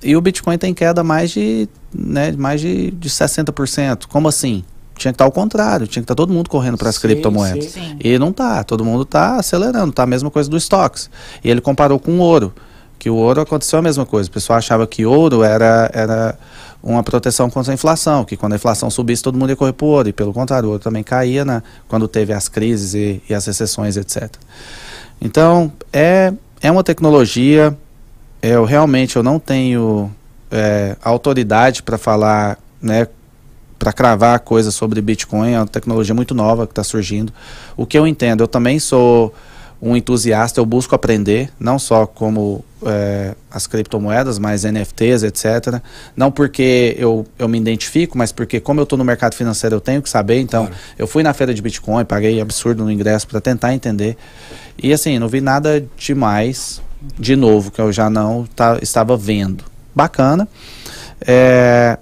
E 0.03 0.15
o 0.15 0.21
Bitcoin 0.21 0.59
tem 0.59 0.71
queda 0.71 1.03
mais 1.03 1.31
de, 1.31 1.67
né, 1.91 2.31
mais 2.33 2.61
de, 2.61 2.91
de 2.91 3.09
60%. 3.09 4.05
Como 4.07 4.27
assim? 4.27 4.63
Tinha 4.97 5.11
que 5.11 5.15
estar 5.15 5.25
ao 5.25 5.31
contrário, 5.31 5.87
tinha 5.87 6.01
que 6.01 6.05
estar 6.05 6.15
todo 6.15 6.33
mundo 6.33 6.49
correndo 6.49 6.77
para 6.77 6.89
as 6.89 6.97
criptomoedas. 6.97 7.65
sim. 7.65 7.81
Sim. 7.81 7.97
E 7.99 8.17
não 8.17 8.33
tá, 8.33 8.63
todo 8.63 8.83
mundo 8.83 9.05
tá 9.05 9.35
acelerando, 9.35 9.93
tá 9.93 10.03
a 10.03 10.07
mesma 10.07 10.31
coisa 10.31 10.49
do 10.49 10.57
stocks. 10.57 11.09
E 11.43 11.49
ele 11.49 11.61
comparou 11.61 11.99
com 11.99 12.13
o 12.13 12.19
ouro, 12.19 12.53
Que 12.99 13.09
o 13.09 13.15
ouro 13.15 13.41
aconteceu 13.41 13.77
a 13.77 13.81
mesma 13.81 14.05
coisa. 14.05 14.27
O 14.27 14.31
pessoal 14.31 14.57
achava 14.57 14.87
que 14.87 15.05
ouro 15.05 15.43
era, 15.43 15.89
era 15.93 16.37
uma 16.81 17.03
proteção 17.03 17.49
contra 17.49 17.71
a 17.71 17.75
inflação, 17.75 18.23
que 18.23 18.37
quando 18.37 18.53
a 18.53 18.55
inflação 18.55 18.89
subisse 18.89 19.21
todo 19.21 19.37
mundo 19.37 19.49
ia 19.49 19.55
correr 19.55 19.73
por 19.73 19.87
ouro, 19.87 20.09
e 20.09 20.13
pelo 20.13 20.33
contrário, 20.33 20.67
o 20.67 20.71
ouro 20.71 20.83
também 20.83 21.03
caía 21.03 21.43
né, 21.43 21.61
quando 21.87 22.07
teve 22.07 22.33
as 22.33 22.47
crises 22.47 22.93
e, 22.93 23.21
e 23.29 23.33
as 23.33 23.45
recessões, 23.45 23.97
etc. 23.97 24.33
Então, 25.21 25.71
é, 25.91 26.33
é 26.61 26.71
uma 26.71 26.83
tecnologia, 26.83 27.75
eu 28.41 28.65
realmente 28.65 29.15
eu 29.15 29.23
não 29.23 29.39
tenho 29.39 30.11
é, 30.51 30.95
autoridade 31.03 31.83
para 31.83 31.97
falar, 31.97 32.57
né, 32.81 33.07
para 33.77 33.93
cravar 33.93 34.39
coisas 34.39 34.73
sobre 34.73 35.01
Bitcoin, 35.01 35.53
é 35.53 35.59
uma 35.59 35.67
tecnologia 35.67 36.13
muito 36.13 36.33
nova 36.33 36.65
que 36.65 36.71
está 36.71 36.83
surgindo. 36.83 37.33
O 37.75 37.85
que 37.85 37.97
eu 37.97 38.07
entendo, 38.07 38.43
eu 38.43 38.47
também 38.47 38.79
sou 38.79 39.33
um 39.81 39.95
entusiasta, 39.95 40.59
eu 40.59 40.65
busco 40.65 40.95
aprender, 40.95 41.49
não 41.59 41.77
só 41.77 42.07
como 42.07 42.65
é, 42.83 43.35
as 43.51 43.67
criptomoedas, 43.67 44.39
mas 44.39 44.63
NFTs, 44.63 45.23
etc. 45.23 45.81
Não 46.15 46.31
porque 46.31 46.95
eu, 46.97 47.25
eu 47.37 47.47
me 47.47 47.59
identifico, 47.59 48.17
mas 48.17 48.31
porque 48.31 48.59
como 48.59 48.79
eu 48.79 48.83
estou 48.83 48.97
no 48.97 49.05
mercado 49.05 49.35
financeiro 49.35 49.75
eu 49.75 49.81
tenho 49.81 50.01
que 50.01 50.09
saber. 50.09 50.39
Então, 50.39 50.65
claro. 50.65 50.81
eu 50.97 51.07
fui 51.07 51.21
na 51.21 51.33
feira 51.33 51.53
de 51.53 51.61
Bitcoin, 51.61 52.05
paguei 52.05 52.41
absurdo 52.41 52.83
no 52.83 52.91
ingresso 52.91 53.27
para 53.27 53.39
tentar 53.39 53.73
entender. 53.73 54.17
E 54.81 54.91
assim, 54.91 55.19
não 55.19 55.27
vi 55.27 55.41
nada 55.41 55.85
demais, 55.95 56.81
de 57.19 57.35
novo, 57.35 57.71
que 57.71 57.79
eu 57.79 57.91
já 57.91 58.09
não 58.09 58.47
tá, 58.55 58.79
estava 58.81 59.15
vendo. 59.15 59.63
Bacana. 59.93 60.47
É, 61.21 61.97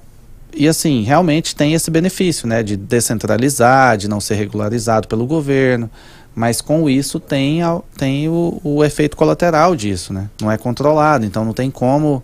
e 0.56 0.68
assim, 0.68 1.03
realmente 1.03 1.56
tem 1.56 1.73
esse 1.73 1.91
benefício, 1.91 2.48
né, 2.48 2.64
de 2.64 2.77
descentralizar, 2.77 3.98
de 3.98 4.07
não 4.07 4.22
ser 4.22 4.36
regularizado 4.36 5.07
pelo 5.07 5.26
governo, 5.27 5.90
mas 6.36 6.61
com 6.61 6.90
isso 6.90 7.19
tem, 7.19 7.60
tem 7.98 8.27
o, 8.27 8.60
o 8.64 8.84
efeito 8.84 9.15
colateral 9.15 9.76
disso, 9.76 10.14
né? 10.14 10.30
Não 10.41 10.52
é 10.52 10.57
controlado, 10.57 11.26
então 11.26 11.45
não 11.45 11.53
tem 11.53 11.72
como, 11.72 12.22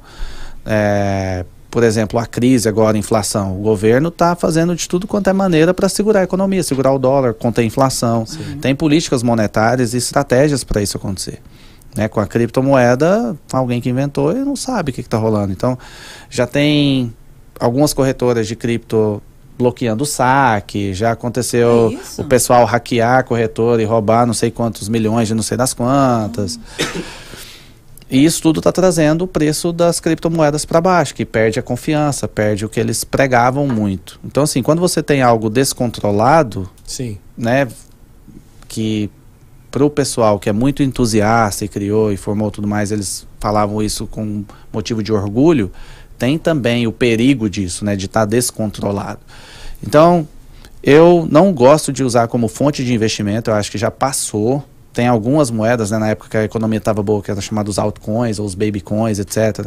é, 0.66 1.46
por 1.70 1.82
exemplo, 1.82 2.20
a 2.20 2.26
crise 2.26 2.68
agora, 2.68 2.98
a 2.98 3.00
inflação. 3.00 3.58
O 3.58 3.62
governo 3.62 4.10
está 4.10 4.36
fazendo 4.36 4.76
de 4.76 4.88
tudo 4.88 5.08
quanto 5.08 5.30
é 5.30 5.34
maneira 5.34 5.74
para 5.74 5.88
segurar 5.88 6.20
a 6.20 6.24
economia, 6.24 6.62
segurar 6.62 6.92
o 6.92 7.00
dólar, 7.00 7.34
conter 7.34 7.62
a 7.62 7.64
inflação. 7.64 8.26
Sim. 8.26 8.58
Tem 8.60 8.76
políticas 8.76 9.24
monetárias 9.24 9.94
e 9.94 9.98
estratégias 9.98 10.64
para 10.64 10.82
isso 10.82 10.98
acontecer. 10.98 11.40
Né, 11.94 12.08
com 12.08 12.22
a 12.22 12.26
criptomoeda, 12.26 13.36
alguém 13.52 13.82
que 13.82 13.90
inventou 13.90 14.32
e 14.32 14.40
não 14.40 14.56
sabe 14.56 14.92
o 14.92 14.94
que 14.94 15.02
está 15.02 15.18
rolando. 15.18 15.52
Então, 15.52 15.78
já 16.30 16.48
tem 16.48 17.14
algumas 17.62 17.94
corretoras 17.94 18.48
de 18.48 18.56
cripto 18.56 19.22
bloqueando 19.58 20.04
o 20.04 20.08
saque, 20.08 20.94
já 20.94 21.12
aconteceu 21.12 21.96
é 22.18 22.22
o 22.22 22.26
pessoal 22.26 22.66
hackear 22.66 23.20
a 23.20 23.24
corretora 23.24 23.82
e 23.82 23.86
roubar 23.86 24.26
não 24.26 24.34
sei 24.34 24.50
quantos 24.50 24.90
milhões 24.90 25.28
de 25.28 25.36
não 25.36 25.44
sei 25.44 25.56
das 25.56 25.74
quantas. 25.74 26.60
E 28.10 28.26
isso 28.26 28.42
tudo 28.42 28.60
está 28.60 28.74
trazendo 28.74 29.24
o 29.24 29.28
preço 29.28 29.72
das 29.72 30.02
criptomoedas 30.02 30.66
para 30.66 30.82
baixo, 30.82 31.16
que 31.16 31.24
perde 31.24 31.60
a 31.60 31.64
confiança, 31.64 32.28
perde 32.28 32.66
o 32.66 32.70
que 32.70 32.78
eles 32.78 33.06
pregavam 33.06 33.66
muito. 33.68 34.20
Então, 34.26 34.44
assim, 34.44 34.62
quando 34.62 34.80
você 34.80 35.02
tem 35.02 35.22
algo 35.22 35.50
descontrolado, 35.50 36.70
Sim. 36.86 37.18
né, 37.38 37.70
que 38.68 39.10
para 39.72 39.86
o 39.86 39.90
pessoal 39.90 40.38
que 40.38 40.50
é 40.50 40.52
muito 40.52 40.84
entusiasta 40.84 41.64
e 41.64 41.70
criou 41.70 42.12
e 42.12 42.18
formou 42.18 42.52
tudo 42.52 42.68
mais, 42.68 42.92
eles 42.92 43.26
falavam 43.40 43.82
isso 43.82 44.06
com 44.06 44.44
motivo 44.74 45.02
de 45.02 45.14
orgulho, 45.14 45.72
tem 46.22 46.38
também 46.38 46.86
o 46.86 46.92
perigo 46.92 47.50
disso, 47.50 47.84
né, 47.84 47.96
de 47.96 48.06
estar 48.06 48.20
tá 48.20 48.26
descontrolado. 48.28 49.20
Então, 49.84 50.28
eu 50.84 51.28
não 51.32 51.52
gosto 51.52 51.92
de 51.92 52.04
usar 52.04 52.28
como 52.28 52.48
fonte 52.48 52.86
de 52.86 52.94
investimento, 52.94 53.50
eu 53.50 53.56
acho 53.56 53.72
que 53.72 53.78
já 53.80 53.90
passou. 53.90 54.64
Tem 54.94 55.08
algumas 55.08 55.50
moedas, 55.50 55.90
né, 55.90 55.98
na 55.98 56.10
época 56.10 56.30
que 56.30 56.38
a 56.38 56.44
economia 56.44 56.78
estava 56.78 57.02
boa, 57.02 57.24
que 57.24 57.32
eram 57.32 57.42
chamados 57.42 57.80
altcoins 57.80 58.38
ou 58.38 58.46
os 58.46 58.54
babycoins, 58.54 59.18
etc. 59.18 59.66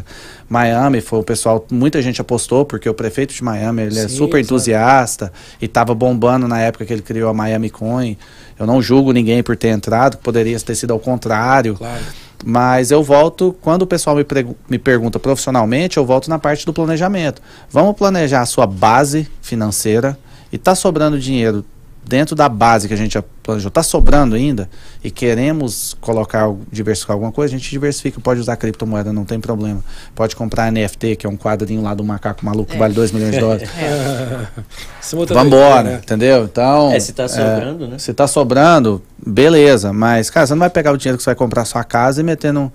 Miami 0.49 1.01
foi 1.01 1.19
o 1.19 1.25
pessoal, 1.25 1.67
muita 1.73 2.01
gente 2.01 2.21
apostou, 2.21 2.65
porque 2.65 2.89
o 2.89 2.95
prefeito 2.95 3.35
de 3.35 3.43
Miami, 3.43 3.83
ele 3.83 3.99
é 3.99 4.07
Sim, 4.07 4.15
é 4.15 4.17
super 4.17 4.39
entusiasta 4.39 5.33
e 5.61 5.65
estava 5.65 5.93
bombando 5.93 6.47
na 6.47 6.61
época 6.61 6.87
que 6.87 6.93
ele 6.93 7.03
criou 7.03 7.31
a 7.31 7.35
Miami 7.35 7.69
Coin. 7.69 8.17
Eu 8.57 8.65
não 8.65 8.81
julgo 8.81 9.11
ninguém 9.11 9.43
por 9.43 9.57
ter 9.57 9.71
entrado, 9.71 10.19
poderia 10.19 10.61
ter 10.61 10.77
sido 10.77 10.93
ao 10.93 11.01
contrário. 11.01 11.75
Claro. 11.75 12.05
Mas 12.47 12.91
eu 12.91 13.03
volto, 13.03 13.57
quando 13.63 13.83
o 13.83 13.87
pessoal 13.87 14.15
me, 14.15 14.27
me 14.69 14.79
pergunta 14.79 15.19
profissionalmente, 15.19 15.97
eu 15.97 16.05
volto 16.05 16.29
na 16.29 16.39
parte 16.39 16.67
do 16.67 16.75
planejamento. 16.75 17.41
Vamos 17.71 17.97
planejar 17.97 18.43
a 18.43 18.47
sua 18.47 18.67
base 18.67 19.27
financeira 19.41 20.19
e 20.53 20.57
está 20.57 20.75
sobrando 20.75 21.19
dinheiro 21.19 21.65
dentro 22.07 22.37
da 22.37 22.49
base 22.49 22.87
que 22.87 22.95
a 22.95 22.97
gente 22.97 23.15
já 23.15 23.25
planejou, 23.43 23.69
está 23.69 23.83
sobrando 23.83 24.35
ainda 24.35 24.69
e 25.03 25.11
queremos 25.11 25.97
colocar, 26.01 26.53
diversificar 26.71 27.15
alguma 27.15 27.33
coisa, 27.33 27.55
a 27.55 27.59
gente 27.59 27.71
diversifica, 27.71 28.21
pode 28.21 28.41
usar 28.41 28.57
criptomoeda, 28.57 29.13
não 29.13 29.25
tem 29.25 29.41
problema. 29.41 29.83
Pode 30.15 30.37
comprar 30.37 30.71
NFT, 30.71 31.17
que 31.17 31.27
é 31.27 31.31
um 31.31 31.37
quadrinho 31.37 31.83
lá 31.83 31.95
do 31.95 32.05
macaco 32.05 32.45
maluco 32.45 32.71
que 32.71 32.77
é. 32.77 32.79
vale 32.79 32.95
2 32.95 33.13
milhões 33.13 33.33
de 33.33 33.41
dólares. 33.41 33.69
É. 33.85 35.35
Vambora, 35.35 35.83
né? 35.83 36.01
entendeu? 36.03 36.45
Então. 36.45 36.91
É, 36.91 36.99
se 36.99 37.11
está 37.11 37.29
sobrando, 37.29 37.85
é, 37.85 37.89
né? 37.89 37.99
Se 37.99 38.11
está 38.11 38.27
sobrando, 38.27 39.03
beleza, 39.25 39.93
mas, 39.93 40.31
cara, 40.31 40.47
você 40.47 40.55
não 40.55 40.61
vai 40.61 40.71
pegar 40.71 40.93
o 40.93 40.97
dinheiro 40.97 41.19
que 41.19 41.25
você 41.25 41.31
vai 41.31 41.35
comprar 41.35 41.65
sua 41.65 41.85
casa 41.85 42.21
e 42.21 42.25
meter, 42.25 42.53
no, 42.53 42.73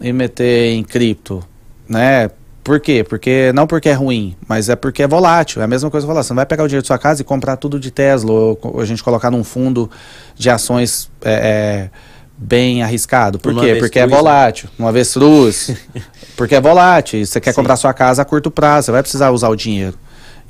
e 0.00 0.12
meter 0.12 0.72
em 0.72 0.82
cripto, 0.82 1.42
né? 1.88 2.30
Por 2.62 2.78
quê? 2.78 3.02
Porque 3.02 3.52
não 3.52 3.66
porque 3.66 3.88
é 3.88 3.92
ruim, 3.92 4.36
mas 4.46 4.68
é 4.68 4.76
porque 4.76 5.02
é 5.02 5.08
volátil. 5.08 5.60
É 5.60 5.64
a 5.64 5.68
mesma 5.68 5.90
coisa 5.90 6.06
que 6.06 6.10
eu 6.10 6.14
falar. 6.14 6.22
Você 6.22 6.32
não 6.32 6.36
vai 6.36 6.46
pegar 6.46 6.62
o 6.62 6.68
dinheiro 6.68 6.82
da 6.82 6.86
sua 6.86 6.98
casa 6.98 7.20
e 7.20 7.24
comprar 7.24 7.56
tudo 7.56 7.78
de 7.78 7.90
Tesla, 7.90 8.30
ou, 8.30 8.58
ou 8.62 8.80
a 8.80 8.84
gente 8.84 9.02
colocar 9.02 9.30
num 9.30 9.42
fundo 9.42 9.90
de 10.36 10.48
ações 10.48 11.10
é, 11.24 11.32
é, 11.32 11.90
bem 12.38 12.82
arriscado. 12.82 13.38
Por 13.38 13.54
quê? 13.58 13.74
Porque 13.74 13.98
é 13.98 14.06
né? 14.06 14.14
volátil. 14.14 14.68
Um 14.78 14.86
avestruz. 14.86 15.74
porque 16.36 16.54
é 16.54 16.60
volátil. 16.60 17.24
Você 17.24 17.40
quer 17.40 17.50
Sim. 17.50 17.56
comprar 17.56 17.76
sua 17.76 17.92
casa 17.92 18.22
a 18.22 18.24
curto 18.24 18.50
prazo, 18.50 18.86
você 18.86 18.92
vai 18.92 19.02
precisar 19.02 19.30
usar 19.30 19.48
o 19.48 19.56
dinheiro. 19.56 19.98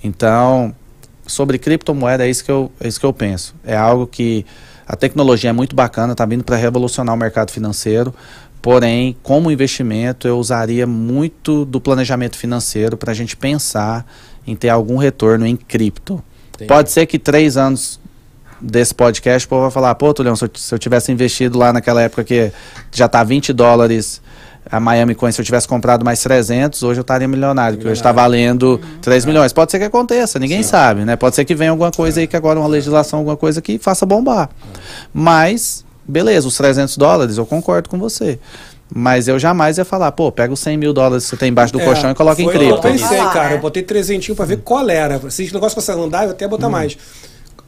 Então, 0.05 0.75
sobre 1.27 1.59
criptomoeda, 1.59 2.27
é 2.27 2.31
isso 2.31 2.45
que 2.45 2.51
eu, 2.51 2.71
é 2.79 2.89
isso 2.89 3.01
que 3.01 3.07
eu 3.07 3.13
penso. 3.13 3.55
É 3.65 3.77
algo 3.77 4.07
que 4.07 4.45
a 4.87 4.97
tecnologia 4.97 5.49
é 5.49 5.53
muito 5.53 5.75
bacana, 5.75 6.13
está 6.13 6.27
vindo 6.27 6.45
para 6.45 6.57
revolucionar 6.57 7.15
o 7.15 7.19
mercado 7.19 7.51
financeiro, 7.51 8.15
Porém, 8.63 9.17
como 9.25 9.51
investimento, 9.51 10.29
eu 10.29 10.39
usaria 10.39 10.87
muito 10.87 11.65
do 11.65 11.81
planejamento 11.81 12.39
financeiro 12.39 12.97
para 12.97 13.11
a 13.11 13.15
gente 13.15 13.37
pensar 13.37 14.07
em 14.47 14.55
ter 14.55 14.69
algum 14.69 14.97
retorno 14.97 15.45
em 15.45 15.57
cripto. 15.57 16.23
Entendi. 16.55 16.69
Pode 16.69 16.93
ser 16.93 17.07
que 17.07 17.19
três 17.19 17.57
anos 17.57 18.01
desse 18.61 18.95
podcast, 18.95 19.47
o 19.47 19.49
povo 19.49 19.63
vai 19.63 19.71
falar, 19.73 19.95
pô, 19.97 20.15
Tulião, 20.15 20.37
se 20.37 20.45
eu, 20.45 20.51
se 20.55 20.73
eu 20.73 20.79
tivesse 20.79 21.11
investido 21.11 21.59
lá 21.59 21.73
naquela 21.73 22.01
época 22.01 22.23
que 22.23 22.53
já 22.93 23.07
está 23.07 23.25
20 23.25 23.53
dólares 23.53 24.23
a 24.71 24.79
Miami 24.79 25.17
Coin, 25.17 25.33
se 25.33 25.41
eu 25.41 25.45
tivesse 25.45 25.67
comprado 25.67 26.05
mais 26.05 26.23
300, 26.23 26.85
hoje 26.85 27.01
eu 27.01 27.03
estaria 27.03 27.27
milionário, 27.27 27.77
porque 27.77 27.91
hoje 27.91 28.01
está 28.01 28.13
valendo 28.13 28.81
uhum. 28.83 29.01
3 29.01 29.25
milhões. 29.25 29.53
Pode 29.53 29.73
ser 29.73 29.81
que 29.81 29.87
aconteça, 29.87 30.39
ninguém 30.39 30.63
Sim. 30.63 30.69
sabe, 30.69 31.05
né? 31.05 31.17
Pode 31.17 31.35
ser 31.35 31.45
que 31.45 31.55
venha 31.55 31.73
alguma 31.73 31.91
coisa 31.91 32.21
aí, 32.21 32.29
que 32.29 32.37
agora 32.37 32.61
uma 32.61 32.69
legislação, 32.69 33.19
alguma 33.19 33.37
coisa 33.37 33.61
que 33.61 33.77
faça 33.79 34.07
bombar. 34.07 34.49
Mas 35.13 35.85
beleza, 36.07 36.47
os 36.49 36.57
300 36.57 36.97
dólares, 36.97 37.37
eu 37.39 37.47
concordo 37.47 37.89
com 37.89 37.99
você. 37.99 38.39
Mas 38.95 39.27
eu 39.27 39.39
jamais 39.39 39.79
ia 39.79 39.85
falar, 39.85 40.13
pô, 40.13 40.31
pega 40.31 40.53
os 40.53 40.61
100 40.61 40.77
mil 40.77 40.93
dólares 40.93 41.25
que 41.25 41.31
você 41.31 41.37
tem 41.37 41.49
embaixo 41.49 41.73
do 41.73 41.81
é, 41.81 41.85
colchão 41.85 42.11
e 42.11 42.15
coloca 42.15 42.43
em 42.43 42.49
cripto. 42.49 42.75
Eu 42.75 42.79
pensei, 42.79 43.19
cara, 43.19 43.55
eu 43.55 43.61
botei 43.61 43.83
300 43.83 44.37
pra 44.37 44.45
ver 44.45 44.59
qual 44.59 44.89
era. 44.91 45.19
Se 45.31 45.45
esse 45.45 45.55
negócio 45.55 45.75
fosse 45.75 45.91
andar, 45.91 46.25
eu 46.25 46.31
até 46.31 46.45
ia 46.45 46.49
botar 46.49 46.69
hum. 46.69 46.73
mais. 46.73 46.97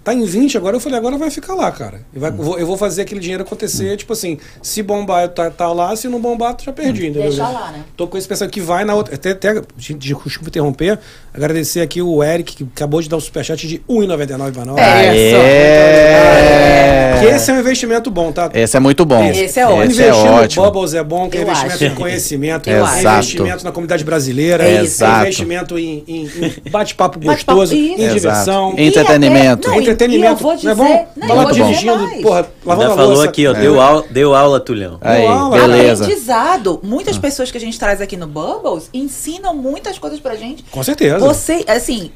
Tá 0.04 0.12
em 0.12 0.22
20 0.22 0.58
agora, 0.58 0.76
eu 0.76 0.80
falei, 0.80 0.98
agora 0.98 1.16
vai 1.16 1.30
ficar 1.30 1.54
lá, 1.54 1.72
cara. 1.72 2.02
Vai, 2.12 2.30
hum. 2.30 2.36
vou, 2.36 2.58
eu 2.58 2.66
vou 2.66 2.76
fazer 2.76 3.00
aquele 3.00 3.20
dinheiro 3.20 3.42
acontecer, 3.42 3.94
hum. 3.94 3.96
tipo 3.96 4.12
assim, 4.12 4.38
se 4.60 4.82
bombar, 4.82 5.30
tá, 5.30 5.50
tá 5.50 5.72
lá, 5.72 5.96
se 5.96 6.08
não 6.08 6.20
bombar, 6.20 6.52
tu 6.54 6.64
já 6.64 6.72
perdi, 6.72 7.04
hum. 7.04 7.06
entendeu? 7.06 7.22
Deixa 7.22 7.48
lá, 7.48 7.72
né? 7.72 7.82
Tô 7.96 8.06
com 8.06 8.18
esse 8.18 8.28
pensamento 8.28 8.52
que 8.52 8.60
vai 8.60 8.84
na 8.84 8.94
outra. 8.94 9.14
Até, 9.14 9.30
até 9.30 9.62
desculpa 9.96 10.48
interromper, 10.48 10.98
agradecer 11.32 11.80
aqui 11.80 12.02
o 12.02 12.22
Eric, 12.22 12.54
que 12.54 12.64
acabou 12.64 13.00
de 13.00 13.08
dar 13.08 13.16
um 13.16 13.20
superchat 13.20 13.66
de 13.66 13.76
R$1,99 13.88 14.52
pra 14.52 14.64
nós. 14.66 14.78
É, 14.78 15.32
é. 15.32 16.84
Que 17.20 17.26
esse 17.26 17.50
é 17.50 17.54
um 17.54 17.60
investimento 17.60 18.10
bom, 18.10 18.30
tá? 18.30 18.50
Esse 18.52 18.76
é 18.76 18.80
muito 18.80 19.06
bom. 19.06 19.24
Esse, 19.24 19.40
esse 19.40 19.60
é 19.60 19.66
ótimo. 19.66 19.84
Investir 19.84 20.04
é 20.04 20.10
no 20.10 20.32
ótimo. 20.34 20.64
Bubbles 20.64 20.94
é 20.94 21.02
bom, 21.02 21.30
que 21.30 21.38
é 21.38 21.42
investimento 21.42 21.74
acho. 21.74 21.84
em 21.84 21.94
conhecimento, 21.94 22.68
é 22.70 22.80
investimento 22.80 23.64
na 23.64 23.72
comunidade 23.72 24.04
brasileira, 24.04 24.64
é, 24.64 24.82
investimento 24.82 25.78
em, 25.78 26.04
em, 26.06 26.30
em 26.66 26.70
bate-papo 26.70 27.18
gostoso, 27.18 27.74
bate 27.74 28.02
em 28.02 28.12
diversão. 28.12 28.74
Entretenimento. 28.76 29.68
Não, 29.68 29.80
Entretenimento. 29.94 30.44
E 30.62 30.68
é 30.68 30.74
bom? 30.74 31.08
Não, 31.16 31.36
lá 31.36 31.50
dirigindo, 31.50 32.22
porra, 32.22 32.48
lavando 32.64 32.90
Ainda 32.90 33.02
falou 33.02 33.22
aqui, 33.22 33.46
ó, 33.46 33.52
é. 33.52 33.60
deu, 33.60 33.80
aula, 33.80 34.04
deu 34.10 34.34
aula, 34.34 34.60
Tulhão. 34.60 34.98
Aí, 35.00 35.22
deu 35.22 35.30
aula. 35.30 35.58
beleza. 35.58 36.04
Aprendizado. 36.04 36.80
Muitas 36.82 37.18
pessoas 37.18 37.50
que 37.50 37.58
a 37.58 37.60
gente 37.60 37.78
traz 37.78 38.00
aqui 38.00 38.16
no 38.16 38.26
Bubbles 38.26 38.90
ensinam 38.92 39.54
muitas 39.54 39.98
coisas 39.98 40.20
pra 40.20 40.34
gente. 40.34 40.62
Com 40.64 40.82
certeza. 40.82 41.18
Você, 41.18 41.64
assim, 41.66 42.10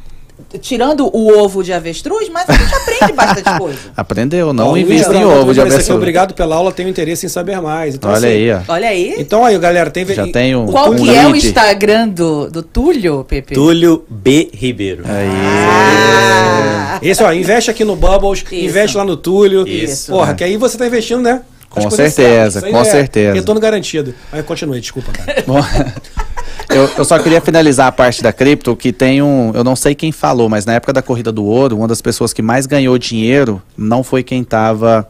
tirando 0.60 1.08
o 1.14 1.38
ovo 1.38 1.62
de 1.62 1.72
avestruz, 1.72 2.28
mas 2.28 2.48
a 2.48 2.52
gente 2.52 2.74
aprende 2.74 3.12
bastante 3.12 3.50
coisa. 3.58 3.78
Aprendeu, 3.96 4.52
não 4.52 4.76
invista 4.76 5.14
em 5.14 5.24
ovo 5.24 5.52
de 5.52 5.60
avestruz. 5.60 5.88
Aqui, 5.88 5.96
obrigado 5.96 6.34
pela 6.34 6.56
aula, 6.56 6.72
tenho 6.72 6.88
interesse 6.88 7.26
em 7.26 7.28
saber 7.28 7.60
mais. 7.60 7.94
Então, 7.94 8.10
Olha 8.10 8.18
assim, 8.18 8.36
aí, 8.36 8.52
ó. 8.52 8.60
Olha 8.68 8.88
aí. 8.88 9.14
Então 9.18 9.44
aí, 9.44 9.58
galera, 9.58 9.90
tem 9.90 10.06
Já 10.06 10.26
tem 10.26 10.56
um 10.56 10.66
Qual 10.66 10.92
um 10.92 10.96
que 10.96 11.14
é 11.14 11.26
o 11.26 11.36
Instagram 11.36 12.08
do, 12.08 12.50
do 12.50 12.62
Túlio, 12.62 13.24
Pepe? 13.24 13.54
Túlio 13.54 14.04
B 14.08 14.50
Ribeiro. 14.52 15.04
Aí. 15.06 15.28
Ah. 15.28 16.98
Esse, 17.02 17.22
ó, 17.22 17.32
investe 17.32 17.70
aqui 17.70 17.84
no 17.84 17.94
Bubbles, 17.94 18.44
Isso. 18.50 18.54
investe 18.54 18.96
lá 18.96 19.04
no 19.04 19.16
Túlio. 19.16 19.66
Isso. 19.68 20.10
Porra, 20.10 20.32
é. 20.32 20.34
que 20.34 20.44
aí 20.44 20.56
você 20.56 20.76
tá 20.78 20.86
investindo, 20.86 21.22
né? 21.22 21.42
Com 21.68 21.90
certeza, 21.90 22.62
com 22.62 22.80
é 22.80 22.84
certeza. 22.84 23.34
Retorno 23.34 23.60
garantido. 23.60 24.14
Aí 24.32 24.42
continue, 24.42 24.80
desculpa, 24.80 25.12
cara. 25.12 25.44
Bom, 25.46 25.62
eu, 26.70 26.88
eu 26.98 27.04
só 27.04 27.18
queria 27.18 27.40
finalizar 27.40 27.86
a 27.86 27.92
parte 27.92 28.22
da 28.22 28.32
cripto, 28.32 28.74
que 28.76 28.92
tem 28.92 29.22
um. 29.22 29.52
Eu 29.54 29.62
não 29.64 29.74
sei 29.76 29.94
quem 29.94 30.12
falou, 30.12 30.48
mas 30.48 30.64
na 30.66 30.74
época 30.74 30.92
da 30.92 31.02
corrida 31.02 31.30
do 31.32 31.44
ouro, 31.44 31.76
uma 31.78 31.88
das 31.88 32.00
pessoas 32.00 32.32
que 32.32 32.42
mais 32.42 32.66
ganhou 32.66 32.96
dinheiro 32.98 33.62
não 33.76 34.02
foi 34.02 34.22
quem 34.22 34.42
estava 34.42 35.08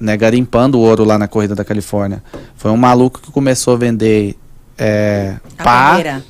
né, 0.00 0.16
garimpando 0.16 0.78
o 0.78 0.80
ouro 0.82 1.04
lá 1.04 1.18
na 1.18 1.28
corrida 1.28 1.54
da 1.54 1.64
Califórnia. 1.64 2.22
Foi 2.56 2.70
um 2.70 2.76
maluco 2.76 3.20
que 3.20 3.30
começou 3.30 3.74
a 3.74 3.76
vender 3.76 4.36
é, 4.78 5.36
A 5.58 5.62
pá, 5.62 5.90
peneira. 5.96 6.24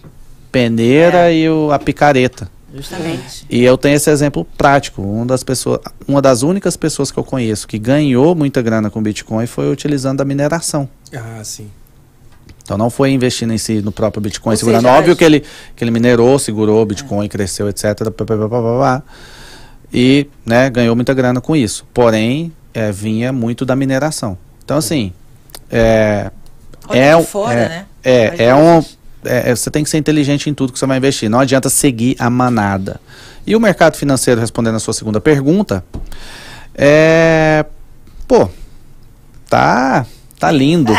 peneira 0.51 1.33
e 1.33 1.49
o- 1.49 1.71
a 1.73 1.79
picareta. 1.79 2.51
Justamente. 2.75 3.47
E 3.51 3.63
eu 3.63 3.77
tenho 3.77 3.97
esse 3.97 4.11
exemplo 4.11 4.47
prático. 4.57 5.03
Uma 5.03 5.27
das, 5.27 5.43
pessoas, 5.45 5.79
uma 6.09 6.23
das 6.23 6.43
únicas 6.43 6.77
pessoas 6.77 7.11
que 7.11 7.19
eu 7.19 7.25
conheço 7.25 7.69
que 7.69 7.79
ganhou 7.79 8.35
muita 8.35 8.63
grana 8.63 8.91
com 8.91 9.03
Bitcoin 9.03 9.47
foi 9.47 9.71
utilizando 9.71 10.21
a 10.23 10.25
mineração. 10.25 10.89
Ah, 11.15 11.41
sim. 11.45 11.69
Então 12.63 12.79
não 12.79 12.89
foi 12.91 13.11
investindo 13.11 13.53
em 13.53 13.59
si 13.59 13.83
no 13.83 13.91
próprio 13.93 14.21
Bitcoin, 14.23 14.53
Ou 14.53 14.57
segurando. 14.57 14.83
seja, 14.83 14.95
Óbvio 14.95 15.13
as- 15.13 15.19
que 15.19 15.25
ele, 15.25 15.43
que 15.75 15.83
ele 15.85 15.91
minerou, 15.91 16.39
segurou 16.39 16.81
o 16.83 16.87
Bitcoin, 16.87 17.29
cresceu, 17.29 17.69
etc. 17.69 18.11
pá, 18.11 18.25
pá, 18.25 18.37
pá, 18.49 19.03
e 19.93 20.27
né, 20.47 20.71
ganhou 20.71 20.95
muita 20.97 21.13
grana 21.13 21.41
com 21.41 21.55
isso. 21.57 21.85
Porém, 21.93 22.53
é, 22.73 22.91
vinha 22.93 23.33
muito 23.33 23.65
da 23.67 23.75
mineração. 23.77 24.39
Então, 24.65 24.77
assim, 24.79 25.13
é, 25.71 26.31
Olha 26.89 26.99
É 26.99 27.23
fora, 27.23 27.53
é- 27.55 27.69
né? 27.69 27.87
é, 28.03 28.45
é 28.47 28.55
um, 28.55 28.79
é, 29.25 29.51
é, 29.51 29.55
você 29.57 29.71
tem 29.71 29.85
que 29.85 29.91
ser 29.91 29.99
inteligente 29.99 30.49
em 30.51 30.55
tudo 30.55 30.73
que 30.73 30.79
você 30.79 30.87
vai 30.87 30.97
investir. 30.97 31.29
Não 31.31 31.39
adianta 31.41 31.69
seguir 31.69 32.17
a 32.19 32.29
manada. 32.31 33.01
E 33.47 33.55
o 33.55 33.61
mercado 33.61 33.97
financeiro, 33.97 34.41
respondendo 34.41 34.77
a 34.77 34.81
sua 34.81 34.95
segunda 34.95 35.21
pergunta, 35.21 35.85
é. 36.75 37.65
Pô, 38.27 38.49
tá, 39.49 40.07
tá 40.43 40.51
lindo. 40.51 40.93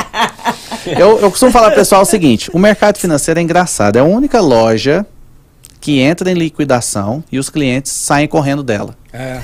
eu, 0.88 1.20
eu 1.20 1.30
costumo 1.30 1.52
falar 1.52 1.68
pro 1.68 1.76
pessoal 1.76 2.04
o 2.04 2.06
seguinte: 2.06 2.50
o 2.54 2.60
mercado 2.60 2.98
financeiro 2.98 3.40
é 3.40 3.44
engraçado. 3.44 3.98
É 3.98 4.00
a 4.00 4.06
única 4.06 4.40
loja 4.40 5.06
que 5.82 6.00
entra 6.00 6.32
em 6.32 6.34
liquidação 6.34 7.22
e 7.30 7.38
os 7.38 7.50
clientes 7.50 7.92
saem 7.92 8.26
correndo 8.26 8.64
dela. 8.64 8.96
É. 9.12 9.42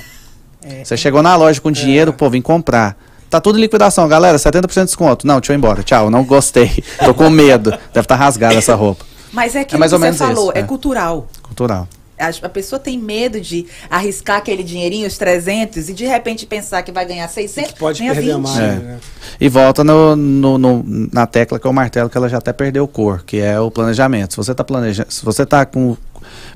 Você 0.84 0.96
chegou 0.96 1.22
na 1.22 1.36
loja 1.36 1.60
com 1.60 1.72
dinheiro, 1.72 2.14
pô, 2.14 2.30
vim 2.30 2.42
comprar. 2.42 2.98
Tá 3.30 3.42
tudo 3.42 3.58
em 3.58 3.62
liquidação, 3.62 4.08
galera, 4.08 4.38
70% 4.38 4.74
de 4.74 4.86
desconto. 4.86 5.28
Não, 5.28 5.40
deixa 5.40 5.52
eu 5.52 5.56
ir 5.56 5.58
embora. 5.58 5.84
Tchau, 5.84 6.10
não 6.10 6.24
gostei. 6.24 6.84
Tô 7.04 7.14
com 7.14 7.30
medo. 7.30 7.72
Deve 7.94 8.06
estar 8.06 8.16
rasgada 8.16 8.56
essa 8.56 8.74
roupa. 8.74 9.06
Mas 9.32 9.56
é 9.56 9.62
aquilo 9.62 9.80
mais 9.80 9.92
que 9.92 9.96
ou 9.96 10.00
você 10.00 10.06
menos 10.06 10.18
falou, 10.18 10.50
isso, 10.50 10.58
é 10.58 10.62
é. 10.62 10.64
cultural. 10.64 11.28
Cultural. 11.44 11.88
A, 12.20 12.46
a 12.46 12.50
pessoa 12.50 12.80
tem 12.80 12.98
medo 12.98 13.40
de 13.40 13.66
arriscar 13.90 14.38
aquele 14.38 14.62
dinheirinho, 14.64 15.08
os 15.08 15.18
300, 15.18 15.90
e 15.90 15.94
de 15.94 16.06
repente 16.06 16.46
pensar 16.46 16.82
que 16.84 16.92
vai 16.92 17.06
ganhar 17.06 17.28
600, 17.28 17.72
Que 17.72 17.80
pode 17.80 18.00
ganha 18.00 18.14
perder 18.14 18.36
20. 18.36 18.44
mais. 18.44 18.58
É. 18.60 18.62
Né? 18.76 18.98
E 19.40 19.48
volta 19.50 19.84
no, 19.84 20.16
no- 20.16 20.58
no- 20.58 21.10
na 21.14 21.26
tecla 21.26 21.60
que 21.60 21.66
é 21.66 21.70
o 21.70 21.74
martelo 21.74 22.10
que 22.10 22.18
ela 22.18 22.28
já 22.30 22.38
até 22.40 22.52
perdeu 22.54 22.88
cor, 22.88 23.24
que 23.26 23.40
é 23.40 23.60
o 23.60 23.72
planejamento. 23.72 24.32
Se 24.34 24.38
você 24.38 24.54
tá 24.54 24.64
planejando, 24.64 25.12
se 25.12 25.24
você 25.24 25.46
tá 25.46 25.66
com 25.66 25.96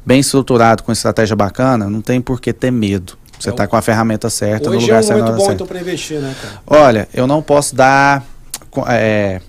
bem 0.06 0.19
estruturado, 0.19 0.84
com 0.84 0.91
estratégia 0.91 1.35
bacana, 1.35 1.90
não 1.90 2.02
tem 2.02 2.19
por 2.22 2.41
que 2.41 2.52
ter 2.52 2.72
medo. 2.72 3.18
Você 3.40 3.49
É 3.49 3.53
tá 3.53 3.68
com 3.68 3.76
a 3.76 3.81
ferramenta 3.81 4.30
certa 4.30 4.69
no 4.69 4.76
é 4.76 4.80
lugar 4.80 4.99
um 4.99 5.03
certo. 5.03 5.19
na 5.19 5.26
momento 5.26 5.30
hora 5.30 5.38
bom, 5.38 5.40
certa. 5.45 5.53
então, 5.56 5.68
pra 5.68 5.80
investir, 5.81 6.19
né, 6.19 6.34
cara? 6.41 6.61
Olha, 6.85 7.07
eu 7.14 7.26
não 7.27 7.41
posso 7.41 7.76
dar 7.76 8.23
co- 8.69 8.85
é, 8.88 9.41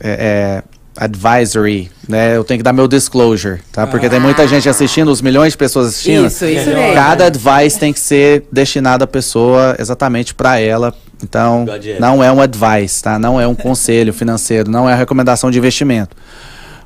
é, 0.00 0.10
é, 0.10 0.62
advisory, 0.98 1.90
né? 2.08 2.36
Eu 2.36 2.42
tenho 2.42 2.58
que 2.58 2.64
dar 2.64 2.72
meu 2.72 2.88
disclosure, 2.88 3.60
tá? 3.70 3.86
Porque 3.86 4.08
tem 4.08 4.18
muita 4.18 4.48
gente 4.48 4.68
assistindo, 4.68 5.12
os 5.12 5.22
milhões 5.22 5.52
de 5.52 5.56
pessoas 5.56 5.88
assistindo. 5.88 6.26
Isso, 6.26 6.44
isso 6.44 6.70
mesmo. 6.70 6.94
Cada 6.94 7.26
advice 7.26 7.78
tem 7.78 7.92
que 7.92 8.00
ser 8.00 8.44
destinado 8.50 9.04
à 9.04 9.06
pessoa 9.06 9.76
exatamente 9.78 10.34
para 10.34 10.58
ela. 10.58 10.92
Então, 11.22 11.66
não 12.00 12.22
é 12.22 12.32
um 12.32 12.40
advice, 12.40 13.02
tá? 13.02 13.16
Não 13.16 13.40
é 13.40 13.46
um 13.46 13.54
conselho 13.54 14.12
financeiro, 14.12 14.68
não 14.68 14.88
é 14.88 14.94
recomendação 14.94 15.50
de 15.52 15.58
investimento. 15.58 16.16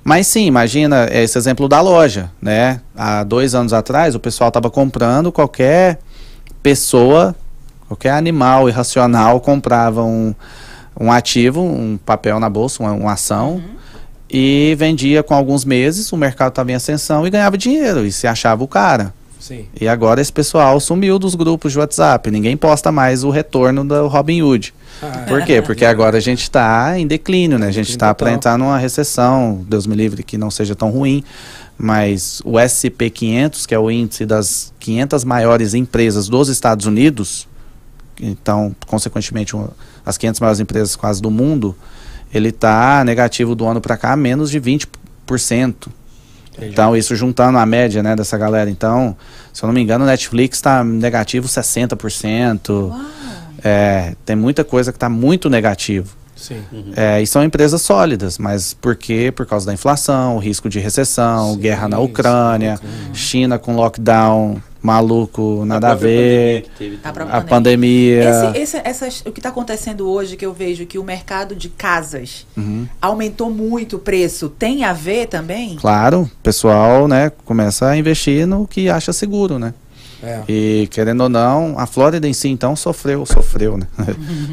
Mas 0.05 0.27
sim, 0.27 0.47
imagina 0.47 1.09
esse 1.11 1.39
exemplo 1.39 1.67
da 1.67 1.81
loja, 1.81 2.31
né? 2.41 2.81
Há 2.95 3.25
dois 3.25 3.55
anos 3.55 3.73
atrás, 3.73 4.15
o 4.15 4.21
pessoal 4.21 4.49
estava 4.49 4.71
comprando 4.71 5.33
qualquer 5.33 5.99
pessoa, 6.63 7.35
qualquer 7.89 8.11
animal 8.11 8.69
irracional 8.69 9.41
comprava 9.41 10.03
um, 10.03 10.35
um 11.01 11.11
ativo, 11.11 11.63
um 11.63 11.99
papel 12.05 12.39
na 12.41 12.51
bolsa, 12.51 12.83
uma, 12.83 12.93
uma 12.93 13.13
ação, 13.13 13.63
e 14.33 14.75
vendia 14.79 15.23
com 15.23 15.35
alguns 15.35 15.63
meses, 15.63 16.11
o 16.11 16.17
mercado 16.17 16.49
estava 16.53 16.73
em 16.73 16.75
ascensão 16.75 17.27
e 17.27 17.31
ganhava 17.31 17.59
dinheiro, 17.59 18.07
e 18.07 18.11
se 18.11 18.27
achava 18.27 18.65
o 18.65 18.69
cara. 18.69 19.13
Sim. 19.39 19.67
E 19.79 19.87
agora 19.87 20.21
esse 20.21 20.33
pessoal 20.33 20.79
sumiu 20.81 21.19
dos 21.19 21.35
grupos 21.35 21.73
de 21.73 21.79
WhatsApp. 21.79 22.31
Ninguém 22.31 22.57
posta 22.57 22.91
mais 22.91 23.25
o 23.25 23.31
retorno 23.31 23.85
do 23.85 24.07
Robin 24.07 24.41
Hood. 24.41 24.73
Ah, 25.03 25.25
Por 25.29 25.45
quê? 25.45 25.61
Porque 25.61 25.85
agora 25.85 26.17
a 26.17 26.21
gente 26.21 26.43
está 26.43 26.97
em 26.97 27.07
declínio, 27.07 27.59
né? 27.59 27.67
A 27.67 27.73
gente 27.73 27.91
está 27.91 28.15
para 28.15 28.33
entrar 28.33 28.57
numa 28.57 28.79
recessão. 28.79 29.65
Deus 29.69 29.85
me 29.85 29.97
livre 29.97 30.23
que 30.23 30.39
não 30.39 30.49
seja 30.49 30.77
tão 30.77 30.91
ruim. 30.91 31.25
Mas 31.77 32.41
o 32.45 32.57
SP 32.63 33.11
500, 33.11 33.67
que 33.67 33.75
é 33.75 33.79
o 33.79 33.91
índice 33.91 34.25
das 34.25 34.73
500 34.79 35.25
maiores 35.25 35.75
empresas 35.75 36.29
dos 36.29 36.49
Estados 36.49 36.87
Unidos, 36.87 37.49
então, 38.21 38.75
consequentemente, 38.87 39.57
as 40.07 40.17
500 40.17 40.41
maiores 40.41 40.61
empresas 40.61 40.95
quase 40.95 41.21
do 41.21 41.31
mundo, 41.31 41.75
ele 42.33 42.49
está 42.49 43.05
negativo 43.05 43.55
do 43.55 43.67
ano 43.67 43.81
para 43.81 43.97
cá, 43.97 44.17
menos 44.17 44.51
de 44.51 44.61
20%. 44.61 44.87
entendi. 45.29 45.87
Então, 46.61 46.97
isso 46.97 47.15
juntando 47.15 47.59
a 47.59 47.67
média 47.67 48.03
né, 48.03 48.17
dessa 48.17 48.39
galera. 48.39 48.71
Então, 48.71 49.17
se 49.53 49.63
eu 49.63 49.67
não 49.67 49.75
me 49.75 49.83
engano, 49.83 50.05
o 50.05 50.07
Netflix 50.07 50.59
está 50.59 50.83
negativo 50.83 51.47
60%. 51.47 52.95
É, 53.65 54.15
tem 54.25 54.35
muita 54.35 54.65
coisa 54.65 54.91
que 54.91 54.97
está 54.97 55.09
muito 55.09 55.51
negativo. 55.51 56.17
Sim. 56.35 56.61
É, 56.97 57.23
e 57.23 57.27
são 57.27 57.45
empresas 57.45 57.83
sólidas, 57.83 58.37
mas 58.37 58.75
por 58.75 58.97
quê? 58.97 59.31
Por 59.31 59.47
causa 59.47 59.67
da 59.67 59.73
inflação, 59.73 60.39
risco 60.39 60.69
de 60.69 60.81
recessão, 60.81 61.55
Sim, 61.55 61.61
guerra 61.61 61.89
na 61.89 61.99
sim, 61.99 62.03
Ucrânia. 62.03 62.81
China 63.15 63.59
com 63.61 63.77
lockdown 63.77 64.61
maluco, 64.83 65.65
nada 65.65 65.93
a 65.93 65.95
ver, 65.95 66.67
A 67.05 67.13
própria 67.13 67.37
a 67.39 67.41
pandemia. 67.43 68.25
pandemia. 68.25 68.51
Esse, 68.51 68.77
esse- 68.77 68.89
essas- 68.89 69.21
o 69.27 69.33
que 69.33 69.39
está 69.39 69.49
acontecendo 69.51 70.09
hoje, 70.11 70.37
que 70.37 70.45
eu 70.45 70.53
vejo 70.53 70.85
que 70.87 70.99
o 70.99 71.05
mercado 71.05 71.55
de 71.55 71.69
casas 71.69 72.47
Uhum. 72.57 72.87
aumentou 73.01 73.51
muito 73.51 73.97
o 73.97 73.99
preço, 73.99 74.49
tem 74.49 74.85
a 74.85 74.93
ver 74.93 75.27
também? 75.29 75.77
Claro, 75.77 76.23
o 76.23 76.31
pessoal 76.43 77.07
né, 77.07 77.31
começa 77.45 77.87
a 77.89 77.97
investir 77.97 78.47
no 78.47 78.67
que 78.67 78.89
acha 78.89 79.13
seguro, 79.13 79.59
né? 79.59 79.73
É. 80.23 80.40
E 80.49 80.89
querendo 80.90 81.23
ou 81.23 81.28
não, 81.28 81.74
a 81.77 81.86
Flórida 81.86 82.28
em 82.28 82.32
si 82.32 82.49
então 82.49 82.77
sofreu, 82.77 83.27
sofreu, 83.27 83.77
né? 83.77 83.86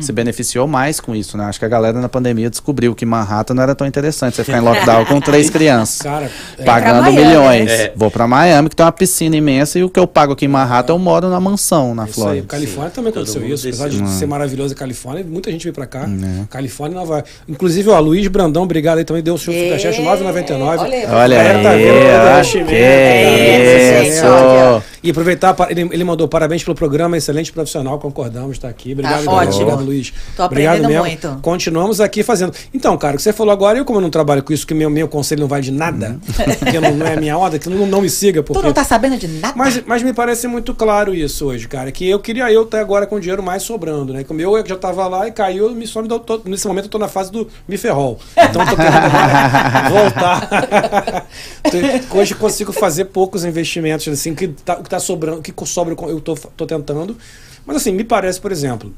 Se 0.02 0.12
beneficiou 0.12 0.68
mais 0.68 1.00
com 1.00 1.16
isso, 1.16 1.38
né? 1.38 1.46
Acho 1.46 1.60
que 1.60 1.66
a 1.66 1.68
galera 1.70 2.00
na 2.00 2.10
pandemia 2.10 2.50
descobriu 2.50 2.96
que 2.96 3.06
Manhattan 3.06 3.54
não 3.54 3.64
era 3.64 3.76
tão 3.76 3.86
interessante 3.86 4.36
você 4.36 4.44
ficar 4.44 4.58
em 4.58 4.62
lockdown 4.62 5.06
com 5.06 5.22
três 5.22 5.50
crianças. 5.52 6.02
Cara, 6.02 6.30
é, 6.58 6.64
Pagando 6.64 7.04
Miami, 7.12 7.18
milhões. 7.26 7.66
né? 7.66 7.92
Vou 7.96 8.10
pra 8.10 8.28
Miami, 8.28 8.70
que 8.70 8.76
tem 8.76 8.86
uma 8.86 8.92
piscina 8.92 9.36
imensa, 9.36 9.78
e 9.78 9.84
o 9.84 9.90
que 9.90 10.00
eu 10.00 10.08
pago 10.08 10.34
aqui 10.34 10.46
em 10.46 10.48
Manhattan, 10.48 10.94
eu 10.94 11.00
moro 11.00 11.30
na 11.30 11.40
mansão 11.40 11.94
na 11.94 12.06
Isso 12.06 12.20
aí, 12.20 12.24
Flórida. 12.24 12.48
Califórnia 12.48 12.92
também 12.92 13.12
Todo 13.14 13.24
aconteceu 13.24 13.48
isso. 13.54 13.68
Apesar 13.68 13.90
de 13.90 14.10
ser 14.10 14.26
maravilhosa 14.26 14.74
a 14.74 14.78
Califórnia, 14.78 15.24
muita 15.28 15.52
gente 15.52 15.64
veio 15.64 15.74
pra 15.74 15.86
cá. 15.86 16.08
Né. 16.08 16.46
Califórnia 16.50 16.96
e 16.96 17.00
Nova 17.00 17.14
York. 17.16 17.30
Inclusive, 17.48 17.90
ó, 17.90 18.00
Luiz 18.00 18.28
Brandão, 18.28 18.64
obrigado 18.64 18.98
aí 18.98 19.04
também, 19.06 19.22
deu 19.22 19.36
o 19.36 19.38
seu 19.38 19.54
É, 19.54 19.64
superchat 19.78 20.02
9,99. 20.02 20.80
olha 20.80 20.84
aí, 20.98 21.06
Olha 21.08 21.42
aí, 21.42 21.64
tá 21.64 21.72
vendo 21.72 22.60
ó, 22.60 22.68
que 22.68 22.74
É 22.76 24.04
isso. 24.08 24.84
E 25.02 25.12
aproveitar, 25.12 25.54
ele, 25.70 25.82
ele 25.92 26.04
mandou 26.04 26.28
parabéns 26.28 26.64
pelo 26.64 26.76
programa, 26.76 27.18
excelente 27.18 27.52
profissional, 27.52 27.98
concordamos, 28.00 28.52
está 28.54 28.68
aqui. 28.70 28.92
Obrigado, 28.94 29.24
Tá 29.26 29.32
Luiz. 29.32 29.48
ótimo. 29.48 29.62
obrigado, 29.62 29.86
Luiz. 29.86 30.14
Tô 30.36 30.44
Obrigado 30.46 30.76
aprendendo 30.76 31.04
mesmo. 31.04 31.06
muito. 31.06 31.42
Continuamos 31.42 32.00
aqui 32.02 32.24
fazendo. 32.24 32.54
Então, 32.74 32.98
cara, 32.98 33.14
o 33.14 33.18
que 33.18 33.24
você 33.24 33.34
falou 33.34 33.52
agora, 33.54 33.78
eu 33.78 33.86
como 33.86 33.98
eu 34.00 34.02
não 34.02 34.10
trabalho 34.10 34.44
com 34.44 34.54
isso, 34.54 34.66
que 34.66 34.74
meu, 34.74 34.90
meu 34.90 35.08
conselho 35.08 35.42
não 35.42 35.48
vale 35.48 35.64
de 35.64 35.72
nada, 35.72 36.20
porque 36.60 36.80
não, 36.80 36.96
não 36.96 37.06
é 37.08 37.16
minha 37.16 37.38
ordem, 37.38 37.60
que 37.60 37.70
não, 37.70 37.86
não 37.88 38.02
me 38.02 38.10
siga, 38.10 38.42
porque... 38.44 38.60
Tu 38.62 38.66
não 38.66 38.74
tá 38.74 38.84
sabendo 38.84 39.18
de 39.18 39.28
nada? 39.28 39.54
Mas, 39.56 39.82
mas 39.86 40.04
me 40.04 40.14
parece 40.14 40.48
muito 40.48 40.74
claro 40.74 41.14
isso 41.14 41.46
hoje, 41.48 41.68
cara. 41.68 41.92
Que 41.92 42.08
eu 42.10 42.20
queria 42.20 42.52
eu 42.52 42.64
até 42.64 42.80
agora 42.80 43.06
com 43.06 43.16
o 43.16 43.20
dinheiro 43.20 43.42
mais 43.44 43.64
sobrando, 43.64 44.14
né? 44.14 44.24
Como 44.24 44.40
eu 44.42 44.66
já 44.66 44.76
tava 44.76 45.08
lá 45.08 45.28
e 45.28 45.32
caiu, 45.32 45.72
me 45.76 45.86
só 45.88 46.02
me 46.02 46.08
deu, 46.08 46.20
tô- 46.20 46.42
nesse 46.46 46.68
momento 46.68 46.86
eu 46.86 46.90
tô 46.92 46.98
na 47.00 47.08
fase 47.08 47.32
do 47.32 47.48
me 47.68 47.78
ferrol. 47.78 48.20
Então 48.38 48.62
eu 48.62 48.68
tô 48.70 48.76
querendo 48.76 48.96
agora 48.96 49.90
voltar. 49.90 51.28
Hoje 52.12 52.36
consigo 52.36 52.72
fazer 52.72 53.06
poucos 53.06 53.44
investimentos, 53.46 54.08
assim, 54.08 54.34
que 54.36 54.48
tá, 54.50 54.76
o 54.76 54.84
que 54.84 54.90
tá 54.90 55.00
sobrando, 55.00 55.40
o 55.40 55.42
que 55.52 55.66
sobra 55.68 55.96
eu 56.08 56.20
tô, 56.20 56.36
tô 56.36 56.66
tentando. 56.66 57.18
Mas 57.66 57.78
assim, 57.78 57.92
me 57.92 58.04
parece, 58.04 58.40
por 58.40 58.52
exemplo, 58.52 58.94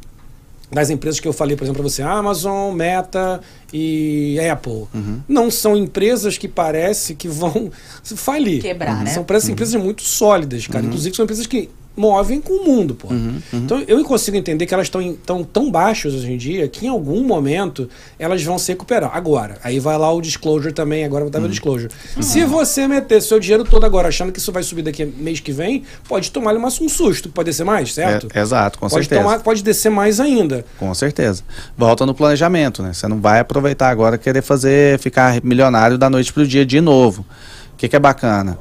das 0.71 0.89
empresas 0.89 1.19
que 1.19 1.27
eu 1.27 1.33
falei, 1.33 1.57
por 1.57 1.65
exemplo, 1.65 1.81
para 1.81 1.89
você, 1.89 2.01
Amazon, 2.01 2.73
Meta 2.73 3.41
e 3.73 4.39
Apple. 4.49 4.87
Não 5.27 5.51
são 5.51 5.75
empresas 5.75 6.37
que 6.37 6.47
parece 6.47 7.13
que 7.15 7.27
vão 7.27 7.69
falir. 8.03 8.61
Quebrar, 8.61 9.03
né? 9.03 9.11
São 9.11 9.23
parece 9.23 9.51
empresas 9.51 9.75
muito 9.81 10.03
sólidas, 10.03 10.67
cara. 10.67 10.85
Inclusive 10.85 11.15
são 11.15 11.23
empresas 11.23 11.45
que 11.45 11.69
movem 11.95 12.39
com 12.41 12.53
o 12.53 12.65
mundo, 12.65 12.95
pô. 12.95 13.09
Uhum, 13.09 13.41
Então 13.53 13.83
eu 13.87 14.03
consigo 14.05 14.37
entender 14.37 14.65
que 14.65 14.73
elas 14.73 14.87
estão 14.87 15.13
tão, 15.25 15.43
tão 15.43 15.69
baixas 15.69 16.13
hoje 16.13 16.31
em 16.31 16.37
dia 16.37 16.67
que 16.67 16.85
em 16.85 16.89
algum 16.89 17.23
momento 17.23 17.89
elas 18.17 18.41
vão 18.43 18.57
se 18.57 18.71
recuperar. 18.71 19.11
Agora, 19.13 19.57
aí 19.63 19.79
vai 19.79 19.97
lá 19.97 20.11
o 20.11 20.21
disclosure 20.21 20.73
também, 20.73 21.03
agora 21.03 21.25
vai 21.25 21.31
dar 21.31 21.41
Uhum. 21.41 21.47
disclosure. 21.49 21.91
Se 22.21 22.45
você 22.45 22.87
meter 22.87 23.21
seu 23.21 23.39
dinheiro 23.39 23.63
todo 23.65 23.85
agora 23.85 24.07
achando 24.07 24.31
que 24.31 24.39
isso 24.39 24.51
vai 24.51 24.63
subir 24.63 24.83
daqui 24.83 25.05
mês 25.05 25.39
que 25.39 25.51
vem, 25.51 25.83
pode 26.07 26.31
tomar 26.31 26.53
um 26.55 26.69
susto, 26.89 27.29
pode 27.29 27.47
descer 27.49 27.65
mais, 27.65 27.93
certo? 27.93 28.27
É, 28.33 28.39
exato, 28.39 28.79
com 28.79 28.87
pode, 28.87 29.05
certeza. 29.05 29.21
tomar, 29.21 29.39
pode 29.41 29.63
descer 29.63 29.89
mais 29.89 30.19
ainda. 30.19 30.63
Com 30.79 30.93
certeza. 30.93 31.43
Volta 31.77 32.05
no 32.05 32.13
planejamento, 32.13 32.81
né? 32.81 32.93
Você 32.93 33.07
não 33.07 33.19
vai 33.19 33.39
aproveitar 33.39 33.89
agora 33.89 34.17
querer 34.17 34.41
fazer, 34.41 34.97
ficar 34.99 35.41
milionário 35.43 35.97
da 35.97 36.09
noite 36.09 36.31
pro 36.31 36.47
dia 36.47 36.65
de 36.65 36.79
novo. 36.79 37.25
O 37.73 37.77
que, 37.77 37.87
que 37.89 37.95
é 37.95 37.99
bacana? 37.99 38.57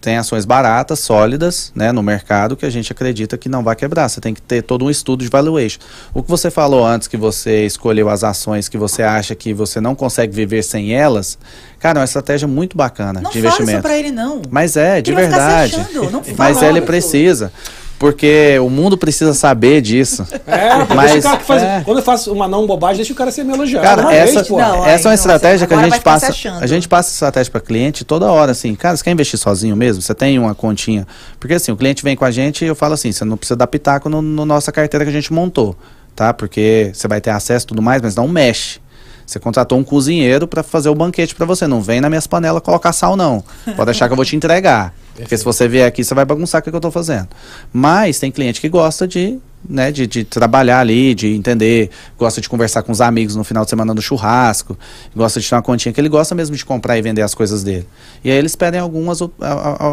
Tem 0.00 0.16
ações 0.16 0.44
baratas, 0.44 1.00
sólidas, 1.00 1.72
né, 1.74 1.90
no 1.90 2.02
mercado 2.04 2.56
que 2.56 2.64
a 2.64 2.70
gente 2.70 2.92
acredita 2.92 3.36
que 3.36 3.48
não 3.48 3.64
vai 3.64 3.74
quebrar. 3.74 4.08
Você 4.08 4.20
tem 4.20 4.32
que 4.32 4.40
ter 4.40 4.62
todo 4.62 4.84
um 4.84 4.90
estudo 4.90 5.24
de 5.24 5.28
valuation. 5.30 5.80
O 6.14 6.22
que 6.22 6.30
você 6.30 6.50
falou 6.52 6.86
antes 6.86 7.08
que 7.08 7.16
você 7.16 7.66
escolheu 7.66 8.08
as 8.08 8.22
ações 8.22 8.68
que 8.68 8.78
você 8.78 9.02
acha 9.02 9.34
que 9.34 9.52
você 9.52 9.80
não 9.80 9.96
consegue 9.96 10.32
viver 10.34 10.62
sem 10.62 10.94
elas, 10.94 11.36
cara, 11.80 11.98
é 11.98 12.00
uma 12.00 12.04
estratégia 12.04 12.46
muito 12.46 12.76
bacana 12.76 13.20
Não 13.20 13.30
de 13.30 13.40
fala 13.42 13.48
isso 13.54 13.62
investimento. 13.62 13.82
pra 13.82 13.98
ele, 13.98 14.12
não. 14.12 14.40
Mas 14.50 14.76
é, 14.76 15.00
de 15.02 15.10
Ele 15.10 15.16
vai 15.16 15.24
ficar 15.30 15.40
se 15.40 15.68
verdade. 15.76 15.90
achando, 15.98 16.10
não 16.12 16.22
Mas 16.36 16.56
fala. 16.58 16.68
ele 16.68 16.80
precisa. 16.82 17.52
Porque 17.98 18.58
o 18.60 18.70
mundo 18.70 18.96
precisa 18.96 19.34
saber 19.34 19.80
disso. 19.80 20.24
É, 20.46 20.76
porque 20.76 20.94
Mas, 20.94 21.12
deixa 21.12 21.18
o 21.18 21.30
cara 21.30 21.36
que 21.38 21.44
faz, 21.44 21.62
é. 21.62 21.82
quando 21.84 21.96
eu 21.98 22.02
faço 22.02 22.32
uma 22.32 22.46
não 22.46 22.66
bobagem, 22.66 22.98
deixa 22.98 23.12
o 23.12 23.16
cara 23.16 23.30
ser 23.30 23.44
me 23.44 23.52
elogiado. 23.52 23.84
Cara, 23.84 24.02
Uma 24.02 24.14
essa, 24.14 24.34
vez, 24.34 24.48
pô. 24.48 24.58
Não, 24.58 24.86
essa 24.86 25.08
é 25.08 25.10
uma 25.10 25.10
não, 25.10 25.14
estratégia 25.14 25.66
que 25.66 25.74
a 25.74 25.82
gente 25.82 26.00
passa. 26.00 26.32
A 26.60 26.66
gente 26.66 26.88
passa 26.88 27.12
estratégia 27.12 27.50
para 27.50 27.60
cliente 27.60 28.04
toda 28.04 28.30
hora, 28.30 28.52
assim, 28.52 28.74
cara, 28.74 28.96
você 28.96 29.02
quer 29.02 29.10
investir 29.10 29.38
sozinho 29.38 29.74
mesmo? 29.74 30.00
Você 30.00 30.14
tem 30.14 30.38
uma 30.38 30.54
continha. 30.54 31.06
Porque 31.40 31.54
assim, 31.54 31.72
o 31.72 31.76
cliente 31.76 32.04
vem 32.04 32.14
com 32.14 32.24
a 32.24 32.30
gente 32.30 32.64
e 32.64 32.68
eu 32.68 32.76
falo 32.76 32.94
assim, 32.94 33.10
você 33.10 33.24
não 33.24 33.36
precisa 33.36 33.56
dar 33.56 33.66
pitaco 33.66 34.08
no, 34.08 34.22
no 34.22 34.44
nossa 34.44 34.70
carteira 34.70 35.04
que 35.04 35.10
a 35.10 35.14
gente 35.14 35.32
montou, 35.32 35.76
tá? 36.14 36.32
Porque 36.32 36.92
você 36.94 37.08
vai 37.08 37.20
ter 37.20 37.30
acesso 37.30 37.66
e 37.66 37.68
tudo 37.68 37.82
mais, 37.82 38.00
mas 38.00 38.14
não 38.14 38.28
mexe. 38.28 38.80
Você 39.28 39.38
contratou 39.38 39.78
um 39.78 39.84
cozinheiro 39.84 40.48
para 40.48 40.62
fazer 40.62 40.88
o 40.88 40.94
banquete 40.94 41.34
para 41.34 41.44
você. 41.44 41.66
Não 41.66 41.82
vem 41.82 42.00
na 42.00 42.08
minhas 42.08 42.26
panelas 42.26 42.62
colocar 42.62 42.94
sal, 42.94 43.14
não. 43.14 43.44
Pode 43.76 43.90
achar 43.90 44.08
que 44.08 44.12
eu 44.12 44.16
vou 44.16 44.24
te 44.24 44.34
entregar. 44.34 44.94
Porque 45.14 45.36
se 45.36 45.44
você 45.44 45.68
vier 45.68 45.86
aqui, 45.86 46.02
você 46.02 46.14
vai 46.14 46.24
bagunçar 46.24 46.60
o 46.60 46.62
que 46.62 46.70
eu 46.70 46.76
estou 46.76 46.90
fazendo. 46.90 47.28
Mas 47.70 48.18
tem 48.18 48.30
cliente 48.32 48.58
que 48.58 48.70
gosta 48.70 49.06
de, 49.06 49.38
né, 49.68 49.92
de, 49.92 50.06
de 50.06 50.24
trabalhar 50.24 50.80
ali, 50.80 51.14
de 51.14 51.34
entender, 51.34 51.90
gosta 52.18 52.40
de 52.40 52.48
conversar 52.48 52.82
com 52.82 52.90
os 52.90 53.02
amigos 53.02 53.36
no 53.36 53.44
final 53.44 53.64
de 53.64 53.68
semana 53.68 53.92
no 53.92 54.00
churrasco, 54.00 54.78
gosta 55.14 55.38
de 55.40 55.46
ter 55.46 55.54
uma 55.56 55.60
continha 55.60 55.92
que 55.92 56.00
ele 56.00 56.08
gosta 56.08 56.34
mesmo 56.34 56.56
de 56.56 56.64
comprar 56.64 56.96
e 56.96 57.02
vender 57.02 57.20
as 57.20 57.34
coisas 57.34 57.62
dele. 57.62 57.86
E 58.24 58.30
aí 58.30 58.36
eles 58.38 58.56
pedem 58.56 58.80
algumas, 58.80 59.18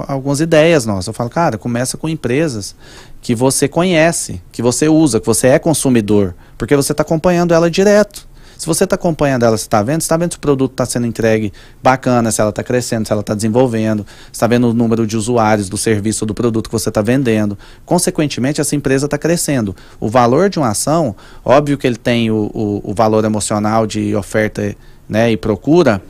algumas 0.08 0.40
ideias 0.40 0.86
nossas. 0.86 1.08
Eu 1.08 1.14
falo, 1.14 1.30
cara, 1.30 1.58
começa 1.58 1.98
com 1.98 2.08
empresas 2.08 2.74
que 3.22 3.36
você 3.36 3.68
conhece, 3.68 4.42
que 4.50 4.62
você 4.62 4.88
usa, 4.88 5.20
que 5.20 5.26
você 5.26 5.48
é 5.48 5.60
consumidor, 5.60 6.34
porque 6.58 6.74
você 6.74 6.94
está 6.94 7.02
acompanhando 7.02 7.54
ela 7.54 7.70
direto. 7.70 8.26
Se 8.58 8.66
você 8.66 8.84
está 8.84 8.96
acompanhando 8.96 9.44
ela, 9.44 9.58
você 9.58 9.66
está 9.66 9.82
vendo, 9.82 10.02
está 10.02 10.18
vendo 10.18 10.32
se 10.32 10.38
o 10.38 10.40
produto 10.40 10.72
está 10.72 10.86
sendo 10.86 11.06
entregue 11.06 11.52
bacana, 11.82 12.32
se 12.32 12.42
ela 12.42 12.50
está 12.50 12.64
crescendo, 12.64 13.06
se 13.06 13.12
ela 13.12 13.22
está 13.22 13.34
desenvolvendo, 13.34 14.06
está 14.32 14.48
vendo 14.48 14.70
o 14.70 14.74
número 14.74 15.06
de 15.06 15.18
usuários 15.18 15.70
do 15.70 15.78
serviço 15.78 16.24
ou 16.24 16.28
do 16.28 16.34
produto 16.34 16.68
que 16.68 16.74
você 16.74 16.90
está 16.90 17.02
vendendo. 17.02 17.58
Consequentemente, 17.86 18.62
essa 18.62 18.76
empresa 18.76 19.06
está 19.06 19.18
crescendo. 19.18 19.76
O 20.00 20.10
valor 20.10 20.50
de 20.50 20.60
uma 20.60 20.70
ação, 20.70 21.16
óbvio 21.44 21.78
que 21.78 21.86
ele 21.86 21.98
tem 21.98 22.32
o, 22.32 22.52
o, 22.54 22.92
o 22.92 22.94
valor 22.94 23.26
emocional 23.26 23.86
de 23.86 24.16
oferta 24.16 24.76
né, 25.08 25.32
e 25.32 25.38
procura 25.38 26.02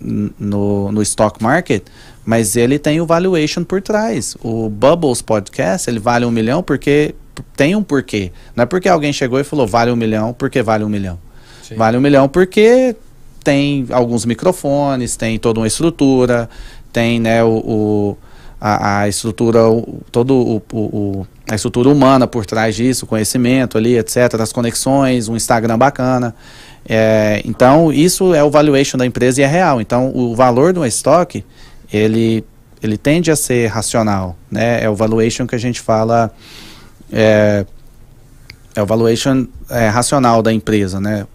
no, 0.00 0.92
no 0.92 1.02
stock 1.02 1.42
market, 1.42 1.84
mas 2.24 2.56
ele 2.56 2.78
tem 2.78 3.00
o 3.00 3.06
valuation 3.06 3.64
por 3.64 3.80
trás. 3.80 4.36
O 4.42 4.68
Bubbles 4.68 5.22
Podcast, 5.22 5.88
ele 5.88 5.98
vale 5.98 6.24
um 6.24 6.30
milhão 6.30 6.62
porque 6.62 7.14
tem 7.56 7.74
um 7.74 7.82
porquê. 7.82 8.32
Não 8.54 8.62
é 8.62 8.66
porque 8.66 8.88
alguém 8.88 9.12
chegou 9.12 9.38
e 9.38 9.44
falou 9.44 9.66
vale 9.66 9.90
um 9.90 9.96
milhão 9.96 10.32
porque 10.32 10.62
vale 10.62 10.84
um 10.84 10.88
milhão. 10.88 11.18
Sim. 11.68 11.74
Vale 11.76 11.96
um 11.96 12.00
milhão 12.00 12.28
porque 12.28 12.94
tem 13.42 13.86
alguns 13.90 14.24
microfones, 14.24 15.16
tem 15.16 15.38
toda 15.38 15.60
uma 15.60 15.66
estrutura, 15.66 16.48
tem 16.92 17.20
né, 17.20 17.42
o, 17.44 17.48
o- 17.58 18.16
a, 18.60 19.00
a 19.00 19.08
estrutura, 19.08 19.68
o, 19.68 20.00
todo 20.10 20.34
o, 20.34 20.62
o- 20.72 21.26
a 21.48 21.54
estrutura 21.54 21.88
humana 21.88 22.26
por 22.26 22.44
trás 22.46 22.74
disso, 22.74 23.04
o 23.04 23.08
conhecimento 23.08 23.76
ali, 23.78 23.96
etc., 23.96 24.34
as 24.40 24.52
conexões, 24.52 25.28
um 25.28 25.36
Instagram 25.36 25.78
bacana. 25.78 26.34
É, 26.88 27.42
então, 27.44 27.92
isso 27.92 28.32
é 28.34 28.42
o 28.42 28.50
valuation 28.50 28.96
da 28.96 29.04
empresa 29.06 29.40
e 29.40 29.44
é 29.44 29.46
real. 29.46 29.80
Então, 29.80 30.10
o 30.14 30.34
valor 30.34 30.72
do 30.72 30.84
estoque, 30.84 31.44
ele, 31.92 32.44
ele 32.82 32.96
tende 32.96 33.30
a 33.30 33.36
ser 33.36 33.66
racional. 33.68 34.36
Né? 34.50 34.82
É 34.82 34.88
o 34.88 34.94
valuation 34.94 35.46
que 35.46 35.54
a 35.54 35.58
gente 35.58 35.80
fala, 35.80 36.32
é, 37.12 37.64
é 38.74 38.82
o 38.82 38.86
valuation 38.86 39.46
é, 39.68 39.88
racional 39.88 40.42
da 40.42 40.52
empresa. 40.52 40.98
Né? 41.00 41.26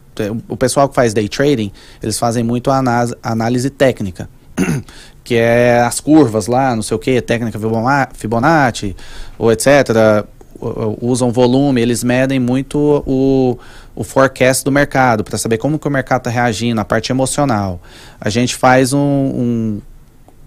O 0.48 0.58
pessoal 0.58 0.90
que 0.90 0.96
faz 0.96 1.14
day 1.14 1.28
trading, 1.28 1.72
eles 2.02 2.20
fazem 2.20 2.44
muito 2.44 2.70
a 2.70 2.78
análise, 3.24 3.70
técnica. 3.70 4.30
que 5.24 5.36
é 5.36 5.82
as 5.82 6.00
curvas 6.00 6.48
lá, 6.48 6.76
não 6.76 6.84
sei 6.84 6.96
o 6.96 7.00
que, 7.00 7.22
técnica 7.22 7.58
Fibona- 7.58 8.10
Fibonacci, 8.14 8.96
ou 9.38 9.52
etc. 9.52 10.26
Usam 11.00 11.32
volume, 11.32 11.82
eles 11.82 12.04
medem 12.04 12.40
muito 12.40 13.04
o, 13.08 13.58
o 13.96 14.04
forecast 14.04 14.64
do 14.66 14.72
mercado, 14.72 15.24
para 15.24 15.38
saber 15.38 15.58
como 15.58 15.80
que 15.80 15.88
o 15.88 15.92
mercado 15.92 16.22
está 16.22 16.30
reagindo, 16.30 16.82
a 16.82 16.86
parte 16.86 17.12
emocional. 17.12 17.80
A 18.20 18.30
gente 18.30 18.56
faz 18.56 18.94
um, 18.94 19.00
um 19.00 19.82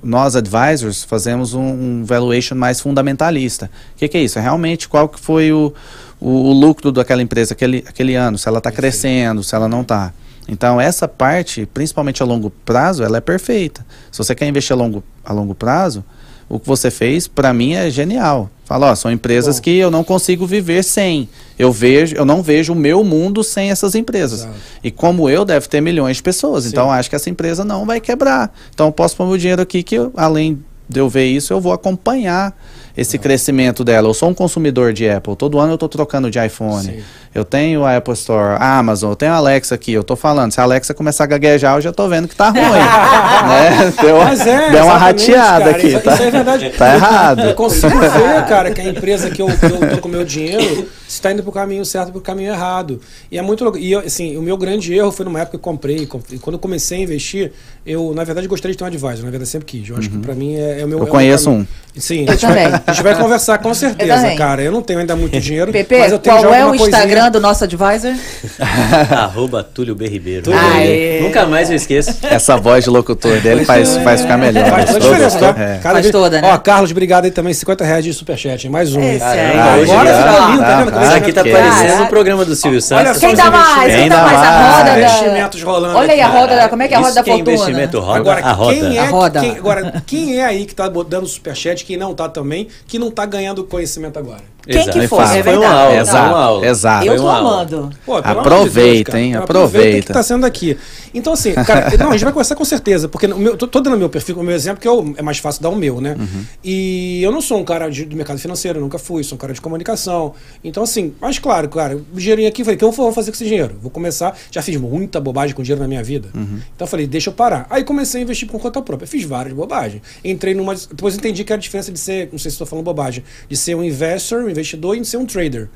nós 0.05 0.36
advisors 0.36 1.03
fazemos 1.03 1.55
um, 1.55 1.62
um 1.62 2.05
valuation 2.05 2.55
mais 2.55 2.81
fundamentalista. 2.81 3.70
O 3.95 3.99
que, 3.99 4.07
que 4.07 4.19
é 4.19 4.23
isso? 4.23 4.39
É 4.39 4.43
realmente 4.43 4.86
qual 4.86 5.09
que 5.09 5.19
foi 5.19 5.51
o, 5.51 5.73
o, 6.20 6.51
o 6.51 6.53
lucro 6.53 6.93
daquela 6.93 7.23
empresa 7.23 7.55
aquele, 7.55 7.85
aquele 7.86 8.15
ano, 8.15 8.39
se 8.39 8.49
ela 8.49 8.59
está 8.59 8.70
crescendo, 8.70 9.43
se 9.43 9.55
ela 9.55 9.69
não 9.69 9.82
está. 9.82 10.12
Então, 10.47 10.81
essa 10.81 11.09
parte, 11.09 11.66
principalmente 11.66 12.23
a 12.23 12.27
longo 12.27 12.51
prazo, 12.51 13.03
ela 13.03 13.16
é 13.16 13.20
perfeita. 13.20 13.85
Se 14.12 14.19
você 14.19 14.35
quer 14.35 14.47
investir 14.47 14.74
a 14.74 14.77
longo, 14.77 15.03
a 15.24 15.32
longo 15.32 15.55
prazo, 15.55 16.05
o 16.49 16.61
que 16.61 16.66
você 16.66 16.91
fez, 16.91 17.27
para 17.27 17.53
mim, 17.53 17.73
é 17.73 17.89
genial. 17.91 18.51
Fala, 18.65 18.91
ó, 18.91 18.95
são 18.95 19.11
empresas 19.11 19.57
Bom. 19.57 19.62
que 19.62 19.77
eu 19.77 19.91
não 19.91 20.05
consigo 20.05 20.47
viver 20.47 20.82
sem. 20.82 21.28
Eu 21.59 21.73
vejo, 21.73 22.15
eu 22.15 22.24
não 22.24 22.43
vejo 22.43 22.73
o 22.73 22.77
meu 22.77 23.03
mundo 23.03 23.43
sem 23.43 23.70
essas 23.70 23.95
empresas. 23.95 24.41
Exato. 24.41 24.55
E 24.82 24.91
como 24.91 25.28
eu, 25.28 25.45
deve 25.45 25.66
ter 25.69 25.81
milhões 25.81 26.19
de 26.19 26.23
pessoas. 26.23 26.65
Sim. 26.65 26.70
Então, 26.70 26.91
acho 26.91 27.09
que 27.09 27.16
essa 27.16 27.31
empresa 27.31 27.65
não 27.65 27.86
vai 27.86 28.01
quebrar. 28.01 28.55
Então, 28.73 28.86
eu 28.86 28.93
posso 28.93 29.16
pôr 29.16 29.27
meu 29.27 29.39
dinheiro 29.39 29.62
aqui 29.62 29.82
que, 29.82 29.95
eu, 29.95 30.12
além 30.16 30.62
de 30.89 31.01
eu 31.01 31.09
ver 31.09 31.27
isso, 31.27 31.53
eu 31.53 31.61
vou 31.61 31.73
acompanhar 31.73 32.55
esse 32.96 33.18
crescimento 33.18 33.82
dela. 33.84 34.08
Eu 34.08 34.14
sou 34.14 34.28
um 34.28 34.34
consumidor 34.34 34.92
de 34.92 35.08
Apple. 35.08 35.34
Todo 35.36 35.58
ano 35.58 35.72
eu 35.72 35.74
estou 35.74 35.88
trocando 35.88 36.30
de 36.30 36.38
iPhone. 36.44 36.82
Sim. 36.84 37.02
Eu 37.34 37.44
tenho 37.44 37.84
a 37.84 37.96
Apple 37.96 38.14
Store, 38.14 38.56
a 38.60 38.78
Amazon, 38.78 39.10
eu 39.10 39.16
tenho 39.16 39.32
a 39.32 39.36
Alexa 39.36 39.74
aqui. 39.74 39.92
Eu 39.92 40.02
estou 40.02 40.16
falando. 40.16 40.52
Se 40.52 40.60
a 40.60 40.62
Alexa 40.62 40.94
começar 40.94 41.24
a 41.24 41.26
gaguejar, 41.26 41.76
eu 41.76 41.80
já 41.80 41.90
estou 41.90 42.08
vendo 42.08 42.28
que 42.28 42.36
tá 42.36 42.50
ruim. 42.50 42.60
né? 42.62 43.92
Deu, 44.00 44.18
Mas 44.18 44.46
é, 44.46 44.70
deu 44.70 44.84
uma 44.84 44.96
rateada 44.96 45.64
cara, 45.64 45.70
aqui. 45.76 45.86
Isso, 45.88 46.00
tá? 46.00 46.14
isso 46.14 46.22
é 46.22 46.30
verdade. 46.30 46.70
Tá 46.70 46.94
errado. 46.94 47.40
Eu 47.40 47.54
consigo 47.54 47.98
ver, 47.98 48.46
cara, 48.46 48.70
que 48.70 48.80
a 48.80 48.84
empresa 48.84 49.30
que 49.30 49.42
eu, 49.42 49.46
que 49.46 49.66
eu 49.66 49.90
tô 49.96 49.98
com 49.98 50.08
o 50.08 50.10
meu 50.10 50.24
dinheiro 50.24 50.86
está 51.08 51.32
indo 51.32 51.42
pro 51.42 51.50
caminho 51.50 51.84
certo 51.84 52.12
pro 52.12 52.20
caminho 52.20 52.52
errado. 52.52 53.00
E 53.30 53.36
é 53.36 53.42
muito 53.42 53.64
louco. 53.64 53.78
E 53.78 53.94
assim, 53.96 54.36
o 54.36 54.42
meu 54.42 54.56
grande 54.56 54.94
erro 54.94 55.10
foi 55.10 55.24
numa 55.24 55.40
época 55.40 55.50
que 55.52 55.56
eu 55.56 55.60
comprei. 55.72 56.06
com- 56.06 56.20
e 56.30 56.38
Quando 56.38 56.54
eu 56.54 56.60
comecei 56.60 56.98
a 56.98 57.02
investir, 57.02 57.52
eu, 57.84 58.12
na 58.14 58.22
verdade, 58.22 58.46
gostaria 58.46 58.72
de 58.72 58.78
ter 58.78 58.84
um 58.84 58.86
advisor. 58.86 59.24
Na 59.24 59.30
verdade, 59.30 59.50
sempre 59.50 59.66
quis. 59.66 59.88
Eu 59.88 59.96
acho 59.96 60.08
que 60.08 60.18
pra 60.18 60.34
mim 60.36 60.54
é, 60.54 60.80
é 60.80 60.84
o 60.84 60.88
meu. 60.88 60.98
Uhum. 60.98 61.04
Eu 61.04 61.06
é 61.08 61.10
o 61.10 61.12
conheço 61.12 61.50
um. 61.50 61.66
Sim, 61.96 62.26
Eu 62.28 62.38
também. 62.38 62.66
A 62.86 62.93
gente 62.93 63.02
vai 63.02 63.15
conversar 63.19 63.59
com 63.59 63.73
certeza, 63.74 64.35
cara. 64.36 64.62
Eu 64.62 64.73
não 64.73 64.82
tenho 64.82 65.01
ainda 65.01 65.16
muito 65.16 65.39
dinheiro. 65.40 65.73
Pepe, 65.73 65.98
mas 65.98 66.12
eu 66.12 66.19
tenho 66.19 66.36
já 66.36 66.43
qual 66.43 66.55
é 66.55 66.65
o 66.65 66.69
coisinha. 66.69 66.89
Instagram 66.89 67.31
do 67.31 67.40
nosso 67.40 67.65
advisor? 67.65 68.12
Arroba 69.11 69.62
Túlio 69.62 69.94
B. 69.94 70.06
Ribeiro. 70.09 70.43
Túlio 70.43 70.59
Aê. 70.59 71.20
Nunca 71.23 71.47
mais 71.47 71.70
eu 71.70 71.77
esqueço. 71.77 72.16
Essa 72.23 72.56
voz 72.56 72.85
de 72.85 72.90
locutor 72.90 73.39
dele 73.40 73.65
faz, 73.65 73.97
faz 73.98 74.20
ficar 74.23 74.36
melhor. 74.36 74.69
Faz 74.70 74.85
toda 74.86 74.97
a 74.97 75.01
Gostou? 75.01 75.12
diferença, 75.12 75.39
Gostou? 75.39 75.55
né? 75.65 75.77
É. 75.77 75.81
Faz 75.81 76.01
vez- 76.01 76.11
toda, 76.12 76.40
né? 76.40 76.51
Ó, 76.52 76.59
Carlos, 76.59 76.90
obrigado 76.90 77.24
aí 77.24 77.31
também. 77.31 77.55
50 77.55 77.85
reais 77.85 78.05
de 78.05 78.12
superchat. 78.12 78.65
hein? 78.66 78.70
Mais 78.73 78.94
um. 78.94 79.01
Esse 79.02 79.23
aí. 79.24 79.56
Ah, 79.59 79.77
hoje 79.81 79.90
Agora 79.93 80.09
já- 80.11 80.16
fica 80.19 80.47
lindo, 80.51 80.59
tá 80.62 80.66
Ah, 80.78 80.85
vendo? 80.85 81.02
Isso 81.05 81.15
aqui 81.16 81.32
tá 81.32 81.43
parecendo 81.44 81.93
é. 81.93 82.02
um 82.02 82.06
programa 82.06 82.44
do 82.44 82.55
Silvio 82.55 82.81
Santos. 82.81 83.19
Quem 83.19 83.35
dá 83.35 83.51
mais? 83.51 83.94
Quem 83.94 84.09
dá 84.09 84.23
mais? 84.23 84.39
A 84.39 84.70
roda 84.78 84.85
da... 84.90 84.98
Investimentos 85.01 85.62
rolando 85.62 85.98
Olha 85.98 86.12
aí 86.12 86.20
a 86.20 86.28
roda 86.28 86.56
da... 86.56 86.69
Como 86.69 86.82
é 86.82 86.89
que 86.89 86.94
é 86.94 86.97
a 86.97 87.01
roda 87.01 87.15
da 87.15 87.20
é 87.20 87.24
fortuna? 87.24 87.40
investimento 87.52 88.01
roda, 88.01 88.19
Agora, 88.19 88.44
a 88.44 88.52
roda. 88.52 88.74
Quem 88.74 88.97
é, 88.97 89.01
A 89.01 89.06
roda. 89.09 89.40
Quem, 89.40 89.51
agora, 89.56 90.02
quem 90.06 90.39
é 90.40 90.44
aí 90.44 90.65
que 90.66 90.74
tá 90.74 90.89
dando 90.89 91.27
superchat, 91.27 91.85
quem 91.85 91.97
não 91.97 92.15
tá 92.15 92.28
também, 92.28 92.69
que 92.86 92.98
não 92.98 93.10
tá 93.10 93.26
ganhando 93.26 93.64
conhecimento 93.64 94.18
agora? 94.18 94.53
Quem 94.66 94.81
Exato. 94.82 94.99
que 94.99 95.09
foi? 95.09 95.24
É 95.24 95.43
Foi 95.43 95.57
uma 95.57 95.69
aula. 95.69 95.97
Exato, 96.01 96.28
uma 96.35 96.45
aula. 96.45 96.66
exato. 96.66 97.07
Eu 97.07 97.16
tô 97.16 97.28
amando. 97.28 97.91
Pô, 98.07 98.16
Aproveita, 98.16 99.12
de 99.12 99.19
Deus, 99.19 99.24
hein? 99.27 99.35
Aproveita 99.35 99.78
Aproveita. 99.78 100.07
que 100.07 100.12
tá 100.12 100.23
sendo 100.23 100.47
aqui. 100.47 100.77
Então, 101.12 101.32
assim, 101.32 101.53
cara, 101.53 101.95
não, 101.99 102.09
a 102.09 102.12
gente 102.12 102.24
vai 102.24 102.32
conversar 102.32 102.55
com 102.57 102.65
certeza, 102.65 103.09
porque 103.09 103.27
no 103.27 103.39
meu, 103.39 103.57
tô, 103.57 103.66
tô 103.69 103.81
dando 103.81 103.97
meu 103.97 104.09
perfil, 104.09 104.36
o 104.39 104.43
meu 104.43 104.55
exemplo, 104.55 104.81
que 104.81 104.89
é, 104.89 104.91
o- 104.91 105.15
é 105.16 105.23
mais 105.23 105.39
fácil 105.39 105.62
dar 105.62 105.69
o 105.69 105.77
meu, 105.77 106.01
né? 106.01 106.16
Uhum. 106.19 106.45
E 106.65 107.23
eu 107.23 107.31
não 107.31 107.41
sou 107.41 107.59
um 107.59 107.65
cara 107.65 107.89
de- 107.91 108.05
do 108.05 108.16
mercado 108.16 108.39
financeiro, 108.39 108.78
eu 108.78 108.82
nunca 108.82 108.99
fui, 108.99 109.23
sou 109.23 109.36
um 109.36 109.39
cara 109.39 109.53
de 109.53 109.61
comunicação. 109.61 110.32
Então, 110.62 110.82
assim, 110.82 111.12
mas 111.20 111.39
claro, 111.39 111.69
cara, 111.69 111.97
o 111.97 112.19
dinheirinho 112.19 112.49
aqui, 112.49 112.62
eu 112.62 112.65
falei, 112.65 112.77
o 112.77 112.78
que 112.78 112.85
eu 112.85 112.91
vou 112.93 113.12
fazer 113.12 113.31
com 113.31 113.36
esse 113.36 113.45
dinheiro? 113.45 113.77
Vou 113.81 113.91
começar, 113.91 114.36
já 114.51 114.62
fiz 114.62 114.77
muita 114.77 115.20
bobagem 115.20 115.55
com 115.55 115.62
dinheiro 115.62 115.82
na 115.82 115.89
minha 115.89 116.03
vida. 116.03 116.28
Uhum. 116.35 116.59
Então 116.74 116.86
eu 116.86 116.86
falei, 116.86 117.07
deixa 117.07 117.31
eu 117.31 117.35
parar. 117.35 117.66
Aí 117.70 117.85
comecei 117.85 118.20
a 118.20 118.24
investir 118.24 118.49
por 118.49 118.61
conta 118.61 118.81
própria. 118.82 119.07
Fiz 119.07 119.24
várias 119.24 119.55
bobagens. 119.55 120.03
Entrei 120.24 120.55
numa. 120.55 120.74
Depois 120.74 121.15
entendi 121.15 121.45
que 121.45 121.53
era 121.53 121.61
a 121.61 121.62
diferença 121.62 121.93
de 121.93 121.99
ser, 121.99 122.28
não 122.32 122.39
sei 122.39 122.51
se 122.51 122.55
estou 122.55 122.66
falando 122.66 122.85
bobagem, 122.85 123.23
de 123.49 123.57
ser 123.57 123.74
um 123.74 123.85
investor, 123.85 124.43
um 124.45 124.49
investidor 124.55 124.97
e 124.97 125.01
de 125.01 125.06
ser 125.06 125.16
um 125.18 125.26
trader. 125.26 125.68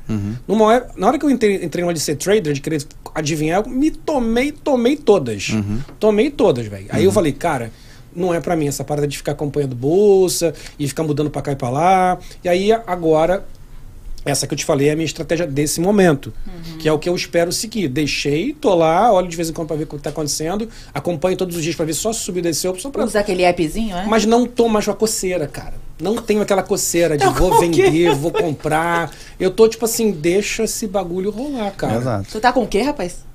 Numa, 0.47 0.65
hora- 0.65 0.87
na 0.97 1.07
hora 1.07 1.19
que 1.19 1.25
eu 1.25 1.29
entrei, 1.29 1.63
entrei 1.63 1.83
numa 1.83 1.93
de 1.93 1.99
ser 1.99 2.15
trader, 2.15 2.53
de 2.53 2.61
querer 2.61 2.83
adivinhar, 3.13 3.63
eu 3.63 3.69
me 3.69 3.91
tomei, 3.91 4.51
tomei 4.51 4.95
todas. 4.95 5.49
Tomei 5.99 6.29
todas, 6.31 6.65
velho. 6.67 6.87
Aí 6.89 7.03
eu 7.03 7.11
falei, 7.11 7.31
cara. 7.33 7.71
Não 8.15 8.33
é 8.33 8.39
pra 8.39 8.55
mim 8.55 8.67
essa 8.67 8.83
parada 8.83 9.07
de 9.07 9.15
ficar 9.15 9.33
acompanhando 9.33 9.75
bolsa 9.75 10.51
e 10.79 10.87
ficar 10.87 11.03
mudando 11.03 11.29
pra 11.29 11.43
cá 11.43 11.51
e 11.51 11.55
pra 11.55 11.69
lá. 11.69 12.17
E 12.43 12.49
aí 12.49 12.71
agora 12.71 13.45
essa 14.25 14.45
que 14.45 14.53
eu 14.53 14.57
te 14.57 14.65
falei 14.65 14.89
é 14.89 14.91
a 14.91 14.95
minha 14.95 15.05
estratégia 15.05 15.47
desse 15.47 15.79
momento, 15.79 16.33
que 16.79 16.87
é 16.87 16.93
o 16.93 16.99
que 16.99 17.07
eu 17.07 17.15
espero 17.15 17.51
seguir. 17.51 17.87
Deixei, 17.87 18.53
tô 18.53 18.75
lá, 18.75 19.11
olho 19.11 19.27
de 19.27 19.35
vez 19.35 19.49
em 19.49 19.53
quando 19.53 19.67
pra 19.67 19.77
ver 19.77 19.83
o 19.83 19.87
que 19.87 19.97
tá 19.97 20.09
acontecendo, 20.09 20.69
acompanho 20.93 21.37
todos 21.37 21.55
os 21.55 21.63
dias 21.63 21.75
pra 21.75 21.85
ver 21.85 21.93
só 21.93 22.11
se 22.11 22.19
subiu 22.19 22.39
e 22.39 22.43
desceu, 22.43 22.77
só 22.79 22.89
pra... 22.89 23.03
Usa 23.03 23.19
aquele 23.19 23.45
appzinho, 23.45 23.95
é? 23.95 24.05
Mas 24.05 24.25
não 24.25 24.45
tô 24.45 24.67
mais 24.67 24.85
com 24.85 24.91
a 24.91 24.95
coceira, 24.95 25.47
cara. 25.47 25.73
Não 26.01 26.15
tenho 26.15 26.41
aquela 26.41 26.63
coceira 26.63 27.17
de 27.17 27.23
Então, 27.23 27.33
vou 27.33 27.59
vender, 27.59 28.13
vou 28.15 28.31
comprar. 28.31 29.11
Eu 29.39 29.51
tô 29.51 29.67
tipo 29.67 29.85
assim, 29.85 30.11
deixa 30.11 30.63
esse 30.63 30.87
bagulho 30.87 31.29
rolar, 31.29 31.71
cara. 31.71 31.95
Exato. 31.97 32.27
Tu 32.31 32.39
tá 32.39 32.53
com 32.53 32.63
o 32.63 32.67
quê, 32.67 32.81
rapaz? 32.81 33.28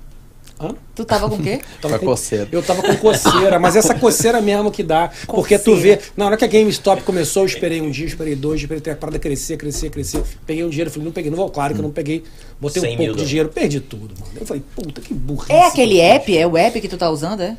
Hã? 0.59 0.73
Tu 0.95 1.03
tava 1.03 1.27
com 1.29 1.35
o 1.35 1.43
quê? 1.43 1.59
Tava 1.81 1.99
Com 1.99 2.05
a 2.05 2.09
coceira. 2.09 2.47
Eu 2.49 2.63
tava 2.63 2.81
com 2.81 2.95
coceira, 2.95 3.59
mas 3.59 3.75
essa 3.75 3.93
coceira 3.93 4.39
mesmo 4.41 4.71
que 4.71 4.81
dá. 4.83 5.11
Porque 5.27 5.59
tu 5.59 5.71
Coceira. 5.71 5.97
vê, 5.97 6.11
na 6.15 6.25
hora 6.25 6.37
que 6.37 6.45
a 6.45 6.47
GameStop 6.47 7.03
começou, 7.03 7.43
eu 7.43 7.47
esperei 7.47 7.81
um 7.81 7.91
dia, 7.91 8.05
esperei 8.05 8.35
dois, 8.35 8.61
esperei 8.61 8.79
três, 8.81 8.95
a 8.95 8.99
parada 8.99 9.19
crescer, 9.19 9.57
crescer, 9.57 9.89
crescer. 9.89 10.23
Peguei 10.45 10.63
um 10.63 10.69
dinheiro, 10.69 10.89
falei, 10.89 11.05
não 11.05 11.11
peguei, 11.11 11.29
não 11.29 11.37
vou, 11.37 11.49
claro 11.49 11.73
que 11.73 11.79
eu 11.79 11.83
não 11.83 11.91
peguei. 11.91 12.23
Botei 12.59 12.81
um 12.81 12.85
100 12.85 12.97
pouco 12.97 13.03
mil 13.13 13.21
de 13.21 13.27
dinheiro, 13.27 13.49
perdi 13.49 13.81
tudo, 13.81 14.13
mano. 14.17 14.31
Eu 14.39 14.45
falei, 14.45 14.63
puta, 14.73 15.01
que 15.01 15.13
burrice. 15.13 15.51
É 15.51 15.67
aquele 15.67 15.99
app? 15.99 16.37
É 16.37 16.47
o 16.47 16.57
app 16.57 16.79
que 16.79 16.87
tu 16.87 16.95
tá 16.97 17.09
usando, 17.09 17.41
é? 17.41 17.57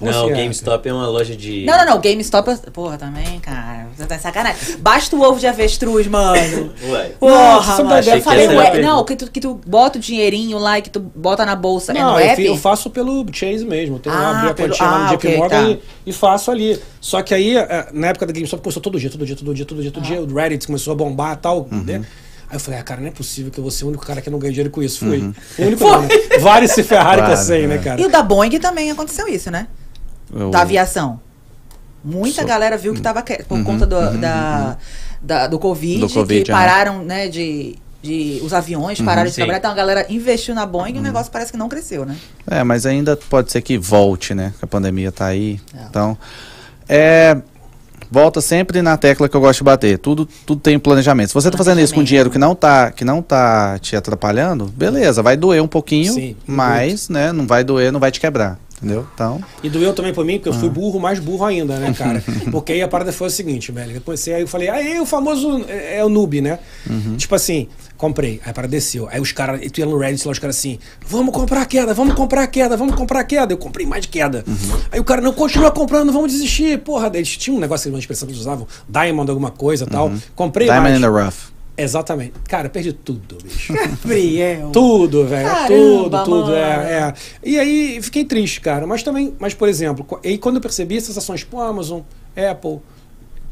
Não, 0.00 0.10
assim, 0.10 0.32
o 0.32 0.34
é? 0.36 0.42
GameStop 0.42 0.88
é 0.88 0.92
uma 0.92 1.06
loja 1.08 1.34
de. 1.34 1.64
Não, 1.64 1.76
não, 1.78 1.86
não. 1.86 2.00
GameStop. 2.00 2.50
é- 2.50 2.70
Porra, 2.70 2.96
também, 2.96 3.40
cara. 3.40 3.88
Você 3.96 4.06
tá 4.06 4.18
sacanagem. 4.18 4.76
Basta 4.78 5.16
o 5.16 5.20
ovo 5.22 5.40
de 5.40 5.46
avestruz, 5.46 6.06
mano. 6.06 6.72
Ué. 6.88 7.12
Porra, 7.18 7.82
mano. 7.84 8.04
tá- 8.04 8.16
Eu 8.16 8.22
falei, 8.22 8.46
a 8.46 8.50
ué, 8.50 8.80
não, 8.80 9.04
que 9.04 9.16
tu, 9.16 9.30
que 9.30 9.40
tu 9.40 9.60
bota 9.66 9.98
o 9.98 10.00
dinheirinho 10.00 10.56
lá 10.58 10.78
e 10.78 10.82
que 10.82 10.90
tu 10.90 11.00
bota 11.00 11.44
na 11.44 11.56
bolsa. 11.56 11.90
é 11.92 11.94
Não, 11.94 12.12
no 12.12 12.20
eu, 12.20 12.26
app? 12.26 12.36
fi- 12.36 12.46
eu 12.46 12.56
faço 12.56 12.90
pelo 12.90 13.26
Chase 13.32 13.64
mesmo. 13.64 13.96
Eu 13.96 14.00
tenho 14.00 14.14
Ah, 14.14 14.30
abri 14.38 14.50
a 14.50 14.54
pelo- 14.54 14.68
continha 14.68 14.88
lá 14.90 14.98
no 14.98 15.04
ah, 15.04 15.08
JP 15.08 15.26
ok, 15.26 15.36
Morgan 15.36 15.64
tá. 15.64 15.70
e, 15.70 15.80
e 16.06 16.12
faço 16.12 16.50
ali. 16.50 16.80
Só 17.00 17.20
que 17.22 17.34
aí, 17.34 17.56
eh, 17.56 17.88
na 17.92 18.08
época 18.08 18.26
da 18.26 18.32
GameStop, 18.32 18.62
começou 18.62 18.82
todo 18.82 18.98
dia, 19.00 19.10
todo 19.10 19.26
dia, 19.26 19.34
todo 19.36 19.52
dia, 19.54 19.64
todo 19.64 19.82
dia, 19.82 19.90
todo 19.90 20.02
dia. 20.04 20.20
O 20.22 20.32
Reddit 20.34 20.66
começou 20.66 20.92
a 20.92 20.96
bombar 20.96 21.34
e 21.34 21.36
tal, 21.38 21.66
né? 21.70 22.02
Aí 22.50 22.56
eu 22.56 22.60
falei, 22.60 22.80
ah, 22.80 22.82
cara, 22.82 22.98
não 23.00 23.08
é 23.08 23.10
possível 23.10 23.50
que 23.52 23.58
eu 23.58 23.62
vou 23.62 23.70
ser 23.70 23.84
o 23.84 23.88
único 23.88 24.06
cara 24.06 24.22
que 24.22 24.30
não 24.30 24.38
ganha 24.38 24.50
dinheiro 24.52 24.70
com 24.70 24.82
isso. 24.82 25.00
Fui. 25.00 25.18
O 25.58 25.62
único 25.66 25.84
não, 25.84 26.00
né? 26.00 26.08
Vários 26.40 26.70
se 26.72 26.82
Ferrari 26.82 27.16
que 27.16 27.22
eu 27.24 27.26
Vários, 27.28 27.40
sei, 27.46 27.66
né, 27.66 27.74
é. 27.74 27.78
cara? 27.78 28.00
E 28.00 28.06
o 28.06 28.08
da 28.08 28.22
Boeing 28.22 28.58
também 28.58 28.90
aconteceu 28.90 29.28
isso, 29.28 29.50
né? 29.50 29.66
Eu- 30.34 30.50
Da 30.50 30.60
aviação. 30.62 31.20
Muita 32.04 32.36
Sou- 32.42 32.46
galera 32.46 32.76
viu 32.76 32.94
que 32.94 33.00
tava 33.00 33.22
que- 33.22 33.42
por 33.44 33.62
conta 33.64 33.84
do, 33.86 34.16
da, 34.18 34.76
da- 35.20 35.46
do, 35.48 35.58
COVID, 35.58 36.00
Do 36.00 36.08
Covid, 36.08 36.44
que 36.44 36.52
pararam, 36.52 37.02
né, 37.04 37.28
de, 37.28 37.76
de. 38.00 38.40
Os 38.42 38.52
aviões 38.54 39.00
pararam 39.00 39.24
de 39.28 39.30
sim. 39.34 39.36
trabalhar. 39.36 39.58
Então 39.58 39.70
a 39.70 39.74
galera 39.74 40.06
investiu 40.08 40.54
na 40.54 40.64
Boeing 40.64 40.94
e 40.94 40.98
o 40.98 41.02
negócio 41.02 41.30
parece 41.32 41.50
que 41.50 41.58
não 41.58 41.68
cresceu, 41.68 42.06
né? 42.06 42.16
É, 42.48 42.62
mas 42.62 42.86
ainda 42.86 43.16
pode 43.16 43.50
ser 43.50 43.60
que 43.62 43.76
volte, 43.76 44.32
né? 44.34 44.54
Que 44.58 44.64
a 44.64 44.68
pandemia 44.68 45.10
tá 45.10 45.26
aí. 45.26 45.60
É. 45.74 45.84
Então, 45.90 46.16
é. 46.88 47.36
Volta 48.10 48.40
sempre 48.40 48.80
na 48.80 48.96
tecla 48.96 49.28
que 49.28 49.36
eu 49.36 49.40
gosto 49.40 49.58
de 49.58 49.64
bater. 49.64 49.98
Tudo, 49.98 50.26
tudo 50.46 50.62
tem 50.62 50.78
planejamento. 50.78 51.28
Se 51.28 51.34
você 51.34 51.50
tá 51.50 51.58
fazendo 51.58 51.78
isso 51.78 51.92
com 51.92 52.02
dinheiro 52.02 52.30
que 52.30 52.38
não 52.38 52.54
tá, 52.54 52.90
que 52.90 53.04
não 53.04 53.20
tá 53.20 53.78
te 53.80 53.94
atrapalhando, 53.96 54.64
beleza, 54.64 55.22
vai 55.22 55.36
doer 55.36 55.62
um 55.62 55.68
pouquinho, 55.68 56.14
Sim, 56.14 56.34
mas, 56.46 57.10
né, 57.10 57.32
não 57.32 57.46
vai 57.46 57.62
doer, 57.62 57.92
não 57.92 58.00
vai 58.00 58.10
te 58.10 58.18
quebrar. 58.18 58.58
Entendeu? 58.80 59.06
Então, 59.12 59.40
E 59.62 59.68
doeu 59.68 59.92
também 59.92 60.14
pra 60.14 60.22
mim, 60.24 60.34
porque 60.38 60.48
eu 60.48 60.52
Ah. 60.52 60.56
fui 60.58 60.68
burro, 60.70 61.00
mais 61.00 61.18
burro 61.18 61.44
ainda, 61.44 61.76
né, 61.78 61.92
cara? 61.92 62.22
Porque 62.50 62.72
aí 62.72 62.80
a 62.82 62.86
parada 62.88 63.12
foi 63.12 63.26
o 63.26 63.30
seguinte, 63.30 63.72
velho. 63.72 63.96
Eu 63.96 64.00
comecei, 64.00 64.32
aí 64.34 64.40
eu 64.42 64.46
falei, 64.48 64.68
aí 64.68 65.00
o 65.00 65.04
famoso 65.06 65.64
é, 65.68 65.98
é 65.98 66.04
o 66.04 66.08
noob, 66.08 66.40
né? 66.40 66.60
Uhum. 66.88 67.16
Tipo 67.16 67.34
assim, 67.34 67.66
comprei, 67.96 68.40
aí 68.44 68.50
a 68.50 68.54
parada 68.54 68.70
desceu. 68.70 69.08
Aí 69.10 69.20
os 69.20 69.32
caras, 69.32 69.60
tu 69.72 69.80
ia 69.80 69.86
no 69.86 69.98
Reddit 69.98 70.24
lá, 70.26 70.30
os 70.32 70.38
caras 70.38 70.56
assim, 70.56 70.78
vamos 71.06 71.34
comprar 71.34 71.62
a 71.62 71.66
queda, 71.66 71.92
vamos 71.92 72.14
comprar 72.14 72.42
a 72.44 72.46
queda, 72.46 72.76
vamos 72.76 72.94
comprar 72.94 73.20
a 73.20 73.24
queda. 73.24 73.52
Eu 73.52 73.58
comprei 73.58 73.84
mais 73.84 74.02
de 74.02 74.08
queda. 74.08 74.44
Uhum. 74.46 74.78
Aí 74.92 75.00
o 75.00 75.04
cara, 75.04 75.20
não, 75.20 75.32
continua 75.32 75.70
comprando, 75.72 76.06
não 76.06 76.12
vamos 76.12 76.30
desistir. 76.30 76.78
Porra, 76.78 77.10
eles 77.12 77.36
tinham 77.36 77.56
um 77.56 77.60
negócio, 77.60 77.90
uma 77.90 77.98
expressão 77.98 78.26
que 78.26 78.32
eles 78.32 78.40
usavam, 78.42 78.66
Diamond, 78.88 79.28
alguma 79.28 79.50
coisa 79.50 79.84
e 79.84 79.88
tal. 79.88 80.12
Comprei 80.36 80.68
Uhum. 80.68 80.74
Diamond 80.74 80.90
mais. 80.92 80.98
in 80.98 81.02
the 81.02 81.24
rough. 81.24 81.57
Exatamente. 81.78 82.32
Cara, 82.48 82.68
perdi 82.68 82.92
tudo, 82.92 83.38
bicho. 83.42 83.72
Gabriel. 84.02 84.70
Tudo, 84.72 85.24
velho. 85.26 85.48
Tudo, 85.68 86.24
tudo. 86.24 86.54
É, 86.54 86.60
é. 86.60 87.14
E 87.42 87.58
aí 87.58 88.02
fiquei 88.02 88.24
triste, 88.24 88.60
cara. 88.60 88.86
Mas 88.86 89.02
também, 89.02 89.32
mas 89.38 89.54
por 89.54 89.68
exemplo, 89.68 90.04
e 90.24 90.36
quando 90.36 90.56
eu 90.56 90.60
percebi 90.60 90.96
essas 90.96 91.16
ações 91.16 91.40
tipo 91.40 91.60
Amazon, 91.60 92.00
Apple, 92.36 92.80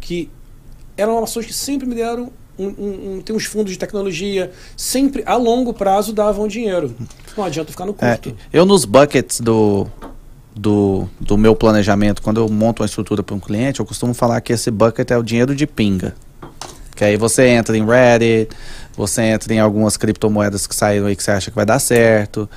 que 0.00 0.28
eram 0.96 1.22
ações 1.22 1.46
que 1.46 1.54
sempre 1.54 1.86
me 1.86 1.94
deram. 1.94 2.30
Um, 2.58 2.64
um- 2.68 3.16
um- 3.16 3.20
tem 3.20 3.36
uns 3.36 3.44
fundos 3.44 3.70
de 3.70 3.78
tecnologia, 3.78 4.50
sempre 4.74 5.22
a 5.26 5.36
longo 5.36 5.74
prazo 5.74 6.10
davam 6.14 6.48
dinheiro. 6.48 6.96
Não 7.36 7.44
adianta 7.44 7.70
ficar 7.70 7.84
no 7.84 7.94
É, 8.00 8.16
curto. 8.16 8.34
eu 8.50 8.64
nos 8.64 8.86
buckets 8.86 9.40
do, 9.42 9.86
do, 10.54 11.06
do 11.20 11.36
meu 11.36 11.54
planejamento, 11.54 12.22
quando 12.22 12.40
eu 12.40 12.48
monto 12.48 12.82
uma 12.82 12.86
estrutura 12.86 13.22
para 13.22 13.34
um 13.34 13.38
cliente, 13.40 13.80
eu 13.80 13.84
costumo 13.84 14.14
falar 14.14 14.40
que 14.40 14.54
esse 14.54 14.70
bucket 14.70 15.10
é 15.10 15.18
o 15.18 15.22
dinheiro 15.22 15.54
de 15.54 15.66
pinga. 15.66 16.14
Que 16.96 17.04
aí 17.04 17.16
você 17.16 17.46
entra 17.48 17.76
em 17.76 17.84
Reddit, 17.84 18.48
você 18.96 19.22
entra 19.22 19.52
em 19.52 19.60
algumas 19.60 19.96
criptomoedas 19.96 20.66
que 20.66 20.74
saíram 20.74 21.06
aí 21.06 21.14
que 21.14 21.22
você 21.22 21.30
acha 21.30 21.50
que 21.50 21.56
vai 21.56 21.66
dar 21.66 21.78
certo. 21.78 22.48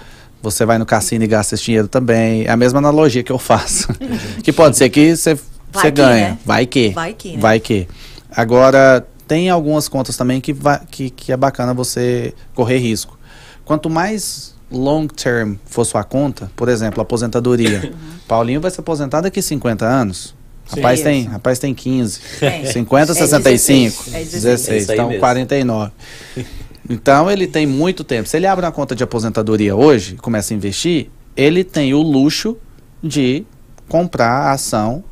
Você 0.41 0.65
vai 0.65 0.77
no 0.77 0.85
cassino 0.85 1.25
e 1.25 1.27
gasta 1.27 1.55
esse 1.55 1.65
dinheiro 1.65 1.89
também. 1.89 2.45
É 2.45 2.49
a 2.49 2.57
mesma 2.57 2.79
analogia 2.79 3.21
que 3.21 3.31
eu 3.31 3.37
faço. 3.37 3.89
que 4.41 4.53
pode 4.53 4.77
ser 4.77 4.89
que 4.89 5.15
você, 5.15 5.35
Vai 5.35 5.43
você 5.73 5.91
que, 5.91 6.01
ganha. 6.01 6.29
né? 6.29 6.37
Vai 6.45 6.65
que. 6.65 6.89
Vai 6.89 7.13
que, 7.13 7.33
né? 7.33 7.39
Vai 7.39 7.59
que. 7.59 7.87
Agora, 8.31 9.05
tem 9.27 9.49
algumas 9.49 9.89
contas 9.89 10.15
também 10.15 10.39
que, 10.39 10.53
vai, 10.53 10.79
que, 10.89 11.09
que 11.09 11.31
é 11.33 11.37
bacana 11.37 11.73
você 11.73 12.33
correr 12.55 12.77
risco. 12.77 13.19
Quanto 13.65 13.89
mais 13.89 14.55
long 14.71 15.07
term 15.07 15.55
for 15.65 15.83
sua 15.83 16.03
conta, 16.03 16.49
por 16.55 16.69
exemplo, 16.69 17.01
aposentadoria. 17.01 17.91
Paulinho 18.27 18.61
vai 18.61 18.71
se 18.71 18.79
aposentar 18.79 19.21
daqui 19.21 19.41
50 19.41 19.85
anos. 19.85 20.35
Sim. 20.69 20.75
Rapaz 20.81 21.01
tem, 21.01 21.23
rapaz 21.25 21.59
tem 21.59 21.73
15. 21.73 22.19
Tem. 22.39 22.65
50, 22.65 23.11
É 23.11 23.15
65. 23.15 24.03
16. 24.05 24.13
É 24.13 24.19
16. 24.19 24.43
16. 24.43 24.89
É 24.89 24.93
então, 24.93 25.07
mesmo. 25.07 25.19
49. 25.19 25.91
Então, 26.89 27.29
ele 27.29 27.45
tem 27.47 27.67
muito 27.67 28.03
tempo. 28.03 28.27
Se 28.27 28.37
ele 28.37 28.47
abre 28.47 28.65
uma 28.65 28.71
conta 28.71 28.95
de 28.95 29.03
aposentadoria 29.03 29.75
hoje 29.75 30.15
e 30.15 30.17
começa 30.17 30.53
a 30.53 30.57
investir, 30.57 31.09
ele 31.35 31.63
tem 31.63 31.93
o 31.93 32.01
luxo 32.01 32.57
de 33.03 33.45
comprar 33.87 34.29
a 34.29 34.51
ação, 34.53 35.03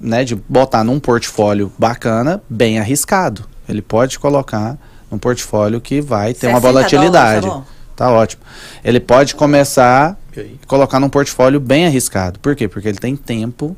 né, 0.00 0.24
de 0.24 0.34
botar 0.34 0.82
num 0.84 0.98
portfólio 1.00 1.72
bacana, 1.78 2.42
bem 2.48 2.78
arriscado. 2.78 3.44
Ele 3.68 3.82
pode 3.82 4.18
colocar 4.18 4.76
num 5.10 5.18
portfólio 5.18 5.80
que 5.80 6.00
vai 6.00 6.34
ter 6.34 6.48
uma 6.48 6.60
60 6.60 6.60
volatilidade. 6.60 7.46
dólares, 7.46 7.66
tá? 7.96 8.04
Tá 8.06 8.12
ótimo. 8.12 8.42
Ele 8.84 9.00
pode 9.00 9.34
começar 9.34 10.18
e 10.36 10.58
colocar 10.66 11.00
num 11.00 11.08
portfólio 11.08 11.58
bem 11.58 11.86
arriscado. 11.86 12.38
Por 12.40 12.54
quê? 12.54 12.68
Porque 12.68 12.88
ele 12.88 12.98
tem 12.98 13.16
tempo 13.16 13.76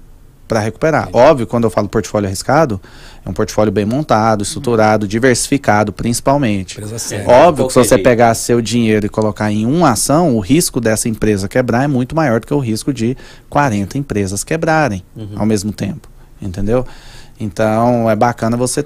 para 0.48 0.58
recuperar. 0.58 1.10
Óbvio, 1.12 1.46
quando 1.46 1.64
eu 1.64 1.70
falo 1.70 1.88
portfólio 1.88 2.26
arriscado, 2.26 2.80
é 3.24 3.28
um 3.28 3.32
portfólio 3.32 3.70
bem 3.70 3.84
montado, 3.84 4.42
estruturado, 4.42 5.06
diversificado, 5.06 5.92
principalmente. 5.92 6.78
Empresa 6.78 6.98
séria. 6.98 7.28
Óbvio 7.28 7.66
que 7.66 7.74
se 7.74 7.78
você 7.78 7.98
pegar 7.98 8.34
seu 8.34 8.60
dinheiro 8.60 9.04
e 9.06 9.08
colocar 9.08 9.52
em 9.52 9.66
uma 9.66 9.90
ação, 9.90 10.34
o 10.34 10.40
risco 10.40 10.80
dessa 10.80 11.08
empresa 11.08 11.46
quebrar 11.46 11.84
é 11.84 11.86
muito 11.86 12.16
maior 12.16 12.40
do 12.40 12.46
que 12.46 12.54
o 12.54 12.58
risco 12.58 12.92
de 12.92 13.16
40 13.50 13.98
empresas 13.98 14.42
quebrarem 14.42 15.04
ao 15.36 15.44
mesmo 15.44 15.72
tempo. 15.72 16.08
Entendeu? 16.40 16.86
Então 17.38 18.10
é 18.10 18.16
bacana 18.16 18.56
você 18.56 18.84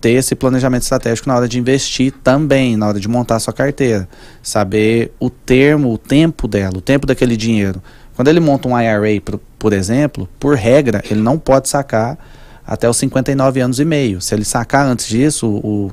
ter 0.00 0.10
esse 0.12 0.34
planejamento 0.34 0.82
estratégico 0.82 1.28
na 1.28 1.36
hora 1.36 1.48
de 1.48 1.58
investir 1.58 2.12
também, 2.22 2.76
na 2.76 2.88
hora 2.88 3.00
de 3.00 3.08
montar 3.08 3.36
a 3.36 3.40
sua 3.40 3.52
carteira. 3.52 4.08
Saber 4.42 5.12
o 5.18 5.30
termo, 5.30 5.92
o 5.92 5.98
tempo 5.98 6.46
dela, 6.46 6.78
o 6.78 6.80
tempo 6.80 7.06
daquele 7.06 7.36
dinheiro. 7.36 7.82
Quando 8.16 8.28
ele 8.28 8.40
monta 8.40 8.66
um 8.66 8.80
IRA, 8.80 9.20
por, 9.20 9.38
por 9.58 9.72
exemplo, 9.74 10.26
por 10.40 10.56
regra, 10.56 11.02
ele 11.08 11.20
não 11.20 11.38
pode 11.38 11.68
sacar 11.68 12.18
até 12.66 12.88
os 12.88 12.96
59 12.96 13.60
anos 13.60 13.78
e 13.78 13.84
meio. 13.84 14.22
Se 14.22 14.34
ele 14.34 14.44
sacar 14.44 14.86
antes 14.86 15.06
disso, 15.06 15.46
o, 15.46 15.92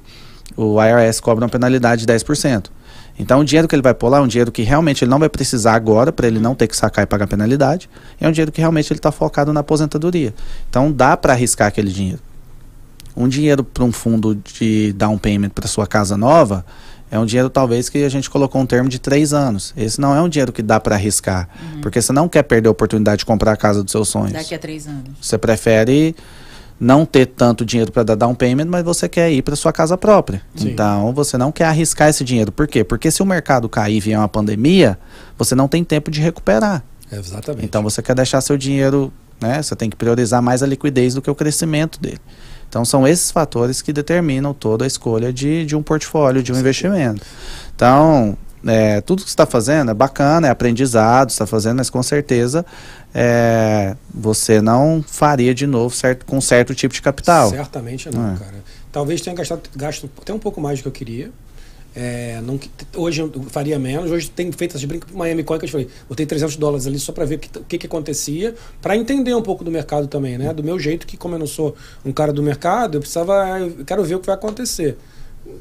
o 0.55 0.81
IRS 0.81 1.21
cobra 1.21 1.43
uma 1.43 1.49
penalidade 1.49 2.05
de 2.05 2.11
10%. 2.11 2.67
Então, 3.19 3.41
o 3.41 3.45
dinheiro 3.45 3.67
que 3.67 3.75
ele 3.75 3.81
vai 3.81 3.93
pôr 3.93 4.07
lá 4.07 4.17
é 4.17 4.21
um 4.21 4.27
dinheiro 4.27 4.51
que 4.51 4.63
realmente 4.63 5.03
ele 5.03 5.11
não 5.11 5.19
vai 5.19 5.29
precisar 5.29 5.75
agora, 5.75 6.11
para 6.11 6.25
ele 6.25 6.39
não 6.39 6.55
ter 6.55 6.67
que 6.67 6.75
sacar 6.75 7.03
e 7.03 7.05
pagar 7.05 7.27
penalidade. 7.27 7.89
É 8.19 8.27
um 8.27 8.31
dinheiro 8.31 8.51
que 8.51 8.59
realmente 8.59 8.91
ele 8.91 8.97
está 8.97 9.11
focado 9.11 9.53
na 9.53 9.59
aposentadoria. 9.59 10.33
Então, 10.69 10.91
dá 10.91 11.15
para 11.15 11.33
arriscar 11.33 11.67
aquele 11.67 11.91
dinheiro. 11.91 12.21
Um 13.15 13.27
dinheiro 13.27 13.63
para 13.63 13.83
um 13.83 13.91
fundo 13.91 14.33
de 14.33 14.93
down 14.93 15.17
payment 15.19 15.49
para 15.49 15.67
sua 15.67 15.85
casa 15.85 16.17
nova 16.17 16.65
é 17.13 17.19
um 17.19 17.27
dinheiro 17.27 17.47
talvez 17.47 17.89
que 17.89 18.03
a 18.03 18.09
gente 18.09 18.27
colocou 18.27 18.59
um 18.59 18.65
termo 18.65 18.89
de 18.89 18.97
três 18.97 19.33
anos. 19.33 19.71
Esse 19.77 20.01
não 20.01 20.15
é 20.15 20.21
um 20.21 20.27
dinheiro 20.27 20.51
que 20.51 20.63
dá 20.63 20.79
para 20.79 20.95
arriscar, 20.95 21.47
porque 21.79 22.01
você 22.01 22.11
não 22.11 22.27
quer 22.27 22.41
perder 22.41 22.69
a 22.69 22.71
oportunidade 22.71 23.19
de 23.19 23.25
comprar 23.25 23.51
a 23.51 23.55
casa 23.55 23.83
dos 23.83 23.91
seus 23.91 24.09
sonhos. 24.09 24.33
Daqui 24.33 24.55
a 24.55 24.57
três 24.57 24.87
anos. 24.87 25.11
Você 25.21 25.37
prefere 25.37 26.15
não 26.79 27.05
ter 27.05 27.27
tanto 27.27 27.63
dinheiro 27.63 27.91
para 27.91 28.01
dar 28.01 28.15
down 28.15 28.33
payment, 28.33 28.65
mas 28.65 28.83
você 28.83 29.07
quer 29.07 29.31
ir 29.31 29.43
para 29.43 29.55
sua 29.55 29.71
casa 29.71 29.95
própria. 29.95 30.41
Sim. 30.55 30.71
Então, 30.71 31.13
você 31.13 31.37
não 31.37 31.51
quer 31.51 31.65
arriscar 31.65 32.09
esse 32.09 32.23
dinheiro. 32.23 32.51
Por 32.51 32.67
quê? 32.67 32.83
Porque 32.83 33.11
se 33.11 33.21
o 33.21 33.25
mercado 33.27 33.69
cair 33.69 33.97
e 33.97 33.99
vier 33.99 34.17
uma 34.17 34.27
pandemia, 34.27 34.97
você 35.37 35.53
não 35.53 35.67
tem 35.67 35.83
tempo 35.83 36.09
de 36.09 36.19
recuperar. 36.19 36.83
Exatamente. 37.11 37.63
Então, 37.63 37.83
você 37.83 38.01
quer 38.01 38.15
deixar 38.15 38.41
seu 38.41 38.57
dinheiro, 38.57 39.13
né? 39.39 39.61
Você 39.61 39.75
tem 39.75 39.87
que 39.87 39.95
priorizar 39.95 40.41
mais 40.41 40.63
a 40.63 40.65
liquidez 40.65 41.13
do 41.13 41.21
que 41.21 41.29
o 41.29 41.35
crescimento 41.35 42.01
dele. 42.01 42.19
Então, 42.73 42.83
são 42.83 43.07
esses 43.07 43.29
fatores 43.29 43.83
que 43.83 43.93
determinam 43.93 44.51
toda 44.51 44.83
a 44.83 44.87
escolha 44.87 45.31
de, 45.31 45.63
de 45.63 45.75
um 45.75 45.83
portfólio, 45.83 46.41
de 46.41 46.51
um 46.51 46.57
investimento. 46.57 47.23
Então, 47.75 48.35
é, 48.65 48.99
tudo 49.01 49.21
que 49.21 49.29
você 49.29 49.33
está 49.33 49.45
fazendo 49.45 49.91
é 49.91 49.93
bacana, 49.93 50.47
é 50.47 50.49
aprendizado, 50.49 51.29
você 51.29 51.35
está 51.35 51.45
fazendo, 51.45 51.77
mas 51.77 51.91
com 51.91 52.01
certeza 52.01 52.65
é, 53.13 53.95
você 54.11 54.59
não 54.59 55.05
faria 55.05 55.53
de 55.53 55.67
novo 55.67 55.95
certo, 55.95 56.25
com 56.25 56.41
certo 56.41 56.73
tipo 56.73 56.95
de 56.95 57.01
capital. 57.03 57.51
Certamente 57.51 58.09
não, 58.09 58.33
É. 58.33 58.37
cara. 58.37 58.55
Talvez 58.91 59.21
tenha 59.21 59.35
gastado, 59.35 59.61
gasto 59.75 60.09
até 60.19 60.33
um 60.33 60.39
pouco 60.39 60.59
mais 60.59 60.79
do 60.79 60.81
que 60.81 60.87
eu 60.87 60.91
queria. 60.91 61.29
É, 61.95 62.41
não, 62.41 62.59
hoje 62.95 63.21
eu 63.21 63.31
faria 63.49 63.77
menos. 63.77 64.09
Hoje 64.09 64.29
tem 64.29 64.51
feito 64.51 64.71
essas 64.71 64.83
brincas 64.85 65.11
Miami 65.11 65.43
Coin 65.43 65.59
que 65.59 65.65
eu 65.65 65.69
falei. 65.69 65.87
Botei 66.09 66.25
300 66.25 66.55
dólares 66.55 66.87
ali 66.87 66.99
só 66.99 67.11
para 67.11 67.25
ver 67.25 67.35
o 67.35 67.39
que, 67.39 67.49
que, 67.59 67.77
que 67.77 67.85
acontecia, 67.85 68.55
para 68.81 68.97
entender 68.97 69.33
um 69.35 69.41
pouco 69.41 69.63
do 69.63 69.69
mercado 69.71 70.07
também, 70.07 70.37
né? 70.37 70.53
Do 70.53 70.63
meu 70.63 70.79
jeito, 70.79 71.05
que 71.05 71.15
como 71.15 71.35
eu 71.35 71.39
não 71.39 71.47
sou 71.47 71.75
um 72.03 72.11
cara 72.11 72.33
do 72.33 72.41
mercado, 72.41 72.97
eu 72.97 73.01
precisava. 73.01 73.59
Eu 73.59 73.85
quero 73.85 74.03
ver 74.03 74.15
o 74.15 74.19
que 74.19 74.25
vai 74.25 74.35
acontecer. 74.35 74.97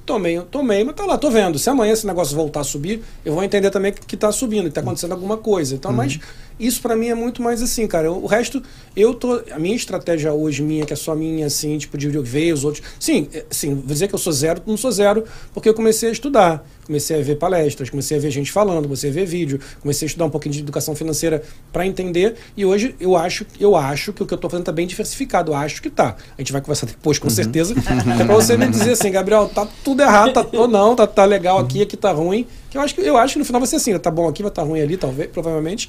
Tomei, 0.06 0.40
tomei, 0.42 0.84
mas 0.84 0.94
tá 0.94 1.04
lá, 1.04 1.18
tô 1.18 1.28
vendo. 1.28 1.59
Se 1.59 1.68
amanhã 1.68 1.92
esse 1.92 2.06
negócio 2.06 2.36
voltar 2.36 2.60
a 2.60 2.64
subir, 2.64 3.02
eu 3.24 3.34
vou 3.34 3.42
entender 3.42 3.68
também 3.68 3.92
que, 3.92 4.00
que 4.06 4.16
tá 4.16 4.30
subindo, 4.30 4.68
que 4.68 4.74
tá 4.74 4.80
acontecendo 4.80 5.12
alguma 5.12 5.36
coisa. 5.36 5.74
Então, 5.74 5.92
mas 5.92 6.20
isso 6.58 6.80
para 6.80 6.96
mim 6.96 7.08
é 7.08 7.14
muito 7.14 7.42
mais 7.42 7.62
assim, 7.62 7.86
cara. 7.86 8.10
O 8.10 8.26
resto, 8.26 8.62
eu 8.96 9.14
tô. 9.14 9.42
A 9.50 9.58
minha 9.58 9.74
estratégia 9.74 10.32
hoje, 10.32 10.62
minha, 10.62 10.84
que 10.84 10.92
é 10.92 10.96
só 10.96 11.14
minha, 11.14 11.46
assim, 11.46 11.76
tipo, 11.78 11.96
de 11.96 12.08
ver 12.08 12.52
os 12.52 12.64
outros. 12.64 12.84
Sim, 12.98 13.28
é, 13.32 13.44
sim, 13.50 13.74
vou 13.74 13.86
dizer 13.86 14.08
que 14.08 14.14
eu 14.14 14.18
sou 14.18 14.32
zero, 14.32 14.62
não 14.66 14.76
sou 14.76 14.90
zero, 14.90 15.24
porque 15.52 15.68
eu 15.68 15.74
comecei 15.74 16.08
a 16.08 16.12
estudar. 16.12 16.64
Comecei 16.93 17.19
a 17.19 17.23
ver 17.23 17.36
palestras, 17.36 17.89
comecei 17.89 18.19
a 18.19 18.20
ver 18.20 18.31
gente 18.31 18.52
falando, 18.52 18.82
comecei 18.82 19.09
a 19.09 19.12
ver 19.14 19.24
vídeo, 19.24 19.59
comecei 19.81 20.05
a 20.05 20.09
estudar 20.09 20.27
um 20.27 20.31
pouquinho 20.31 20.52
de 20.52 20.60
educação 20.60 20.94
financeira 20.94 21.43
para 21.73 21.86
entender. 21.86 22.35
E 22.55 22.66
hoje 22.66 22.94
eu 23.01 23.16
acho, 23.16 23.47
eu 23.59 23.74
acho 23.74 24.12
que 24.12 24.23
o 24.23 24.27
que 24.27 24.35
eu 24.35 24.36
tô 24.36 24.47
fazendo 24.51 24.66
tá 24.66 24.73
bem 24.73 24.86
diversificado. 24.86 25.52
Eu 25.52 25.56
acho 25.56 25.81
que 25.81 25.89
tá. 25.89 26.16
A 26.36 26.40
gente 26.43 26.52
vai 26.52 26.60
conversar 26.60 26.85
depois, 26.85 27.19
com 27.19 27.31
certeza. 27.31 27.74
É 28.20 28.24
pra 28.24 28.35
você 28.35 28.59
me 28.59 28.69
dizer 28.69 28.93
assim, 28.93 29.10
Gabriel, 29.10 29.48
tá 29.48 29.66
tudo 29.82 30.02
errado, 30.02 30.35
tá, 30.35 30.47
ou 30.52 30.69
não, 30.69 30.94
tá, 30.94 31.06
tá 31.06 31.24
legal 31.24 31.59
aqui, 31.59 31.81
aqui 31.81 31.97
tá 31.97 32.12
ruim. 32.12 32.47
Que 32.69 32.77
eu 32.77 32.82
acho 32.82 32.94
que 32.94 33.01
eu 33.01 33.16
acho 33.16 33.32
que 33.32 33.39
no 33.39 33.44
final 33.44 33.60
vai 33.60 33.66
ser 33.66 33.77
assim, 33.77 33.93
né? 33.93 33.98
tá 33.98 34.10
bom 34.10 34.28
aqui, 34.28 34.43
vai 34.43 34.51
estar 34.51 34.62
tá 34.62 34.69
ruim 34.69 34.82
ali, 34.82 34.98
talvez, 34.98 35.31
provavelmente. 35.31 35.89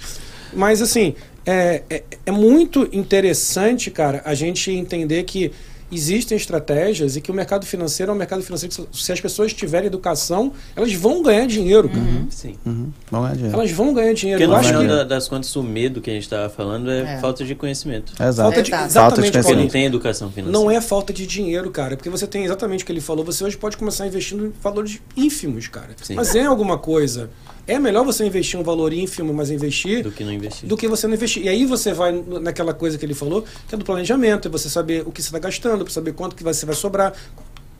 Mas 0.53 0.81
assim, 0.81 1.15
é, 1.45 1.83
é, 1.89 2.03
é 2.25 2.31
muito 2.31 2.87
interessante, 2.93 3.91
cara, 3.91 4.21
a 4.23 4.33
gente 4.33 4.71
entender 4.71 5.23
que 5.23 5.51
existem 5.91 6.35
estratégias 6.37 7.15
e 7.15 7.21
que 7.21 7.31
o 7.31 7.33
mercado 7.33 7.65
financeiro 7.65 8.11
é 8.11 8.15
um 8.15 8.17
mercado 8.17 8.41
financeiro 8.43 8.73
que 8.75 8.97
se 8.97 9.11
as 9.11 9.19
pessoas 9.21 9.53
tiverem 9.53 9.87
educação, 9.87 10.51
elas 10.75 10.93
vão 10.93 11.21
ganhar 11.23 11.45
dinheiro, 11.47 11.89
cara. 11.89 12.01
Sim. 12.29 12.55
Uhum. 12.65 12.91
Vamos 13.11 13.25
ganhar 13.27 13.35
dinheiro. 13.35 13.57
Elas 13.57 13.71
vão 13.71 13.93
ganhar 13.93 14.13
dinheiro. 14.13 14.39
Porque 14.39 14.51
no 14.51 14.55
acho 14.59 14.67
final 14.69 14.81
que 14.81 14.87
da- 14.87 15.03
das 15.03 15.27
contas, 15.27 15.55
o 15.55 15.63
medo 15.63 16.01
que 16.01 16.09
a 16.09 16.13
gente 16.13 16.23
estava 16.23 16.49
falando 16.49 16.89
é, 16.91 17.15
É. 17.15 17.17
falta 17.19 17.43
de 17.45 17.55
conhecimento. 17.55 18.13
Exato. 18.13 18.35
falta 18.49 18.61
de, 18.63 18.71
exatamente, 18.71 18.93
Falta 18.93 19.21
de 19.21 19.31
Porque 19.31 19.43
Paulinho. 19.43 19.63
não 19.63 19.69
tem 19.71 19.85
educação 19.85 20.31
financeira. 20.31 20.59
Não 20.59 20.71
é 20.71 20.81
falta 20.81 21.13
de 21.13 21.25
dinheiro, 21.27 21.69
cara, 21.71 21.95
porque 21.95 22.09
você 22.09 22.25
tem 22.27 22.45
exatamente 22.45 22.83
o 22.83 22.85
que 22.85 22.91
ele 22.91 23.01
falou. 23.01 23.23
Você 23.25 23.43
hoje 23.43 23.57
pode 23.57 23.77
começar 23.77 24.07
investindo 24.07 24.47
em 24.47 24.53
valores 24.61 24.99
ínfimos, 25.15 25.67
cara. 25.67 25.89
Sim. 26.01 26.15
Mas 26.15 26.35
é 26.35 26.45
alguma 26.45 26.77
coisa. 26.77 27.29
É 27.65 27.79
melhor 27.79 28.03
você 28.03 28.25
investir 28.25 28.59
um 28.59 28.63
valor 28.63 28.91
ínfimo, 28.91 29.33
mas 29.33 29.49
investir 29.49 30.03
do 30.03 30.11
que 30.11 30.23
não 30.23 30.33
investir. 30.33 30.67
do 30.67 30.75
que 30.75 30.87
você 30.87 31.07
não 31.07 31.13
investir. 31.15 31.43
E 31.45 31.49
aí 31.49 31.65
você 31.65 31.93
vai 31.93 32.11
naquela 32.41 32.73
coisa 32.73 32.97
que 32.97 33.05
ele 33.05 33.13
falou, 33.13 33.43
que 33.67 33.73
é 33.73 33.77
do 33.77 33.85
planejamento, 33.85 34.47
é 34.47 34.51
você 34.51 34.69
saber 34.69 35.03
o 35.07 35.11
que 35.11 35.21
você 35.21 35.29
está 35.29 35.39
gastando, 35.39 35.85
para 35.85 35.93
saber 35.93 36.13
quanto 36.13 36.35
que 36.35 36.43
você 36.43 36.65
vai 36.65 36.75
sobrar. 36.75 37.13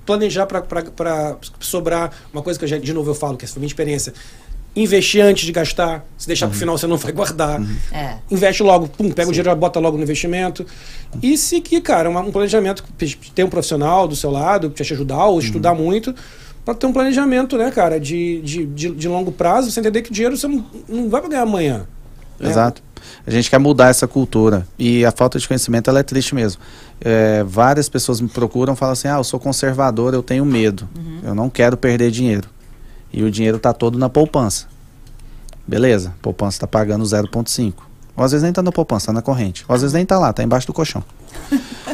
Planejar 0.05 0.45
para 0.45 1.37
sobrar 1.59 2.11
uma 2.33 2.41
coisa 2.41 2.57
que 2.59 2.65
eu 2.65 2.69
já, 2.69 2.77
de 2.77 2.93
novo 2.93 3.09
eu 3.11 3.15
falo, 3.15 3.37
que 3.37 3.45
essa 3.45 3.53
foi 3.53 3.59
a 3.59 3.61
minha 3.61 3.67
experiência. 3.67 4.13
Investir 4.75 5.21
antes 5.23 5.45
de 5.45 5.51
gastar. 5.51 6.03
Se 6.17 6.27
deixar 6.27 6.47
para 6.47 6.55
o 6.55 6.59
final, 6.59 6.77
você 6.77 6.87
não 6.87 6.97
vai 6.97 7.11
guardar. 7.11 7.61
É. 7.91 8.17
Investe 8.31 8.63
logo, 8.63 8.87
pum, 8.87 9.11
pega 9.11 9.29
o 9.29 9.31
dinheiro 9.31 9.51
e 9.51 9.55
bota 9.55 9.79
logo 9.79 9.97
no 9.97 10.03
investimento. 10.03 10.65
E 11.21 11.37
seguir, 11.37 11.79
cara, 11.81 12.09
uma- 12.09 12.21
um 12.21 12.31
planejamento, 12.31 12.83
ter 13.35 13.43
um 13.43 13.49
profissional 13.49 14.07
do 14.07 14.15
seu 14.15 14.31
lado 14.31 14.71
para 14.71 14.83
te 14.83 14.93
ajudar, 14.93 15.25
ou 15.27 15.39
estudar 15.39 15.73
muito, 15.75 16.13
para 16.65 16.73
ter 16.73 16.85
um 16.85 16.93
planejamento, 16.93 17.57
né, 17.57 17.71
cara, 17.71 17.99
de, 17.99 18.41
de, 18.41 18.65
de, 18.65 18.91
de 18.91 19.07
longo 19.07 19.31
prazo, 19.31 19.69
você 19.69 19.79
entender 19.79 20.01
que 20.01 20.13
dinheiro 20.13 20.37
você 20.37 20.47
não, 20.47 20.65
não 20.87 21.09
vai 21.09 21.27
ganhar 21.27 21.41
amanhã. 21.41 21.85
né? 22.39 22.49
Exato. 22.49 22.81
A 23.27 23.31
gente 23.31 23.49
quer 23.49 23.57
mudar 23.57 23.89
essa 23.89 24.07
cultura. 24.07 24.65
E 24.79 25.05
a 25.05 25.11
falta 25.11 25.37
de 25.37 25.47
conhecimento 25.47 25.89
ela 25.89 25.99
é 25.99 26.03
triste 26.03 26.33
mesmo. 26.33 26.61
É, 27.01 27.43
várias 27.43 27.89
pessoas 27.89 28.21
me 28.21 28.29
procuram 28.29 28.73
e 28.73 28.75
falam 28.77 28.93
assim: 28.93 29.07
ah, 29.07 29.17
eu 29.17 29.23
sou 29.23 29.39
conservador, 29.39 30.13
eu 30.13 30.23
tenho 30.23 30.45
medo. 30.45 30.87
Eu 31.21 31.35
não 31.35 31.49
quero 31.49 31.75
perder 31.75 32.11
dinheiro. 32.11 32.49
E 33.11 33.23
o 33.23 33.29
dinheiro 33.29 33.57
está 33.57 33.73
todo 33.73 33.97
na 33.97 34.09
poupança. 34.09 34.67
Beleza, 35.67 36.09
a 36.09 36.21
poupança 36.21 36.57
está 36.57 36.67
pagando 36.67 37.03
0,5. 37.03 37.73
Ou 38.15 38.23
às 38.23 38.31
vezes 38.31 38.43
nem 38.43 38.49
está 38.51 38.61
na 38.61 38.71
poupança, 38.71 39.03
está 39.03 39.13
na 39.13 39.21
corrente. 39.21 39.65
Ou 39.67 39.75
às 39.75 39.81
vezes 39.81 39.93
nem 39.93 40.03
está 40.03 40.17
lá, 40.19 40.29
está 40.31 40.43
embaixo 40.43 40.67
do 40.67 40.73
colchão. 40.73 41.03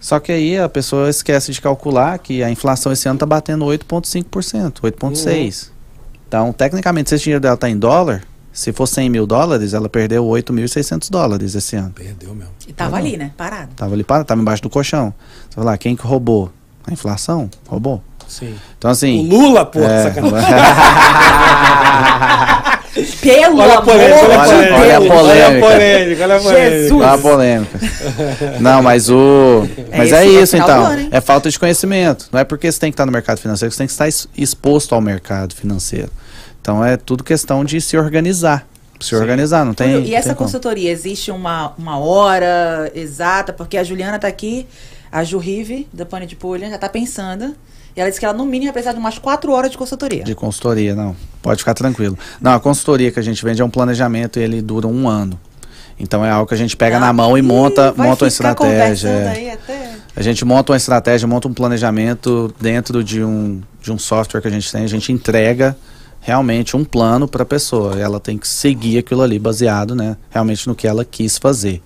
Só 0.00 0.20
que 0.20 0.30
aí 0.32 0.58
a 0.58 0.68
pessoa 0.68 1.08
esquece 1.08 1.52
de 1.52 1.60
calcular 1.60 2.18
que 2.18 2.42
a 2.42 2.50
inflação 2.50 2.92
esse 2.92 3.08
ano 3.08 3.16
está 3.16 3.26
batendo 3.26 3.64
8,5%, 3.64 4.80
8,6%. 4.80 5.70
Então, 6.28 6.52
tecnicamente, 6.52 7.08
se 7.08 7.14
esse 7.14 7.24
dinheiro 7.24 7.40
dela 7.40 7.54
está 7.54 7.70
em 7.70 7.78
dólar, 7.78 8.22
se 8.52 8.72
for 8.72 8.86
100 8.86 9.10
mil 9.10 9.26
dólares, 9.26 9.74
ela 9.74 9.88
perdeu 9.88 10.24
8.600 10.24 11.10
dólares 11.10 11.54
esse 11.54 11.76
ano. 11.76 11.90
Perdeu 11.90 12.34
mesmo. 12.34 12.52
E 12.66 12.72
tava 12.72 12.96
ali, 12.96 13.16
né? 13.16 13.32
Parado. 13.36 13.74
Tava 13.76 13.94
ali 13.94 14.02
parado, 14.02 14.26
tava 14.26 14.40
embaixo 14.40 14.62
do 14.62 14.70
colchão. 14.70 15.12
Você 15.48 15.56
vai 15.56 15.64
lá, 15.66 15.78
quem 15.78 15.94
que 15.94 16.06
roubou? 16.06 16.50
A 16.86 16.92
inflação? 16.92 17.50
Roubou. 17.68 18.02
Sim. 18.28 18.54
Então, 18.78 18.90
O 18.90 18.92
assim. 18.92 19.26
Lula, 19.28 19.64
pô, 19.64 19.80
é, 19.80 20.02
sacanagem. 20.04 20.48
Pelo 23.20 23.58
Olha 23.60 23.74
a 23.74 23.78
amor 23.78 23.84
polêmica, 23.84 24.24
olha 24.24 24.40
a 24.40 24.46
de 24.46 24.54
Olha- 24.54 24.72
polêmica. 24.72 24.74
olha 24.74 24.96
a 24.96 25.00
Deus. 25.00 25.12
Olha 25.12 25.46
a 25.46 25.60
polêmica. 25.60 25.66
polêmica, 25.66 26.22
olha 26.24 26.36
a 26.36 26.40
polêmica. 26.40 26.70
Jesus. 26.70 27.00
Dá 27.00 27.06
uma 27.14 27.18
polêmica. 27.18 27.80
Não, 28.60 28.82
mas 28.82 29.10
o. 29.10 29.68
Mas 29.90 30.12
esse 30.12 30.14
é 30.14 30.24
é 30.24 30.28
o 30.38 30.42
isso 30.42 30.56
então. 30.56 30.86
É 31.10 31.20
falta 31.20 31.50
de 31.50 31.58
conhecimento. 31.58 32.28
Não 32.32 32.40
é 32.40 32.44
porque 32.44 32.70
você 32.72 32.80
tem 32.80 32.90
que 32.90 32.94
estar 32.94 33.04
no 33.04 33.12
mercado 33.12 33.38
financeiro, 33.38 33.70
você 33.72 33.78
tem 33.78 33.86
que 33.86 33.92
estar 33.92 34.08
es- 34.08 34.26
exposto 34.36 34.94
ao 34.94 35.00
mercado 35.02 35.54
financeiro. 35.54 36.10
Então 36.60 36.82
é 36.84 36.96
tudo 36.96 37.22
questão 37.22 37.64
de 37.64 37.80
se 37.80 37.96
organizar. 37.98 38.66
Se 38.98 39.14
organizar, 39.14 39.62
não 39.64 39.74
tem. 39.74 40.02
e 40.04 40.14
essa 40.14 40.28
tem 40.30 40.34
como. 40.36 40.48
consultoria, 40.48 40.90
existe 40.90 41.30
uma, 41.30 41.74
uma 41.76 41.98
hora 41.98 42.90
exata? 42.94 43.52
Porque 43.52 43.76
a 43.76 43.84
Juliana 43.84 44.18
tá 44.18 44.26
aqui, 44.26 44.66
a 45.12 45.22
Ju 45.22 45.36
Rive, 45.36 45.86
da 45.92 46.06
Pane 46.06 46.24
de 46.24 46.34
Pulha, 46.34 46.70
já 46.70 46.78
tá 46.78 46.88
pensando. 46.88 47.54
E 47.96 48.00
ela 48.00 48.10
disse 48.10 48.20
que 48.20 48.26
ela, 48.26 48.34
no 48.34 48.44
mínimo, 48.44 48.66
vai 48.66 48.74
precisar 48.74 48.92
de 48.92 48.98
umas 48.98 49.18
quatro 49.18 49.52
horas 49.52 49.70
de 49.70 49.78
consultoria. 49.78 50.22
De 50.22 50.34
consultoria, 50.34 50.94
não. 50.94 51.16
Pode 51.40 51.60
ficar 51.60 51.72
tranquilo. 51.72 52.18
Não, 52.40 52.52
a 52.52 52.60
consultoria 52.60 53.10
que 53.10 53.18
a 53.18 53.22
gente 53.22 53.42
vende 53.42 53.62
é 53.62 53.64
um 53.64 53.70
planejamento 53.70 54.38
e 54.38 54.42
ele 54.42 54.60
dura 54.60 54.86
um 54.86 55.08
ano. 55.08 55.40
Então 55.98 56.22
é 56.22 56.30
algo 56.30 56.46
que 56.46 56.52
a 56.52 56.58
gente 56.58 56.76
pega 56.76 57.00
na 57.00 57.10
mão 57.10 57.38
e 57.38 57.42
monta, 57.42 57.94
monta 57.96 58.24
uma 58.24 58.28
estratégia. 58.28 59.08
é. 59.08 59.52
até... 59.52 59.92
A 60.14 60.22
gente 60.22 60.44
monta 60.44 60.72
uma 60.72 60.76
estratégia, 60.76 61.26
monta 61.26 61.48
um 61.48 61.54
planejamento 61.54 62.54
dentro 62.60 63.02
de 63.02 63.24
um, 63.24 63.62
de 63.80 63.90
um 63.90 63.98
software 63.98 64.42
que 64.42 64.48
a 64.48 64.50
gente 64.50 64.70
tem. 64.70 64.84
A 64.84 64.88
gente 64.88 65.10
entrega 65.10 65.76
realmente 66.20 66.76
um 66.76 66.84
plano 66.84 67.26
para 67.26 67.44
a 67.44 67.46
pessoa. 67.46 67.98
Ela 67.98 68.20
tem 68.20 68.36
que 68.36 68.46
seguir 68.46 68.98
aquilo 68.98 69.22
ali 69.22 69.38
baseado, 69.38 69.94
né, 69.94 70.16
realmente 70.30 70.66
no 70.66 70.74
que 70.74 70.86
ela 70.86 71.04
quis 71.04 71.38
fazer. 71.38 71.80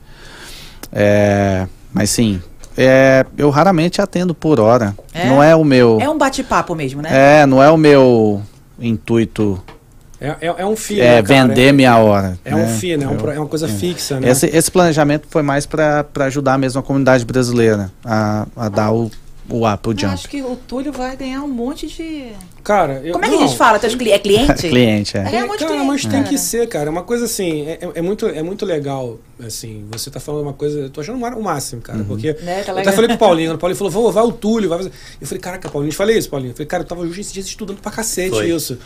É, 0.93 1.69
mas 1.93 2.11
sim, 2.11 2.43
é, 2.83 3.27
eu 3.37 3.51
raramente 3.51 4.01
atendo 4.01 4.35
por 4.35 4.59
hora. 4.61 4.95
É? 5.13 5.27
Não 5.29 5.43
é 5.43 5.55
o 5.55 5.63
meu. 5.65 5.99
É 6.01 6.09
um 6.09 6.17
bate-papo 6.19 6.75
mesmo, 6.75 7.03
né? 7.03 7.09
É, 7.43 7.47
não 7.47 7.63
é 7.63 7.71
o 7.71 7.77
meu 7.77 8.43
intuito 8.79 9.63
É, 10.21 10.29
é, 10.41 10.47
é 10.59 10.67
um 10.67 10.77
FII, 10.77 11.01
é, 11.01 11.05
né, 11.17 11.23
cara? 11.23 11.47
vender 11.49 11.73
minha 11.73 11.97
hora. 11.97 12.39
É, 12.45 12.51
é 12.53 12.57
um 12.57 12.67
FII, 12.69 12.97
né? 12.97 13.05
É 13.05 13.09
um 13.09 13.13
Eu- 13.13 13.17
pro- 13.19 13.31
é 13.33 13.39
uma 13.39 13.47
coisa 13.47 13.67
é. 13.67 13.69
fixa, 13.69 14.19
né? 14.21 14.29
Esse, 14.31 14.47
esse 14.47 14.71
planejamento 14.71 15.27
foi 15.31 15.43
mais 15.43 15.67
para 15.67 16.05
ajudar 16.21 16.59
mesmo 16.59 16.81
a 16.81 16.83
comunidade 16.83 17.25
brasileira 17.25 17.91
a, 18.05 18.47
a 18.57 18.69
dar 18.69 18.93
o, 18.93 19.11
o 19.57 19.71
up, 19.73 19.89
o 19.89 19.93
Eu 19.93 19.99
jump. 19.99 20.15
acho 20.15 20.29
que 20.29 20.43
o 20.43 20.57
Túlio 20.57 20.93
vai 20.93 21.17
ganhar 21.17 21.43
um 21.43 21.49
monte 21.49 21.87
de... 21.87 22.29
Cara, 22.63 23.01
eu, 23.05 23.13
Como 23.13 23.25
é 23.25 23.29
que 23.29 23.35
não, 23.37 23.43
a 23.45 23.47
gente 23.47 23.57
fala? 23.57 23.79
Teus 23.79 23.95
cli- 23.95 24.13
É 24.13 24.19
cliente? 24.19 24.53
Cliente, 24.69 25.17
é. 25.17 25.21
É, 25.37 25.45
um 25.45 25.49
monte 25.49 25.59
de 25.61 25.65
cara, 25.65 25.71
cliente, 25.81 25.87
mas 25.87 26.05
tem 26.07 26.25
que 26.25 26.37
ser, 26.39 26.69
cara. 26.69 26.89
É 26.89 26.91
uma 26.91 27.03
coisa 27.03 27.25
assim, 27.25 27.63
é, 27.67 27.79
é- 27.81 27.91
é 27.97 28.03
muito, 28.03 28.27
é 28.27 28.43
muito 28.43 28.65
legal, 28.67 29.19
assim, 29.45 29.85
você 29.91 30.11
tá 30.11 30.21
falando 30.21 30.43
uma 30.43 30.53
coisa, 30.53 30.81
eu 30.81 30.91
tô 30.91 31.01
achando 31.01 31.17
o 31.25 31.43
máximo, 31.43 31.81
cara, 31.81 32.05
porque 32.05 32.33
Né, 32.43 32.63
tá 32.63 32.73
eu 32.73 32.77
legal. 32.77 32.79
até 32.81 32.93
falei 32.93 33.09
com 33.09 33.15
o 33.15 33.19
Paulinho, 33.19 33.55
o 33.55 33.59
Paulinho 33.59 33.77
falou, 33.79 33.91
vou, 33.91 34.13
vai 34.13 34.23
o 34.25 34.33
Túlio, 34.33 34.69
vai 34.69 34.79
fazer. 34.79 34.93
Eu 35.21 35.27
falei, 35.27 35.41
caraca, 35.41 35.69
Paulinho, 35.71 35.89
eu 35.89 35.93
te 35.93 35.97
falei 35.97 36.19
isso, 36.19 36.29
Paulinho. 36.29 36.51
Eu 36.51 36.55
falei, 36.55 36.67
cara, 36.67 36.83
eu 36.83 36.87
tava 36.87 37.07
justo 37.07 37.21
esses 37.21 37.33
dias 37.33 37.47
estudando 37.47 37.81
pra 37.81 37.91
cacete 37.91 38.31
Foi. 38.31 38.51
isso. 38.51 38.79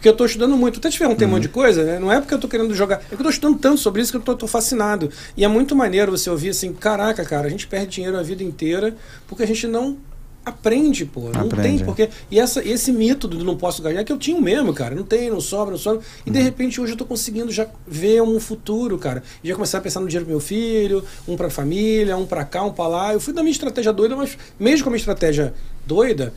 Porque 0.00 0.08
eu 0.08 0.16
tô 0.16 0.24
estudando 0.24 0.56
muito. 0.56 0.78
Até 0.78 0.88
te 0.88 0.98
perguntei 0.98 1.26
um 1.26 1.30
monte 1.30 1.42
de 1.42 1.50
coisa, 1.50 1.84
né? 1.84 1.98
Não 1.98 2.10
é 2.10 2.18
porque 2.20 2.32
eu 2.32 2.38
tô 2.38 2.48
querendo 2.48 2.74
jogar. 2.74 3.02
É 3.04 3.14
que 3.14 3.20
eu 3.20 3.22
tô 3.22 3.28
estudando 3.28 3.58
tanto 3.58 3.78
sobre 3.78 4.00
isso 4.00 4.10
que 4.18 4.30
eu 4.30 4.34
tô 4.34 4.46
fascinado. 4.46 5.10
E 5.36 5.44
é 5.44 5.48
muito 5.48 5.76
maneiro 5.76 6.10
você 6.10 6.30
ouvir 6.30 6.48
assim: 6.48 6.72
caraca, 6.72 7.22
cara, 7.22 7.46
a 7.46 7.50
gente 7.50 7.66
perde 7.66 7.88
dinheiro 7.88 8.16
a 8.18 8.22
vida 8.22 8.42
inteira 8.42 8.96
porque 9.28 9.42
a 9.42 9.46
gente 9.46 9.66
não 9.66 9.98
aprende, 10.42 11.04
pô. 11.04 11.28
Não 11.28 11.42
Aprende, 11.42 11.62
tem 11.62 11.80
é. 11.82 11.84
porque. 11.84 12.08
E 12.30 12.40
essa, 12.40 12.66
esse 12.66 12.90
mito 12.90 13.28
do 13.28 13.44
não 13.44 13.58
posso 13.58 13.82
ganhar, 13.82 14.02
que 14.02 14.10
eu 14.10 14.16
tinha 14.16 14.40
mesmo, 14.40 14.72
cara. 14.72 14.94
Não 14.94 15.02
tem, 15.02 15.28
não 15.28 15.38
sobra, 15.38 15.72
não 15.72 15.78
sobra. 15.78 16.00
E 16.24 16.30
Uhum. 16.30 16.34
de 16.34 16.40
repente 16.42 16.80
hoje 16.80 16.92
eu 16.94 16.96
tô 16.96 17.04
conseguindo 17.04 17.52
já 17.52 17.66
ver 17.86 18.22
um 18.22 18.40
futuro, 18.40 18.96
cara. 18.96 19.22
E 19.44 19.48
já 19.48 19.54
começar 19.54 19.78
a 19.78 19.80
pensar 19.82 20.00
no 20.00 20.06
dinheiro 20.06 20.24
pro 20.24 20.32
meu 20.32 20.40
filho, 20.40 21.04
um 21.28 21.36
pra 21.36 21.50
família, 21.50 22.16
um 22.16 22.24
pra 22.24 22.42
cá, 22.42 22.62
um 22.64 22.72
pra 22.72 22.88
lá. 22.88 23.12
Eu 23.12 23.20
fui 23.20 23.34
da 23.34 23.42
minha 23.42 23.52
estratégia 23.52 23.92
doida, 23.92 24.16
mas 24.16 24.38
mesmo 24.58 24.84
com 24.84 24.88
a 24.88 24.92
minha 24.92 24.98
estratégia 25.00 25.52
doida, 25.86 26.32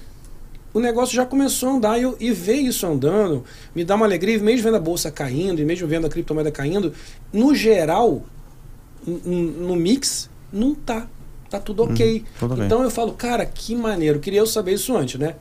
o 0.73 0.79
negócio 0.79 1.15
já 1.15 1.25
começou 1.25 1.69
a 1.69 1.71
andar 1.73 1.99
e, 1.99 2.01
eu, 2.01 2.17
e 2.19 2.31
ver 2.31 2.55
isso 2.55 2.85
andando 2.87 3.43
me 3.75 3.85
dá 3.85 3.95
uma 3.95 4.05
alegria, 4.05 4.39
mesmo 4.39 4.63
vendo 4.63 4.77
a 4.77 4.79
bolsa 4.79 5.11
caindo, 5.11 5.61
e 5.61 5.65
mesmo 5.65 5.87
vendo 5.87 6.07
a 6.07 6.09
criptomoeda 6.09 6.51
caindo, 6.51 6.93
no 7.31 7.53
geral, 7.53 8.23
no 9.05 9.75
mix, 9.75 10.29
não 10.51 10.73
tá. 10.73 11.07
Tá 11.53 11.59
tudo 11.59 11.83
ok. 11.83 12.23
tudo 12.39 12.55
bem. 12.55 12.65
então 12.65 12.81
eu 12.81 12.89
falo, 12.89 13.11
cara, 13.11 13.45
que 13.45 13.75
maneiro. 13.75 14.17
Queria 14.17 14.39
eu 14.39 14.47
saber 14.47 14.73
isso 14.73 14.97
antes, 14.97 15.19
né? 15.19 15.35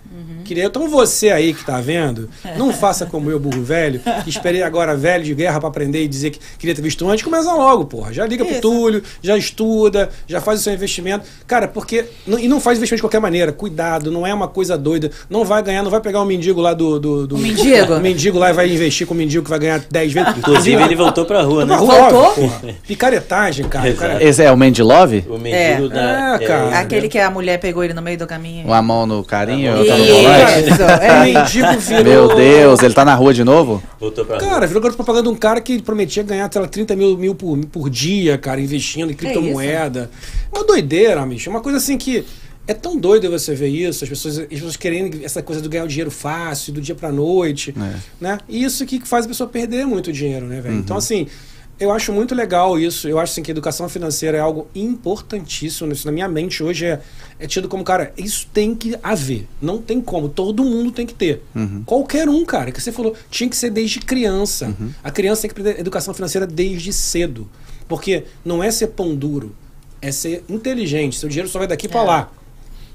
Queria. 0.44 0.64
Então 0.66 0.86
você 0.90 1.30
aí 1.30 1.55
que 1.55 1.64
tá 1.64 1.80
vendo, 1.80 2.28
não 2.59 2.70
faça 2.74 3.06
como 3.06 3.30
eu, 3.30 3.40
burro 3.40 3.62
velho, 3.62 3.98
que 4.22 4.28
esperei 4.28 4.62
agora 4.62 4.94
velho 4.94 5.24
de 5.24 5.34
guerra 5.34 5.59
pra 5.59 5.70
aprender 5.70 6.02
e 6.05 6.09
dizer 6.09 6.28
que 6.30 6.39
queria 6.59 6.74
ter 6.74 6.82
visto 6.82 7.09
antes. 7.09 7.24
Começa 7.24 7.51
logo, 7.55 7.86
porra. 7.86 8.12
Já 8.12 8.26
liga 8.26 8.44
pro 8.44 8.52
Isso. 8.52 8.60
Túlio, 8.60 9.02
já 9.22 9.39
estuda, 9.39 10.10
já 10.26 10.39
faz 10.43 10.60
o 10.60 10.62
seu 10.62 10.74
investimento. 10.74 11.24
Cara, 11.47 11.66
porque. 11.66 12.05
E 12.39 12.47
não 12.47 12.60
faz 12.60 12.76
investimento 12.76 12.98
de 12.98 13.02
qualquer 13.05 13.20
maneira. 13.20 13.51
Cuidado, 13.51 14.10
não 14.10 14.26
é 14.26 14.34
uma 14.34 14.48
coisa 14.48 14.76
doida. 14.76 15.10
Não 15.30 15.47
vai 15.47 15.62
ganhar, 15.62 15.82
não 15.82 15.90
vai 15.90 16.01
pegar 16.02 16.20
um 16.20 16.26
mendigo 16.26 16.60
lá 16.60 16.74
do. 16.74 17.01
do, 17.01 17.26
do 17.26 17.36
Um 17.36 17.39
mendigo? 17.39 17.62
Um 17.94 18.01
mendigo 18.01 18.39
lá 18.39 18.51
e 18.51 18.52
vai 18.52 18.70
investir 18.70 19.06
com 19.06 19.14
um 19.14 19.16
mendigo 19.16 19.44
que 19.44 19.51
vai 19.51 19.59
ganhar 19.59 19.78
10 19.90 20.12
vezes. 20.12 20.36
Inclusive, 20.36 20.82
ele 20.82 20.94
voltou 20.94 21.24
pra 21.24 21.40
rua, 21.43 21.64
né? 21.64 21.68
Pra 21.74 21.76
rua, 21.78 22.10
Voltou? 22.10 22.34
porra. 22.34 22.74
Picaretagem, 22.86 23.66
cara. 23.68 23.90
O 23.90 23.94
cara- 23.97 24.22
Esse 24.22 24.43
é 24.43 24.51
o 24.52 24.56
Mendilove? 24.56 25.24
O 25.28 25.39
mendigo 25.39 25.86
É. 25.86 25.89
da. 25.89 26.01
É, 26.02 26.46
cara. 26.46 26.78
Aquele 26.78 27.08
que 27.08 27.18
a 27.18 27.30
mulher 27.30 27.58
pegou 27.58 27.82
ele 27.84 27.94
no 27.94 28.02
meio 28.02 28.18
do 28.18 28.26
caminho. 28.26 28.66
Uma 28.66 28.82
mão 28.82 29.06
no 29.06 29.24
carinho, 29.24 29.72
Isso, 29.72 29.78
outra 29.80 29.96
no 29.98 30.04
Isso, 30.04 30.82
é. 30.82 31.12
O 31.22 31.24
mendigo 31.24 31.78
virou. 31.78 32.04
Meu 32.04 32.36
Deus, 32.36 32.82
ele 32.82 32.94
tá 32.94 33.04
na 33.04 33.14
rua 33.14 33.32
de 33.32 33.44
novo? 33.44 33.82
Voltou 33.98 34.24
pra 34.24 34.38
rua. 34.38 34.48
Cara, 34.48 34.66
virou 34.66 34.82
garoto 34.82 34.96
propaganda 34.96 35.24
de 35.24 35.34
um 35.34 35.36
cara 35.38 35.60
que 35.60 35.80
prometia 35.82 36.22
ganhar, 36.22 36.48
sei 36.52 36.60
lá, 36.62 36.68
30 36.68 36.96
mil, 36.96 37.16
mil 37.16 37.34
por, 37.34 37.58
por 37.66 37.88
dia, 37.90 38.36
cara, 38.38 38.60
investindo 38.60 39.10
em 39.12 39.14
criptomoeda. 39.14 40.10
Uma 40.52 40.64
doideira, 40.64 41.24
bicho. 41.26 41.48
Uma 41.50 41.60
coisa 41.60 41.78
assim 41.78 41.96
que. 41.96 42.24
É 42.64 42.72
tão 42.72 42.96
doido 42.96 43.28
você 43.28 43.56
ver 43.56 43.66
isso, 43.66 44.04
as 44.04 44.08
pessoas, 44.08 44.38
as 44.38 44.46
pessoas 44.46 44.76
querendo 44.76 45.24
essa 45.24 45.42
coisa 45.42 45.60
do 45.60 45.68
ganhar 45.68 45.82
o 45.82 45.88
dinheiro 45.88 46.12
fácil, 46.12 46.72
do 46.72 46.80
dia 46.80 46.94
pra 46.94 47.10
noite, 47.10 47.74
É. 47.76 47.94
né? 48.20 48.38
E 48.48 48.62
isso 48.62 48.86
que 48.86 49.00
faz 49.04 49.24
a 49.24 49.28
pessoa 49.28 49.50
perder 49.50 49.84
muito 49.84 50.12
dinheiro, 50.12 50.46
né, 50.46 50.60
velho? 50.60 50.76
Então, 50.76 50.96
assim, 50.96 51.26
eu 51.80 51.90
acho 51.90 52.12
muito 52.12 52.34
legal 52.34 52.78
isso. 52.78 53.08
Eu 53.08 53.18
acho 53.18 53.32
assim, 53.32 53.42
que 53.42 53.50
a 53.50 53.54
educação 53.54 53.88
financeira 53.88 54.38
é 54.38 54.40
algo 54.40 54.68
importantíssimo. 54.74 55.92
Isso 55.92 56.06
na 56.06 56.12
minha 56.12 56.28
mente 56.28 56.62
hoje 56.62 56.86
é, 56.86 57.00
é 57.38 57.46
tido 57.46 57.68
como, 57.68 57.82
cara, 57.84 58.12
isso 58.16 58.46
tem 58.52 58.74
que 58.74 58.96
haver. 59.02 59.46
Não 59.60 59.78
tem 59.78 60.00
como. 60.00 60.28
Todo 60.28 60.62
mundo 60.64 60.92
tem 60.92 61.06
que 61.06 61.14
ter. 61.14 61.42
Qualquer 61.84 62.28
um, 62.28 62.44
cara, 62.44 62.70
que 62.70 62.80
você 62.80 62.92
falou, 62.92 63.14
tinha 63.30 63.48
que 63.50 63.56
ser 63.56 63.70
desde 63.70 63.98
criança. 64.00 64.74
A 65.02 65.10
criança 65.10 65.42
tem 65.42 65.50
que 65.50 65.60
aprender 65.60 65.80
educação 65.80 66.14
financeira 66.14 66.46
desde 66.46 66.92
cedo. 66.92 67.48
Porque 67.88 68.24
não 68.44 68.62
é 68.62 68.70
ser 68.70 68.88
pão 68.88 69.14
duro, 69.14 69.54
é 70.00 70.10
ser 70.12 70.44
inteligente. 70.48 71.18
Seu 71.18 71.28
dinheiro 71.28 71.48
só 71.50 71.58
vai 71.58 71.68
daqui 71.68 71.88
pra 71.88 72.00
É. 72.00 72.04
lá. 72.04 72.32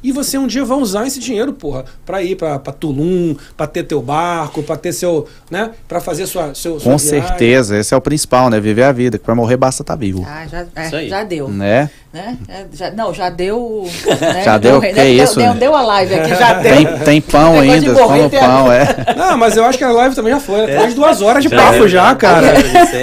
E 0.04 0.12
você 0.12 0.38
um 0.38 0.48
dia 0.48 0.64
vai 0.64 0.78
usar 0.78 1.08
esse 1.08 1.20
dinheiro, 1.20 1.52
porra, 1.54 1.86
pra 2.06 2.22
ir 2.22 2.36
pra, 2.36 2.60
pra 2.60 2.72
Tulum, 2.72 3.36
pra 3.56 3.66
ter 3.68 3.84
teu 3.84 4.02
barco, 4.02 4.62
pra 4.64 4.78
ter 4.78 4.94
seu, 4.94 5.28
né, 5.50 5.72
pra 5.88 6.00
fazer 6.00 6.28
sua, 6.28 6.54
seu, 6.54 6.80
sua 6.80 6.92
Com 6.94 6.98
viagem. 6.98 7.22
certeza, 7.28 7.78
esse 7.78 7.94
é 7.94 7.98
o 7.98 8.02
principal, 8.02 8.50
né? 8.50 8.60
Viver 8.60 8.84
a 8.84 8.92
vida, 8.92 9.18
que 9.18 9.26
pra 9.26 9.36
morrer 9.36 9.58
basta 9.58 9.82
estar 9.84 9.96
vivo. 9.96 10.24
Ah, 10.28 10.46
já, 10.48 10.66
é, 10.76 11.08
já 11.08 11.24
deu. 11.24 11.48
Né? 11.50 11.90
Né? 12.18 12.36
É, 12.50 12.66
já, 12.74 12.90
não, 12.90 13.14
já 13.14 13.30
deu. 13.30 13.88
né? 14.20 14.42
Já 14.44 14.58
deu? 14.58 14.80
Deu, 14.82 14.90
Que 14.90 14.94
deu, 14.94 15.24
isso, 15.24 15.36
deu, 15.36 15.54
né? 15.54 15.60
deu 15.60 15.76
a 15.76 15.82
live 15.84 16.16
aqui, 16.16 16.30
já 16.36 16.54
deu. 16.54 16.74
Tem, 16.76 16.86
tem 17.00 17.22
pão 17.22 17.54
de 17.62 17.70
ainda, 17.70 17.94
tem 17.94 18.40
pão, 18.40 18.72
é. 18.74 18.96
Não, 19.16 19.38
mas 19.38 19.56
eu 19.56 19.64
acho 19.64 19.78
que 19.78 19.84
a 19.84 19.92
live 19.92 20.16
também 20.16 20.34
já 20.34 20.40
foi. 20.40 20.62
É. 20.62 20.80
Faz 20.80 20.96
duas 20.96 21.22
horas 21.22 21.44
de 21.44 21.50
Já 21.50 21.58
papo 21.62 21.86
é, 21.86 21.88
já, 21.88 22.16
cara. 22.16 22.48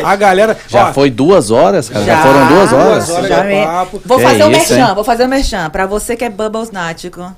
A 0.05 0.17
galera. 0.17 0.57
Já 0.67 0.89
ó, 0.89 0.93
foi 0.93 1.11
duas 1.11 1.53
horas, 1.53 1.89
cara? 1.89 2.05
Já, 2.05 2.17
Já, 2.17 2.23
foram 2.23 2.49
duas 2.49 2.73
horas? 2.73 3.07
duas 3.07 3.17
horas. 3.19 3.29
Já 3.29 3.45
me- 3.45 3.65
papo. 3.65 4.03
Vou 4.05 4.19
fazer 4.19 4.43
o 4.45 4.51
isso, 4.51 4.59
merchan, 4.73 4.89
hein? 4.89 4.95
vou 4.97 5.05
fazer 5.05 5.25
o 5.25 5.29
merchan. 5.29 5.71
Pra 5.71 5.87
você 5.87 6.17
que 6.17 6.25
é 6.25 6.29
Bubbles 6.31 6.73
Nático, 6.73 7.33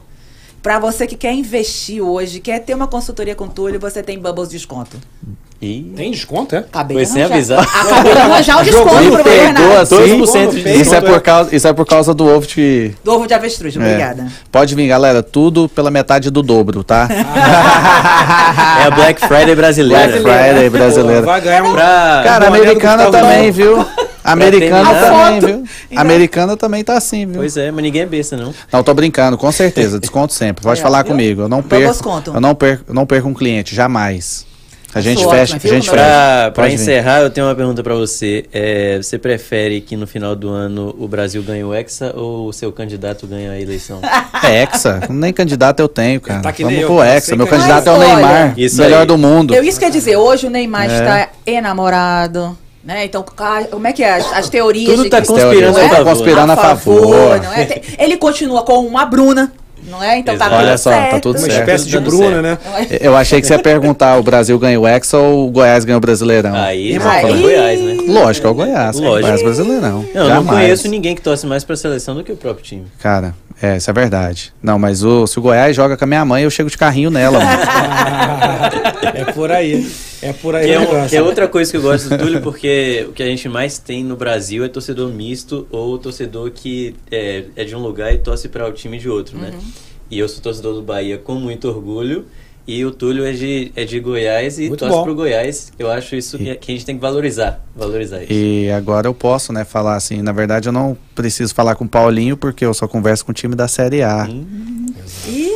pra 0.62 0.78
você 0.78 1.06
que 1.06 1.14
quer 1.16 1.34
investir 1.34 2.00
hoje, 2.02 2.40
quer 2.40 2.58
ter 2.60 2.72
uma 2.74 2.86
consultoria 2.86 3.34
com 3.34 3.44
o 3.44 3.48
Túlio, 3.48 3.78
você 3.78 4.02
tem 4.02 4.18
Bubbles 4.18 4.48
Desconto. 4.48 4.96
Ih, 5.60 5.92
Tem 5.96 6.10
desconto, 6.10 6.54
é? 6.54 6.58
Acabei 6.58 6.98
Foi 6.98 7.04
de 7.06 7.10
sem 7.10 7.22
arranjar. 7.22 7.58
avisar. 7.60 7.82
Acabei 7.86 8.12
de 8.12 8.18
arranjar 8.18 8.60
o 8.60 8.64
desconto 8.64 8.88
pro 8.90 9.24
pegou 9.24 9.24
Bernardo. 9.24 9.78
assim. 9.78 9.96
12% 9.96 10.50
de 10.50 10.58
Isso 10.60 10.68
Isso 10.82 10.94
é, 10.94 10.98
é. 10.98 11.00
por 11.00 11.20
causa, 11.22 11.56
isso 11.56 11.68
é 11.68 11.72
por 11.72 11.86
causa 11.86 12.12
do 12.14 12.26
ovo 12.26 12.46
de... 12.46 12.92
Do 13.02 13.12
ovo 13.14 13.26
de 13.26 13.32
avestruz, 13.34 13.74
é. 13.74 13.78
obrigada. 13.78 14.26
Pode 14.52 14.74
vir, 14.74 14.86
galera, 14.86 15.22
tudo 15.22 15.66
pela 15.68 15.90
metade 15.90 16.30
do 16.30 16.42
dobro, 16.42 16.84
tá? 16.84 17.08
é 18.80 18.86
a 18.86 18.90
Black 18.90 19.20
Friday 19.26 19.54
brasileira. 19.54 20.06
Black 20.06 20.22
Friday 20.22 20.70
Pô, 20.70 20.76
brasileira. 20.76 21.22
vai 21.22 21.40
ganhar 21.40 21.62
um. 21.64 21.72
Pra... 21.72 22.20
Cara, 22.24 22.46
americana 22.48 23.10
também, 23.10 23.50
viu? 23.50 23.84
Americana 24.26 24.92
também, 24.92 25.40
viu? 25.40 25.64
Americana 25.96 26.56
também 26.56 26.82
tá 26.82 26.94
assim, 26.96 27.26
viu? 27.26 27.36
Pois 27.36 27.56
é, 27.56 27.70
mas 27.70 27.80
ninguém 27.82 28.02
é 28.02 28.06
besta, 28.06 28.36
não. 28.36 28.52
Não, 28.72 28.82
tô 28.82 28.92
brincando, 28.92 29.38
com 29.38 29.52
certeza. 29.52 30.00
Desconto 30.00 30.32
sempre. 30.34 30.64
Pode 30.64 30.80
É, 30.80 30.82
falar 30.82 31.02
viu? 31.04 31.12
comigo. 31.12 31.42
Eu 31.42 31.48
não 31.48 31.62
perco. 31.62 31.92
desconto. 31.92 32.32
Eu 32.34 32.40
não 32.40 32.52
perco, 32.52 32.84
eu 32.88 32.94
não 32.94 33.06
perco 33.06 33.28
um 33.28 33.34
cliente, 33.34 33.72
jamais. 33.72 34.44
A 34.96 35.00
gente 35.00 35.24
fecha, 35.24 35.56
a 35.56 35.58
gente 35.58 35.90
vir. 35.90 36.72
encerrar, 36.74 37.20
eu 37.20 37.30
tenho 37.30 37.46
uma 37.46 37.54
pergunta 37.54 37.82
pra 37.82 37.94
você. 37.94 38.44
É, 38.52 38.96
você 38.96 39.18
prefere 39.18 39.80
que 39.80 39.96
no 39.96 40.06
final 40.06 40.34
do 40.34 40.48
ano 40.48 40.94
o 40.98 41.06
Brasil 41.06 41.42
ganhe 41.42 41.62
o 41.62 41.74
Hexa 41.74 42.12
ou 42.16 42.48
o 42.48 42.52
seu 42.52 42.72
candidato 42.72 43.26
ganhe 43.26 43.48
a 43.48 43.60
eleição? 43.60 44.00
É 44.42 44.62
Hexa. 44.62 45.00
Nem 45.08 45.32
candidato 45.32 45.80
eu 45.80 45.88
tenho, 45.88 46.20
cara. 46.20 46.40
Tá 46.40 46.52
Vamos 46.58 46.78
eu, 46.78 46.86
pro 46.86 47.02
Hexa. 47.02 47.34
Meu 47.34 47.46
candidato. 47.46 47.84
candidato 47.84 48.02
é 48.02 48.12
o 48.12 48.14
Neymar. 48.16 48.54
Isso 48.56 48.80
melhor 48.80 49.00
aí. 49.00 49.06
do 49.06 49.18
mundo. 49.18 49.54
Eu, 49.54 49.62
isso 49.64 49.80
quer 49.80 49.90
dizer, 49.90 50.16
hoje 50.16 50.46
o 50.46 50.50
Neymar 50.50 50.88
É. 50.90 50.94
está 50.98 51.28
enamorado. 51.46 52.56
Né? 52.84 53.04
Então, 53.06 53.24
como 53.70 53.86
é 53.88 53.92
que 53.92 54.04
é? 54.04 54.12
As, 54.14 54.32
as 54.32 54.48
teorias 54.48 54.94
Tudo 54.94 55.10
tá 55.10 55.20
que- 55.20 55.26
conspirando 55.26 55.78
é? 55.78 55.86
a 55.86 55.88
favor. 55.88 56.04
conspirando 56.04 56.52
a 56.52 56.56
favor. 56.56 57.42
não 57.42 57.52
é? 57.52 57.80
Ele 57.98 58.16
continua 58.16 58.62
com 58.62 58.86
uma 58.86 59.04
Bruna, 59.04 59.52
não 59.86 60.02
é? 60.02 60.18
Então 60.18 60.36
tá 60.36 60.46
Exato. 60.46 60.50
tudo 60.56 60.66
Olha 60.66 60.78
só, 60.78 60.90
tá 60.90 60.96
certo. 60.96 61.22
tudo 61.22 61.38
Uma 61.38 61.46
certo. 61.46 61.58
espécie 61.60 61.86
de 61.86 61.92
Tudo 61.98 62.10
Bruna, 62.16 62.42
né? 62.42 62.58
Eu 63.00 63.16
achei 63.16 63.40
que 63.40 63.46
você 63.46 63.54
ia 63.54 63.58
perguntar: 63.58 64.16
o 64.18 64.22
Brasil 64.22 64.58
ganha 64.58 64.78
o 64.80 64.86
Hexa 64.86 65.18
ou 65.18 65.48
o 65.48 65.50
Goiás 65.50 65.84
ganha 65.84 65.96
o 65.98 66.00
Brasileirão? 66.00 66.54
Aí, 66.54 66.98
aí- 66.98 67.40
Goiás, 67.42 67.80
né? 67.80 67.96
Lógico, 68.08 68.46
é 68.46 68.50
o 68.50 68.54
Goiás. 68.54 68.96
Lógico. 68.96 69.16
O 69.16 69.20
Goiás 69.20 69.42
Brasileirão. 69.42 70.04
Não, 70.14 70.22
eu 70.28 70.34
não 70.36 70.44
conheço 70.44 70.88
ninguém 70.88 71.14
que 71.14 71.20
torce 71.22 71.46
mais 71.46 71.64
pra 71.64 71.76
seleção 71.76 72.14
do 72.14 72.22
que 72.24 72.32
o 72.32 72.36
próprio 72.36 72.64
time. 72.64 72.86
Cara, 73.00 73.34
é, 73.60 73.76
isso 73.76 73.88
é 73.88 73.92
verdade. 73.92 74.52
Não, 74.62 74.78
mas 74.78 75.02
o, 75.02 75.26
se 75.26 75.38
o 75.38 75.42
Goiás 75.42 75.74
joga 75.74 75.96
com 75.96 76.04
a 76.04 76.06
minha 76.06 76.24
mãe, 76.24 76.42
eu 76.44 76.50
chego 76.50 76.68
de 76.68 76.76
carrinho 76.76 77.10
nela, 77.10 77.38
mano. 77.38 77.62
é 79.14 79.24
por 79.32 79.50
aí. 79.50 79.90
É 80.22 80.32
por 80.32 80.54
aí 80.54 80.66
Que 80.66 80.72
é, 80.72 80.80
um- 80.80 81.08
que 81.08 81.16
é 81.16 81.22
outra 81.22 81.48
coisa 81.48 81.70
que 81.70 81.76
eu 81.76 81.82
gosto 81.82 82.08
do 82.08 82.18
Túlio, 82.18 82.40
porque 82.42 83.06
o 83.08 83.12
que 83.12 83.22
a 83.22 83.26
gente 83.26 83.48
mais 83.48 83.78
tem 83.78 84.02
no 84.04 84.16
Brasil 84.16 84.64
é 84.64 84.68
torcedor 84.68 85.10
misto 85.10 85.66
ou 85.70 85.98
torcedor 85.98 86.50
que 86.50 86.94
é, 87.10 87.44
é 87.54 87.64
de 87.64 87.74
um 87.74 87.80
lugar 87.80 88.12
e 88.12 88.18
torce 88.18 88.48
para 88.48 88.66
o 88.66 88.72
time 88.72 88.98
de 88.98 89.08
outro, 89.08 89.38
né? 89.38 89.52
E 90.10 90.18
eu 90.18 90.28
sou 90.28 90.42
torcedor 90.42 90.74
do 90.74 90.82
Bahia 90.82 91.18
com 91.18 91.34
muito 91.34 91.68
orgulho. 91.68 92.24
E 92.66 92.84
o 92.84 92.90
Túlio 92.90 93.24
é 93.24 93.32
de, 93.32 93.70
é 93.76 93.84
de 93.84 94.00
Goiás 94.00 94.58
e 94.58 94.68
Muito 94.68 94.80
torce 94.80 94.96
bom. 94.96 95.04
pro 95.04 95.14
Goiás. 95.14 95.72
Eu 95.78 95.88
acho 95.90 96.16
isso 96.16 96.36
que, 96.36 96.52
que 96.56 96.72
a 96.72 96.74
gente 96.74 96.84
tem 96.84 96.96
que 96.96 97.00
valorizar. 97.00 97.64
Valorizar 97.76 98.22
isso. 98.24 98.32
E 98.32 98.68
agora 98.72 99.06
eu 99.06 99.14
posso, 99.14 99.52
né, 99.52 99.64
falar 99.64 99.94
assim. 99.94 100.20
Na 100.20 100.32
verdade, 100.32 100.68
eu 100.68 100.72
não 100.72 100.96
preciso 101.14 101.54
falar 101.54 101.76
com 101.76 101.84
o 101.84 101.88
Paulinho, 101.88 102.36
porque 102.36 102.64
eu 102.64 102.74
só 102.74 102.88
converso 102.88 103.24
com 103.24 103.30
o 103.30 103.34
time 103.34 103.54
da 103.54 103.68
Série 103.68 104.02
A. 104.02 104.28
Ih, 105.28 105.52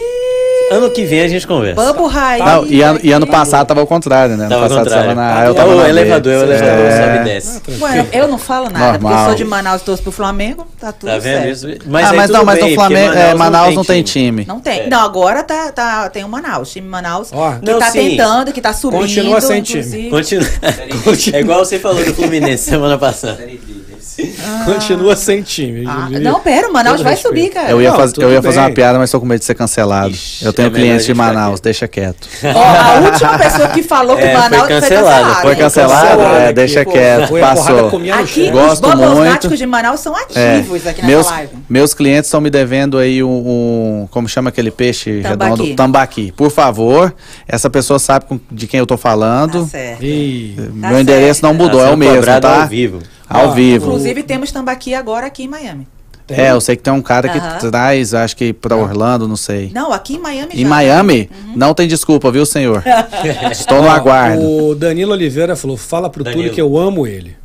Ano 0.71 0.89
que 0.91 1.05
vem 1.05 1.21
a 1.23 1.29
gente 1.29 1.47
conversa. 1.47 1.75
Bambu 1.75 2.07
Raiz. 2.07 2.45
Não, 2.45 2.65
e, 2.67 2.81
ano, 2.81 3.01
e 3.03 3.13
ano 3.13 3.27
passado 3.27 3.67
tava 3.67 3.81
ao 3.81 3.87
contrário, 3.87 4.37
né? 4.37 4.45
Ano 4.47 4.51
Tava 4.51 4.63
ao 4.63 4.69
passado 4.69 4.85
contrário. 4.85 5.09
tava 5.17 5.21
na 5.21 5.43
É 5.43 5.47
eu 5.47 5.51
é 5.51 5.55
tava 5.55 5.73
o 5.73 5.77
na 5.77 5.89
elevador, 5.89 6.33
é 6.33 6.37
o 6.39 6.43
elevador, 6.45 6.87
É. 6.87 7.03
sobe 7.03 7.17
e 7.17 7.25
desce. 7.25 7.61
Bueno, 7.79 8.07
eu 8.13 8.29
não 8.29 8.39
falo 8.39 8.71
nada, 8.71 8.93
porque 8.99 9.05
eu 9.07 9.11
Normal. 9.11 9.27
sou 9.27 9.35
de 9.35 9.45
Manaus 9.45 9.83
e 9.83 9.85
torço 9.85 10.03
pro 10.03 10.13
Flamengo, 10.13 10.67
tá 10.81 10.93
tudo 10.93 11.11
Tá 11.11 11.19
vendo 11.19 11.43
certo. 11.43 11.51
isso? 11.51 11.67
ah, 11.93 12.09
aí 12.11 12.17
mas 12.17 12.31
não, 12.31 12.45
mas 12.45 12.61
bem, 12.61 12.75
Flamengo, 12.75 13.13
é, 13.15 13.35
Manaus 13.35 13.75
não 13.75 13.85
tem 13.85 14.03
time. 14.03 14.45
Não 14.47 14.61
tem. 14.61 14.81
É. 14.83 14.89
Não, 14.89 15.01
agora 15.01 15.43
tá, 15.43 15.73
tá, 15.73 16.09
tem 16.09 16.23
o 16.25 16.29
Manaus, 16.29 16.71
time 16.71 16.87
Manaus, 16.87 17.31
Ó, 17.33 17.53
que 17.53 17.67
Não, 17.71 17.79
tá 17.79 17.91
sim. 17.91 18.11
tentando, 18.11 18.53
que 18.53 18.61
tá 18.61 18.73
subindo. 18.73 19.01
Continua 19.01 19.41
sem 19.41 19.63
time. 19.63 19.81
inclusive. 19.81 20.11
Continua. 21.05 21.37
é 21.37 21.41
igual 21.41 21.65
você 21.65 21.79
falou 21.79 22.05
do 22.05 22.15
Fluminense 22.15 22.63
semana 22.65 22.97
passada. 22.97 23.43
Continua 24.65 25.17
sem 25.17 25.43
time. 25.43 25.85
Ah, 25.87 26.09
não, 26.21 26.41
pera, 26.41 26.69
o 26.69 26.73
Manaus 26.73 27.01
vai 27.03 27.13
respeito. 27.13 27.37
subir, 27.37 27.51
cara. 27.51 27.71
Eu 27.71 27.81
ia, 27.81 27.91
Não, 27.91 27.97
faz- 27.97 28.13
eu 28.17 28.33
ia 28.33 28.43
fazer 28.43 28.59
uma 28.61 28.71
piada, 28.71 28.99
mas 28.99 29.11
tô 29.11 29.21
com 29.21 29.27
medo 29.27 29.39
de 29.41 29.45
ser 29.45 29.55
cancelado. 29.55 30.11
Ixi, 30.11 30.45
eu 30.45 30.53
tenho 30.53 30.69
é 30.69 30.71
clientes 30.71 31.07
de 31.07 31.15
Manaus, 31.15 31.61
deixa 31.61 31.87
quieto. 31.89 32.29
Ó, 32.45 32.63
a 32.63 33.01
última 33.11 33.39
pessoa 33.39 33.69
que 33.69 33.83
falou 33.83 34.17
que 34.17 34.23
É, 34.23 34.27
o 34.27 34.31
foi 34.31 34.41
Manaus 34.41 34.61
foi 34.61 34.81
cancelada, 34.81 35.11
cancelado. 35.11 35.41
Foi 35.43 35.53
hein? 35.53 35.59
cancelado? 35.59 36.21
É, 36.23 36.45
aqui, 36.45 36.53
deixa 36.55 36.85
pô. 36.85 36.91
quieto, 36.93 37.29
Foi 37.29 37.41
passou. 37.41 37.87
Aqui. 38.21 38.51
Gosto 38.51 38.87
os 38.89 39.15
muito. 39.19 39.57
de 39.57 39.67
Manaus 39.67 40.01
são 40.01 40.15
É, 40.35 40.57
ativos 40.57 40.87
aqui 40.87 41.01
nessa 41.03 41.07
meus, 41.07 41.27
live. 41.27 41.53
meus 41.69 41.95
clientes 41.95 42.27
estão 42.27 42.41
me 42.41 42.51
devendo 42.51 42.99
aí 42.99 43.23
um, 43.23 43.29
um- 43.29 44.09
Como 44.11 44.29
chama 44.29 44.49
aquele 44.51 44.71
peixe 44.71 45.21
Tambaqui. 45.23 45.51
redondo? 45.51 45.75
Tambaqui. 45.77 46.33
Por 46.33 46.51
favor, 46.51 47.15
essa 47.49 47.69
pessoa 47.71 47.99
sabe 47.99 48.27
de 48.51 48.67
quem 48.67 48.79
eu 48.79 48.87
tô 48.87 48.97
Tá 48.97 49.03
falando. 49.03 49.67
certo. 49.67 50.05
Ih, 50.05 50.55
Meu 50.73 50.91
Tá 50.93 51.01
endereço 51.01 51.43
não 51.43 51.51
certo. 51.51 51.63
mudou, 51.63 51.81
Tá 51.81 51.89
é 51.89 51.91
o 51.91 51.97
mesmo, 51.97 52.41
tá? 52.41 52.63
ao 52.63 52.69
vivo. 52.69 52.99
Ao 53.31 53.51
Ah, 53.51 53.55
vivo. 53.55 53.87
Inclusive, 53.87 54.23
temos 54.25 54.51
tambaqui 54.51 54.93
agora 54.93 55.27
aqui 55.29 55.45
em 55.45 55.49
Miami. 55.49 55.87
tem? 56.27 56.39
É, 56.41 56.51
eu 56.51 56.61
sei 56.61 56.75
que 56.77 56.83
tem 56.83 56.93
um 56.93 57.01
cara 57.01 57.29
que 57.29 57.41
traz, 57.61 58.13
acho 58.13 58.37
que 58.37 58.53
pra 58.53 58.77
Orlando, 58.77 59.27
não 59.29 59.37
sei. 59.37 59.71
Não, 59.73 59.93
aqui 59.93 60.15
em 60.15 60.19
Miami 60.19 60.53
Em 60.55 60.63
já. 60.63 60.69
Miami? 60.69 61.31
Não 61.55 61.73
tem 61.73 61.87
desculpa, 61.89 62.31
viu, 62.31 62.45
senhor? 62.45 62.83
Estou 63.53 63.81
no 63.83 63.89
aguardo. 63.89 64.43
O 64.43 64.75
Danilo 64.75 65.13
Oliveira 65.13 65.55
falou: 65.57 65.77
fala 65.77 66.11
pro 66.11 66.25
Danilo. 66.25 66.43
Túlio 66.43 66.55
que 66.55 66.61
eu 66.61 66.77
amo 66.77 67.07
ele. 67.07 67.37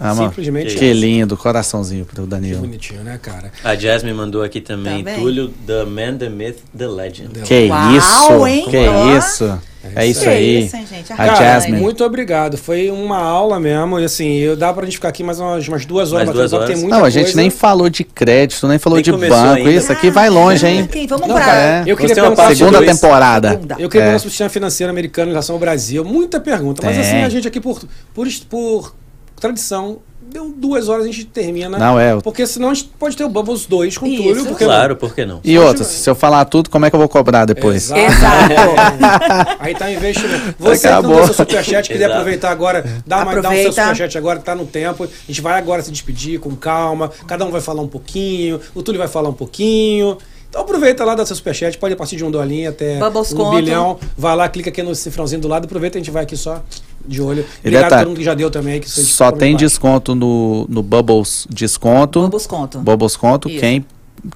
Ama. 0.00 0.24
Simplesmente 0.28 0.74
Que 0.74 0.86
isso. 0.86 1.00
lindo, 1.00 1.36
coraçãozinho 1.36 2.04
pro 2.04 2.24
Que 2.24 2.28
Danilo. 2.28 2.60
bonitinho, 2.60 3.02
né, 3.04 3.18
cara? 3.22 3.52
A 3.62 3.76
Jasmine 3.76 4.14
mandou 4.16 4.42
aqui 4.42 4.60
também, 4.60 4.98
Também. 5.04 5.20
Túlio, 5.20 5.48
The 5.66 5.84
Man, 5.84 6.16
The 6.18 6.28
Myth, 6.28 6.56
The 6.76 6.86
Legend. 6.88 7.40
Que 7.44 7.68
Uau, 7.68 7.96
isso, 7.96 8.46
hein? 8.48 8.66
que 8.68 8.76
Ó. 8.88 9.16
isso. 9.16 9.58
É 9.94 10.06
isso 10.06 10.28
aí. 10.28 10.64
isso, 10.64 10.76
hein, 10.76 10.84
gente? 10.88 11.12
A 11.12 11.16
Cara, 11.16 11.34
Jasmine. 11.36 11.78
muito 11.80 12.04
obrigado. 12.04 12.56
Foi 12.56 12.90
uma 12.90 13.18
aula 13.18 13.58
mesmo. 13.60 13.98
E 14.00 14.04
assim, 14.04 14.36
eu 14.38 14.56
dá 14.56 14.72
pra 14.72 14.84
gente 14.84 14.94
ficar 14.94 15.08
aqui 15.08 15.22
mais 15.22 15.38
umas, 15.40 15.66
umas 15.68 15.84
duas 15.84 16.12
horas 16.12 16.26
Mais 16.26 16.36
duas 16.38 16.50
papo, 16.50 16.64
tem 16.64 16.72
horas. 16.74 16.82
muita 16.82 16.96
Não, 16.98 17.04
a 17.04 17.10
gente 17.10 17.24
coisa. 17.24 17.36
nem 17.40 17.50
falou 17.50 17.88
de 17.90 18.04
crédito, 18.04 18.66
nem 18.68 18.78
falou 18.78 18.96
Nem 18.96 19.02
de 19.04 19.12
banco. 19.12 19.34
ainda. 19.34 19.70
Isso 19.70 19.92
aqui 19.92 20.10
vai 20.10 20.28
longe, 20.30 20.66
hein? 20.66 20.82
Ok, 20.84 21.06
vamos 21.06 21.26
Não, 21.28 21.34
pra... 21.34 21.44
cara, 21.44 21.58
É. 21.60 21.82
eu 21.86 21.96
queria 21.96 22.14
perguntar 22.14 22.36
parte 22.36 22.56
Segunda 22.58 22.78
dois. 22.78 22.90
temporada. 22.92 23.50
Segunda. 23.50 23.76
Eu 23.78 23.88
queria 23.88 24.06
É. 24.08 24.12
nosso 24.12 24.28
sistema 24.28 24.50
financeiro 24.50 24.90
americano 24.90 25.28
em 25.28 25.32
relação 25.32 25.54
ao 25.56 25.60
Brasil. 25.60 26.04
Muita 26.04 26.40
pergunta. 26.40 26.82
Mas 26.84 26.98
assim, 26.98 27.22
a 27.22 27.28
gente 27.28 27.46
aqui, 27.46 27.60
por, 27.60 27.80
por, 28.14 28.26
por 28.48 28.94
tradição, 29.40 29.98
deu 30.34 30.52
duas 30.54 30.88
horas 30.88 31.04
a 31.04 31.06
gente 31.06 31.26
termina. 31.26 31.78
Não, 31.78 31.98
é. 31.98 32.20
Porque 32.20 32.44
senão 32.44 32.70
a 32.70 32.74
gente 32.74 32.90
pode 32.98 33.16
ter 33.16 33.22
o 33.22 33.28
Bubbles 33.28 33.66
2 33.66 33.96
com 33.96 34.06
Isso. 34.06 34.22
Túlio. 34.22 34.46
Porque 34.46 34.64
Claro, 34.64 34.96
por 34.96 35.14
que 35.14 35.24
não? 35.24 35.40
E 35.44 35.56
outra, 35.56 35.84
se 35.84 36.10
eu 36.10 36.14
falar 36.16 36.44
tudo, 36.46 36.68
como 36.68 36.84
é 36.84 36.90
que 36.90 36.96
eu 36.96 36.98
vou 36.98 37.08
cobrar 37.08 37.44
depois? 37.44 37.92
Exato. 37.92 38.52
Exato. 38.52 39.56
Aí 39.60 39.74
tá 39.76 39.90
investimento. 39.92 40.56
Você 40.58 40.88
que 40.88 41.02
não 41.02 41.14
deu 41.14 41.24
seu 41.26 41.34
superchat, 41.34 41.88
quiser 41.88 42.10
aproveitar 42.10 42.50
agora, 42.50 42.84
dá, 43.06 43.22
uma, 43.22 43.40
dá 43.40 43.50
um 43.50 43.54
seu 43.54 43.72
superchat 43.72 44.18
agora, 44.18 44.40
que 44.40 44.44
tá 44.44 44.56
no 44.56 44.66
tempo. 44.66 45.04
A 45.04 45.08
gente 45.28 45.40
vai 45.40 45.56
agora 45.56 45.80
se 45.82 45.92
despedir 45.92 46.40
com 46.40 46.56
calma. 46.56 47.12
Cada 47.28 47.44
um 47.44 47.52
vai 47.52 47.60
falar 47.60 47.82
um 47.82 47.88
pouquinho. 47.88 48.60
O 48.74 48.82
Túlio 48.82 48.98
vai 48.98 49.08
falar 49.08 49.28
um 49.28 49.34
pouquinho. 49.34 50.18
Então 50.54 50.62
aproveita 50.62 51.04
lá, 51.04 51.16
dá 51.16 51.26
seu 51.26 51.34
superchat. 51.34 51.76
Pode 51.78 51.94
ir 51.94 51.96
a 51.96 51.98
partir 51.98 52.14
de 52.14 52.24
um 52.24 52.30
dolinho 52.30 52.70
até 52.70 52.96
Bubbles 53.00 53.32
um 53.32 53.36
conto. 53.36 53.56
bilhão. 53.56 53.98
Vai 54.16 54.36
lá, 54.36 54.48
clica 54.48 54.70
aqui 54.70 54.84
no 54.84 54.94
cifrãozinho 54.94 55.40
do 55.42 55.48
lado. 55.48 55.64
Aproveita, 55.64 55.98
a 55.98 56.00
gente 56.00 56.12
vai 56.12 56.22
aqui 56.22 56.36
só 56.36 56.62
de 57.04 57.20
olho. 57.20 57.44
Obrigado 57.58 57.92
a 57.92 57.98
todo 57.98 58.06
mundo 58.06 58.18
que 58.18 58.22
já 58.24 58.34
deu 58.34 58.48
também. 58.52 58.80
Que 58.80 58.88
Só 58.88 59.32
tem 59.32 59.56
demais. 59.56 59.72
desconto 59.72 60.14
no, 60.14 60.64
no 60.68 60.80
Bubbles 60.80 61.48
Desconto. 61.50 62.20
Vamos 62.20 62.46
conto. 62.46 62.78
Bubbles 62.78 63.16
Conto, 63.16 63.48
Isso. 63.50 63.58
quem, 63.58 63.84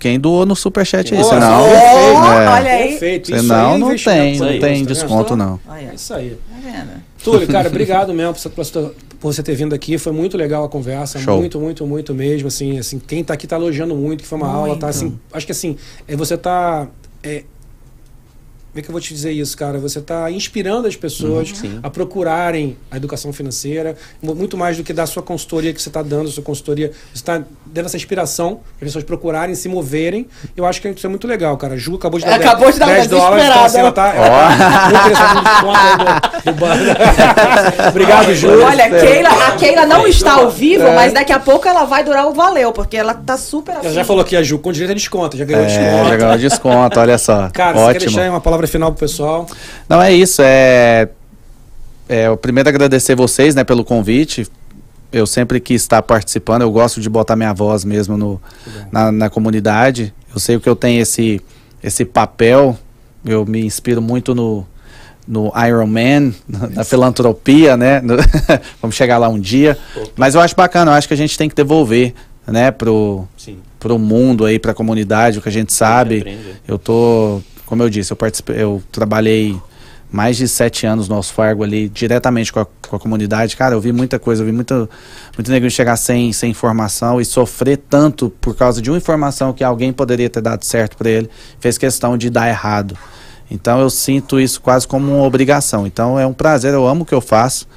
quem 0.00 0.18
doou 0.18 0.44
no 0.44 0.56
Superchat 0.56 1.14
aí. 1.14 1.22
Senão. 1.22 1.62
Oh, 1.62 1.68
É. 1.72 2.48
olha 2.48 2.70
aí. 2.72 2.88
Perfeito. 2.88 3.26
Isso 3.26 3.34
aí 3.36 3.40
senão 3.42 3.74
é 3.74 3.78
não 3.78 3.96
tem, 3.96 4.38
não 4.40 4.58
tem 4.58 4.84
desconto 4.84 5.36
não. 5.36 5.60
Olha, 5.68 5.94
isso 5.94 6.12
aí. 6.14 6.30
tá 6.50 6.56
vendo? 6.60 6.90
Túlio, 7.22 7.46
cara, 7.48 7.68
obrigado 7.68 8.14
mesmo 8.14 8.34
por, 8.34 8.50
por, 8.50 8.94
por 9.20 9.32
você 9.32 9.42
ter 9.42 9.54
vindo 9.54 9.74
aqui. 9.74 9.98
Foi 9.98 10.12
muito 10.12 10.36
legal 10.36 10.64
a 10.64 10.68
conversa. 10.68 11.18
Show. 11.18 11.38
Muito, 11.38 11.60
muito, 11.60 11.86
muito 11.86 12.14
mesmo. 12.14 12.48
Assim, 12.48 12.78
assim, 12.78 12.98
quem 12.98 13.24
tá 13.24 13.34
aqui 13.34 13.46
tá 13.46 13.56
elogiando 13.56 13.94
muito, 13.94 14.22
que 14.22 14.28
foi 14.28 14.38
uma 14.38 14.48
aula, 14.48 14.76
tá? 14.76 14.86
Muito. 14.86 14.96
Assim, 14.96 15.18
acho 15.32 15.46
que 15.46 15.52
assim, 15.52 15.76
é, 16.06 16.16
você 16.16 16.36
tá. 16.36 16.88
É, 17.22 17.44
como 18.70 18.80
é 18.80 18.82
que 18.82 18.88
eu 18.88 18.92
vou 18.92 19.00
te 19.00 19.12
dizer 19.14 19.32
isso, 19.32 19.56
cara? 19.56 19.78
Você 19.78 19.98
está 19.98 20.30
inspirando 20.30 20.86
as 20.86 20.94
pessoas 20.94 21.50
sim. 21.54 21.80
a 21.82 21.90
procurarem 21.90 22.76
a 22.90 22.96
educação 22.96 23.32
financeira, 23.32 23.96
mu- 24.22 24.34
muito 24.34 24.56
mais 24.56 24.76
do 24.76 24.84
que 24.84 24.92
da 24.92 25.06
sua 25.06 25.22
consultoria 25.22 25.72
que 25.72 25.80
você 25.82 25.88
está 25.88 26.02
dando, 26.02 26.28
a 26.28 26.32
sua 26.32 26.42
consultoria, 26.42 26.88
você 27.12 27.14
está 27.14 27.42
dando 27.66 27.86
essa 27.86 27.96
inspiração 27.96 28.56
para 28.78 28.86
as 28.86 28.90
pessoas 28.90 29.04
procurarem, 29.04 29.54
se 29.54 29.68
moverem. 29.68 30.26
Eu 30.56 30.64
acho 30.66 30.80
que 30.80 30.88
isso 30.88 31.06
é 31.06 31.10
muito 31.10 31.26
legal, 31.26 31.56
cara. 31.56 31.74
A 31.74 31.76
Ju 31.76 31.96
acabou 31.96 32.20
de 32.20 32.26
dar 32.26 32.34
Acabou 32.36 32.70
10, 32.70 32.74
de 32.74 32.80
dar 32.80 32.86
uma 32.86 32.94
10 32.94 33.08
dólares, 33.08 33.44
então 33.46 33.64
assim, 33.64 33.78
ela 33.78 33.92
tá, 33.92 34.12
tá 34.12 35.40
desconto 35.40 35.78
aí 35.78 35.96
do, 36.44 36.52
do 36.52 36.58
banco. 36.58 37.88
Obrigado, 37.88 38.34
Ju. 38.34 38.48
Olha, 38.62 38.90
Keila, 38.90 39.28
a 39.48 39.50
Keila 39.52 39.86
não 39.86 40.06
está 40.06 40.34
ao 40.34 40.50
vivo, 40.50 40.84
É. 40.84 40.94
mas 40.94 41.12
daqui 41.12 41.32
a 41.32 41.38
pouco 41.38 41.66
ela 41.68 41.84
vai 41.84 42.04
durar 42.04 42.26
o 42.28 42.32
valeu, 42.32 42.72
porque 42.72 42.96
ela 42.96 43.14
tá 43.14 43.36
super 43.36 43.76
Ela 43.82 43.92
já 43.92 44.04
falou 44.04 44.24
que 44.24 44.36
a 44.36 44.42
Ju 44.42 44.58
com 44.58 44.72
direito 44.72 44.90
a 44.92 44.94
desconto, 44.94 45.36
já 45.36 45.44
ganhou 45.44 45.64
É, 45.64 45.66
desconto. 45.66 46.08
já 46.08 46.16
ganhou 46.16 46.38
desconto, 46.38 47.00
olha 47.00 47.18
só. 47.18 47.48
Cara, 47.52 47.72
você 47.72 47.78
quer 47.78 47.90
Ótimo. 47.90 48.00
deixar 48.06 48.22
aí 48.22 48.28
uma 48.28 48.40
palavra 48.40 48.57
final 48.66 48.90
pro 48.92 49.00
pessoal? 49.00 49.46
Não, 49.88 50.00
é 50.02 50.12
isso. 50.12 50.42
É, 50.42 51.08
é 52.08 52.26
eu 52.26 52.36
primeiro 52.36 52.68
agradecer 52.68 53.14
vocês 53.14 53.54
né, 53.54 53.64
pelo 53.64 53.84
convite. 53.84 54.46
Eu 55.10 55.26
sempre 55.26 55.58
quis 55.60 55.82
estar 55.82 56.02
participando, 56.02 56.62
eu 56.62 56.70
gosto 56.70 57.00
de 57.00 57.08
botar 57.08 57.34
minha 57.36 57.52
voz 57.54 57.84
mesmo 57.84 58.16
no, 58.16 58.40
na, 58.92 59.10
na 59.10 59.30
comunidade. 59.30 60.12
Eu 60.34 60.38
sei 60.38 60.58
que 60.60 60.68
eu 60.68 60.76
tenho 60.76 61.00
esse, 61.00 61.40
esse 61.82 62.04
papel, 62.04 62.78
eu 63.24 63.46
me 63.46 63.64
inspiro 63.64 64.02
muito 64.02 64.34
no, 64.34 64.66
no 65.26 65.50
Iron 65.66 65.86
Man, 65.86 66.34
na, 66.46 66.68
na 66.68 66.84
filantropia, 66.84 67.74
né? 67.74 68.00
No- 68.02 68.16
Vamos 68.82 68.96
chegar 68.96 69.16
lá 69.16 69.30
um 69.30 69.38
dia. 69.40 69.78
Mas 70.14 70.34
eu 70.34 70.42
acho 70.42 70.54
bacana, 70.54 70.90
eu 70.90 70.94
acho 70.94 71.08
que 71.08 71.14
a 71.14 71.16
gente 71.16 71.38
tem 71.38 71.48
que 71.48 71.54
devolver 71.54 72.12
né, 72.46 72.70
pro, 72.70 73.26
Sim. 73.36 73.58
pro 73.80 73.98
mundo 73.98 74.44
aí, 74.44 74.58
pra 74.58 74.74
comunidade, 74.74 75.38
o 75.38 75.42
que 75.42 75.48
a 75.48 75.52
gente 75.52 75.72
sabe. 75.72 76.38
Eu 76.66 76.78
tô, 76.78 77.40
como 77.68 77.82
eu 77.82 77.90
disse, 77.90 78.10
eu 78.10 78.16
participei, 78.16 78.62
eu 78.62 78.82
trabalhei 78.90 79.60
mais 80.10 80.38
de 80.38 80.48
sete 80.48 80.86
anos 80.86 81.06
no 81.06 81.14
Alls 81.14 81.30
Fargo 81.30 81.62
ali, 81.62 81.86
diretamente 81.86 82.50
com 82.50 82.60
a, 82.60 82.66
com 82.88 82.96
a 82.96 82.98
comunidade. 82.98 83.54
Cara, 83.58 83.74
eu 83.74 83.80
vi 83.80 83.92
muita 83.92 84.18
coisa, 84.18 84.42
eu 84.42 84.46
vi 84.46 84.52
muito, 84.52 84.88
muito 85.36 85.50
negro 85.50 85.70
chegar 85.70 85.98
sem, 85.98 86.32
sem 86.32 86.50
informação 86.50 87.20
e 87.20 87.26
sofrer 87.26 87.76
tanto 87.76 88.30
por 88.40 88.56
causa 88.56 88.80
de 88.80 88.90
uma 88.90 88.96
informação 88.96 89.52
que 89.52 89.62
alguém 89.62 89.92
poderia 89.92 90.30
ter 90.30 90.40
dado 90.40 90.64
certo 90.64 90.96
para 90.96 91.10
ele, 91.10 91.28
fez 91.60 91.76
questão 91.76 92.16
de 92.16 92.30
dar 92.30 92.48
errado. 92.48 92.96
Então 93.50 93.78
eu 93.78 93.90
sinto 93.90 94.40
isso 94.40 94.62
quase 94.62 94.88
como 94.88 95.12
uma 95.12 95.24
obrigação. 95.24 95.86
Então 95.86 96.18
é 96.18 96.26
um 96.26 96.32
prazer, 96.32 96.72
eu 96.72 96.88
amo 96.88 97.02
o 97.02 97.06
que 97.06 97.14
eu 97.14 97.20
faço 97.20 97.68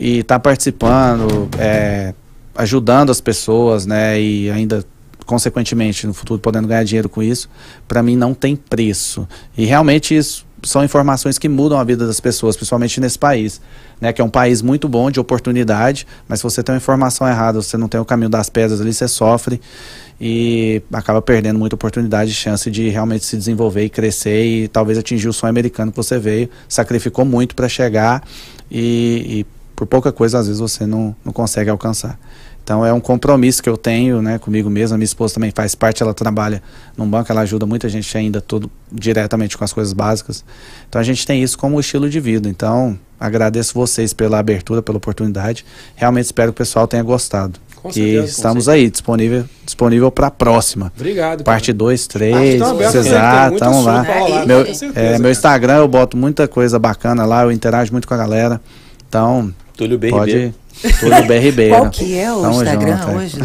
e 0.00 0.20
estar 0.20 0.40
participando, 0.40 1.46
é, 1.58 2.14
ajudando 2.54 3.10
as 3.10 3.20
pessoas, 3.20 3.84
né? 3.84 4.18
E 4.18 4.50
ainda 4.50 4.82
consequentemente 5.26 6.06
no 6.06 6.14
futuro 6.14 6.40
podendo 6.40 6.68
ganhar 6.68 6.84
dinheiro 6.84 7.08
com 7.08 7.22
isso, 7.22 7.50
para 7.86 8.02
mim 8.02 8.16
não 8.16 8.32
tem 8.32 8.56
preço. 8.56 9.28
E 9.58 9.66
realmente 9.66 10.16
isso 10.16 10.46
são 10.62 10.82
informações 10.82 11.38
que 11.38 11.48
mudam 11.48 11.78
a 11.78 11.84
vida 11.84 12.06
das 12.06 12.18
pessoas, 12.18 12.56
principalmente 12.56 13.00
nesse 13.00 13.18
país, 13.18 13.60
né? 14.00 14.12
Que 14.12 14.20
é 14.20 14.24
um 14.24 14.30
país 14.30 14.62
muito 14.62 14.88
bom 14.88 15.10
de 15.10 15.20
oportunidade, 15.20 16.06
mas 16.28 16.40
se 16.40 16.42
você 16.44 16.62
tem 16.62 16.74
uma 16.74 16.78
informação 16.78 17.28
errada, 17.28 17.60
você 17.60 17.76
não 17.76 17.88
tem 17.88 18.00
o 18.00 18.04
caminho 18.04 18.30
das 18.30 18.48
pedras 18.48 18.80
ali, 18.80 18.92
você 18.92 19.06
sofre 19.06 19.60
e 20.20 20.82
acaba 20.92 21.20
perdendo 21.20 21.58
muita 21.58 21.74
oportunidade 21.74 22.30
e 22.30 22.34
chance 22.34 22.70
de 22.70 22.88
realmente 22.88 23.24
se 23.24 23.36
desenvolver 23.36 23.84
e 23.84 23.90
crescer 23.90 24.44
e 24.44 24.68
talvez 24.68 24.98
atingir 24.98 25.28
o 25.28 25.32
sonho 25.32 25.50
americano 25.50 25.90
que 25.90 25.96
você 25.96 26.18
veio, 26.18 26.48
sacrificou 26.68 27.24
muito 27.24 27.54
para 27.54 27.68
chegar 27.68 28.22
e, 28.70 29.40
e 29.40 29.46
por 29.74 29.86
pouca 29.86 30.10
coisa 30.10 30.38
às 30.38 30.46
vezes 30.46 30.60
você 30.60 30.86
não, 30.86 31.14
não 31.24 31.32
consegue 31.32 31.68
alcançar. 31.68 32.18
Então 32.66 32.84
é 32.84 32.92
um 32.92 32.98
compromisso 32.98 33.62
que 33.62 33.68
eu 33.68 33.76
tenho, 33.76 34.20
né, 34.20 34.40
comigo 34.40 34.68
mesmo. 34.68 34.96
A 34.96 34.98
minha 34.98 35.04
esposa 35.04 35.34
também 35.34 35.52
faz 35.54 35.76
parte, 35.76 36.02
ela 36.02 36.12
trabalha 36.12 36.60
num 36.96 37.08
banco, 37.08 37.30
ela 37.30 37.42
ajuda 37.42 37.64
muita 37.64 37.88
gente 37.88 38.18
ainda 38.18 38.40
tudo 38.40 38.68
diretamente 38.90 39.56
com 39.56 39.62
as 39.62 39.72
coisas 39.72 39.92
básicas. 39.92 40.44
Então 40.88 41.00
a 41.00 41.04
gente 41.04 41.24
tem 41.24 41.40
isso 41.40 41.56
como 41.56 41.78
estilo 41.78 42.10
de 42.10 42.18
vida. 42.18 42.48
Então 42.48 42.98
agradeço 43.20 43.72
vocês 43.72 44.12
pela 44.12 44.40
abertura, 44.40 44.82
pela 44.82 44.98
oportunidade. 44.98 45.64
Realmente 45.94 46.24
espero 46.24 46.52
que 46.52 46.56
o 46.56 46.58
pessoal 46.58 46.88
tenha 46.88 47.04
gostado. 47.04 47.60
Com 47.76 47.88
que 47.88 48.00
certeza, 48.00 48.22
com 48.22 48.28
estamos 48.30 48.68
aí 48.68 48.90
disponível 48.90 49.44
disponível 49.64 50.10
para 50.10 50.26
a 50.26 50.30
próxima. 50.32 50.92
Obrigado. 50.96 51.44
cara. 51.44 51.44
Parte 51.44 51.72
2, 51.72 52.06
Parte 52.08 52.18
3, 52.18 52.58
tá 52.58 52.70
aberta, 52.70 52.92
precisar, 52.92 53.30
tem 53.30 53.50
muito 53.50 53.62
estamos 53.62 53.84
lá. 53.84 54.02
rolar, 54.02 54.46
Meu, 54.46 54.74
certeza, 54.74 54.98
é, 54.98 55.18
meu. 55.20 55.30
Instagram 55.30 55.76
eu 55.76 55.86
boto 55.86 56.16
muita 56.16 56.48
coisa 56.48 56.80
bacana 56.80 57.24
lá, 57.24 57.44
eu 57.44 57.52
interajo 57.52 57.92
muito 57.92 58.08
com 58.08 58.14
a 58.14 58.16
galera. 58.16 58.60
Então, 59.08 59.54
Túlio 59.76 59.96
B. 59.96 60.10
pode 60.10 60.32
Ribeiro. 60.32 60.65
Túlio 61.00 61.26
B. 61.26 61.38
Ribeiro. 61.38 61.76
Qual 61.76 61.90
que 61.90 62.18
é 62.18 62.32
o 62.32 62.42
Tamo 62.42 62.54
Instagram 62.54 62.96
junto, 62.96 63.10
é. 63.10 63.14
hoje? 63.14 63.36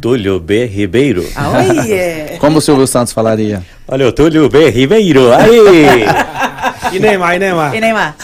Túlio 0.00 0.40
B. 0.40 0.66
Ribeiro. 0.66 1.28
Ah. 1.34 1.52
Como 2.38 2.58
o 2.58 2.60
Silvio 2.60 2.86
Santos 2.86 3.12
falaria? 3.12 3.62
Olha 3.88 4.06
o 4.06 4.12
Túlio 4.12 4.48
B. 4.48 4.70
Ribeiro. 4.70 5.32
Aí! 5.32 6.06
E 6.92 7.00
Neymar, 7.00 7.34
e 7.34 7.38
Neymar? 7.40 7.74
E 7.74 7.80
Neymar? 7.80 8.16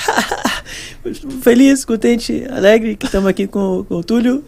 feliz, 1.43 1.84
contente, 1.84 2.47
alegre 2.51 2.94
que 2.94 3.06
estamos 3.06 3.28
aqui 3.28 3.47
com, 3.47 3.84
com 3.89 3.97
o 3.97 4.05
Túlio. 4.05 4.44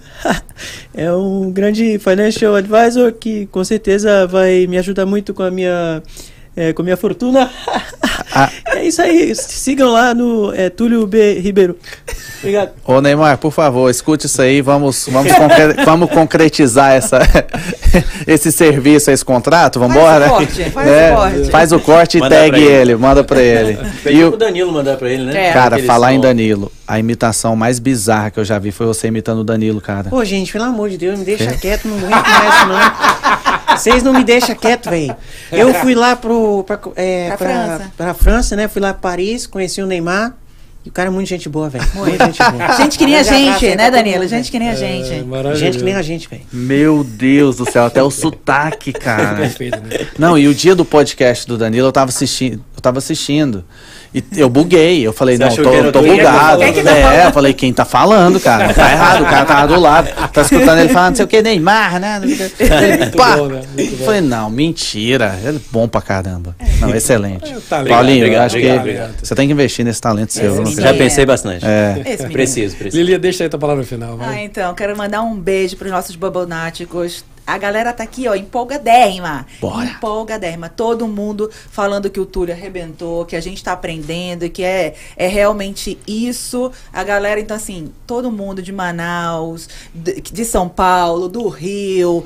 É 0.95 1.13
um 1.13 1.51
grande 1.51 1.99
financial 1.99 2.55
advisor 2.55 3.13
que 3.13 3.47
com 3.47 3.65
certeza 3.65 4.27
vai 4.27 4.67
me 4.67 4.79
ajudar 4.79 5.05
muito 5.05 5.35
com 5.35 5.43
a 5.43 5.51
minha, 5.51 6.03
eh, 6.57 6.73
com 6.73 6.83
a 6.83 6.85
minha 6.85 6.97
fortuna. 6.97 7.51
Ah, 8.33 8.51
É 8.67 8.85
isso 8.85 9.01
aí. 9.03 9.35
Sigam 9.35 9.91
lá 9.93 10.15
no 10.15 10.53
é, 10.55 10.69
Túlio 10.71 11.07
B. 11.07 11.41
Ribeiro. 11.41 11.77
Obrigado. 12.39 12.71
Ô 12.85 13.01
Neymar, 13.01 13.39
por 13.39 13.51
favor, 13.53 13.89
escute 13.91 14.27
isso 14.27 14.41
aí, 14.43 14.61
vamos, 14.61 15.07
vamos, 15.11 15.33
concre- 15.33 15.75
vamos 15.85 16.11
concretizar 16.11 16.93
essa, 16.93 17.19
esse 18.27 18.53
serviço, 18.53 19.11
esse 19.11 19.25
contrato, 19.25 19.79
vamos 19.81 19.97
embora? 19.97 20.29
Faz 20.29 20.33
o 20.33 20.37
corte, 20.37 20.71
faz 20.71 20.89
o 20.91 21.17
corte. 21.17 21.51
Faz 21.51 21.73
o 21.73 21.81
corte 21.81 22.17
e 22.19 22.21
Manda 22.21 22.37
tag 22.37 22.57
ele. 22.61 22.67
ele, 22.73 22.97
manda 22.97 23.25
pra 23.25 23.41
ele. 23.41 23.79
Pedi 24.03 24.19
E 24.21 24.25
pro 24.27 24.35
o, 24.35 24.37
Danilo 24.37 24.73
mandar 24.73 24.97
pra 24.99 25.09
ele, 25.11 25.25
né? 25.25 25.49
É. 25.49 25.53
cara, 25.53 25.77
Eles 25.77 25.87
falar 25.87 26.09
são- 26.09 26.17
em 26.17 26.21
Danilo, 26.21 26.71
a 26.87 26.99
imitação 26.99 27.57
mais 27.57 27.79
bizarra 27.79 28.31
que 28.31 28.39
eu 28.39 28.45
já 28.45 28.59
vi 28.59 28.71
foi 28.71 28.87
você 28.87 29.09
imitando 29.09 29.39
o 29.39 29.45
Danilo, 29.45 29.81
cara. 29.81 30.11
Pô, 30.11 30.23
gente, 30.25 30.53
pelo 30.53 30.65
amor 30.65 30.91
de 30.91 30.99
Deus, 30.99 31.19
me 31.19 31.25
deixa 31.25 31.51
quieto, 31.55 31.87
não 31.89 31.97
aguento 31.97 32.11
mais 32.13 32.55
isso, 32.55 32.67
não. 32.67 33.35
Vocês 33.77 34.03
não 34.03 34.13
me 34.13 34.25
deixam 34.25 34.55
quieto, 34.55 34.91
velho. 34.91 35.15
Eu 35.53 35.73
fui 35.75 35.95
lá 35.95 36.15
pro, 36.17 36.65
pra, 36.65 36.79
é, 36.97 37.29
Pra 37.29 37.37
pra, 37.37 37.47
França. 37.47 37.93
pra 37.97 38.15
França, 38.15 38.57
né? 38.57 38.69
Fui 38.69 38.81
lá 38.81 38.93
pra 38.95 39.11
Paris, 39.11 39.47
conheci 39.47 39.81
o 39.83 39.87
Neymar. 39.87 40.35
E 40.85 40.91
o 40.91 40.93
cara 40.93 41.09
é 41.09 41.11
muito 41.11 41.29
gente 41.29 41.49
boa, 41.49 41.71
velho. 41.71 41.83
Muito 41.95 42.23
gente 42.25 42.39
boa. 42.51 42.73
Gente 42.77 42.99
que 42.99 43.07
nem 43.07 43.17
a 43.17 43.23
gente, 43.23 43.75
né, 43.75 43.91
Danilo? 43.91 44.29
Gente 44.29 44.51
que 44.51 44.59
nem 44.59 44.69
a 44.69 44.73
É, 44.73 44.77
gente. 44.77 45.25
maravilhoso. 45.25 45.59
Gente 45.61 45.79
que 45.79 45.85
nem 45.85 45.95
a 45.95 46.03
gente, 46.03 46.29
velho. 46.29 46.43
Meu 46.53 47.03
Deus 47.03 47.57
do 47.57 47.71
céu, 47.71 47.87
até 47.87 48.03
o 48.03 48.11
sotaque, 48.11 48.93
cara. 48.95 49.35
Perfeito, 49.37 49.81
né? 49.81 50.07
Não, 50.19 50.37
e 50.37 50.47
o 50.47 50.55
dia 50.55 50.75
do 50.75 50.85
podcast 50.85 51.47
do 51.47 51.57
Danilo 51.57 51.89
eu 51.89 51.93
tava 51.93 52.11
assistindo, 52.11 52.63
eu 52.77 52.83
tava 52.83 52.99
assistindo. 52.99 53.65
E 54.15 54.23
eu 54.37 54.49
buguei, 54.49 55.05
eu 55.05 55.13
falei, 55.13 55.37
Você 55.37 55.61
não, 55.61 55.73
tô, 55.73 55.91
tô 55.91 55.93
tá 55.93 56.01
bugado. 56.01 56.59
Quem 56.61 56.73
que 56.73 56.83
tá 56.85 57.15
é, 57.15 57.27
eu 57.27 57.33
falei, 57.33 57.53
quem 57.53 57.73
tá 57.73 57.85
falando, 57.85 58.39
cara? 58.39 58.73
Tá 58.73 58.93
errado, 58.93 59.23
o 59.23 59.27
cara 59.27 59.45
tava 59.45 59.75
do 59.75 59.81
lado. 59.81 60.09
Tá 60.33 60.43
escutando 60.43 60.79
ele 60.79 60.89
falando, 60.91 61.09
não 61.11 61.17
sei 61.17 61.25
o 61.25 61.29
que, 61.29 61.43
Neymar, 61.43 61.99
né? 61.99 62.21
Ele, 62.23 63.11
pá. 63.11 63.37
bom, 63.37 63.49
né? 63.49 63.63
Muito 63.75 63.93
Eu 63.93 63.99
bom. 63.99 64.05
falei, 64.05 64.21
não, 64.21 64.49
mentira. 64.49 65.37
Ele 65.45 65.57
é 65.57 65.61
bom 65.73 65.89
pra 65.89 66.01
caramba. 66.01 66.55
Não, 66.81 66.95
excelente. 66.95 67.53
É, 67.53 67.57
tá 67.69 67.83
Paulinho, 67.83 68.19
obrigado, 68.19 68.41
eu 68.41 68.47
acho 68.47 68.57
obrigado, 68.57 68.75
que 68.75 68.81
obrigado. 68.83 69.15
você 69.21 69.35
tem 69.35 69.47
que 69.49 69.53
investir 69.53 69.85
nesse 69.85 70.01
talento 70.01 70.33
seu. 70.33 70.55
Não 70.55 70.75
cara. 70.75 70.93
Já 70.93 70.95
pensei 70.95 71.27
bastante. 71.27 71.65
É. 71.67 72.17
Preciso, 72.31 72.77
preciso. 72.77 72.97
Lilia, 72.97 73.19
deixa 73.19 73.43
aí 73.43 73.51
tua 73.51 73.59
palavra 73.59 73.83
final. 73.83 74.13
Ah, 74.21 74.27
Vai. 74.27 74.45
então, 74.45 74.73
quero 74.75 74.97
mandar 74.97 75.23
um 75.23 75.35
beijo 75.37 75.77
pros 75.77 75.91
nossos 75.91 76.15
babonáticos. 76.15 77.25
A 77.47 77.59
galera 77.59 77.93
tá 77.93 78.03
aqui, 78.05 78.27
ó, 78.27 78.35
empolgadérrima. 78.35 79.47
Bora. 79.61 79.87
Empolgadérrima. 79.87 80.69
Todo 80.69 81.07
mundo 81.07 81.51
falando 81.71 82.09
que 82.09 82.19
o 82.19 82.25
Túlio 82.25 82.55
arrebentou, 82.55 83.25
que 83.27 83.37
a 83.37 83.41
gente 83.41 83.63
tá 83.63 83.73
aprendendo, 83.73 84.49
que 84.49 84.63
é, 84.63 84.95
é 85.17 85.27
realmente 85.27 85.99
isso. 86.07 86.73
A 86.93 87.05
galera, 87.05 87.41
então, 87.41 87.57
assim, 87.57 87.93
todo 88.07 88.31
mundo 88.31 88.63
de 88.63 88.73
Manaus, 88.73 89.69
de, 89.95 90.21
de 90.21 90.45
São 90.45 90.69
Paulo, 90.69 91.29
do 91.29 91.49
Rio, 91.49 92.25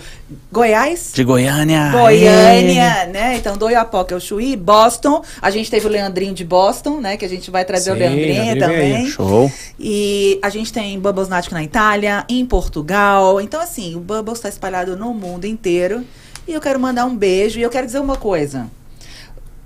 Goiás. 0.52 1.12
De 1.14 1.24
Goiânia. 1.24 1.90
Goiânia, 1.90 3.06
né? 3.06 3.36
Então, 3.36 3.56
do 3.56 3.66
Oiapoque 3.66 4.14
ao 4.14 4.20
Chuí, 4.20 4.56
Boston. 4.56 5.22
A 5.42 5.50
gente 5.50 5.70
teve 5.70 5.86
o 5.86 5.90
Leandrinho 5.90 6.34
de 6.34 6.44
Boston, 6.44 7.00
né? 7.00 7.16
Que 7.16 7.24
a 7.24 7.28
gente 7.28 7.50
vai 7.50 7.64
trazer 7.64 7.90
o 7.90 7.94
Sim, 7.94 8.00
Leandrinho 8.00 8.18
Leandrinho 8.34 8.44
vem 8.44 8.50
aí. 8.50 8.58
também. 8.58 9.06
Show. 9.08 9.52
E 9.78 10.38
a 10.42 10.48
gente 10.48 10.72
tem 10.72 10.98
Bubbles 10.98 11.28
Nático 11.28 11.54
na 11.54 11.62
Itália, 11.62 12.24
em 12.28 12.44
Portugal. 12.44 13.40
Então, 13.40 13.60
assim, 13.60 13.94
o 13.96 14.00
Bubbles 14.00 14.38
está 14.38 14.48
espalhado 14.48 14.96
no 14.96 15.07
mundo 15.14 15.44
inteiro. 15.46 16.04
E 16.46 16.52
eu 16.52 16.60
quero 16.60 16.78
mandar 16.80 17.04
um 17.04 17.16
beijo. 17.16 17.58
E 17.58 17.62
eu 17.62 17.70
quero 17.70 17.86
dizer 17.86 17.98
uma 18.00 18.16
coisa. 18.16 18.66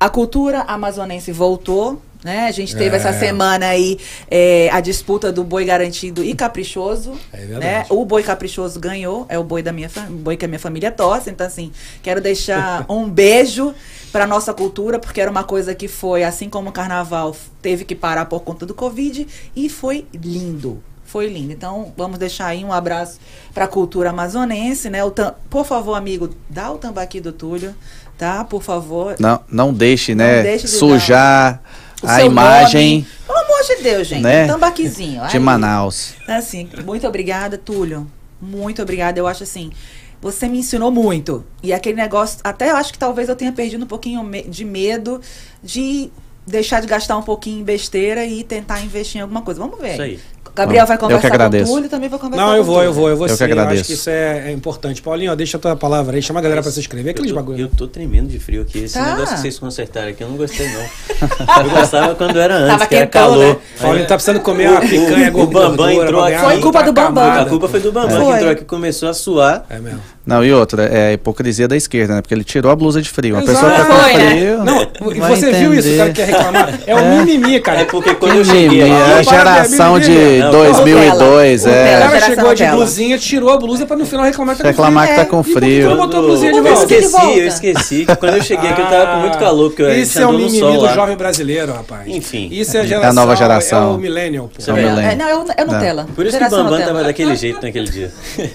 A 0.01 0.09
cultura 0.09 0.63
amazonense 0.63 1.31
voltou. 1.33 2.01
Né? 2.25 2.47
A 2.47 2.53
gente 2.53 2.77
teve 2.77 2.95
É. 2.95 2.99
essa 3.01 3.13
semana 3.13 3.67
aí 3.67 3.99
é, 4.31 4.69
a 4.71 4.81
disputa 4.81 5.33
do 5.33 5.43
boi 5.43 5.65
garantido 5.65 6.23
e 6.23 6.35
caprichoso. 6.35 7.19
É 7.33 7.39
verdade. 7.39 7.61
né? 7.65 7.87
O 7.91 8.05
boi 8.05 8.23
caprichoso 8.23 8.79
ganhou, 8.79 9.27
é 9.29 9.37
o 9.37 9.43
boi 9.43 9.61
da 9.61 9.73
minha 9.73 9.91
boi 10.09 10.37
que 10.37 10.45
a 10.45 10.49
minha 10.49 10.61
família 10.61 10.93
torce. 10.93 11.31
Então, 11.31 11.45
assim, 11.45 11.73
quero 12.01 12.21
deixar 12.21 12.85
um 12.89 13.11
beijo 13.11 13.75
para 14.13 14.25
nossa 14.25 14.55
cultura, 14.55 15.01
porque 15.01 15.21
era 15.21 15.29
uma 15.31 15.43
coisa 15.43 15.75
que 15.75 15.89
foi, 15.89 16.23
assim 16.23 16.49
como 16.49 16.69
o 16.69 16.73
carnaval 16.73 17.35
teve 17.61 17.85
que 17.85 17.95
parar 17.97 18.27
por 18.27 18.41
conta 18.43 18.65
do 18.65 18.73
Covid, 18.75 19.27
e 19.57 19.69
foi 19.69 20.07
lindo. 20.15 20.81
Foi 21.13 21.29
lindo. 21.29 21.53
Então, 21.53 21.93
vamos 21.95 22.19
deixar 22.19 22.47
aí 22.47 22.65
um 22.65 22.73
abraço 22.73 23.19
para 23.53 23.67
a 23.67 23.69
cultura 23.69 24.09
amazonense, 24.09 24.89
né? 24.89 25.05
O 25.05 25.11
tam- 25.11 25.35
Por 25.51 25.67
favor, 25.67 25.93
amigo, 25.95 26.31
dá 26.49 26.71
o 26.73 26.79
tambaqui 26.79 27.21
do 27.21 27.33
Túlio, 27.35 27.75
tá? 28.17 28.43
Por 28.45 28.63
favor. 28.63 29.17
Não, 29.19 29.39
não 29.47 29.75
deixe, 29.75 30.15
né? 30.15 30.37
Não 30.37 30.43
deixe 30.43 30.65
de 30.65 30.71
sujar 30.73 31.63
a 32.03 32.23
imagem 32.23 33.01
nome. 33.01 33.07
Pelo 33.27 33.39
amor 33.41 33.63
de 33.63 33.83
Deus, 33.83 34.09
gente. 34.09 34.23
Né? 34.23 34.45
Um 34.45 34.49
tambaquizinho. 34.49 35.27
de 35.29 35.37
aí. 35.37 35.39
Manaus. 35.43 36.15
Assim, 36.27 36.67
muito 36.83 37.07
obrigada, 37.07 37.59
Túlio. 37.59 38.11
Muito 38.41 38.81
obrigada. 38.81 39.19
Eu 39.21 39.27
acho 39.27 39.43
assim, 39.43 39.71
você 40.19 40.49
me 40.49 40.61
ensinou 40.61 40.91
muito. 40.91 41.45
E 41.63 41.75
aquele 41.75 41.97
negócio, 41.97 42.39
até 42.43 42.71
eu 42.71 42.77
acho 42.77 42.91
que 42.91 42.99
talvez 42.99 43.29
eu 43.29 43.37
tenha 43.37 43.53
perdido 43.53 43.85
um 43.85 43.87
pouquinho 43.87 44.27
de 44.49 44.65
medo 44.65 45.21
de 45.63 46.11
deixar 46.47 46.81
de 46.81 46.89
gastar 46.89 47.17
um 47.19 47.23
pouquinho 47.23 47.61
em 47.61 47.63
besteira 47.63 48.25
e 48.25 48.43
tentar 48.43 48.81
investir 48.81 49.19
em 49.19 49.23
alguma 49.23 49.43
coisa. 49.43 49.61
Vamos 49.61 49.79
ver. 49.79 49.93
Isso 49.93 50.03
aí. 50.03 50.21
Gabriel 50.55 50.87
vai 50.87 50.95
Eu 50.97 50.99
que 50.99 51.05
conversar 51.05 51.23
com 51.29 51.33
o 51.33 51.35
agradeço. 51.35 51.73
Túlio, 51.73 51.89
também 51.89 52.09
vou 52.11 52.19
conversar 52.19 52.43
Não, 52.45 52.51
com 52.53 52.57
eu 52.57 52.61
o 52.61 52.65
vou, 52.65 52.75
Túlio. 52.75 52.89
eu 52.89 52.93
vou, 52.93 53.09
eu 53.09 53.17
vou 53.17 53.27
Eu 53.27 53.33
sim. 53.33 53.39
que 53.39 53.45
agradeço. 53.45 53.81
acho 53.81 53.85
que 53.87 53.93
isso 53.95 54.11
é, 54.11 54.49
é 54.49 54.53
importante. 54.53 55.01
Paulinho, 55.01 55.33
ó, 55.33 55.35
deixa 55.35 55.57
a 55.57 55.61
tua 55.61 55.75
palavra 55.77 56.15
aí, 56.17 56.23
chama 56.23 56.41
a 56.41 56.43
galera 56.43 56.63
pra 56.63 56.71
se 56.71 56.79
inscrever. 56.81 57.11
Aqueles 57.13 57.31
eu, 57.31 57.37
tô, 57.37 57.41
bagulho. 57.43 57.61
eu 57.65 57.69
tô 57.69 57.87
tremendo 57.89 58.29
de 58.29 58.39
frio 58.39 58.63
aqui. 58.63 58.81
Esse 58.85 58.99
Tá. 58.99 59.13
negócio 59.15 59.35
que 59.35 59.41
vocês 59.41 59.59
consertaram 59.59 60.09
aqui, 60.09 60.23
eu 60.23 60.29
não 60.29 60.37
gostei, 60.37 60.69
não. 60.69 60.81
eu 61.65 61.71
gostava 61.71 62.15
quando 62.15 62.39
era 62.39 62.55
antes, 62.55 62.69
Tava 62.73 62.87
que 62.87 62.95
era 62.97 63.07
quentão, 63.07 63.31
calor. 63.31 63.55
né? 63.55 63.57
Paulinho 63.81 64.07
tá 64.07 64.15
precisando 64.15 64.41
comer 64.41 64.69
uma 64.71 64.81
picanha 64.81 65.33
o, 65.35 65.41
o 65.43 65.47
Bambam 65.47 65.77
gordura, 65.77 66.05
entrou 66.05 66.25
aqui. 66.25 66.39
Foi 66.39 66.61
culpa 66.61 66.83
do 66.83 66.93
Bambam. 66.93 67.31
A 67.41 67.45
culpa 67.47 67.69
foi 67.69 67.81
do 67.81 67.93
Bambam 67.93 68.09
que 68.27 68.33
entrou 68.37 68.51
aqui 68.51 68.63
e 68.63 68.67
começou 68.67 69.09
a 69.09 69.15
suar. 69.15 69.65
É 69.71 69.79
mesmo. 69.79 70.01
Não, 70.25 70.45
e 70.45 70.53
outra, 70.53 70.85
é 70.85 71.09
a 71.09 71.13
hipocrisia 71.15 71.67
da 71.67 71.77
esquerda, 71.77 72.15
né? 72.15 72.23
Porque 72.23 72.33
ele 72.33 72.45
tirou 72.45 72.71
a 72.71 72.77
blusa 72.77 73.03
de 73.03 73.11
frio. 73.11 73.35
Uma 73.35 73.43
pessoa 73.45 73.73
tá 73.73 73.85
com 73.85 73.93
né? 73.93 74.31
frio. 74.31 74.65
Não, 74.65 74.83
e 75.13 75.19
vai 75.19 75.31
você 75.37 75.53
viu 75.53 75.75
isso, 75.75 75.89
o 75.93 75.97
cara 75.97 76.11
entender. 76.11 76.27
quer 76.27 76.37
reclamar? 76.37 76.81
É 76.87 76.95
o 76.95 77.05
mimimi, 77.25 77.61
cara. 77.61 77.81
É 77.81 77.85
porque 77.85 78.15
quando 78.15 78.33
Que 78.33 78.39
eu 78.39 78.45
cheguei 78.45 78.69
mimimi, 78.69 78.83
aqui, 78.83 78.93
é 78.93 79.15
a 79.15 79.23
geração 79.23 79.99
de 79.99 80.11
mimimi. 80.11 80.39
Não, 80.39 80.51
2002, 80.53 81.65
O 81.65 81.67
Nutella. 81.67 81.87
é. 81.87 81.99
cara 81.99 82.11
Geração 82.13 82.35
chegou 82.37 82.55
de 82.55 82.67
blusinha, 82.67 83.19
tirou 83.19 83.51
a 83.51 83.57
blusa 83.57 83.85
pra 83.87 83.97
no 83.97 84.07
final 84.07 84.25
reclamar 84.25 84.55
que 84.57 84.63
tá 84.63 84.69
com 84.69 84.71
Reclamar 84.71 85.09
que 85.09 85.15
tá 85.17 85.25
com 85.27 85.43
frio. 85.43 85.57
frio. 85.61 85.97
Botou 85.97 86.21
a 86.21 86.23
blusinha 86.23 86.53
de 86.53 86.59
Eu 86.59 86.65
volta? 86.65 86.87
de 86.87 86.95
esqueci, 86.95 87.39
eu 87.39 87.47
esqueci 87.49 88.07
que 88.07 88.17
quando 88.17 88.37
eu 88.37 88.43
cheguei 88.45 88.71
aqui 88.71 88.81
eu 88.81 88.87
tava 88.87 89.13
com 89.15 89.19
muito 89.23 89.39
calor, 89.39 89.71
porque 89.71 89.83
Isso 89.95 90.13
gente 90.13 90.23
é 90.23 90.27
o 90.29 90.33
mimimi 90.33 90.61
do 90.61 90.83
lá. 90.83 90.93
jovem 90.95 91.17
brasileiro, 91.17 91.73
rapaz. 91.73 92.07
Enfim. 92.07 92.49
Isso 92.53 92.77
é 92.77 92.81
a 92.81 92.83
É 92.83 92.85
a 92.85 92.89
geração. 92.89 93.15
nova 93.15 93.35
geração. 93.35 93.93
É 93.93 93.97
o 93.97 93.99
millennial, 93.99 94.49
pô. 94.55 94.71
É, 94.71 94.75
milênio. 94.75 95.11
é, 95.11 95.15
não, 95.17 95.29
é, 95.29 95.35
o- 95.37 95.45
é 95.57 95.65
Nutella. 95.65 96.07
Por 96.15 96.25
isso 96.27 96.33
Geração 96.37 96.59
que 96.61 96.65
o 96.67 96.71
Bambam 96.71 96.87
tava 96.87 97.03
daquele 97.03 97.35
jeito 97.35 97.61
naquele 97.61 97.91
dia. 97.91 98.13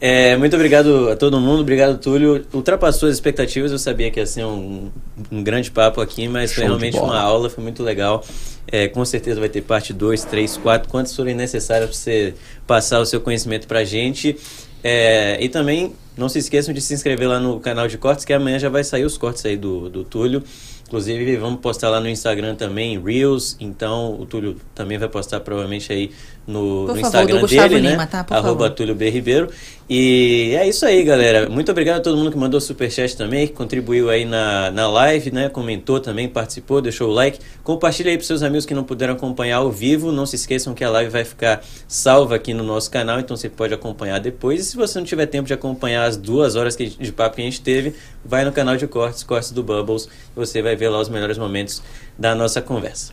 É, 0.00 0.36
muito 0.36 0.54
obrigado 0.54 0.97
a 1.06 1.16
todo 1.16 1.40
mundo, 1.40 1.60
obrigado, 1.60 1.98
Túlio. 1.98 2.44
Ultrapassou 2.52 3.08
as 3.08 3.14
expectativas, 3.14 3.70
eu 3.70 3.78
sabia 3.78 4.10
que 4.10 4.18
ia 4.18 4.26
ser 4.26 4.44
um, 4.44 4.90
um 5.30 5.42
grande 5.42 5.70
papo 5.70 6.00
aqui, 6.00 6.26
mas 6.26 6.52
foi 6.52 6.64
Show 6.64 6.76
de 6.76 6.80
realmente 6.80 6.98
uma 6.98 7.18
aula, 7.18 7.48
foi 7.48 7.62
muito 7.62 7.82
legal. 7.82 8.24
É, 8.70 8.88
com 8.88 9.04
certeza 9.04 9.38
vai 9.40 9.48
ter 9.48 9.62
parte 9.62 9.92
2, 9.92 10.24
3, 10.24 10.56
4, 10.58 10.90
quantas 10.90 11.14
forem 11.14 11.34
necessárias 11.34 11.88
para 11.88 11.98
você 11.98 12.34
passar 12.66 13.00
o 13.00 13.06
seu 13.06 13.20
conhecimento 13.20 13.66
pra 13.66 13.84
gente. 13.84 14.36
É, 14.82 15.42
e 15.42 15.48
também 15.48 15.94
não 16.16 16.28
se 16.28 16.38
esqueçam 16.38 16.74
de 16.74 16.80
se 16.80 16.92
inscrever 16.92 17.28
lá 17.28 17.38
no 17.38 17.60
canal 17.60 17.86
de 17.86 17.96
cortes, 17.96 18.24
que 18.24 18.32
amanhã 18.32 18.58
já 18.58 18.68
vai 18.68 18.82
sair 18.82 19.04
os 19.04 19.16
cortes 19.16 19.44
aí 19.46 19.56
do, 19.56 19.88
do 19.88 20.04
Túlio. 20.04 20.42
Inclusive, 20.88 21.36
vamos 21.36 21.60
postar 21.60 21.90
lá 21.90 22.00
no 22.00 22.08
Instagram 22.08 22.54
também, 22.54 22.98
Reels. 22.98 23.58
Então, 23.60 24.18
o 24.18 24.24
Túlio 24.24 24.56
também 24.74 24.96
vai 24.96 25.06
postar 25.06 25.38
provavelmente 25.40 25.92
aí 25.92 26.10
no, 26.46 26.86
no 26.86 26.86
favor, 26.86 27.00
Instagram 27.00 27.44
dele, 27.44 27.78
Lima, 27.90 27.96
né? 27.98 28.06
tá? 28.06 28.24
Por 28.24 28.34
Arroba 28.34 28.64
favor. 28.64 28.70
Túlio 28.70 28.94
B. 28.94 29.10
Ribeiro. 29.10 29.50
E 29.90 30.54
é 30.58 30.66
isso 30.66 30.86
aí, 30.86 31.02
galera. 31.02 31.46
Muito 31.48 31.70
obrigado 31.70 31.98
a 31.98 32.00
todo 32.00 32.16
mundo 32.16 32.30
que 32.30 32.38
mandou 32.38 32.58
superchat 32.58 33.14
também, 33.14 33.46
que 33.46 33.52
contribuiu 33.52 34.08
aí 34.08 34.24
na, 34.24 34.70
na 34.70 34.88
live, 34.88 35.30
né? 35.30 35.50
Comentou 35.50 36.00
também, 36.00 36.26
participou, 36.26 36.80
deixou 36.80 37.10
o 37.10 37.12
like. 37.12 37.38
Compartilha 37.62 38.10
aí 38.10 38.16
para 38.16 38.26
seus 38.26 38.42
amigos 38.42 38.64
que 38.64 38.72
não 38.72 38.82
puderam 38.82 39.12
acompanhar 39.12 39.58
ao 39.58 39.70
vivo. 39.70 40.10
Não 40.10 40.24
se 40.24 40.36
esqueçam 40.36 40.72
que 40.72 40.82
a 40.82 40.88
live 40.88 41.10
vai 41.10 41.24
ficar 41.24 41.62
salva 41.86 42.36
aqui 42.36 42.54
no 42.54 42.62
nosso 42.62 42.90
canal, 42.90 43.20
então 43.20 43.36
você 43.36 43.50
pode 43.50 43.74
acompanhar 43.74 44.18
depois. 44.18 44.60
E 44.60 44.64
se 44.64 44.76
você 44.76 44.98
não 44.98 45.06
tiver 45.06 45.26
tempo 45.26 45.46
de 45.46 45.52
acompanhar 45.52 46.04
as 46.04 46.16
duas 46.16 46.56
horas 46.56 46.74
que 46.74 46.86
de 46.86 47.12
papo 47.12 47.36
que 47.36 47.42
a 47.42 47.44
gente 47.44 47.60
teve, 47.60 47.94
vai 48.28 48.44
no 48.44 48.52
canal 48.52 48.76
de 48.76 48.86
cortes, 48.86 49.22
cortes 49.22 49.50
do 49.50 49.62
Bubbles, 49.62 50.04
e 50.04 50.36
você 50.36 50.60
vai 50.60 50.76
ver 50.76 50.88
lá 50.90 51.00
os 51.00 51.08
melhores 51.08 51.38
momentos 51.38 51.82
da 52.18 52.34
nossa 52.34 52.60
conversa. 52.60 53.10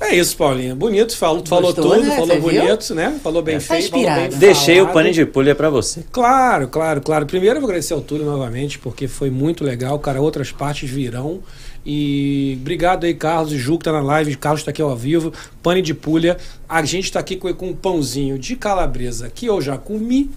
É 0.00 0.14
isso, 0.16 0.36
Paulinho. 0.36 0.74
Bonito, 0.76 1.16
falou, 1.16 1.46
falou 1.46 1.72
Gostou, 1.72 1.94
tudo, 1.94 2.02
né? 2.04 2.10
falou 2.16 2.26
Você 2.26 2.34
viu? 2.50 2.62
bonito, 2.62 2.94
né? 2.94 3.20
Falou 3.22 3.42
bem 3.42 3.54
É. 3.56 3.60
feito, 3.60 3.90
falou 3.90 4.04
bem 4.04 4.12
inspirado. 4.14 4.36
Deixei 4.36 4.74
o 4.74 4.78
falado. 4.86 4.92
pane 4.94 5.12
de 5.12 5.24
pulha 5.24 5.54
para 5.54 5.70
você. 5.70 6.04
Claro, 6.12 6.68
claro, 6.68 7.00
claro. 7.00 7.24
Primeiro 7.26 7.56
eu 7.56 7.60
vou 7.60 7.68
agradecer 7.70 7.94
ao 7.94 8.00
Túlio 8.00 8.26
novamente, 8.26 8.78
porque 8.78 9.06
foi 9.08 9.30
muito 9.30 9.64
legal. 9.64 9.98
Cara, 10.00 10.20
outras 10.20 10.50
partes 10.52 10.90
virão. 10.90 11.40
E 11.86 12.58
obrigado 12.60 13.04
aí, 13.04 13.14
Carlos 13.14 13.52
e 13.52 13.56
Ju, 13.58 13.78
que 13.78 13.84
tá 13.84 13.92
na 13.92 14.02
live. 14.02 14.34
Carlos 14.36 14.62
tá 14.64 14.70
aqui 14.72 14.82
ao 14.82 14.94
vivo. 14.96 15.32
Pane 15.62 15.80
de 15.80 15.94
pulha. 15.94 16.36
A 16.68 16.82
gente 16.84 17.10
tá 17.12 17.20
aqui 17.20 17.36
com, 17.36 17.52
com 17.54 17.68
um 17.68 17.74
pãozinho 17.74 18.38
de 18.38 18.56
calabresa 18.56 19.30
que 19.32 19.46
eu 19.46 19.60
já 19.62 19.78
comi. 19.78 20.30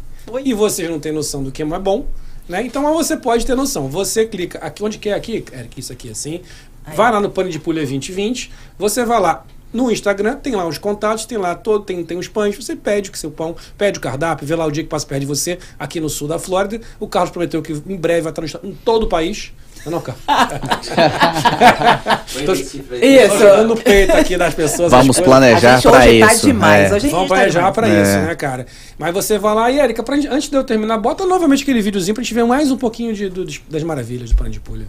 E 0.46 0.54
vocês 0.54 0.90
não 0.90 1.00
têm 1.00 1.12
noção 1.12 1.42
do 1.44 1.52
que 1.52 1.62
é 1.62 1.66
mais 1.66 1.82
bom. 1.82 2.06
Né? 2.48 2.66
Então 2.66 2.82
você 2.94 3.18
pode 3.18 3.46
ter 3.46 3.56
noção. 3.56 3.90
Você 3.90 4.26
clica 4.26 4.60
aqui 4.60 4.84
onde 4.84 4.98
quer 4.98 5.14
aqui, 5.14 5.44
Eric, 5.52 5.80
isso 5.80 5.92
aqui 5.92 6.10
assim. 6.10 6.42
Vai 6.96 7.12
lá 7.12 7.20
no 7.20 7.30
Pane 7.30 7.50
de 7.50 7.60
Pulha 7.60 7.82
2020. 7.82 8.52
Você 8.78 9.04
vai 9.04 9.20
lá, 9.20 9.46
No 9.74 9.92
Instagram 9.92 10.38
tem 10.38 10.56
lá 10.56 10.66
os 10.66 10.78
contatos, 10.78 11.26
tem 11.26 11.38
lá 11.38 11.54
todo, 11.54 11.84
tem, 11.84 12.02
tem 12.04 12.18
os 12.18 12.30
pães, 12.30 12.56
você 12.56 12.74
pede 12.74 13.12
o 13.12 13.18
seu 13.18 13.30
pão, 13.30 13.54
pede 13.78 14.00
o 14.00 14.02
cardápio, 14.02 14.48
vê 14.48 14.56
lá 14.56 14.66
o 14.66 14.72
dia 14.72 14.82
que 14.82 14.90
passa 14.90 15.06
perto 15.06 15.22
de 15.22 15.28
você, 15.28 15.60
aqui 15.78 16.00
no 16.00 16.10
sul 16.10 16.28
da 16.28 16.40
Flórida. 16.40 16.80
O 17.00 17.08
Carlos 17.08 17.32
prometeu 17.32 17.62
que 17.62 17.74
em 17.74 17.98
breve 17.98 18.22
vai 18.22 18.32
estar 18.32 18.42
no, 18.42 18.70
em 18.70 18.74
todo 18.74 19.04
o 19.04 19.10
país. 19.10 19.52
Não, 19.90 20.04
Isso. 23.02 23.38
Tô 23.40 23.64
no 23.64 23.76
peito 23.76 24.12
aqui 24.14 24.38
das 24.38 24.54
pessoas. 24.54 24.92
as 24.94 25.00
Vamos 25.00 25.20
planejar 25.20 25.74
a 25.74 25.76
gente 25.76 25.90
pra 25.90 26.00
hoje 26.00 26.20
isso. 26.20 26.28
tá 26.42 26.48
demais. 26.48 26.80
é. 26.82 26.86
Hoje 26.88 26.96
a 26.96 27.00
gente 27.00 27.12
Vamos 27.12 27.28
tá 27.30 27.36
planejar 27.36 27.60
demais. 27.60 27.76
pra 27.76 27.88
É. 27.90 28.02
isso, 28.02 28.18
né, 28.28 28.36
cara? 28.36 28.66
Mas 28.98 29.14
você 29.14 29.38
vai 29.38 29.56
lá 29.56 29.72
e, 29.72 29.80
Erika, 29.80 30.04
antes 30.32 30.50
de 30.50 30.56
eu 30.56 30.64
terminar, 30.64 30.98
bota 30.98 31.26
novamente 31.26 31.64
aquele 31.64 31.82
videozinho 31.82 32.14
pra 32.16 32.24
gente 32.24 32.34
ver 32.34 32.44
mais 32.46 32.72
um 32.72 32.78
pouquinho 32.78 33.14
de, 33.14 33.30
do- 33.30 33.46
das 33.70 33.84
maravilhas 33.84 34.30
do 34.30 34.36
Pano 34.36 34.50
de 34.50 34.60
Pulha. 34.60 34.88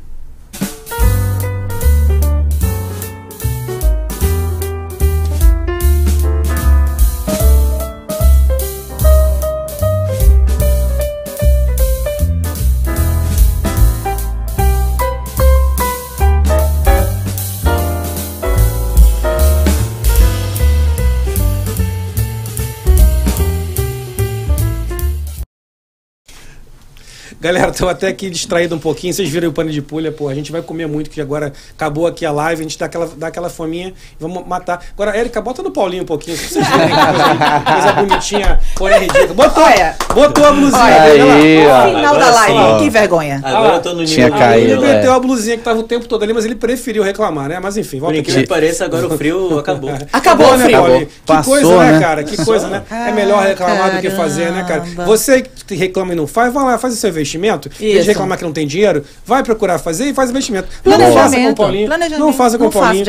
Galera, 27.41 27.70
tô 27.70 27.89
até 27.89 28.08
aqui 28.08 28.28
distraído 28.28 28.75
um 28.75 28.81
pouquinho. 28.81 29.15
Vocês 29.15 29.28
viram 29.28 29.49
o 29.49 29.52
pano 29.52 29.70
de 29.70 29.81
pulha, 29.81 30.10
pô. 30.10 30.28
A 30.28 30.34
gente 30.34 30.50
vai 30.50 30.60
comer 30.60 30.89
muito, 30.89 31.08
que 31.08 31.20
agora 31.20 31.52
acabou 31.76 32.05
aqui 32.05 32.26
a 32.26 32.33
live. 32.33 32.60
A 32.60 32.62
gente 32.65 32.76
dá 32.76 32.86
aquela, 32.86 33.08
dá 33.17 33.28
aquela 33.28 33.49
fominha. 33.49 33.94
Vamos 34.18 34.44
matar. 34.44 34.84
Agora, 34.92 35.17
Érica, 35.17 35.41
bota 35.41 35.62
no 35.62 35.70
Paulinho 35.70 36.02
um 36.02 36.07
pouquinho. 36.07 36.36
Se 36.36 36.49
vocês 36.55 36.67
verem 36.67 36.89
que 36.89 37.73
coisa, 37.73 37.92
bonitinha, 37.92 38.60
porém 38.75 38.99
ridícula. 39.02 39.34
Botou, 39.34 39.62
Olha. 39.62 39.94
botou 40.12 40.44
a 40.47 40.50
blusinha. 40.50 40.83
Aí, 41.02 41.65
ó. 41.68 41.94
Final 41.94 42.18
da 42.18 42.31
live, 42.33 42.83
que 42.83 42.91
vergonha. 42.91 43.41
Agora 43.44 43.75
eu 43.75 43.83
tô 43.83 43.91
no 43.91 44.00
nível 44.00 44.15
Tinha 44.17 44.31
caído, 44.33 44.73
Ele 44.73 44.84
é. 44.84 44.94
meteu 44.97 45.12
a 45.12 45.20
blusinha 45.20 45.57
que 45.57 45.62
tava 45.62 45.78
o 45.78 45.84
tempo 45.84 46.08
todo 46.08 46.25
ali, 46.25 46.33
mas 46.33 46.44
ele 46.44 46.57
preferiu 46.57 47.05
reclamar, 47.05 47.49
né? 47.49 47.60
Mas 47.62 47.76
enfim, 47.76 47.99
Por 47.99 48.07
volta 48.07 48.15
aqui. 48.15 48.20
incrível 48.23 48.42
que 48.42 48.49
pareça, 48.49 48.84
agora 48.84 49.07
o 49.07 49.17
frio 49.17 49.58
acabou. 49.60 49.91
Acabou, 50.12 50.57
né, 50.58 50.65
frio. 50.65 50.78
Paulinho? 50.81 51.07
Que 51.07 51.12
Passou, 51.25 51.52
coisa, 51.55 51.76
né, 51.78 51.92
né? 51.92 52.00
cara? 52.00 52.25
Que 52.25 52.44
coisa, 52.44 52.67
né? 52.67 52.83
É 52.91 53.12
melhor 53.12 53.44
reclamar 53.47 53.94
do 53.94 54.00
que 54.00 54.10
fazer, 54.10 54.50
né, 54.50 54.65
cara? 54.67 54.83
Você 55.07 55.42
que 55.42 55.76
reclama 55.76 56.12
e 56.15 56.17
não 56.17 56.26
faz, 56.26 56.52
vai 56.52 56.65
lá, 56.65 56.78
faz 56.78 56.94
o 56.94 56.97
seu 56.97 57.12
investimento. 57.28 57.70
Isso. 57.81 58.07
reclamar 58.08 58.39
que 58.39 58.44
não 58.44 58.52
tem 58.52 58.66
dinheiro, 58.66 59.05
vai 59.24 59.42
procurar 59.42 59.78
fazer 59.78 60.07
e 60.07 60.15
faz 60.15 60.31
investimento. 60.31 60.68
Não 60.84 61.12
faça 61.12 61.36
com 61.36 61.50
o 61.50 61.55
Paulinho. 61.55 61.89
Não 62.18 62.32
faça 62.32 62.58
com 62.58 62.66
o 62.66 62.70
Paulinho. 62.70 63.05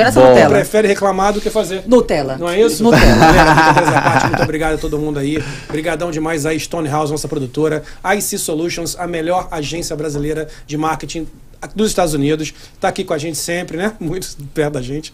Prefere 0.50 0.88
reclamar 0.88 1.34
do 1.34 1.42
que 1.42 1.50
fazer. 1.50 1.84
Nutella. 1.88 2.38
Não 2.38 2.50
é 2.50 2.60
isso? 2.62 2.84
Nutella. 2.84 3.16
Galera, 3.16 4.02
parte, 4.02 4.28
muito 4.28 4.44
obrigado 4.44 4.76
a 4.76 4.78
todo 4.78 4.98
mundo 4.98 5.20
aí. 5.20 5.42
Obrigadão 5.68 6.12
demais 6.12 6.46
aí, 6.46 6.60
Stonehouse, 6.60 7.12
nossa 7.12 7.28
produtora. 7.28 7.84
IC 8.16 8.38
Solutions, 8.38 8.96
a 9.00 9.08
melhor 9.08 9.48
agência 9.52 9.96
brasileira 9.96 10.48
de 10.66 10.78
marketing 10.78 11.28
dos 11.76 11.90
Estados 11.90 12.14
Unidos. 12.14 12.54
Tá 12.80 12.88
aqui 12.88 13.04
com 13.04 13.14
a 13.14 13.18
gente 13.18 13.38
sempre, 13.38 13.78
né? 13.78 13.94
Muito 14.00 14.28
perto 14.54 14.74
da 14.74 14.82
gente. 14.82 15.14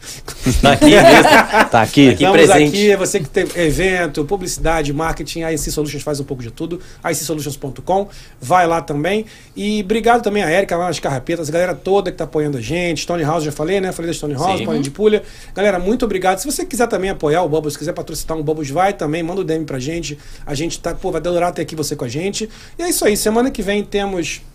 Tá 0.62 0.74
aqui 0.74 0.86
mesmo. 0.86 1.70
Tá 1.72 1.82
aqui. 1.82 2.10
Aqui. 2.10 2.24
Estamos 2.24 2.32
presente. 2.38 2.70
aqui, 2.70 2.96
você 2.96 3.20
que 3.20 3.30
tem 3.30 3.46
evento, 3.56 4.24
publicidade, 4.26 4.92
marketing, 4.94 5.44
a 5.44 5.52
IC 5.54 5.72
Solutions 5.72 6.04
faz 6.04 6.20
um 6.20 6.24
pouco 6.24 6.44
de 6.44 6.52
tudo, 6.52 6.80
icsolutions.com, 7.10 8.08
vai 8.40 8.68
lá 8.68 8.82
também. 8.82 9.26
E 9.56 9.82
obrigado 9.82 10.22
também 10.24 10.44
a 10.44 10.52
Erika 10.52 10.76
lá 10.78 10.88
nas 10.88 11.00
carrapetas, 11.00 11.50
a 11.50 11.52
galera 11.52 11.74
toda 11.76 12.12
que 12.12 12.18
tá 12.18 12.24
apoiando 12.26 12.58
a 12.58 12.62
gente, 12.62 13.02
Stone 13.02 13.24
House, 13.24 13.44
já 13.44 13.52
falei, 13.52 13.82
né? 13.82 13.92
Falei 13.92 14.12
da 14.12 14.18
Stone 14.18 14.34
House. 14.34 14.62
Pone 14.62 14.80
de 14.82 14.92
Pulha. 14.92 15.24
Galera, 15.54 15.80
muito 15.80 16.06
obrigado. 16.06 16.40
Se 16.40 16.46
você 16.46 16.66
quiser 16.66 16.88
também 16.88 17.10
apoiar 17.10 17.42
o 17.44 17.50
Bubbles, 17.50 17.74
se 17.74 17.80
quiser 17.80 17.94
patrocinar 17.94 18.38
um 18.38 18.44
Bubbles, 18.44 18.70
vai 18.70 18.94
também, 18.94 19.24
manda 19.24 19.42
o 19.42 19.44
DM 19.44 19.66
pra 19.66 19.80
gente. 19.80 20.18
A 20.46 20.54
gente 20.54 20.80
tá, 20.80 20.94
pô, 20.94 21.12
vai 21.12 21.20
adorar 21.20 21.52
ter 21.52 21.62
aqui 21.62 21.76
você 21.76 21.96
com 21.96 22.06
a 22.06 22.08
gente. 22.10 22.50
E 22.78 22.84
é 22.84 22.90
isso 22.90 23.04
aí, 23.06 23.16
semana 23.18 23.50
que 23.52 23.62
vem 23.62 23.84
temos 23.84 24.42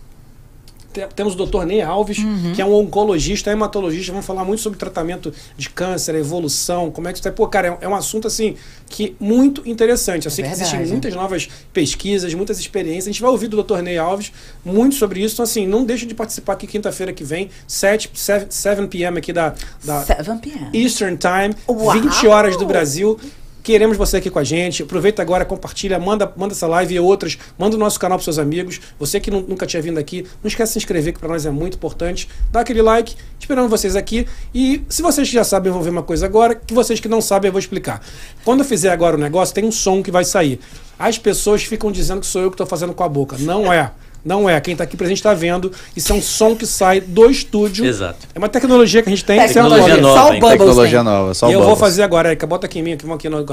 Temos 1.15 1.35
o 1.35 1.45
Dr. 1.45 1.63
Ney 1.63 1.81
Alves, 1.81 2.17
que 2.55 2.61
é 2.61 2.65
um 2.65 2.73
oncologista, 2.73 3.51
hematologista. 3.51 4.11
Vamos 4.11 4.25
falar 4.25 4.43
muito 4.43 4.61
sobre 4.61 4.77
tratamento 4.77 5.33
de 5.57 5.69
câncer, 5.69 6.15
evolução, 6.15 6.91
como 6.91 7.07
é 7.07 7.13
que 7.13 7.19
isso 7.19 7.27
é. 7.27 7.31
Pô, 7.31 7.47
cara, 7.47 7.79
é, 7.81 7.85
é 7.85 7.87
um 7.87 7.95
assunto 7.95 8.27
assim 8.27 8.55
que 8.89 9.15
muito 9.19 9.67
interessante. 9.67 10.25
Eu 10.25 10.31
sei 10.31 10.43
que 10.43 10.51
existem 10.51 10.85
muitas 10.85 11.13
novas 11.15 11.47
pesquisas, 11.71 12.33
muitas 12.33 12.59
experiências. 12.59 13.07
A 13.07 13.11
gente 13.11 13.21
vai 13.21 13.31
ouvir 13.31 13.47
do 13.47 13.61
Dr. 13.63 13.79
Ney 13.79 13.97
Alves 13.97 14.31
muito 14.65 14.95
sobre 14.95 15.23
isso. 15.23 15.35
Então, 15.35 15.43
assim, 15.43 15.65
não 15.65 15.85
deixe 15.85 16.05
de 16.05 16.13
participar 16.13 16.53
aqui 16.53 16.67
quinta-feira 16.67 17.13
que 17.13 17.23
vem, 17.23 17.49
7, 17.67 18.11
7, 18.13 18.53
7 18.53 18.87
p.m. 18.87 19.17
aqui 19.17 19.31
da, 19.31 19.55
da 19.83 20.03
7 20.03 20.39
p.m. 20.41 20.69
Eastern 20.73 21.17
Time, 21.17 21.55
Uau! 21.67 21.93
20 21.93 22.27
horas 22.27 22.57
do 22.57 22.65
Brasil. 22.65 23.17
Queremos 23.63 23.95
você 23.95 24.17
aqui 24.17 24.29
com 24.29 24.39
a 24.39 24.43
gente. 24.43 24.83
Aproveita 24.83 25.21
agora, 25.21 25.45
compartilha, 25.45 25.99
manda, 25.99 26.31
manda 26.35 26.53
essa 26.53 26.65
live 26.67 26.95
e 26.95 26.99
outras. 26.99 27.37
Manda 27.59 27.75
o 27.75 27.79
nosso 27.79 27.99
canal 27.99 28.17
para 28.17 28.23
seus 28.23 28.39
amigos. 28.39 28.81
Você 28.99 29.19
que 29.19 29.29
nu- 29.29 29.45
nunca 29.47 29.65
tinha 29.67 29.81
vindo 29.81 29.99
aqui, 29.99 30.25
não 30.43 30.47
esquece 30.47 30.71
de 30.71 30.73
se 30.73 30.79
inscrever, 30.79 31.13
que 31.13 31.19
para 31.19 31.29
nós 31.29 31.45
é 31.45 31.51
muito 31.51 31.75
importante. 31.75 32.27
Dá 32.51 32.61
aquele 32.61 32.81
like, 32.81 33.15
esperando 33.39 33.69
vocês 33.69 33.95
aqui. 33.95 34.27
E 34.53 34.81
se 34.89 35.01
vocês 35.01 35.27
já 35.27 35.43
sabem, 35.43 35.69
eu 35.69 35.73
vou 35.73 35.83
ver 35.83 35.91
uma 35.91 36.03
coisa 36.03 36.25
agora, 36.25 36.55
que 36.55 36.73
vocês 36.73 36.99
que 36.99 37.07
não 37.07 37.21
sabem, 37.21 37.49
eu 37.49 37.53
vou 37.53 37.59
explicar. 37.59 38.01
Quando 38.43 38.61
eu 38.61 38.65
fizer 38.65 38.89
agora 38.89 39.15
o 39.15 39.19
negócio, 39.19 39.53
tem 39.53 39.63
um 39.63 39.71
som 39.71 40.01
que 40.01 40.09
vai 40.11 40.25
sair. 40.25 40.59
As 40.97 41.17
pessoas 41.17 41.63
ficam 41.63 41.91
dizendo 41.91 42.21
que 42.21 42.27
sou 42.27 42.41
eu 42.41 42.49
que 42.49 42.55
estou 42.55 42.65
fazendo 42.67 42.93
com 42.93 43.03
a 43.03 43.09
boca. 43.09 43.35
Não 43.39 43.71
é. 43.71 43.91
Não 44.23 44.49
é. 44.49 44.59
Quem 44.61 44.73
está 44.73 44.83
aqui 44.83 44.95
presente 44.95 45.17
está 45.17 45.33
vendo. 45.33 45.71
Isso 45.95 46.11
é 46.11 46.15
um 46.15 46.21
som 46.21 46.55
que 46.55 46.65
sai 46.65 47.01
do 47.01 47.29
estúdio. 47.29 47.85
Exato. 47.85 48.27
É 48.35 48.37
uma 48.39 48.49
tecnologia 48.49 49.01
que 49.01 49.09
a 49.09 49.11
gente 49.11 49.25
tem. 49.25 49.39
Tecnologia 49.39 49.97
não 49.97 50.01
pode- 50.01 50.01
nova, 50.01 50.15
Só 50.19 50.27
o? 50.27 50.33
Bubbles 50.33 50.51
Tecnologia 50.51 50.97
tem. 50.99 51.03
nova, 51.05 51.33
só 51.33 51.45
e 51.47 51.49
o 51.49 51.51
eu 51.53 51.59
vou 51.59 51.61
Bubbles. 51.69 51.79
fazer 51.79 52.03
agora, 52.03 52.29
Erika. 52.29 52.45
Bota 52.45 52.65
aqui 52.67 52.79
em 52.79 52.83
mim, 52.83 52.93
aqui, 52.93 53.03
vamos 53.05 53.17
aqui 53.17 53.29
no. 53.29 53.43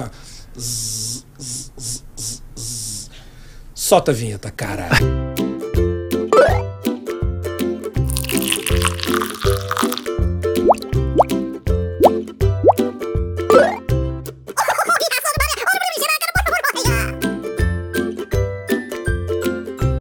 zzz, 0.59 1.25
zzz, 1.41 2.03
zzz. 2.57 3.11
Solta 3.75 4.11
a 4.11 4.15
vinheta, 4.15 4.51
cara. 4.51 4.89